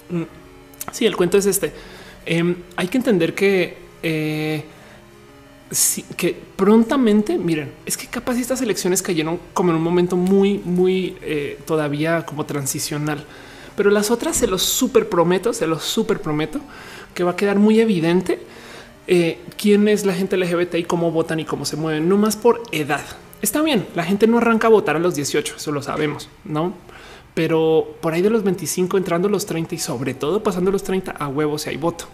Mm, 0.09 0.23
sí, 0.91 1.05
el 1.05 1.15
cuento 1.15 1.37
es 1.37 1.45
este. 1.45 1.71
Em, 2.25 2.55
hay 2.75 2.87
que 2.89 2.97
entender 2.97 3.33
que 3.33 3.77
eh, 4.03 4.65
que 6.17 6.37
prontamente, 6.55 7.37
miren, 7.37 7.71
es 7.85 7.97
que 7.97 8.07
capaz 8.07 8.37
estas 8.37 8.61
elecciones 8.61 9.01
cayeron 9.01 9.39
como 9.53 9.71
en 9.71 9.77
un 9.77 9.83
momento 9.83 10.15
muy, 10.15 10.59
muy 10.59 11.17
eh, 11.21 11.57
todavía 11.65 12.25
como 12.25 12.45
transicional, 12.45 13.25
pero 13.75 13.89
las 13.89 14.11
otras 14.11 14.37
se 14.37 14.47
los 14.47 14.63
super 14.63 15.09
prometo, 15.09 15.53
se 15.53 15.67
los 15.67 15.83
super 15.83 16.19
prometo 16.19 16.59
que 17.13 17.23
va 17.23 17.31
a 17.31 17.35
quedar 17.35 17.59
muy 17.59 17.79
evidente 17.79 18.39
eh, 19.05 19.39
quién 19.57 19.87
es 19.87 20.05
la 20.05 20.13
gente 20.13 20.37
LGBT 20.37 20.75
y 20.75 20.83
cómo 20.83 21.11
votan 21.11 21.39
y 21.39 21.45
cómo 21.45 21.65
se 21.65 21.75
mueven, 21.75 22.07
no 22.07 22.17
más 22.17 22.37
por 22.37 22.63
edad. 22.71 23.03
Está 23.41 23.61
bien, 23.61 23.85
la 23.95 24.05
gente 24.05 24.27
no 24.27 24.37
arranca 24.37 24.67
a 24.67 24.69
votar 24.69 24.95
a 24.95 24.99
los 24.99 25.15
18, 25.15 25.55
eso 25.57 25.71
lo 25.71 25.81
sabemos, 25.81 26.29
no? 26.45 26.73
Pero 27.33 27.95
por 27.99 28.13
ahí 28.13 28.21
de 28.21 28.29
los 28.29 28.43
25 28.43 28.97
entrando 28.97 29.27
los 29.27 29.45
30 29.45 29.75
y 29.75 29.79
sobre 29.79 30.13
todo 30.13 30.41
pasando 30.41 30.71
los 30.71 30.83
30 30.83 31.11
a 31.11 31.27
huevos 31.27 31.63
si 31.63 31.71
hay 31.71 31.77
voto. 31.77 32.05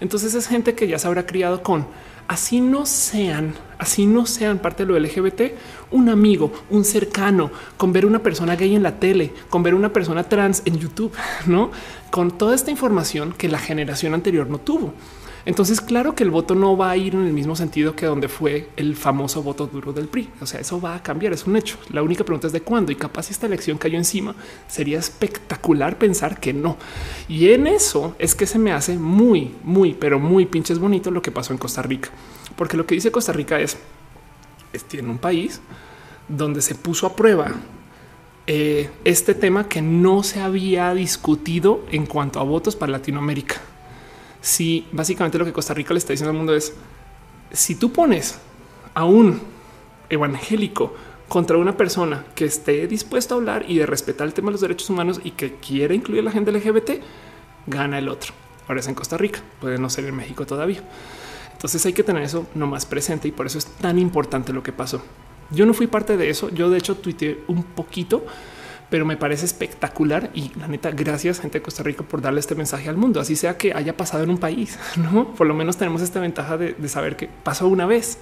Entonces 0.00 0.34
es 0.34 0.46
gente 0.46 0.74
que 0.74 0.86
ya 0.86 0.98
se 0.98 1.08
habrá 1.08 1.26
criado 1.26 1.62
con 1.62 1.86
así 2.28 2.60
no 2.60 2.86
sean, 2.86 3.54
así 3.78 4.06
no 4.06 4.26
sean 4.26 4.58
parte 4.58 4.84
de 4.84 4.92
lo 4.92 4.98
LGBT, 4.98 5.54
un 5.90 6.10
amigo, 6.10 6.52
un 6.70 6.84
cercano, 6.84 7.50
con 7.76 7.92
ver 7.92 8.04
una 8.04 8.22
persona 8.22 8.54
gay 8.54 8.76
en 8.76 8.82
la 8.82 9.00
tele, 9.00 9.32
con 9.48 9.62
ver 9.62 9.74
una 9.74 9.92
persona 9.92 10.24
trans 10.24 10.62
en 10.66 10.78
YouTube, 10.78 11.12
no 11.46 11.70
con 12.10 12.30
toda 12.30 12.54
esta 12.54 12.70
información 12.70 13.32
que 13.32 13.48
la 13.48 13.58
generación 13.58 14.14
anterior 14.14 14.48
no 14.48 14.58
tuvo. 14.58 14.94
Entonces, 15.48 15.80
claro 15.80 16.14
que 16.14 16.24
el 16.24 16.30
voto 16.30 16.54
no 16.54 16.76
va 16.76 16.90
a 16.90 16.96
ir 16.98 17.14
en 17.14 17.24
el 17.24 17.32
mismo 17.32 17.56
sentido 17.56 17.96
que 17.96 18.04
donde 18.04 18.28
fue 18.28 18.68
el 18.76 18.94
famoso 18.96 19.42
voto 19.42 19.66
duro 19.66 19.94
del 19.94 20.06
PRI. 20.06 20.28
O 20.42 20.46
sea, 20.46 20.60
eso 20.60 20.78
va 20.78 20.94
a 20.94 21.02
cambiar, 21.02 21.32
es 21.32 21.46
un 21.46 21.56
hecho. 21.56 21.78
La 21.88 22.02
única 22.02 22.22
pregunta 22.22 22.48
es 22.48 22.52
de 22.52 22.60
cuándo 22.60 22.92
y 22.92 22.96
capaz 22.96 23.30
esta 23.30 23.46
elección 23.46 23.78
cayó 23.78 23.96
encima, 23.96 24.34
sería 24.66 24.98
espectacular 24.98 25.96
pensar 25.96 26.38
que 26.38 26.52
no. 26.52 26.76
Y 27.30 27.48
en 27.48 27.66
eso 27.66 28.14
es 28.18 28.34
que 28.34 28.44
se 28.44 28.58
me 28.58 28.72
hace 28.72 28.98
muy, 28.98 29.54
muy, 29.62 29.94
pero 29.94 30.20
muy 30.20 30.44
pinches 30.44 30.78
bonito 30.78 31.10
lo 31.10 31.22
que 31.22 31.30
pasó 31.30 31.54
en 31.54 31.58
Costa 31.58 31.80
Rica. 31.80 32.10
Porque 32.54 32.76
lo 32.76 32.84
que 32.84 32.96
dice 32.96 33.10
Costa 33.10 33.32
Rica 33.32 33.58
es, 33.58 33.78
es 34.74 34.84
tiene 34.84 35.08
un 35.08 35.16
país 35.16 35.62
donde 36.28 36.60
se 36.60 36.74
puso 36.74 37.06
a 37.06 37.16
prueba 37.16 37.54
eh, 38.46 38.90
este 39.02 39.32
tema 39.32 39.66
que 39.66 39.80
no 39.80 40.22
se 40.24 40.40
había 40.42 40.92
discutido 40.92 41.86
en 41.90 42.04
cuanto 42.04 42.38
a 42.38 42.42
votos 42.42 42.76
para 42.76 42.92
Latinoamérica 42.92 43.62
si 44.48 44.86
básicamente 44.92 45.36
lo 45.36 45.44
que 45.44 45.52
Costa 45.52 45.74
Rica 45.74 45.92
le 45.92 45.98
está 45.98 46.14
diciendo 46.14 46.30
al 46.30 46.36
mundo 46.36 46.54
es 46.54 46.72
si 47.52 47.74
tú 47.74 47.92
pones 47.92 48.38
a 48.94 49.04
un 49.04 49.42
evangélico 50.08 50.96
contra 51.28 51.58
una 51.58 51.76
persona 51.76 52.24
que 52.34 52.46
esté 52.46 52.86
dispuesto 52.86 53.34
a 53.34 53.36
hablar 53.36 53.66
y 53.68 53.76
de 53.76 53.84
respetar 53.84 54.26
el 54.26 54.32
tema 54.32 54.46
de 54.46 54.52
los 54.52 54.62
derechos 54.62 54.88
humanos 54.88 55.20
y 55.22 55.32
que 55.32 55.56
quiere 55.56 55.94
incluir 55.94 56.22
a 56.22 56.24
la 56.24 56.30
gente 56.30 56.50
LGBT, 56.50 56.92
gana 57.66 57.98
el 57.98 58.08
otro. 58.08 58.32
Ahora 58.66 58.80
es 58.80 58.88
en 58.88 58.94
Costa 58.94 59.18
Rica, 59.18 59.40
puede 59.60 59.76
no 59.76 59.90
ser 59.90 60.06
en 60.06 60.16
México 60.16 60.46
todavía. 60.46 60.82
Entonces 61.52 61.84
hay 61.84 61.92
que 61.92 62.02
tener 62.02 62.22
eso 62.22 62.46
no 62.54 62.66
más 62.66 62.86
presente 62.86 63.28
y 63.28 63.32
por 63.32 63.44
eso 63.44 63.58
es 63.58 63.66
tan 63.66 63.98
importante 63.98 64.54
lo 64.54 64.62
que 64.62 64.72
pasó. 64.72 65.02
Yo 65.50 65.66
no 65.66 65.74
fui 65.74 65.88
parte 65.88 66.16
de 66.16 66.30
eso. 66.30 66.48
Yo 66.48 66.70
de 66.70 66.78
hecho 66.78 66.96
tuiteé 66.96 67.42
un 67.48 67.64
poquito 67.64 68.24
pero 68.90 69.04
me 69.04 69.16
parece 69.16 69.44
espectacular 69.44 70.30
y 70.34 70.50
la 70.58 70.68
neta, 70.68 70.90
gracias 70.90 71.40
gente 71.40 71.58
de 71.58 71.62
Costa 71.62 71.82
Rica 71.82 72.02
por 72.02 72.22
darle 72.22 72.40
este 72.40 72.54
mensaje 72.54 72.88
al 72.88 72.96
mundo, 72.96 73.20
así 73.20 73.36
sea 73.36 73.56
que 73.56 73.74
haya 73.74 73.96
pasado 73.96 74.24
en 74.24 74.30
un 74.30 74.38
país, 74.38 74.78
no? 74.96 75.34
Por 75.34 75.46
lo 75.46 75.54
menos 75.54 75.76
tenemos 75.76 76.02
esta 76.02 76.20
ventaja 76.20 76.56
de, 76.56 76.76
saber 76.88 77.16
que 77.16 77.28
pasó 77.42 77.68
una 77.68 77.86
vez. 77.86 78.18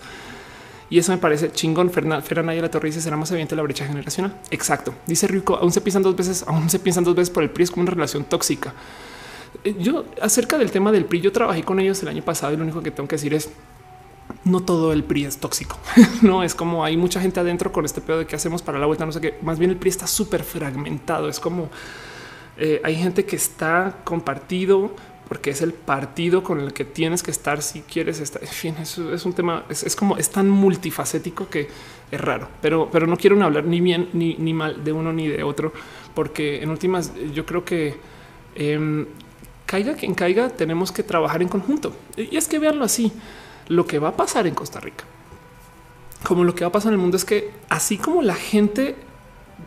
Y 0.88 1.00
eso 1.00 1.10
me 1.10 1.18
parece 1.18 1.50
chingón. 1.50 1.90
Fernanda 1.90 2.54
la 2.54 2.70
Torre 2.70 2.86
dice 2.86 3.00
será 3.00 3.16
más 3.16 3.28
evidente 3.32 3.56
la 3.56 3.62
brecha 3.62 3.84
generacional. 3.84 4.40
Exacto. 4.52 4.94
Dice 5.06 5.26
Rico, 5.26 5.56
aún 5.56 5.72
se 5.72 5.80
piensan 5.80 6.02
dos 6.02 6.14
veces, 6.14 6.44
aún 6.46 6.70
se 6.70 6.78
piensan 6.78 7.02
dos 7.02 7.16
veces 7.16 7.30
por 7.30 7.42
el 7.42 7.50
PRI 7.50 7.64
es 7.64 7.70
como 7.72 7.82
una 7.82 7.90
relación 7.90 8.24
tóxica. 8.24 8.72
Eh, 9.64 9.74
yo 9.80 10.04
acerca 10.22 10.58
del 10.58 10.70
tema 10.70 10.92
del 10.92 11.04
PRI, 11.04 11.20
yo 11.20 11.32
trabajé 11.32 11.64
con 11.64 11.80
ellos 11.80 12.00
el 12.02 12.08
año 12.08 12.22
pasado 12.22 12.54
y 12.54 12.56
lo 12.56 12.62
único 12.62 12.82
que 12.82 12.92
tengo 12.92 13.08
que 13.08 13.16
decir 13.16 13.34
es 13.34 13.50
no 14.44 14.60
todo 14.60 14.92
el 14.92 15.04
PRI 15.04 15.24
es 15.24 15.38
tóxico. 15.38 15.78
no 16.22 16.42
es 16.42 16.54
como 16.54 16.84
hay 16.84 16.96
mucha 16.96 17.20
gente 17.20 17.40
adentro 17.40 17.72
con 17.72 17.84
este 17.84 18.00
pedo 18.00 18.20
de 18.20 18.26
qué 18.26 18.36
hacemos 18.36 18.62
para 18.62 18.78
la 18.78 18.86
vuelta. 18.86 19.04
No 19.06 19.12
sé 19.12 19.20
qué. 19.20 19.38
Más 19.42 19.58
bien 19.58 19.70
el 19.70 19.76
PRI 19.76 19.90
está 19.90 20.06
súper 20.06 20.42
fragmentado. 20.42 21.28
Es 21.28 21.40
como 21.40 21.68
eh, 22.56 22.80
hay 22.84 22.96
gente 22.96 23.24
que 23.24 23.36
está 23.36 23.98
compartido 24.04 24.92
porque 25.28 25.50
es 25.50 25.60
el 25.60 25.72
partido 25.72 26.42
con 26.42 26.60
el 26.60 26.72
que 26.72 26.84
tienes 26.84 27.22
que 27.22 27.30
estar 27.30 27.60
si 27.60 27.82
quieres 27.82 28.20
estar. 28.20 28.42
En 28.42 28.48
fin, 28.48 28.74
eso 28.80 29.12
es 29.12 29.24
un 29.26 29.32
tema, 29.32 29.64
es, 29.68 29.96
como 29.96 30.16
es 30.16 30.30
tan 30.30 30.48
multifacético 30.48 31.48
que 31.48 31.68
es 32.10 32.20
raro, 32.20 32.48
pero, 32.62 32.88
pero 32.92 33.08
no 33.08 33.16
quiero 33.16 33.42
hablar 33.42 33.64
ni 33.64 33.80
bien 33.80 34.08
ni, 34.12 34.36
ni 34.36 34.54
mal 34.54 34.84
de 34.84 34.92
uno 34.92 35.12
ni 35.12 35.26
de 35.26 35.42
otro, 35.42 35.72
porque 36.14 36.62
en 36.62 36.70
últimas 36.70 37.12
yo 37.34 37.44
creo 37.44 37.64
que 37.64 37.96
em, 38.54 39.06
caiga 39.66 39.94
quien 39.94 40.14
caiga, 40.14 40.48
tenemos 40.48 40.92
que 40.92 41.02
trabajar 41.02 41.42
en 41.42 41.48
conjunto. 41.48 41.92
Y 42.16 42.36
es 42.36 42.46
que 42.46 42.60
veanlo 42.60 42.84
así 42.84 43.12
lo 43.68 43.86
que 43.86 43.98
va 43.98 44.08
a 44.08 44.16
pasar 44.16 44.46
en 44.46 44.54
Costa 44.54 44.80
Rica, 44.80 45.04
como 46.22 46.44
lo 46.44 46.54
que 46.54 46.64
va 46.64 46.68
a 46.68 46.72
pasar 46.72 46.90
en 46.92 46.94
el 46.94 47.00
mundo 47.00 47.16
es 47.16 47.24
que 47.24 47.52
así 47.68 47.98
como 47.98 48.22
la 48.22 48.34
gente 48.34 48.96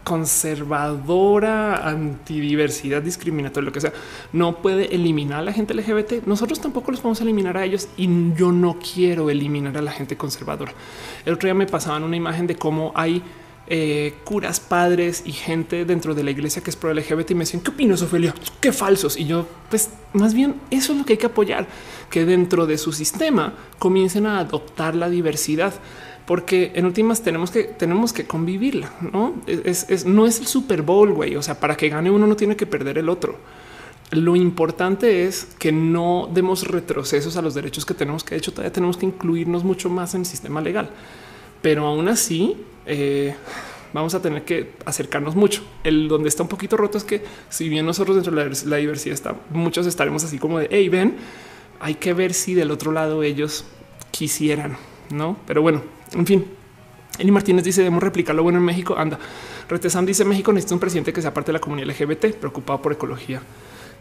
conservadora, 0.04 1.88
antidiversidad, 1.88 3.02
discriminatoria, 3.02 3.66
lo 3.66 3.72
que 3.72 3.82
sea, 3.82 3.94
no 4.34 4.58
puede 4.58 4.94
eliminar 4.94 5.40
a 5.40 5.42
la 5.42 5.54
gente 5.54 5.74
LGBT. 5.74 6.26
Nosotros 6.26 6.60
tampoco 6.62 6.92
los 6.92 7.02
vamos 7.02 7.20
a 7.20 7.24
eliminar 7.24 7.58
a 7.58 7.66
ellos 7.66 7.90
y 7.98 8.08
yo 8.36 8.52
no 8.52 8.78
quiero 8.80 9.30
eliminar 9.30 9.76
a 9.78 9.82
la 9.82 9.92
gente 9.92 10.16
conservadora. 10.16 10.74
El 11.26 11.34
otro 11.34 11.48
día 11.48 11.54
me 11.54 11.66
pasaban 11.66 12.04
una 12.04 12.16
imagen 12.16 12.48
de 12.48 12.56
cómo 12.56 12.92
hay 12.96 13.24
eh, 13.70 14.16
curas, 14.24 14.60
padres 14.60 15.24
y 15.26 15.32
gente 15.32 15.86
dentro 15.86 16.16
de 16.16 16.24
la 16.24 16.32
iglesia 16.32 16.64
que 16.64 16.72
es 16.72 16.76
pro 16.76 16.94
LGBT 16.94 17.32
y 17.32 17.36
me 17.36 17.42
decían, 17.42 17.62
¿qué 17.62 17.70
opinas, 17.70 18.02
Ofelia? 18.02 18.34
Qué 18.60 18.72
falsos. 18.72 19.16
Y 19.16 19.26
yo, 19.26 19.48
pues 19.70 19.90
más 20.14 20.34
bien 20.34 20.56
eso 20.72 20.94
es 20.94 20.98
lo 21.00 21.06
que 21.06 21.14
hay 21.14 21.18
que 21.18 21.28
apoyar, 21.28 21.68
que 22.10 22.26
dentro 22.26 22.66
de 22.66 22.78
su 22.78 22.92
sistema 22.92 23.54
comiencen 23.78 24.26
a 24.26 24.40
adoptar 24.40 24.96
la 24.96 25.10
diversidad 25.10 25.74
porque 26.26 26.74
en 26.76 26.86
últimas 26.86 27.24
tenemos 27.24 27.50
que 27.50 27.64
tenemos 27.64 28.14
que 28.14 28.26
convivirla. 28.28 28.94
No 29.12 29.34
es, 29.48 30.06
no 30.06 30.28
es 30.28 30.40
el 30.40 30.46
Super 30.46 30.84
Bowl, 30.84 31.12
güey. 31.12 31.36
O 31.36 31.42
sea, 31.42 31.60
para 31.60 31.76
que 31.76 31.90
gane 31.90 32.12
uno 32.12 32.28
no 32.28 32.36
tiene 32.36 32.56
que 32.56 32.68
perder 32.68 33.00
el 33.00 33.10
otro. 33.10 33.38
Lo 34.12 34.36
importante 34.36 35.26
es 35.26 35.46
que 35.58 35.72
no 35.72 36.30
demos 36.32 36.68
retrocesos 36.68 37.36
a 37.36 37.42
los 37.42 37.56
derechos 37.56 37.86
que 37.86 37.96
tenemos, 37.96 38.24
que 38.24 38.36
de 38.36 38.40
hecho 38.40 38.52
todavía 38.52 38.74
tenemos 38.74 38.98
que 38.98 39.08
incluirnos 39.08 39.64
mucho 39.64 39.90
más 39.90 40.14
en 40.14 40.22
el 40.22 40.28
sistema 40.28 40.62
legal. 40.62 40.92
Pero 41.62 41.86
aún 41.86 42.08
así, 42.08 42.56
eh, 42.86 43.36
vamos 43.94 44.14
a 44.14 44.22
tener 44.22 44.44
que 44.44 44.72
acercarnos 44.86 45.36
mucho. 45.36 45.64
El 45.84 46.08
donde 46.08 46.30
está 46.30 46.44
un 46.44 46.50
poquito 46.50 46.78
roto 46.78 46.98
es 46.98 47.04
que 47.04 47.24
si 47.50 47.70
bien 47.70 47.86
nosotros 47.86 48.16
dentro 48.16 48.36
de 48.36 48.66
la, 48.66 48.78
diversidad 48.78 49.14
está, 49.14 49.36
muchos 49.52 49.86
estaremos 49.86 50.24
así 50.24 50.40
como 50.40 50.60
de, 50.60 50.68
hey, 50.72 50.90
ven, 50.90 51.16
hay 51.80 51.96
que 51.96 52.14
ver 52.14 52.34
si 52.34 52.54
del 52.54 52.72
otro 52.72 52.92
lado 52.92 53.24
ellos 53.24 53.66
quisieran, 54.12 54.78
¿no? 55.12 55.38
Pero 55.46 55.62
bueno, 55.62 55.82
en 56.14 56.26
fin. 56.26 56.46
Eli 57.18 57.32
Martínez 57.32 57.66
dice, 57.66 57.82
debemos 57.82 58.02
replicar 58.02 58.34
lo 58.36 58.44
bueno 58.44 58.60
en 58.60 58.66
México. 58.66 58.96
Anda. 58.98 59.20
Retesam 59.68 60.06
dice, 60.06 60.24
México 60.24 60.54
necesita 60.54 60.76
un 60.76 60.80
presidente 60.80 61.12
que 61.12 61.22
sea 61.22 61.34
parte 61.34 61.48
de 61.48 61.54
la 61.54 61.60
comunidad 61.60 61.90
LGBT, 61.90 62.34
preocupado 62.36 62.82
por 62.82 62.94
ecología 62.94 63.42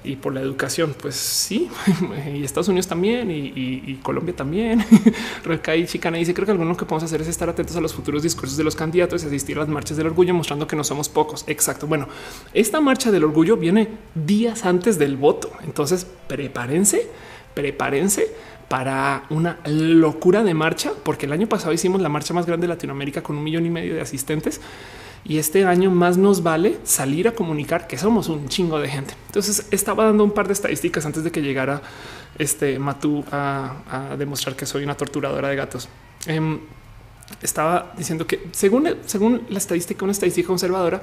y 0.05 0.17
por 0.17 0.35
la 0.35 0.41
educación. 0.41 0.95
Pues 1.01 1.15
sí, 1.17 1.69
y 2.35 2.45
Estados 2.45 2.69
Unidos 2.69 2.87
también 2.87 3.31
y, 3.31 3.99
Colombia 4.03 4.35
también. 4.35 4.85
Recaí 5.45 5.87
Chicana 5.87 6.19
dice: 6.19 6.35
Creo 6.35 6.47
que 6.47 6.53
alguno 6.53 6.77
que 6.77 6.85
podemos 6.85 7.05
hacer 7.05 7.21
es 7.21 7.29
estar 7.29 7.49
atentos 7.49 7.77
a 7.77 7.81
los 7.81 7.95
futuros 7.95 8.23
discursos 8.23 8.57
de 8.57 8.65
los 8.65 8.77
candidatos 8.77 9.23
y 9.25 9.27
asistir 9.27 9.57
a 9.57 9.61
las 9.61 9.69
marchas 9.69 9.97
del 9.97 10.07
orgullo, 10.07 10.35
mostrando 10.35 10.67
que 10.67 10.77
no 10.77 10.85
somos 10.85 11.09
pocos. 11.09 11.45
Exacto. 11.47 11.87
Bueno, 11.87 12.09
esta 12.55 12.81
marcha 12.81 13.11
del 13.11 13.25
orgullo 13.25 13.57
viene 13.57 13.89
días 14.15 14.65
antes 14.65 14.99
del 14.99 15.17
voto. 15.17 15.51
Entonces 15.65 16.07
prepárense, 16.27 17.09
prepárense 17.55 18.29
para 18.69 19.25
una 19.31 19.59
locura 19.65 20.45
de 20.45 20.53
marcha, 20.55 20.93
porque 21.03 21.27
el 21.27 21.33
año 21.33 21.49
pasado 21.49 21.73
hicimos 21.73 22.03
la 22.03 22.11
marcha 22.11 22.35
más 22.35 22.47
grande 22.47 22.67
de 22.67 22.75
Latinoamérica 22.75 23.23
con 23.23 23.37
un 23.37 23.45
millón 23.45 23.65
y 23.65 23.71
medio 23.71 23.95
de 23.95 24.03
asistentes 24.03 24.61
y 25.29 25.37
este 25.37 25.65
año 25.67 25.91
más 25.91 26.17
nos 26.17 26.43
vale 26.43 26.79
salir 26.85 27.29
a 27.29 27.33
comunicar 27.33 27.87
que 27.87 27.99
somos 27.99 28.31
un 28.31 28.49
chingo 28.49 28.81
de 28.81 28.89
gente. 28.89 29.15
Entonces 29.27 29.67
estaba 29.71 30.07
dando 30.07 30.25
un 30.25 30.31
par 30.31 30.47
de 30.47 30.55
estadísticas 30.55 31.05
antes 31.05 31.23
de 31.23 31.31
que 31.31 31.43
llegara 31.43 31.83
este 32.39 32.79
Matú 32.79 33.23
a, 33.31 34.15
demostrar 34.19 34.57
que 34.57 34.65
soy 34.65 34.85
una 34.85 34.97
torturadora 34.97 35.49
de 35.49 35.57
gatos. 35.57 35.89
Em, 36.27 36.59
estaba 37.43 37.93
diciendo 37.99 38.27
que 38.27 38.49
según, 38.53 38.89
según 39.05 39.43
la 39.51 39.59
estadística, 39.59 40.03
una 40.03 40.13
estadística 40.13 40.49
conservadora, 40.49 41.03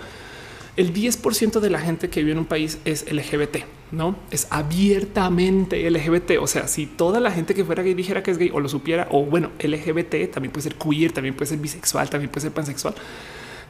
el 0.75 0.91
10% 0.91 1.59
de 1.59 1.69
la 1.69 1.79
gente 1.79 2.09
que 2.09 2.21
vive 2.21 2.31
en 2.31 2.39
un 2.39 2.45
país 2.45 2.79
es 2.83 3.05
LGBT, 3.09 3.57
no 3.91 4.15
es 4.31 4.47
abiertamente 4.49 5.87
LGBT. 5.87 6.39
O 6.41 6.47
sea, 6.47 6.67
si 6.67 6.87
toda 6.87 7.19
la 7.19 7.31
gente 7.31 7.53
que 7.53 7.63
fuera 7.63 7.83
gay 7.83 7.93
dijera 7.93 8.23
que 8.23 8.31
es 8.31 8.39
gay 8.39 8.49
o 8.51 8.59
lo 8.59 8.69
supiera, 8.69 9.07
o 9.11 9.23
bueno, 9.23 9.51
LGBT 9.59 10.31
también 10.31 10.51
puede 10.51 10.63
ser 10.63 10.75
queer, 10.75 11.11
también 11.11 11.35
puede 11.35 11.47
ser 11.47 11.59
bisexual, 11.59 12.09
también 12.09 12.31
puede 12.31 12.41
ser 12.41 12.51
pansexual 12.51 12.95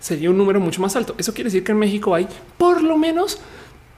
sería 0.06 0.30
un 0.30 0.38
número 0.38 0.60
mucho 0.60 0.84
más 0.84 0.95
alto. 0.95 1.15
Eso 1.18 1.34
quiere 1.34 1.48
decir 1.48 1.64
que 1.64 1.72
en 1.72 1.80
México 1.80 2.14
hay 2.14 2.27
por 2.60 2.84
lo 2.84 2.95
menos, 2.95 3.40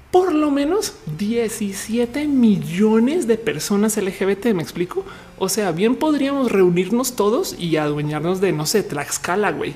por 0.10 0.34
lo 0.34 0.52
menos 0.52 0.94
17 1.18 2.30
millones 2.30 3.28
de 3.28 3.38
personas 3.38 3.98
LGBT. 3.98 4.54
Me 4.54 4.64
explico. 4.64 5.04
O 5.38 5.50
sea, 5.50 5.74
bien 5.74 5.98
podríamos 5.98 6.50
reunirnos 6.50 7.18
todos 7.18 7.58
y 7.60 7.76
adueñarnos 7.76 8.40
de 8.40 8.54
no 8.54 8.66
sé, 8.66 8.84
Tlaxcala, 8.84 9.52
güey, 9.52 9.76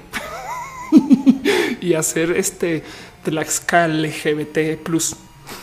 y 1.82 1.96
hacer 1.96 2.32
este 2.32 2.84
Tlaxcala 3.24 4.08
LGBT 4.08 4.82
plus. 4.82 5.18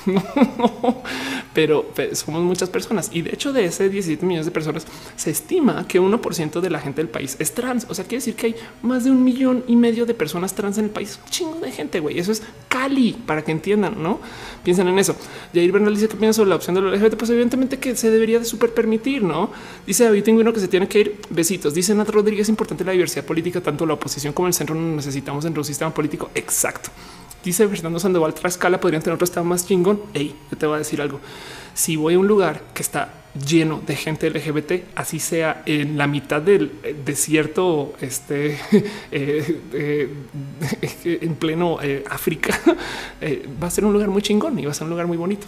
pero, 1.55 1.87
somos 2.13 2.43
muchas 2.43 2.69
personas 2.69 3.11
y 3.13 3.23
de 3.23 3.31
hecho 3.31 3.53
de 3.53 3.65
ese 3.65 3.89
17 3.89 4.25
millones 4.25 4.47
de 4.47 4.53
personas 4.53 4.87
se 5.17 5.31
estima 5.31 5.87
que 5.87 6.01
1% 6.01 6.61
de 6.61 6.71
la 6.71 6.81
gente 6.81 7.01
del 7.01 7.09
país 7.09 7.37
es 7.39 7.53
trans. 7.55 7.87
O 7.89 7.95
sea, 7.95 8.05
quiere 8.05 8.19
decir 8.19 8.35
que 8.35 8.47
hay 8.47 8.55
más 8.83 9.05
de 9.05 9.11
un 9.11 9.23
millón 9.23 9.65
y 9.67 9.77
medio 9.77 10.07
de 10.07 10.15
personas 10.15 10.55
trans 10.55 10.79
en 10.79 10.87
el 10.87 10.91
país. 10.91 11.19
Un 11.25 11.31
chingo 11.31 11.61
de 11.61 11.71
gente, 11.71 12.01
güey. 12.01 12.19
Eso 12.19 12.33
es 12.33 12.43
Cali 12.69 13.17
para 13.27 13.43
que 13.43 13.53
entiendan, 13.53 14.03
no 14.03 14.21
piensan 14.63 14.89
en 14.89 14.99
eso. 14.99 15.17
Jair 15.55 15.73
Bernal 15.73 15.95
dice 15.95 16.09
que 16.09 16.17
piensa 16.17 16.37
sobre 16.39 16.51
la 16.51 16.57
opción 16.57 16.75
de 16.75 16.83
los 16.83 16.99
LGBT. 16.99 17.17
Pues 17.17 17.31
evidentemente 17.31 17.79
que 17.79 17.97
se 17.97 18.11
debería 18.11 18.39
de 18.39 18.45
súper 18.45 18.75
permitir, 18.75 19.23
no 19.23 19.51
dice 19.87 20.05
David 20.05 20.25
Tinguino 20.25 20.53
que 20.53 20.61
se 20.61 20.69
tiene 20.69 20.89
que 20.89 21.01
ir. 21.01 21.21
Besitos. 21.31 21.75
Dice 21.75 21.95
Nat 21.95 22.09
Rodríguez. 22.09 22.43
Es 22.43 22.49
importante 22.49 22.85
la 22.85 22.93
diversidad 22.93 23.25
política, 23.25 23.61
tanto 23.61 23.87
la 23.87 23.95
oposición 23.95 24.33
como 24.33 24.49
el 24.49 24.55
centro. 24.55 24.75
necesitamos 24.75 25.45
en 25.45 25.57
un 25.57 25.65
sistema 25.65 25.93
político 25.93 26.31
exacto. 26.35 26.91
Dice 27.45 27.69
Fernando 27.69 28.01
Sandoval, 28.01 28.35
escala 28.45 28.81
podrían 28.81 29.03
tener 29.03 29.15
otro 29.15 29.25
estado 29.25 29.45
más 29.45 29.67
chingón. 29.67 30.01
Ey, 30.13 30.35
yo 30.51 30.59
te 30.59 30.67
voy 30.67 30.77
a 30.77 30.79
decir 30.79 31.01
algo. 31.01 31.21
Si 31.73 31.95
voy 31.95 32.15
a 32.15 32.19
un 32.19 32.27
lugar 32.27 32.61
que 32.75 32.83
está 32.83 33.13
lleno 33.47 33.81
de 33.87 33.95
gente 33.95 34.29
LGBT, 34.29 34.97
así 34.97 35.21
sea 35.21 35.63
en 35.67 35.97
la 35.97 36.09
mitad 36.09 36.43
del 36.43 36.73
eh, 36.83 36.97
desierto, 37.05 37.95
este 38.01 38.59
eh, 39.13 39.61
eh, 39.73 40.09
en 41.05 41.35
pleno 41.37 41.79
África, 42.11 42.59
va 43.63 43.69
a 43.69 43.71
ser 43.71 43.85
un 43.85 43.93
lugar 43.93 44.09
muy 44.09 44.23
chingón 44.23 44.59
y 44.59 44.65
va 44.65 44.73
a 44.73 44.75
ser 44.75 44.85
un 44.85 44.91
lugar 44.91 45.07
muy 45.07 45.17
bonito. 45.17 45.47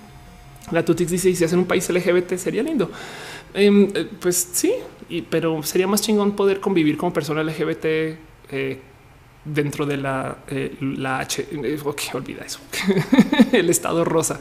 La 0.70 0.84
Tutix 0.84 1.10
dice: 1.10 1.30
y 1.30 1.34
si 1.34 1.44
hacen 1.44 1.58
un 1.58 1.66
país 1.66 1.88
LGBT 1.90 2.36
sería 2.36 2.62
lindo. 2.62 2.90
Em, 3.52 3.92
pues 4.20 4.48
sí, 4.52 4.74
pero 5.28 5.62
sería 5.64 5.88
más 5.88 6.00
chingón 6.02 6.36
poder 6.36 6.60
convivir 6.60 6.96
como 6.96 7.12
persona 7.12 7.42
LGBT 7.42 7.86
dentro 9.44 9.86
de 9.86 9.96
la, 9.96 10.38
eh, 10.48 10.76
la 10.80 11.20
H. 11.20 11.46
Eh, 11.50 11.78
ok, 11.82 12.00
olvida 12.14 12.44
eso. 12.44 12.60
el 13.52 13.70
estado 13.70 14.04
rosa. 14.04 14.38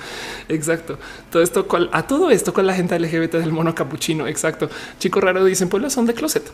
Exacto. 0.47 0.97
Todo 1.31 1.41
esto 1.41 1.67
cual 1.67 1.89
a 1.93 2.05
todo 2.05 2.29
esto 2.29 2.53
con 2.53 2.67
la 2.67 2.73
gente 2.73 2.99
LGBT 2.99 3.35
del 3.35 3.51
mono 3.51 3.73
capuchino. 3.73 4.27
Exacto. 4.27 4.69
Chico 4.99 5.21
raro 5.21 5.43
dicen 5.45 5.69
pues 5.69 5.93
son 5.93 6.05
de 6.05 6.13
closet. 6.13 6.51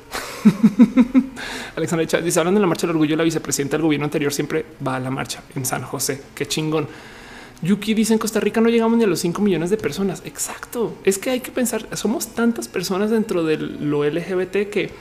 Alexandra 1.76 2.08
Chávez 2.08 2.26
dice 2.26 2.40
hablando 2.40 2.60
de 2.60 2.62
la 2.62 2.68
marcha 2.68 2.88
del 2.88 2.96
orgullo, 2.96 3.16
la 3.16 3.24
vicepresidenta 3.24 3.78
del 3.78 3.84
gobierno 3.84 4.06
anterior 4.06 4.34
siempre 4.34 4.66
va 4.86 4.98
a 4.98 5.00
la 5.00 5.10
marcha 5.10 5.42
en 5.56 5.66
San 5.66 5.84
José. 5.84 6.22
Qué 6.34 6.46
chingón. 6.46 6.88
Yuki 7.62 7.94
dice 7.94 8.14
en 8.14 8.20
Costa 8.20 8.40
Rica 8.40 8.62
no 8.62 8.70
llegamos 8.70 8.98
ni 8.98 9.06
a 9.06 9.08
los 9.08 9.20
5 9.20 9.42
millones 9.42 9.70
de 9.70 9.78
personas. 9.78 10.22
Exacto. 10.26 10.96
Es 11.04 11.18
que 11.18 11.32
hay 11.32 11.40
que 11.40 11.52
pensar, 11.52 11.88
somos 11.96 12.28
tantas 12.28 12.68
personas 12.68 13.10
dentro 13.10 13.44
de 13.44 13.58
lo 13.58 14.04
LGBT 14.04 14.70
que 14.70 14.92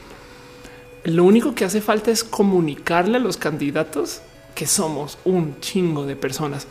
lo 1.05 1.25
único 1.25 1.55
que 1.55 1.65
hace 1.65 1.81
falta 1.81 2.11
es 2.11 2.25
comunicarle 2.25 3.19
a 3.19 3.21
los 3.21 3.37
candidatos 3.37 4.23
que 4.55 4.67
somos 4.67 5.19
un 5.25 5.61
chingo 5.61 6.07
de 6.07 6.17
personas. 6.17 6.67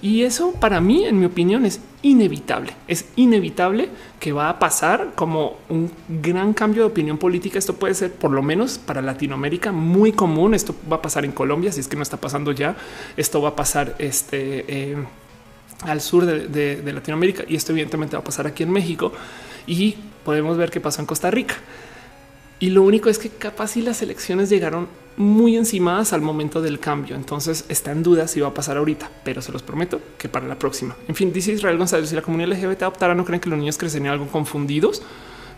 Y 0.00 0.22
eso 0.22 0.52
para 0.52 0.80
mí, 0.80 1.04
en 1.04 1.18
mi 1.18 1.26
opinión, 1.26 1.66
es 1.66 1.80
inevitable. 2.02 2.72
Es 2.86 3.06
inevitable 3.16 3.88
que 4.20 4.32
va 4.32 4.48
a 4.48 4.58
pasar 4.58 5.12
como 5.14 5.56
un 5.68 5.90
gran 6.08 6.52
cambio 6.52 6.82
de 6.82 6.88
opinión 6.88 7.18
política. 7.18 7.58
Esto 7.58 7.74
puede 7.74 7.94
ser 7.94 8.12
por 8.12 8.30
lo 8.30 8.42
menos 8.42 8.78
para 8.78 9.02
Latinoamérica 9.02 9.72
muy 9.72 10.12
común. 10.12 10.54
Esto 10.54 10.74
va 10.90 10.96
a 10.96 11.02
pasar 11.02 11.24
en 11.24 11.32
Colombia, 11.32 11.72
si 11.72 11.80
es 11.80 11.88
que 11.88 11.96
no 11.96 12.02
está 12.02 12.16
pasando 12.16 12.52
ya. 12.52 12.76
Esto 13.16 13.42
va 13.42 13.50
a 13.50 13.56
pasar 13.56 13.96
este, 13.98 14.92
eh, 14.92 14.96
al 15.82 16.00
sur 16.00 16.26
de, 16.26 16.76
de 16.76 16.92
Latinoamérica 16.92 17.44
y 17.48 17.56
esto 17.56 17.72
evidentemente 17.72 18.16
va 18.16 18.20
a 18.20 18.24
pasar 18.24 18.46
aquí 18.46 18.62
en 18.62 18.70
México. 18.70 19.12
Y 19.66 19.96
podemos 20.24 20.56
ver 20.56 20.70
qué 20.70 20.80
pasó 20.80 21.00
en 21.00 21.06
Costa 21.06 21.30
Rica. 21.30 21.56
Y 22.64 22.70
lo 22.70 22.80
único 22.80 23.10
es 23.10 23.18
que 23.18 23.28
capaz 23.28 23.72
si 23.72 23.82
las 23.82 24.00
elecciones 24.00 24.48
llegaron 24.48 24.88
muy 25.18 25.54
encimadas 25.54 26.14
al 26.14 26.22
momento 26.22 26.62
del 26.62 26.80
cambio. 26.80 27.14
Entonces 27.14 27.66
está 27.68 27.92
en 27.92 28.02
duda 28.02 28.26
si 28.26 28.40
va 28.40 28.48
a 28.48 28.54
pasar 28.54 28.78
ahorita, 28.78 29.10
pero 29.22 29.42
se 29.42 29.52
los 29.52 29.62
prometo 29.62 30.00
que 30.16 30.30
para 30.30 30.48
la 30.48 30.58
próxima. 30.58 30.96
En 31.06 31.14
fin, 31.14 31.30
dice 31.30 31.52
Israel 31.52 31.76
González, 31.76 32.08
si 32.08 32.14
la 32.14 32.22
comunidad 32.22 32.48
LGBT 32.52 32.84
adoptará, 32.84 33.14
¿no 33.14 33.26
creen 33.26 33.42
que 33.42 33.50
los 33.50 33.58
niños 33.58 33.76
crecen 33.76 34.06
algo 34.06 34.28
confundidos? 34.28 35.02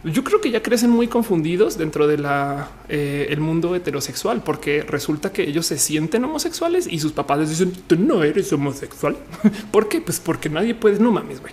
Yo 0.02 0.24
creo 0.24 0.40
que 0.40 0.50
ya 0.50 0.64
crecen 0.64 0.90
muy 0.90 1.06
confundidos 1.06 1.78
dentro 1.78 2.08
de 2.08 2.18
la 2.18 2.70
eh, 2.88 3.28
el 3.30 3.38
mundo 3.38 3.76
heterosexual, 3.76 4.42
porque 4.42 4.82
resulta 4.82 5.32
que 5.32 5.44
ellos 5.44 5.64
se 5.64 5.78
sienten 5.78 6.24
homosexuales 6.24 6.88
y 6.90 6.98
sus 6.98 7.12
papás 7.12 7.38
les 7.38 7.50
dicen 7.50 7.72
tú 7.86 7.94
no 7.94 8.24
eres 8.24 8.52
homosexual. 8.52 9.16
¿Por 9.70 9.88
qué? 9.88 10.00
Pues 10.00 10.18
porque 10.18 10.48
nadie 10.48 10.74
puede. 10.74 10.98
No 10.98 11.12
mames, 11.12 11.40
güey. 11.40 11.52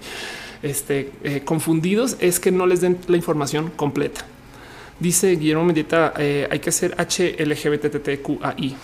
Este 0.63 1.11
eh, 1.23 1.43
confundidos 1.45 2.17
es 2.19 2.39
que 2.39 2.49
no 2.49 2.65
les 2.65 2.81
den 2.81 2.97
la 3.07 3.17
información 3.17 3.71
completa. 3.75 4.25
Dice 5.03 5.35
Guillermo 5.35 5.65
Mendita, 5.65 6.13
eh, 6.17 6.47
hay 6.49 6.59
que 6.59 6.69
hacer 6.69 6.95
HLGBTTQAI. 6.95 8.75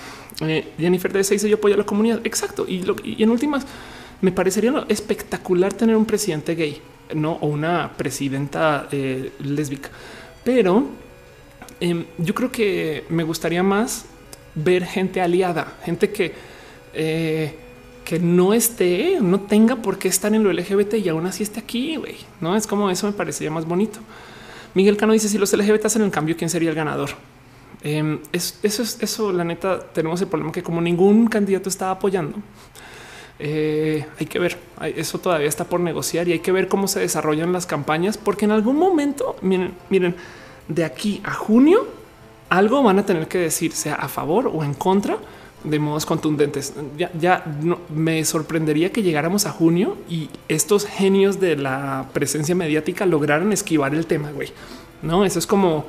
Eh, 0.41 0.73
Jennifer 0.77 1.13
de 1.13 1.19
dice 1.19 1.47
yo 1.47 1.55
apoyo 1.55 1.75
a 1.75 1.77
la 1.77 1.85
comunidad. 1.85 2.19
Exacto. 2.25 2.65
Y, 2.67 2.83
en 3.23 3.29
últimas, 3.29 3.65
me 4.19 4.33
parecería 4.33 4.85
espectacular 4.89 5.71
tener 5.71 5.95
un 5.95 6.03
presidente 6.03 6.55
gay, 6.55 6.81
no 7.15 7.37
o 7.39 7.47
una 7.47 7.93
presidenta 7.95 8.89
eh, 8.91 9.31
lésbica. 9.39 9.91
Pero 10.43 10.89
em, 11.79 12.03
yo 12.17 12.35
creo 12.35 12.51
que 12.51 13.05
me 13.07 13.23
gustaría 13.23 13.63
más 13.63 14.03
ver 14.55 14.83
gente 14.83 15.21
aliada, 15.21 15.77
gente 15.85 16.09
que 16.11 16.59
que 18.03 18.19
no 18.19 18.53
esté, 18.55 19.19
no 19.21 19.41
tenga 19.41 19.75
por 19.75 19.99
qué 19.99 20.07
estar 20.07 20.33
en 20.33 20.43
lo 20.43 20.51
LGBT 20.51 20.95
y 20.95 21.07
aún 21.07 21.27
así 21.27 21.43
esté 21.43 21.59
aquí. 21.61 21.95
güey. 21.95 22.17
No 22.41 22.57
es 22.57 22.67
como 22.67 22.89
eso 22.89 23.07
me 23.07 23.13
parecería 23.13 23.51
más 23.51 23.65
bonito. 23.65 23.99
Miguel 24.73 24.97
Cano 24.97 25.13
dice 25.13 25.29
si 25.29 25.37
los 25.37 25.51
LGBT 25.53 25.85
hacen 25.85 26.01
el 26.01 26.11
cambio, 26.11 26.35
¿quién 26.37 26.49
sería 26.49 26.69
el 26.69 26.75
ganador? 26.75 27.09
Em, 27.81 28.19
eso 28.31 28.83
es 28.83 28.97
eso. 29.01 29.31
La 29.31 29.43
neta, 29.43 29.79
tenemos 29.79 30.21
el 30.21 30.27
problema 30.27 30.51
que 30.51 30.63
como 30.63 30.81
ningún 30.81 31.27
candidato 31.27 31.69
está 31.69 31.91
apoyando, 31.91 32.37
eh, 33.39 34.05
hay 34.19 34.25
que 34.25 34.39
ver. 34.39 34.57
Eso 34.95 35.19
todavía 35.19 35.47
está 35.47 35.63
por 35.63 35.79
negociar 35.79 36.27
y 36.27 36.33
hay 36.33 36.39
que 36.39 36.51
ver 36.51 36.67
cómo 36.67 36.87
se 36.87 36.99
desarrollan 36.99 37.53
las 37.53 37.65
campañas, 37.65 38.17
porque 38.17 38.45
en 38.45 38.51
algún 38.51 38.77
momento, 38.77 39.37
miren, 39.41 39.73
miren, 39.89 40.15
de 40.67 40.83
aquí 40.83 41.21
a 41.23 41.33
junio, 41.33 41.87
algo 42.49 42.83
van 42.83 42.99
a 42.99 43.05
tener 43.05 43.27
que 43.27 43.37
decir, 43.37 43.71
sea 43.71 43.95
a 43.95 44.07
favor 44.07 44.51
o 44.53 44.63
en 44.63 44.73
contra 44.73 45.17
de 45.63 45.79
modos 45.79 46.05
contundentes. 46.05 46.73
Ya, 46.97 47.11
ya 47.19 47.43
no, 47.61 47.79
me 47.93 48.23
sorprendería 48.25 48.91
que 48.91 49.03
llegáramos 49.03 49.45
a 49.45 49.51
junio 49.51 49.97
y 50.09 50.29
estos 50.47 50.85
genios 50.85 51.39
de 51.39 51.55
la 51.55 52.07
presencia 52.13 52.55
mediática 52.55 53.05
lograran 53.05 53.51
esquivar 53.51 53.93
el 53.93 54.05
tema, 54.05 54.31
güey. 54.31 54.49
No, 55.01 55.25
eso 55.25 55.39
es 55.39 55.47
como, 55.47 55.85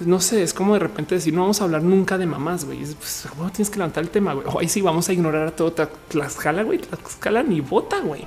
no 0.00 0.20
sé, 0.20 0.42
es 0.42 0.54
como 0.54 0.74
de 0.74 0.80
repente 0.80 1.14
decir 1.14 1.32
no 1.34 1.42
vamos 1.42 1.60
a 1.60 1.64
hablar 1.64 1.82
nunca 1.82 2.18
de 2.18 2.26
mamás, 2.26 2.64
güey. 2.64 2.78
Pues, 2.80 3.28
tienes 3.52 3.70
que 3.70 3.76
levantar 3.76 4.02
el 4.02 4.10
tema, 4.10 4.34
güey. 4.34 4.46
Ahí 4.60 4.68
sí 4.68 4.80
vamos 4.80 5.08
a 5.08 5.12
ignorar 5.12 5.48
a 5.48 5.50
todo 5.50 5.72
Tlaxcala, 5.72 6.62
güey. 6.62 6.78
Tlaxcala 6.78 7.42
ni 7.42 7.60
vota, 7.60 8.00
güey. 8.00 8.26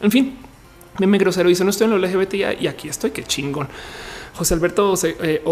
En 0.00 0.10
fin, 0.10 0.36
me 0.98 1.18
grosero 1.18 1.48
dice 1.48 1.64
no 1.64 1.70
estoy 1.70 1.86
en 1.86 1.90
lo 1.90 1.98
LGBT 1.98 2.34
y 2.60 2.66
aquí 2.66 2.88
estoy, 2.88 3.10
qué 3.10 3.24
chingón. 3.24 3.68
José 4.36 4.52
Alberto 4.52 4.94
eh, 5.02 5.42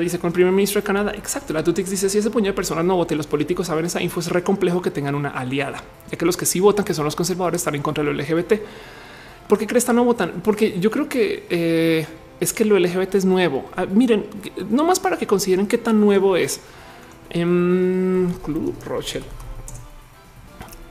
dice 0.00 0.18
con 0.18 0.28
el 0.28 0.32
primer 0.32 0.52
ministro 0.52 0.80
de 0.80 0.86
Canadá. 0.86 1.12
Exacto. 1.14 1.52
La 1.52 1.62
Tutix 1.62 1.90
dice 1.90 2.08
si 2.08 2.18
ese 2.18 2.30
puño 2.30 2.46
de 2.46 2.52
personas 2.54 2.84
no 2.84 2.96
vote, 2.96 3.14
los 3.14 3.26
políticos 3.26 3.66
saben 3.66 3.84
esa 3.84 4.00
info. 4.00 4.20
Es 4.20 4.28
re 4.28 4.42
complejo 4.42 4.80
que 4.80 4.90
tengan 4.90 5.14
una 5.14 5.28
aliada, 5.30 5.82
ya 6.10 6.16
que 6.16 6.24
los 6.24 6.36
que 6.36 6.46
sí 6.46 6.60
votan, 6.60 6.84
que 6.84 6.94
son 6.94 7.04
los 7.04 7.14
conservadores, 7.14 7.60
están 7.60 7.74
en 7.74 7.82
contra 7.82 8.02
de 8.02 8.12
lo 8.12 8.22
LGBT. 8.22 8.54
¿Por 9.46 9.58
qué 9.58 9.66
crees 9.66 9.84
que 9.84 9.92
no 9.92 10.04
votan? 10.04 10.40
Porque 10.42 10.80
yo 10.80 10.90
creo 10.90 11.08
que 11.08 11.46
eh, 11.50 12.06
es 12.40 12.54
que 12.54 12.64
lo 12.64 12.78
LGBT 12.78 13.16
es 13.16 13.24
nuevo. 13.26 13.68
Ah, 13.76 13.84
miren, 13.84 14.24
no 14.70 14.84
más 14.84 14.98
para 14.98 15.18
que 15.18 15.26
consideren 15.26 15.66
qué 15.66 15.76
tan 15.76 16.00
nuevo 16.00 16.36
es. 16.36 16.60
En 17.28 18.34
Club 18.42 18.74
Rochelle. 18.86 19.26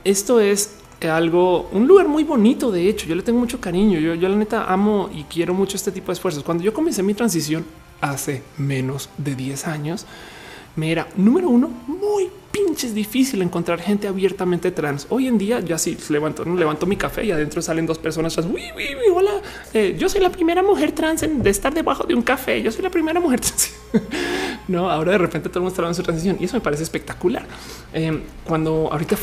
Esto 0.04 0.40
es 0.40 0.79
algo, 1.08 1.68
un 1.72 1.86
lugar 1.86 2.08
muy 2.08 2.24
bonito. 2.24 2.70
De 2.70 2.88
hecho, 2.88 3.06
yo 3.06 3.14
le 3.14 3.22
tengo 3.22 3.38
mucho 3.38 3.60
cariño. 3.60 3.98
Yo, 3.98 4.14
yo 4.14 4.28
la 4.28 4.36
neta 4.36 4.64
amo 4.72 5.08
y 5.12 5.24
quiero 5.24 5.54
mucho 5.54 5.76
este 5.76 5.92
tipo 5.92 6.08
de 6.08 6.14
esfuerzos. 6.14 6.42
Cuando 6.42 6.62
yo 6.62 6.74
comencé 6.74 7.02
mi 7.02 7.14
transición 7.14 7.64
hace 8.00 8.42
menos 8.58 9.08
de 9.16 9.34
10 9.34 9.66
años, 9.66 10.06
me 10.76 10.92
era 10.92 11.08
número 11.16 11.48
uno 11.48 11.68
muy 11.86 12.30
pinches 12.50 12.94
difícil 12.94 13.42
encontrar 13.42 13.80
gente 13.80 14.08
abiertamente 14.08 14.70
trans. 14.70 15.06
Hoy 15.10 15.28
en 15.28 15.38
día 15.38 15.60
ya 15.60 15.78
sí 15.78 15.96
levanto, 16.08 16.44
mi 16.86 16.96
café 16.96 17.24
y 17.24 17.30
adentro 17.30 17.62
salen 17.62 17.86
dos 17.86 17.98
personas 17.98 18.34
trans. 18.34 18.48
Hola, 19.14 19.30
eh, 19.72 19.96
yo 19.98 20.08
soy 20.08 20.20
la 20.20 20.30
primera 20.30 20.62
mujer 20.62 20.92
trans 20.92 21.22
en, 21.22 21.42
de 21.42 21.50
estar 21.50 21.72
debajo 21.72 22.04
de 22.04 22.14
un 22.14 22.22
café. 22.22 22.60
Yo 22.62 22.72
soy 22.72 22.82
la 22.82 22.90
primera 22.90 23.20
mujer 23.20 23.40
trans. 23.40 23.72
no, 24.68 24.90
ahora 24.90 25.12
de 25.12 25.18
repente 25.18 25.48
todo 25.48 25.60
el 25.60 25.62
mundo 25.64 25.74
está 25.74 25.88
de 25.88 25.94
su 25.94 26.02
transición 26.02 26.36
y 26.40 26.44
eso 26.44 26.56
me 26.56 26.60
parece 26.60 26.82
espectacular. 26.82 27.44
Em, 27.92 28.20
cuando 28.44 28.88
ahorita 28.90 29.16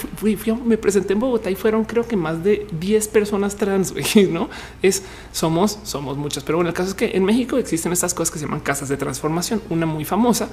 me 0.65 0.77
presenté 0.77 1.13
en 1.13 1.19
Bogotá 1.19 1.49
y 1.49 1.55
fueron 1.55 1.85
creo 1.85 2.07
que 2.07 2.15
más 2.15 2.43
de 2.43 2.67
10 2.79 3.07
personas 3.09 3.55
trans. 3.55 3.93
No 4.27 4.49
es 4.81 5.03
somos, 5.31 5.79
somos 5.83 6.17
muchas, 6.17 6.43
pero 6.43 6.57
bueno, 6.57 6.69
el 6.69 6.75
caso 6.75 6.89
es 6.89 6.95
que 6.95 7.11
en 7.15 7.23
México 7.23 7.57
existen 7.57 7.93
estas 7.93 8.13
cosas 8.13 8.31
que 8.31 8.39
se 8.39 8.45
llaman 8.45 8.59
casas 8.59 8.89
de 8.89 8.97
transformación. 8.97 9.61
Una 9.69 9.85
muy 9.85 10.05
famosa 10.05 10.49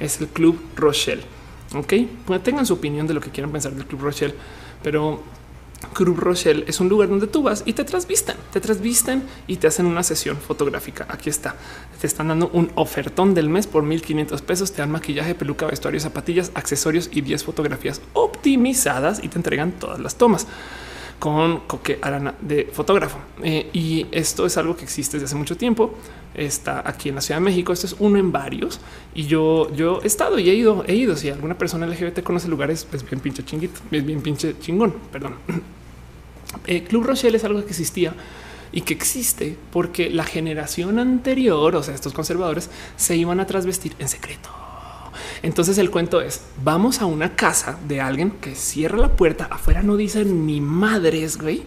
es 0.00 0.20
el 0.20 0.28
Club 0.28 0.58
Rochelle. 0.76 1.37
Ok, 1.74 1.92
tengan 2.42 2.64
su 2.64 2.74
opinión 2.74 3.06
de 3.06 3.14
lo 3.14 3.20
que 3.20 3.30
quieran 3.30 3.52
pensar 3.52 3.72
del 3.72 3.84
Club 3.84 4.00
Rochelle, 4.00 4.34
pero 4.82 5.22
Club 5.92 6.18
Rochelle 6.18 6.64
es 6.66 6.80
un 6.80 6.88
lugar 6.88 7.08
donde 7.08 7.26
tú 7.26 7.42
vas 7.42 7.62
y 7.66 7.72
te 7.72 7.84
trasvistan, 7.84 8.36
te 8.52 8.60
trasvistan 8.60 9.22
y 9.46 9.56
te 9.56 9.66
hacen 9.66 9.86
una 9.86 10.02
sesión 10.02 10.36
fotográfica. 10.36 11.06
Aquí 11.08 11.30
está. 11.30 11.54
Te 12.00 12.06
están 12.06 12.28
dando 12.28 12.50
un 12.52 12.70
ofertón 12.74 13.34
del 13.34 13.48
mes 13.48 13.66
por 13.66 13.82
1500 13.82 14.42
pesos. 14.42 14.72
Te 14.72 14.78
dan 14.78 14.90
maquillaje, 14.90 15.34
peluca, 15.34 15.66
vestuario, 15.66 16.00
zapatillas, 16.00 16.50
accesorios 16.54 17.10
y 17.12 17.20
10 17.20 17.44
fotografías 17.44 18.00
optimizadas 18.12 19.22
y 19.22 19.28
te 19.28 19.38
entregan 19.38 19.72
todas 19.72 20.00
las 20.00 20.16
tomas. 20.16 20.46
con 21.18 21.60
Coque 21.66 21.98
Arana 22.00 22.34
de 22.40 22.70
fotógrafo. 22.72 23.18
Eh, 23.42 23.70
y 23.72 24.06
esto 24.12 24.46
es 24.46 24.56
algo 24.56 24.76
que 24.76 24.84
existe 24.84 25.16
desde 25.16 25.26
hace 25.26 25.34
mucho 25.34 25.56
tiempo. 25.56 25.94
Está 26.38 26.88
aquí 26.88 27.08
en 27.08 27.16
la 27.16 27.20
Ciudad 27.20 27.40
de 27.40 27.44
México. 27.44 27.72
Esto 27.72 27.86
es 27.86 27.96
uno 27.98 28.18
en 28.18 28.32
varios. 28.32 28.80
Y 29.14 29.24
yo, 29.24 29.72
yo 29.74 30.00
he 30.02 30.06
estado 30.06 30.38
y 30.38 30.48
he 30.48 30.54
ido, 30.54 30.84
he 30.86 30.94
ido. 30.94 31.16
Si 31.16 31.28
alguna 31.28 31.58
persona 31.58 31.86
LGBT 31.86 32.22
conoce 32.22 32.48
lugares, 32.48 32.86
es 32.92 33.08
bien 33.08 33.20
pinche 33.20 33.44
chinguito, 33.44 33.80
es 33.90 34.04
bien 34.04 34.22
pinche 34.22 34.58
chingón. 34.60 34.94
Perdón. 35.12 35.34
Eh, 36.66 36.82
Club 36.82 37.04
Rochelle 37.04 37.36
es 37.36 37.44
algo 37.44 37.62
que 37.62 37.68
existía 37.68 38.14
y 38.72 38.80
que 38.80 38.94
existe 38.94 39.56
porque 39.70 40.08
la 40.08 40.24
generación 40.24 40.98
anterior, 40.98 41.76
o 41.76 41.82
sea, 41.82 41.94
estos 41.94 42.14
conservadores 42.14 42.70
se 42.96 43.16
iban 43.16 43.38
a 43.40 43.46
trasvestir 43.46 43.94
en 43.98 44.08
secreto. 44.08 44.48
Entonces 45.42 45.78
el 45.78 45.90
cuento 45.90 46.20
es, 46.20 46.42
vamos 46.62 47.00
a 47.00 47.06
una 47.06 47.36
casa 47.36 47.78
de 47.86 48.00
alguien 48.00 48.32
que 48.32 48.54
cierra 48.54 48.98
la 48.98 49.12
puerta, 49.12 49.46
afuera 49.50 49.82
no 49.82 49.96
dicen 49.96 50.46
ni 50.46 50.60
madres, 50.60 51.38
güey, 51.38 51.62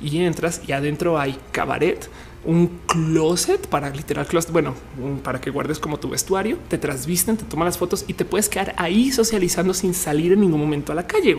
y 0.00 0.18
entras 0.18 0.62
y 0.66 0.72
adentro 0.72 1.18
hay 1.18 1.38
cabaret, 1.50 2.08
un 2.48 2.80
closet 2.86 3.66
para 3.68 3.90
literal 3.90 4.26
closet, 4.26 4.50
bueno, 4.50 4.74
para 5.22 5.38
que 5.38 5.50
guardes 5.50 5.78
como 5.78 5.98
tu 5.98 6.08
vestuario, 6.08 6.56
te 6.68 6.78
trasvisten, 6.78 7.36
te 7.36 7.44
toman 7.44 7.66
las 7.66 7.76
fotos 7.76 8.06
y 8.08 8.14
te 8.14 8.24
puedes 8.24 8.48
quedar 8.48 8.74
ahí 8.78 9.12
socializando 9.12 9.74
sin 9.74 9.92
salir 9.92 10.32
en 10.32 10.40
ningún 10.40 10.58
momento 10.58 10.90
a 10.92 10.94
la 10.94 11.06
calle. 11.06 11.36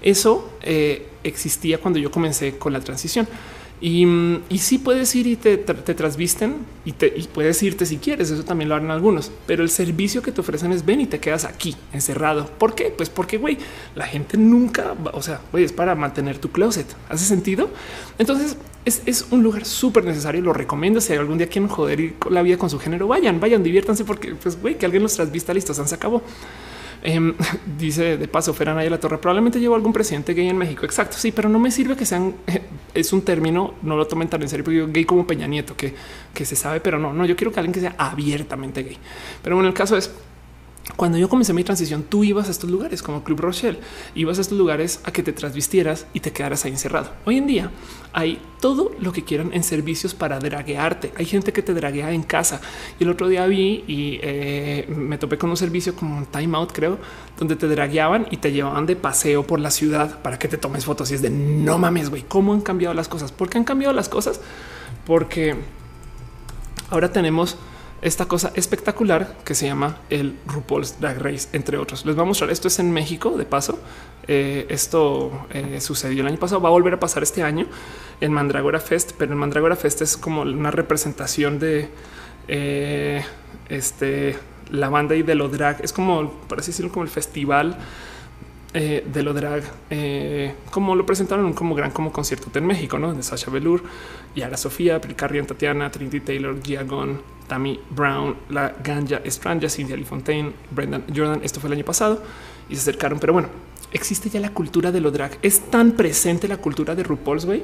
Eso 0.00 0.52
eh, 0.62 1.08
existía 1.24 1.78
cuando 1.78 1.98
yo 1.98 2.12
comencé 2.12 2.56
con 2.56 2.72
la 2.72 2.78
transición. 2.78 3.26
Y, 3.84 4.06
y 4.48 4.58
sí 4.58 4.78
puedes 4.78 5.12
ir 5.16 5.26
y 5.26 5.34
te, 5.34 5.56
te 5.58 5.94
trasvisten 5.94 6.54
y, 6.84 6.92
te, 6.92 7.10
puedes 7.34 7.60
irte 7.64 7.84
si 7.84 7.96
quieres. 7.96 8.30
Eso 8.30 8.44
también 8.44 8.68
lo 8.68 8.76
harán 8.76 8.92
algunos, 8.92 9.32
pero 9.44 9.64
el 9.64 9.70
servicio 9.70 10.22
que 10.22 10.30
te 10.30 10.40
ofrecen 10.40 10.70
es 10.70 10.86
ven 10.86 11.00
y 11.00 11.06
te 11.06 11.18
quedas 11.18 11.44
aquí 11.44 11.74
encerrado. 11.92 12.46
¿Por 12.46 12.76
qué? 12.76 12.94
Pues 12.96 13.10
porque 13.10 13.38
güey, 13.38 13.58
la 13.96 14.06
gente 14.06 14.38
nunca, 14.38 14.94
o 15.12 15.20
sea, 15.20 15.40
güey, 15.50 15.64
es 15.64 15.72
para 15.72 15.96
mantener 15.96 16.38
tu 16.38 16.52
closet. 16.52 16.86
¿Hace 17.08 17.24
sentido? 17.24 17.70
Entonces 18.20 18.56
es, 18.84 19.02
es 19.04 19.26
un 19.32 19.42
lugar 19.42 19.64
súper 19.64 20.04
necesario. 20.04 20.42
Lo 20.42 20.52
recomiendo. 20.52 21.00
Si 21.00 21.12
algún 21.14 21.38
día 21.38 21.48
quieren 21.48 21.68
joder 21.68 21.98
ir 21.98 22.14
la 22.30 22.42
vida 22.42 22.58
con 22.58 22.70
su 22.70 22.78
género, 22.78 23.08
vayan, 23.08 23.40
vayan, 23.40 23.64
diviértanse 23.64 24.04
porque 24.04 24.36
pues 24.36 24.60
güey, 24.60 24.78
que 24.78 24.86
alguien 24.86 25.02
los 25.02 25.14
trasvista 25.14 25.52
listo, 25.52 25.74
se 25.74 25.94
acabó. 25.94 26.22
Em, 27.02 27.34
dice 27.78 28.16
de 28.16 28.28
paso 28.28 28.54
Ferran 28.54 28.78
de 28.78 28.88
la 28.88 28.98
Torre. 28.98 29.18
Probablemente 29.18 29.58
llevo 29.58 29.74
algún 29.74 29.92
presidente 29.92 30.34
gay 30.34 30.48
en 30.48 30.56
México. 30.56 30.84
Exacto. 30.84 31.16
Sí, 31.18 31.32
pero 31.32 31.48
no 31.48 31.58
me 31.58 31.70
sirve 31.70 31.96
que 31.96 32.06
sean. 32.06 32.34
Es 32.94 33.10
un 33.14 33.22
término, 33.22 33.72
no 33.80 33.96
lo 33.96 34.06
tomen 34.06 34.28
tan 34.28 34.42
en 34.42 34.50
serio, 34.50 34.64
porque 34.64 34.76
yo 34.76 34.86
gay 34.86 35.06
como 35.06 35.26
Peña 35.26 35.46
Nieto, 35.46 35.74
que, 35.74 35.94
que 36.34 36.44
se 36.44 36.54
sabe, 36.54 36.80
pero 36.80 36.98
no, 36.98 37.14
no. 37.14 37.24
Yo 37.24 37.34
quiero 37.36 37.50
que 37.50 37.58
alguien 37.58 37.72
que 37.72 37.80
sea 37.80 37.94
abiertamente 37.96 38.82
gay. 38.82 38.98
Pero 39.42 39.56
bueno, 39.56 39.68
el 39.68 39.74
caso 39.74 39.96
es 39.96 40.12
cuando 40.96 41.16
yo 41.16 41.28
comencé 41.28 41.52
mi 41.52 41.62
transición, 41.62 42.02
tú 42.02 42.24
ibas 42.24 42.48
a 42.48 42.50
estos 42.50 42.68
lugares 42.68 43.02
como 43.02 43.22
Club 43.22 43.40
Rochelle, 43.40 43.78
ibas 44.16 44.38
a 44.38 44.40
estos 44.40 44.58
lugares 44.58 45.00
a 45.04 45.12
que 45.12 45.22
te 45.22 45.32
trasvistieras 45.32 46.06
y 46.12 46.20
te 46.20 46.32
quedaras 46.32 46.64
ahí 46.64 46.72
encerrado. 46.72 47.12
Hoy 47.24 47.38
en 47.38 47.46
día 47.46 47.70
hay 48.12 48.40
todo 48.60 48.90
lo 49.00 49.12
que 49.12 49.22
quieran 49.22 49.50
en 49.52 49.62
servicios 49.62 50.12
para 50.12 50.40
draguearte. 50.40 51.12
Hay 51.16 51.24
gente 51.24 51.52
que 51.52 51.62
te 51.62 51.72
draguea 51.72 52.12
en 52.12 52.24
casa. 52.24 52.60
Y 52.98 53.04
el 53.04 53.10
otro 53.10 53.28
día 53.28 53.46
vi 53.46 53.84
y 53.86 54.18
eh, 54.22 54.86
me 54.88 55.18
topé 55.18 55.38
con 55.38 55.50
un 55.50 55.56
servicio 55.56 55.94
como 55.94 56.16
un 56.16 56.26
time 56.26 56.58
creo, 56.72 56.98
donde 57.38 57.54
te 57.54 57.68
dragueaban 57.68 58.26
y 58.30 58.38
te 58.38 58.52
llevaban 58.52 58.84
de 58.84 58.96
paseo 58.96 59.46
por 59.46 59.60
la 59.60 59.70
ciudad 59.70 60.20
para 60.20 60.38
que 60.38 60.48
te 60.48 60.58
tomes 60.58 60.84
fotos. 60.84 61.12
Y 61.12 61.14
es 61.14 61.22
de 61.22 61.30
no 61.30 61.78
mames, 61.78 62.10
güey, 62.10 62.22
cómo 62.22 62.52
han 62.52 62.60
cambiado 62.60 62.92
las 62.92 63.08
cosas. 63.08 63.30
¿Por 63.30 63.48
qué 63.48 63.58
han 63.58 63.64
cambiado 63.64 63.94
las 63.94 64.08
cosas? 64.08 64.40
Porque 65.06 65.54
ahora 66.90 67.12
tenemos 67.12 67.56
esta 68.02 68.26
cosa 68.26 68.52
espectacular 68.56 69.36
que 69.44 69.54
se 69.54 69.66
llama 69.66 69.98
el 70.10 70.36
RuPaul's 70.46 71.00
Drag 71.00 71.18
Race, 71.18 71.48
entre 71.52 71.78
otros. 71.78 72.04
Les 72.04 72.16
voy 72.16 72.24
a 72.24 72.26
mostrar. 72.26 72.50
Esto 72.50 72.66
es 72.66 72.80
en 72.80 72.90
México, 72.90 73.38
de 73.38 73.44
paso. 73.44 73.78
Eh, 74.26 74.66
esto 74.68 75.46
eh, 75.50 75.80
sucedió 75.80 76.22
el 76.22 76.26
año 76.26 76.38
pasado, 76.38 76.60
va 76.60 76.68
a 76.68 76.72
volver 76.72 76.94
a 76.94 77.00
pasar 77.00 77.22
este 77.22 77.42
año 77.42 77.66
en 78.20 78.32
Mandragora 78.32 78.80
Fest, 78.80 79.12
pero 79.16 79.32
el 79.32 79.38
Mandragora 79.38 79.76
Fest 79.76 80.02
es 80.02 80.16
como 80.16 80.42
una 80.42 80.70
representación 80.70 81.58
de 81.58 81.90
eh, 82.48 83.24
este 83.68 84.36
la 84.70 84.88
banda 84.88 85.14
y 85.14 85.22
de 85.22 85.36
lo 85.36 85.48
drag. 85.48 85.80
Es 85.84 85.92
como, 85.92 86.32
por 86.48 86.58
así 86.58 86.72
como 86.88 87.04
el 87.04 87.10
festival 87.10 87.78
de 88.72 89.22
lo 89.22 89.34
drag, 89.34 89.62
como 90.70 90.94
lo 90.94 91.04
presentaron 91.04 91.52
como 91.52 91.74
gran 91.74 91.90
como 91.90 92.10
concierto 92.10 92.50
en 92.58 92.66
México, 92.66 92.98
¿no? 92.98 93.12
De 93.12 93.22
Sasha 93.22 93.50
Velour, 93.50 93.82
Yara 94.34 94.56
Sofía, 94.56 95.00
Carrion 95.00 95.46
Tatiana, 95.46 95.90
Trinity 95.90 96.20
Taylor, 96.20 96.58
Gia 96.62 96.82
Gon, 96.84 97.20
Tammy 97.48 97.78
Brown, 97.90 98.36
la 98.48 98.74
Ganja 98.82 99.20
Estranja, 99.24 99.68
Cindy 99.68 99.94
Lee 99.94 100.04
Fontaine, 100.04 100.52
Brendan 100.70 101.04
Jordan. 101.14 101.40
Esto 101.42 101.60
fue 101.60 101.68
el 101.68 101.74
año 101.74 101.84
pasado 101.84 102.22
y 102.70 102.74
se 102.74 102.80
acercaron. 102.80 103.18
Pero 103.18 103.34
bueno, 103.34 103.48
existe 103.92 104.30
ya 104.30 104.40
la 104.40 104.54
cultura 104.54 104.90
de 104.90 105.02
lo 105.02 105.10
drag. 105.10 105.38
Es 105.42 105.70
tan 105.70 105.92
presente 105.92 106.48
la 106.48 106.56
cultura 106.56 106.94
de 106.94 107.02
RuPaul's 107.02 107.44
güey 107.44 107.62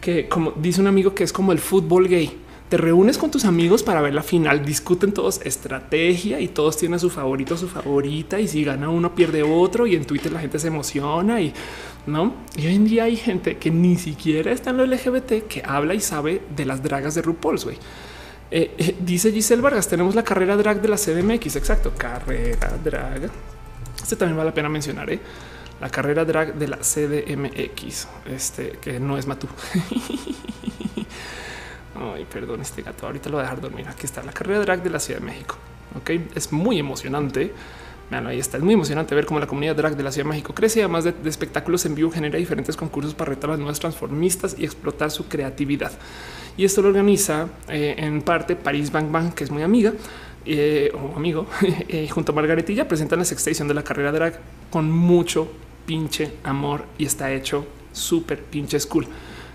que 0.00 0.28
como 0.28 0.52
dice 0.52 0.80
un 0.80 0.86
amigo 0.86 1.14
que 1.14 1.24
es 1.24 1.32
como 1.32 1.52
el 1.52 1.58
fútbol 1.58 2.06
gay. 2.06 2.36
Te 2.70 2.76
reúnes 2.76 3.18
con 3.18 3.32
tus 3.32 3.46
amigos 3.46 3.82
para 3.82 4.00
ver 4.00 4.14
la 4.14 4.22
final, 4.22 4.64
discuten 4.64 5.10
todos 5.10 5.40
estrategia 5.44 6.38
y 6.38 6.46
todos 6.46 6.76
tienen 6.76 7.00
su 7.00 7.10
favorito, 7.10 7.56
su 7.56 7.66
favorita. 7.66 8.38
Y 8.38 8.46
si 8.46 8.62
gana 8.62 8.88
uno, 8.88 9.12
pierde 9.12 9.42
otro. 9.42 9.88
Y 9.88 9.96
en 9.96 10.04
Twitter 10.04 10.30
la 10.30 10.38
gente 10.38 10.60
se 10.60 10.68
emociona 10.68 11.40
y 11.40 11.52
no. 12.06 12.32
Y 12.54 12.68
hoy 12.68 12.76
en 12.76 12.84
día 12.84 13.04
hay 13.04 13.16
gente 13.16 13.58
que 13.58 13.72
ni 13.72 13.96
siquiera 13.96 14.52
está 14.52 14.70
en 14.70 14.76
lo 14.76 14.86
LGBT 14.86 15.48
que 15.48 15.64
habla 15.66 15.94
y 15.94 16.00
sabe 16.00 16.42
de 16.54 16.64
las 16.64 16.80
dragas 16.80 17.16
de 17.16 17.22
RuPaul's. 17.22 17.64
güey. 17.64 17.76
Eh, 18.52 18.72
eh, 18.78 18.96
dice 19.00 19.32
Giselle 19.32 19.62
Vargas, 19.62 19.88
tenemos 19.88 20.14
la 20.14 20.22
carrera 20.22 20.56
drag 20.56 20.80
de 20.80 20.86
la 20.86 20.96
CDMX. 20.96 21.56
Exacto, 21.56 21.92
carrera 21.98 22.78
drag. 22.84 23.30
Este 24.00 24.14
también 24.14 24.36
vale 24.36 24.50
la 24.50 24.54
pena 24.54 24.68
mencionar. 24.68 25.10
¿eh? 25.10 25.18
La 25.80 25.90
carrera 25.90 26.24
drag 26.24 26.54
de 26.54 26.68
la 26.68 26.76
CDMX, 26.76 28.06
este 28.26 28.78
que 28.80 29.00
no 29.00 29.18
es 29.18 29.26
Matú. 29.26 29.48
Ay, 31.94 32.26
perdón, 32.30 32.60
este 32.60 32.82
gato. 32.82 33.06
Ahorita 33.06 33.28
lo 33.28 33.36
voy 33.36 33.40
a 33.40 33.44
dejar 33.44 33.60
dormir. 33.60 33.86
Aquí 33.88 34.06
está 34.06 34.22
la 34.22 34.32
carrera 34.32 34.60
drag 34.60 34.82
de 34.82 34.90
la 34.90 35.00
Ciudad 35.00 35.20
de 35.20 35.26
México. 35.26 35.56
Ok, 35.96 36.10
es 36.34 36.52
muy 36.52 36.78
emocionante. 36.78 37.52
Vean, 38.10 38.26
ahí 38.26 38.38
está. 38.38 38.56
Es 38.56 38.62
muy 38.62 38.74
emocionante 38.74 39.14
ver 39.14 39.26
cómo 39.26 39.40
la 39.40 39.46
comunidad 39.46 39.76
drag 39.76 39.96
de 39.96 40.02
la 40.02 40.12
Ciudad 40.12 40.26
de 40.26 40.30
México 40.30 40.54
crece. 40.54 40.80
Además 40.80 41.04
de, 41.04 41.12
de 41.12 41.28
espectáculos 41.28 41.84
en 41.86 41.94
vivo, 41.94 42.10
genera 42.10 42.38
diferentes 42.38 42.76
concursos 42.76 43.14
para 43.14 43.30
retar 43.30 43.50
a 43.50 43.52
las 43.54 43.60
nuevas 43.60 43.80
transformistas 43.80 44.56
y 44.58 44.64
explotar 44.64 45.10
su 45.10 45.28
creatividad 45.28 45.92
y 46.56 46.64
esto 46.64 46.82
lo 46.82 46.88
organiza 46.88 47.48
eh, 47.68 47.94
en 47.96 48.22
parte 48.22 48.56
París 48.56 48.92
Bang 48.92 49.10
Bang, 49.10 49.32
que 49.32 49.44
es 49.44 49.50
muy 49.50 49.62
amiga 49.62 49.94
eh, 50.44 50.92
o 50.94 51.16
amigo, 51.16 51.46
eh, 51.88 52.06
junto 52.10 52.32
a 52.32 52.34
Margaretilla, 52.34 52.86
presentan 52.88 53.18
la 53.18 53.24
sexta 53.24 53.50
edición 53.50 53.66
de 53.66 53.74
la 53.74 53.82
carrera 53.82 54.12
drag 54.12 54.38
con 54.70 54.90
mucho 54.90 55.50
pinche 55.86 56.32
amor 56.44 56.84
y 56.98 57.06
está 57.06 57.32
hecho 57.32 57.66
súper 57.92 58.42
pinche 58.42 58.78
school. 58.78 59.06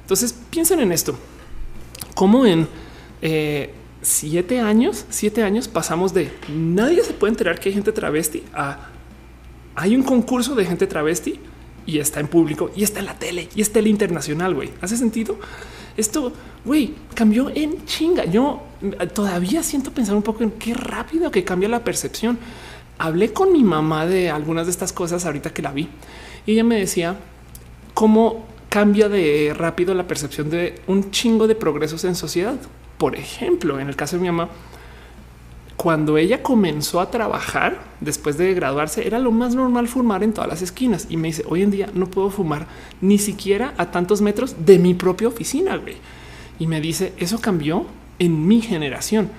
Entonces 0.01 0.33
piensen 0.49 0.79
en 0.79 0.91
esto, 0.91 1.15
como 2.15 2.47
en 2.47 2.67
siete 4.01 4.59
años, 4.59 5.05
siete 5.09 5.43
años 5.43 5.67
pasamos 5.67 6.13
de 6.13 6.31
nadie 6.49 7.03
se 7.03 7.13
puede 7.13 7.31
enterar 7.31 7.59
que 7.59 7.69
hay 7.69 7.75
gente 7.75 7.91
travesti 7.91 8.43
a 8.53 8.89
hay 9.75 9.95
un 9.95 10.03
concurso 10.03 10.55
de 10.55 10.65
gente 10.65 10.87
travesti 10.87 11.39
y 11.85 11.99
está 11.99 12.19
en 12.19 12.27
público 12.27 12.71
y 12.75 12.83
está 12.83 12.99
en 12.99 13.05
la 13.05 13.19
tele 13.19 13.49
y 13.55 13.61
está 13.61 13.79
el 13.79 13.87
internacional. 13.87 14.55
Güey, 14.55 14.71
hace 14.81 14.97
sentido. 14.97 15.37
Esto, 15.97 16.33
güey, 16.63 16.93
cambió 17.13 17.49
en 17.53 17.85
chinga. 17.85 18.25
Yo 18.25 18.63
todavía 19.13 19.63
siento 19.63 19.91
pensar 19.91 20.15
un 20.15 20.23
poco 20.23 20.43
en 20.43 20.51
qué 20.51 20.73
rápido 20.73 21.29
que 21.29 21.43
cambia 21.43 21.69
la 21.69 21.83
percepción. 21.83 22.39
Hablé 22.97 23.33
con 23.33 23.51
mi 23.51 23.63
mamá 23.63 24.05
de 24.05 24.29
algunas 24.29 24.65
de 24.65 24.71
estas 24.71 24.93
cosas 24.93 25.25
ahorita 25.25 25.53
que 25.53 25.61
la 25.61 25.71
vi 25.71 25.89
y 26.45 26.53
ella 26.53 26.63
me 26.63 26.79
decía 26.79 27.17
cómo 27.93 28.45
cambia 28.75 29.07
de 29.07 29.53
rápido 29.57 29.93
la 29.93 30.05
percepción 30.05 30.49
de 30.49 30.81
un 30.85 31.09
chingo 31.09 31.47
de 31.47 31.55
progresos 31.55 32.03
en 32.03 32.13
sociedad. 32.13 32.57
Por 32.97 33.15
ejemplo, 33.15 33.79
en 33.79 33.87
el 33.87 33.95
caso 33.95 34.17
de 34.17 34.23
mi 34.23 34.27
mamá, 34.27 34.49
cuando 35.77 36.17
ella 36.17 36.43
comenzó 36.43 36.99
a 36.99 37.09
trabajar 37.09 37.79
después 38.01 38.37
de 38.37 38.53
graduarse, 38.53 39.07
era 39.07 39.17
lo 39.17 39.31
más 39.31 39.55
normal 39.55 39.87
fumar 39.87 40.23
en 40.23 40.33
todas 40.33 40.49
las 40.49 40.61
esquinas. 40.61 41.07
Y 41.09 41.15
me 41.15 41.29
dice, 41.29 41.45
hoy 41.47 41.61
en 41.61 41.71
día 41.71 41.89
no 41.93 42.07
puedo 42.07 42.29
fumar 42.29 42.67
ni 42.99 43.17
siquiera 43.17 43.73
a 43.77 43.91
tantos 43.91 44.19
metros 44.19 44.57
de 44.65 44.77
mi 44.77 44.93
propia 44.93 45.29
oficina. 45.29 45.77
Güey. 45.77 45.95
Y 46.59 46.67
me 46.67 46.81
dice, 46.81 47.13
eso 47.15 47.39
cambió 47.39 47.85
en 48.19 48.45
mi 48.45 48.59
generación. 48.59 49.29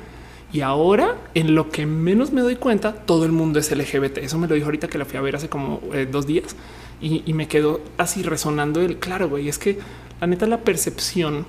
Y 0.51 0.63
ahora, 0.63 1.15
en 1.35 1.55
lo 1.55 1.69
que 1.69 1.85
menos 1.85 2.33
me 2.33 2.41
doy 2.41 2.57
cuenta, 2.57 2.95
todo 2.95 3.27
el 3.27 3.33
mundo 3.33 3.59
es 3.59 3.71
LGBT. 3.71 4.17
Eso 4.17 4.39
me 4.39 4.49
lo 4.49 4.55
dijo 4.55 4.65
ahorita 4.65 4.89
que 4.89 4.97
la 4.97 5.05
fui 5.05 5.19
a 5.19 5.21
ver 5.21 5.37
hace 5.37 5.51
como 5.51 5.83
eh, 5.93 6.09
dos 6.11 6.27
días 6.27 6.57
y, 7.01 7.33
me 7.35 7.49
quedó 7.49 7.81
así 7.99 8.23
resonando 8.23 8.81
el 8.81 8.99
claro, 8.99 9.29
güey. 9.29 9.49
Es 9.49 9.59
que 9.59 9.79
la 10.21 10.27
neta, 10.27 10.47
la 10.47 10.63
percepción 10.63 11.47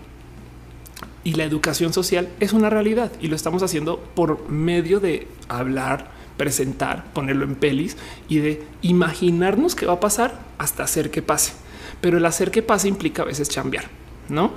y 1.24 1.34
la 1.34 1.46
educación 1.46 1.94
social 1.94 2.30
es 2.40 2.54
una 2.54 2.70
realidad 2.70 3.12
y 3.22 3.28
lo 3.28 3.36
estamos 3.36 3.64
haciendo 3.64 4.00
por 4.16 4.50
medio 4.50 5.00
de 5.00 5.28
hablar, 5.48 6.12
presentar, 6.38 7.06
ponerlo 7.14 7.46
en 7.46 7.56
pelis 7.56 7.98
y 8.28 8.40
de 8.40 8.64
imaginarnos 8.82 9.76
qué 9.76 9.86
va 9.86 9.94
a 9.94 10.00
pasar 10.00 10.40
hasta 10.58 10.84
hacer 10.84 11.12
que 11.12 11.22
pase. 11.22 11.54
Pero 12.02 12.18
el 12.18 12.26
hacer 12.26 12.52
que 12.52 12.62
pase 12.62 12.88
implica 12.88 13.24
a 13.24 13.26
veces 13.26 13.50
cambiar, 13.50 13.86
no? 14.30 14.52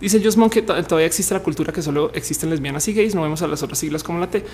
Dice 0.00 0.20
Josmon 0.22 0.50
que 0.50 0.60
todavía 0.62 1.06
existe 1.06 1.34
la 1.34 1.42
cultura 1.42 1.72
que 1.72 1.80
solo 1.80 2.10
existen 2.14 2.50
lesbianas 2.50 2.86
y 2.88 2.92
gays. 2.92 3.14
No 3.14 3.22
vemos 3.22 3.42
a 3.42 3.46
las 3.46 3.62
otras 3.62 3.78
siglas 3.78 4.02
como 4.02 4.18
la 4.18 4.28
T. 4.28 4.44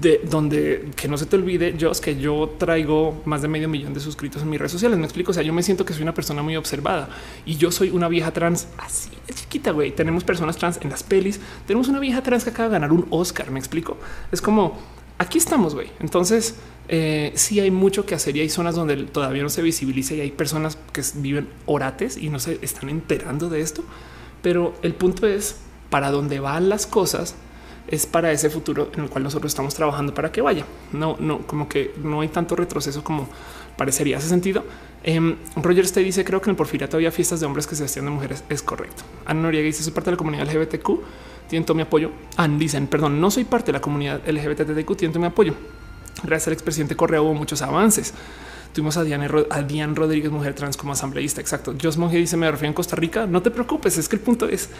de 0.00 0.20
donde 0.28 0.90
que 0.96 1.08
no 1.08 1.16
se 1.16 1.26
te 1.26 1.36
olvide, 1.36 1.74
yo 1.76 1.90
es 1.90 2.00
que 2.00 2.16
yo 2.16 2.54
traigo 2.58 3.22
más 3.24 3.42
de 3.42 3.48
medio 3.48 3.68
millón 3.68 3.94
de 3.94 4.00
suscritos 4.00 4.42
en 4.42 4.50
mis 4.50 4.58
redes 4.58 4.72
sociales. 4.72 4.98
Me 4.98 5.04
explico. 5.04 5.30
O 5.30 5.34
sea, 5.34 5.42
yo 5.42 5.52
me 5.52 5.62
siento 5.62 5.84
que 5.84 5.92
soy 5.92 6.02
una 6.02 6.14
persona 6.14 6.42
muy 6.42 6.56
observada 6.56 7.08
y 7.44 7.56
yo 7.56 7.70
soy 7.70 7.90
una 7.90 8.08
vieja 8.08 8.32
trans 8.32 8.68
así 8.78 9.10
es 9.28 9.36
chiquita. 9.36 9.70
Güey, 9.70 9.92
tenemos 9.92 10.24
personas 10.24 10.56
trans 10.56 10.78
en 10.82 10.90
las 10.90 11.02
pelis. 11.02 11.40
Tenemos 11.66 11.88
una 11.88 12.00
vieja 12.00 12.22
trans 12.22 12.44
que 12.44 12.50
acaba 12.50 12.68
de 12.68 12.72
ganar 12.74 12.92
un 12.92 13.06
Oscar. 13.10 13.50
Me 13.50 13.58
explico. 13.58 13.96
Es 14.32 14.40
como 14.40 14.78
aquí 15.18 15.38
estamos, 15.38 15.74
güey. 15.74 15.88
Entonces, 16.00 16.56
eh, 16.88 17.32
sí 17.34 17.60
hay 17.60 17.70
mucho 17.70 18.06
que 18.06 18.14
hacer 18.14 18.36
y 18.36 18.40
hay 18.40 18.48
zonas 18.48 18.74
donde 18.74 18.96
todavía 19.04 19.42
no 19.42 19.48
se 19.48 19.62
visibiliza 19.62 20.14
y 20.14 20.20
hay 20.20 20.30
personas 20.30 20.78
que 20.92 21.02
viven 21.16 21.48
orates 21.66 22.16
y 22.16 22.28
no 22.28 22.38
se 22.38 22.58
están 22.62 22.88
enterando 22.88 23.48
de 23.48 23.60
esto. 23.60 23.84
Pero 24.42 24.74
el 24.82 24.94
punto 24.94 25.26
es 25.26 25.56
para 25.90 26.10
dónde 26.10 26.40
van 26.40 26.68
las 26.68 26.86
cosas 26.86 27.34
es 27.88 28.06
para 28.06 28.32
ese 28.32 28.50
futuro 28.50 28.90
en 28.94 29.04
el 29.04 29.10
cual 29.10 29.24
nosotros 29.24 29.50
estamos 29.50 29.74
trabajando 29.74 30.14
para 30.14 30.32
que 30.32 30.40
vaya. 30.40 30.64
No, 30.92 31.16
no, 31.20 31.46
como 31.46 31.68
que 31.68 31.94
no 32.02 32.20
hay 32.20 32.28
tanto 32.28 32.56
retroceso 32.56 33.04
como 33.04 33.28
parecería. 33.76 34.18
Hace 34.18 34.28
sentido. 34.28 34.64
Eh, 35.02 35.36
Roger 35.56 35.84
Stay 35.84 36.04
dice: 36.04 36.24
Creo 36.24 36.40
que 36.40 36.48
en 36.48 36.52
el 36.52 36.56
Porfiriato 36.56 36.96
había 36.96 37.10
fiestas 37.10 37.40
de 37.40 37.46
hombres 37.46 37.66
que 37.66 37.74
se 37.74 37.82
vestían 37.82 38.06
de 38.06 38.10
mujeres. 38.10 38.44
Es 38.48 38.62
correcto. 38.62 39.02
Ana 39.26 39.42
Noriega 39.42 39.66
dice: 39.66 39.82
Soy 39.82 39.92
parte 39.92 40.10
de 40.10 40.12
la 40.12 40.18
comunidad 40.18 40.46
LGBTQ. 40.46 40.88
Tienen 41.48 41.66
todo 41.66 41.74
mi 41.74 41.82
apoyo. 41.82 42.10
Ann 42.36 42.58
dicen: 42.58 42.86
Perdón, 42.86 43.20
no 43.20 43.30
soy 43.30 43.44
parte 43.44 43.66
de 43.66 43.72
la 43.74 43.80
comunidad 43.80 44.22
LGBTQ. 44.26 44.96
Tienen 44.96 45.12
todo 45.12 45.20
mi 45.20 45.26
apoyo. 45.26 45.54
Gracias 46.22 46.46
al 46.46 46.52
expresidente 46.54 46.96
Correa 46.96 47.20
hubo 47.20 47.34
muchos 47.34 47.60
avances. 47.60 48.14
Tuvimos 48.72 48.96
a 48.96 49.04
Diana, 49.04 49.28
a 49.50 49.62
Diane 49.62 49.94
Rodríguez, 49.94 50.32
mujer 50.32 50.54
trans, 50.54 50.76
como 50.76 50.92
asambleísta. 50.92 51.40
Exacto. 51.40 51.74
Jos 51.80 51.98
Monge 51.98 52.16
dice: 52.16 52.38
Me 52.38 52.50
refiero 52.50 52.68
en 52.68 52.74
Costa 52.74 52.96
Rica. 52.96 53.26
No 53.26 53.42
te 53.42 53.50
preocupes. 53.50 53.98
Es 53.98 54.08
que 54.08 54.16
el 54.16 54.22
punto 54.22 54.48
es 54.48 54.70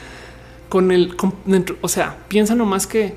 con 0.69 0.91
el, 0.93 1.15
o 1.81 1.89
sea, 1.89 2.19
piensa 2.29 2.55
nomás 2.55 2.87
que 2.87 3.15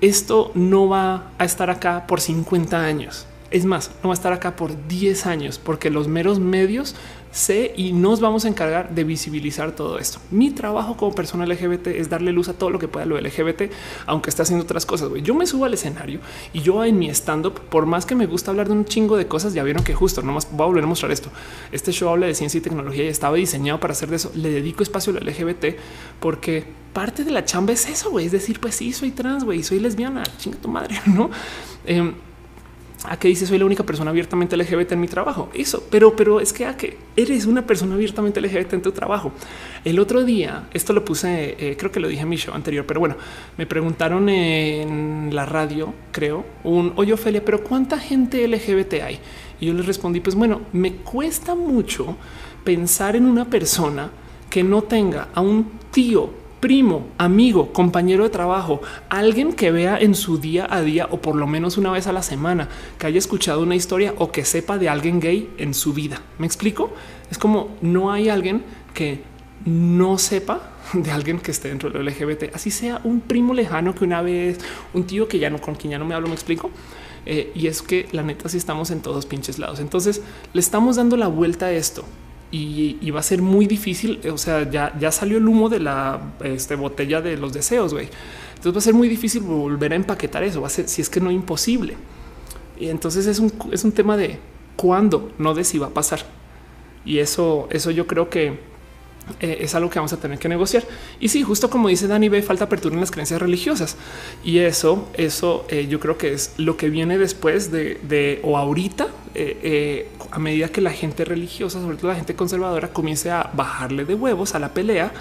esto 0.00 0.52
no 0.54 0.88
va 0.88 1.30
a 1.38 1.44
estar 1.44 1.70
acá 1.70 2.06
por 2.06 2.20
50 2.20 2.80
años. 2.80 3.26
Es 3.50 3.64
más, 3.64 3.90
no 4.02 4.08
va 4.08 4.14
a 4.14 4.18
estar 4.18 4.32
acá 4.32 4.56
por 4.56 4.88
10 4.88 5.26
años 5.26 5.58
porque 5.58 5.90
los 5.90 6.08
meros 6.08 6.40
medios 6.40 6.94
sé 7.34 7.74
y 7.76 7.92
nos 7.92 8.20
vamos 8.20 8.44
a 8.44 8.48
encargar 8.48 8.94
de 8.94 9.02
visibilizar 9.02 9.72
todo 9.72 9.98
esto. 9.98 10.20
Mi 10.30 10.52
trabajo 10.52 10.96
como 10.96 11.14
persona 11.14 11.44
LGBT 11.44 11.88
es 11.88 12.08
darle 12.08 12.32
luz 12.32 12.48
a 12.48 12.54
todo 12.54 12.70
lo 12.70 12.78
que 12.78 12.86
pueda 12.86 13.04
lo 13.04 13.20
LGBT, 13.20 13.62
aunque 14.06 14.30
esté 14.30 14.42
haciendo 14.42 14.62
otras 14.62 14.86
cosas. 14.86 15.10
Yo 15.22 15.34
me 15.34 15.46
subo 15.46 15.64
al 15.64 15.74
escenario 15.74 16.20
y 16.52 16.60
yo 16.60 16.84
en 16.84 16.96
mi 16.96 17.08
stand 17.10 17.46
up, 17.46 17.60
por 17.68 17.86
más 17.86 18.06
que 18.06 18.14
me 18.14 18.26
gusta 18.26 18.52
hablar 18.52 18.68
de 18.68 18.74
un 18.74 18.84
chingo 18.84 19.16
de 19.16 19.26
cosas, 19.26 19.52
ya 19.52 19.64
vieron 19.64 19.82
que 19.82 19.94
justo 19.94 20.22
nomás 20.22 20.48
voy 20.52 20.62
a 20.62 20.66
volver 20.66 20.84
a 20.84 20.86
mostrar 20.86 21.10
esto. 21.10 21.30
Este 21.72 21.90
show 21.90 22.08
habla 22.08 22.26
de 22.26 22.34
ciencia 22.34 22.58
y 22.58 22.60
tecnología 22.60 23.04
y 23.04 23.08
estaba 23.08 23.36
diseñado 23.36 23.80
para 23.80 23.92
hacer 23.92 24.08
de 24.08 24.16
eso. 24.16 24.30
Le 24.36 24.50
dedico 24.50 24.84
espacio 24.84 25.12
al 25.12 25.26
LGBT 25.26 25.76
porque 26.20 26.64
parte 26.92 27.24
de 27.24 27.32
la 27.32 27.44
chamba 27.44 27.72
es 27.72 27.88
eso. 27.88 28.16
Es 28.20 28.30
decir, 28.30 28.60
pues 28.60 28.76
sí, 28.76 28.92
soy 28.92 29.10
trans, 29.10 29.42
güey, 29.42 29.64
soy 29.64 29.80
lesbiana, 29.80 30.22
chinga 30.38 30.58
tu 30.58 30.68
madre, 30.68 31.00
no? 31.06 31.30
Eh, 31.84 32.12
a 33.04 33.18
que 33.18 33.28
dice 33.28 33.46
soy 33.46 33.58
la 33.58 33.64
única 33.64 33.84
persona 33.84 34.10
abiertamente 34.10 34.56
LGBT 34.56 34.92
en 34.92 35.00
mi 35.00 35.08
trabajo. 35.08 35.50
Eso, 35.54 35.84
pero, 35.90 36.16
pero 36.16 36.40
es 36.40 36.52
que 36.52 36.66
a 36.66 36.76
que 36.76 36.96
eres 37.16 37.46
una 37.46 37.66
persona 37.66 37.94
abiertamente 37.94 38.40
LGBT 38.40 38.74
en 38.74 38.82
tu 38.82 38.92
trabajo. 38.92 39.32
El 39.84 39.98
otro 39.98 40.24
día, 40.24 40.68
esto 40.72 40.92
lo 40.92 41.04
puse, 41.04 41.56
eh, 41.58 41.76
creo 41.76 41.92
que 41.92 42.00
lo 42.00 42.08
dije 42.08 42.22
en 42.22 42.28
mi 42.28 42.36
show 42.36 42.54
anterior, 42.54 42.84
pero 42.86 43.00
bueno, 43.00 43.16
me 43.56 43.66
preguntaron 43.66 44.28
en 44.28 45.30
la 45.32 45.46
radio, 45.46 45.94
creo, 46.12 46.44
un 46.64 46.92
oye, 46.96 47.12
Ofelia, 47.12 47.44
pero 47.44 47.62
cuánta 47.62 47.98
gente 47.98 48.46
LGBT 48.46 48.94
hay? 49.02 49.18
Y 49.60 49.66
yo 49.66 49.74
les 49.74 49.86
respondí, 49.86 50.20
pues 50.20 50.34
bueno, 50.34 50.62
me 50.72 50.92
cuesta 50.96 51.54
mucho 51.54 52.16
pensar 52.64 53.16
en 53.16 53.26
una 53.26 53.44
persona 53.44 54.10
que 54.50 54.62
no 54.62 54.82
tenga 54.82 55.28
a 55.34 55.40
un 55.40 55.78
tío 55.90 56.43
primo, 56.64 57.08
amigo, 57.18 57.74
compañero 57.74 58.24
de 58.24 58.30
trabajo, 58.30 58.80
alguien 59.10 59.52
que 59.52 59.70
vea 59.70 59.98
en 59.98 60.14
su 60.14 60.38
día 60.38 60.66
a 60.70 60.80
día 60.80 61.06
o 61.10 61.20
por 61.20 61.36
lo 61.36 61.46
menos 61.46 61.76
una 61.76 61.90
vez 61.90 62.06
a 62.06 62.12
la 62.14 62.22
semana 62.22 62.70
que 62.98 63.06
haya 63.06 63.18
escuchado 63.18 63.60
una 63.60 63.74
historia 63.74 64.14
o 64.16 64.32
que 64.32 64.46
sepa 64.46 64.78
de 64.78 64.88
alguien 64.88 65.20
gay 65.20 65.50
en 65.58 65.74
su 65.74 65.92
vida. 65.92 66.22
¿Me 66.38 66.46
explico? 66.46 66.90
Es 67.30 67.36
como 67.36 67.76
no 67.82 68.10
hay 68.10 68.30
alguien 68.30 68.64
que 68.94 69.20
no 69.66 70.16
sepa 70.16 70.72
de 70.94 71.10
alguien 71.10 71.38
que 71.38 71.50
esté 71.50 71.68
dentro 71.68 71.90
del 71.90 72.06
LGBT, 72.06 72.54
así 72.54 72.70
sea 72.70 72.98
un 73.04 73.20
primo 73.20 73.52
lejano 73.52 73.94
que 73.94 74.06
una 74.06 74.22
vez, 74.22 74.58
un 74.94 75.04
tío 75.04 75.28
que 75.28 75.38
ya 75.38 75.50
no 75.50 75.60
con 75.60 75.74
quien 75.74 75.90
ya 75.90 75.98
no 75.98 76.06
me 76.06 76.14
hablo, 76.14 76.28
me 76.28 76.34
explico. 76.34 76.70
Eh, 77.26 77.52
y 77.54 77.66
es 77.66 77.82
que 77.82 78.08
la 78.12 78.22
neta 78.22 78.48
sí 78.48 78.56
estamos 78.56 78.90
en 78.90 79.02
todos 79.02 79.26
pinches 79.26 79.58
lados. 79.58 79.80
Entonces 79.80 80.22
le 80.54 80.60
estamos 80.60 80.96
dando 80.96 81.18
la 81.18 81.28
vuelta 81.28 81.66
a 81.66 81.72
esto 81.72 82.06
y, 82.56 83.10
va 83.10 83.20
a 83.20 83.22
ser 83.22 83.42
muy 83.42 83.66
difícil. 83.66 84.20
O 84.32 84.38
sea, 84.38 84.68
ya, 84.70 84.96
ya 84.98 85.10
salió 85.10 85.38
el 85.38 85.48
humo 85.48 85.68
de 85.68 85.80
la 85.80 86.20
este, 86.44 86.76
botella 86.76 87.20
de 87.20 87.36
los 87.36 87.52
deseos. 87.52 87.92
güey. 87.92 88.08
Entonces 88.54 88.74
va 88.74 88.78
a 88.78 88.82
ser 88.82 88.94
muy 88.94 89.08
difícil 89.08 89.42
volver 89.42 89.92
a 89.92 89.96
empaquetar 89.96 90.44
eso. 90.44 90.60
Va 90.60 90.68
a 90.68 90.70
ser 90.70 90.88
si 90.88 91.02
es 91.02 91.10
que 91.10 91.20
no 91.20 91.30
imposible. 91.30 91.96
Y 92.78 92.88
entonces 92.88 93.26
es 93.26 93.40
un, 93.40 93.52
es 93.72 93.84
un 93.84 93.92
tema 93.92 94.16
de 94.16 94.38
cuándo, 94.76 95.32
no 95.38 95.54
de 95.54 95.64
si 95.64 95.78
va 95.78 95.88
a 95.88 95.90
pasar. 95.90 96.20
Y 97.04 97.18
eso, 97.18 97.68
eso 97.70 97.90
yo 97.90 98.06
creo 98.06 98.30
que 98.30 98.58
eh, 99.40 99.58
es 99.60 99.74
algo 99.74 99.88
que 99.88 99.98
vamos 99.98 100.12
a 100.12 100.18
tener 100.18 100.38
que 100.38 100.48
negociar. 100.48 100.84
Y 101.18 101.28
sí, 101.28 101.42
justo 101.42 101.70
como 101.70 101.88
dice 101.88 102.06
Dani 102.06 102.28
B, 102.28 102.42
falta 102.42 102.64
apertura 102.64 102.94
en 102.94 103.00
las 103.00 103.10
creencias 103.10 103.40
religiosas. 103.40 103.96
Y 104.44 104.58
eso, 104.58 105.08
eso 105.14 105.66
eh, 105.68 105.86
yo 105.88 105.98
creo 105.98 106.18
que 106.18 106.32
es 106.32 106.52
lo 106.58 106.76
que 106.76 106.90
viene 106.90 107.16
después 107.16 107.70
de, 107.70 108.40
o 108.42 108.58
ahorita, 108.58 109.08
eh, 109.34 110.10
a 110.30 110.38
medida 110.38 110.68
que 110.68 110.80
la 110.80 110.90
gente 110.90 111.24
religiosa, 111.24 111.80
sobre 111.80 111.96
todo 111.96 112.08
la 112.08 112.16
gente 112.16 112.34
conservadora, 112.34 112.92
comience 112.92 113.30
a 113.30 113.50
bajarle 113.54 114.04
de 114.04 114.14
huevos 114.14 114.54
a 114.54 114.58
la 114.58 114.74
pelea 114.74 115.12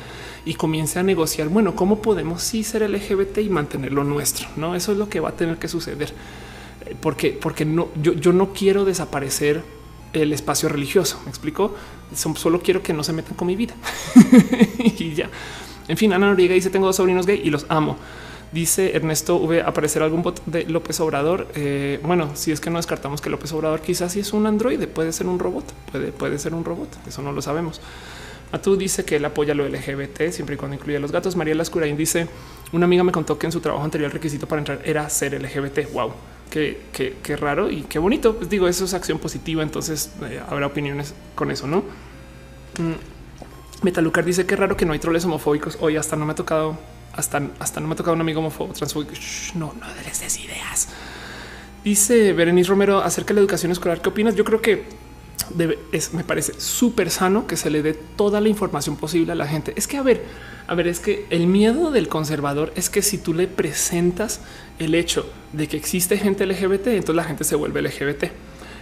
y 0.45 0.55
comience 0.55 0.99
a 0.99 1.03
negociar, 1.03 1.47
bueno, 1.47 1.75
¿cómo 1.75 2.01
podemos 2.01 2.43
sí 2.43 2.63
ser 2.63 2.89
LGBT 2.89 3.37
y 3.37 3.49
mantenerlo 3.49 4.03
nuestro? 4.03 4.49
No, 4.57 4.75
eso 4.75 4.91
es 4.91 4.97
lo 4.97 5.07
que 5.07 5.21
va 5.21 5.29
a 5.29 5.35
tener 5.35 5.57
que 5.57 5.69
suceder. 5.69 6.13
Porque, 6.99 7.31
porque 7.31 7.63
no, 7.63 7.87
yo, 8.01 8.11
yo 8.13 8.33
no 8.33 8.51
quiero 8.51 8.83
desaparecer 8.83 9.63
el 10.13 10.31
espacio 10.31 10.69
religioso. 10.69 11.19
Me 11.23 11.29
explico. 11.29 11.75
Solo 12.15 12.61
quiero 12.61 12.81
que 12.81 12.93
no 12.93 13.03
se 13.03 13.13
metan 13.13 13.35
con 13.35 13.47
mi 13.47 13.55
vida 13.55 13.73
y 14.77 15.13
ya. 15.13 15.29
En 15.87 15.97
fin, 15.97 16.13
Ana 16.13 16.27
Noriega 16.27 16.53
dice: 16.53 16.69
Tengo 16.69 16.87
dos 16.87 16.95
sobrinos 16.95 17.25
gay 17.25 17.41
y 17.43 17.49
los 17.49 17.65
amo. 17.69 17.97
Dice 18.51 18.95
Ernesto 18.95 19.37
V. 19.37 19.61
Aparecer 19.61 20.03
algún 20.03 20.21
bot 20.21 20.43
de 20.45 20.65
López 20.65 20.99
Obrador. 20.99 21.47
Eh, 21.55 21.99
bueno, 22.03 22.31
si 22.35 22.51
es 22.51 22.59
que 22.59 22.69
no 22.69 22.77
descartamos 22.77 23.19
que 23.19 23.29
López 23.29 23.51
Obrador 23.51 23.81
quizás 23.81 24.11
sí 24.11 24.19
es 24.19 24.31
un 24.31 24.45
androide, 24.45 24.87
puede 24.87 25.11
ser 25.11 25.27
un 25.27 25.39
robot, 25.39 25.65
puede, 25.91 26.11
puede 26.11 26.37
ser 26.37 26.53
un 26.53 26.63
robot. 26.63 26.89
Eso 27.07 27.21
no 27.21 27.31
lo 27.31 27.41
sabemos. 27.41 27.81
Matú 28.51 28.77
dice 28.77 29.03
que 29.03 29.15
él 29.15 29.25
apoya 29.25 29.55
lo 29.55 29.67
LGBT 29.67 30.29
siempre 30.29 30.53
y 30.53 30.57
cuando 30.57 30.75
incluye 30.75 30.97
a 30.97 30.99
los 30.99 31.11
gatos. 31.11 31.35
María 31.35 31.55
Lascurain 31.55 31.97
dice: 31.97 32.27
Una 32.71 32.85
amiga 32.85 33.03
me 33.03 33.11
contó 33.11 33.39
que 33.39 33.47
en 33.47 33.51
su 33.51 33.59
trabajo 33.59 33.83
anterior 33.83 34.05
el 34.05 34.13
requisito 34.13 34.47
para 34.47 34.59
entrar 34.59 34.81
era 34.85 35.09
ser 35.09 35.33
LGBT. 35.41 35.91
Wow 35.91 36.13
qué, 36.53 37.37
raro 37.37 37.69
y 37.69 37.81
qué 37.83 37.99
bonito. 37.99 38.35
Pues 38.35 38.49
digo, 38.49 38.67
eso 38.67 38.85
es 38.85 38.93
acción 38.93 39.19
positiva. 39.19 39.63
Entonces 39.63 40.11
eh, 40.23 40.41
habrá 40.47 40.67
opiniones 40.67 41.13
con 41.35 41.51
eso, 41.51 41.67
no? 41.67 41.79
Mm. 42.77 43.83
Metalucar 43.83 44.23
dice 44.23 44.45
que 44.45 44.55
raro 44.55 44.77
que 44.77 44.85
no 44.85 44.93
hay 44.93 44.99
troles 44.99 45.25
homofóbicos. 45.25 45.77
Hoy 45.81 45.97
hasta 45.97 46.15
no 46.15 46.25
me 46.25 46.33
ha 46.33 46.35
tocado, 46.35 46.77
hasta, 47.13 47.41
hasta 47.59 47.79
no 47.81 47.87
me 47.87 47.93
ha 47.93 47.95
tocado 47.97 48.15
un 48.15 48.21
amigo 48.21 48.39
homofóbico 48.39 48.75
transfóbico. 48.75 49.13
no, 49.55 49.73
no 49.79 49.87
les 50.05 50.19
des 50.21 50.39
ideas. 50.39 50.89
Dice 51.83 52.31
Berenice 52.31 52.69
Romero 52.69 52.99
acerca 52.99 53.29
de 53.29 53.35
la 53.35 53.41
educación 53.41 53.71
escolar. 53.71 54.01
¿Qué 54.01 54.09
opinas? 54.09 54.35
Yo 54.35 54.45
creo 54.45 54.61
que 54.61 54.85
debe, 55.49 55.79
es, 55.91 56.13
me 56.13 56.23
parece 56.23 56.59
súper 56.59 57.09
sano 57.09 57.47
que 57.47 57.57
se 57.57 57.69
le 57.69 57.81
dé 57.81 57.93
toda 57.93 58.41
la 58.41 58.49
información 58.49 58.95
posible 58.95 59.31
a 59.31 59.35
la 59.35 59.47
gente. 59.47 59.73
Es 59.75 59.87
que, 59.87 59.97
a 59.97 60.01
ver, 60.03 60.23
a 60.67 60.75
ver, 60.75 60.87
es 60.87 60.99
que 60.99 61.25
el 61.29 61.47
miedo 61.47 61.91
del 61.91 62.07
conservador 62.07 62.71
es 62.75 62.89
que 62.89 63.01
si 63.01 63.17
tú 63.17 63.33
le 63.33 63.47
presentas 63.47 64.41
el 64.79 64.95
hecho 64.95 65.29
de 65.51 65.67
que 65.67 65.77
existe 65.77 66.17
gente 66.17 66.45
LGBT, 66.45 66.87
entonces 66.87 67.15
la 67.15 67.23
gente 67.23 67.43
se 67.43 67.55
vuelve 67.55 67.81
LGBT. 67.81 68.25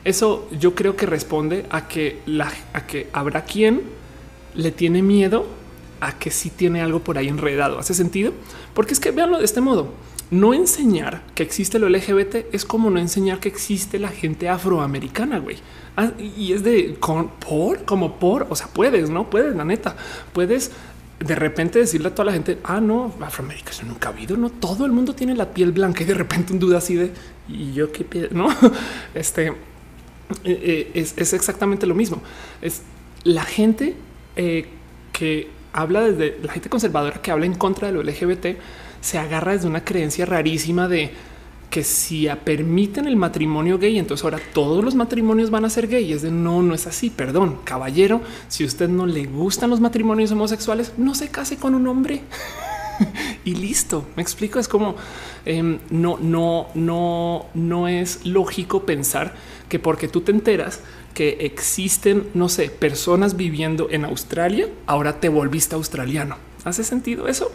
Eso 0.04 0.48
yo 0.52 0.74
creo 0.74 0.96
que 0.96 1.06
responde 1.06 1.66
a 1.70 1.88
que 1.88 2.22
a 2.74 2.88
que 2.88 3.08
habrá 3.14 3.46
quien 3.46 3.84
le 4.56 4.72
tiene 4.72 5.02
miedo 5.02 5.46
a 6.00 6.18
que 6.18 6.32
sí 6.32 6.50
tiene 6.50 6.82
algo 6.82 7.00
por 7.00 7.18
ahí 7.18 7.28
enredado. 7.28 7.80
¿Hace 7.80 7.94
sentido? 7.94 8.34
Porque 8.74 8.94
es 8.94 9.00
que 9.00 9.12
véanlo 9.12 9.38
de 9.38 9.46
este 9.46 9.62
modo. 9.62 9.94
No 10.32 10.54
enseñar 10.54 11.24
que 11.36 11.44
existe 11.44 11.78
lo 11.78 11.90
LGBT 11.90 12.54
es 12.54 12.66
como 12.66 12.90
no 12.90 13.00
enseñar 13.00 13.40
que 13.40 13.50
existe 13.50 14.00
la 14.00 14.10
gente 14.10 14.50
afroamericana, 14.50 15.40
güey. 15.40 15.58
Ah, 15.98 16.12
y 16.18 16.54
es 16.54 16.64
de 16.64 16.96
con, 17.00 17.30
por, 17.32 17.84
como 17.84 18.18
por, 18.18 18.48
o 18.50 18.56
sea, 18.56 18.68
puedes, 18.68 19.10
no 19.10 19.30
puedes, 19.30 19.56
la 19.56 19.66
neta, 19.66 19.96
puedes 20.32 20.72
de 21.20 21.36
repente 21.36 21.80
decirle 21.80 22.08
a 22.08 22.16
toda 22.16 22.28
la 22.28 22.34
gente, 22.34 22.58
ah, 22.64 22.80
no, 22.80 23.14
Afroamérica 23.22 23.72
nunca 23.86 24.10
ha 24.10 24.12
habido, 24.12 24.38
no 24.38 24.50
todo 24.50 24.86
el 24.86 24.92
mundo 24.92 25.14
tiene 25.14 25.36
la 25.36 25.54
piel 25.54 25.72
blanca 25.72 26.02
y 26.04 26.06
de 26.06 26.14
repente 26.14 26.54
un 26.54 26.60
duda 26.60 26.80
así 26.80 26.96
de 26.96 27.12
y 27.48 27.74
yo 27.74 27.92
qué 27.92 28.04
piel, 28.04 28.30
no? 28.32 28.48
Este 29.14 29.48
eh, 29.48 29.54
eh, 30.46 30.92
es, 30.94 31.34
exactamente 31.34 31.86
lo 31.86 31.94
mismo. 31.94 32.22
Es 32.62 32.84
la 33.24 33.44
gente 33.44 33.96
eh, 34.36 34.68
que 35.12 35.50
habla 35.74 36.02
desde 36.02 36.40
la 36.42 36.54
gente 36.54 36.70
conservadora 36.70 37.22
que 37.22 37.32
habla 37.32 37.46
en 37.46 37.54
contra 37.54 37.88
de 37.88 37.94
lo 37.94 38.04
LGBT 38.04 38.58
se 39.02 39.18
agarra 39.18 39.54
desde 39.54 39.68
una 39.68 39.84
creencia 39.84 40.26
rarísima 40.26 40.88
de 40.88 41.12
que 41.72 41.84
si 41.86 42.28
permiten 42.44 43.08
el 43.08 43.16
matrimonio 43.16 43.80
gay, 43.80 43.98
entonces 43.98 44.26
ahora 44.26 44.40
todos 44.54 44.84
los 44.84 44.94
matrimonios 44.94 45.50
van 45.50 45.64
a 45.64 45.70
ser 45.70 45.88
gay. 45.88 46.12
Es 46.12 46.22
de 46.22 46.30
no, 46.30 46.62
no 46.62 46.76
es 46.76 46.86
así. 46.86 47.10
Perdón, 47.10 47.60
caballero. 47.64 48.22
Si 48.50 48.66
usted 48.66 48.90
no 48.90 49.06
le 49.06 49.26
gustan 49.26 49.70
los 49.70 49.80
matrimonios 49.80 50.32
homosexuales, 50.32 50.92
no 50.98 51.16
se 51.16 51.30
case 51.30 51.56
con 51.56 51.74
un 51.74 51.88
hombre 51.88 52.24
y 53.46 53.56
listo. 53.56 54.06
Me 54.18 54.22
explico. 54.22 54.60
Es 54.60 54.68
como 54.68 54.96
em, 55.46 55.80
no, 55.90 56.18
no, 56.22 56.68
no, 56.76 57.46
no 57.54 57.88
es 57.88 58.26
lógico 58.26 58.86
pensar 58.86 59.34
que 59.70 59.80
porque 59.80 60.10
tú 60.10 60.22
te 60.22 60.34
enteras 60.34 60.82
que 61.14 61.38
existen, 61.46 62.28
no 62.34 62.50
sé, 62.50 62.70
personas 62.70 63.38
viviendo 63.38 63.88
en 63.90 64.04
Australia, 64.04 64.68
ahora 64.88 65.22
te 65.22 65.30
volviste 65.30 65.76
australiano. 65.76 66.36
¿Hace 66.66 66.84
sentido 66.84 67.30
eso? 67.30 67.50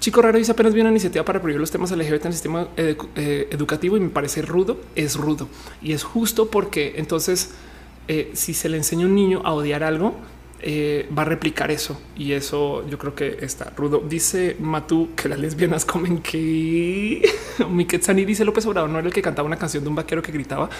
Chico 0.00 0.22
Raro 0.22 0.38
dice 0.38 0.52
apenas 0.52 0.74
vi 0.74 0.80
una 0.80 0.90
iniciativa 0.90 1.24
para 1.24 1.40
prohibir 1.40 1.60
los 1.60 1.70
temas 1.70 1.90
LGBT 1.90 2.22
en 2.22 2.26
el 2.28 2.32
sistema 2.32 2.68
eh, 2.76 3.48
educativo 3.50 3.96
y 3.96 4.00
me 4.00 4.10
parece 4.10 4.42
rudo. 4.42 4.78
Es 4.94 5.16
rudo 5.16 5.48
y 5.82 5.92
es 5.92 6.04
justo 6.04 6.50
porque 6.50 6.94
entonces 6.96 7.50
eh, 8.06 8.30
si 8.34 8.54
se 8.54 8.68
le 8.68 8.76
enseña 8.76 9.04
a 9.04 9.08
un 9.08 9.14
niño 9.14 9.42
a 9.44 9.52
odiar 9.52 9.82
algo, 9.82 10.14
eh, 10.60 11.08
va 11.16 11.22
a 11.22 11.24
replicar 11.24 11.70
eso 11.70 12.00
y 12.16 12.32
eso 12.32 12.84
yo 12.88 12.98
creo 12.98 13.14
que 13.14 13.38
está 13.42 13.70
rudo. 13.76 14.02
Dice 14.08 14.56
Matú 14.60 15.10
que 15.16 15.28
las 15.28 15.38
lesbianas 15.38 15.84
comen 15.84 16.18
que 16.18 17.28
mi 17.70 17.84
Quetzani 17.84 18.24
dice 18.24 18.44
López 18.44 18.66
Obrador 18.66 18.90
no 18.90 18.98
era 18.98 19.08
el 19.08 19.14
que 19.14 19.22
cantaba 19.22 19.46
una 19.46 19.56
canción 19.56 19.84
de 19.84 19.90
un 19.90 19.96
vaquero 19.96 20.22
que 20.22 20.32
gritaba 20.32 20.70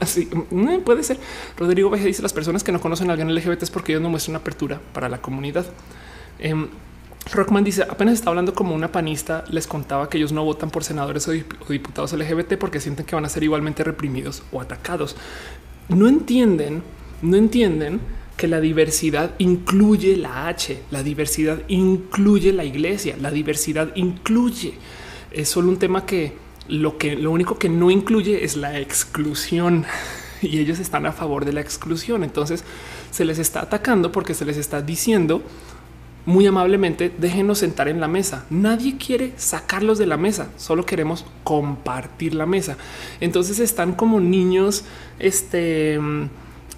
así. 0.00 0.28
Ah, 0.34 0.42
mm, 0.50 0.80
puede 0.80 1.02
ser. 1.02 1.18
Rodrigo 1.56 1.88
Veje 1.90 2.06
dice 2.06 2.22
las 2.22 2.32
personas 2.32 2.62
que 2.62 2.72
no 2.72 2.80
conocen 2.80 3.08
a 3.08 3.12
alguien 3.14 3.34
LGBT 3.34 3.62
es 3.62 3.70
porque 3.70 3.92
ellos 3.92 4.02
no 4.02 4.10
muestran 4.10 4.36
apertura 4.36 4.80
para 4.92 5.08
la 5.08 5.20
comunidad. 5.20 5.66
Em, 6.38 6.68
Rockman 7.30 7.64
dice 7.64 7.82
apenas 7.82 8.14
está 8.14 8.30
hablando 8.30 8.54
como 8.54 8.74
una 8.74 8.90
panista. 8.90 9.44
Les 9.48 9.66
contaba 9.66 10.08
que 10.08 10.18
ellos 10.18 10.32
no 10.32 10.44
votan 10.44 10.70
por 10.70 10.84
senadores 10.84 11.28
o 11.28 11.32
diputados 11.68 12.12
LGBT 12.12 12.56
porque 12.58 12.80
sienten 12.80 13.06
que 13.06 13.14
van 13.14 13.24
a 13.24 13.28
ser 13.28 13.44
igualmente 13.44 13.84
reprimidos 13.84 14.42
o 14.52 14.60
atacados. 14.60 15.16
No 15.88 16.08
entienden, 16.08 16.82
no 17.22 17.36
entienden 17.36 18.00
que 18.36 18.48
la 18.48 18.60
diversidad 18.60 19.34
incluye 19.38 20.16
la 20.16 20.48
H, 20.48 20.82
la 20.90 21.02
diversidad 21.02 21.60
incluye 21.68 22.52
la 22.52 22.64
iglesia, 22.64 23.16
la 23.20 23.30
diversidad 23.30 23.94
incluye. 23.94 24.74
Es 25.30 25.48
solo 25.48 25.68
un 25.68 25.78
tema 25.78 26.04
que 26.04 26.32
lo 26.68 26.98
que 26.98 27.16
lo 27.16 27.30
único 27.30 27.58
que 27.58 27.68
no 27.68 27.90
incluye 27.90 28.44
es 28.44 28.56
la 28.56 28.78
exclusión 28.78 29.84
y 30.42 30.58
ellos 30.58 30.80
están 30.80 31.06
a 31.06 31.12
favor 31.12 31.44
de 31.44 31.52
la 31.52 31.60
exclusión. 31.60 32.24
Entonces 32.24 32.64
se 33.10 33.24
les 33.24 33.38
está 33.38 33.60
atacando 33.60 34.10
porque 34.10 34.34
se 34.34 34.44
les 34.44 34.56
está 34.56 34.82
diciendo 34.82 35.42
muy 36.24 36.46
amablemente 36.46 37.12
déjenos 37.18 37.58
sentar 37.58 37.88
en 37.88 38.00
la 38.00 38.08
mesa. 38.08 38.46
Nadie 38.50 38.96
quiere 38.96 39.32
sacarlos 39.36 39.98
de 39.98 40.06
la 40.06 40.16
mesa, 40.16 40.50
solo 40.56 40.86
queremos 40.86 41.24
compartir 41.44 42.34
la 42.34 42.46
mesa. 42.46 42.76
Entonces 43.20 43.58
están 43.58 43.92
como 43.92 44.20
niños, 44.20 44.84
este, 45.18 45.98
mm, 45.98 46.24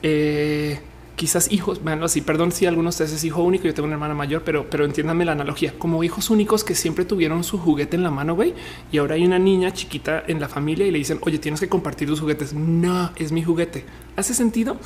eh, 0.02 0.80
quizás 1.16 1.52
hijos, 1.52 1.82
veanlo 1.84 2.06
así, 2.06 2.20
perdón 2.20 2.52
si 2.52 2.66
alguno 2.66 2.86
de 2.86 2.90
ustedes 2.90 3.12
es 3.12 3.24
hijo 3.24 3.42
único, 3.42 3.64
yo 3.64 3.74
tengo 3.74 3.86
una 3.86 3.94
hermana 3.94 4.14
mayor, 4.14 4.42
pero, 4.44 4.68
pero 4.68 4.84
entiéndame 4.84 5.24
la 5.24 5.32
analogía, 5.32 5.74
como 5.78 6.02
hijos 6.02 6.30
únicos 6.30 6.64
que 6.64 6.74
siempre 6.74 7.04
tuvieron 7.04 7.44
su 7.44 7.58
juguete 7.58 7.96
en 7.96 8.02
la 8.02 8.10
mano, 8.10 8.34
güey, 8.34 8.54
y 8.90 8.98
ahora 8.98 9.14
hay 9.14 9.24
una 9.24 9.38
niña 9.38 9.72
chiquita 9.72 10.24
en 10.26 10.40
la 10.40 10.48
familia 10.48 10.86
y 10.86 10.90
le 10.90 10.98
dicen, 10.98 11.18
oye, 11.22 11.38
tienes 11.38 11.60
que 11.60 11.68
compartir 11.68 12.08
tus 12.08 12.20
juguetes. 12.20 12.52
No, 12.52 13.12
es 13.16 13.32
mi 13.32 13.42
juguete. 13.42 13.84
¿Hace 14.16 14.34
sentido? 14.34 14.76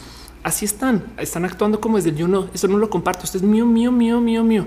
Así 0.42 0.65
están, 0.65 1.05
están 1.18 1.44
actuando 1.44 1.81
como 1.81 1.97
desde 1.97 2.15
yo 2.15 2.28
no, 2.28 2.49
eso 2.55 2.68
no 2.68 2.78
lo 2.78 2.89
comparto, 2.89 3.25
esto 3.25 3.39
es 3.39 3.42
mío, 3.42 3.67
mío, 3.67 3.91
mío, 3.92 4.20
mío, 4.20 4.44
mío. 4.44 4.67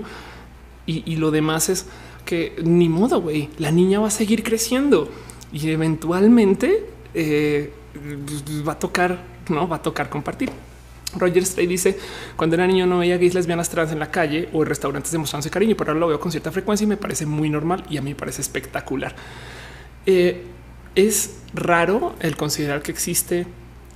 Y, 0.86 1.02
y 1.10 1.16
lo 1.16 1.30
demás 1.30 1.68
es 1.68 1.86
que 2.24 2.56
ni 2.62 2.88
modo, 2.88 3.20
güey, 3.20 3.48
la 3.58 3.70
niña 3.70 4.00
va 4.00 4.08
a 4.08 4.10
seguir 4.10 4.42
creciendo 4.42 5.10
y 5.52 5.68
eventualmente 5.70 6.86
eh, 7.14 7.72
va 8.66 8.72
a 8.72 8.78
tocar, 8.78 9.22
no 9.48 9.68
va 9.68 9.76
a 9.76 9.82
tocar 9.82 10.08
compartir. 10.08 10.50
Roger 11.14 11.44
Stray 11.44 11.66
dice 11.66 11.98
cuando 12.36 12.56
era 12.56 12.66
niño 12.66 12.86
no 12.86 12.98
veía 12.98 13.18
gays 13.18 13.34
lesbianas 13.34 13.68
trans 13.68 13.92
en 13.92 13.98
la 13.98 14.10
calle 14.10 14.48
o 14.52 14.62
en 14.62 14.68
restaurantes 14.68 15.12
demostrándose 15.12 15.50
cariño, 15.50 15.76
pero 15.76 15.90
ahora 15.90 16.00
lo 16.00 16.08
veo 16.08 16.20
con 16.20 16.30
cierta 16.30 16.50
frecuencia 16.50 16.84
y 16.84 16.88
me 16.88 16.96
parece 16.96 17.26
muy 17.26 17.50
normal 17.50 17.84
y 17.90 17.98
a 17.98 18.02
mí 18.02 18.10
me 18.10 18.16
parece 18.16 18.40
espectacular. 18.40 19.14
Eh, 20.06 20.42
es 20.94 21.38
raro 21.54 22.14
el 22.20 22.36
considerar 22.36 22.82
que 22.82 22.92
existe 22.92 23.46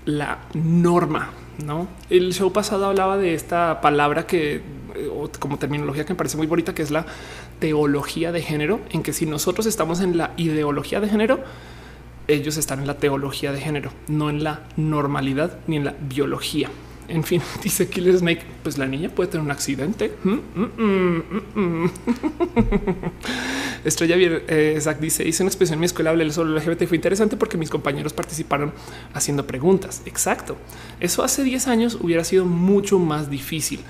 la 0.05 0.39
norma. 0.55 1.31
No, 1.65 1.89
el 2.11 2.35
show 2.35 2.53
pasado 2.53 2.87
hablaba 2.87 3.17
de 3.17 3.35
esta 3.35 3.81
palabra 3.81 4.27
que 4.27 4.57
eh, 4.57 5.11
como 5.39 5.59
terminología 5.59 6.05
que 6.05 6.13
me 6.13 6.17
parece 6.17 6.37
muy 6.37 6.47
bonita, 6.47 6.75
que 6.75 6.83
es 6.83 6.91
la 6.91 7.07
teología 7.59 8.33
de 8.33 8.43
género, 8.43 8.81
en 8.91 9.03
que 9.03 9.13
si 9.13 9.27
nosotros 9.27 9.67
estamos 9.67 10.01
en 10.01 10.19
la 10.19 10.33
ideología 10.37 11.01
de 11.01 11.09
género, 11.09 11.41
ellos 12.29 12.57
están 12.57 12.81
en 12.81 12.87
la 12.87 12.95
teología 12.95 13.53
de 13.53 13.61
género, 13.61 13.91
no 14.09 14.29
en 14.31 14.45
la 14.45 14.63
normalidad 14.77 15.59
ni 15.67 15.77
en 15.77 15.85
la 15.85 15.95
biología. 16.01 16.71
En 17.09 17.23
fin, 17.23 17.41
dice 17.63 17.89
Killer 17.89 18.17
Snake, 18.19 18.43
pues 18.63 18.79
la 18.79 18.87
niña 18.87 19.09
puede 19.09 19.31
tener 19.31 19.45
un 19.45 19.51
accidente. 19.51 20.13
Mm, 20.25 20.39
mm, 20.55 21.23
mm, 21.55 21.91
Estrella 23.85 24.17
eh, 24.19 24.79
Zach 24.81 24.99
dice, 24.99 25.27
hice 25.27 25.43
una 25.43 25.49
expresión 25.49 25.75
en 25.75 25.81
mi 25.81 25.87
escuela, 25.87 26.11
hablé 26.11 26.31
sobre 26.33 26.51
LGBT, 26.51 26.87
fue 26.87 26.97
interesante 26.97 27.37
porque 27.37 27.57
mis 27.57 27.71
compañeros 27.71 28.13
participaron 28.13 28.73
haciendo 29.15 29.47
preguntas. 29.47 30.03
Exacto. 30.07 30.57
Eso 31.01 31.23
hace 31.23 31.45
10 31.45 31.69
años 31.69 31.99
hubiera 32.01 32.25
sido 32.25 32.45
mucho 32.45 32.99
más 32.99 33.31
difícil. 33.31 33.81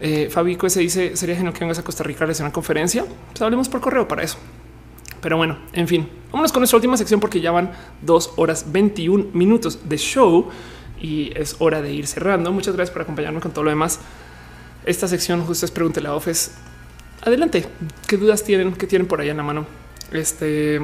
Eh, 0.00 0.28
Fabico 0.30 0.68
se 0.70 0.80
dice, 0.80 1.16
sería 1.16 1.36
genial 1.36 1.52
que 1.52 1.60
vengas 1.60 1.78
a 1.78 1.84
Costa 1.84 2.04
Rica 2.04 2.24
a 2.24 2.30
hacer 2.30 2.44
una 2.44 2.52
conferencia. 2.52 3.04
Pues 3.30 3.42
hablemos 3.42 3.68
por 3.68 3.80
correo 3.80 4.08
para 4.08 4.22
eso. 4.22 4.38
Pero 5.20 5.36
bueno, 5.36 5.58
en 5.72 5.86
fin, 5.86 6.08
vámonos 6.32 6.50
con 6.50 6.60
nuestra 6.60 6.76
última 6.76 6.96
sección 6.96 7.20
porque 7.20 7.40
ya 7.40 7.50
van 7.50 7.72
dos 8.00 8.32
horas 8.36 8.72
21 8.72 9.26
minutos 9.34 9.86
de 9.86 9.98
show 9.98 10.48
y 11.00 11.32
es 11.34 11.56
hora 11.58 11.82
de 11.82 11.92
ir 11.92 12.06
cerrando. 12.06 12.52
Muchas 12.52 12.74
gracias 12.74 12.92
por 12.92 13.02
acompañarnos 13.02 13.42
con 13.42 13.52
todo 13.52 13.64
lo 13.64 13.70
demás. 13.70 14.00
Esta 14.84 15.08
sección 15.08 15.44
justo 15.44 15.66
es 15.66 15.72
pregúntele 15.72 16.08
a 16.08 16.14
Ofes. 16.14 16.52
Adelante. 17.22 17.66
¿Qué 18.06 18.16
dudas 18.16 18.44
tienen? 18.44 18.72
¿Qué 18.72 18.86
tienen 18.86 19.06
por 19.06 19.20
ahí 19.20 19.28
en 19.28 19.36
la 19.36 19.42
mano? 19.42 19.66
Este 20.12 20.80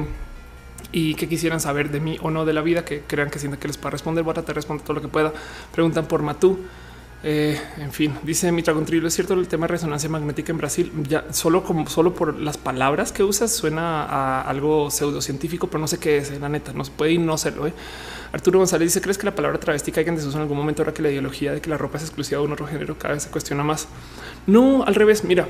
y 0.91 1.15
que 1.15 1.27
quisieran 1.27 1.59
saber 1.59 1.91
de 1.91 1.99
mí 1.99 2.17
o 2.21 2.31
no 2.31 2.45
de 2.45 2.53
la 2.53 2.61
vida, 2.61 2.85
que 2.85 3.01
crean 3.01 3.29
que 3.29 3.39
sienten 3.39 3.59
que 3.59 3.67
les 3.67 3.77
pueda 3.77 3.91
responder. 3.91 4.23
Voy 4.23 4.31
a 4.31 4.35
tratar 4.35 4.49
de 4.49 4.59
responder 4.59 4.85
todo 4.85 4.95
lo 4.95 5.01
que 5.01 5.07
pueda. 5.07 5.33
Preguntan 5.71 6.07
por 6.07 6.21
Matú. 6.21 6.59
Eh, 7.23 7.59
en 7.79 7.91
fin, 7.91 8.13
dice 8.21 8.51
mi 8.51 8.61
Trillo, 8.61 9.07
es 9.07 9.13
cierto 9.15 9.33
el 9.33 9.47
tema 9.47 9.65
de 9.65 9.71
resonancia 9.71 10.07
magnética 10.07 10.51
en 10.51 10.59
Brasil, 10.59 10.91
ya 11.09 11.25
solo 11.31 11.63
como 11.63 11.89
solo 11.89 12.13
por 12.13 12.39
las 12.39 12.57
palabras 12.57 13.11
que 13.11 13.23
usas 13.23 13.51
suena 13.51 14.03
a 14.03 14.41
algo 14.41 14.91
pseudocientífico, 14.91 15.67
pero 15.67 15.79
no 15.79 15.87
sé 15.87 15.97
qué 15.97 16.17
es, 16.17 16.39
la 16.39 16.47
neta, 16.47 16.73
no 16.73 16.83
puede 16.83 17.13
y 17.13 17.17
no 17.17 17.35
serlo. 17.37 17.65
¿eh? 17.65 17.73
Arturo 18.31 18.59
González 18.59 18.89
dice: 18.89 19.01
¿Crees 19.01 19.17
que 19.17 19.25
la 19.25 19.33
palabra 19.33 19.59
travesti 19.59 19.91
caiga 19.91 20.09
en 20.09 20.15
desuso 20.15 20.37
en 20.37 20.43
algún 20.43 20.57
momento 20.57 20.83
ahora 20.83 20.93
que 20.93 21.01
la 21.01 21.09
ideología 21.09 21.53
de 21.53 21.61
que 21.61 21.69
la 21.69 21.77
ropa 21.77 21.97
es 21.97 22.03
exclusiva 22.03 22.39
de 22.39 22.45
un 22.45 22.53
otro 22.53 22.67
género 22.67 22.97
cada 22.97 23.15
vez 23.15 23.23
se 23.23 23.29
cuestiona 23.29 23.63
más? 23.63 23.87
No, 24.45 24.83
al 24.83 24.93
revés. 24.93 25.23
Mira, 25.23 25.47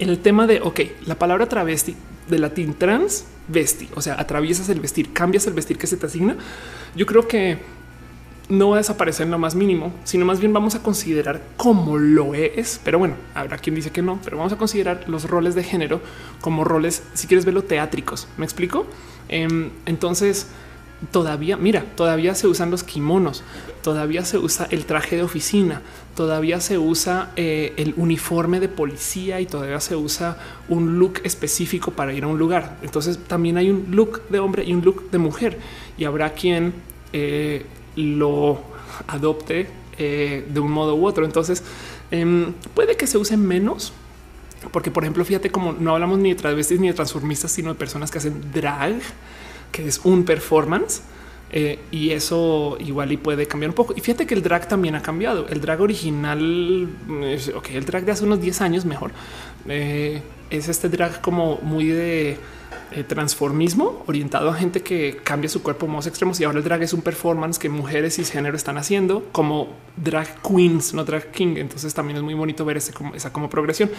el 0.00 0.18
tema 0.18 0.48
de 0.48 0.60
ok, 0.60 0.80
la 1.06 1.14
palabra 1.14 1.46
travesti 1.48 1.94
de 2.28 2.38
latín 2.40 2.74
trans 2.74 3.24
vesti, 3.48 3.88
o 3.94 4.02
sea, 4.02 4.20
atraviesas 4.20 4.68
el 4.68 4.80
vestir, 4.80 5.12
cambias 5.12 5.46
el 5.46 5.54
vestir 5.54 5.78
que 5.78 5.86
se 5.86 5.96
te 5.96 6.06
asigna. 6.06 6.36
Yo 6.96 7.06
creo 7.06 7.28
que 7.28 7.58
no 8.48 8.70
va 8.70 8.76
a 8.76 8.78
desaparecer 8.78 9.24
en 9.24 9.32
lo 9.32 9.38
más 9.38 9.54
mínimo, 9.54 9.92
sino 10.04 10.24
más 10.24 10.38
bien 10.38 10.52
vamos 10.52 10.74
a 10.74 10.82
considerar 10.82 11.42
cómo 11.56 11.98
lo 11.98 12.34
es. 12.34 12.80
Pero 12.84 12.98
bueno, 12.98 13.14
habrá 13.34 13.58
quien 13.58 13.74
dice 13.74 13.90
que 13.90 14.02
no, 14.02 14.20
pero 14.24 14.36
vamos 14.36 14.52
a 14.52 14.58
considerar 14.58 15.04
los 15.08 15.28
roles 15.28 15.54
de 15.54 15.64
género 15.64 16.00
como 16.40 16.64
roles, 16.64 17.02
si 17.14 17.26
quieres 17.26 17.44
verlo, 17.44 17.64
teátricos. 17.64 18.28
¿Me 18.36 18.44
explico? 18.44 18.86
Em, 19.28 19.70
entonces, 19.86 20.46
todavía, 21.10 21.56
mira, 21.56 21.84
todavía 21.96 22.34
se 22.34 22.46
usan 22.46 22.70
los 22.70 22.84
kimonos, 22.84 23.42
todavía 23.82 24.24
se 24.24 24.38
usa 24.38 24.68
el 24.70 24.86
traje 24.86 25.16
de 25.16 25.22
oficina, 25.22 25.82
todavía 26.14 26.60
se 26.60 26.78
usa 26.78 27.32
eh, 27.36 27.74
el 27.76 27.94
uniforme 27.96 28.60
de 28.60 28.68
policía 28.68 29.40
y 29.40 29.46
todavía 29.46 29.80
se 29.80 29.96
usa 29.96 30.38
un 30.68 30.98
look 30.98 31.20
específico 31.24 31.90
para 31.90 32.12
ir 32.12 32.24
a 32.24 32.28
un 32.28 32.38
lugar. 32.38 32.78
Entonces 32.82 33.18
también 33.18 33.58
hay 33.58 33.70
un 33.70 33.88
look 33.90 34.22
de 34.28 34.38
hombre 34.38 34.64
y 34.64 34.72
un 34.72 34.84
look 34.84 35.10
de 35.10 35.18
mujer 35.18 35.58
y 35.98 36.04
habrá 36.04 36.32
quien 36.32 36.74
eh, 37.12 37.66
lo 37.96 38.60
adopte 39.06 39.68
eh, 39.98 40.46
de 40.48 40.60
un 40.60 40.70
modo 40.70 40.94
u 40.94 41.06
otro. 41.06 41.24
Entonces 41.24 41.62
em, 42.10 42.52
puede 42.74 42.96
que 42.96 43.06
se 43.06 43.18
use 43.18 43.36
menos. 43.36 43.92
Porque, 44.72 44.90
por 44.90 45.04
ejemplo, 45.04 45.24
fíjate 45.24 45.50
como 45.50 45.72
no 45.72 45.92
hablamos 45.92 46.18
ni 46.18 46.30
de 46.30 46.34
travestis 46.34 46.80
ni 46.80 46.88
de 46.88 46.94
transformistas, 46.94 47.52
sino 47.52 47.68
de 47.68 47.78
personas 47.78 48.10
que 48.10 48.18
hacen 48.18 48.40
drag 48.52 49.00
que 49.70 49.86
es 49.86 50.00
un 50.04 50.24
performance. 50.24 51.02
Eh, 51.52 51.78
y 51.92 52.10
eso 52.10 52.76
igual 52.80 53.12
y 53.12 53.16
puede 53.16 53.46
cambiar 53.46 53.70
un 53.70 53.74
poco. 53.74 53.94
Y 53.96 54.00
fíjate 54.00 54.26
que 54.26 54.34
el 54.34 54.42
drag 54.42 54.68
también 54.68 54.94
ha 54.94 55.02
cambiado. 55.02 55.46
El 55.48 55.60
drag 55.60 55.80
original, 55.80 56.88
ok, 57.54 57.70
el 57.70 57.84
drag 57.84 58.04
de 58.04 58.12
hace 58.12 58.24
unos 58.24 58.40
10 58.40 58.60
años 58.62 58.84
mejor, 58.84 59.12
eh, 59.68 60.22
es 60.50 60.68
este 60.68 60.88
drag 60.88 61.20
como 61.20 61.58
muy 61.62 61.86
de 61.86 62.38
eh, 62.96 63.04
transformismo 63.04 64.02
orientado 64.06 64.48
a 64.48 64.54
gente 64.54 64.80
que 64.80 65.18
cambia 65.22 65.50
su 65.50 65.62
cuerpo 65.62 65.86
más 65.86 66.06
extremos. 66.06 66.40
Y 66.40 66.44
ahora 66.44 66.58
el 66.58 66.64
drag 66.64 66.82
es 66.82 66.94
un 66.94 67.02
performance 67.02 67.58
que 67.58 67.68
mujeres 67.68 68.18
y 68.18 68.24
género 68.24 68.56
están 68.56 68.78
haciendo 68.78 69.28
como 69.32 69.68
drag 69.96 70.40
queens, 70.40 70.94
no 70.94 71.04
drag 71.04 71.30
king. 71.30 71.56
Entonces 71.58 71.92
también 71.92 72.16
es 72.16 72.22
muy 72.22 72.32
bonito 72.32 72.64
ver 72.64 72.78
ese, 72.78 72.94
esa 73.14 73.32
como 73.34 73.50
progresión. 73.50 73.90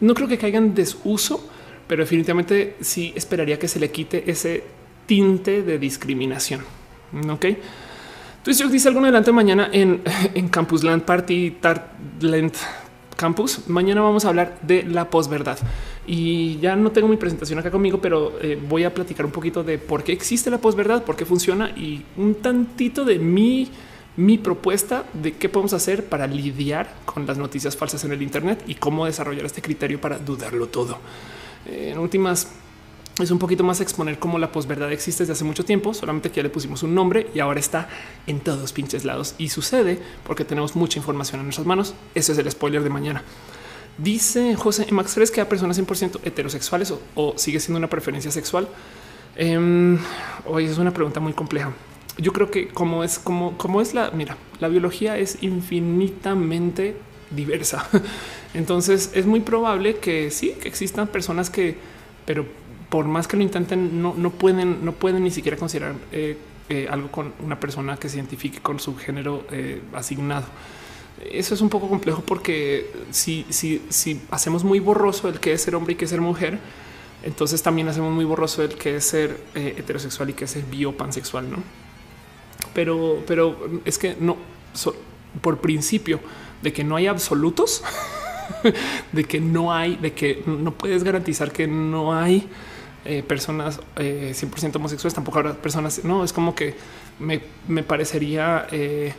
No 0.00 0.14
creo 0.14 0.26
que 0.26 0.36
caigan 0.36 0.74
desuso, 0.74 1.48
pero 1.86 2.02
definitivamente 2.02 2.76
sí 2.80 3.12
esperaría 3.14 3.56
que 3.56 3.68
se 3.68 3.78
le 3.78 3.92
quite 3.92 4.28
ese 4.28 4.64
tinte 5.06 5.62
de 5.62 5.78
discriminación. 5.78 6.62
Ok. 7.30 7.44
Entonces 7.44 8.58
yo 8.58 8.68
dice 8.68 8.88
algo 8.88 9.00
adelante 9.00 9.30
mañana 9.30 9.70
en, 9.72 10.02
en 10.34 10.48
Campusland 10.48 11.02
Party 11.02 11.52
Tartlent 11.60 12.56
Campus. 13.20 13.68
Mañana 13.68 14.00
vamos 14.00 14.24
a 14.24 14.30
hablar 14.30 14.58
de 14.62 14.82
la 14.82 15.10
posverdad 15.10 15.58
y 16.06 16.58
ya 16.58 16.74
no 16.74 16.90
tengo 16.90 17.06
mi 17.06 17.18
presentación 17.18 17.58
acá 17.58 17.70
conmigo, 17.70 18.00
pero 18.00 18.32
eh, 18.40 18.58
voy 18.66 18.84
a 18.84 18.94
platicar 18.94 19.26
un 19.26 19.32
poquito 19.32 19.62
de 19.62 19.76
por 19.76 20.02
qué 20.02 20.12
existe 20.12 20.50
la 20.50 20.56
posverdad, 20.56 21.04
por 21.04 21.16
qué 21.16 21.26
funciona 21.26 21.68
y 21.76 22.02
un 22.16 22.36
tantito 22.36 23.04
de 23.04 23.18
mi 23.18 23.70
mi 24.16 24.38
propuesta 24.38 25.04
de 25.12 25.32
qué 25.32 25.48
podemos 25.48 25.72
hacer 25.72 26.06
para 26.06 26.26
lidiar 26.26 26.94
con 27.04 27.26
las 27.26 27.38
noticias 27.38 27.76
falsas 27.76 28.04
en 28.04 28.12
el 28.12 28.22
Internet 28.22 28.64
y 28.66 28.74
cómo 28.74 29.04
desarrollar 29.04 29.44
este 29.44 29.62
criterio 29.62 30.00
para 30.00 30.18
dudarlo 30.18 30.66
todo. 30.66 30.98
Eh, 31.66 31.90
en 31.92 31.98
últimas, 31.98 32.48
es 33.24 33.30
un 33.30 33.38
poquito 33.38 33.64
más 33.64 33.80
exponer 33.80 34.18
cómo 34.18 34.38
la 34.38 34.52
posverdad 34.52 34.92
existe 34.92 35.22
desde 35.22 35.32
hace 35.32 35.44
mucho 35.44 35.64
tiempo, 35.64 35.94
solamente 35.94 36.30
que 36.30 36.36
ya 36.36 36.42
le 36.42 36.50
pusimos 36.50 36.82
un 36.82 36.94
nombre 36.94 37.28
y 37.34 37.40
ahora 37.40 37.60
está 37.60 37.88
en 38.26 38.40
todos 38.40 38.72
pinches 38.72 39.04
lados 39.04 39.34
y 39.38 39.48
sucede 39.48 39.98
porque 40.24 40.44
tenemos 40.44 40.76
mucha 40.76 40.98
información 40.98 41.40
en 41.40 41.46
nuestras 41.46 41.66
manos. 41.66 41.94
Ese 42.14 42.32
es 42.32 42.38
el 42.38 42.50
spoiler 42.50 42.82
de 42.82 42.90
mañana. 42.90 43.22
Dice 43.98 44.54
José 44.54 44.86
Max, 44.90 45.14
¿crees 45.14 45.30
que 45.30 45.40
a 45.40 45.48
personas 45.48 45.78
100% 45.78 46.20
heterosexuales 46.24 46.94
o, 47.14 47.34
sigue 47.36 47.60
siendo 47.60 47.78
una 47.78 47.90
preferencia 47.90 48.30
sexual? 48.30 48.68
Eh, 49.36 49.98
hoy 50.46 50.64
es 50.64 50.78
una 50.78 50.92
pregunta 50.92 51.20
muy 51.20 51.32
compleja. 51.32 51.72
Yo 52.18 52.32
creo 52.32 52.50
que 52.50 52.68
como 52.68 53.04
es 53.04 53.18
como, 53.18 53.56
como 53.56 53.80
es 53.80 53.94
la 53.94 54.10
mira, 54.10 54.36
la 54.58 54.68
biología 54.68 55.18
es 55.18 55.42
infinitamente 55.42 56.96
diversa. 57.30 57.88
Entonces 58.54 59.10
es 59.14 59.26
muy 59.26 59.40
probable 59.40 59.96
que 59.96 60.30
sí, 60.30 60.54
que 60.60 60.68
existan 60.68 61.08
personas 61.08 61.50
que, 61.50 61.76
pero 62.26 62.46
por 62.90 63.06
más 63.06 63.28
que 63.28 63.36
lo 63.36 63.42
intenten, 63.42 64.02
no, 64.02 64.14
no 64.16 64.30
pueden, 64.30 64.84
no 64.84 64.92
pueden 64.92 65.22
ni 65.22 65.30
siquiera 65.30 65.56
considerar 65.56 65.94
eh, 66.10 66.36
eh, 66.68 66.88
algo 66.90 67.10
con 67.10 67.32
una 67.40 67.58
persona 67.58 67.96
que 67.96 68.08
se 68.08 68.16
identifique 68.16 68.58
con 68.58 68.80
su 68.80 68.96
género 68.96 69.46
eh, 69.52 69.80
asignado. 69.94 70.46
Eso 71.30 71.54
es 71.54 71.60
un 71.60 71.68
poco 71.68 71.88
complejo 71.88 72.22
porque 72.26 72.90
si, 73.10 73.46
si, 73.48 73.82
si 73.88 74.20
hacemos 74.30 74.64
muy 74.64 74.80
borroso 74.80 75.28
el 75.28 75.38
que 75.38 75.52
es 75.52 75.62
ser 75.62 75.76
hombre 75.76 75.92
y 75.92 75.96
que 75.96 76.06
es 76.06 76.10
ser 76.10 76.20
mujer, 76.20 76.58
entonces 77.22 77.62
también 77.62 77.88
hacemos 77.88 78.12
muy 78.12 78.24
borroso 78.24 78.62
el 78.62 78.74
que 78.74 78.96
es 78.96 79.04
ser 79.04 79.38
heterosexual 79.54 80.30
y 80.30 80.32
que 80.32 80.46
es 80.46 80.50
ser 80.50 80.64
biopansexual, 80.64 81.50
¿no? 81.50 81.58
Pero, 82.72 83.22
pero 83.26 83.82
es 83.84 83.98
que 83.98 84.16
no, 84.18 84.36
por 85.42 85.58
principio 85.58 86.20
de 86.62 86.72
que 86.72 86.82
no 86.82 86.96
hay 86.96 87.06
absolutos, 87.06 87.84
de 89.12 89.24
que 89.24 89.40
no 89.40 89.72
hay, 89.72 89.96
de 89.96 90.14
que 90.14 90.42
no 90.46 90.72
puedes 90.72 91.04
garantizar 91.04 91.52
que 91.52 91.66
no 91.66 92.14
hay 92.14 92.48
eh, 93.04 93.22
personas 93.22 93.80
100% 93.96 93.96
eh, 93.96 94.72
homosexuales, 94.74 95.14
tampoco 95.14 95.38
habrá 95.38 95.54
personas. 95.54 96.04
No 96.04 96.24
es 96.24 96.32
como 96.32 96.54
que 96.54 96.74
me, 97.18 97.82
parecería 97.82 98.66
eh, 98.70 99.14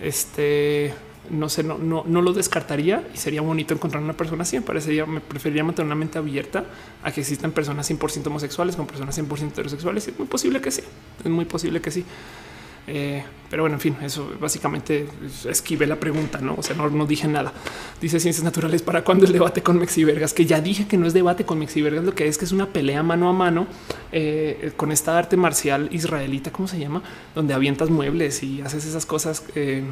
este, 0.00 0.94
no 1.30 1.48
sé, 1.48 1.62
no, 1.62 1.78
no, 1.78 2.04
no, 2.06 2.22
lo 2.22 2.32
descartaría 2.32 3.06
y 3.12 3.18
sería 3.18 3.42
bonito 3.42 3.74
encontrar 3.74 4.02
una 4.02 4.14
persona 4.14 4.42
así. 4.42 4.56
Me 4.56 4.62
parecería, 4.62 5.06
me 5.06 5.20
preferiría 5.20 5.64
mantener 5.64 5.86
una 5.86 5.94
mente 5.94 6.18
abierta 6.18 6.64
a 7.02 7.12
que 7.12 7.20
existan 7.20 7.52
personas 7.52 7.90
100% 7.90 8.26
homosexuales 8.26 8.76
con 8.76 8.86
personas 8.86 9.18
100% 9.18 9.48
heterosexuales. 9.48 10.08
Es 10.08 10.18
muy 10.18 10.28
posible 10.28 10.60
que 10.60 10.70
sí, 10.70 10.82
es 11.22 11.30
muy 11.30 11.44
posible 11.44 11.80
que 11.80 11.90
sí. 11.90 12.04
Eh, 12.88 13.22
pero 13.50 13.62
bueno, 13.62 13.76
en 13.76 13.80
fin, 13.80 13.96
eso 14.02 14.30
básicamente 14.40 15.06
esquive 15.48 15.86
la 15.86 15.96
pregunta, 15.96 16.38
no? 16.40 16.54
O 16.58 16.62
sea, 16.62 16.76
no, 16.76 16.88
no 16.90 17.06
dije 17.06 17.28
nada. 17.28 17.52
Dice 18.00 18.20
ciencias 18.20 18.44
naturales 18.44 18.82
para 18.82 19.04
cuando 19.04 19.24
el 19.26 19.32
debate 19.32 19.62
con 19.62 19.78
Mexivergas, 19.78 20.34
que 20.34 20.44
ya 20.44 20.60
dije 20.60 20.86
que 20.86 20.98
no 20.98 21.06
es 21.06 21.14
debate 21.14 21.44
con 21.44 21.58
Mexivergas, 21.58 22.04
lo 22.04 22.14
que 22.14 22.28
es 22.28 22.36
que 22.36 22.44
es 22.44 22.52
una 22.52 22.66
pelea 22.66 23.02
mano 23.02 23.28
a 23.28 23.32
mano 23.32 23.66
eh, 24.12 24.72
con 24.76 24.92
esta 24.92 25.16
arte 25.16 25.36
marcial 25.36 25.88
israelita, 25.92 26.50
¿cómo 26.50 26.68
se 26.68 26.78
llama? 26.78 27.02
Donde 27.34 27.54
avientas 27.54 27.88
muebles 27.88 28.42
y 28.42 28.60
haces 28.60 28.84
esas 28.84 29.06
cosas. 29.06 29.44
Eh, 29.54 29.84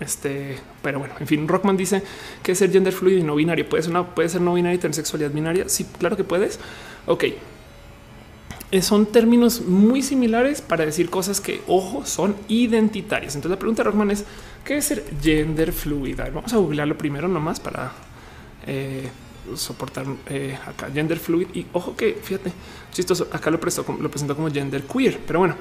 este, 0.00 0.56
pero 0.82 0.98
bueno, 0.98 1.14
en 1.20 1.26
fin, 1.26 1.46
Rockman 1.46 1.76
dice 1.76 2.02
que 2.42 2.54
ser 2.54 2.70
gender 2.70 2.92
fluido 2.92 3.18
y 3.18 3.22
no 3.22 3.34
binario. 3.34 3.68
Puede 3.68 3.82
ser, 3.82 3.92
puede 4.14 4.28
ser 4.28 4.40
no 4.40 4.54
binario 4.54 4.76
y 4.76 4.80
tener 4.80 4.94
sexualidad 4.94 5.30
binaria. 5.30 5.68
Sí, 5.68 5.86
claro 5.98 6.16
que 6.16 6.24
puedes. 6.24 6.58
Ok, 7.06 7.24
son 8.82 9.06
términos 9.06 9.62
muy 9.62 10.02
similares 10.02 10.60
para 10.60 10.84
decir 10.84 11.10
cosas 11.10 11.40
que, 11.40 11.62
ojo, 11.66 12.04
son 12.06 12.36
identitarias. 12.48 13.34
Entonces 13.34 13.56
la 13.56 13.58
pregunta 13.58 13.82
de 13.82 13.90
Rockman 13.90 14.10
es, 14.10 14.24
¿qué 14.64 14.76
es 14.76 14.84
ser 14.86 15.04
gender 15.22 15.72
fluida? 15.72 16.28
Vamos 16.32 16.52
a 16.52 16.56
googlearlo 16.56 16.96
primero 16.96 17.28
nomás 17.28 17.60
para 17.60 17.92
eh, 18.66 19.08
soportar 19.54 20.06
eh, 20.28 20.58
acá 20.66 20.90
gender 20.92 21.18
fluid. 21.18 21.48
Y 21.54 21.66
ojo 21.72 21.96
que, 21.96 22.14
fíjate, 22.14 22.52
chistoso, 22.92 23.28
acá 23.32 23.50
lo 23.50 23.60
presento 23.60 24.36
como 24.36 24.50
gender 24.50 24.84
queer, 24.84 25.20
pero 25.26 25.40
bueno, 25.40 25.56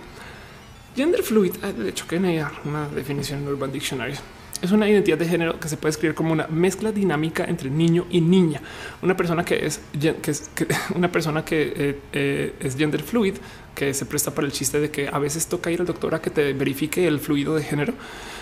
gender 0.96 1.24
fluid, 1.24 1.54
ah, 1.62 1.72
de 1.72 1.90
hecho 1.90 2.08
que 2.08 2.18
hay 2.18 2.42
una 2.66 2.88
definición 2.90 3.42
en 3.42 3.48
Urban 3.48 3.72
Dictionary 3.72 4.16
es 4.64 4.72
una 4.72 4.90
identidad 4.90 5.18
de 5.18 5.28
género 5.28 5.60
que 5.60 5.68
se 5.68 5.76
puede 5.76 5.92
escribir 5.92 6.16
como 6.16 6.32
una 6.32 6.48
mezcla 6.48 6.94
dinámica 6.94 7.44
entre 7.44 7.70
niño 7.70 8.06
y 8.10 8.22
niña. 8.22 8.62
Una 9.02 9.16
persona 9.16 9.44
que 9.44 9.66
es, 9.66 9.82
una 10.96 11.12
persona 11.12 11.44
que 11.44 11.74
eh, 11.76 12.00
eh, 12.14 12.54
es 12.62 12.78
gender 12.78 13.04
fluid, 13.04 13.36
que 13.76 13.94
se 13.94 14.06
presta 14.06 14.34
para 14.34 14.48
el 14.48 14.54
chiste 14.54 14.80
de 14.80 14.90
que 14.90 15.10
a 15.10 15.20
veces 15.20 15.48
toca 15.48 15.70
ir 15.70 15.82
al 15.82 15.86
doctor 15.86 16.16
a 16.16 16.22
que 16.22 16.30
te 16.30 16.54
verifique 16.54 17.06
el 17.06 17.20
fluido 17.20 17.56
de 17.56 17.64
género. 17.64 17.94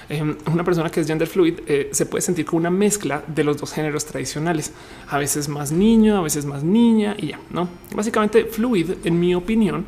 Em, 0.10 0.38
una 0.46 0.64
persona 0.64 0.92
que 0.92 1.00
es 1.00 1.08
gender 1.08 1.28
fluid 1.28 1.62
eh, 1.66 1.90
se 1.92 2.06
puede 2.06 2.22
sentir 2.22 2.46
como 2.46 2.60
una 2.60 2.70
mezcla 2.70 3.24
de 3.26 3.44
los 3.44 3.58
dos 3.58 3.74
géneros 3.74 4.06
tradicionales, 4.06 4.74
a 5.08 5.18
veces 5.18 5.50
más 5.50 5.72
niño, 5.72 6.18
a 6.18 6.22
veces 6.22 6.46
más 6.46 6.64
niña 6.64 7.16
y 7.18 7.30
ya, 7.30 7.40
no? 7.50 7.68
Básicamente, 7.96 8.46
fluid, 8.46 8.92
en 9.06 9.20
mi 9.20 9.34
opinión, 9.34 9.86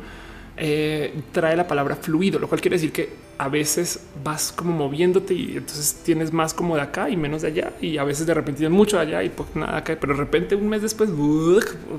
trae 0.56 1.56
la 1.56 1.66
palabra 1.66 1.94
fluido, 1.96 2.38
lo 2.38 2.48
cual 2.48 2.60
quiere 2.60 2.76
decir 2.76 2.90
que 2.90 3.23
a 3.38 3.48
veces 3.48 4.00
vas 4.22 4.52
como 4.52 4.72
moviéndote 4.72 5.34
y 5.34 5.56
entonces 5.56 6.00
tienes 6.04 6.32
más 6.32 6.54
como 6.54 6.76
de 6.76 6.82
acá 6.82 7.10
y 7.10 7.16
menos 7.16 7.42
de 7.42 7.48
allá 7.48 7.72
y 7.80 7.98
a 7.98 8.04
veces 8.04 8.26
de 8.26 8.34
repente 8.34 8.58
tienes 8.60 8.76
mucho 8.76 8.96
de 8.96 9.02
allá 9.02 9.22
y 9.22 9.28
pues 9.28 9.48
nada 9.54 9.78
acá, 9.78 9.96
pero 10.00 10.14
de 10.14 10.20
repente 10.20 10.54
un 10.54 10.68
mes 10.68 10.82
después 10.82 11.10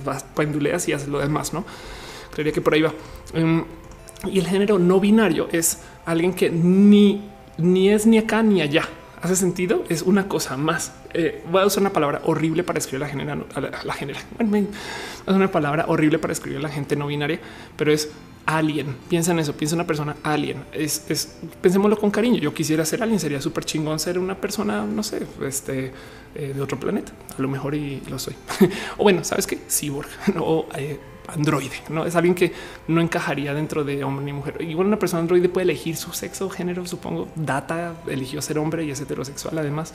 vas 0.03 0.23
penduleas 0.23 0.88
y 0.88 0.93
haces 0.93 1.07
lo 1.07 1.19
demás, 1.19 1.53
¿no? 1.53 1.65
Creería 2.33 2.53
que 2.53 2.61
por 2.61 2.73
ahí 2.73 2.81
va. 2.81 2.93
Em, 3.33 3.64
y 4.25 4.39
el 4.39 4.47
género 4.47 4.80
no 4.80 4.99
binario 4.99 5.47
es 5.51 5.80
alguien 6.05 6.33
que 6.33 6.49
ni, 6.49 7.30
ni 7.57 7.89
es 7.89 8.05
ni 8.05 8.17
acá 8.17 8.41
ni 8.43 8.61
allá. 8.61 8.88
¿Hace 9.22 9.35
sentido? 9.35 9.83
Es 9.89 10.03
una 10.03 10.27
cosa 10.27 10.55
más. 10.55 10.93
Eh, 11.14 11.43
voy 11.49 11.64
a 11.64 11.65
usar 11.65 11.81
una 11.81 11.91
palabra 11.91 12.22
horrible 12.25 12.64
para 12.64 12.77
escribir 12.77 13.01
la 13.01 13.07
genera, 13.07 13.35
la, 13.35 13.83
la 13.83 13.93
genera. 13.93 14.19
Bueno, 14.39 14.67
es 15.25 15.33
una 15.33 15.51
palabra 15.51 15.85
horrible 15.88 16.19
para 16.19 16.33
escribir 16.33 16.59
a 16.59 16.61
la 16.61 16.69
gente 16.69 16.95
no 16.95 17.07
binaria, 17.07 17.39
pero 17.75 17.91
es 17.91 18.11
alien. 18.45 18.95
Piensa 19.09 19.32
en 19.32 19.40
eso, 19.40 19.53
piensa 19.53 19.75
en 19.75 19.80
una 19.80 19.88
persona 19.88 20.15
alien. 20.24 20.64
Es, 20.72 21.06
es 21.09 21.38
pensémoslo 21.61 21.98
con 21.98 22.11
cariño. 22.11 22.40
Yo 22.40 22.53
quisiera 22.53 22.85
ser 22.85 23.01
alguien, 23.01 23.19
sería 23.19 23.41
súper 23.41 23.65
chingón 23.65 23.99
ser 23.99 24.19
una 24.19 24.35
persona, 24.35 24.85
no 24.85 25.03
sé, 25.03 25.25
este 25.45 25.91
eh, 26.35 26.53
de 26.53 26.61
otro 26.61 26.80
planeta. 26.80 27.11
A 27.38 27.41
lo 27.41 27.48
mejor 27.48 27.75
y 27.75 28.01
lo 28.09 28.19
soy. 28.19 28.35
o 28.98 29.03
bueno, 29.03 29.24
sabes 29.24 29.48
que 29.48 29.57
cyborg 29.69 30.09
o 30.40 30.67
eh, 30.75 30.99
androide, 31.27 31.75
no 31.90 32.06
es 32.06 32.15
alguien 32.15 32.35
que 32.35 32.53
no 32.88 33.01
encajaría 33.01 33.53
dentro 33.53 33.83
de 33.83 34.03
hombre 34.03 34.25
ni 34.25 34.33
mujer. 34.33 34.61
Igual 34.61 34.88
una 34.88 34.99
persona 34.99 35.22
androide 35.22 35.49
puede 35.49 35.64
elegir 35.64 35.95
su 35.95 36.14
sexo 36.14 36.49
género. 36.49 36.85
Supongo 36.85 37.27
data 37.35 37.95
eligió 38.07 38.41
ser 38.41 38.59
hombre 38.59 38.83
y 38.85 38.91
es 38.91 39.01
heterosexual. 39.01 39.57
Además, 39.57 39.93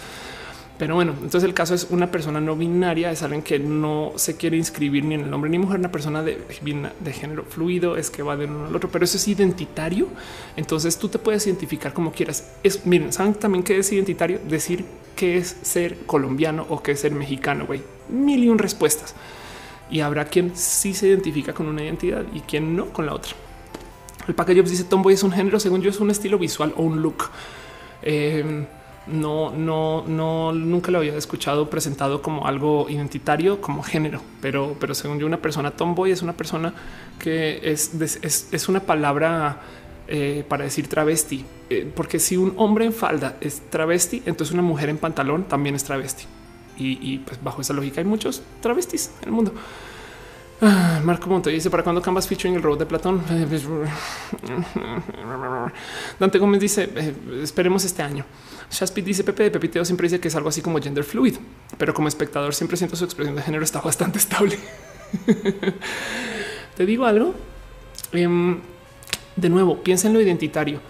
pero 0.80 0.94
bueno, 0.94 1.12
entonces 1.12 1.44
el 1.44 1.52
caso 1.52 1.74
es 1.74 1.88
una 1.90 2.10
persona 2.10 2.40
no 2.40 2.56
binaria, 2.56 3.10
es 3.10 3.22
alguien 3.22 3.42
que 3.42 3.58
no 3.58 4.14
se 4.16 4.38
quiere 4.38 4.56
inscribir 4.56 5.04
ni 5.04 5.14
en 5.14 5.20
el 5.20 5.34
hombre 5.34 5.50
ni 5.50 5.58
mujer, 5.58 5.78
una 5.78 5.92
persona 5.92 6.22
de, 6.22 6.38
de 6.38 7.12
género 7.12 7.44
fluido, 7.44 7.98
es 7.98 8.08
que 8.08 8.22
va 8.22 8.34
de 8.34 8.46
uno 8.46 8.64
al 8.64 8.74
otro, 8.74 8.88
pero 8.90 9.04
eso 9.04 9.18
es 9.18 9.28
identitario. 9.28 10.08
Entonces 10.56 10.96
tú 10.96 11.10
te 11.10 11.18
puedes 11.18 11.46
identificar 11.46 11.92
como 11.92 12.12
quieras. 12.12 12.52
Es, 12.62 12.86
miren, 12.86 13.12
¿saben 13.12 13.34
también 13.34 13.62
qué 13.62 13.76
es 13.76 13.92
identitario? 13.92 14.40
Decir 14.48 14.86
qué 15.16 15.36
es 15.36 15.54
ser 15.60 15.98
colombiano 16.06 16.64
o 16.70 16.82
qué 16.82 16.92
es 16.92 17.00
ser 17.00 17.12
mexicano, 17.12 17.66
güey. 17.66 17.82
Mil 18.08 18.42
y 18.42 18.48
un 18.48 18.56
respuestas. 18.56 19.14
Y 19.90 20.00
habrá 20.00 20.24
quien 20.24 20.56
sí 20.56 20.94
se 20.94 21.08
identifica 21.08 21.52
con 21.52 21.66
una 21.66 21.82
identidad 21.82 22.24
y 22.32 22.40
quien 22.40 22.74
no 22.74 22.86
con 22.86 23.04
la 23.04 23.12
otra. 23.12 23.32
El 24.26 24.34
Pack 24.34 24.48
dice 24.48 24.84
Tomboy 24.84 25.12
es 25.12 25.22
un 25.22 25.32
género, 25.32 25.60
según 25.60 25.82
yo 25.82 25.90
es 25.90 26.00
un 26.00 26.10
estilo 26.10 26.38
visual 26.38 26.72
o 26.74 26.82
un 26.84 27.02
look. 27.02 27.24
Eh, 28.00 28.64
no, 29.06 29.50
no, 29.50 30.04
no, 30.06 30.52
nunca 30.52 30.90
lo 30.90 30.98
había 30.98 31.16
escuchado 31.16 31.70
presentado 31.70 32.22
como 32.22 32.46
algo 32.46 32.88
identitario, 32.88 33.60
como 33.60 33.82
género, 33.82 34.20
pero, 34.40 34.76
pero 34.78 34.94
según 34.94 35.18
yo, 35.18 35.26
una 35.26 35.38
persona 35.38 35.70
tomboy 35.70 36.10
es 36.10 36.22
una 36.22 36.34
persona 36.34 36.74
que 37.18 37.60
es, 37.62 37.94
es, 38.22 38.68
una 38.68 38.80
palabra 38.80 39.60
eh, 40.06 40.44
para 40.48 40.64
decir 40.64 40.88
travesti, 40.88 41.44
eh, 41.70 41.90
porque 41.94 42.18
si 42.18 42.36
un 42.36 42.54
hombre 42.56 42.84
en 42.84 42.92
falda 42.92 43.36
es 43.40 43.60
travesti, 43.70 44.22
entonces 44.26 44.52
una 44.52 44.62
mujer 44.62 44.88
en 44.88 44.98
pantalón 44.98 45.44
también 45.44 45.74
es 45.74 45.84
travesti. 45.84 46.24
Y, 46.82 47.18
pues 47.18 47.38
bajo 47.44 47.60
esa 47.60 47.74
lógica 47.74 48.00
hay 48.00 48.06
muchos 48.06 48.42
travestis 48.62 49.10
en 49.20 49.28
el 49.28 49.32
mundo. 49.32 49.52
Ah, 50.62 51.00
Marco 51.02 51.28
Montoya 51.30 51.54
dice 51.54 51.70
para 51.70 51.82
cuando 51.82 52.02
Canvas 52.02 52.28
featuring 52.28 52.56
el 52.56 52.62
robot 52.62 52.80
de 52.80 52.86
Platón. 52.86 53.22
Dante 56.18 56.38
Gómez 56.38 56.60
dice 56.60 56.90
eh, 56.94 57.14
esperemos 57.42 57.84
este 57.84 58.02
año. 58.02 58.24
Shaspit 58.70 59.04
dice 59.04 59.24
Pepe 59.24 59.44
de 59.44 59.50
Pepiteo 59.50 59.84
siempre 59.84 60.06
dice 60.06 60.20
que 60.20 60.28
es 60.28 60.36
algo 60.36 60.50
así 60.50 60.60
como 60.60 60.78
gender 60.80 61.04
fluid, 61.04 61.36
pero 61.78 61.94
como 61.94 62.08
espectador 62.08 62.54
siempre 62.54 62.76
siento 62.76 62.94
su 62.96 63.04
expresión 63.04 63.36
de 63.36 63.42
género 63.42 63.64
está 63.64 63.80
bastante 63.84 64.18
estable. 64.18 64.58
Te 66.76 66.86
digo 66.86 67.06
algo. 67.06 67.34
Em, 68.12 68.60
de 69.36 69.48
nuevo, 69.48 69.82
piensa 69.82 70.08
en 70.08 70.14
lo 70.14 70.20
identitario 70.20 70.80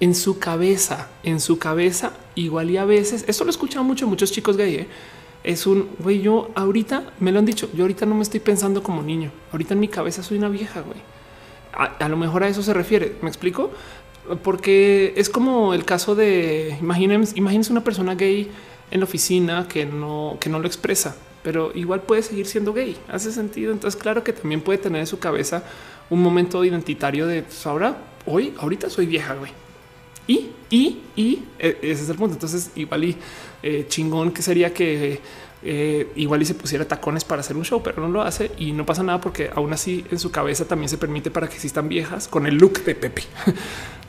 en 0.00 0.14
su 0.14 0.38
cabeza, 0.38 1.08
en 1.22 1.40
su 1.40 1.58
cabeza, 1.58 2.12
igual 2.34 2.70
y 2.70 2.76
a 2.76 2.84
veces 2.84 3.24
esto 3.26 3.44
lo 3.44 3.50
he 3.50 3.52
escuchado 3.52 3.84
mucho 3.84 4.06
muchos 4.06 4.30
chicos 4.30 4.56
gay. 4.56 4.74
¿eh? 4.76 4.88
Es 5.44 5.66
un 5.66 5.88
güey. 5.98 6.20
Yo 6.20 6.50
ahorita 6.54 7.12
me 7.20 7.32
lo 7.32 7.38
han 7.38 7.44
dicho. 7.44 7.68
Yo 7.74 7.84
ahorita 7.84 8.06
no 8.06 8.14
me 8.14 8.22
estoy 8.22 8.40
pensando 8.40 8.82
como 8.82 9.02
niño. 9.02 9.30
Ahorita 9.52 9.74
en 9.74 9.80
mi 9.80 9.88
cabeza 9.88 10.22
soy 10.22 10.38
una 10.38 10.48
vieja, 10.48 10.80
güey. 10.80 11.00
A, 11.72 12.08
lo 12.08 12.16
mejor 12.16 12.42
a 12.42 12.48
eso 12.48 12.62
se 12.62 12.74
refiere. 12.74 13.16
Me 13.22 13.28
explico 13.28 13.70
porque 14.42 15.14
es 15.16 15.30
como 15.30 15.74
el 15.74 15.84
caso 15.84 16.14
de 16.14 16.76
imagínense, 16.80 17.72
una 17.72 17.84
persona 17.84 18.14
gay 18.14 18.50
en 18.90 19.00
la 19.00 19.04
oficina 19.04 19.66
que 19.68 19.86
no, 19.86 20.36
que 20.40 20.50
no 20.50 20.58
lo 20.58 20.66
expresa, 20.66 21.16
pero 21.42 21.72
igual 21.74 22.02
puede 22.02 22.22
seguir 22.22 22.46
siendo 22.46 22.72
gay. 22.72 22.96
Hace 23.08 23.32
sentido. 23.32 23.72
Entonces, 23.72 24.00
claro 24.00 24.24
que 24.24 24.32
también 24.32 24.60
puede 24.60 24.78
tener 24.78 25.00
en 25.00 25.06
su 25.06 25.18
cabeza 25.18 25.62
un 26.10 26.22
momento 26.22 26.64
identitario 26.64 27.26
de 27.26 27.42
pues, 27.42 27.66
ahora, 27.66 27.96
hoy, 28.26 28.54
ahorita 28.58 28.90
soy 28.90 29.06
vieja, 29.06 29.34
güey. 29.34 29.52
Y, 30.28 30.50
y, 30.70 31.00
y 31.16 31.42
e, 31.58 31.78
ese 31.82 32.04
es 32.04 32.08
el 32.08 32.16
punto. 32.16 32.34
Entonces, 32.34 32.70
igual 32.76 33.04
y 33.04 33.16
eh, 33.62 33.86
chingón 33.88 34.30
que 34.30 34.42
sería 34.42 34.72
que 34.72 35.20
eh, 35.60 36.12
igual 36.14 36.40
y 36.40 36.44
se 36.44 36.54
pusiera 36.54 36.86
tacones 36.86 37.24
para 37.24 37.40
hacer 37.40 37.56
un 37.56 37.64
show, 37.64 37.82
pero 37.82 38.00
no 38.00 38.08
lo 38.08 38.22
hace 38.22 38.52
y 38.58 38.70
no 38.70 38.86
pasa 38.86 39.02
nada 39.02 39.20
porque 39.20 39.50
aún 39.52 39.72
así 39.72 40.04
en 40.08 40.20
su 40.20 40.30
cabeza 40.30 40.64
también 40.66 40.88
se 40.88 40.98
permite 40.98 41.32
para 41.32 41.48
que 41.48 41.56
existan 41.56 41.88
viejas 41.88 42.28
con 42.28 42.46
el 42.46 42.56
look 42.56 42.84
de 42.84 42.94
Pepe. 42.94 43.22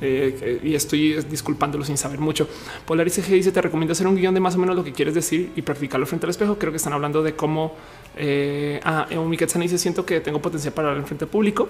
Eh, 0.02 0.62
y 0.64 0.76
estoy 0.76 1.22
disculpándolo 1.30 1.84
sin 1.84 1.98
saber 1.98 2.20
mucho. 2.20 2.48
Polarice 2.86 3.22
G 3.22 3.32
dice: 3.32 3.52
Te 3.52 3.62
recomiendo 3.62 3.92
hacer 3.92 4.08
un 4.08 4.16
guion 4.16 4.34
de 4.34 4.40
más 4.40 4.56
o 4.56 4.58
menos 4.58 4.74
lo 4.74 4.82
que 4.82 4.94
quieres 4.94 5.14
decir 5.14 5.52
y 5.58 5.62
practicarlo 5.62 6.06
frente 6.06 6.26
al 6.26 6.30
espejo. 6.30 6.58
Creo 6.58 6.72
que 6.72 6.78
están 6.78 6.94
hablando 6.94 7.22
de 7.22 7.36
cómo. 7.36 7.76
Eh, 8.16 8.80
ah, 8.86 9.08
dice: 9.10 9.78
Siento 9.78 10.06
que 10.06 10.22
tengo 10.22 10.42
potencial 10.42 10.74
para 10.74 10.88
hablar 10.88 11.02
en 11.02 11.06
frente 11.06 11.26
público, 11.26 11.68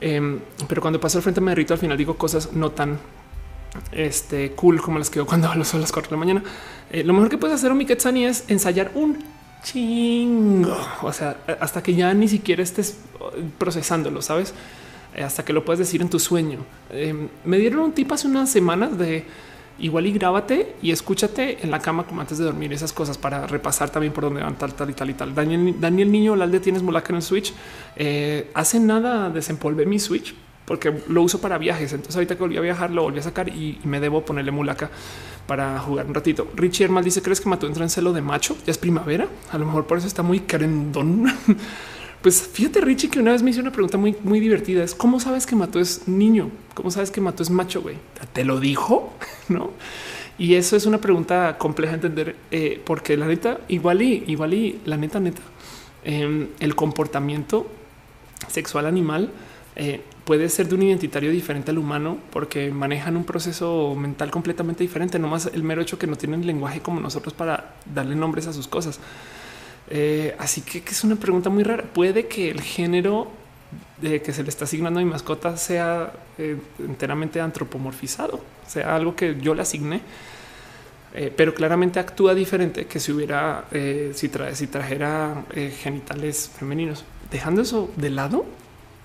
em, 0.00 0.38
pero 0.68 0.80
cuando 0.80 0.98
paso 0.98 1.18
al 1.18 1.22
frente 1.22 1.42
me 1.42 1.50
derrito. 1.50 1.74
Al 1.74 1.80
final 1.80 1.98
digo 1.98 2.16
cosas 2.16 2.54
no 2.54 2.70
tan 2.70 2.98
este 3.92 4.52
cool 4.52 4.80
como 4.80 4.98
las 5.00 5.10
que 5.10 5.20
cuando 5.22 5.48
hablo 5.48 5.64
a 5.70 5.76
las 5.76 5.92
4 5.92 6.10
de 6.10 6.16
la 6.16 6.16
mañana. 6.16 6.42
Eh, 6.90 7.04
lo 7.04 7.12
mejor 7.12 7.28
que 7.28 7.38
puedes 7.38 7.54
hacer, 7.54 7.72
Miketsani, 7.74 8.26
es 8.26 8.44
ensayar 8.48 8.90
un 8.94 9.18
chingo. 9.62 10.76
O 11.02 11.12
sea, 11.12 11.36
hasta 11.60 11.82
que 11.82 11.94
ya 11.94 12.12
ni 12.14 12.28
siquiera 12.28 12.62
estés 12.62 12.96
procesándolo, 13.58 14.22
sabes? 14.22 14.54
Eh, 15.14 15.22
hasta 15.22 15.44
que 15.44 15.52
lo 15.52 15.64
puedes 15.64 15.78
decir 15.78 16.02
en 16.02 16.08
tu 16.08 16.18
sueño. 16.18 16.60
Em, 16.90 17.28
me 17.44 17.58
dieron 17.58 17.80
un 17.80 17.92
tip 17.92 18.10
hace 18.12 18.26
unas 18.26 18.50
semanas 18.50 18.96
de 18.96 19.24
igual 19.78 20.06
y 20.06 20.12
grábate 20.12 20.74
y 20.82 20.90
escúchate 20.90 21.58
en 21.62 21.70
la 21.70 21.80
cama 21.80 22.04
como 22.04 22.20
antes 22.20 22.38
de 22.38 22.44
dormir 22.44 22.72
esas 22.72 22.92
cosas 22.92 23.16
para 23.16 23.46
repasar 23.46 23.88
también 23.90 24.12
por 24.12 24.24
dónde 24.24 24.42
van 24.42 24.56
tal, 24.56 24.74
tal 24.74 24.90
y 24.90 24.92
tal 24.92 25.10
y 25.10 25.14
tal. 25.14 25.34
Daniel, 25.34 25.76
Daniel 25.80 26.12
Niño, 26.12 26.36
Lalde, 26.36 26.60
tienes 26.60 26.82
molaca 26.82 27.10
en 27.10 27.16
el 27.16 27.22
Switch. 27.22 27.52
Eh, 27.96 28.50
hace 28.54 28.78
nada 28.78 29.30
desempolvé 29.30 29.86
mi 29.86 29.98
Switch 29.98 30.34
porque 30.64 30.92
lo 31.08 31.22
uso 31.22 31.40
para 31.40 31.58
viajes. 31.58 31.92
Entonces 31.92 32.16
ahorita 32.16 32.36
que 32.36 32.42
volví 32.42 32.56
a 32.56 32.60
viajar 32.60 32.90
lo 32.90 33.02
volví 33.02 33.18
a 33.18 33.22
sacar 33.22 33.48
y, 33.48 33.78
me 33.84 34.00
debo 34.00 34.24
ponerle 34.24 34.50
mulaca 34.50 34.90
para 35.46 35.78
jugar 35.80 36.06
un 36.06 36.14
ratito. 36.14 36.48
Richie 36.54 36.84
Hermal 36.84 37.04
dice, 37.04 37.22
¿crees 37.22 37.40
que 37.40 37.48
Mató 37.48 37.66
en 37.66 37.90
celo 37.90 38.12
de 38.12 38.22
macho? 38.22 38.56
Ya 38.66 38.70
es 38.70 38.78
primavera. 38.78 39.26
A 39.50 39.58
lo 39.58 39.66
mejor 39.66 39.86
por 39.86 39.98
eso 39.98 40.06
está 40.06 40.22
muy 40.22 40.40
carendón. 40.40 41.26
Pues 42.22 42.42
fíjate, 42.42 42.82
Richie, 42.82 43.08
que 43.08 43.18
una 43.18 43.32
vez 43.32 43.42
me 43.42 43.50
hizo 43.50 43.62
una 43.62 43.72
pregunta 43.72 43.96
muy, 43.96 44.14
muy 44.22 44.40
divertida. 44.40 44.84
Es 44.84 44.94
cómo 44.94 45.20
sabes 45.20 45.46
que 45.46 45.56
Mato 45.56 45.80
es 45.80 46.06
niño? 46.06 46.50
¿Cómo 46.74 46.90
sabes 46.90 47.10
que 47.10 47.22
Mato 47.22 47.42
es 47.42 47.48
macho? 47.48 47.80
Güey, 47.80 47.96
te 48.34 48.44
lo 48.44 48.60
dijo, 48.60 49.14
no? 49.48 49.70
Y 50.36 50.54
eso 50.54 50.76
es 50.76 50.84
una 50.84 50.98
pregunta 50.98 51.56
compleja 51.58 51.92
de 51.92 52.06
entender, 52.06 52.36
eh, 52.50 52.80
porque 52.84 53.16
la 53.16 53.26
neta, 53.26 53.60
igual 53.68 54.02
y 54.02 54.24
igual 54.26 54.52
y 54.52 54.80
la 54.84 54.98
neta, 54.98 55.18
neta, 55.18 55.40
em, 56.04 56.48
el 56.60 56.74
comportamiento 56.74 57.66
sexual 58.48 58.86
animal 58.86 59.30
eh, 59.76 60.02
puede 60.24 60.48
ser 60.48 60.68
de 60.68 60.74
un 60.74 60.82
identitario 60.82 61.30
diferente 61.30 61.70
al 61.70 61.78
humano 61.78 62.18
porque 62.30 62.70
manejan 62.70 63.16
un 63.16 63.24
proceso 63.24 63.94
mental 63.94 64.30
completamente 64.30 64.82
diferente. 64.82 65.18
No 65.18 65.28
más 65.28 65.50
el 65.52 65.62
mero 65.62 65.82
hecho 65.82 65.98
que 65.98 66.06
no 66.06 66.16
tienen 66.16 66.46
lenguaje 66.46 66.80
como 66.80 67.00
nosotros 67.00 67.34
para 67.34 67.74
darle 67.92 68.14
nombres 68.14 68.46
a 68.46 68.52
sus 68.52 68.68
cosas. 68.68 69.00
Eh, 69.88 70.36
así 70.38 70.62
que, 70.62 70.78
es 70.86 71.04
una 71.04 71.16
pregunta 71.16 71.50
muy 71.50 71.64
rara. 71.64 71.84
Puede 71.84 72.26
que 72.26 72.50
el 72.50 72.60
género 72.60 73.28
que 74.00 74.32
se 74.32 74.42
le 74.42 74.48
está 74.48 74.64
asignando 74.64 74.98
a 74.98 75.02
mi 75.02 75.10
mascota 75.10 75.56
sea 75.56 76.12
eh, 76.38 76.56
enteramente 76.78 77.40
antropomorfizado, 77.40 78.40
sea 78.66 78.96
algo 78.96 79.14
que 79.14 79.38
yo 79.40 79.54
le 79.54 79.62
asigne, 79.62 80.00
eh, 81.14 81.32
pero 81.36 81.54
claramente 81.54 82.00
actúa 82.00 82.34
diferente 82.34 82.86
que 82.86 82.98
si 82.98 83.12
hubiera, 83.12 83.66
si, 84.14 84.30
si, 84.54 84.66
trajera 84.68 85.44
genitales 85.54 86.50
femeninos. 86.58 87.04
Dejando 87.30 87.60
eso 87.62 87.90
de 87.96 88.10
lado, 88.10 88.46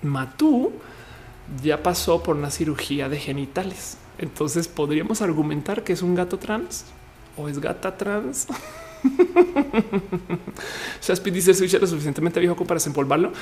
Matú 0.02 0.72
ya 1.62 1.82
pasó 1.82 2.22
por 2.22 2.36
una 2.36 2.50
cirugía 2.50 3.08
de 3.08 3.18
genitales. 3.18 3.98
Entonces 4.18 4.68
podríamos 4.68 5.22
argumentar 5.22 5.84
que 5.84 5.92
es 5.92 6.02
un 6.02 6.14
gato 6.14 6.38
trans 6.38 6.84
o 7.36 7.48
es 7.48 7.58
gata 7.58 7.96
trans. 7.96 8.46
Shaspid 11.02 11.32
dice 11.32 11.54
Switch 11.54 11.74
lo 11.74 11.86
suficientemente 11.86 12.40
viejo 12.40 12.56
para 12.64 12.76
desempolvarlo. 12.76 13.32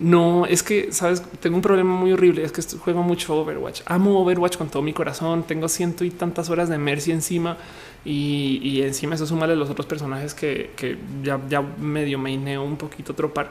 No 0.00 0.46
es 0.46 0.62
que 0.62 0.92
sabes, 0.92 1.22
tengo 1.40 1.56
un 1.56 1.62
problema 1.62 1.94
muy 1.94 2.12
horrible. 2.12 2.44
Es 2.44 2.52
que 2.52 2.62
juego 2.78 3.02
mucho 3.02 3.34
Overwatch. 3.36 3.82
Amo 3.86 4.20
Overwatch 4.20 4.56
con 4.56 4.68
todo 4.68 4.82
mi 4.82 4.92
corazón. 4.92 5.44
Tengo 5.44 5.68
ciento 5.68 6.04
y 6.04 6.10
tantas 6.10 6.50
horas 6.50 6.68
de 6.68 6.76
Mercy 6.78 7.12
encima 7.12 7.56
y, 8.04 8.82
encima 8.82 9.14
eso 9.16 9.26
suma 9.26 9.46
los 9.46 9.70
otros 9.70 9.86
personajes 9.86 10.34
que, 10.34 10.98
ya, 11.22 11.40
ya 11.48 11.60
medio 11.60 12.18
maineo 12.18 12.62
un 12.62 12.76
poquito 12.76 13.14
tropar, 13.14 13.50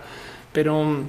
pero 0.53 1.03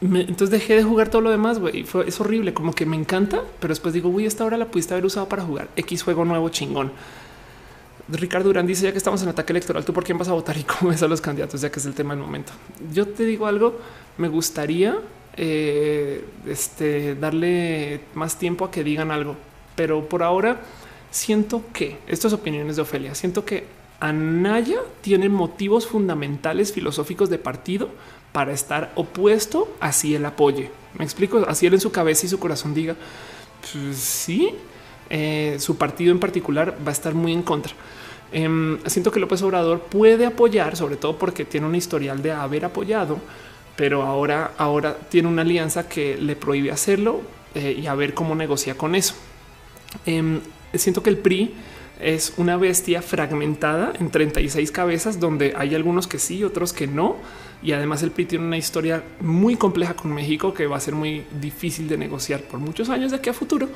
entonces 0.00 0.50
dejé 0.50 0.76
de 0.76 0.82
jugar 0.82 1.08
todo 1.08 1.22
lo 1.22 1.30
demás. 1.30 1.58
Güey, 1.58 1.86
es 2.06 2.20
horrible, 2.20 2.54
como 2.54 2.74
que 2.74 2.86
me 2.86 2.96
encanta, 2.96 3.42
pero 3.60 3.72
después 3.72 3.94
digo, 3.94 4.08
uy, 4.08 4.26
esta 4.26 4.44
hora 4.44 4.56
la 4.56 4.66
pudiste 4.66 4.94
haber 4.94 5.06
usado 5.06 5.28
para 5.28 5.42
jugar 5.42 5.68
X 5.76 6.02
juego 6.02 6.24
nuevo 6.24 6.48
chingón. 6.48 6.92
Ricardo 8.08 8.48
Durán 8.48 8.66
dice 8.66 8.84
ya 8.84 8.92
que 8.92 8.98
estamos 8.98 9.22
en 9.22 9.28
ataque 9.28 9.52
electoral, 9.52 9.84
tú 9.84 9.92
por 9.92 10.04
quién 10.04 10.16
vas 10.16 10.28
a 10.28 10.32
votar 10.32 10.56
y 10.56 10.62
cómo 10.62 10.90
ves 10.90 11.02
a 11.02 11.08
los 11.08 11.20
candidatos, 11.20 11.60
ya 11.60 11.70
que 11.70 11.80
es 11.80 11.86
el 11.86 11.94
tema 11.94 12.14
del 12.14 12.22
momento. 12.22 12.52
Yo 12.92 13.06
te 13.06 13.24
digo 13.24 13.46
algo, 13.46 13.78
me 14.18 14.28
gustaría 14.28 14.96
eh, 15.36 16.24
este, 16.46 17.14
darle 17.16 18.00
más 18.14 18.38
tiempo 18.38 18.64
a 18.64 18.70
que 18.70 18.84
digan 18.84 19.10
algo, 19.10 19.36
pero 19.74 20.08
por 20.08 20.22
ahora 20.22 20.60
siento 21.10 21.62
que 21.72 21.98
estas 22.06 22.32
opiniones 22.32 22.76
de 22.76 22.82
Ofelia, 22.82 23.14
siento 23.14 23.44
que 23.44 23.64
Anaya 23.98 24.80
tiene 25.00 25.28
motivos 25.28 25.86
fundamentales 25.86 26.72
filosóficos 26.72 27.30
de 27.30 27.38
partido 27.38 27.88
para 28.36 28.52
estar 28.52 28.92
opuesto, 28.96 29.74
así 29.80 30.14
él 30.14 30.26
apoye. 30.26 30.70
Me 30.98 31.06
explico, 31.06 31.46
así 31.48 31.64
él 31.64 31.72
en 31.72 31.80
su 31.80 31.90
cabeza 31.90 32.26
y 32.26 32.28
su 32.28 32.38
corazón 32.38 32.74
diga, 32.74 32.94
pues 33.62 33.96
sí, 33.96 34.50
eh, 35.08 35.56
su 35.58 35.78
partido 35.78 36.12
en 36.12 36.20
particular 36.20 36.76
va 36.86 36.90
a 36.90 36.92
estar 36.92 37.14
muy 37.14 37.32
en 37.32 37.42
contra. 37.42 37.72
Em, 38.32 38.78
siento 38.84 39.10
que 39.10 39.20
López 39.20 39.40
Obrador 39.40 39.80
puede 39.80 40.26
apoyar, 40.26 40.76
sobre 40.76 40.96
todo 40.96 41.16
porque 41.16 41.46
tiene 41.46 41.66
un 41.66 41.74
historial 41.74 42.20
de 42.20 42.32
haber 42.32 42.66
apoyado, 42.66 43.16
pero 43.74 44.02
ahora, 44.02 44.52
ahora 44.58 44.98
tiene 45.08 45.28
una 45.28 45.40
alianza 45.40 45.88
que 45.88 46.18
le 46.18 46.36
prohíbe 46.36 46.70
hacerlo 46.70 47.22
eh, 47.54 47.74
y 47.80 47.86
a 47.86 47.94
ver 47.94 48.12
cómo 48.12 48.34
negocia 48.34 48.76
con 48.76 48.94
eso. 48.94 49.14
Em, 50.04 50.42
siento 50.74 51.02
que 51.02 51.08
el 51.08 51.16
PRI 51.16 51.54
es 52.00 52.34
una 52.36 52.58
bestia 52.58 53.00
fragmentada 53.00 53.94
en 53.98 54.10
36 54.10 54.70
cabezas, 54.72 55.20
donde 55.20 55.54
hay 55.56 55.74
algunos 55.74 56.06
que 56.06 56.18
sí, 56.18 56.44
otros 56.44 56.74
que 56.74 56.86
no. 56.86 57.16
Y 57.66 57.72
además 57.72 58.00
el 58.04 58.12
PRI 58.12 58.26
tiene 58.26 58.46
una 58.46 58.56
historia 58.56 59.02
muy 59.18 59.56
compleja 59.56 59.94
con 59.94 60.14
México 60.14 60.54
que 60.54 60.68
va 60.68 60.76
a 60.76 60.80
ser 60.80 60.94
muy 60.94 61.24
difícil 61.40 61.88
de 61.88 61.98
negociar 61.98 62.42
por 62.42 62.60
muchos 62.60 62.88
años 62.90 63.10
de 63.10 63.16
aquí 63.16 63.28
a 63.28 63.32
futuro. 63.32 63.68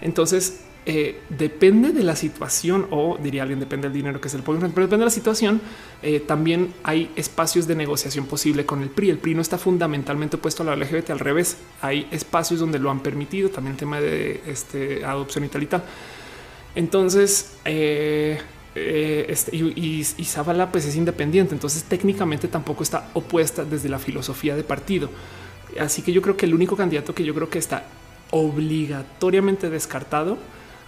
Entonces, 0.00 0.64
eh, 0.86 1.20
depende 1.28 1.92
de 1.92 2.02
la 2.02 2.16
situación 2.16 2.88
o 2.90 3.16
diría 3.22 3.42
alguien 3.42 3.60
depende 3.60 3.86
del 3.86 3.94
dinero 3.94 4.20
que 4.20 4.28
se 4.28 4.38
le 4.38 4.42
pone, 4.42 4.58
pero 4.58 4.88
depende 4.88 5.02
de 5.02 5.04
la 5.04 5.10
situación. 5.12 5.60
Eh, 6.02 6.18
también 6.18 6.74
hay 6.82 7.12
espacios 7.14 7.68
de 7.68 7.76
negociación 7.76 8.26
posible 8.26 8.66
con 8.66 8.82
el 8.82 8.90
PRI. 8.90 9.10
El 9.10 9.18
PRI 9.18 9.36
no 9.36 9.42
está 9.42 9.56
fundamentalmente 9.56 10.34
opuesto 10.34 10.64
a 10.64 10.66
la 10.66 10.74
LGBT, 10.74 11.10
al 11.10 11.20
revés. 11.20 11.58
Hay 11.80 12.08
espacios 12.10 12.58
donde 12.58 12.80
lo 12.80 12.90
han 12.90 13.04
permitido, 13.04 13.50
también 13.50 13.74
el 13.74 13.78
tema 13.78 14.00
de 14.00 14.42
este, 14.48 15.04
adopción 15.04 15.44
y 15.44 15.48
tal 15.48 15.62
y 15.62 15.66
tal. 15.66 15.84
Entonces, 16.74 17.56
eh, 17.64 18.40
este, 19.28 19.56
y, 19.56 19.72
y, 19.76 20.26
pues 20.72 20.84
es 20.84 20.96
independiente, 20.96 21.54
entonces 21.54 21.84
técnicamente 21.84 22.48
tampoco 22.48 22.82
está 22.82 23.08
opuesta 23.14 23.64
desde 23.64 23.88
la 23.88 23.98
filosofía 23.98 24.56
de 24.56 24.62
partido. 24.62 25.10
Así 25.80 26.02
que 26.02 26.12
yo 26.12 26.22
creo 26.22 26.36
que 26.36 26.46
el 26.46 26.54
único 26.54 26.76
candidato 26.76 27.14
que 27.14 27.24
yo 27.24 27.34
creo 27.34 27.50
que 27.50 27.58
está 27.58 27.84
obligatoriamente 28.30 29.70
descartado, 29.70 30.38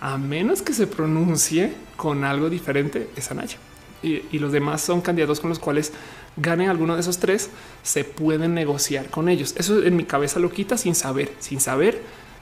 a 0.01 0.17
menos 0.19 0.63
que 0.63 0.73
se 0.73 0.87
pronuncie 0.87 1.75
con 1.97 2.25
algo 2.25 2.49
diferente, 2.49 3.09
es 3.17 3.31
Anaya. 3.31 3.59
Y, 4.03 4.39
los 4.39 4.51
demás 4.51 4.81
son 4.81 5.03
candidatos 5.03 5.41
con 5.41 5.51
los 5.51 5.59
cuales 5.59 5.93
gane 6.37 6.69
alguno 6.69 6.95
de 6.95 7.03
esos 7.03 7.19
tres, 7.19 7.51
se 7.83 8.05
pueden 8.05 8.55
negociar 8.55 9.11
con 9.11 9.29
ellos. 9.29 9.55
Eso 9.59 9.83
en 9.83 9.95
mi 9.97 10.05
cabeza 10.05 10.41
lo 10.41 10.51
quita 10.51 10.79
sin 10.79 10.95
saber, 10.95 11.33
sin 11.39 11.61
saber, 11.61 12.01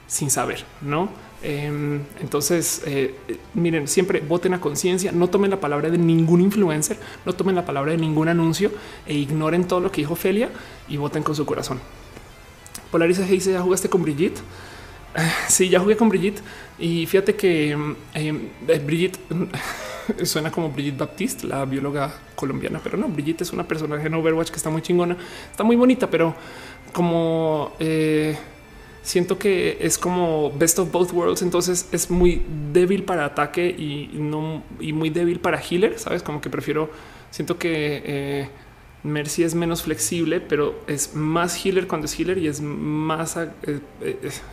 sin 0.09 0.31
saber, 0.31 0.65
no? 0.81 1.11
Em, 1.41 2.01
entonces, 2.21 2.83
eh, 2.85 3.15
miren, 3.55 3.87
siempre 3.87 4.19
voten 4.21 4.55
a 4.55 4.61
conciencia, 4.61 5.13
no 5.13 5.29
tomen 5.29 5.51
la 5.51 5.61
palabra 5.61 5.89
de 5.89 5.97
ningún 5.97 6.41
influencer, 6.41 6.99
no 7.25 7.33
tomen 7.33 7.55
la 7.55 7.65
palabra 7.65 7.93
de 7.93 7.99
ningún 7.99 8.27
anuncio 8.27 8.73
e 9.07 9.15
ignoren 9.15 9.69
todo 9.69 9.79
lo 9.79 9.93
que 9.93 10.01
dijo 10.01 10.17
Felia 10.17 10.51
y 10.89 10.97
voten 10.97 11.23
con 11.23 11.37
su 11.37 11.47
corazón. 11.47 11.79
Polariza 12.91 13.23
dice: 13.23 13.53
¿Ya 13.53 13.61
jugaste 13.61 13.89
con 13.89 14.03
Brigitte? 14.03 14.41
Sí, 15.49 15.69
ya 15.69 15.81
jugué 15.81 15.97
con 15.97 16.09
Brigitte 16.09 16.43
y 16.79 17.07
fíjate 17.07 17.35
que 17.35 17.71
em, 17.71 17.97
em, 18.15 18.49
eh, 18.69 18.79
Brigitte 18.79 19.19
suena 20.25 20.51
como 20.51 20.71
Brigitte 20.71 20.99
Baptiste, 20.99 21.47
la 21.47 21.65
bióloga 21.65 22.13
colombiana, 22.35 22.81
pero 22.83 22.97
no, 22.97 23.09
Brigitte 23.09 23.43
es 23.43 23.53
una 23.53 23.67
personaje 23.67 24.07
en 24.07 24.15
Overwatch 24.15 24.51
que 24.51 24.57
está 24.57 24.71
muy 24.71 24.83
chingona, 24.83 25.17
está 25.51 25.65
muy 25.65 25.77
bonita, 25.77 26.09
pero 26.11 26.35
como 26.93 27.73
eh, 27.79 28.37
siento 29.09 29.39
que 29.39 29.79
es 29.81 29.97
como 29.97 30.51
best 30.51 30.79
of 30.79 30.93
both 30.93 31.13
worlds. 31.13 31.41
Entonces 31.41 31.89
es 31.93 32.11
muy 32.11 32.43
débil 32.73 33.05
para 33.05 33.25
ataque 33.25 33.67
y 33.67 34.11
no 34.13 34.63
y 34.81 34.93
muy 34.93 35.09
débil 35.09 35.41
para 35.41 35.59
healer. 35.59 35.99
Sabes 35.99 36.23
como 36.23 36.41
que 36.43 36.51
prefiero. 36.51 36.91
Siento 37.31 37.59
que 37.59 38.03
eh, 38.05 38.49
Mercy 39.03 39.45
es 39.45 39.55
menos 39.55 39.83
flexible, 39.83 40.41
pero 40.41 40.79
es 40.87 41.15
más 41.15 41.65
healer 41.65 41.87
cuando 41.87 42.05
es 42.05 42.19
healer 42.19 42.37
y 42.37 42.49
es 42.49 42.61
más 42.61 43.39
eh, 43.39 43.81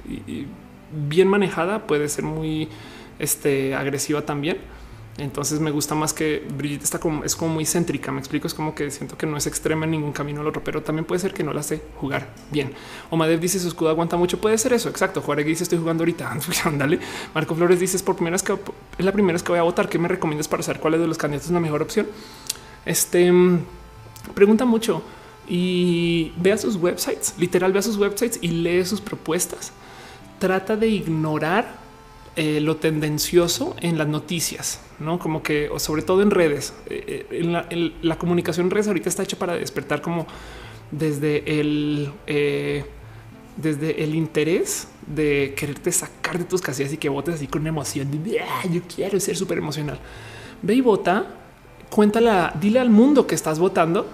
y 0.08 0.45
bien 1.09 1.27
manejada. 1.27 1.85
Puede 1.85 2.08
ser 2.08 2.24
muy 2.24 2.69
este, 3.19 3.75
agresiva 3.75 4.22
también. 4.22 4.58
Entonces 5.18 5.61
me 5.61 5.72
gusta 5.72 5.95
más 5.95 6.11
que 6.11 6.45
Brigitte 6.58 6.84
está 6.84 7.00
como 7.00 7.24
es 7.24 7.38
como 7.38 7.53
muy 7.53 7.66
céntrica. 7.66 8.11
Me 8.11 8.19
explico. 8.19 8.48
Es 8.48 8.53
como 8.53 8.76
que 8.76 8.92
siento 8.92 9.18
que 9.18 9.26
no 9.26 9.38
es 9.38 9.48
extrema 9.48 9.85
en 9.85 9.92
ningún 9.92 10.11
camino 10.11 10.42
al 10.42 10.48
otro, 10.48 10.61
pero 10.64 10.82
también 10.84 11.06
puede 11.06 11.19
ser 11.19 11.34
que 11.34 11.44
no 11.44 11.53
la 11.53 11.64
sé 11.64 11.82
jugar 11.95 12.34
bien. 12.52 12.74
O 13.10 13.16
Madev 13.16 13.40
dice 13.40 13.60
su 13.60 13.69
escudo 13.69 13.90
aguanta 13.90 14.18
mucho. 14.18 14.42
Puede 14.42 14.58
ser 14.58 14.74
eso. 14.74 14.90
Exacto. 14.90 15.22
Juárez 15.22 15.45
dice 15.45 15.64
estoy 15.64 15.80
jugando 15.80 16.02
ahorita. 16.02 16.38
Ándale. 16.66 17.00
Marco 17.34 17.56
Flores 17.56 17.80
dice 17.80 17.95
es 17.95 18.03
por 18.03 18.16
primera 18.16 18.34
vez 18.34 18.44
que 18.44 18.58
es 18.98 19.06
la 19.06 19.14
primera 19.14 19.34
vez 19.34 19.44
que 19.44 19.52
voy 19.52 19.60
a 19.60 19.64
votar. 19.64 19.88
¿Qué 19.88 19.98
me 19.98 20.10
recomiendas 20.10 20.50
para 20.50 20.64
saber 20.64 20.82
cuál 20.82 21.00
de 21.00 21.08
los 21.08 21.18
candidatos 21.18 21.48
es 21.48 21.53
la 21.53 21.61
mejor 21.61 21.82
opción? 21.82 22.08
Este 22.85 23.32
pregunta 24.34 24.66
mucho 24.66 25.02
y 25.48 26.34
vea 26.38 26.58
sus 26.58 26.76
websites. 26.76 27.35
Literal, 27.38 27.72
vea 27.72 27.82
sus 27.82 27.98
websites 27.98 28.40
y 28.42 28.50
lee 28.50 28.84
sus 28.84 29.00
propuestas. 29.00 29.72
Trata 30.40 30.76
de 30.76 30.88
ignorar 30.88 31.85
eh, 32.36 32.60
lo 32.60 32.76
tendencioso 32.76 33.76
en 33.80 33.98
las 33.98 34.08
noticias, 34.08 34.82
no 35.00 35.20
como 35.20 35.42
que, 35.42 35.70
o 35.70 35.80
sobre 35.80 36.02
todo 36.02 36.22
en 36.22 36.32
redes, 36.32 36.74
eh, 36.90 37.26
eh, 37.32 37.68
en, 37.70 37.94
la, 38.02 38.18
comunicación 38.18 38.68
en 38.68 38.72
redes 38.72 38.88
ahorita 38.88 39.08
está 39.08 39.24
hecha 39.24 39.38
para 39.38 39.56
despertar 39.56 40.02
como 40.02 40.28
desde 40.92 41.60
el, 41.60 42.12
desde 43.56 44.04
el 44.04 44.16
interés 44.16 44.90
de 45.08 45.54
quererte 45.56 45.94
sacar 45.94 46.38
de 46.38 46.44
tus 46.44 46.62
casillas 46.62 46.92
y 46.92 46.98
que 46.98 47.08
votes 47.08 47.36
así 47.36 47.48
con 47.48 47.66
emoción. 47.68 48.12
De, 48.12 48.42
ah, 48.42 48.68
yo 48.70 48.82
quiero 48.94 49.18
ser 49.20 49.38
súper 49.38 49.58
emocional. 49.58 49.98
Ve 50.62 50.76
y 50.76 50.82
vota, 50.82 51.28
cuéntala, 51.90 52.54
dile 52.60 52.80
al 52.80 52.90
mundo 52.90 53.26
que 53.26 53.36
estás 53.36 53.60
votando 53.60 54.08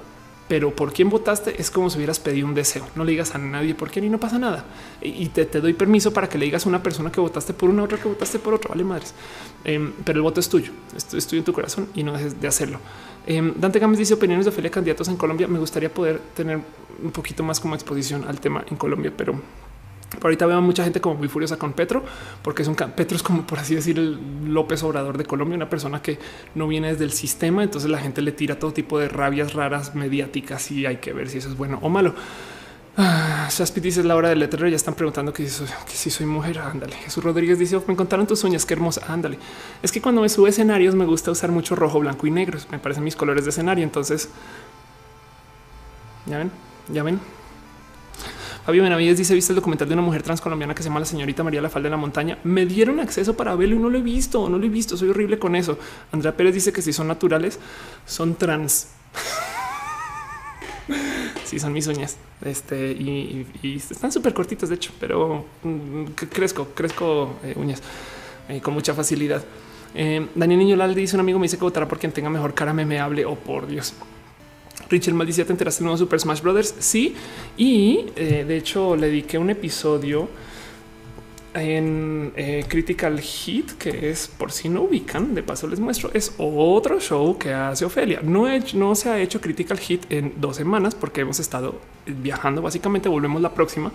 pero 0.51 0.75
por 0.75 0.91
quién 0.91 1.09
votaste 1.09 1.61
es 1.61 1.71
como 1.71 1.89
si 1.89 1.95
hubieras 1.95 2.19
pedido 2.19 2.45
un 2.45 2.53
deseo. 2.53 2.85
No 2.97 3.05
le 3.05 3.11
digas 3.11 3.33
a 3.35 3.37
nadie 3.37 3.73
por 3.73 3.89
quién 3.89 4.03
y 4.03 4.09
no 4.09 4.19
pasa 4.19 4.37
nada. 4.37 4.65
Y 5.01 5.27
te, 5.29 5.45
doy 5.45 5.71
permiso 5.71 6.11
para 6.11 6.27
que 6.27 6.37
le 6.37 6.43
digas 6.43 6.65
a 6.65 6.67
una 6.67 6.83
persona 6.83 7.09
que 7.09 7.21
votaste 7.21 7.53
por 7.53 7.69
una, 7.69 7.83
otra 7.83 7.97
que 7.97 8.09
votaste 8.09 8.37
por 8.37 8.55
otra. 8.55 8.67
Vale, 8.67 8.83
madres. 8.83 9.13
Em, 9.63 9.93
pero 10.03 10.17
el 10.17 10.23
voto 10.23 10.41
es 10.41 10.49
tuyo. 10.49 10.73
Esto 10.93 11.15
es 11.15 11.25
tuyo 11.25 11.39
en 11.39 11.45
tu 11.45 11.53
corazón 11.53 11.87
y 11.95 12.03
no 12.03 12.11
dejes 12.11 12.41
de 12.41 12.49
hacerlo. 12.49 12.81
Em, 13.25 13.53
Dante 13.55 13.79
Gámez 13.79 13.97
dice 13.97 14.13
opiniones 14.13 14.45
de 14.45 14.49
Ophelia 14.49 14.69
candidatos 14.69 15.07
en 15.07 15.15
Colombia. 15.15 15.47
Me 15.47 15.57
gustaría 15.57 15.93
poder 15.93 16.19
tener 16.35 16.59
un 17.01 17.11
poquito 17.11 17.43
más 17.43 17.61
como 17.61 17.73
exposición 17.73 18.25
al 18.27 18.41
tema 18.41 18.65
en 18.69 18.75
Colombia, 18.75 19.13
pero 19.15 19.39
por 20.19 20.25
ahorita 20.25 20.45
veo 20.45 20.57
a 20.57 20.61
mucha 20.61 20.83
gente 20.83 20.99
como 20.99 21.15
muy 21.15 21.27
furiosa 21.27 21.57
con 21.57 21.73
Petro, 21.73 22.03
porque 22.41 22.63
es 22.63 22.67
un 22.67 22.75
Petro 22.75 23.15
es 23.15 23.23
como 23.23 23.47
por 23.47 23.59
así 23.59 23.75
decir 23.75 23.97
el 23.97 24.53
López 24.53 24.83
Obrador 24.83 25.17
de 25.17 25.25
Colombia, 25.25 25.55
una 25.55 25.69
persona 25.69 26.01
que 26.01 26.19
no 26.53 26.67
viene 26.67 26.91
desde 26.91 27.05
el 27.05 27.13
sistema. 27.13 27.63
Entonces 27.63 27.89
la 27.89 27.99
gente 27.99 28.21
le 28.21 28.31
tira 28.31 28.59
todo 28.59 28.73
tipo 28.73 28.99
de 28.99 29.07
rabias 29.07 29.53
raras 29.53 29.95
mediáticas 29.95 30.69
y 30.71 30.85
hay 30.85 30.97
que 30.97 31.13
ver 31.13 31.29
si 31.29 31.37
eso 31.37 31.49
es 31.49 31.57
bueno 31.57 31.79
o 31.81 31.89
malo. 31.89 32.13
Ah, 32.97 33.47
dice 33.75 34.01
es 34.01 34.05
la 34.05 34.15
hora 34.15 34.29
del 34.29 34.39
letrero. 34.39 34.67
Ya 34.67 34.75
están 34.75 34.95
preguntando 34.95 35.31
que 35.31 35.47
si 35.47 36.09
soy, 36.09 36.25
mujer. 36.25 36.59
Ándale. 36.59 36.95
Jesús 36.97 37.23
Rodríguez 37.23 37.57
dice 37.57 37.81
me 37.87 37.95
contaron 37.95 38.27
tus 38.27 38.43
uñas. 38.43 38.65
Qué 38.65 38.73
hermosa. 38.73 39.01
Ándale. 39.07 39.37
Es 39.81 39.91
que 39.91 40.01
cuando 40.01 40.21
me 40.21 40.29
subo 40.29 40.47
escenarios 40.47 40.93
me 40.93 41.05
gusta 41.05 41.31
usar 41.31 41.51
mucho 41.51 41.75
rojo, 41.75 41.99
blanco 41.99 42.27
y 42.27 42.31
negro. 42.31 42.59
Me 42.69 42.79
parecen 42.79 43.03
mis 43.03 43.15
colores 43.15 43.45
de 43.45 43.51
escenario. 43.51 43.83
Entonces 43.83 44.29
ya 46.25 46.37
ven, 46.37 46.51
ya 46.89 47.03
ven. 47.03 47.40
Fabio 48.65 48.83
Benavides 48.83 49.17
dice: 49.17 49.33
Viste 49.33 49.53
el 49.53 49.55
documental 49.55 49.87
de 49.87 49.93
una 49.93 50.03
mujer 50.03 50.21
transcolombiana 50.21 50.75
que 50.75 50.83
se 50.83 50.89
llama 50.89 50.99
la 50.99 51.05
señorita 51.05 51.43
María 51.43 51.61
La 51.61 51.69
Falda 51.69 51.87
de 51.87 51.91
la 51.91 51.97
Montaña. 51.97 52.37
Me 52.43 52.65
dieron 52.65 52.99
acceso 52.99 53.35
para 53.35 53.55
verlo 53.55 53.75
y 53.75 53.79
no 53.79 53.89
lo 53.89 53.97
he 53.97 54.01
visto, 54.01 54.47
no 54.49 54.57
lo 54.57 54.65
he 54.65 54.69
visto. 54.69 54.97
Soy 54.97 55.09
horrible 55.09 55.39
con 55.39 55.55
eso. 55.55 55.79
Andrea 56.11 56.35
Pérez 56.35 56.53
dice 56.53 56.71
que 56.71 56.81
si 56.81 56.93
son 56.93 57.07
naturales, 57.07 57.59
son 58.05 58.35
trans. 58.35 58.89
sí, 61.43 61.59
son 61.59 61.73
mis 61.73 61.87
uñas. 61.87 62.17
Este 62.43 62.91
y, 62.91 63.47
están 63.75 64.11
súper 64.11 64.33
cortitas, 64.33 64.69
de 64.69 64.75
hecho, 64.75 64.91
pero 64.99 65.45
mm, 65.63 66.03
crezco, 66.29 66.69
crezco 66.75 67.39
eh, 67.43 67.53
uñas 67.55 67.81
eh, 68.47 68.61
con 68.61 68.75
mucha 68.75 68.93
facilidad. 68.93 69.43
Eh, 69.95 70.27
Daniel 70.35 70.59
Niño 70.59 70.75
Lalde 70.75 71.01
dice: 71.01 71.15
Un 71.15 71.21
amigo 71.21 71.39
me 71.39 71.45
dice 71.45 71.57
que 71.57 71.63
votará 71.63 71.87
por 71.87 71.97
quien 71.97 72.11
tenga 72.11 72.29
mejor 72.29 72.53
cara 72.53 72.73
memeable. 72.73 73.25
O 73.25 73.31
oh, 73.31 73.35
por 73.35 73.65
Dios. 73.65 73.95
Richard 74.89 75.13
Maldicía, 75.13 75.45
¿te 75.45 75.51
enteraste 75.51 75.79
del 75.79 75.85
nuevo 75.85 75.97
Super 75.97 76.19
Smash 76.19 76.41
Brothers? 76.41 76.75
Sí. 76.79 77.15
Y 77.57 78.05
eh, 78.15 78.45
de 78.47 78.57
hecho 78.57 78.95
le 78.95 79.07
dediqué 79.07 79.37
un 79.37 79.49
episodio 79.49 80.29
en 81.53 82.31
eh, 82.35 82.65
Critical 82.67 83.19
Hit, 83.19 83.73
que 83.73 84.09
es 84.09 84.27
por 84.27 84.51
si 84.51 84.69
no 84.69 84.83
ubican, 84.83 85.35
de 85.35 85.43
paso 85.43 85.67
les 85.67 85.79
muestro, 85.79 86.09
es 86.13 86.33
otro 86.37 86.99
show 86.99 87.37
que 87.37 87.53
hace 87.53 87.85
Ofelia. 87.85 88.21
No, 88.23 88.47
no 88.73 88.95
se 88.95 89.09
ha 89.09 89.19
hecho 89.19 89.41
Critical 89.41 89.77
Hit 89.79 90.05
en 90.09 90.33
dos 90.37 90.55
semanas 90.55 90.95
porque 90.95 91.21
hemos 91.21 91.39
estado 91.39 91.79
viajando. 92.05 92.61
Básicamente 92.61 93.09
volvemos 93.09 93.41
la 93.41 93.53
próxima. 93.53 93.91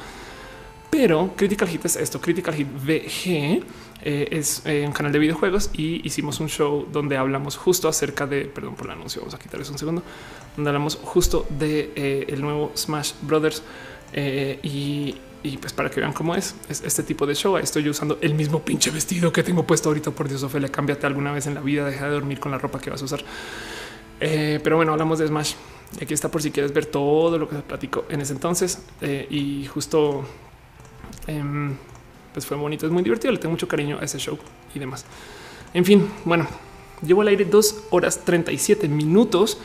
Pero 0.90 1.32
Critical 1.36 1.68
Hit 1.68 1.84
es 1.84 1.96
esto, 1.96 2.20
Critical 2.20 2.54
Hit 2.54 2.68
VG 2.68 3.62
eh, 4.02 4.28
es 4.30 4.62
un 4.64 4.92
canal 4.92 5.12
de 5.12 5.18
videojuegos 5.18 5.70
y 5.72 6.06
hicimos 6.06 6.40
un 6.40 6.48
show 6.48 6.86
donde 6.90 7.16
hablamos 7.16 7.56
justo 7.56 7.88
acerca 7.88 8.26
de, 8.26 8.44
perdón 8.44 8.74
por 8.74 8.86
el 8.86 8.92
anuncio, 8.92 9.20
vamos 9.20 9.34
a 9.34 9.38
quitarles 9.38 9.70
un 9.70 9.78
segundo, 9.78 10.02
donde 10.56 10.70
hablamos 10.70 10.98
justo 11.02 11.46
de 11.50 11.92
eh, 11.94 12.26
el 12.28 12.40
nuevo 12.40 12.72
Smash 12.74 13.12
Brothers 13.22 13.62
eh, 14.12 14.58
y, 14.62 15.14
pues 15.60 15.72
para 15.72 15.90
que 15.90 16.00
vean 16.00 16.12
cómo 16.12 16.34
es, 16.34 16.56
este 16.68 17.04
tipo 17.04 17.24
de 17.24 17.34
show. 17.34 17.56
Estoy 17.56 17.88
usando 17.88 18.18
el 18.20 18.34
mismo 18.34 18.62
pinche 18.62 18.90
vestido 18.90 19.32
que 19.32 19.44
tengo 19.44 19.64
puesto 19.64 19.88
ahorita. 19.90 20.10
Por 20.10 20.28
Dios, 20.28 20.42
Ophelia, 20.42 20.68
cámbiate 20.72 21.06
alguna 21.06 21.30
vez 21.30 21.46
en 21.46 21.54
la 21.54 21.60
vida, 21.60 21.88
deja 21.88 22.06
de 22.06 22.10
dormir 22.10 22.40
con 22.40 22.50
la 22.50 22.58
ropa 22.58 22.80
que 22.80 22.90
vas 22.90 23.00
a 23.00 23.04
usar. 23.04 23.20
Eh, 24.18 24.58
pero 24.64 24.74
bueno, 24.74 24.90
hablamos 24.90 25.20
de 25.20 25.28
Smash. 25.28 25.52
Aquí 26.02 26.14
está 26.14 26.28
por 26.32 26.42
si 26.42 26.50
quieres 26.50 26.72
ver 26.72 26.86
todo 26.86 27.38
lo 27.38 27.48
que 27.48 27.56
se 27.56 27.62
platicó 27.62 28.06
en 28.08 28.20
ese 28.20 28.32
entonces 28.32 28.82
y 29.30 29.66
justo 29.66 30.24
em, 31.28 31.76
pues 32.36 32.44
fue 32.44 32.58
bonito, 32.58 32.84
es 32.84 32.92
muy 32.92 33.02
divertido. 33.02 33.32
Le 33.32 33.38
tengo 33.38 33.52
mucho 33.52 33.66
cariño 33.66 33.96
a 33.98 34.04
ese 34.04 34.18
show 34.18 34.38
y 34.74 34.78
demás. 34.78 35.06
En 35.72 35.86
fin, 35.86 36.06
bueno, 36.26 36.46
llevo 37.00 37.22
al 37.22 37.28
aire 37.28 37.46
dos 37.46 37.84
horas 37.88 38.26
37 38.26 38.88
minutos. 38.88 39.56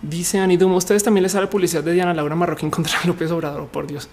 Dice 0.00 0.38
Anidum, 0.38 0.74
ustedes 0.74 1.02
también 1.02 1.24
les 1.24 1.32
sale 1.32 1.48
publicidad 1.48 1.82
de 1.82 1.92
Diana 1.92 2.14
Laura 2.14 2.36
Marroquín 2.36 2.70
contra 2.70 3.00
López 3.04 3.32
Obrador, 3.32 3.66
por 3.66 3.88
Dios. 3.88 4.08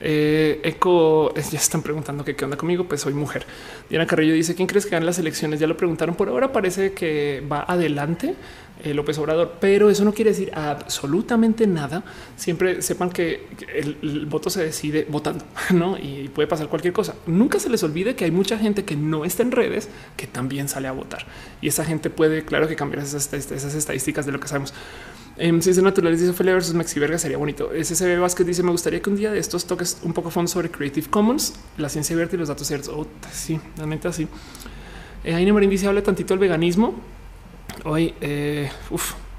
Eh, 0.00 0.60
Eco, 0.62 1.34
ya 1.34 1.58
están 1.58 1.82
preguntando 1.82 2.24
qué 2.24 2.36
onda 2.44 2.56
conmigo, 2.56 2.84
pues 2.84 3.00
soy 3.00 3.14
mujer. 3.14 3.46
Diana 3.88 4.06
Carrillo 4.06 4.34
dice, 4.34 4.54
¿quién 4.54 4.68
crees 4.68 4.84
que 4.84 4.90
ganan 4.92 5.06
las 5.06 5.18
elecciones? 5.18 5.60
Ya 5.60 5.66
lo 5.66 5.76
preguntaron, 5.76 6.14
por 6.14 6.28
ahora 6.28 6.52
parece 6.52 6.92
que 6.92 7.42
va 7.50 7.64
adelante 7.66 8.34
eh, 8.84 8.92
López 8.92 9.16
Obrador, 9.16 9.54
pero 9.58 9.88
eso 9.88 10.04
no 10.04 10.12
quiere 10.12 10.32
decir 10.32 10.52
absolutamente 10.54 11.66
nada. 11.66 12.04
Siempre 12.36 12.82
sepan 12.82 13.10
que 13.10 13.46
el, 13.74 14.26
voto 14.26 14.50
se 14.50 14.64
decide 14.64 15.06
votando, 15.08 15.44
¿no? 15.72 15.96
Y 15.96 16.28
puede 16.28 16.46
pasar 16.46 16.68
cualquier 16.68 16.92
cosa. 16.92 17.14
Nunca 17.26 17.58
se 17.58 17.70
les 17.70 17.82
olvide 17.82 18.14
que 18.14 18.26
hay 18.26 18.30
mucha 18.30 18.58
gente 18.58 18.84
que 18.84 18.94
no 18.96 19.24
está 19.24 19.42
en 19.42 19.52
redes 19.52 19.88
que 20.16 20.26
también 20.26 20.68
sale 20.68 20.88
a 20.88 20.92
votar. 20.92 21.26
Y 21.62 21.68
esa 21.68 21.86
gente 21.86 22.10
puede, 22.10 22.44
claro 22.44 22.68
que 22.68 22.76
cambiar 22.76 23.02
esas, 23.02 23.32
esas 23.32 23.74
estadísticas 23.74 24.26
de 24.26 24.32
lo 24.32 24.40
que 24.40 24.48
sabemos. 24.48 24.74
En 25.38 25.60
ciencias 25.60 25.84
naturales 25.84 26.20
dice 26.20 26.30
Ophelia 26.30 26.54
versus 26.54 26.74
Maxi 26.74 26.98
Verga 26.98 27.18
sería 27.18 27.36
bonito. 27.36 27.70
SCB 27.70 28.18
Vázquez 28.20 28.46
dice: 28.46 28.62
Me 28.62 28.70
gustaría 28.70 29.02
que 29.02 29.10
un 29.10 29.16
día 29.16 29.30
de 29.30 29.38
estos 29.38 29.66
toques 29.66 29.98
un 30.02 30.14
poco 30.14 30.30
fondo 30.30 30.48
sobre 30.48 30.70
Creative 30.70 31.08
Commons, 31.10 31.54
la 31.76 31.90
ciencia 31.90 32.14
abierta 32.14 32.36
y 32.36 32.38
los 32.38 32.48
datos 32.48 32.66
ciertos. 32.66 32.88
Oh, 32.88 33.06
sí, 33.32 33.60
realmente 33.76 34.08
así. 34.08 34.26
Eh, 35.24 35.34
Aine 35.34 35.52
Marín 35.52 35.68
dice: 35.68 35.86
Habla 35.86 36.02
tantito 36.02 36.32
del 36.32 36.38
veganismo. 36.38 36.94
Hoy, 37.84 38.14
eh, 38.22 38.70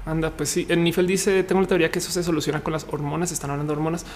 anda, 0.06 0.30
pues 0.30 0.50
sí. 0.50 0.66
En 0.68 0.84
Nifel 0.84 1.08
dice: 1.08 1.42
Tengo 1.42 1.60
la 1.60 1.66
teoría 1.66 1.90
que 1.90 1.98
eso 1.98 2.12
se 2.12 2.22
soluciona 2.22 2.60
con 2.60 2.72
las 2.72 2.86
hormonas. 2.88 3.32
Están 3.32 3.50
hablando 3.50 3.72
de 3.72 3.76
hormonas. 3.76 4.06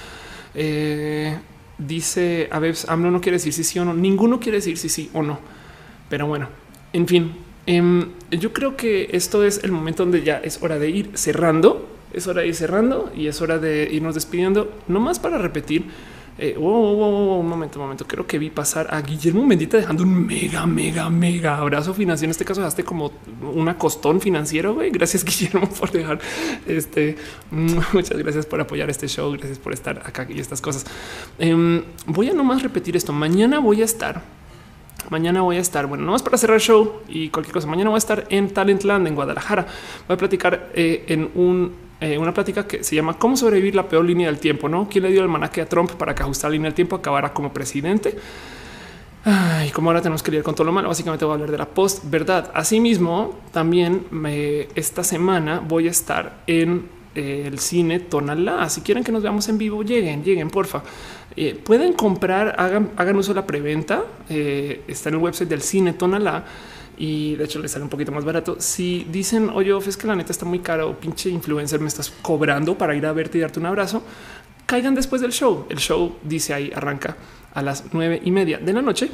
Eh, 0.55 1.37
dice: 1.79 2.49
A 2.53 2.61
ver, 2.61 2.77
AMLO 2.87 3.11
no 3.11 3.21
quiere 3.21 3.39
decir 3.39 3.53
si 3.53 3.65
sí 3.65 3.81
o 3.81 3.85
no. 3.85 3.93
Ninguno 3.93 4.39
quiere 4.39 4.59
decir 4.59 4.79
si 4.79 4.89
sí 4.89 5.11
o 5.15 5.23
no. 5.23 5.41
Pero 6.09 6.29
bueno, 6.29 6.49
en 6.93 7.09
fin, 7.09 7.35
Em, 7.67 8.09
yo 8.31 8.53
creo 8.53 8.77
que 8.77 9.09
esto 9.13 9.45
es 9.45 9.63
el 9.63 9.73
momento 9.73 10.03
donde 10.03 10.23
ya 10.23 10.39
es 10.39 10.63
hora 10.63 10.79
de 10.79 10.91
ir 10.91 11.11
cerrando, 11.15 11.89
es 12.13 12.27
hora 12.27 12.43
de 12.43 12.49
ir 12.49 12.55
cerrando 12.55 13.13
y 13.17 13.29
es 13.29 13.41
hora 13.41 13.59
de 13.59 13.89
irnos 13.91 14.15
despidiendo, 14.15 14.73
no 14.89 15.01
más 15.01 15.19
para 15.19 15.39
repetir. 15.39 15.87
Eh, 16.39 16.57
un 16.57 17.47
momento, 17.47 17.79
un 17.79 17.85
momento. 17.85 18.07
Creo 18.07 18.27
que 18.27 18.39
vi 18.39 18.49
pasar 18.49 18.93
a 18.93 19.03
Guillermo 19.03 19.45
Mendita 19.45 19.77
dejando 19.77 20.03
un 20.03 20.27
mega, 20.27 20.67
mega, 20.67 21.11
mega 21.11 21.59
abrazo 21.59 21.93
financiero. 21.93 22.29
En 22.29 22.31
este 22.31 22.45
caso, 22.45 22.61
dejaste 22.63 22.85
como 22.85 23.13
una 23.55 23.77
costón 23.77 24.21
financiero. 24.21 24.75
Güey. 24.75 24.91
Gracias, 24.91 25.25
Guillermo, 25.27 25.69
por 25.69 25.93
dejar 25.93 26.19
este. 26.67 27.17
Muchas 27.51 28.17
gracias 28.17 28.47
por 28.47 28.61
apoyar 28.61 28.89
este 28.89 29.09
show. 29.09 29.31
Gracias 29.33 29.59
por 29.59 29.75
estar 29.75 29.99
acá 29.99 30.27
y 30.29 30.41
estas 30.41 30.63
cosas. 30.63 30.87
Em, 31.39 31.83
voy 32.07 32.31
a 32.31 32.33
nomás 32.33 32.63
repetir 32.63 32.97
esto. 32.97 33.13
Mañana 33.13 33.59
voy 33.59 33.83
a 33.83 33.85
estar 33.85 34.23
Mañana 35.13 35.43
voy 35.43 35.59
a 35.59 35.61
estar, 35.61 35.87
bueno, 35.87 36.05
no 36.05 36.13
más 36.13 36.23
para 36.23 36.39
cerrar 36.39 36.59
show 36.59 37.03
y 37.07 37.29
cualquier 37.29 37.53
cosa. 37.53 37.67
Mañana 37.67 37.91
voy 37.91 37.99
a 37.99 37.99
estar 37.99 38.25
en 38.31 38.49
Talentland 38.49 39.07
en 39.07 39.15
Guadalajara. 39.15 39.67
Voy 40.09 40.15
a 40.15 40.17
platicar 40.17 40.71
eh, 40.73 41.05
en 41.07 41.31
eh, 42.01 42.17
una 42.17 42.33
plática 42.33 42.67
que 42.67 42.83
se 42.83 42.97
llama 42.97 43.19
Cómo 43.19 43.37
sobrevivir 43.37 43.75
la 43.75 43.87
peor 43.87 44.07
línea 44.07 44.29
del 44.29 44.39
tiempo. 44.39 44.71
No 44.71 44.89
quién 44.89 45.05
le 45.05 45.11
dio 45.11 45.21
el 45.21 45.29
manaque 45.29 45.61
a 45.61 45.69
Trump 45.69 45.91
para 45.97 46.15
que 46.15 46.23
ajustara 46.23 46.49
la 46.49 46.53
línea 46.55 46.69
del 46.69 46.75
tiempo 46.75 46.97
acabara 46.97 47.35
como 47.35 47.53
presidente. 47.53 48.17
Y 49.67 49.71
como 49.73 49.91
ahora 49.91 50.01
tenemos 50.01 50.23
que 50.23 50.31
lidiar 50.31 50.45
con 50.45 50.55
todo 50.55 50.65
lo 50.65 50.73
malo, 50.73 50.89
básicamente 50.89 51.27
voy 51.27 51.33
a 51.33 51.35
hablar 51.35 51.51
de 51.51 51.59
la 51.59 51.67
post 51.67 52.05
verdad. 52.09 52.51
Asimismo, 52.55 53.39
también 53.53 54.07
esta 54.75 55.05
semana 55.05 55.61
voy 55.61 55.89
a 55.89 55.91
estar 55.91 56.39
en 56.47 56.89
eh, 57.15 57.45
el 57.47 57.59
cine 57.59 58.01
Tonalá. 58.01 58.69
Si 58.69 58.81
quieren 58.81 59.05
que 59.05 59.13
nos 59.13 59.23
veamos 59.23 59.49
en 59.49 59.59
vivo, 59.59 59.83
lleguen, 59.83 60.25
lleguen, 60.25 60.51
porfa. 60.51 60.83
Eh, 61.37 61.55
pueden 61.55 61.93
comprar, 61.95 62.55
hagan, 62.59 62.91
hagan 62.97 63.17
uso 63.17 63.33
de 63.33 63.41
la 63.41 63.47
preventa. 63.47 64.05
Eh, 64.29 64.83
está 64.87 65.09
en 65.09 65.17
el 65.17 65.21
website 65.23 65.49
del 65.49 65.63
cine 65.63 65.93
Tonalá 65.93 66.45
y 66.97 67.37
de 67.37 67.45
hecho 67.45 67.59
les 67.59 67.71
sale 67.71 67.85
un 67.85 67.91
poquito 67.91 68.13
más 68.13 68.25
barato. 68.25 68.57
Si 68.59 69.07
dicen, 69.11 69.51
oye, 69.51 69.77
es 69.87 69.97
que 69.97 70.07
la 70.07 70.15
neta 70.15 70.33
está 70.33 70.45
muy 70.45 70.61
caro, 70.61 70.99
pinche 70.99 71.31
influencer, 71.31 71.81
me 71.81 71.89
estás 71.89 72.13
cobrando 72.23 72.77
para 72.77 72.95
ir 72.95 73.07
a 73.07 73.13
verte 73.13 73.39
y 73.39 73.41
darte 73.41 73.61
un 73.61 73.67
abrazo, 73.67 74.03
caigan 74.67 74.95
después 74.95 75.21
del 75.21 75.33
show. 75.33 75.67
El 75.69 75.79
show 75.79 76.17
dice 76.23 76.55
ahí 76.55 76.73
arranca 76.75 77.17
a 77.55 77.63
las 77.63 77.85
nueve 77.93 78.21
y 78.25 78.31
media 78.31 78.59
de 78.59 78.73
la 78.73 78.83
noche 78.83 79.11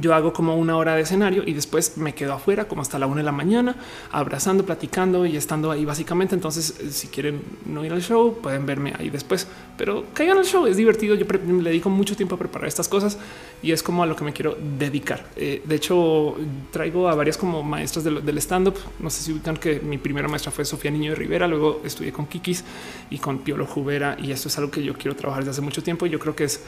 yo 0.00 0.14
hago 0.14 0.32
como 0.32 0.56
una 0.56 0.76
hora 0.76 0.94
de 0.96 1.02
escenario 1.02 1.42
y 1.46 1.52
después 1.52 1.96
me 1.96 2.14
quedo 2.14 2.32
afuera 2.32 2.66
como 2.66 2.82
hasta 2.82 2.98
la 2.98 3.06
una 3.06 3.18
de 3.18 3.24
la 3.24 3.32
mañana, 3.32 3.76
abrazando, 4.10 4.64
platicando 4.64 5.26
y 5.26 5.36
estando 5.36 5.70
ahí 5.70 5.84
básicamente. 5.84 6.34
Entonces, 6.34 6.78
eh, 6.80 6.90
si 6.90 7.08
quieren 7.08 7.42
no 7.66 7.84
ir 7.84 7.92
al 7.92 8.02
show, 8.02 8.38
pueden 8.40 8.66
verme 8.66 8.94
ahí 8.98 9.10
después, 9.10 9.46
pero 9.76 10.04
caigan 10.14 10.38
al 10.38 10.44
show. 10.44 10.66
Es 10.66 10.76
divertido. 10.76 11.14
Yo 11.14 11.26
le 11.26 11.70
dedico 11.70 11.90
mucho 11.90 12.16
tiempo 12.16 12.36
a 12.36 12.38
preparar 12.38 12.68
estas 12.68 12.88
cosas 12.88 13.18
y 13.62 13.72
es 13.72 13.82
como 13.82 14.02
a 14.02 14.06
lo 14.06 14.16
que 14.16 14.24
me 14.24 14.32
quiero 14.32 14.56
dedicar. 14.78 15.26
Eh, 15.36 15.62
de 15.64 15.74
hecho, 15.74 16.36
traigo 16.70 17.08
a 17.08 17.14
varias 17.14 17.36
como 17.36 17.62
maestras 17.62 18.04
del, 18.04 18.24
del 18.24 18.38
stand 18.38 18.68
up. 18.68 18.76
No 18.98 19.10
sé 19.10 19.22
si 19.22 19.32
ubican 19.32 19.56
que 19.56 19.80
mi 19.80 19.98
primera 19.98 20.28
maestra 20.28 20.50
fue 20.50 20.64
Sofía 20.64 20.90
Niño 20.90 21.10
de 21.10 21.16
Rivera. 21.16 21.46
Luego 21.46 21.82
estudié 21.84 22.12
con 22.12 22.26
Kikis 22.26 22.64
y 23.10 23.18
con 23.18 23.38
Piolo 23.38 23.66
Jubera 23.66 24.16
y 24.20 24.32
esto 24.32 24.48
es 24.48 24.58
algo 24.58 24.70
que 24.70 24.82
yo 24.82 24.94
quiero 24.94 25.16
trabajar 25.16 25.42
desde 25.42 25.52
hace 25.52 25.60
mucho 25.60 25.82
tiempo. 25.82 26.06
Y 26.06 26.10
yo 26.10 26.18
creo 26.18 26.34
que 26.34 26.44
es 26.44 26.60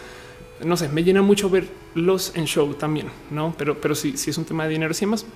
no 0.63 0.77
sé, 0.77 0.89
me 0.89 1.03
llena 1.03 1.21
mucho 1.21 1.51
verlos 1.51 2.33
en 2.35 2.47
show 2.47 2.75
también, 2.75 3.09
no? 3.31 3.55
Pero, 3.59 3.81
pero 3.81 3.95
si, 3.95 4.17
si 4.17 4.31
es 4.31 4.39
un 4.39 4.45
tema 4.45 4.65
de 4.65 4.71
dinero, 4.71 4.95
y 4.99 5.07
más, 5.07 5.27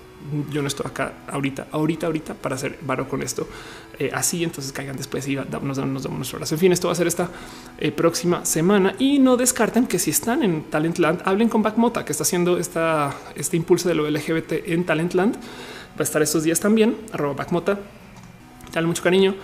yo 0.51 0.63
no 0.63 0.69
estoy 0.69 0.87
acá 0.87 1.13
ahorita, 1.29 1.69
ahorita, 1.73 2.07
ahorita 2.07 2.35
para 2.35 2.55
hacer 2.55 2.79
varo 2.83 3.09
con 3.09 3.23
esto 3.23 3.47
eh, 3.99 4.11
así. 4.15 4.45
Entonces 4.45 4.73
caigan 4.73 4.97
después 4.97 5.27
y 5.27 5.37
nos, 5.37 5.77
damos 5.77 5.77
nuestras 6.09 6.35
horas. 6.35 6.53
En 6.53 6.59
fin, 6.59 6.73
esto 6.73 6.89
va 6.89 6.93
a 6.93 6.97
ser 6.97 7.07
esta 7.07 7.31
eh, 7.79 7.91
próxima 7.91 8.45
semana 8.45 8.95
y 8.99 9.19
no 9.19 9.37
descarten 9.37 9.87
que 9.87 9.99
si 9.99 10.11
están 10.11 10.43
en 10.43 10.65
Talentland, 10.65 11.23
hablen 11.25 11.49
con 11.49 11.63
Backmota, 11.63 12.05
que 12.05 12.13
está 12.13 12.23
haciendo 12.23 12.59
esta, 12.59 13.15
este 13.35 13.57
impulso 13.57 13.89
de 13.89 13.95
lo 13.95 14.09
LGBT 14.09 14.53
en 14.67 14.85
Talentland. 14.85 15.35
Va 15.37 16.01
a 16.01 16.03
estar 16.03 16.23
estos 16.23 16.45
días 16.45 16.61
también. 16.61 16.97
Arroba 17.13 17.35
Backmota. 17.35 17.79
Dale 18.73 18.87
mucho 18.87 19.03
cariño 19.03 19.35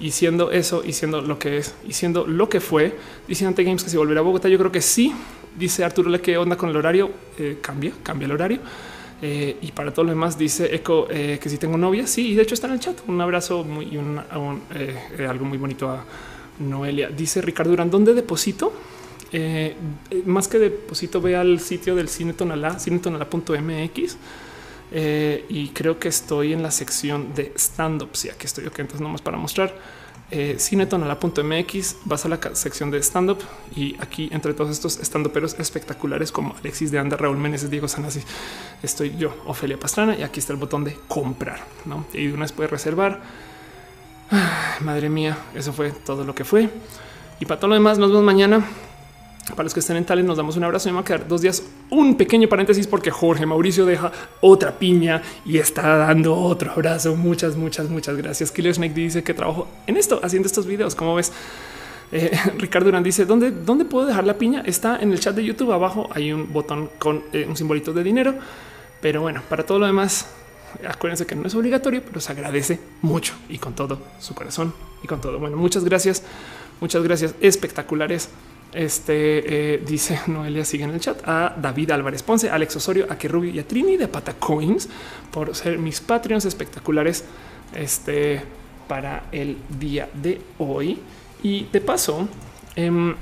y 0.00 0.10
siendo 0.12 0.50
eso 0.50 0.82
y 0.84 0.92
siendo 0.92 1.20
lo 1.20 1.38
que 1.38 1.58
es 1.58 1.74
y 1.86 1.92
siendo 1.92 2.26
lo 2.26 2.48
que 2.48 2.60
fue, 2.60 2.96
dice 3.28 3.46
Ante 3.46 3.62
Games 3.62 3.84
que 3.84 3.90
si 3.90 3.96
volverá 3.96 4.20
a 4.20 4.22
Bogotá, 4.22 4.48
yo 4.48 4.58
creo 4.58 4.72
que 4.72 4.80
sí. 4.80 5.14
Dice 5.58 5.84
Arturo 5.84 6.08
Le 6.08 6.20
que 6.20 6.38
onda 6.38 6.56
con 6.56 6.70
el 6.70 6.76
horario, 6.76 7.10
eh, 7.36 7.58
cambia, 7.60 7.92
cambia 8.02 8.26
el 8.26 8.32
horario. 8.32 8.60
Eh, 9.20 9.58
y 9.60 9.72
para 9.72 9.92
todo 9.92 10.06
lo 10.06 10.12
demás 10.12 10.38
dice 10.38 10.74
Eco 10.74 11.06
eh, 11.10 11.38
que 11.42 11.50
si 11.50 11.58
tengo 11.58 11.76
novia, 11.76 12.06
sí, 12.06 12.28
y 12.30 12.34
de 12.34 12.42
hecho 12.42 12.54
está 12.54 12.66
en 12.68 12.74
el 12.74 12.80
chat. 12.80 12.96
Un 13.08 13.20
abrazo 13.20 13.64
muy, 13.64 13.86
y 13.86 13.96
un, 13.96 14.18
algo 15.28 15.44
muy 15.44 15.58
bonito 15.58 15.90
a 15.90 16.04
Noelia. 16.60 17.08
Dice 17.08 17.42
Ricardo 17.42 17.70
Durán, 17.70 17.90
¿dónde 17.90 18.14
deposito? 18.14 18.72
más 20.24 20.48
que 20.48 20.58
deposito, 20.58 21.20
ve 21.20 21.36
al 21.36 21.60
sitio 21.60 21.94
del 21.94 22.08
Cine 22.08 22.32
Tonalá, 22.32 22.80
cinetonalá.mx. 22.80 24.16
Eh, 24.92 25.44
y 25.48 25.68
creo 25.68 25.98
que 25.98 26.08
estoy 26.08 26.52
en 26.52 26.62
la 26.62 26.70
sección 26.70 27.34
de 27.34 27.52
stand 27.56 28.02
up. 28.02 28.10
Si 28.14 28.28
aquí 28.28 28.46
estoy, 28.46 28.66
ok, 28.66 28.80
entonces 28.80 29.00
nomás 29.00 29.22
para 29.22 29.36
mostrar 29.36 29.74
eh, 30.32 30.56
cinetonala.mx, 30.58 31.96
vas 32.04 32.24
a 32.24 32.28
la 32.28 32.38
sección 32.54 32.90
de 32.90 33.02
stand 33.02 33.30
up 33.30 33.38
y 33.74 33.96
aquí 34.00 34.28
entre 34.32 34.54
todos 34.54 34.70
estos 34.70 34.98
stand 34.98 35.26
uperos 35.26 35.58
espectaculares 35.58 36.30
como 36.30 36.54
Alexis 36.56 36.90
de 36.90 36.98
Anda, 36.98 37.16
Raúl 37.16 37.36
Meneses, 37.36 37.70
Diego 37.70 37.88
Sanasi, 37.88 38.20
estoy 38.82 39.16
yo, 39.16 39.34
Ofelia 39.46 39.78
Pastrana, 39.78 40.16
y 40.16 40.22
aquí 40.22 40.38
está 40.40 40.52
el 40.52 40.58
botón 40.58 40.84
de 40.84 40.96
comprar. 41.08 41.60
¿no? 41.84 42.04
Y 42.12 42.28
una 42.28 42.42
vez 42.42 42.52
puede 42.52 42.68
reservar. 42.68 43.20
madre 44.80 45.08
mía, 45.08 45.36
eso 45.54 45.72
fue 45.72 45.90
todo 45.90 46.24
lo 46.24 46.34
que 46.34 46.44
fue. 46.44 46.68
Y 47.40 47.46
para 47.46 47.58
todo 47.58 47.68
lo 47.68 47.74
demás, 47.74 47.98
nos 47.98 48.10
vemos 48.10 48.24
mañana. 48.24 48.64
Para 49.50 49.64
los 49.64 49.74
que 49.74 49.80
estén 49.80 49.96
en 49.96 50.04
Tales, 50.04 50.24
nos 50.24 50.36
damos 50.36 50.56
un 50.56 50.64
abrazo. 50.64 50.88
Me 50.88 50.94
va 50.94 51.00
a 51.00 51.04
quedar 51.04 51.26
dos 51.26 51.42
días. 51.42 51.62
Un 51.90 52.16
pequeño 52.16 52.48
paréntesis 52.48 52.86
porque 52.86 53.10
Jorge 53.10 53.46
Mauricio 53.46 53.84
deja 53.86 54.12
otra 54.40 54.78
piña 54.78 55.22
y 55.44 55.58
está 55.58 55.96
dando 55.96 56.34
otro 56.36 56.72
abrazo. 56.72 57.16
Muchas, 57.16 57.56
muchas, 57.56 57.88
muchas 57.88 58.16
gracias. 58.16 58.50
Killer 58.50 58.74
Snake 58.74 58.94
dice 58.94 59.22
que 59.22 59.34
trabajo 59.34 59.68
en 59.86 59.96
esto, 59.96 60.20
haciendo 60.22 60.46
estos 60.46 60.66
videos. 60.66 60.94
Como 60.94 61.14
ves, 61.14 61.32
eh, 62.12 62.30
Ricardo 62.58 62.86
Durán 62.86 63.02
dice 63.02 63.24
dónde, 63.24 63.50
dónde 63.50 63.84
puedo 63.84 64.06
dejar 64.06 64.24
la 64.24 64.34
piña. 64.34 64.62
Está 64.64 64.98
en 65.00 65.12
el 65.12 65.20
chat 65.20 65.34
de 65.34 65.44
YouTube. 65.44 65.72
Abajo 65.72 66.08
hay 66.12 66.32
un 66.32 66.52
botón 66.52 66.90
con 66.98 67.24
eh, 67.32 67.46
un 67.48 67.56
simbolito 67.56 67.92
de 67.92 68.02
dinero. 68.02 68.34
Pero 69.00 69.22
bueno, 69.22 69.42
para 69.48 69.64
todo 69.64 69.78
lo 69.78 69.86
demás, 69.86 70.26
acuérdense 70.86 71.26
que 71.26 71.34
no 71.34 71.46
es 71.46 71.54
obligatorio, 71.54 72.02
pero 72.04 72.20
se 72.20 72.32
agradece 72.32 72.80
mucho 73.02 73.34
y 73.48 73.58
con 73.58 73.74
todo 73.74 73.98
su 74.18 74.34
corazón 74.34 74.74
y 75.02 75.06
con 75.06 75.20
todo. 75.20 75.38
Bueno, 75.38 75.56
muchas 75.56 75.84
gracias. 75.84 76.22
Muchas 76.80 77.02
gracias. 77.02 77.34
Espectaculares. 77.40 78.28
Este 78.72 79.74
eh, 79.74 79.78
dice 79.78 80.20
Noelia, 80.28 80.64
sigue 80.64 80.84
en 80.84 80.90
el 80.90 81.00
chat 81.00 81.20
a 81.26 81.54
David 81.60 81.90
Álvarez 81.90 82.22
Ponce, 82.22 82.50
Alex 82.50 82.76
Osorio, 82.76 83.06
a 83.08 83.14
Rubio 83.26 83.50
y 83.50 83.58
a 83.58 83.66
Trini 83.66 83.96
de 83.96 84.06
Patacoins 84.06 84.88
por 85.32 85.54
ser 85.54 85.78
mis 85.78 86.00
Patreons 86.00 86.44
espectaculares 86.44 87.24
este, 87.74 88.42
para 88.86 89.24
el 89.32 89.56
día 89.78 90.08
de 90.14 90.40
hoy. 90.58 90.98
Y 91.42 91.64
de 91.72 91.80
paso, 91.80 92.28
em, 92.76 93.14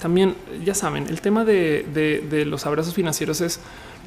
también 0.00 0.36
ya 0.64 0.74
saben, 0.74 1.06
el 1.08 1.20
tema 1.20 1.44
de, 1.44 2.44
los 2.46 2.66
abrazos 2.66 2.94
financieros 2.94 3.40
es 3.40 3.60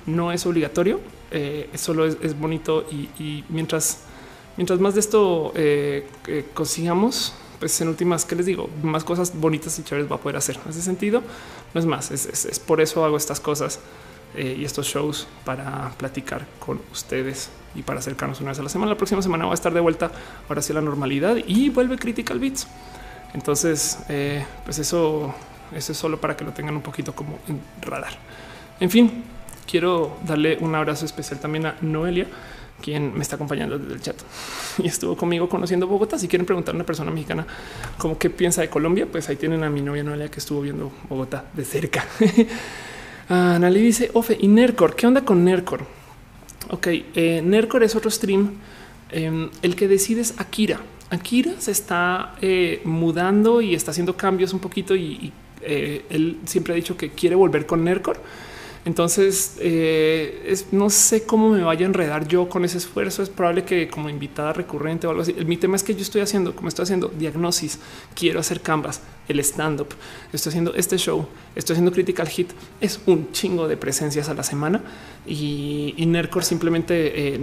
no 0.05 0.31
es 0.31 0.45
obligatorio, 0.45 0.99
eh, 1.31 1.69
solo 1.75 2.05
es, 2.05 2.39
bonito 2.39 2.85
y, 2.91 3.43
mientras, 3.49 4.01
mientras 4.55 4.79
más 4.79 4.93
de 4.93 4.99
esto 4.99 5.51
eh, 5.55 6.05
consigamos, 6.53 7.33
pues 7.63 7.79
en 7.79 7.87
últimas, 7.87 8.25
que 8.25 8.35
les 8.35 8.45
digo? 8.45 8.69
Más 8.81 9.05
cosas 9.05 9.33
bonitas 9.33 9.79
y 9.79 9.83
chéveres 9.83 10.11
va 10.11 10.17
a 10.17 10.19
poder 10.19 10.35
hacer. 10.35 10.59
En 10.65 10.71
ese 10.71 10.81
sentido, 10.81 11.23
no 11.73 11.79
es 11.79 11.85
más, 11.85 12.11
es, 12.11 12.59
por 12.59 12.81
eso 12.81 13.05
hago 13.05 13.15
estas 13.15 13.39
cosas 13.39 13.79
eh, 14.35 14.57
y 14.59 14.65
estos 14.65 14.85
shows 14.85 15.29
para 15.45 15.93
platicar 15.97 16.45
con 16.59 16.81
ustedes 16.91 17.51
y 17.73 17.81
para 17.81 17.99
acercarnos 17.99 18.41
una 18.41 18.49
vez 18.49 18.59
a 18.59 18.63
la 18.63 18.67
semana. 18.67 18.91
La 18.91 18.97
próxima 18.97 19.21
semana 19.21 19.45
va 19.45 19.51
a 19.51 19.53
estar 19.53 19.73
de 19.73 19.79
vuelta 19.79 20.11
ahora 20.49 20.61
sí 20.61 20.73
a 20.73 20.75
la 20.75 20.81
normalidad 20.81 21.37
y 21.37 21.69
vuelve 21.69 21.97
Critical 21.97 22.37
Beats. 22.37 22.67
Entonces, 23.33 23.99
eh, 24.09 24.45
pues 24.65 24.79
eso, 24.79 25.33
eso 25.73 25.93
es 25.93 25.97
solo 25.97 26.19
para 26.19 26.35
que 26.35 26.43
lo 26.43 26.51
tengan 26.51 26.75
un 26.75 26.81
poquito 26.81 27.15
como 27.15 27.39
en 27.47 27.61
radar. 27.81 28.17
En 28.81 28.89
fin, 28.89 29.23
quiero 29.65 30.17
darle 30.25 30.57
un 30.59 30.75
abrazo 30.75 31.05
especial 31.05 31.39
también 31.39 31.65
a 31.67 31.77
Noelia 31.79 32.27
quien 32.83 33.15
me 33.15 33.21
está 33.21 33.37
acompañando 33.37 33.79
desde 33.79 33.93
el 33.93 34.01
chat 34.01 34.17
y 34.77 34.87
estuvo 34.87 35.15
conmigo 35.15 35.47
conociendo 35.47 35.87
Bogotá. 35.87 36.19
Si 36.19 36.27
quieren 36.27 36.45
preguntar 36.45 36.73
a 36.73 36.75
una 36.75 36.85
persona 36.85 37.09
mexicana 37.09 37.47
como 37.97 38.17
qué 38.17 38.29
piensa 38.29 38.61
de 38.61 38.69
Colombia, 38.69 39.07
pues 39.09 39.29
ahí 39.29 39.37
tienen 39.37 39.63
a 39.63 39.69
mi 39.69 39.81
novia 39.81 40.03
Noelia 40.03 40.29
que 40.29 40.39
estuvo 40.39 40.61
viendo 40.61 40.91
Bogotá 41.09 41.45
de 41.53 41.65
cerca. 41.65 42.05
Ah, 43.29 43.57
Nali 43.57 43.81
dice 43.81 44.11
Ofe 44.13 44.37
y 44.37 44.49
Nercor. 44.49 44.97
¿Qué 44.97 45.07
onda 45.07 45.23
con 45.23 45.45
Nercor? 45.45 45.85
Ok, 46.71 46.87
eh, 46.87 47.41
Nercor 47.41 47.81
es 47.81 47.95
otro 47.95 48.11
stream. 48.11 48.51
Em, 49.11 49.49
el 49.61 49.77
que 49.77 49.87
decide 49.87 50.19
es 50.19 50.33
Akira. 50.41 50.81
Akira 51.09 51.53
se 51.57 51.71
está 51.71 52.35
eh, 52.41 52.81
mudando 52.83 53.61
y 53.61 53.75
está 53.75 53.91
haciendo 53.91 54.17
cambios 54.17 54.51
un 54.51 54.59
poquito 54.59 54.93
y, 54.93 55.31
eh, 55.61 56.03
él 56.09 56.39
siempre 56.45 56.73
ha 56.73 56.75
dicho 56.75 56.97
que 56.97 57.11
quiere 57.11 57.35
volver 57.35 57.65
con 57.65 57.85
Nercor 57.85 58.19
entonces, 58.85 59.55
eh, 59.59 60.55
no 60.71 60.89
sé 60.89 61.23
cómo 61.23 61.49
me 61.49 61.61
vaya 61.63 61.85
a 61.85 61.89
enredar 61.89 62.27
yo 62.27 62.49
con 62.49 62.65
ese 62.65 62.77
esfuerzo. 62.77 63.23
Es 63.23 63.29
probable 63.29 63.63
que 63.63 63.87
como 63.87 64.09
invitada 64.09 64.51
recurrente 64.51 65.07
o 65.07 65.11
algo 65.11 65.21
así. 65.21 65.33
Mi 65.45 65.55
tema 65.55 65.77
es 65.77 65.83
que 65.83 65.95
yo 65.95 66.01
estoy 66.01 66.21
haciendo, 66.21 66.53
como 66.53 66.67
estoy 66.67 66.83
haciendo 66.83 67.07
diagnosis, 67.07 67.79
quiero 68.13 68.41
hacer 68.41 68.59
canvas, 68.61 69.01
el 69.29 69.39
stand 69.39 69.79
up, 69.81 69.87
estoy 70.33 70.49
haciendo 70.49 70.73
este 70.73 70.97
show, 70.97 71.25
estoy 71.55 71.75
haciendo 71.75 71.93
critical 71.93 72.27
hit. 72.27 72.51
Es 72.81 72.99
un 73.05 73.31
chingo 73.31 73.69
de 73.69 73.77
presencias 73.77 74.27
a 74.27 74.33
la 74.33 74.43
semana 74.43 74.81
y, 75.25 75.93
y 75.95 76.05
simplemente 76.41 77.35
eh, 77.35 77.39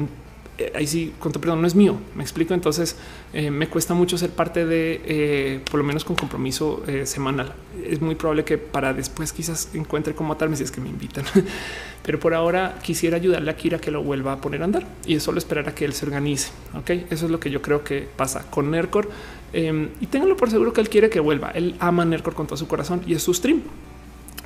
ahí 0.74 0.86
sí, 0.86 1.12
con 1.18 1.32
tu 1.32 1.40
perdón, 1.40 1.60
no 1.60 1.66
es 1.66 1.74
mío. 1.74 1.96
Me 2.14 2.22
explico. 2.22 2.54
Entonces 2.54 2.96
eh, 3.32 3.50
me 3.50 3.68
cuesta 3.68 3.94
mucho 3.94 4.18
ser 4.18 4.30
parte 4.30 4.66
de, 4.66 5.00
eh, 5.04 5.60
por 5.70 5.78
lo 5.78 5.84
menos 5.84 6.04
con 6.04 6.16
compromiso 6.16 6.82
semanal. 7.04 7.54
Es 7.84 8.00
muy 8.00 8.14
probable 8.14 8.44
que 8.44 8.58
para 8.58 8.92
después 8.92 9.32
quizás 9.32 9.70
encuentre 9.74 10.14
cómo 10.14 10.32
atarme 10.32 10.56
si 10.56 10.64
es 10.64 10.70
que 10.70 10.80
me 10.80 10.88
invitan. 10.88 11.24
Pero 12.02 12.18
por 12.18 12.34
ahora 12.34 12.78
quisiera 12.82 13.16
ayudarle 13.16 13.50
a 13.50 13.56
Kira 13.56 13.78
que 13.78 13.90
lo 13.90 14.02
vuelva 14.02 14.32
a 14.32 14.40
poner 14.40 14.62
a 14.62 14.64
andar 14.64 14.86
y 15.06 15.16
es 15.16 15.22
solo 15.22 15.38
esperar 15.38 15.68
a 15.68 15.74
que 15.74 15.84
él 15.84 15.92
se 15.92 16.06
organice. 16.06 16.50
Ok, 16.74 16.90
eso 17.10 17.26
es 17.26 17.30
lo 17.30 17.38
que 17.38 17.50
yo 17.50 17.60
creo 17.60 17.84
que 17.84 18.08
pasa 18.16 18.50
con 18.50 18.70
Nercor 18.70 19.10
em, 19.52 19.90
y 20.00 20.06
ténganlo 20.06 20.36
por 20.36 20.50
seguro 20.50 20.72
que 20.72 20.80
él 20.80 20.88
quiere 20.88 21.10
que 21.10 21.20
vuelva. 21.20 21.50
Él 21.50 21.76
ama 21.78 22.04
Nercor 22.04 22.34
con 22.34 22.46
todo 22.46 22.56
su 22.56 22.66
corazón 22.68 23.02
y 23.06 23.14
es 23.14 23.22
su 23.22 23.34
stream. 23.34 23.62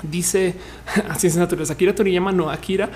Dice 0.03 0.55
así 1.09 1.27
es 1.27 1.35
natural. 1.35 1.65
Akira 1.69 1.95
Toriyama, 1.95 2.31
no 2.31 2.49
Akira, 2.49 2.89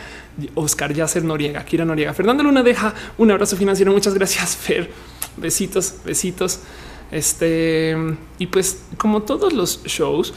Oscar 0.56 0.94
Yacer 0.94 1.24
Noriega, 1.24 1.62
Akira 1.62 1.86
Noriega. 1.86 2.14
Fernando 2.14 2.44
Luna 2.44 2.64
deja 2.64 2.94
un 3.18 3.32
abrazo 3.32 3.56
financiero. 3.56 3.92
Muchas 3.92 4.14
gracias, 4.14 4.56
Fer. 4.62 4.92
Besitos, 5.38 5.96
besitos. 6.06 6.60
Este 7.12 7.98
y 8.38 8.48
pues, 8.48 8.84
como 8.98 9.24
todos 9.24 9.54
los 9.54 9.84
shows, 9.86 10.34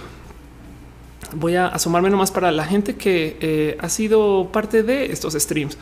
voy 1.34 1.56
a 1.56 1.66
asomarme 1.66 2.08
nomás 2.10 2.30
para 2.30 2.50
la 2.50 2.64
gente 2.64 2.96
que 2.96 3.36
eh, 3.40 3.76
ha 3.80 3.88
sido 3.88 4.50
parte 4.52 4.82
de 4.82 5.12
estos 5.12 5.34
streams. 5.34 5.76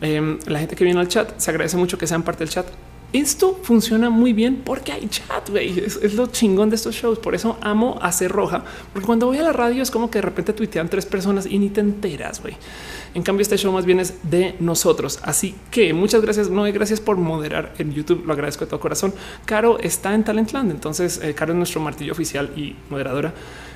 Em, 0.00 0.38
la 0.46 0.60
gente 0.60 0.76
que 0.76 0.84
viene 0.84 1.00
al 1.00 1.08
chat 1.08 1.36
se 1.38 1.50
agradece 1.50 1.76
mucho 1.76 1.98
que 1.98 2.06
sean 2.06 2.22
parte 2.22 2.44
del 2.44 2.50
chat. 2.50 2.66
Esto 3.12 3.58
funciona 3.62 4.10
muy 4.10 4.34
bien 4.34 4.60
porque 4.62 4.92
hay 4.92 5.08
chat, 5.08 5.48
güey. 5.48 5.78
Es, 5.78 6.12
lo 6.12 6.26
chingón 6.26 6.68
de 6.68 6.76
estos 6.76 6.94
shows. 6.94 7.18
Por 7.18 7.34
eso 7.34 7.56
amo 7.62 7.98
hacer 8.02 8.30
roja, 8.30 8.64
porque 8.92 9.06
cuando 9.06 9.26
voy 9.26 9.38
a 9.38 9.42
la 9.42 9.52
radio 9.52 9.82
es 9.82 9.90
como 9.90 10.10
que 10.10 10.18
de 10.18 10.22
repente 10.22 10.52
tuitean 10.52 10.90
tres 10.90 11.06
personas 11.06 11.46
y 11.46 11.58
ni 11.58 11.70
te 11.70 11.80
enteras, 11.80 12.42
güey. 12.42 12.54
En 13.14 13.22
cambio, 13.22 13.42
este 13.42 13.56
show 13.56 13.72
más 13.72 13.86
bien 13.86 14.00
es 14.00 14.14
de 14.24 14.56
nosotros. 14.60 15.20
Así 15.22 15.54
que 15.70 15.94
muchas 15.94 16.20
gracias. 16.20 16.50
No, 16.50 16.64
gracias 16.64 17.00
por 17.00 17.16
moderar 17.16 17.72
en 17.78 17.94
YouTube. 17.94 18.24
Lo 18.26 18.34
agradezco 18.34 18.66
de 18.66 18.70
todo 18.70 18.80
corazón. 18.80 19.14
Caro 19.46 19.78
está 19.78 20.14
en 20.14 20.24
Talentland. 20.24 20.70
Entonces, 20.70 21.18
eh, 21.22 21.32
Caro 21.34 21.52
es 21.52 21.56
nuestro 21.56 21.80
martillo 21.80 22.12
oficial 22.12 22.50
y 22.56 22.76
moderadora. 22.90 23.32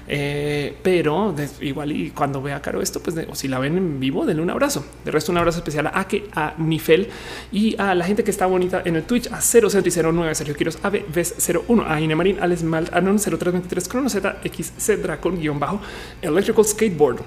Eh, 0.09 0.77
pero 0.83 1.35
igual 1.61 1.93
y 1.93 2.11
cuando 2.11 2.43
vea 2.43 2.61
caro 2.61 2.83
esto, 2.83 3.01
pues 3.01 3.17
o 3.29 3.35
si 3.35 3.49
la 3.49 3.59
ven 3.59 3.77
en 3.77 4.01
vivo, 4.01 4.27
denle 4.27 4.43
un 4.43 4.51
abrazo. 4.51 4.85
De 5.05 5.11
resto, 5.11 5.33
un 5.33 5.39
abrazo 5.39 5.59
especial 5.59 5.91
a 5.93 6.07
que 6.07 6.29
a 6.35 6.55
Nifel 6.59 7.09
y 7.51 7.81
a 7.81 7.95
la 7.95 8.05
gente 8.05 8.25
que 8.25 8.31
está 8.31 8.47
bonita 8.47 8.83
en 8.85 8.97
el 8.97 9.05
Twitch 9.05 9.29
a 9.33 9.41
009 9.41 10.35
Sergio 10.35 10.57
Quiros, 10.57 10.79
Ave 10.83 11.05
01 11.09 11.85
a 11.87 12.01
Inemarín, 12.01 12.39
Alex 12.41 12.63
Mal, 12.63 12.89
Anon 12.93 13.19
0323 13.19 13.89
Crono 13.89 14.09
Z 14.09 14.41
X 14.45 14.73
C 14.77 14.97
Dracon 14.97 15.39
guion 15.39 15.59
bajo 15.59 15.81
Electrical 16.21 16.65
Skateboard. 16.65 17.21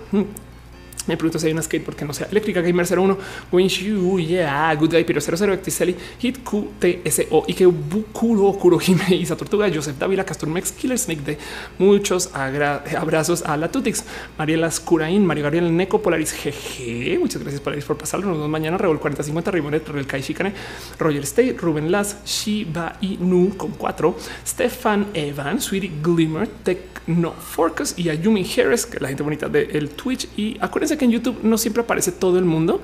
Me 1.08 1.17
pregunto 1.17 1.40
si 1.40 1.48
hay 1.48 1.53
una 1.53 1.61
skate 1.61 1.84
porque 1.84 2.06
no 2.06 2.14
sea 2.14 2.27
eléctrica 2.30 2.61
gamer 2.61 2.85
01 2.85 3.17
Winshu 3.51 4.19
yeah 4.19 4.74
good 4.75 4.92
guy 4.92 5.03
pero 5.03 5.19
00 5.22 5.53
Ectiseli 5.53 5.95
hit 6.19 6.40
QTSO 6.43 7.45
que 7.56 7.66
Bukuro 7.66 8.53
Kurohime 8.53 9.16
Isa 9.16 9.35
Tortuga 9.35 9.69
Joseph 9.74 9.98
Davila 9.98 10.24
Casturmex 10.24 10.72
Killer 10.74 11.00
Snake 11.00 11.22
de 11.22 11.38
muchos 11.80 12.30
abrazos 12.34 13.43
a 13.43 13.58
la 13.58 13.72
Tutix. 13.72 14.03
Mariela 14.38 14.69
Scurain 14.69 15.25
Mario 15.25 15.43
Gabriel 15.43 15.75
Neco 15.75 16.01
Polaris 16.01 16.34
GG 16.34 17.17
muchas 17.19 17.42
gracias 17.42 17.61
Polaris 17.61 17.85
por 17.85 17.98
pasarlo. 17.98 18.27
Nos 18.27 18.38
vemos 18.38 18.50
mañana. 18.50 18.77
Revol 18.77 19.00
4050 19.00 19.51
Rimonet 19.51 19.88
Real 19.88 20.06
Kai 20.06 20.22
Shikane 20.22 20.53
Roger 21.00 21.24
Stay 21.24 21.53
Ruben 21.53 21.92
Las 21.92 22.24
Shiba 22.25 22.98
Inu 23.01 23.56
con 23.58 23.72
4 23.72 24.16
Stefan 24.45 25.08
Evan 25.14 25.61
Sweetie 25.61 25.92
Glimmer 26.01 26.48
Tecno 26.48 27.32
Focus 27.32 27.93
y 27.98 28.09
a 28.09 28.16
Yumi 28.16 28.42
Harris 28.58 28.85
que 28.85 28.98
es 28.98 29.01
la 29.01 29.08
gente 29.08 29.24
bonita 29.24 29.48
del 29.48 29.90
Twitch. 29.92 30.27
Y 30.35 30.58
acuérdense 30.59 30.94
que 30.98 31.06
en 31.06 31.11
YouTube 31.11 31.40
no 31.43 31.57
siempre 31.57 31.83
aparece 31.83 32.11
todo 32.11 32.40
el 32.40 32.45
mundo. 32.45 32.82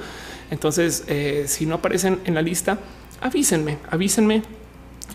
Entonces, 0.49 1.03
eh, 1.07 1.45
si 1.47 1.65
no 1.65 1.75
aparecen 1.75 2.19
en 2.25 2.35
la 2.35 2.41
lista, 2.41 2.77
avísenme, 3.21 3.77
avísenme 3.89 4.43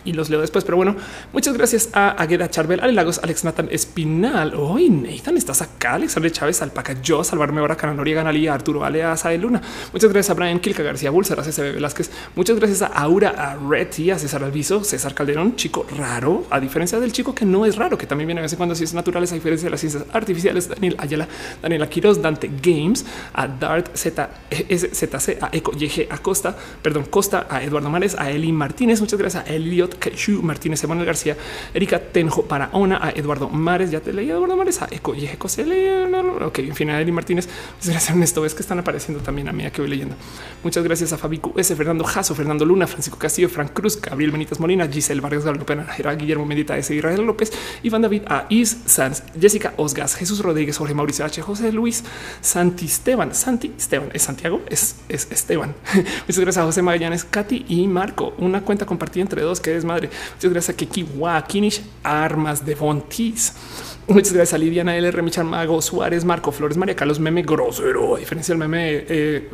y 0.05 0.13
los 0.13 0.29
leo 0.29 0.41
después. 0.41 0.63
Pero 0.63 0.77
bueno, 0.77 0.95
muchas 1.33 1.55
gracias 1.55 1.89
a 1.93 2.09
Agueda 2.09 2.49
Charbel, 2.49 2.79
Ale 2.79 2.93
Lagos, 2.93 3.19
Alex 3.23 3.43
Nathan 3.43 3.67
Espinal. 3.71 4.53
Hoy 4.55 4.89
Nathan, 4.89 5.37
estás 5.37 5.61
acá. 5.61 5.95
Alexander 5.95 6.31
Chávez, 6.31 6.61
Alpaca, 6.61 7.01
yo, 7.01 7.23
Salvarme 7.23 7.61
ahora, 7.61 7.75
Cana 7.75 7.93
Noriega, 7.93 8.21
Analia, 8.21 8.53
Arturo 8.53 8.83
Alea, 8.83 9.15
de 9.15 9.37
Luna. 9.37 9.61
Muchas 9.93 10.11
gracias 10.11 10.29
a 10.29 10.33
Brian 10.33 10.59
Kilka 10.59 10.83
García 10.83 11.09
Bulsara, 11.09 11.43
CB 11.43 11.73
Velázquez. 11.75 12.11
Muchas 12.35 12.57
gracias 12.57 12.81
a 12.81 12.87
Aura, 12.87 13.29
a 13.29 13.55
Reti, 13.55 14.11
a 14.11 14.19
César 14.19 14.43
Alviso, 14.43 14.83
César 14.83 15.13
Calderón, 15.13 15.55
chico 15.55 15.85
raro, 15.97 16.45
a 16.49 16.59
diferencia 16.59 16.99
del 16.99 17.11
chico 17.11 17.33
que 17.33 17.45
no 17.45 17.65
es 17.65 17.75
raro, 17.75 17.97
que 17.97 18.05
también 18.05 18.27
viene 18.27 18.41
a 18.41 18.43
veces 18.43 18.57
cuando 18.57 18.75
ciencias 18.75 18.95
naturales, 18.95 19.31
a 19.31 19.35
diferencia 19.35 19.67
de 19.67 19.71
las 19.71 19.79
ciencias 19.79 20.05
artificiales. 20.13 20.69
Daniel 20.69 20.95
Ayala, 20.99 21.27
Daniela 21.61 21.89
Quiroz, 21.89 22.21
Dante 22.21 22.49
Games, 22.61 23.05
a 23.33 23.47
Dart 23.47 23.95
Z, 23.95 24.29
ZC, 24.51 25.37
a 25.41 25.49
Eco 25.51 25.71
YG 25.77 26.07
Acosta, 26.09 26.55
perdón, 26.81 27.05
Costa, 27.09 27.47
a 27.49 27.63
Eduardo 27.63 27.89
Mares, 27.89 28.15
a 28.17 28.29
Eli 28.29 28.51
Martínez. 28.51 29.01
Muchas 29.01 29.19
gracias 29.19 29.47
a 29.47 29.53
Elliot 29.87 30.43
Martínez, 30.43 30.83
Emanuel 30.83 31.05
García, 31.05 31.37
Erika 31.73 31.99
Tenjo, 31.99 32.45
para 32.45 32.69
Ona, 32.73 32.99
a 33.01 33.11
Eduardo 33.11 33.49
Mares, 33.49 33.91
ya 33.91 33.99
te 33.99 34.13
leí 34.13 34.29
Eduardo 34.29 34.55
Mares, 34.55 34.81
a 34.81 34.87
Eco 34.91 35.15
y 35.15 35.25
Eco 35.25 35.47
Ok, 36.45 36.59
en 36.59 36.75
fin, 36.75 36.89
a 36.89 37.01
Eli 37.01 37.11
Martínez. 37.11 37.47
Muchas 37.75 37.89
gracias, 37.89 38.09
Ernesto. 38.09 38.41
Ves 38.41 38.53
que 38.53 38.61
están 38.61 38.79
apareciendo 38.79 39.21
también 39.21 39.47
a 39.49 39.53
mí 39.53 39.69
que 39.71 39.81
voy 39.81 39.89
leyendo. 39.89 40.15
Muchas 40.63 40.83
gracias 40.83 41.13
a 41.13 41.17
Fabi 41.17 41.41
S, 41.55 41.75
Fernando 41.75 42.03
Jasso, 42.03 42.35
Fernando 42.35 42.65
Luna, 42.65 42.87
Francisco 42.87 43.17
Castillo, 43.17 43.49
Frank 43.49 43.71
Cruz, 43.73 43.99
Gabriel 44.01 44.31
Benitas 44.31 44.59
Molina, 44.59 44.87
Giselle 44.87 45.21
Vargas 45.21 45.45
Galopena, 45.45 45.87
Guillermo 46.17 46.45
Medita 46.45 46.77
S, 46.77 46.93
Israel 46.93 47.21
López, 47.21 47.51
Iván 47.83 48.01
David, 48.01 48.23
a 48.27 48.45
Is 48.49 48.77
Sanz, 48.85 49.23
Jessica 49.39 49.73
Osgas, 49.77 50.15
Jesús 50.15 50.39
Rodríguez, 50.39 50.77
Jorge 50.77 50.93
Mauricio 50.93 51.25
H, 51.25 51.41
José 51.41 51.71
Luis, 51.71 52.03
Santi 52.41 52.85
Esteban, 52.85 53.33
Santi 53.33 53.73
Esteban, 53.77 54.09
es 54.13 54.21
Santiago, 54.23 54.61
es, 54.69 54.95
es 55.09 55.27
Esteban. 55.31 55.75
Muchas 56.27 56.39
gracias 56.39 56.57
a 56.57 56.65
José 56.65 56.81
Magallanes, 56.81 57.23
Katy 57.23 57.65
y 57.67 57.87
Marco. 57.87 58.33
Una 58.37 58.61
cuenta 58.61 58.85
compartida 58.85 59.23
entre 59.23 59.41
dos, 59.41 59.59
que 59.59 59.76
es 59.77 59.85
madre. 59.85 60.09
Muchas 60.35 60.51
gracias 60.51 60.73
a 60.75 60.77
Kikiwa, 60.77 61.41
Kinish, 61.45 61.81
Armas 62.03 62.65
de 62.65 62.75
Fontis. 62.75 63.53
Muchas 64.09 64.31
gracias 64.31 64.53
a 64.53 64.57
Lidiana 64.57 64.95
LR, 64.95 65.21
Michal 65.21 65.43
Mago, 65.43 65.81
Suárez, 65.81 66.23
Marco 66.23 66.53
Flores, 66.53 66.77
María 66.77 66.95
Carlos, 66.95 67.19
meme 67.19 67.41
grosero, 67.41 68.15
a 68.15 68.19
diferencia 68.19 68.53
del 68.53 68.59
meme 68.59 69.03
eh, 69.05 69.49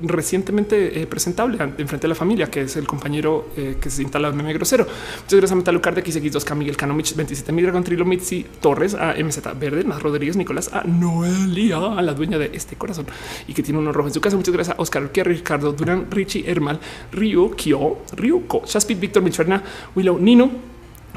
recientemente 0.00 1.02
eh, 1.02 1.06
presentable 1.06 1.58
en 1.60 1.86
frente 1.86 1.98
de 1.98 2.08
la 2.08 2.14
familia, 2.14 2.46
que 2.46 2.62
es 2.62 2.76
el 2.76 2.86
compañero 2.86 3.50
eh, 3.58 3.76
que 3.78 3.90
se 3.90 4.00
instala 4.00 4.28
el 4.28 4.34
meme 4.34 4.54
grosero. 4.54 4.84
Muchas 4.84 5.34
gracias 5.34 5.52
a 5.52 5.56
Metalucar 5.56 5.94
de 5.94 6.02
XX2K, 6.02 6.54
Miguel 6.54 6.78
Canomich, 6.78 7.14
27 7.14 7.52
mil 7.52 7.64
Dragon 7.64 7.84
Trilo, 7.84 8.06
Mitzi 8.06 8.46
Torres, 8.58 8.94
a 8.94 9.16
MZ 9.22 9.40
Verde, 9.60 9.84
Más 9.84 10.02
Rodríguez, 10.02 10.38
Nicolás, 10.38 10.70
a 10.72 10.82
Noelia, 10.84 11.76
a 11.76 12.00
la 12.00 12.14
dueña 12.14 12.38
de 12.38 12.52
este 12.54 12.76
corazón 12.76 13.04
y 13.46 13.52
que 13.52 13.62
tiene 13.62 13.80
uno 13.80 13.92
rojo 13.92 14.08
en 14.08 14.14
su 14.14 14.20
casa. 14.22 14.34
Muchas 14.34 14.54
gracias 14.54 14.78
a 14.78 14.80
Oscar 14.80 15.10
Ricardo 15.12 15.72
Durán, 15.72 16.10
Richie 16.10 16.50
Hermal, 16.50 16.80
Rio, 17.12 17.50
Kio, 17.50 17.98
Ryuko, 18.16 18.62
Shaspit, 18.64 18.98
Víctor 18.98 19.22
Micherna, 19.22 19.62
Willow, 19.94 20.18
Nino, 20.18 20.50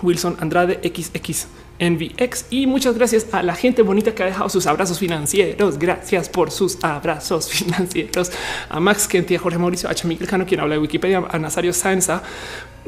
Wilson 0.03 0.35
Andrade, 0.41 0.81
XX. 0.83 1.47
NVX 1.79 2.45
y 2.49 2.65
muchas 2.65 2.95
gracias 2.95 3.27
a 3.33 3.43
la 3.43 3.55
gente 3.55 3.81
bonita 3.81 4.13
que 4.15 4.23
ha 4.23 4.25
dejado 4.25 4.49
sus 4.49 4.65
abrazos 4.65 4.99
financieros. 4.99 5.77
Gracias 5.77 6.29
por 6.29 6.51
sus 6.51 6.83
abrazos 6.83 7.49
financieros 7.51 8.31
a 8.69 8.79
Max 8.79 9.07
Kenty, 9.07 9.35
a 9.35 9.39
Jorge 9.39 9.57
Mauricio 9.57 9.89
H. 9.89 10.07
Miguel 10.07 10.27
Cano, 10.27 10.45
quien 10.45 10.59
habla 10.59 10.75
de 10.75 10.81
Wikipedia, 10.81 11.23
a 11.29 11.39
Nazario 11.39 11.73
Saenza, 11.73 12.23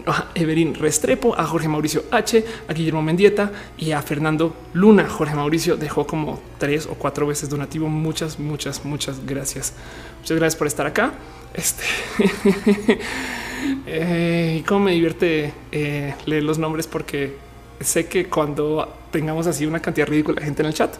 a 0.06 0.27
Everín 0.34 0.74
Restrepo, 0.76 1.38
a 1.38 1.45
Jorge 1.45 1.68
Mauricio 1.68 2.03
H, 2.11 2.43
a 2.68 2.74
Guillermo 2.74 3.01
Mendieta 3.01 3.51
y 3.77 3.92
a 3.92 4.01
Fernando 4.01 4.56
Luna. 4.74 5.08
Jorge 5.08 5.35
Mauricio 5.35 5.77
dejó 5.77 6.08
como 6.08 6.42
tres 6.58 6.88
o 6.88 6.95
cuatro 6.95 7.27
veces 7.27 7.50
donativo. 7.50 7.88
Muchas, 7.90 8.40
muchas, 8.40 8.85
muchas 8.85 9.26
gracias. 9.26 9.74
Muchas 10.22 10.38
gracias 10.38 10.58
por 10.58 10.68
estar 10.68 10.88
acá. 10.88 11.14
Este 11.53 11.84
eh, 13.85 14.64
cómo 14.68 14.85
me 14.85 14.92
divierte 14.92 15.53
eh, 15.72 16.14
leer 16.26 16.43
los 16.43 16.58
nombres 16.58 16.88
porque 16.88 17.49
sé 17.80 18.08
que 18.08 18.25
cuando 18.25 18.93
tengamos 19.11 19.48
así 19.48 19.66
una 19.66 19.80
cantidad 19.80 20.08
ridícula 20.08 20.40
de 20.40 20.45
gente 20.45 20.61
en 20.61 20.67
el 20.67 20.74
chat, 20.74 20.95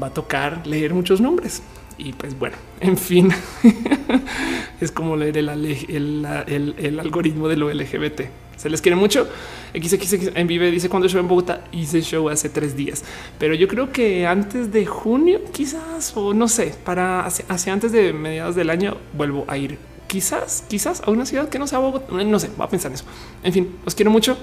va 0.00 0.08
a 0.08 0.14
tocar 0.14 0.66
leer 0.66 0.94
muchos 0.94 1.20
nombres. 1.20 1.62
Y 1.98 2.12
pues 2.12 2.38
bueno, 2.38 2.56
en 2.80 2.96
fin, 2.96 3.30
es 4.80 4.90
como 4.90 5.16
leer 5.16 5.38
el, 5.38 5.48
el, 5.48 7.00
algoritmo 7.00 7.48
de 7.48 7.56
lo 7.56 7.72
LGBT. 7.72 8.22
Se 8.56 8.68
les 8.68 8.82
quiere 8.82 8.96
mucho. 8.96 9.26
XXX 9.74 10.32
en 10.34 10.46
Vive 10.46 10.70
dice 10.70 10.88
cuando 10.88 11.08
show 11.08 11.20
en 11.20 11.28
Bogotá 11.28 11.64
hice 11.72 12.02
show 12.02 12.28
hace 12.28 12.50
tres 12.50 12.76
días, 12.76 13.04
pero 13.38 13.54
yo 13.54 13.68
creo 13.68 13.90
que 13.90 14.26
antes 14.26 14.70
de 14.70 14.84
junio, 14.84 15.40
quizás, 15.52 16.14
o 16.14 16.34
no 16.34 16.46
sé, 16.46 16.74
para 16.84 17.24
hacia, 17.24 17.72
antes 17.72 17.92
de 17.92 18.12
mediados 18.12 18.56
del 18.56 18.68
año 18.68 18.96
vuelvo 19.14 19.44
a 19.48 19.56
ir. 19.56 19.78
Quizás, 20.08 20.64
quizás 20.68 21.02
a 21.06 21.10
una 21.10 21.24
ciudad 21.24 21.48
que 21.48 21.58
no 21.58 21.66
sea 21.66 21.78
Bogotá. 21.78 22.12
No 22.12 22.38
sé, 22.38 22.50
voy 22.56 22.66
a 22.66 22.68
pensar 22.68 22.90
en 22.90 22.96
eso. 22.96 23.04
En 23.44 23.52
fin, 23.52 23.76
os 23.84 23.94
quiero 23.94 24.10
mucho. 24.10 24.36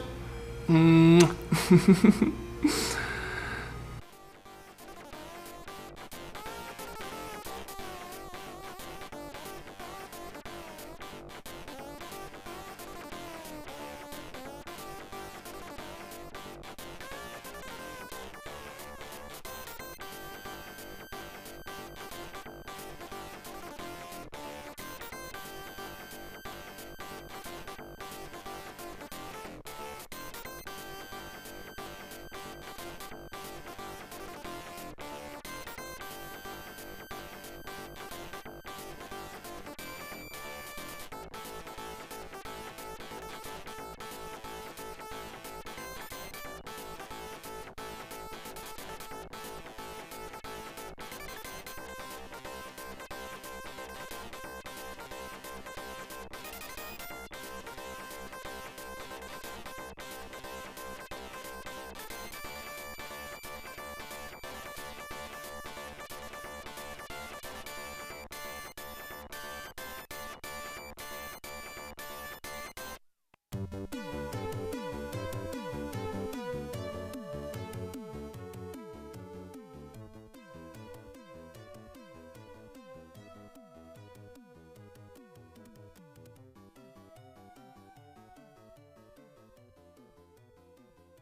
Mm. 0.69 1.21